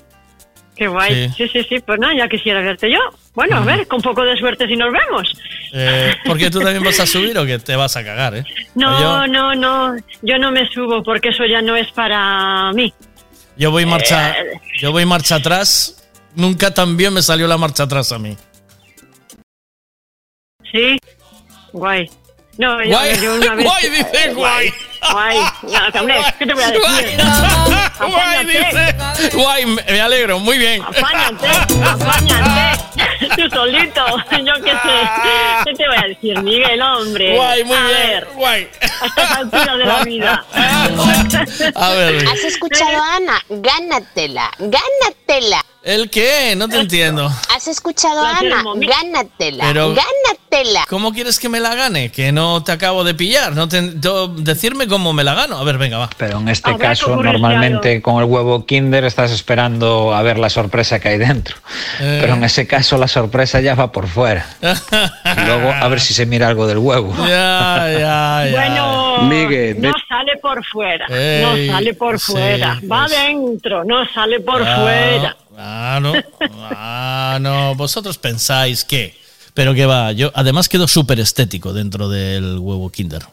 qué 0.75 0.87
guay. 0.87 1.29
Sí. 1.29 1.33
Sí, 1.37 1.47
sí, 1.53 1.63
sí, 1.69 1.79
pues 1.79 1.97
nada, 1.97 2.13
ya 2.17 2.27
quisiera 2.27 2.59
verte 2.59 2.91
yo. 2.91 2.99
Bueno, 3.33 3.55
a 3.55 3.61
ver, 3.61 3.87
con 3.87 4.01
poco 4.01 4.21
de 4.25 4.35
suerte 4.35 4.67
si 4.67 4.75
nos 4.75 4.91
vemos. 4.91 5.23
eh, 5.71 6.13
porque 6.25 6.49
tú 6.51 6.59
también 6.59 6.83
vas 6.83 6.99
a 6.99 7.05
subir 7.05 7.37
o 7.37 7.45
que 7.45 7.59
te 7.59 7.77
vas 7.77 7.95
a 7.95 8.03
cagar, 8.03 8.35
¿eh? 8.35 8.43
No, 8.75 8.99
yo, 8.99 9.27
no, 9.27 9.55
no, 9.55 9.95
yo 10.21 10.37
no 10.37 10.51
me 10.51 10.67
subo 10.67 11.01
porque 11.01 11.29
eso 11.29 11.45
ya 11.45 11.61
no 11.61 11.77
es 11.77 11.89
para 11.93 12.73
mí. 12.73 12.93
yo 13.55 13.71
voy 13.71 13.85
marcha. 13.85 14.31
Eh. 14.31 14.59
Yo 14.81 14.91
voy 14.91 15.05
marcha 15.05 15.35
atrás. 15.35 16.05
Nunca 16.35 16.73
tan 16.73 16.97
bien 16.97 17.13
me 17.13 17.21
salió 17.21 17.47
la 17.47 17.57
marcha 17.57 17.83
atrás 17.83 18.11
a 18.11 18.19
mí. 18.19 18.35
Sí, 20.73 20.97
guay. 21.71 22.09
No, 22.57 22.83
yo, 22.83 22.89
Guay, 22.89 23.21
yo 23.21 23.35
una 23.35 23.55
vez... 23.55 23.65
guay, 23.69 23.89
dice 23.89 24.33
guay. 24.33 24.73
Guay, 25.11 25.37
no, 25.63 25.99
hombre, 26.01 26.15
¿qué 26.37 26.45
te 26.45 26.53
voy 26.53 26.63
a 26.63 26.71
decir? 26.71 26.81
Guay, 26.81 27.15
dice. 28.45 29.35
Guay, 29.35 29.65
me 29.65 30.01
alegro, 30.01 30.39
muy 30.39 30.57
bien. 30.57 30.81
Apáñate, 30.81 31.47
apáñate. 31.83 32.83
Tú 33.35 33.49
solito, 33.49 34.05
yo 34.43 34.53
qué 34.63 34.71
sé. 34.71 35.09
¿Qué 35.65 35.73
te 35.73 35.87
voy 35.87 35.97
a 35.97 36.07
decir, 36.07 36.41
Miguel, 36.41 36.81
hombre? 36.81 37.35
Guay, 37.35 37.63
muy 37.63 37.75
a 37.77 37.87
bien, 37.87 38.07
Ver, 38.07 38.27
guay. 38.35 38.69
a 39.01 39.43
de 39.43 39.85
la 39.85 40.03
vida. 40.03 40.45
A 41.75 41.89
ver. 41.91 42.27
¿Has 42.27 42.43
escuchado 42.43 43.01
a 43.01 43.15
Ana? 43.15 43.41
Gánatela, 43.49 44.51
gánatela. 44.59 45.63
¿El 45.83 46.09
qué? 46.09 46.55
No 46.55 46.69
te 46.69 46.79
entiendo. 46.79 47.29
¿Has 47.53 47.67
escuchado 47.67 48.23
a 48.23 48.37
Ana? 48.37 48.63
Gánatela, 48.75 49.65
Pero- 49.67 49.89
gánatela. 49.93 50.85
¿Cómo 50.87 51.11
quieres 51.11 51.39
que 51.39 51.49
me 51.49 51.59
la 51.59 51.75
gane? 51.75 52.09
Que 52.09 52.31
no 52.31 52.63
te 52.63 52.71
acabo 52.71 53.03
de 53.03 53.13
pillar. 53.13 53.53
No 53.53 53.67
te, 53.67 53.81
decirme 54.37 54.87
cómo 54.87 55.11
me 55.11 55.25
la 55.25 55.33
gano. 55.33 55.57
A 55.57 55.63
ver, 55.65 55.77
venga, 55.77 55.97
va. 55.97 56.09
Pero 56.15 56.39
en 56.39 56.47
este 56.47 56.69
Habrá 56.69 56.89
caso, 56.89 57.17
normalmente 57.17 58.01
con 58.01 58.19
el 58.23 58.29
huevo 58.29 58.65
Kinder 58.65 59.03
estás 59.03 59.31
esperando 59.31 60.15
a 60.15 60.21
ver 60.21 60.37
la 60.39 60.49
sorpresa 60.49 60.99
que 61.01 61.09
hay 61.09 61.17
dentro. 61.17 61.57
Eh. 61.99 62.19
Pero 62.21 62.35
en 62.35 62.45
ese 62.45 62.65
caso 62.65 62.97
la 62.97 63.09
sorpresa 63.09 63.59
ya 63.59 63.75
va 63.75 63.91
por 63.91 64.07
fuera. 64.07 64.45
Y 65.35 65.45
luego 65.45 65.71
a 65.71 65.87
ver 65.89 65.99
si 65.99 66.13
se 66.13 66.25
mira 66.25 66.47
algo 66.47 66.65
del 66.67 66.77
huevo. 66.77 67.13
Ya, 67.27 67.87
ya, 67.91 68.45
ya. 68.45 68.51
Bueno, 68.51 69.23
Miguel, 69.23 69.92
sale 70.13 70.37
por 70.41 70.63
fuera, 70.65 71.05
Ey, 71.09 71.41
no 71.67 71.73
sale 71.73 71.93
por 71.95 72.19
sí, 72.19 72.31
fuera, 72.33 72.79
va 72.91 73.05
pues. 73.07 73.11
dentro, 73.11 73.83
no 73.83 74.05
sale 74.13 74.39
por 74.41 74.61
Ah, 74.61 74.75
fuera. 74.81 75.37
Ah, 75.57 75.99
no. 76.01 76.13
Ah, 76.71 77.37
no. 77.41 77.75
Vosotros 77.75 78.17
pensáis 78.17 78.83
que. 78.85 79.15
Pero 79.53 79.73
que 79.73 79.85
va. 79.85 80.11
Yo 80.11 80.31
además 80.35 80.67
quedo 80.69 80.87
súper 80.87 81.19
estético 81.19 81.73
dentro 81.73 82.09
del 82.09 82.57
huevo 82.59 82.89
Kinder. 82.91 83.23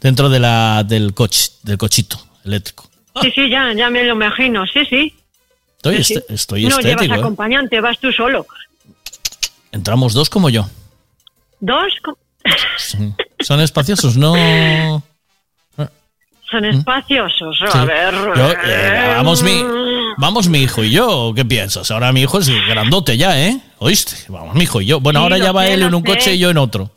Dentro 0.00 0.28
de 0.28 0.38
la, 0.40 0.84
del 0.84 1.14
coche, 1.14 1.50
del 1.62 1.78
cochito 1.78 2.18
eléctrico. 2.44 2.88
Sí, 3.22 3.30
sí, 3.34 3.48
ya, 3.50 3.72
ya 3.72 3.88
me 3.90 4.04
lo 4.04 4.12
imagino, 4.12 4.66
sí, 4.66 4.84
sí. 4.84 5.14
Estoy, 5.76 5.96
Sí, 5.98 6.04
sí. 6.04 6.14
este- 6.14 6.34
estoy 6.34 6.62
no 6.64 6.78
estético. 6.78 7.02
llevas 7.02 7.16
¿eh? 7.18 7.20
acompañante, 7.20 7.80
vas 7.80 7.98
tú 7.98 8.12
solo. 8.12 8.46
Entramos 9.72 10.12
dos 10.14 10.28
como 10.30 10.50
yo. 10.50 10.68
Dos 11.60 11.92
Sí. 12.78 13.12
Son 13.40 13.60
espaciosos, 13.60 14.16
no. 14.16 14.34
son 16.50 16.64
espaciosos, 16.64 17.58
Sí. 17.58 17.66
a 17.78 17.84
ver. 17.84 18.14
Yo, 18.14 18.50
eh, 18.64 19.12
vamos, 19.16 19.42
mi, 19.42 19.62
vamos 20.18 20.48
mi 20.48 20.62
hijo 20.62 20.84
y 20.84 20.90
yo. 20.90 21.32
¿Qué 21.34 21.44
piensas? 21.44 21.90
Ahora 21.90 22.12
mi 22.12 22.22
hijo 22.22 22.38
es 22.38 22.48
grandote 22.68 23.16
ya, 23.16 23.40
¿eh? 23.40 23.58
¿Oíste? 23.78 24.16
Vamos 24.28 24.54
mi 24.54 24.62
hijo 24.64 24.80
y 24.80 24.86
yo. 24.86 25.00
Bueno, 25.00 25.20
Sí, 25.20 25.22
ahora 25.24 25.38
ya 25.38 25.52
va 25.52 25.64
sé, 25.64 25.74
él 25.74 25.82
en 25.82 25.94
un 25.94 26.02
sé. 26.02 26.08
coche 26.08 26.34
y 26.34 26.38
yo 26.38 26.50
en 26.50 26.58
otro. 26.58 26.90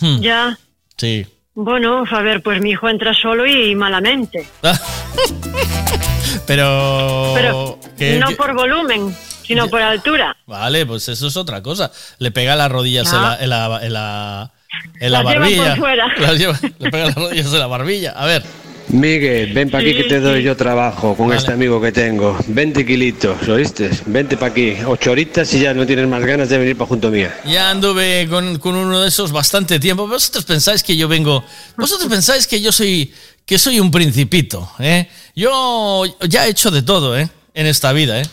Hmm, 0.00 0.20
Ya, 0.20 0.58
Sí. 0.96 1.26
bueno, 1.54 2.04
a 2.10 2.20
ver, 2.22 2.42
pues 2.42 2.60
mi 2.60 2.70
hijo 2.70 2.88
entra 2.88 3.14
solo 3.14 3.46
y 3.46 3.74
malamente. 3.74 4.48
Pero. 6.46 7.32
Pero 7.34 7.78
¿qué- 7.96 8.18
no 8.18 8.28
qué- 8.28 8.36
por 8.36 8.54
volumen, 8.54 9.14
sino 9.46 9.68
por 9.68 9.80
altura. 9.80 10.36
Vale, 10.46 10.84
pues 10.86 11.08
eso 11.08 11.26
es 11.28 11.36
otra 11.36 11.62
cosa. 11.62 11.90
Le 12.18 12.30
pega 12.30 12.56
las 12.56 12.70
rodillas 12.70 13.12
en, 13.12 13.22
la, 13.22 13.36
en 13.40 13.48
la, 13.50 13.80
en 13.82 13.92
la, 13.92 14.52
en 15.00 15.12
la 15.12 15.22
Las 15.22 15.24
barbilla. 15.34 15.68
por 15.70 15.78
fuera. 15.78 16.06
Las 16.18 16.38
lleva- 16.38 16.60
le 16.78 16.90
pega 16.90 17.06
las 17.06 17.14
rodillas 17.14 17.46
en 17.46 17.58
la 17.58 17.66
barbilla. 17.66 18.10
A 18.12 18.26
ver. 18.26 18.42
Miguel, 18.88 19.52
ven 19.54 19.70
para 19.70 19.82
aquí 19.82 19.92
Sí, 19.92 19.96
que 20.02 20.04
te 20.08 20.20
doy 20.20 20.38
sí. 20.40 20.44
yo 20.44 20.56
trabajo 20.56 21.16
con 21.16 21.28
Vale. 21.28 21.38
este 21.38 21.52
amigo 21.52 21.80
que 21.80 21.90
tengo. 21.90 22.38
20 22.48 22.84
kilitos, 22.84 23.48
¿oíste? 23.48 23.88
Vente 24.06 24.36
para 24.36 24.52
aquí. 24.52 24.76
Ocho 24.86 25.10
horitas 25.10 25.52
y 25.54 25.60
ya 25.60 25.72
no 25.72 25.86
tienes 25.86 26.06
más 26.06 26.22
ganas 26.24 26.50
de 26.50 26.58
venir 26.58 26.76
para 26.76 26.88
junto 26.88 27.10
mía. 27.10 27.34
Ya 27.46 27.70
anduve 27.70 28.28
con, 28.28 28.58
con 28.58 28.76
uno 28.76 29.00
de 29.00 29.08
esos 29.08 29.32
bastante 29.32 29.80
tiempo. 29.80 30.06
Vosotros 30.06 30.44
pensáis 30.44 30.82
que 30.82 30.96
yo 30.96 31.08
vengo. 31.08 31.42
Vosotros 31.78 32.08
pensáis 32.10 32.46
que 32.46 32.60
yo 32.60 32.70
soy. 32.72 33.10
que 33.46 33.58
soy 33.58 33.80
un 33.80 33.90
principito, 33.90 34.70
¿eh? 34.78 35.08
Yo 35.34 36.04
ya 36.28 36.46
he 36.46 36.50
hecho 36.50 36.70
de 36.70 36.82
todo, 36.82 37.18
¿eh? 37.18 37.28
En 37.54 37.66
esta 37.66 37.90
vida, 37.92 38.20
¿eh? 38.20 38.26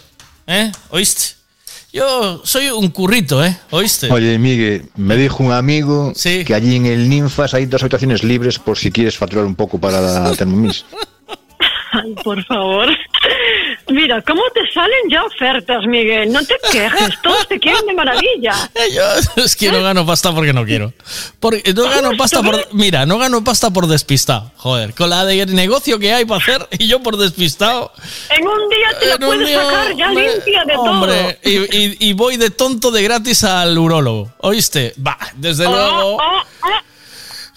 ¿Eh? 0.48 0.72
¿Oíste? 0.90 1.41
Yo 1.94 2.42
soy 2.46 2.70
un 2.70 2.88
currito, 2.90 3.44
¿eh? 3.44 3.58
¿Oíste? 3.70 4.10
Oye, 4.12 4.38
Miguel, 4.38 4.86
me 4.96 5.18
dijo 5.18 5.44
un 5.44 5.52
amigo 5.52 6.14
que 6.24 6.56
allí 6.56 6.78
en 6.78 6.86
el 6.86 7.10
Ninfas 7.10 7.54
hay 7.54 7.66
dos 7.66 7.82
habitaciones 7.84 8.24
libres 8.24 8.60
por 8.60 8.78
si 8.78 8.92
quieres 8.92 9.18
facturar 9.18 9.46
un 9.46 9.56
poco 9.56 9.78
para 9.78 10.00
la 10.00 10.32
Thermomix. 10.34 10.86
Ay, 11.92 12.16
por 12.24 12.42
favor. 12.46 12.88
Mira, 13.92 14.22
¿cómo 14.22 14.42
te 14.54 14.62
salen 14.74 15.10
ya 15.10 15.24
ofertas, 15.24 15.86
Miguel? 15.86 16.32
No 16.32 16.40
te 16.46 16.56
quejes, 16.72 17.10
todos 17.22 17.48
te 17.48 17.60
quieren 17.60 17.86
de 17.86 17.94
maravilla. 17.94 18.70
Yo 18.96 19.44
es 19.44 19.56
que 19.56 19.72
no 19.72 19.82
gano 19.84 20.06
pasta 20.06 20.34
porque 20.34 20.54
no 20.54 20.66
quiero. 20.66 20.94
Porque 21.40 21.74
no 21.74 21.84
gano 21.84 22.12
pasta 22.18 22.42
por. 22.42 22.68
Mira, 22.74 23.06
no 23.06 23.18
gano 23.18 23.44
pasta 23.44 23.70
por 23.72 23.88
despistado. 23.88 24.52
Joder, 24.58 24.94
con 24.94 25.10
la 25.10 25.26
de 25.26 25.46
negocio 25.48 26.00
que 26.00 26.14
hay 26.14 26.26
para 26.26 26.42
hacer 26.42 26.68
y 26.78 26.88
yo 26.88 27.02
por 27.02 27.18
despistado. 27.18 27.92
En 28.30 28.48
un 28.48 28.70
día 28.70 29.00
te 29.00 29.06
la 29.08 29.18
puedes 29.18 29.48
día, 29.48 29.64
sacar 29.66 29.96
ya 29.96 30.08
hombre, 30.10 30.32
limpia 30.34 30.64
de 30.66 30.76
Hombre, 30.76 31.40
y, 31.44 31.78
y- 31.78 31.98
y 32.10 32.14
voy 32.14 32.38
de 32.38 32.50
tonto 32.50 32.92
de 32.92 33.04
gratis 33.04 33.44
al 33.44 33.78
urólogo. 33.78 34.32
¿Oíste? 34.40 34.94
Va, 35.06 35.18
desde 35.36 35.66
todo. 35.66 35.76
luego. 35.76 36.16
Oh, 36.16 36.18
oh, 36.18 36.42
oh. 36.64 36.91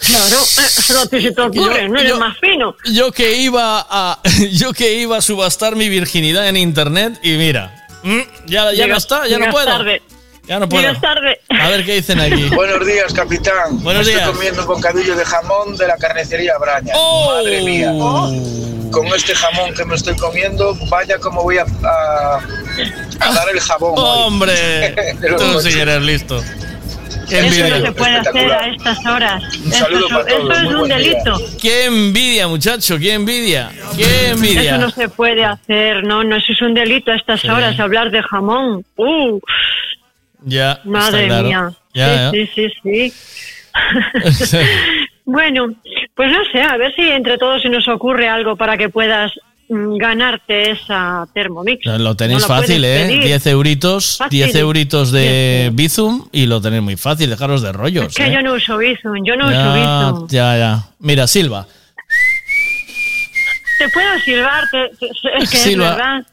Claro, 0.07 0.37
eh, 0.37 1.03
a 1.03 1.07
ti 1.09 1.23
se 1.23 1.33
te 1.33 1.41
ocurre, 1.41 1.83
Yo- 1.83 1.89
no 1.89 1.99
eres 1.99 2.11
yo- 2.11 2.19
más 2.19 2.39
fino. 2.39 2.77
Yo 2.93 3.13
que 3.13 3.37
iba 3.39 3.87
a. 3.89 4.21
Yo 4.53 4.73
que 4.73 4.95
iba 4.95 5.17
a 5.17 5.21
subastar 5.23 5.77
mi 5.77 5.89
virginidad 5.89 6.49
en 6.49 6.57
internet 6.57 7.19
y 7.23 7.33
mira. 7.33 7.87
mm, 8.03 8.19
Ya, 8.47 8.47
ya 8.47 8.65
no 8.65 8.73
Llegas- 8.73 8.99
está, 8.99 9.27
ya 9.27 9.39
no 9.39 9.51
puedo. 9.51 9.67
tarde. 9.67 10.03
Ya 10.47 10.59
no 10.59 10.69
puedo. 10.69 10.83
Llegas 10.83 11.01
tarde. 11.01 11.41
A 11.49 11.69
ver 11.71 11.85
qué 11.87 11.95
dicen 11.95 12.21
aquí. 12.21 12.45
Buenos 12.55 12.87
días, 12.87 13.13
capitán. 13.15 13.83
Buenos 13.83 14.03
Estoy 14.07 14.15
días. 14.23 14.29
comiendo 14.31 14.61
un 14.61 14.67
bocadillo 14.69 15.17
de 15.17 15.25
jamón 15.25 15.77
de 15.79 15.87
la 15.89 15.97
carnicería 15.97 16.59
Braña. 16.59 16.93
Oh. 16.97 17.35
Madre 17.37 17.63
mía. 17.63 17.91
Con 18.91 19.07
este 19.09 19.35
jamón 19.35 19.73
que 19.75 19.85
me 19.87 19.95
estoy 19.97 20.15
comiendo, 20.17 20.77
vaya 20.91 21.19
como 21.19 21.43
voy 21.43 21.57
a, 21.59 21.63
a- 21.63 22.39
a 23.21 23.33
dar 23.33 23.49
el 23.53 23.59
jabón. 23.61 23.95
hoy. 23.97 24.23
Hombre, 24.27 24.95
los 25.31 25.41
tú 25.41 25.61
sí 25.63 25.79
eres 25.81 26.03
listo. 26.03 26.45
Qué 27.41 27.47
Eso 27.47 27.61
envidia. 27.61 27.79
no 27.79 27.87
se 27.87 27.93
puede 27.93 28.17
hacer 28.17 28.53
a 28.53 28.69
estas 28.69 29.07
horas. 29.07 29.43
Un 29.65 29.73
Eso, 29.73 29.85
saludo 29.85 30.07
es- 30.07 30.13
para 30.13 30.27
todos, 30.27 30.51
eso 30.51 30.53
es 30.63 30.65
muy 30.73 30.75
un 30.83 30.87
día. 30.89 30.97
delito. 30.99 31.41
Qué 31.61 31.85
envidia, 31.87 32.49
muchacho, 32.49 32.99
qué 32.99 33.13
envidia. 33.15 33.71
Qué 33.97 34.29
envidia. 34.29 34.63
Eso 34.77 34.79
no 34.79 34.91
se 34.91 35.09
puede 35.09 35.45
hacer, 35.45 36.05
no, 36.05 36.23
no, 36.25 36.37
eso 36.37 36.53
es 36.53 36.63
un 36.63 36.75
delito 36.75 37.11
a 37.13 37.17
estas 37.17 37.41
Sí. 37.41 37.49
horas, 37.49 37.79
hablar 37.81 38.11
de 38.11 38.23
jamón. 38.23 38.85
Uh, 38.97 39.41
Ya, 40.45 40.81
madre 40.85 41.27
claro. 41.27 41.47
mía. 41.49 41.73
Ya, 41.95 42.31
sí, 42.31 42.49
sí, 42.55 42.69
sí, 42.83 43.11
sí. 43.11 43.13
bueno, 45.25 45.75
pues 46.15 46.31
no 46.31 46.39
sé, 46.53 46.61
a 46.63 46.77
ver 46.77 46.95
si 46.95 47.03
entre 47.03 47.39
todos 47.39 47.63
se 47.63 47.69
nos 47.69 47.87
ocurre 47.89 48.29
algo 48.29 48.57
para 48.57 48.77
que 48.77 48.89
puedas 48.89 49.33
ganarte 49.99 50.71
esa 50.73 51.27
Thermomix. 51.35 51.85
Lo 51.87 52.15
tenéis 52.17 52.43
No 52.43 52.49
fácil, 52.49 52.85
¿eh? 52.85 53.07
pedir. 53.09 53.25
10 53.25 53.47
euritos, 53.49 54.17
Fácil. 54.19 54.31
10 54.45 54.55
euritos 54.57 55.11
de 55.13 55.71
Bizum 55.73 56.27
y 56.33 56.47
lo 56.47 56.61
tenéis 56.61 56.83
muy 56.83 56.97
fácil, 56.97 57.31
dejaros 57.31 57.63
de 57.63 57.73
rollos. 57.73 58.07
Es 58.09 58.15
que 58.15 58.27
¿eh? 58.27 58.33
yo 58.33 58.43
no 58.43 58.55
uso 58.55 58.77
Bizum, 58.79 59.25
yo 59.25 59.37
no 59.37 59.47
uso 59.47 59.55
ya, 59.55 59.75
Bizum. 60.13 60.29
ya, 60.29 60.59
ya. 60.59 60.85
Mira, 61.01 61.27
Silva. 61.27 61.67
Te 63.79 63.89
puedo 63.89 64.19
silbar, 64.25 64.63
te- 64.71 64.89
te- 64.99 65.39
es 65.43 65.51
que 65.51 65.57
Silva. 65.57 65.91
es 65.91 65.97
verdad. 65.97 66.27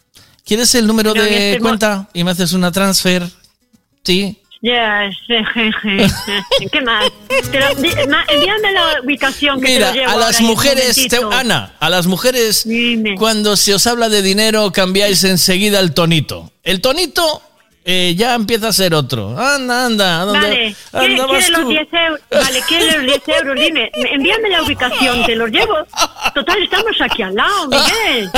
¿Quieres 0.46 0.76
el 0.76 0.86
número 0.88 1.14
Pero 1.14 1.26
de 1.26 1.50
este 1.52 1.62
cuenta 1.62 2.08
y 2.14 2.24
me 2.24 2.32
haces 2.32 2.54
una 2.54 2.72
transfer? 2.72 3.24
Sí. 4.04 4.38
Ya, 4.64 5.10
sí, 5.28 6.68
¿qué 6.72 6.82
más? 6.82 7.12
Pero, 7.52 7.74
di- 7.82 7.90
ma- 8.08 8.24
envíame 8.30 8.72
la 8.72 9.02
ubicación 9.04 9.60
que 9.60 9.68
Mira, 9.74 9.92
te 9.92 9.98
lo 9.98 10.02
llevo 10.02 10.12
a 10.12 10.16
las 10.18 10.36
ahora 10.36 10.48
mujeres, 10.48 11.08
te-. 11.10 11.20
Ana, 11.32 11.74
a 11.80 11.90
las 11.90 12.06
mujeres, 12.06 12.68
cuando 13.18 13.58
se 13.58 13.74
os 13.74 13.88
habla 13.88 14.08
de 14.10 14.22
dinero, 14.22 14.72
cambiáis 14.72 15.24
enseguida 15.24 15.80
el 15.80 15.94
tonito. 15.96 16.52
El 16.64 16.80
tonito 16.80 17.42
eh, 17.84 18.14
ya 18.16 18.36
empieza 18.36 18.68
a 18.68 18.74
ser 18.74 18.94
otro. 18.94 19.30
Anda, 19.40 19.86
anda, 19.88 20.22
¿a 20.22 20.26
dónde, 20.26 20.40
Vale, 20.48 20.76
¿a 20.94 21.00
¿quiere, 21.00 21.16
dónde 21.16 21.34
vas 21.34 21.46
quiere 21.46 21.52
los 21.52 21.62
tú? 21.62 21.70
10 21.70 21.88
euros? 21.94 22.20
Vale, 22.32 22.62
quiere 22.68 22.92
los 22.98 23.02
10 23.06 23.22
euros, 23.40 23.56
dime, 23.60 23.92
me- 24.02 24.14
envíame 24.14 24.50
la 24.50 24.62
ubicación, 24.64 25.26
te 25.26 25.36
los 25.36 25.50
llevo. 25.50 25.76
Total, 26.36 26.62
estamos 26.64 26.96
aquí 27.02 27.24
al 27.24 27.36
lado, 27.36 27.68
Miguel. 27.68 28.30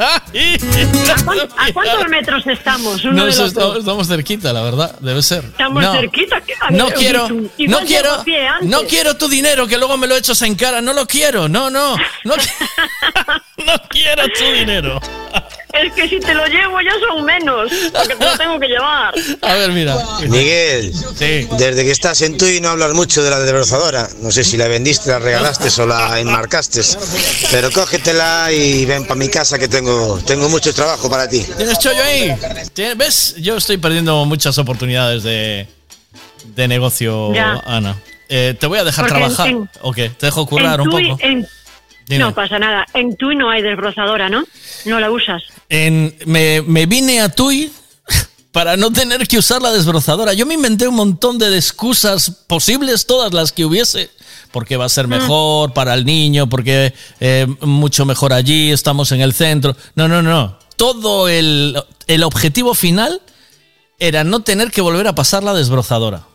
¿A, 0.00 1.24
cuán- 1.24 1.38
a 1.58 1.72
cuántos 1.72 2.08
metros 2.08 2.46
estamos 2.46 3.04
uno 3.04 3.12
No, 3.14 3.24
otro? 3.24 3.44
estamos, 3.46 3.76
estamos 3.78 4.08
cerquita, 4.08 4.52
la 4.52 4.62
verdad, 4.62 4.96
debe 5.00 5.22
ser. 5.22 5.44
Estamos 5.44 5.82
no, 5.82 5.92
cerquita. 5.92 6.40
¿qué? 6.40 6.54
No 6.70 6.88
quiero, 6.90 7.28
no 7.28 7.80
quiero, 7.84 8.24
no 8.62 8.80
quiero 8.86 9.16
tu 9.16 9.28
dinero 9.28 9.66
que 9.66 9.76
luego 9.78 9.96
me 9.96 10.06
lo 10.06 10.16
echas 10.16 10.40
en 10.42 10.54
cara. 10.54 10.80
No 10.80 10.92
lo 10.92 11.06
quiero, 11.06 11.48
no, 11.48 11.70
no, 11.70 11.96
no, 12.24 12.34
no 13.66 13.72
quiero 13.88 14.22
tu 14.28 14.44
dinero. 14.52 15.00
Es 15.72 15.92
que 15.94 16.08
si 16.08 16.20
te 16.20 16.34
lo 16.34 16.46
llevo 16.46 16.80
ya 16.80 16.92
son 17.08 17.24
menos, 17.24 17.70
porque 17.92 18.14
te 18.16 18.24
lo 18.24 18.36
tengo 18.38 18.58
que 18.60 18.66
llevar. 18.66 19.14
A 19.42 19.54
ver, 19.54 19.70
mira. 19.70 19.96
Miguel, 20.28 20.92
desde 21.58 21.84
que 21.84 21.90
estás 21.90 22.20
en 22.22 22.36
Tui 22.36 22.60
no 22.60 22.70
hablas 22.70 22.92
mucho 22.92 23.22
de 23.22 23.30
la 23.30 23.38
desbrozadora. 23.40 24.08
No 24.20 24.30
sé 24.30 24.44
si 24.44 24.56
la 24.56 24.68
vendiste, 24.68 25.10
la 25.10 25.18
regalaste 25.18 25.68
o 25.80 25.86
la 25.86 26.18
enmarcaste. 26.20 26.80
Pero 27.50 27.70
cógetela 27.70 28.50
y 28.52 28.84
ven 28.84 29.04
para 29.04 29.14
mi 29.16 29.28
casa 29.28 29.58
que 29.58 29.68
tengo, 29.68 30.18
tengo 30.26 30.48
mucho 30.48 30.74
trabajo 30.74 31.08
para 31.10 31.28
ti. 31.28 31.44
¿Tienes 31.56 31.78
chollo 31.78 32.02
ahí? 32.02 32.34
¿Tienes- 32.74 32.96
¿Ves? 32.96 33.34
Yo 33.38 33.56
estoy 33.56 33.76
perdiendo 33.78 34.24
muchas 34.24 34.58
oportunidades 34.58 35.22
de, 35.22 35.66
de 36.44 36.68
negocio, 36.68 37.32
Ya. 37.34 37.62
Ana. 37.64 37.96
Eh, 38.28 38.54
te 38.58 38.66
voy 38.66 38.78
a 38.78 38.84
dejar 38.84 39.06
Porque 39.06 39.18
trabajar. 39.18 39.48
en- 39.48 39.68
¿O 39.82 39.92
qué? 39.92 40.10
Te 40.10 40.26
dejo 40.26 40.46
currar 40.46 40.80
un 40.80 40.88
Tui- 40.90 41.08
poco. 41.10 41.20
en- 41.22 41.46
no 42.18 42.34
pasa 42.34 42.58
nada. 42.58 42.84
En 42.94 43.16
Tui 43.16 43.36
no 43.36 43.50
hay 43.50 43.62
desbrozadora, 43.62 44.28
¿no? 44.28 44.44
No 44.84 44.98
la 45.00 45.10
usas. 45.10 45.42
En- 45.70 46.14
me, 46.26 46.60
me 46.62 46.84
vine 46.84 47.20
a 47.20 47.28
Tui 47.30 47.72
para 48.52 48.76
no 48.76 48.90
tener 48.92 49.26
que 49.26 49.38
usar 49.38 49.62
la 49.62 49.70
desbrozadora. 49.72 50.34
Yo 50.34 50.44
me 50.44 50.54
inventé 50.54 50.86
un 50.86 50.96
montón 50.96 51.38
de 51.38 51.56
excusas 51.56 52.30
posibles, 52.46 53.06
todas 53.06 53.32
las 53.32 53.52
que 53.52 53.64
hubiese. 53.64 54.10
Porque 54.52 54.76
va 54.76 54.86
a 54.86 54.88
ser 54.88 55.06
mejor 55.06 55.72
para 55.72 55.94
el 55.94 56.04
niño, 56.04 56.48
porque 56.48 56.92
eh, 57.20 57.46
mucho 57.60 58.04
mejor 58.04 58.32
allí, 58.32 58.72
estamos 58.72 59.12
en 59.12 59.20
el 59.20 59.32
centro. 59.32 59.76
No, 59.94 60.08
no, 60.08 60.22
no. 60.22 60.58
Todo 60.76 61.28
el, 61.28 61.80
el 62.08 62.22
objetivo 62.24 62.74
final 62.74 63.22
era 64.00 64.24
no 64.24 64.40
tener 64.40 64.72
que 64.72 64.80
volver 64.80 65.06
a 65.06 65.14
pasar 65.14 65.44
la 65.44 65.54
desbrozadora. 65.54 66.26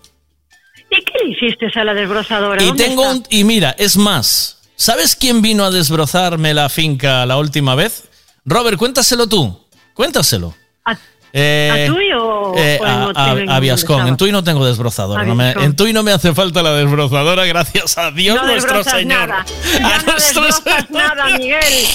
¿Y 0.90 1.04
qué 1.04 1.26
le 1.26 1.32
hiciste 1.32 1.68
a 1.78 1.84
la 1.84 1.94
desbrozadora? 1.94 2.64
Y 2.64 2.68
¿Dónde 2.68 2.86
tengo 2.86 3.10
un, 3.10 3.24
y 3.30 3.44
mira, 3.44 3.76
es 3.78 3.98
más, 3.98 4.60
¿sabes 4.78 5.18
quién 5.18 5.42
vino 5.42 5.66
a 5.66 5.72
desbrozarme 5.72 6.54
la 6.54 6.70
finca 6.70 7.26
la 7.26 7.36
última 7.38 7.76
vez? 7.76 8.04
Robert, 8.46 8.78
cuéntaselo 8.78 9.28
tú. 9.28 9.60
Cuéntaselo. 9.94 10.54
¿A, 10.86 10.96
Eh, 11.38 11.88
a 11.90 11.92
Tui 11.92 12.14
o, 12.14 12.54
eh, 12.56 12.80
o 12.82 12.86
a, 12.86 13.12
a- 13.14 13.56
a 13.58 13.60
Viascon. 13.60 14.08
En 14.08 14.16
Tui 14.16 14.32
no 14.32 14.42
tengo 14.44 14.66
desbrozadora. 14.66 15.24
No 15.26 15.36
me- 15.36 15.52
en 15.52 15.76
Tui 15.76 15.92
no 15.92 16.02
me 16.02 16.14
hace 16.14 16.34
falta 16.34 16.64
la 16.64 16.72
desbrozadora, 16.74 17.46
gracias 17.46 17.98
a 17.98 18.12
Dios 18.12 18.38
no 18.38 18.46
nuestro 18.48 18.84
Señor. 18.86 19.28
Nada. 19.28 19.46
Ya 19.80 20.02
no 20.06 20.14
desbrozas 20.14 20.90
nada, 20.92 21.38
Miguel. 21.38 21.86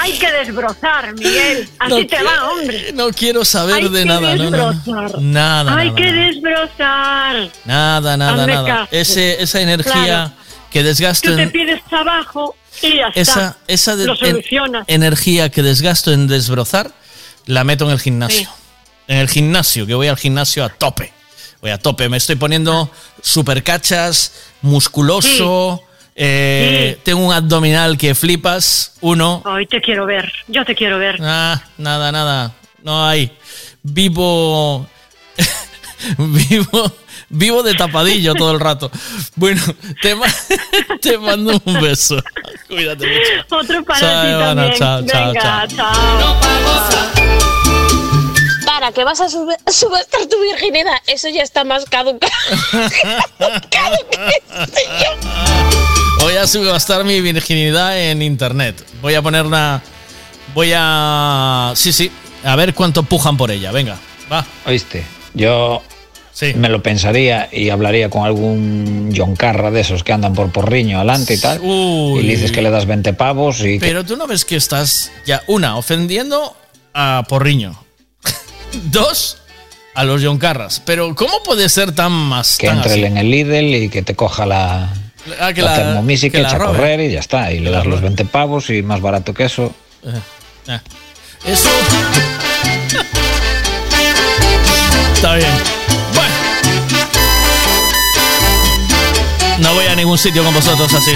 Hay 0.00 0.12
que 0.18 0.32
desbrozar, 0.32 1.14
Miguel. 1.14 1.68
Así 1.78 1.90
No 1.90 1.96
te 1.98 2.06
quiero- 2.08 2.24
va, 2.24 2.50
hombre. 2.50 2.92
No 2.92 3.08
quiero 3.10 3.44
saber 3.44 3.74
Hay 3.76 3.88
de 3.88 4.04
nada. 4.04 4.34
no, 4.34 4.50
no, 4.50 4.50
no. 4.50 4.72
desbrozar. 4.72 5.20
Nada, 5.20 5.76
Hay 5.76 5.86
nada, 5.90 5.96
que 5.96 6.10
nada. 6.12 6.26
desbrozar. 6.26 7.50
Nada, 7.66 8.16
nada, 8.16 8.42
Hazme 8.42 8.54
nada. 8.54 8.88
Ese, 8.90 9.40
esa 9.42 9.60
energía 9.60 9.92
Claro. 9.92 10.32
que 10.72 10.82
desgasto 10.82 11.30
Tú 11.30 11.36
te 11.36 11.46
pides 11.48 11.82
trabajo 11.88 12.56
y 12.82 12.96
ya 12.96 13.08
esa, 13.14 13.32
está. 13.32 13.56
esa 13.68 13.96
de- 13.96 14.06
Lo 14.06 14.14
en- 14.20 14.42
energía 14.86 15.48
que 15.50 15.62
desgasto 15.62 16.12
en 16.12 16.26
desbrozar, 16.28 16.90
la 17.46 17.64
meto 17.64 17.84
en 17.86 17.90
el 17.92 18.00
gimnasio. 18.00 18.40
Sí. 18.48 18.62
En 19.08 19.18
el 19.18 19.28
gimnasio, 19.28 19.86
que 19.86 19.94
voy 19.94 20.08
al 20.08 20.16
gimnasio 20.16 20.64
a 20.64 20.68
tope. 20.68 21.12
Voy 21.60 21.70
a 21.70 21.78
tope, 21.78 22.08
me 22.08 22.16
estoy 22.16 22.36
poniendo 22.36 22.90
super 23.22 23.62
cachas, 23.62 24.32
musculoso. 24.62 25.82
eh, 26.14 26.94
Sí. 26.96 27.00
Tengo 27.04 27.26
un 27.26 27.32
abdominal 27.32 27.96
que 27.98 28.14
flipas. 28.14 28.92
Uno. 29.00 29.42
Hoy 29.44 29.66
te 29.66 29.80
quiero 29.80 30.06
ver. 30.06 30.32
Yo 30.48 30.64
te 30.64 30.74
quiero 30.74 30.98
ver. 30.98 31.18
Ah, 31.22 31.62
nada, 31.78 32.10
nada. 32.10 32.54
No 32.82 33.06
hay. 33.06 33.30
Vivo. 33.82 34.86
vivo. 36.18 36.92
Vivo 37.28 37.62
de 37.62 37.74
tapadillo 37.74 38.34
todo 38.34 38.52
el 38.52 38.60
rato. 38.60 38.90
Bueno, 39.34 39.60
te, 40.00 40.14
ma- 40.14 40.26
te 41.02 41.18
mando 41.18 41.60
un 41.64 41.80
beso. 41.80 42.16
Cuídate 42.68 43.06
mucho. 43.06 43.56
Otro 43.56 43.84
para 43.84 44.00
Chao, 44.00 44.22
ti 44.22 44.28
Ivana, 44.28 44.54
también. 44.54 44.78
chao, 44.78 45.06
chao, 45.06 45.26
Venga, 45.32 45.66
chao. 45.68 45.76
chao. 45.76 46.36
Para, 48.64 48.92
que 48.92 49.04
vas 49.04 49.20
a 49.20 49.28
sub- 49.28 49.56
subastar 49.72 50.26
tu 50.26 50.40
virginidad. 50.40 50.94
Eso 51.06 51.28
ya 51.28 51.42
está 51.42 51.64
más 51.64 51.84
caducado. 51.86 52.32
Voy 56.20 56.36
a 56.36 56.46
subastar 56.46 57.04
mi 57.04 57.20
virginidad 57.20 57.98
en 57.98 58.22
internet. 58.22 58.84
Voy 59.02 59.14
a 59.14 59.22
poner 59.22 59.44
una. 59.46 59.82
Voy 60.54 60.72
a. 60.74 61.72
Sí, 61.74 61.92
sí. 61.92 62.10
A 62.44 62.54
ver 62.56 62.74
cuánto 62.74 63.02
pujan 63.02 63.36
por 63.36 63.50
ella. 63.50 63.72
Venga, 63.72 63.96
va. 64.32 64.44
Oíste, 64.66 65.04
yo 65.34 65.82
me 66.56 66.68
lo 66.68 66.82
pensaría 66.82 67.48
y 67.50 67.70
hablaría 67.70 68.10
con 68.10 68.24
algún 68.24 69.12
John 69.16 69.36
Carra 69.36 69.70
de 69.70 69.80
esos 69.80 70.04
que 70.04 70.12
andan 70.12 70.34
por 70.34 70.50
porriño 70.52 70.98
adelante 70.98 71.34
y 71.34 71.38
tal. 71.40 71.60
Uy. 71.62 72.20
Y 72.20 72.22
le 72.24 72.32
dices 72.34 72.52
que 72.52 72.60
le 72.62 72.70
das 72.70 72.86
20 72.86 73.12
pavos 73.14 73.60
y 73.60 73.78
que- 73.78 73.86
Pero 73.86 74.04
tú 74.04 74.16
no 74.16 74.26
ves 74.26 74.44
que 74.44 74.56
estás 74.56 75.10
ya, 75.24 75.42
una, 75.46 75.76
ofendiendo 75.76 76.54
a 76.94 77.24
Porriño. 77.28 77.78
Dos, 78.90 79.38
A 79.94 80.04
los 80.04 80.22
John 80.22 80.36
Carras. 80.38 80.82
Pero 80.84 81.14
¿cómo 81.14 81.42
puede 81.42 81.68
ser 81.70 81.92
tan 81.92 82.12
más... 82.12 82.58
Que 82.58 82.66
tan 82.66 82.76
entre 82.78 82.92
así? 82.92 83.04
en 83.04 83.16
el 83.16 83.30
Lidl 83.30 83.74
y 83.74 83.88
que 83.88 84.02
te 84.02 84.14
coja 84.14 84.44
la, 84.44 84.92
Ah, 85.40 85.54
que 85.54 85.62
la, 85.62 85.70
la- 85.70 85.76
Thermomix 85.76 86.22
y 86.24 86.30
que 86.30 86.36
que 86.38 86.42
echa 86.42 86.56
a 86.56 86.66
correr 86.66 87.00
y 87.00 87.12
ya 87.12 87.20
está. 87.20 87.50
Y 87.50 87.60
le 87.60 87.70
das 87.70 87.86
los 87.86 88.02
20 88.02 88.26
pavos 88.26 88.68
y 88.70 88.82
más 88.82 89.00
barato 89.00 89.32
que 89.32 89.44
eso. 89.46 89.72
Eh, 90.04 90.20
eh. 90.68 90.78
Eso... 91.46 91.70
Está 95.14 95.34
bien. 95.36 95.75
a 99.96 99.98
ningún 99.98 100.18
sitio 100.18 100.44
con 100.44 100.52
vosotros 100.52 100.92
así. 100.92 101.12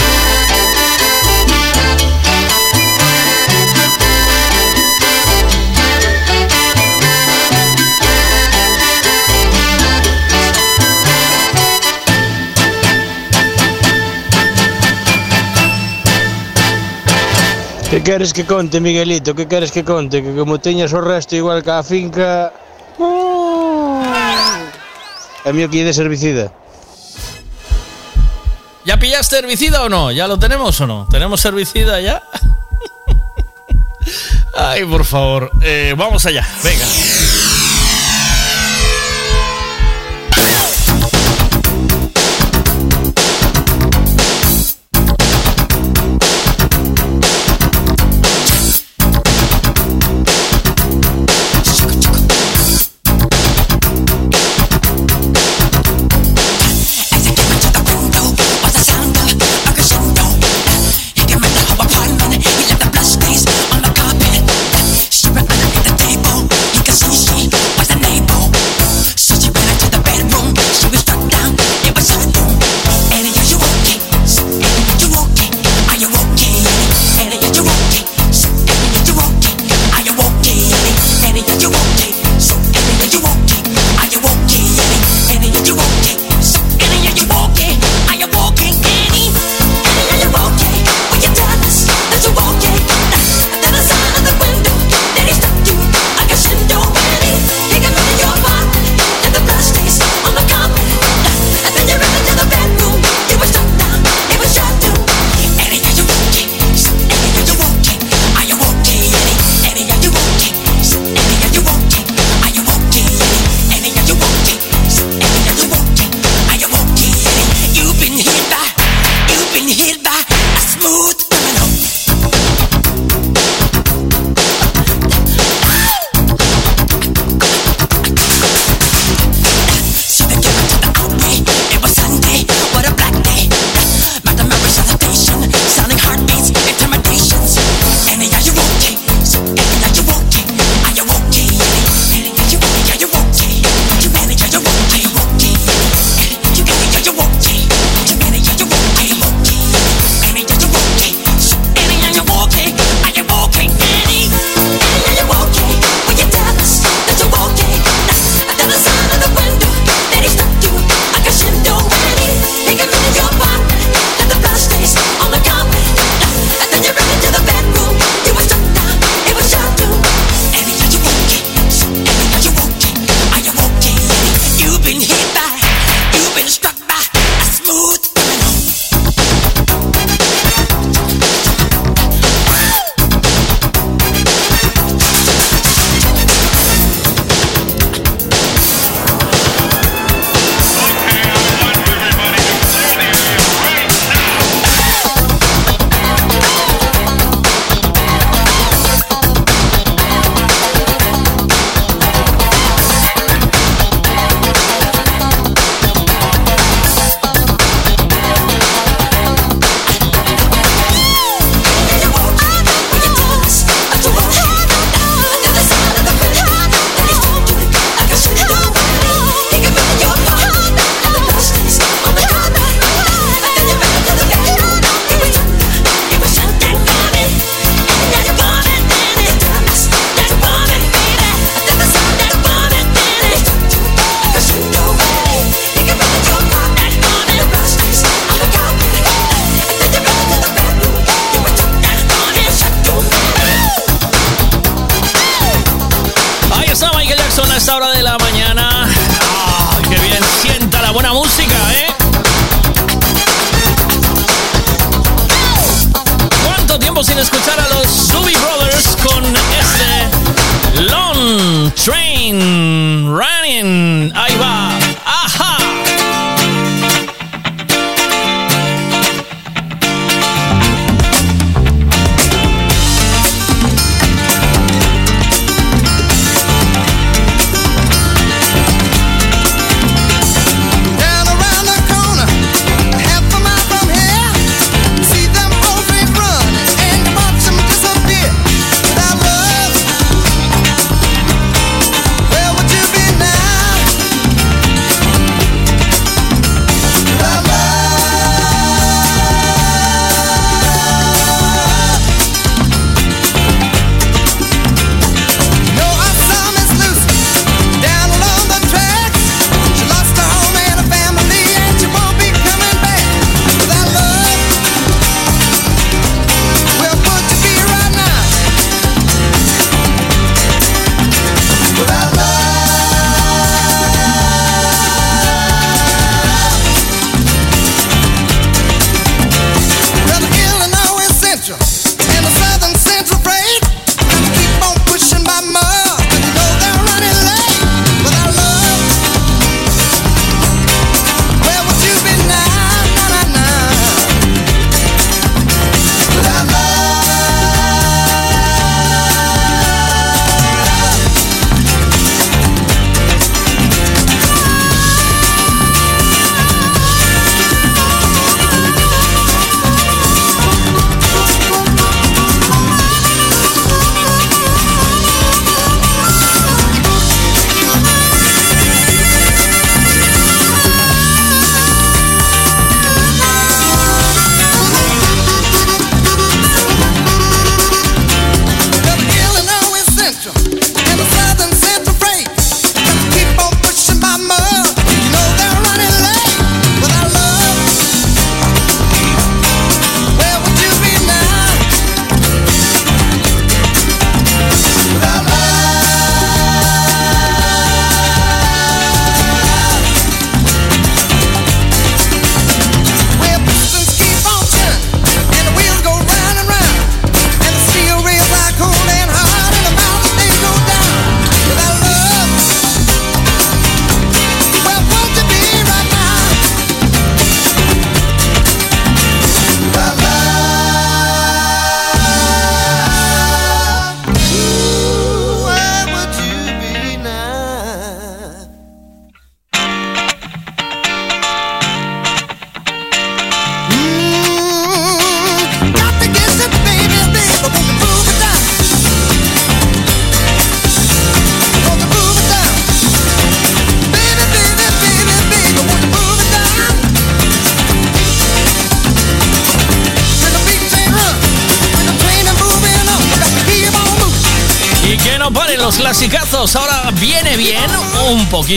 Que 17.91 18.02
queres 18.02 18.33
que 18.33 18.47
conte, 18.47 18.81
Miguelito? 18.81 19.34
Que 19.34 19.47
queres 19.47 19.73
que 19.73 19.84
conte? 19.84 20.23
Que 20.23 20.34
como 20.34 20.59
teñas 20.59 20.92
o 20.94 21.00
resto 21.02 21.36
igual 21.36 21.62
que 21.62 21.70
a 21.70 21.83
finca... 21.83 22.52
Oh. 22.99 24.00
A 25.44 25.52
mí 25.52 25.65
o 25.65 25.68
que 25.68 25.84
de. 25.84 26.60
¿Ya 28.91 28.99
pillaste 28.99 29.39
herbicida 29.39 29.85
o 29.85 29.89
no? 29.89 30.10
¿Ya 30.10 30.27
lo 30.27 30.36
tenemos 30.36 30.81
o 30.81 30.86
no? 30.89 31.07
¿Tenemos 31.09 31.44
herbicida 31.44 32.01
ya? 32.01 32.25
Ay, 34.52 34.85
por 34.85 35.05
favor. 35.05 35.52
Eh, 35.62 35.94
vamos 35.97 36.27
allá. 36.27 36.44
Venga. 36.65 36.85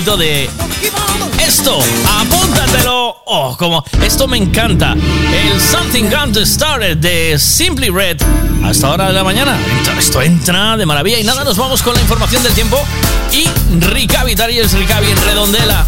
de 0.01 0.49
esto. 1.45 1.77
Apúntatelo. 2.19 3.15
Oh, 3.25 3.55
como 3.55 3.85
esto 4.01 4.27
me 4.27 4.37
encanta. 4.37 4.93
El 4.93 5.61
Something 5.61 6.05
Got 6.05 6.33
to 6.33 6.45
Started 6.47 6.97
de 6.97 7.37
Simply 7.37 7.91
Red. 7.91 8.17
Hasta 8.63 8.87
ahora 8.87 9.07
de 9.09 9.13
la 9.13 9.23
mañana. 9.23 9.55
Esto 9.95 10.19
entra 10.23 10.77
de 10.77 10.87
maravilla. 10.87 11.19
Y 11.19 11.23
nada, 11.23 11.43
nos 11.43 11.57
vamos 11.57 11.83
con 11.83 11.93
la 11.93 12.01
información 12.01 12.41
del 12.41 12.53
tiempo. 12.53 12.81
Y 13.31 13.47
Ricavi, 13.85 14.35
Tariels 14.35 14.73
Ricavi 14.73 15.11
en 15.11 15.17
Redondela. 15.25 15.85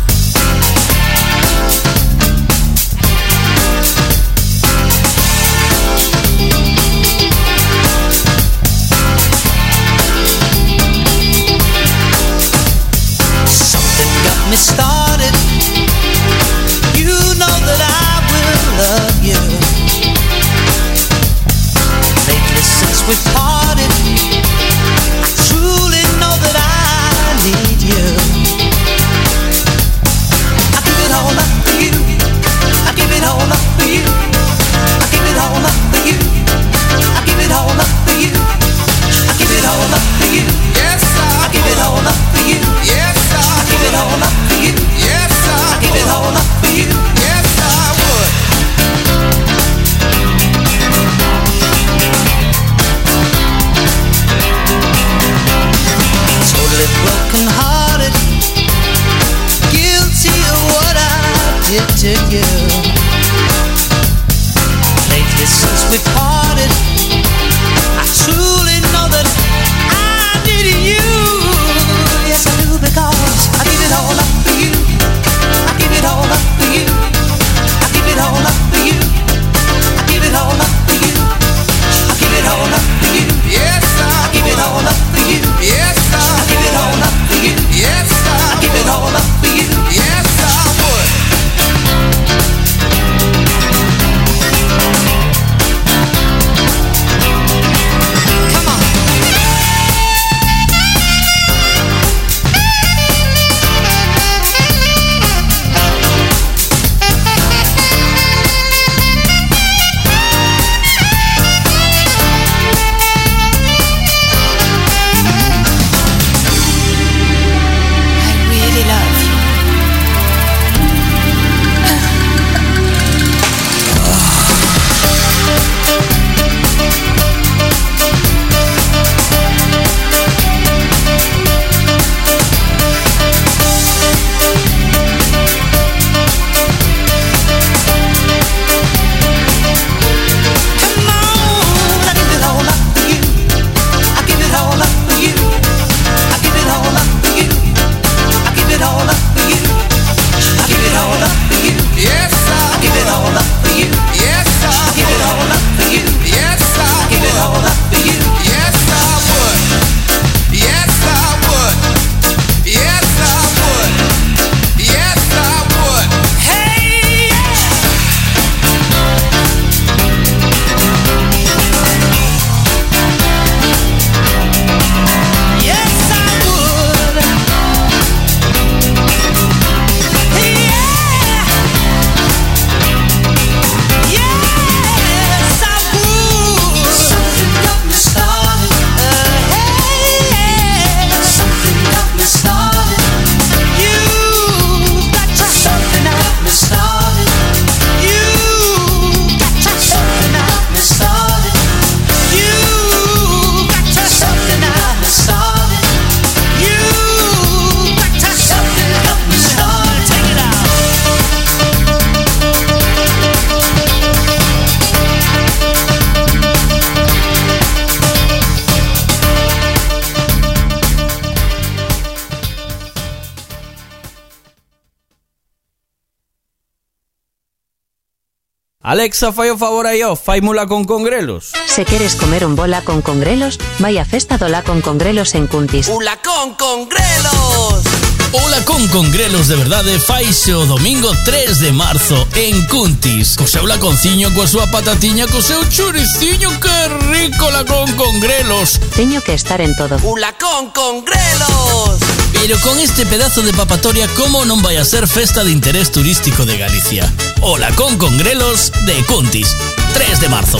Alexa, 228.95 229.33
fai 229.33 229.51
o 229.51 229.57
favor 229.57 229.85
aí, 229.87 230.01
ó, 230.03 230.15
faimula 230.15 230.67
con 230.67 230.85
congrelos. 230.85 231.51
Se 231.65 231.83
queres 231.83 232.15
comer 232.15 232.45
un 232.45 232.55
bola 232.55 232.81
con 232.81 233.01
congrelos, 233.01 233.59
vai 233.77 233.97
a 233.99 234.05
festa 234.05 234.37
do 234.39 234.47
la 234.47 234.63
con 234.63 234.79
congrelos 234.79 235.35
en 235.35 235.51
Cuntis. 235.51 235.91
Ula 235.91 236.15
con 236.23 236.55
congrelos! 236.55 238.14
Hola 238.43 238.65
con 238.65 238.85
Congrelos 238.89 239.47
de 239.47 239.55
verdad 239.55 239.85
de 239.85 239.97
faixo 239.97 240.65
domingo 240.65 241.09
3 241.23 241.59
de 241.59 241.71
marzo 241.71 242.27
en 242.35 242.67
Cuntis. 242.67 243.37
Coseu 243.37 243.65
laconciño 243.65 244.33
coa 244.35 244.43
súa 244.43 244.67
patatiña, 244.67 245.23
coseu 245.27 245.63
churiciño, 245.71 246.51
Qué 246.59 246.79
rico 247.15 247.49
la 247.49 247.63
con 247.63 248.19
Grelos. 248.19 248.81
Teño 248.93 249.21
que 249.21 249.35
estar 249.35 249.61
en 249.61 249.73
todo. 249.77 249.95
Hola 250.03 250.35
con 250.37 251.05
Grelos. 251.05 251.99
Pero 252.33 252.59
con 252.59 252.77
este 252.77 253.05
pedazo 253.05 253.41
de 253.41 253.53
papatoria, 253.53 254.05
cómo 254.19 254.43
non 254.43 254.59
vai 254.59 254.75
a 254.75 254.83
ser 254.83 255.07
festa 255.07 255.47
de 255.47 255.55
interés 255.55 255.95
turístico 255.95 256.43
de 256.43 256.59
Galicia? 256.59 257.07
Hola 257.39 257.71
con 257.79 257.95
Grelos 258.19 258.75
de 258.83 258.99
Cuntis, 259.07 259.55
3 259.95 260.19
de 260.19 260.27
marzo. 260.27 260.59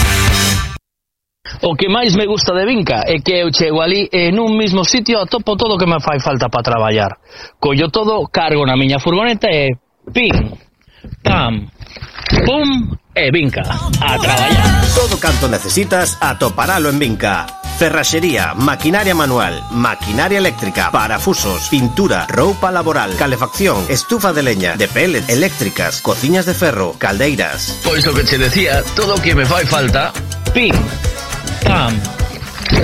O 1.61 1.75
que 1.75 1.89
máis 1.89 2.13
me 2.15 2.25
gusta 2.25 2.53
de 2.53 2.65
Vinca 2.65 3.01
é 3.05 3.17
que 3.17 3.33
eu 3.33 3.49
chego 3.53 3.81
ali 3.81 4.09
e 4.13 4.29
nun 4.29 4.53
mismo 4.57 4.85
sitio 4.85 5.17
atopo 5.17 5.57
todo 5.57 5.73
o 5.73 5.77
que 5.77 5.89
me 5.89 5.97
fai 5.97 6.21
falta 6.21 6.49
para 6.49 6.61
traballar. 6.61 7.17
Collo 7.57 7.89
todo, 7.89 8.29
cargo 8.29 8.65
na 8.65 8.77
miña 8.77 9.01
furgoneta 9.01 9.49
e 9.49 9.73
pim, 10.13 10.33
pam, 11.25 11.65
pum 12.45 12.93
e 13.13 13.25
Vinca 13.33 13.61
a 13.65 14.17
traballar. 14.21 14.69
Todo 14.93 15.17
canto 15.17 15.49
necesitas 15.49 16.17
atoparalo 16.21 16.89
en 16.89 16.97
Vinca. 16.97 17.45
Ferraxería, 17.81 18.53
maquinaria 18.53 19.15
manual, 19.17 19.57
maquinaria 19.73 20.37
eléctrica, 20.37 20.91
parafusos, 20.91 21.69
pintura, 21.69 22.27
roupa 22.29 22.69
laboral, 22.69 23.17
calefacción, 23.17 23.85
estufa 23.89 24.33
de 24.33 24.43
leña, 24.43 24.77
de 24.77 24.87
pellet, 24.87 25.27
eléctricas, 25.27 26.01
cociñas 26.01 26.45
de 26.45 26.53
ferro, 26.53 26.93
caldeiras. 26.99 27.81
Pois 27.83 28.05
o 28.05 28.13
que 28.13 28.25
che 28.25 28.37
decía, 28.37 28.83
todo 28.95 29.17
o 29.17 29.21
que 29.21 29.33
me 29.33 29.49
fai 29.49 29.65
falta, 29.65 30.13
pim, 30.53 30.77
pam, 31.63 31.99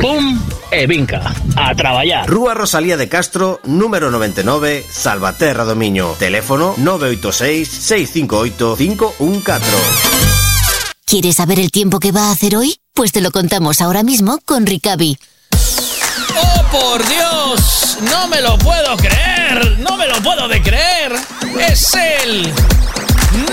pum 0.01 0.39
e 0.71 0.87
Vinca. 0.87 1.21
A 1.55 1.73
traballar. 1.75 2.27
Rúa 2.27 2.53
Rosalía 2.53 2.97
de 2.97 3.07
Castro, 3.07 3.59
número 3.63 4.11
99, 4.11 4.85
Salvaterra 4.89 5.65
do 5.65 5.75
Miño. 5.75 6.15
Teléfono 6.19 6.75
986 6.77 7.67
658 7.67 8.75
514. 8.75 10.27
¿Quieres 11.05 11.37
saber 11.37 11.59
el 11.59 11.71
tiempo 11.71 11.99
que 11.99 12.11
va 12.11 12.27
a 12.27 12.31
hacer 12.31 12.55
hoy? 12.55 12.79
Pues 12.93 13.11
te 13.11 13.21
lo 13.21 13.31
contamos 13.31 13.81
ahora 13.81 14.03
mismo 14.03 14.39
con 14.43 14.65
Ricavi. 14.65 15.17
¡Oh, 16.35 16.63
por 16.71 17.07
Dios! 17.07 17.97
¡No 18.11 18.27
me 18.27 18.41
lo 18.41 18.57
puedo 18.57 18.97
creer! 18.97 19.79
¡No 19.79 19.95
me 19.95 20.07
lo 20.07 20.15
puedo 20.21 20.47
de 20.47 20.61
creer! 20.61 21.13
¡Es 21.59 21.93
él! 21.95 22.51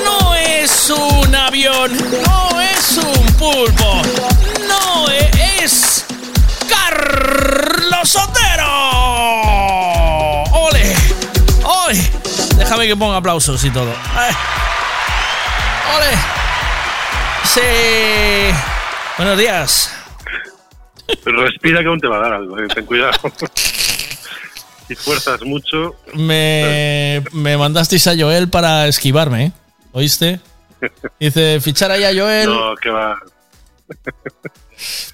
¡No 0.04 0.34
es 0.34 0.90
un 0.90 1.34
avión! 1.34 1.92
¡No 2.26 2.60
es 2.60 2.98
un 2.98 3.26
pulpo! 3.34 4.02
¡No 4.68 4.83
es... 5.10 6.04
¡Carlos 6.68 8.16
Otero! 8.16 8.70
¡Ole! 10.52 10.94
¡Ole! 11.64 12.10
Déjame 12.56 12.86
que 12.86 12.96
ponga 12.96 13.16
aplausos 13.18 13.62
y 13.64 13.70
todo. 13.70 13.92
¡Ay! 14.14 14.32
¡Ole! 15.96 16.16
Sí. 17.44 18.54
Buenos 19.18 19.38
días. 19.38 19.90
Respira 21.24 21.80
que 21.80 21.88
aún 21.88 22.00
te 22.00 22.08
va 22.08 22.16
a 22.16 22.20
dar 22.20 22.32
algo, 22.34 22.58
eh, 22.58 22.66
ten 22.74 22.84
cuidado. 22.86 23.12
si 24.88 24.94
fuerzas 24.94 25.42
mucho, 25.42 25.96
Me, 26.14 27.22
me 27.32 27.56
mandasteis 27.56 28.06
a 28.06 28.14
Joel 28.18 28.48
para 28.48 28.86
esquivarme, 28.88 29.44
¿eh? 29.46 29.52
¿Oíste? 29.92 30.40
Dice, 31.20 31.60
fichar 31.60 31.90
ahí 31.90 32.04
a 32.04 32.12
Joel. 32.20 32.46
no, 32.48 32.74
que 32.76 32.90
va, 32.90 33.16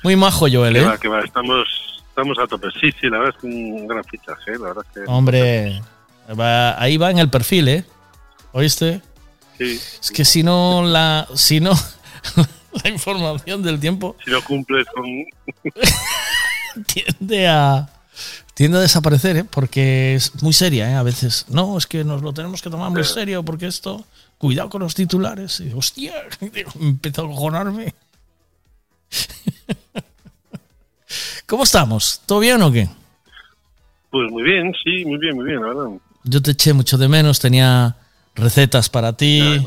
Muy 0.02 0.16
majo 0.16 0.47
Joel, 0.50 0.74
que 0.74 0.81
¿eh? 0.81 0.84
va, 0.84 0.99
que 0.99 1.08
va. 1.08 1.20
Estamos, 1.20 1.66
estamos 2.08 2.39
a 2.39 2.47
tope. 2.47 2.68
Sí, 2.81 2.90
sí, 3.00 3.08
la 3.08 3.18
verdad 3.18 3.34
es 3.36 3.40
que 3.40 3.47
un 3.47 3.86
gran 3.86 4.05
fichaje, 4.05 4.52
eh, 4.52 4.58
la 4.58 4.68
verdad 4.68 4.84
es 4.89 4.92
que... 5.05 5.10
Hombre, 5.10 5.82
va- 6.39 6.81
ahí 6.81 6.97
va 6.97 7.10
en 7.10 7.18
el 7.18 7.28
perfil, 7.31 7.68
¿eh? 7.68 7.84
¿Oíste? 8.52 9.00
Sí, 9.58 9.81
Es 10.00 10.10
que 10.10 10.24
si 10.24 10.42
no 10.42 10.82
la, 10.82 11.28
si 11.34 11.60
no 11.60 11.73
la 12.84 12.90
información 12.90 13.62
del 13.62 13.78
tiempo 13.78 14.16
si 14.24 14.31
no 14.31 14.42
cumples 14.42 14.86
con... 14.94 15.05
tiende 16.86 17.49
a 17.49 17.89
tiende 18.55 18.78
a 18.78 18.81
desaparecer, 18.81 19.36
¿eh? 19.39 19.44
Porque 19.44 20.15
es 20.15 20.42
muy 20.42 20.52
seria, 20.52 20.90
¿eh? 20.90 20.94
A 20.94 21.02
veces. 21.02 21.47
No, 21.49 21.78
es 21.78 21.86
que 21.86 22.05
nos 22.05 22.23
lo 22.23 22.32
tenemos 22.32 22.60
que 22.62 22.70
tomar 22.70 22.90
muy 22.90 23.05
serio 23.05 23.42
porque 23.44 23.66
esto. 23.66 24.05
Cuidado 24.39 24.70
con 24.70 24.81
los 24.82 24.94
titulares. 24.94 25.60
Y, 25.60 25.73
hostia, 25.74 26.15
empezó 26.81 27.24
a 27.24 27.28
cojonarme. 27.28 27.94
¿Cómo 31.47 31.64
estamos? 31.64 32.20
¿Todo 32.26 32.40
bien 32.40 32.62
o 32.62 32.70
qué? 32.70 32.89
Pues 34.10 34.30
muy 34.30 34.42
bien, 34.42 34.72
sí, 34.84 35.05
muy 35.05 35.18
bien, 35.18 35.36
muy 35.36 35.47
bien, 35.47 35.60
la 35.60 35.68
verdad. 35.68 35.86
Yo 36.24 36.42
te 36.42 36.52
eché 36.52 36.72
mucho 36.72 36.98
de 36.98 37.08
menos, 37.08 37.40
tenía 37.40 37.97
recetas 38.34 38.89
para 38.89 39.16
ti. 39.16 39.64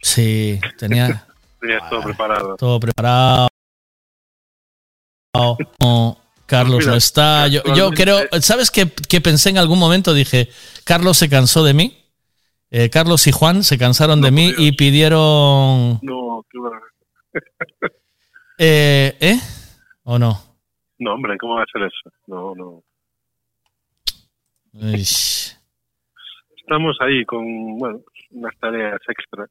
Sí, 0.00 0.60
tenía 0.78 1.26
Tenías 1.60 1.88
todo 1.88 2.02
preparado. 2.02 2.56
todo 2.56 2.80
preparado. 2.80 3.48
No, 5.80 6.18
Carlos 6.44 6.80
Mira, 6.80 6.90
no 6.90 6.96
está. 6.96 7.48
Yo, 7.48 7.62
yo 7.74 7.90
creo, 7.90 8.18
¿sabes 8.40 8.70
qué, 8.70 8.92
qué 9.08 9.22
pensé 9.22 9.48
en 9.48 9.58
algún 9.58 9.78
momento? 9.78 10.12
Dije, 10.12 10.50
Carlos 10.84 11.16
se 11.16 11.30
cansó 11.30 11.64
de 11.64 11.72
mí. 11.72 11.98
Eh, 12.70 12.90
Carlos 12.90 13.26
y 13.26 13.32
Juan 13.32 13.64
se 13.64 13.78
cansaron 13.78 14.20
de 14.20 14.30
mí 14.30 14.52
y 14.58 14.72
pidieron... 14.72 16.00
No, 16.02 16.44
qué 16.50 16.58
va. 16.58 16.70
Eh, 18.58 19.16
¿Eh? 19.20 19.36
¿O 20.04 20.18
no? 20.18 20.38
No, 20.98 21.14
hombre, 21.14 21.36
¿cómo 21.38 21.56
va 21.56 21.62
a 21.62 21.66
ser 21.72 21.82
eso? 21.82 22.10
No, 22.26 22.54
no. 22.54 22.82
Estamos 26.56 26.96
ahí 27.00 27.24
con, 27.24 27.78
bueno, 27.78 28.00
unas 28.30 28.56
tareas 28.58 29.00
extra 29.08 29.46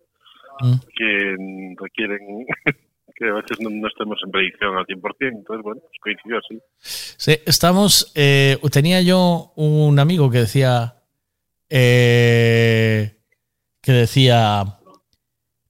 Mm. 0.61 0.75
que 0.95 1.35
requieren 1.79 2.45
que 3.15 3.25
a 3.27 3.33
veces 3.33 3.57
no, 3.59 3.71
no 3.71 3.87
estemos 3.87 4.19
en 4.23 4.29
predicción 4.31 4.77
al 4.77 4.85
100%, 4.85 5.15
entonces, 5.19 5.63
bueno, 5.63 5.81
pues 5.81 5.99
coincidió 5.99 6.37
así. 6.37 6.59
Sí, 6.77 7.35
estamos. 7.47 8.11
eh, 8.15 8.57
tenía 8.71 9.01
yo 9.01 9.51
un 9.55 9.97
amigo 9.97 10.29
que 10.29 10.37
decía. 10.39 10.93
eh, 11.69 13.15
que 13.81 13.91
decía. 13.91 14.63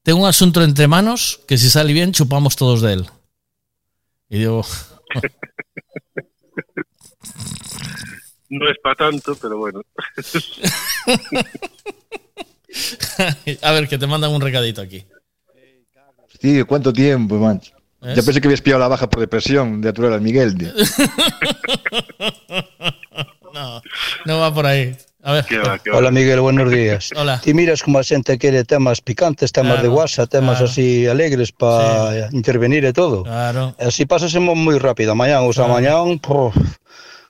Tengo 0.03 0.19
un 0.19 0.27
asunto 0.27 0.61
entre 0.61 0.87
manos 0.87 1.39
que 1.47 1.57
si 1.57 1.69
sale 1.69 1.93
bien 1.93 2.11
chupamos 2.11 2.55
todos 2.55 2.81
de 2.81 2.93
él. 2.93 3.05
Y 4.29 4.39
digo. 4.39 4.65
No 8.49 8.69
es 8.69 8.77
para 8.83 8.93
tanto, 8.93 9.35
pero 9.41 9.57
bueno. 9.57 9.81
a 13.63 13.71
ver, 13.71 13.87
que 13.87 13.97
te 13.97 14.05
mandan 14.05 14.29
un 14.29 14.41
recadito 14.41 14.79
aquí. 14.79 15.03
Tío, 16.39 16.67
¿cuánto 16.67 16.93
tiempo, 16.93 17.39
man? 17.39 17.59
Ya 18.01 18.21
pensé 18.21 18.39
que 18.39 18.47
habías 18.47 18.61
pillado 18.61 18.81
la 18.81 18.89
baja 18.89 19.09
por 19.09 19.21
depresión 19.21 19.81
de 19.81 19.89
aturar 19.89 20.13
al 20.13 20.21
Miguel. 20.21 20.55
tío. 20.55 20.71
No, 23.53 23.83
no 24.25 24.39
va 24.39 24.51
por 24.51 24.65
ahí. 24.65 24.97
A 25.23 25.31
ver. 25.31 25.45
Que 25.45 25.57
va, 25.57 25.79
va. 25.79 25.97
Hola 25.97 26.11
Miguel, 26.11 26.41
buenos 26.41 26.69
días. 26.69 27.11
Hola. 27.15 27.39
Ti 27.39 27.53
miras 27.53 27.81
como 27.81 27.97
a 27.97 28.03
xente 28.03 28.35
quere 28.37 28.67
temas 28.67 28.99
picantes, 28.99 29.55
temas 29.55 29.79
claro, 29.79 29.83
de 29.83 29.87
guasa, 29.87 30.27
temas 30.27 30.59
claro. 30.59 30.71
así 30.71 31.07
alegres 31.07 31.55
para 31.55 32.27
sí. 32.27 32.35
intervenir 32.35 32.83
e 32.83 32.91
todo. 32.91 33.23
Claro. 33.23 33.71
E 33.79 33.87
así 33.87 34.03
pasasemos 34.03 34.59
moi 34.59 34.75
rápido, 34.83 35.15
mañán, 35.15 35.47
os 35.47 35.55
claro. 35.55 35.79
mañán, 35.79 36.19
pof, 36.19 36.51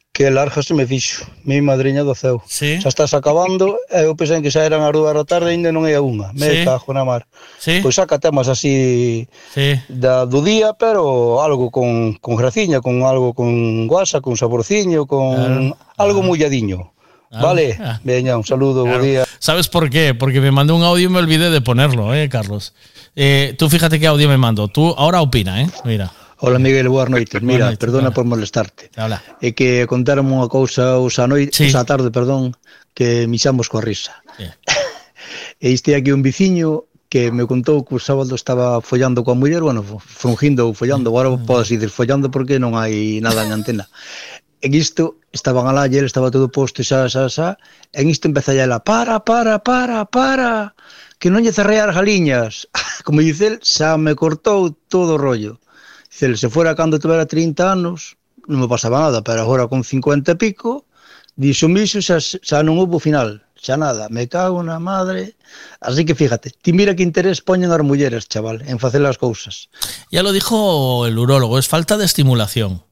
que 0.10 0.34
larga 0.34 0.66
se 0.66 0.74
me 0.74 0.90
fixo, 0.90 1.30
mi 1.46 1.62
madriña 1.62 2.02
do 2.02 2.18
ceu. 2.18 2.42
Sí. 2.50 2.82
Xa 2.82 2.90
estás 2.90 3.14
acabando, 3.14 3.78
e 3.94 4.10
eu 4.10 4.18
pensei 4.18 4.42
que 4.42 4.50
xa 4.50 4.66
eran 4.66 4.82
as 4.82 4.90
dúas 4.90 5.14
da 5.14 5.22
tarde, 5.22 5.50
e 5.50 5.58
ainda 5.58 5.70
non 5.70 5.86
é 5.86 5.94
a 5.94 6.02
unha, 6.02 6.34
me 6.34 6.50
sí. 6.50 6.66
cajo 6.66 6.98
na 6.98 7.06
mar. 7.06 7.30
Sí. 7.62 7.78
Pois 7.86 7.94
saca 7.94 8.18
temas 8.18 8.50
así 8.50 9.30
sí. 9.54 9.78
da, 9.86 10.26
do 10.26 10.42
día, 10.42 10.74
pero 10.74 11.46
algo 11.46 11.70
con, 11.70 12.18
con 12.18 12.42
graciña, 12.42 12.82
con 12.82 13.06
algo 13.06 13.38
con 13.38 13.86
guasa, 13.86 14.18
con 14.18 14.34
saborciño, 14.34 15.06
con 15.06 15.38
claro. 15.38 15.78
algo 16.02 16.26
claro. 16.26 16.30
mulladiño. 16.34 16.94
Ah, 17.34 17.42
vale, 17.42 17.78
ah. 17.82 18.00
veña, 18.04 18.38
un 18.38 18.46
saludo, 18.46 18.84
claro. 18.84 19.00
buen 19.00 19.12
día. 19.12 19.26
¿Sabes 19.40 19.68
por 19.68 19.90
qué? 19.90 20.14
Porque 20.14 20.40
me 20.40 20.52
mandó 20.52 20.76
un 20.76 20.84
audio 20.84 21.08
y 21.08 21.10
me 21.10 21.18
olvidé 21.18 21.50
de 21.50 21.62
ponerlo, 21.62 22.14
eh, 22.14 22.30
Carlos. 22.30 22.74
Eh, 23.16 23.56
tú 23.58 23.70
fíjate 23.70 24.00
qué 24.00 24.06
audio 24.06 24.30
me 24.30 24.38
mando. 24.38 24.68
Tú 24.68 24.94
ahora 24.98 25.22
opina, 25.22 25.62
eh? 25.62 25.70
Mira. 25.84 26.12
Hola 26.38 26.60
Miguel, 26.60 26.90
boas 26.90 27.10
noites. 27.10 27.42
Mira, 27.42 27.66
noites, 27.66 27.80
perdona 27.80 28.08
hola. 28.08 28.14
por 28.14 28.26
molestarte. 28.26 28.92
Hola. 28.98 29.24
É 29.42 29.48
eh, 29.48 29.54
que 29.56 29.88
contaron 29.88 30.30
unha 30.30 30.46
cousa 30.46 31.00
ousa 31.00 31.26
noite, 31.26 31.56
sí. 31.56 31.72
ousa 31.72 31.88
tarde, 31.88 32.12
perdón, 32.14 32.54
que 32.94 33.26
mixamos 33.32 33.66
coa 33.72 33.82
risa. 33.82 34.20
Sí. 34.38 34.46
e 35.66 35.74
este 35.74 35.96
aquí 35.96 36.12
un 36.12 36.22
viciño 36.22 36.86
que 37.14 37.30
me 37.30 37.46
contou 37.46 37.86
que 37.86 37.94
o 37.94 38.02
sábado 38.02 38.34
estaba 38.34 38.82
follando 38.82 39.22
coa 39.22 39.38
muller, 39.38 39.62
bueno, 39.62 39.86
frungindo 40.02 40.66
ou 40.66 40.74
follando, 40.74 41.14
agora 41.14 41.30
mm. 41.30 41.46
podes 41.46 41.70
dicir 41.70 41.94
follando 41.94 42.34
porque 42.34 42.58
non 42.58 42.74
hai 42.74 43.22
nada 43.22 43.46
en 43.46 43.54
antena. 43.54 43.86
en 44.64 44.74
isto 44.74 45.20
estaban 45.34 45.68
alá 45.68 45.92
e 45.92 46.00
estaba 46.00 46.32
todo 46.32 46.48
posto 46.48 46.88
xa, 46.88 47.12
xa, 47.12 47.28
xa, 47.28 47.60
en 47.92 48.08
isto 48.08 48.32
empeza 48.32 48.56
ela, 48.56 48.80
para, 48.80 49.20
para, 49.20 49.60
para, 49.60 50.08
para, 50.08 50.72
que 51.20 51.28
non 51.28 51.44
lle 51.44 51.52
cerrei 51.52 51.84
as 51.84 51.92
galiñas. 51.92 52.72
Como 53.06 53.20
dice 53.20 53.52
el, 53.52 53.56
xa 53.60 54.00
me 54.00 54.16
cortou 54.16 54.72
todo 54.88 55.20
o 55.20 55.22
rollo. 55.22 55.60
Dice 56.08 56.32
el, 56.32 56.40
se 56.40 56.48
fora 56.48 56.80
cando 56.80 56.96
tuvera 56.96 57.28
30 57.28 57.60
anos, 57.60 58.16
non 58.48 58.64
me 58.64 58.72
pasaba 58.72 59.04
nada, 59.04 59.20
pero 59.20 59.44
agora 59.44 59.68
con 59.68 59.84
50 59.84 60.32
e 60.32 60.40
pico, 60.40 60.88
dixo 61.36 61.68
miso 61.68 62.00
xa, 62.00 62.24
xa 62.24 62.64
non 62.64 62.80
houve 62.80 63.04
final, 63.04 63.44
xa 63.60 63.76
nada, 63.76 64.08
me 64.08 64.32
cago 64.32 64.64
na 64.64 64.80
madre. 64.80 65.36
Así 65.84 66.08
que 66.08 66.16
fíjate, 66.16 66.56
ti 66.56 66.72
mira 66.72 66.96
que 66.96 67.04
interés 67.04 67.44
poñen 67.44 67.68
as 67.68 67.84
mulleres, 67.84 68.32
chaval, 68.32 68.64
en 68.64 68.80
facer 68.80 69.04
as 69.04 69.20
cousas. 69.20 69.68
Ya 70.08 70.24
lo 70.24 70.32
dijo 70.32 71.04
el 71.04 71.20
urólogo, 71.20 71.60
es 71.60 71.68
falta 71.68 72.00
de 72.00 72.08
estimulación. 72.08 72.88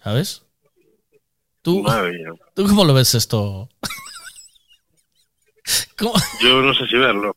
¿Sabes? 0.00 0.48
¿Tú, 1.62 1.84
¿Tú 2.54 2.66
cómo 2.66 2.84
lo 2.84 2.94
ves 2.94 3.14
esto? 3.14 3.68
¿Cómo? 5.98 6.14
Yo 6.42 6.62
no 6.62 6.74
sé 6.74 6.86
si 6.86 6.96
verlo. 6.96 7.36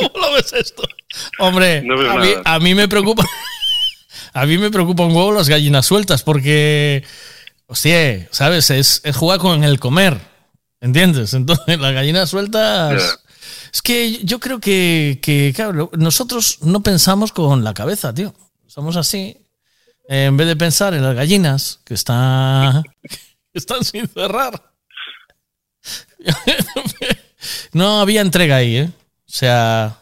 ¿Cómo 0.00 0.26
lo 0.26 0.32
ves 0.32 0.52
esto? 0.52 0.82
Hombre, 1.38 1.78
a, 1.78 2.16
mí, 2.16 2.28
a, 2.44 2.58
mí, 2.58 2.74
me 2.74 2.88
preocupa. 2.88 3.24
A 4.32 4.44
mí 4.44 4.58
me 4.58 4.70
preocupa 4.70 5.04
un 5.04 5.16
huevo 5.16 5.32
las 5.32 5.48
gallinas 5.48 5.86
sueltas 5.86 6.22
porque. 6.22 7.04
Hostia, 7.68 8.28
¿sabes? 8.30 8.70
Es, 8.70 9.00
es 9.02 9.16
jugar 9.16 9.38
con 9.38 9.64
el 9.64 9.80
comer. 9.80 10.18
¿Entiendes? 10.80 11.32
Entonces, 11.34 11.78
las 11.80 11.92
gallinas 11.92 12.28
sueltas. 12.28 13.20
Es 13.72 13.82
que 13.82 14.24
yo 14.24 14.38
creo 14.40 14.60
que, 14.60 15.20
que, 15.22 15.52
claro, 15.54 15.90
nosotros 15.96 16.58
no 16.62 16.82
pensamos 16.82 17.32
con 17.32 17.64
la 17.64 17.74
cabeza, 17.74 18.12
tío. 18.12 18.34
Somos 18.66 18.96
así. 18.96 19.36
En 20.08 20.36
vez 20.36 20.46
de 20.46 20.56
pensar 20.56 20.94
en 20.94 21.02
las 21.02 21.14
gallinas 21.14 21.80
que 21.84 21.94
están, 21.94 22.84
están 23.58 23.84
sin 23.84 24.06
cerrar. 24.08 24.62
No 27.72 28.00
había 28.00 28.22
entrega 28.22 28.56
ahí, 28.56 28.76
¿eh? 28.76 28.88
O 28.88 29.30
sea. 29.30 29.98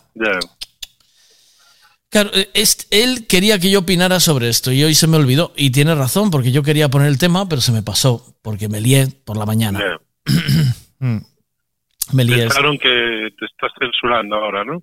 Claro, 2.09 2.31
él 2.91 3.27
quería 3.27 3.59
que 3.59 3.71
yo 3.71 3.81
opinara 3.81 4.21
sobre 4.21 4.49
esto 4.49 4.71
y 4.71 4.85
hoy 4.85 4.95
se 4.95 5.09
me 5.09 5.17
olvidó. 5.17 5.53
Y 5.57 5.71
tiene 5.71 5.95
razón, 5.95 6.31
porque 6.31 6.53
yo 6.53 6.63
quería 6.63 6.89
poner 6.89 7.09
el 7.09 7.19
tema, 7.19 7.49
pero 7.49 7.61
se 7.61 7.73
me 7.73 7.83
pasó, 7.83 8.37
porque 8.41 8.69
me 8.69 8.81
lié 8.81 9.09
por 9.25 9.37
la 9.37 9.47
mañana. 9.47 9.81
Mm. 11.01 11.19
me 12.13 12.25
lié. 12.25 12.45
Pensaron 12.45 12.79
que 12.79 13.29
te 13.37 13.45
estás 13.45 13.73
censurando 13.79 14.37
ahora, 14.37 14.65
¿no? 14.65 14.83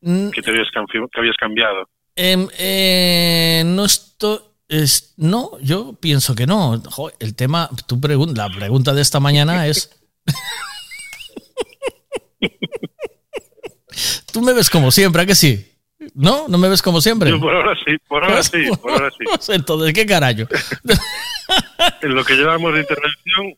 Mm. 0.00 0.30
Que 0.30 0.40
te 0.42 0.50
habías, 0.50 0.66
que 0.72 1.20
habías 1.20 1.36
cambiado. 1.36 1.88
Em, 2.16 2.48
eh, 2.58 3.62
no 3.66 3.84
estoy. 3.84 4.38
Es, 4.68 5.14
no, 5.16 5.58
yo 5.60 5.94
pienso 6.00 6.34
que 6.34 6.46
no. 6.46 6.82
el 7.18 7.34
tema, 7.34 7.68
tu 7.86 8.00
la 8.34 8.48
pregunta 8.48 8.94
de 8.94 9.02
esta 9.02 9.20
mañana 9.20 9.66
es. 9.66 9.90
Tú 14.32 14.42
me 14.42 14.52
ves 14.52 14.70
como 14.70 14.90
siempre, 14.90 15.22
¿a 15.22 15.26
que 15.26 15.34
sí? 15.34 15.70
¿No? 16.14 16.46
¿No 16.48 16.58
me 16.58 16.68
ves 16.68 16.82
como 16.82 17.00
siempre? 17.00 17.30
Yo 17.30 17.40
por 17.40 17.54
ahora 17.54 17.74
sí, 17.84 17.96
por 18.08 18.24
ahora 18.24 18.42
sí, 18.42 18.64
por 18.82 18.92
ahora 18.92 19.10
sí. 19.10 19.24
Entonces, 19.52 19.92
¿qué 19.92 20.06
carajo? 20.06 20.48
en 22.02 22.14
lo 22.14 22.24
que 22.24 22.34
llevamos 22.34 22.74
de 22.74 22.80
intervención, 22.80 23.54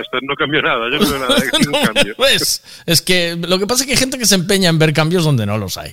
esto 0.00 0.18
no 0.22 0.34
cambió 0.34 0.62
nada, 0.62 0.90
yo 0.90 0.98
no 0.98 1.10
veo 1.10 1.18
nada 1.18 1.36
de 1.36 1.66
no, 1.66 1.92
cambio. 1.92 2.14
Pues, 2.16 2.82
es 2.86 3.02
que 3.02 3.36
lo 3.36 3.58
que 3.58 3.66
pasa 3.66 3.82
es 3.82 3.86
que 3.86 3.92
hay 3.92 3.98
gente 3.98 4.18
que 4.18 4.26
se 4.26 4.34
empeña 4.34 4.68
en 4.68 4.78
ver 4.78 4.92
cambios 4.92 5.24
donde 5.24 5.46
no 5.46 5.58
los 5.58 5.76
hay. 5.76 5.92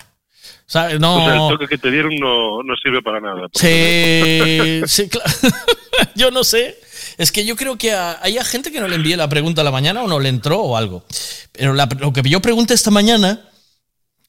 No. 0.99 1.49
el 1.49 1.57
toque 1.57 1.67
que 1.67 1.77
te 1.77 1.91
dieron 1.91 2.15
no, 2.15 2.75
sirve 2.81 3.01
para 3.01 3.19
nada. 3.19 3.47
Sí, 3.53 4.81
sí, 4.87 5.09
claro. 5.09 5.31
yo 6.15 6.31
no 6.31 6.43
sé. 6.43 6.79
Es 7.17 7.31
que 7.31 7.45
yo 7.45 7.55
creo 7.55 7.77
que 7.77 7.93
hay 7.93 8.37
gente 8.43 8.71
que 8.71 8.79
no 8.79 8.87
le 8.87 8.95
envíe 8.95 9.15
la 9.15 9.29
pregunta 9.29 9.61
a 9.61 9.63
la 9.63 9.71
mañana 9.71 10.01
o 10.03 10.07
no 10.07 10.19
le 10.19 10.29
entró 10.29 10.61
o 10.61 10.77
algo. 10.77 11.05
Pero 11.51 11.73
lo 11.73 12.13
que 12.13 12.21
yo 12.23 12.41
pregunté 12.41 12.73
esta 12.73 12.91
mañana, 12.91 13.49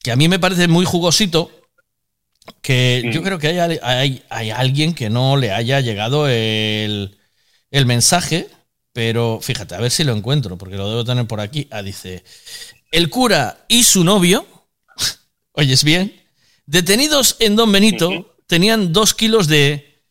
que 0.03 0.11
a 0.11 0.15
mí 0.15 0.27
me 0.27 0.39
parece 0.39 0.67
muy 0.67 0.85
jugosito, 0.85 1.49
que 2.61 3.03
mm. 3.05 3.11
yo 3.11 3.23
creo 3.23 3.39
que 3.39 3.59
hay, 3.59 4.21
hay, 4.29 4.51
alguien 4.51 4.93
que 4.93 5.09
no 5.09 5.37
le 5.37 5.51
haya 5.51 5.79
llegado 5.81 6.27
el, 6.27 7.17
el, 7.71 7.85
mensaje, 7.85 8.47
pero 8.93 9.39
fíjate, 9.41 9.75
a 9.75 9.79
ver 9.79 9.91
si 9.91 10.03
lo 10.03 10.13
encuentro, 10.13 10.57
porque 10.57 10.75
lo 10.75 10.89
debo 10.89 11.03
tener 11.03 11.25
por 11.25 11.39
aquí. 11.39 11.67
Ah, 11.71 11.81
dice, 11.81 12.23
el 12.91 13.09
cura 13.09 13.65
y 13.67 13.83
su 13.83 14.03
novio, 14.03 14.45
oyes 15.53 15.83
bien, 15.83 16.13
Detenidos 16.65 17.37
en 17.39 17.55
Don 17.55 17.71
Benito, 17.71 18.35
tenían 18.47 18.91
dos 18.91 19.13
kilos 19.13 19.47
de 19.47 20.01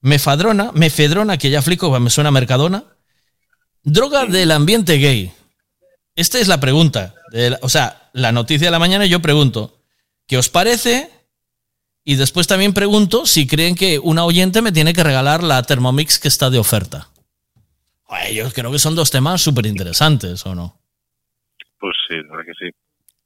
mefadrona, 0.00 0.72
mefedrona, 0.72 1.38
que 1.38 1.50
ya 1.50 1.62
flico, 1.62 1.98
me 2.00 2.10
suena 2.10 2.30
mercadona, 2.30 2.84
droga 3.82 4.26
del 4.26 4.50
ambiente 4.50 4.98
gay. 4.98 5.32
Esta 6.16 6.38
es 6.38 6.48
la 6.48 6.60
pregunta. 6.60 7.14
o 7.62 7.68
sea, 7.68 8.10
la 8.12 8.32
noticia 8.32 8.66
de 8.66 8.72
la 8.72 8.78
mañana 8.78 9.06
yo 9.06 9.20
pregunto, 9.20 9.78
¿qué 10.26 10.36
os 10.36 10.48
parece? 10.48 11.10
Y 12.04 12.16
después 12.16 12.46
también 12.46 12.72
pregunto 12.72 13.26
si 13.26 13.46
creen 13.46 13.74
que 13.74 13.98
una 13.98 14.24
oyente 14.24 14.62
me 14.62 14.72
tiene 14.72 14.92
que 14.92 15.04
regalar 15.04 15.42
la 15.42 15.62
Thermomix 15.62 16.18
que 16.18 16.28
está 16.28 16.50
de 16.50 16.58
oferta. 16.58 17.08
yo 18.32 18.50
creo 18.52 18.72
que 18.72 18.78
son 18.78 18.96
dos 18.96 19.10
temas 19.10 19.40
súper 19.42 19.66
interesantes, 19.66 20.44
¿o 20.46 20.54
no? 20.54 20.80
Pues 21.78 21.94
sí, 22.08 22.16
la 22.16 22.36
verdad 22.36 22.44
que 22.46 22.66
sí. 22.66 22.76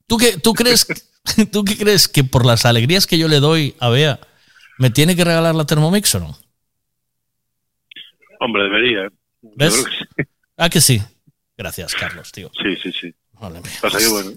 ¿Tú, 0.06 0.18
qué, 0.18 0.36
tú 0.38 0.52
crees 0.52 0.86
¿Tú 1.52 1.64
qué 1.64 1.76
crees? 1.76 2.08
¿Que 2.08 2.24
por 2.24 2.44
las 2.44 2.64
alegrías 2.66 3.06
que 3.06 3.18
yo 3.18 3.28
le 3.28 3.40
doy 3.40 3.74
a 3.80 3.88
Bea, 3.88 4.20
me 4.78 4.90
tiene 4.90 5.16
que 5.16 5.24
regalar 5.24 5.54
la 5.54 5.66
Thermomix 5.66 6.14
o 6.14 6.20
no? 6.20 6.38
Hombre, 8.40 8.64
debería. 8.64 9.08
¿Ves? 9.42 9.84
Ah, 10.56 10.68
que 10.68 10.80
sí. 10.80 11.00
Gracias, 11.56 11.94
Carlos, 11.94 12.32
tío. 12.32 12.50
Sí, 12.62 12.76
sí, 12.82 12.92
sí. 12.92 13.14
Vale, 13.40 13.60
pasa 13.80 13.98
que 13.98 14.08
bueno. 14.08 14.30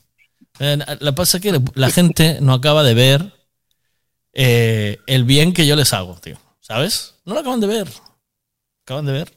Eh, 0.60 0.78
la 1.00 1.12
pasa 1.14 1.40
que 1.40 1.60
la 1.76 1.90
gente 1.90 2.40
no 2.42 2.54
acaba 2.54 2.84
de 2.84 2.94
ver 2.94 3.34
eh, 4.34 4.98
el 5.08 5.24
bien 5.24 5.54
que 5.54 5.68
yo 5.68 5.76
les 5.76 5.94
hago, 5.94 6.16
tío. 6.22 6.38
¿Sabes? 6.60 7.20
No 7.26 7.34
lo 7.34 7.42
acaban 7.42 7.60
de 7.60 7.68
ver. 7.68 7.88
Acaban 8.84 9.06
de 9.06 9.12
ver. 9.14 9.32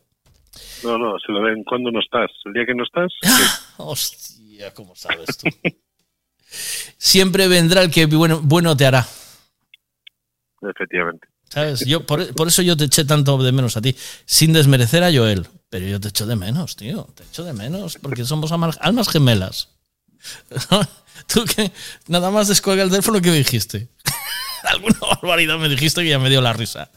No, 0.82 0.98
no, 0.98 1.18
se 1.18 1.32
lo 1.32 1.42
ven 1.42 1.62
cuando 1.64 1.90
no 1.90 2.00
estás. 2.00 2.30
El 2.44 2.52
día 2.52 2.66
que 2.66 2.74
no 2.74 2.84
estás. 2.84 3.12
hostia, 3.76 4.72
¿cómo 4.74 4.94
sabes 4.94 5.36
tú? 5.38 5.48
siempre 6.98 7.48
vendrá 7.48 7.82
el 7.82 7.90
que 7.90 8.06
bueno, 8.06 8.40
bueno 8.42 8.76
te 8.76 8.86
hará. 8.86 9.06
Efectivamente. 10.62 11.28
¿Sabes? 11.48 11.80
Yo, 11.80 12.06
por, 12.06 12.20
eso 12.46 12.62
yo 12.62 12.76
te 12.76 12.84
eché 12.84 13.04
tanto 13.04 13.36
de 13.42 13.50
menos 13.50 13.76
a 13.76 13.82
ti, 13.82 13.96
sin 14.24 14.52
desmerecer 14.52 15.02
a 15.02 15.12
Joel. 15.12 15.48
Pero 15.68 15.86
yo 15.86 16.00
te 16.00 16.08
echo 16.08 16.26
de 16.26 16.36
menos, 16.36 16.76
tío. 16.76 17.08
Te 17.14 17.24
echo 17.24 17.44
de 17.44 17.52
menos, 17.52 17.98
porque 18.00 18.24
somos 18.24 18.52
almas 18.52 19.08
gemelas. 19.08 19.68
Tú 21.26 21.44
que 21.44 21.72
nada 22.06 22.30
más 22.30 22.48
descuelga 22.48 22.82
el 22.82 22.90
teléfono 22.90 23.20
que 23.20 23.32
dijiste. 23.32 23.88
Alguna 24.64 24.98
barbaridad 25.00 25.58
me 25.58 25.68
dijiste 25.68 26.02
que 26.02 26.10
ya 26.10 26.18
me 26.18 26.30
dio 26.30 26.40
la 26.40 26.52
risa. 26.52 26.90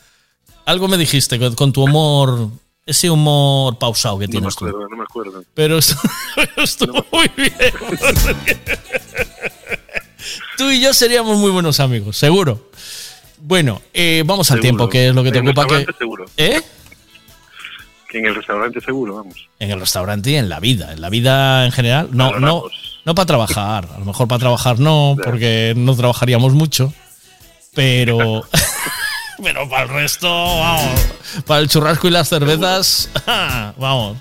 Algo 0.66 0.88
me 0.88 0.98
dijiste 0.98 1.40
con, 1.56 1.74
tu 1.74 1.84
humor, 1.84 2.50
ese 2.86 3.10
humor 3.10 3.78
pausado 3.78 4.20
que 4.20 4.28
tienes 4.28 4.60
no 4.60 4.68
me 4.68 4.72
acuerdo, 4.72 4.90
No 4.90 4.98
me 4.98 5.04
acuerdo. 5.04 5.44
Pero 5.54 5.78
estuvo 5.78 7.06
muy 7.12 7.32
bien. 7.36 7.54
Tú 10.58 10.70
y 10.72 10.80
yo 10.80 10.94
seríamos 10.94 11.38
muy 11.38 11.52
buenos 11.52 11.80
amigos, 11.80 12.18
seguro. 12.18 12.70
Bueno, 13.40 13.82
eh, 13.94 14.24
vamos 14.26 14.52
al 14.52 14.60
tiempo, 14.62 14.88
que 14.88 15.10
es 15.10 15.16
lo 15.16 15.24
que 15.24 15.32
te 15.32 15.40
ocupa. 15.40 15.68
Que, 15.68 15.86
seguro. 15.98 16.26
¿Eh? 16.38 16.62
Que 18.08 18.20
en 18.20 18.28
el 18.28 18.36
restaurante 18.36 18.80
seguro, 18.80 19.16
vamos. 19.16 19.50
En 19.60 19.72
el 19.72 19.80
restaurante 19.80 20.32
y 20.32 20.36
en 20.36 20.48
la 20.48 20.60
vida. 20.60 20.94
En 20.94 21.02
la 21.02 21.10
vida 21.10 21.66
en 21.66 21.72
general. 21.72 22.10
No, 22.12 22.40
no, 22.40 22.64
no 23.04 23.16
para 23.16 23.26
trabajar. 23.26 23.90
A 23.94 24.00
lo 24.00 24.06
mejor 24.06 24.28
para 24.28 24.40
trabajar 24.40 24.80
no, 24.80 25.18
porque 25.24 25.74
no 25.76 25.96
trabajaríamos 25.96 26.54
mucho. 26.54 26.94
Pero. 27.74 28.44
Pero 29.44 29.70
para 29.70 29.84
el 29.84 29.90
resto, 29.90 30.28
vamos. 30.28 31.02
Para 31.46 31.60
el 31.62 31.68
churrasco 31.68 32.08
y 32.08 32.12
las 32.12 32.30
cervezas, 32.30 33.10
vamos. 33.78 34.18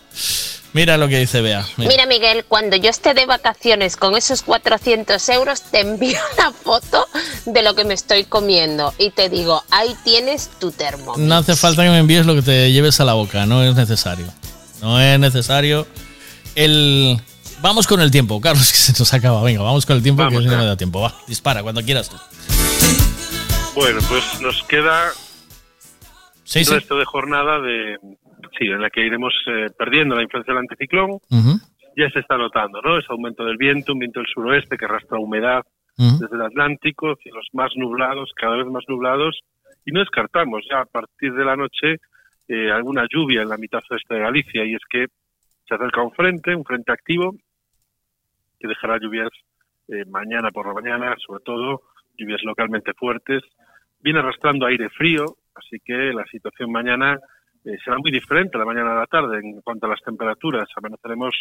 Mira 0.74 0.96
lo 0.96 1.06
que 1.06 1.18
dice 1.18 1.42
Bea. 1.42 1.66
Mira. 1.76 2.06
Miguel, 2.06 2.44
cuando 2.48 2.76
yo 2.76 2.88
esté 2.88 3.12
de 3.12 3.26
vacaciones 3.26 3.96
con 3.96 4.16
esos 4.16 4.42
400 4.42 5.28
euros, 5.28 5.62
te 5.62 5.80
envío 5.80 6.18
una 6.38 6.52
foto 6.52 7.06
de 7.44 7.62
lo 7.62 7.74
que 7.74 7.84
me 7.84 7.94
estoy 7.94 8.24
comiendo 8.24 8.94
y 8.98 9.10
te 9.10 9.28
digo, 9.28 9.62
ahí 9.70 9.94
tienes 10.04 10.50
tu 10.58 10.70
termo. 10.70 11.14
No 11.16 11.36
hace 11.36 11.56
falta 11.56 11.82
que 11.82 11.90
me 11.90 11.98
envíes 11.98 12.26
lo 12.26 12.34
que 12.34 12.42
te 12.42 12.72
lleves 12.72 13.00
a 13.00 13.04
la 13.04 13.12
boca, 13.12 13.44
no 13.46 13.62
es 13.62 13.74
necesario. 13.74 14.26
No 14.80 15.00
es 15.00 15.18
necesario. 15.18 15.86
El... 16.54 17.20
Vamos 17.60 17.86
con 17.86 18.00
el 18.00 18.10
tiempo, 18.10 18.40
Carlos, 18.40 18.68
que 18.72 18.78
se 18.78 18.92
nos 18.98 19.12
acaba. 19.12 19.42
Venga, 19.42 19.62
vamos 19.62 19.84
con 19.86 19.96
el 19.96 20.02
tiempo, 20.02 20.26
que 20.28 20.34
no 20.34 20.56
me 20.56 20.64
da 20.64 20.76
tiempo. 20.76 21.00
Va, 21.00 21.14
dispara 21.26 21.62
cuando 21.62 21.82
quieras 21.82 22.08
tú. 22.08 22.16
Bueno, 23.74 24.00
pues 24.06 24.38
nos 24.42 24.62
queda 24.64 25.12
sí, 26.44 26.60
el 26.60 26.66
resto 26.66 26.98
de 26.98 27.06
jornada 27.06 27.58
de, 27.58 27.98
sí, 28.58 28.66
en 28.66 28.82
la 28.82 28.90
que 28.90 29.06
iremos 29.06 29.32
eh, 29.46 29.70
perdiendo 29.76 30.14
la 30.14 30.22
influencia 30.22 30.52
del 30.52 30.60
anticiclón. 30.60 31.18
Ya 31.96 32.10
se 32.10 32.20
está 32.20 32.36
notando, 32.36 32.82
¿no? 32.82 32.98
Ese 32.98 33.08
aumento 33.10 33.44
del 33.44 33.56
viento, 33.56 33.94
un 33.94 34.00
viento 34.00 34.20
del 34.20 34.28
suroeste 34.28 34.76
que 34.76 34.84
arrastra 34.84 35.18
humedad 35.18 35.62
desde 35.96 36.34
el 36.34 36.42
Atlántico, 36.42 37.16
cielos 37.16 37.46
más 37.52 37.70
nublados, 37.76 38.32
cada 38.34 38.56
vez 38.56 38.66
más 38.66 38.84
nublados, 38.88 39.40
y 39.84 39.92
no 39.92 40.00
descartamos 40.00 40.62
ya 40.68 40.80
a 40.80 40.86
partir 40.86 41.32
de 41.34 41.44
la 41.44 41.56
noche 41.56 41.96
eh, 42.48 42.70
alguna 42.70 43.06
lluvia 43.10 43.42
en 43.42 43.48
la 43.48 43.56
mitad 43.56 43.82
oeste 43.90 44.14
de 44.14 44.20
Galicia. 44.20 44.64
Y 44.64 44.74
es 44.74 44.82
que 44.90 45.06
se 45.66 45.74
acerca 45.74 46.02
un 46.02 46.12
frente, 46.12 46.54
un 46.54 46.64
frente 46.64 46.92
activo 46.92 47.34
que 48.58 48.68
dejará 48.68 48.98
lluvias 48.98 49.30
eh, 49.88 50.04
mañana 50.06 50.50
por 50.50 50.66
la 50.66 50.74
mañana, 50.74 51.14
sobre 51.26 51.42
todo 51.42 51.82
lluvias 52.22 52.42
localmente 52.44 52.92
fuertes. 52.94 53.42
Viene 54.00 54.20
arrastrando 54.20 54.66
aire 54.66 54.88
frío, 54.90 55.24
así 55.54 55.78
que 55.84 56.12
la 56.12 56.24
situación 56.26 56.70
mañana 56.70 57.18
eh, 57.64 57.76
será 57.84 57.98
muy 57.98 58.10
diferente 58.10 58.56
a 58.56 58.60
la 58.60 58.66
mañana 58.66 58.92
a 58.92 59.00
la 59.00 59.06
tarde 59.06 59.38
en 59.38 59.60
cuanto 59.62 59.86
a 59.86 59.90
las 59.90 60.02
temperaturas. 60.02 60.68
Amaneceremos 60.76 61.34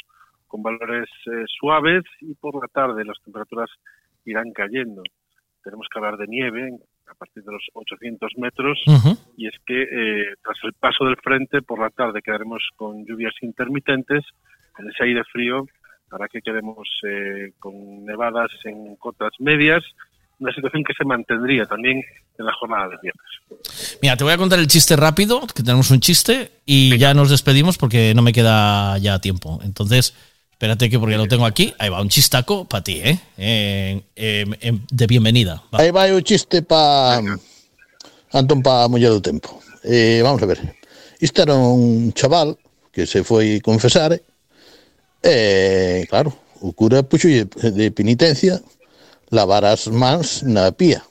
con 0.47 0.61
valores 0.61 1.09
eh, 1.27 1.45
suaves 1.47 2.03
y 2.19 2.35
por 2.35 2.61
la 2.61 2.67
tarde 2.67 3.05
las 3.05 3.21
temperaturas 3.23 3.69
irán 4.25 4.51
cayendo. 4.53 5.01
Tenemos 5.63 5.87
que 5.91 5.99
hablar 5.99 6.17
de 6.17 6.27
nieve 6.27 6.69
a 7.07 7.13
partir 7.13 7.43
de 7.43 7.51
los 7.51 7.63
800 7.73 8.31
metros 8.37 8.81
y 9.37 9.47
es 9.47 9.55
que 9.65 9.81
eh, 9.83 10.33
tras 10.41 10.57
el 10.63 10.73
paso 10.73 11.05
del 11.05 11.17
frente 11.17 11.61
por 11.61 11.79
la 11.79 11.89
tarde 11.89 12.21
quedaremos 12.21 12.67
con 12.75 13.05
lluvias 13.05 13.33
intermitentes 13.41 14.23
en 14.79 14.89
ese 14.89 15.03
aire 15.03 15.23
frío 15.25 15.65
hará 16.11 16.27
que 16.27 16.41
quedemos 16.41 16.87
eh, 17.07 17.53
con 17.59 18.05
nevadas 18.05 18.51
en 18.65 18.95
cotas 18.95 19.31
medias 19.39 19.83
una 20.41 20.51
situación 20.53 20.83
que 20.83 20.93
se 20.97 21.05
mantendría 21.05 21.65
también 21.65 22.03
en 22.37 22.45
la 22.45 22.51
jornada 22.53 22.89
de 22.89 22.97
viernes. 23.01 23.65
Mira, 24.01 24.17
te 24.17 24.23
voy 24.23 24.33
a 24.33 24.37
contar 24.37 24.59
el 24.59 24.67
chiste 24.67 24.95
rápido, 24.95 25.41
que 25.47 25.63
tenemos 25.63 25.91
un 25.91 25.99
chiste 25.99 26.51
y 26.65 26.97
ya 26.97 27.13
nos 27.13 27.29
despedimos 27.29 27.77
porque 27.77 28.13
no 28.15 28.21
me 28.21 28.33
queda 28.33 28.97
ya 28.97 29.19
tiempo. 29.19 29.59
Entonces, 29.63 30.13
espérate 30.51 30.89
que 30.89 30.99
porque 30.99 31.17
lo 31.17 31.27
tengo 31.27 31.45
aquí. 31.45 31.73
Ahí 31.77 31.89
va, 31.89 32.01
un 32.01 32.09
chistaco 32.09 32.65
para 32.67 32.83
ti, 32.83 33.01
¿eh? 33.03 33.19
Eh, 33.37 34.01
eh, 34.15 34.45
eh, 34.61 34.79
de 34.91 35.07
bienvenida. 35.07 35.63
Va. 35.73 35.79
Aí 35.79 35.91
vai 35.91 36.11
o 36.11 36.21
chiste 36.21 36.63
pa 36.63 37.21
Antón 38.33 38.63
pa 38.63 38.87
muller 38.87 39.11
do 39.11 39.21
tempo. 39.21 39.61
Eh, 39.83 40.21
vamos 40.23 40.41
a 40.41 40.45
ver. 40.45 40.59
Isto 41.19 41.43
era 41.43 41.53
un 41.53 42.13
chaval 42.13 42.57
que 42.91 43.05
se 43.05 43.23
foi 43.23 43.59
confesar 43.61 44.19
e, 45.23 46.05
claro, 46.09 46.33
o 46.61 46.73
cura 46.73 47.03
puxo 47.03 47.27
de 47.27 47.91
penitencia 47.91 48.61
lavar 49.31 49.63
as 49.65 49.87
mans 49.87 50.43
na 50.43 50.71
pía 50.71 51.01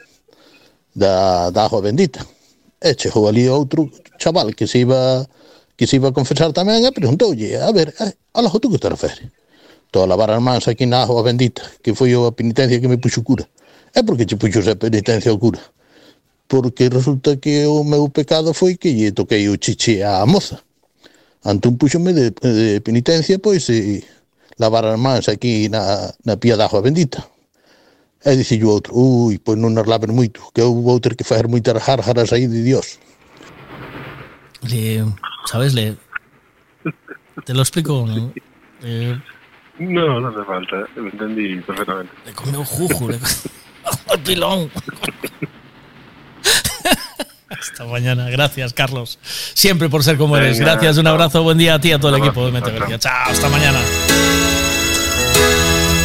da, 0.94 1.50
da 1.50 1.64
agua 1.64 1.80
bendita. 1.80 2.20
E 2.80 2.94
chegou 2.94 3.28
ali 3.28 3.48
outro 3.48 3.90
chaval 4.18 4.52
que 4.54 4.66
se 4.66 4.78
iba 4.80 5.26
que 5.76 5.86
se 5.86 5.96
iba 5.96 6.08
a 6.08 6.12
confesar 6.12 6.52
tamén 6.52 6.84
e 6.84 6.92
preguntoulle, 6.92 7.56
a 7.56 7.72
ver, 7.72 7.88
a 7.96 8.38
la 8.44 8.52
tú 8.52 8.68
que 8.68 8.76
te 8.76 8.88
refere? 8.88 9.32
Estou 9.88 10.04
a 10.04 10.06
lavar 10.06 10.30
as 10.30 10.42
mans 10.44 10.68
aquí 10.68 10.84
na 10.84 11.02
agua 11.02 11.24
bendita, 11.24 11.64
que 11.80 11.96
foi 11.96 12.12
a 12.12 12.30
penitencia 12.30 12.78
que 12.78 12.86
me 12.86 13.00
puxo 13.00 13.24
cura. 13.24 13.48
É 13.96 14.04
porque 14.04 14.28
che 14.28 14.36
puxo 14.36 14.60
esa 14.60 14.76
penitencia 14.76 15.32
ao 15.32 15.38
cura? 15.40 15.58
Porque 16.46 16.92
resulta 16.92 17.40
que 17.40 17.64
o 17.64 17.82
meu 17.82 18.08
pecado 18.12 18.52
foi 18.52 18.76
que 18.76 18.92
lle 18.92 19.12
toquei 19.12 19.48
o 19.48 19.56
chichi 19.56 20.04
á 20.04 20.20
moza. 20.28 20.60
Antón 21.48 21.80
puxome 21.80 22.12
de, 22.12 22.30
de 22.30 22.80
penitencia, 22.84 23.40
pois, 23.40 23.64
e 23.72 24.04
lavar 24.60 24.84
as 24.84 25.00
mans 25.00 25.32
aquí 25.32 25.72
na, 25.72 26.12
na 26.28 26.36
pía 26.36 26.60
da 26.60 26.68
agua 26.68 26.84
bendita. 26.84 27.24
E 28.24 28.36
dixille 28.36 28.64
o 28.64 28.70
outro, 28.76 28.92
ui, 28.92 29.38
pois 29.40 29.56
non 29.56 29.72
nos 29.72 29.88
laven 29.88 30.12
moito, 30.12 30.44
que 30.52 30.60
eu 30.60 30.76
vou 30.76 31.00
ter 31.00 31.16
que 31.16 31.24
fazer 31.24 31.48
moitas 31.48 31.72
jarjaras 31.80 32.32
aí 32.36 32.44
de 32.46 32.60
Dios. 32.62 33.00
Le, 34.68 35.04
¿Sabes? 35.48 35.72
Le, 35.72 35.96
te 37.46 37.54
lo 37.54 37.62
explico. 37.64 38.04
¿no? 38.06 38.32
Eh, 38.84 39.16
No, 39.80 40.20
no 40.20 40.28
hace 40.28 40.44
falta, 40.44 40.84
lo 40.96 41.08
entendí 41.08 41.56
perfectamente. 41.64 42.12
le 42.26 42.32
comió 42.36 42.60
juju, 42.64 43.08
le 43.08 43.16
el 43.16 44.20
pilón. 44.24 44.70
Hasta 47.48 47.84
mañana. 47.86 48.28
Gracias, 48.28 48.74
Carlos. 48.74 49.18
Siempre 49.22 49.88
por 49.88 50.04
ser 50.04 50.18
como 50.18 50.36
eres. 50.36 50.60
Gracias, 50.60 50.98
un 50.98 51.06
abrazo, 51.06 51.42
buen 51.42 51.56
día 51.56 51.74
a 51.74 51.80
ti 51.80 51.88
y 51.88 51.92
a 51.92 51.98
todo 51.98 52.14
el 52.14 52.20
Un 52.20 52.26
equipo 52.28 52.42
de 52.44 52.48
abrazo, 52.48 52.66
Mete 52.66 52.70
chao, 52.70 52.80
Vergüenza. 52.80 53.08
Chao, 53.08 53.30
hasta 53.32 53.48
mañana. 53.48 53.80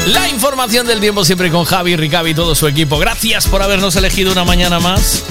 La 0.05 0.29
información 0.29 0.85
del 0.85 0.99
tiempo 0.99 1.25
siempre 1.25 1.49
con 1.49 1.65
Javi, 1.65 1.95
Ricavi 1.95 2.31
y 2.31 2.33
todo 2.35 2.53
su 2.53 2.67
equipo. 2.67 2.99
Gracias 2.99 3.47
por 3.47 3.63
habernos 3.63 3.95
elegido 3.95 4.31
una 4.31 4.43
mañana 4.45 4.79
más. 4.79 5.01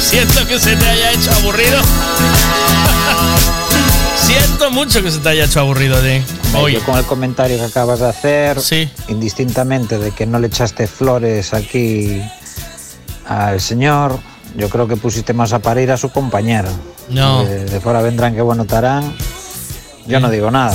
Siento 0.00 0.46
que 0.46 0.58
se 0.58 0.76
te 0.76 0.86
haya 0.86 1.12
hecho 1.12 1.30
aburrido. 1.32 1.80
Siento 4.16 4.70
mucho 4.70 5.02
que 5.02 5.10
se 5.10 5.18
te 5.18 5.30
haya 5.30 5.44
hecho 5.44 5.60
aburrido 5.60 6.00
de 6.02 6.22
hoy. 6.54 6.74
Yo 6.74 6.84
con 6.84 6.98
el 6.98 7.06
comentario 7.06 7.56
que 7.56 7.64
acabas 7.64 8.00
de 8.00 8.08
hacer, 8.08 8.58
indistintamente 9.08 9.98
de 9.98 10.10
que 10.10 10.26
no 10.26 10.38
le 10.38 10.48
echaste 10.48 10.86
flores 10.86 11.54
aquí 11.54 12.22
al 13.26 13.60
señor, 13.62 14.20
yo 14.56 14.68
creo 14.68 14.86
que 14.86 14.96
pusiste 14.96 15.32
más 15.32 15.54
a 15.54 15.60
parir 15.60 15.90
a 15.90 15.96
su 15.96 16.10
compañero. 16.10 16.68
No. 17.08 17.44
De, 17.44 17.64
de 17.64 17.80
fuera 17.80 18.02
vendrán 18.02 18.34
que 18.34 18.42
bueno 18.42 18.64
estarán. 18.64 19.16
Yo 20.06 20.20
no 20.20 20.30
digo 20.30 20.50
nada. 20.50 20.74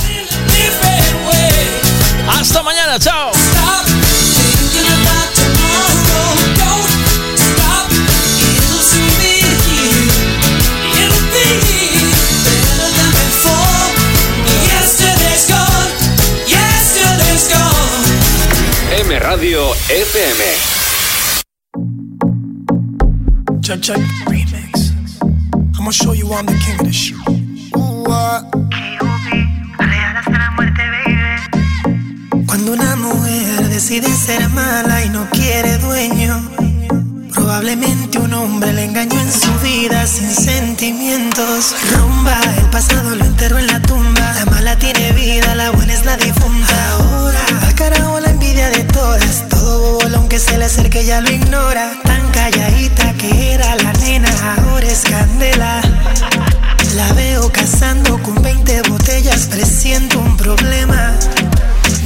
Hasta 2.38 2.62
mañana, 2.62 3.00
chao. 3.00 3.32
M 18.90 19.18
Radio 19.18 19.72
FM. 19.88 20.40
Check, 23.62 23.80
check, 23.80 23.98
remix. 24.26 24.92
I'm 25.22 25.72
gonna 25.72 25.90
show 25.90 26.12
you 26.12 26.32
I'm 26.32 26.46
the 26.46 26.56
king 26.64 26.78
of 26.78 26.86
this 26.86 26.94
shit. 26.94 27.38
Cuando 32.68 32.84
una 32.84 32.96
mujer 32.96 33.68
decide 33.70 34.14
ser 34.14 34.46
mala 34.50 35.02
y 35.02 35.08
no 35.08 35.26
quiere 35.30 35.78
dueño, 35.78 36.38
probablemente 37.32 38.18
un 38.18 38.34
hombre 38.34 38.74
le 38.74 38.84
engañó 38.84 39.18
en 39.18 39.32
su 39.32 39.50
vida 39.60 40.06
sin 40.06 40.30
sentimientos. 40.30 41.74
Rumba, 41.94 42.38
el 42.58 42.66
pasado 42.66 43.14
lo 43.14 43.24
enterró 43.24 43.58
en 43.58 43.68
la 43.68 43.80
tumba. 43.80 44.34
La 44.34 44.44
mala 44.50 44.78
tiene 44.78 45.12
vida, 45.12 45.54
la 45.54 45.70
buena 45.70 45.94
es 45.94 46.04
la 46.04 46.18
difunta. 46.18 46.92
Ahora, 46.92 47.40
al 47.62 47.74
carajo 47.74 48.20
la 48.20 48.28
envidia 48.28 48.68
de 48.68 48.84
todas. 48.84 49.48
Todo 49.48 49.92
bobo, 49.92 50.16
aunque 50.16 50.38
se 50.38 50.58
le 50.58 50.66
acerque, 50.66 51.06
ya 51.06 51.22
lo 51.22 51.30
ignora. 51.30 51.92
Tan 52.04 52.30
calladita 52.32 53.14
que 53.14 53.54
era 53.54 53.76
la 53.76 53.94
nena, 53.94 54.28
ahora 54.58 54.86
es 54.86 55.04
candela. 55.04 55.80
La 56.96 57.12
veo 57.14 57.50
cazando 57.50 58.22
con 58.22 58.42
20 58.42 58.82
botellas, 58.90 59.46
presiento 59.46 60.18
un 60.18 60.36
problema. 60.36 61.14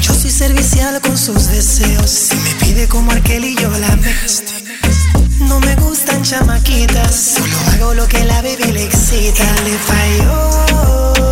Yo 0.01 0.15
soy 0.15 0.31
servicial 0.31 1.01
con 1.01 1.17
sus 1.17 1.49
deseos. 1.49 2.11
Si 2.11 2.37
me 2.37 2.55
pide 2.61 2.89
como 2.89 3.13
aquel 3.13 3.45
y 3.45 3.55
yo 3.57 3.71
la 3.71 3.97
mezclo. 3.97 4.51
No 5.41 5.61
me 5.61 5.75
gustan 5.77 6.23
chamaquitas, 6.23 7.35
solo 7.37 7.57
hago 7.73 7.95
lo 7.95 8.07
que 8.07 8.25
la 8.25 8.43
baby 8.43 8.73
le 8.73 8.85
excita. 8.85 9.45
Le 9.65 9.77
falló 9.79 11.32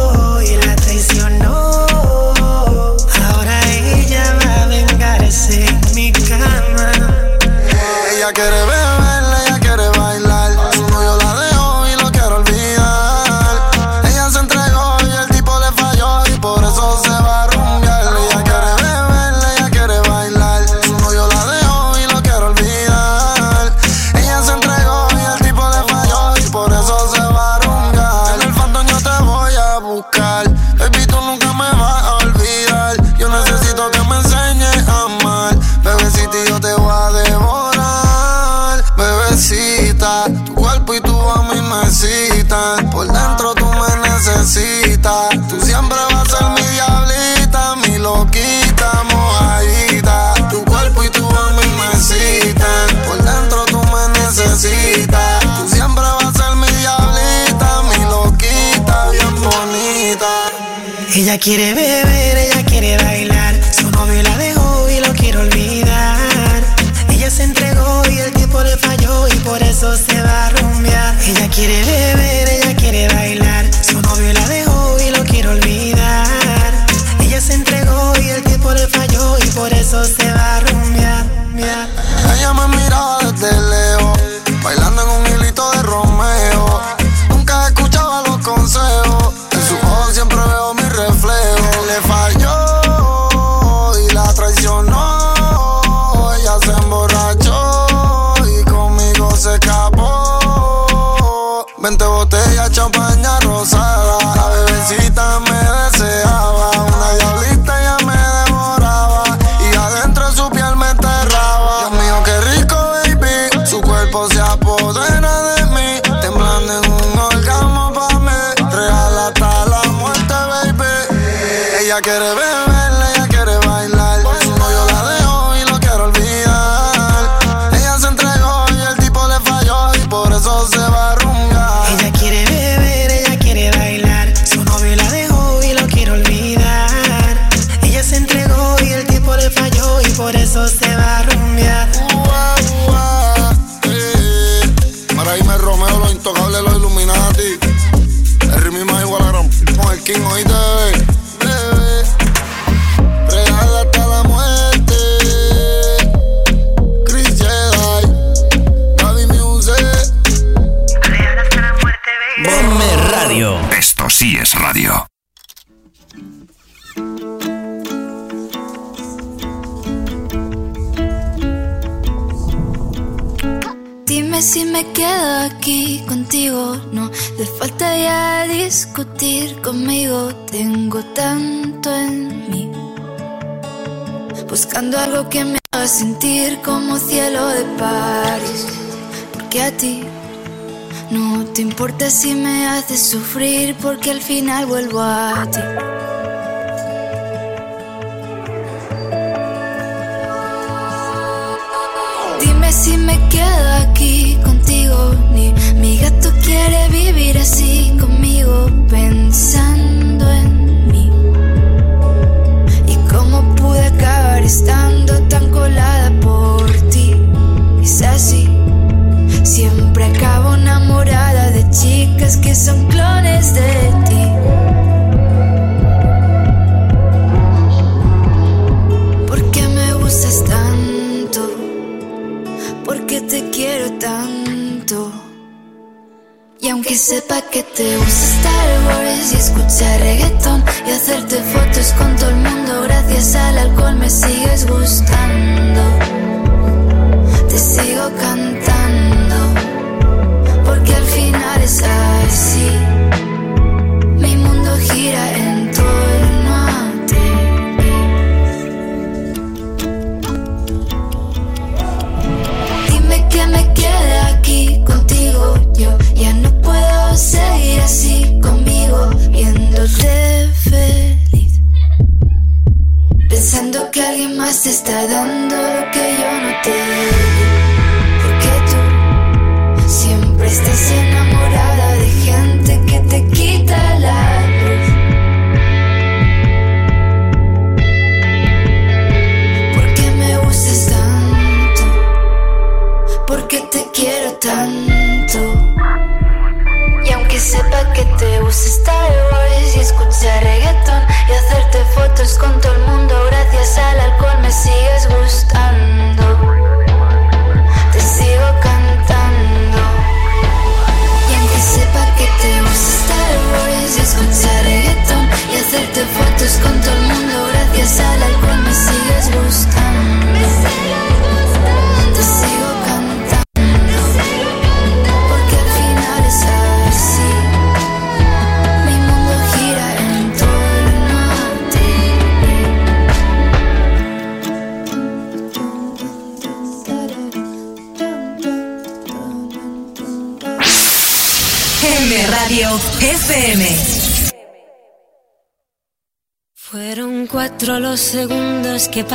si 192.11 192.35
me 192.35 192.67
haces 192.67 193.01
sufrir 193.01 193.77
porque 193.77 194.11
al 194.11 194.21
final 194.21 194.67
vuelvo 194.67 195.01
a 195.01 195.47
ti. 195.51 195.90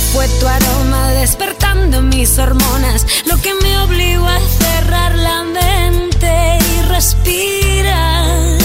fue 0.00 0.28
tu 0.40 0.46
aroma 0.46 1.10
despertando 1.12 2.02
mis 2.02 2.38
hormonas, 2.38 3.06
lo 3.26 3.36
que 3.40 3.52
me 3.62 3.78
obligó 3.80 4.26
a 4.26 4.38
cerrar 4.40 5.14
la 5.16 5.42
mente 5.42 6.58
y 6.58 6.82
respirar 6.82 8.58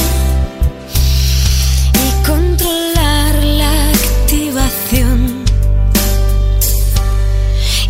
y 2.05 2.25
controlar 2.25 3.35
la 3.43 3.89
activación. 3.89 5.43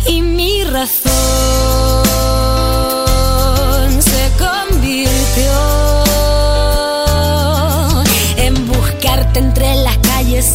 Y 0.06 0.22
mi 0.22 0.64
razón 0.64 1.14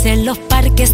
en 0.06 0.26
los 0.26 0.38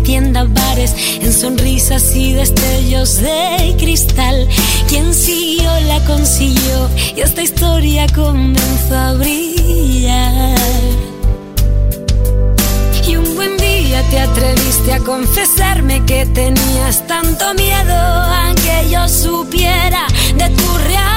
tiendas, 0.03 0.51
bares, 0.53 0.93
en 1.22 1.32
sonrisas 1.33 2.15
y 2.15 2.33
destellos 2.33 3.17
de 3.17 3.75
cristal. 3.77 4.48
Quien 4.88 5.14
siguió 5.14 5.69
la 5.88 6.03
consiguió 6.06 6.90
y 7.15 7.22
esta 7.22 7.41
historia 7.41 8.07
comenzó 8.14 8.95
a 8.95 9.14
brillar. 9.14 10.57
Y 13.07 13.15
un 13.17 13.35
buen 13.35 13.57
día 13.57 14.01
te 14.09 14.19
atreviste 14.19 14.93
a 14.93 14.99
confesarme 14.99 16.03
que 16.06 16.25
tenías 16.27 17.06
tanto 17.07 17.53
miedo 17.53 17.95
a 17.95 18.53
que 18.56 18.90
yo 18.90 19.07
supiera 19.07 20.07
de 20.38 20.49
tu 20.49 20.77
realidad 20.77 21.15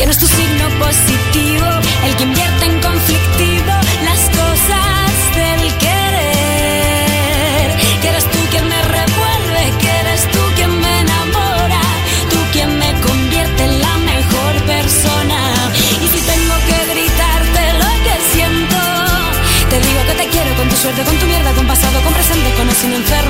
¿Quién 0.00 0.08
es 0.08 0.16
tu 0.16 0.26
signo 0.26 0.66
positivo? 0.78 1.66
El 2.06 2.16
que 2.16 2.22
invierte 2.22 2.64
en 2.64 2.80
conflictivo 2.80 3.72
las 4.08 4.20
cosas 4.32 5.12
del 5.36 5.60
querer. 5.76 7.68
Que 8.00 8.08
eres 8.08 8.24
tú 8.32 8.38
quien 8.50 8.66
me 8.66 8.80
revuelve, 8.80 9.62
que 9.78 9.90
eres 10.00 10.22
tú 10.32 10.40
quien 10.56 10.72
me 10.80 11.00
enamora, 11.00 11.82
tú 12.30 12.38
quien 12.50 12.78
me 12.78 12.90
convierte 13.02 13.64
en 13.64 13.78
la 13.78 13.94
mejor 13.98 14.54
persona. 14.64 15.38
Y 16.02 16.08
si 16.08 16.20
tengo 16.32 16.54
que 16.68 16.78
gritarte 16.92 17.60
lo 17.82 17.92
que 18.04 18.16
siento, 18.32 18.80
te 19.68 19.76
digo 19.86 20.00
que 20.08 20.14
te 20.14 20.26
quiero 20.30 20.50
con 20.56 20.66
tu 20.70 20.76
suerte, 20.76 21.02
con 21.02 21.18
tu 21.18 21.26
mierda, 21.26 21.52
con 21.52 21.66
pasado, 21.66 22.00
con 22.00 22.14
presente, 22.14 22.50
con 22.56 22.66
el 22.70 22.74
sin 22.74 22.94
enfermo 22.94 23.29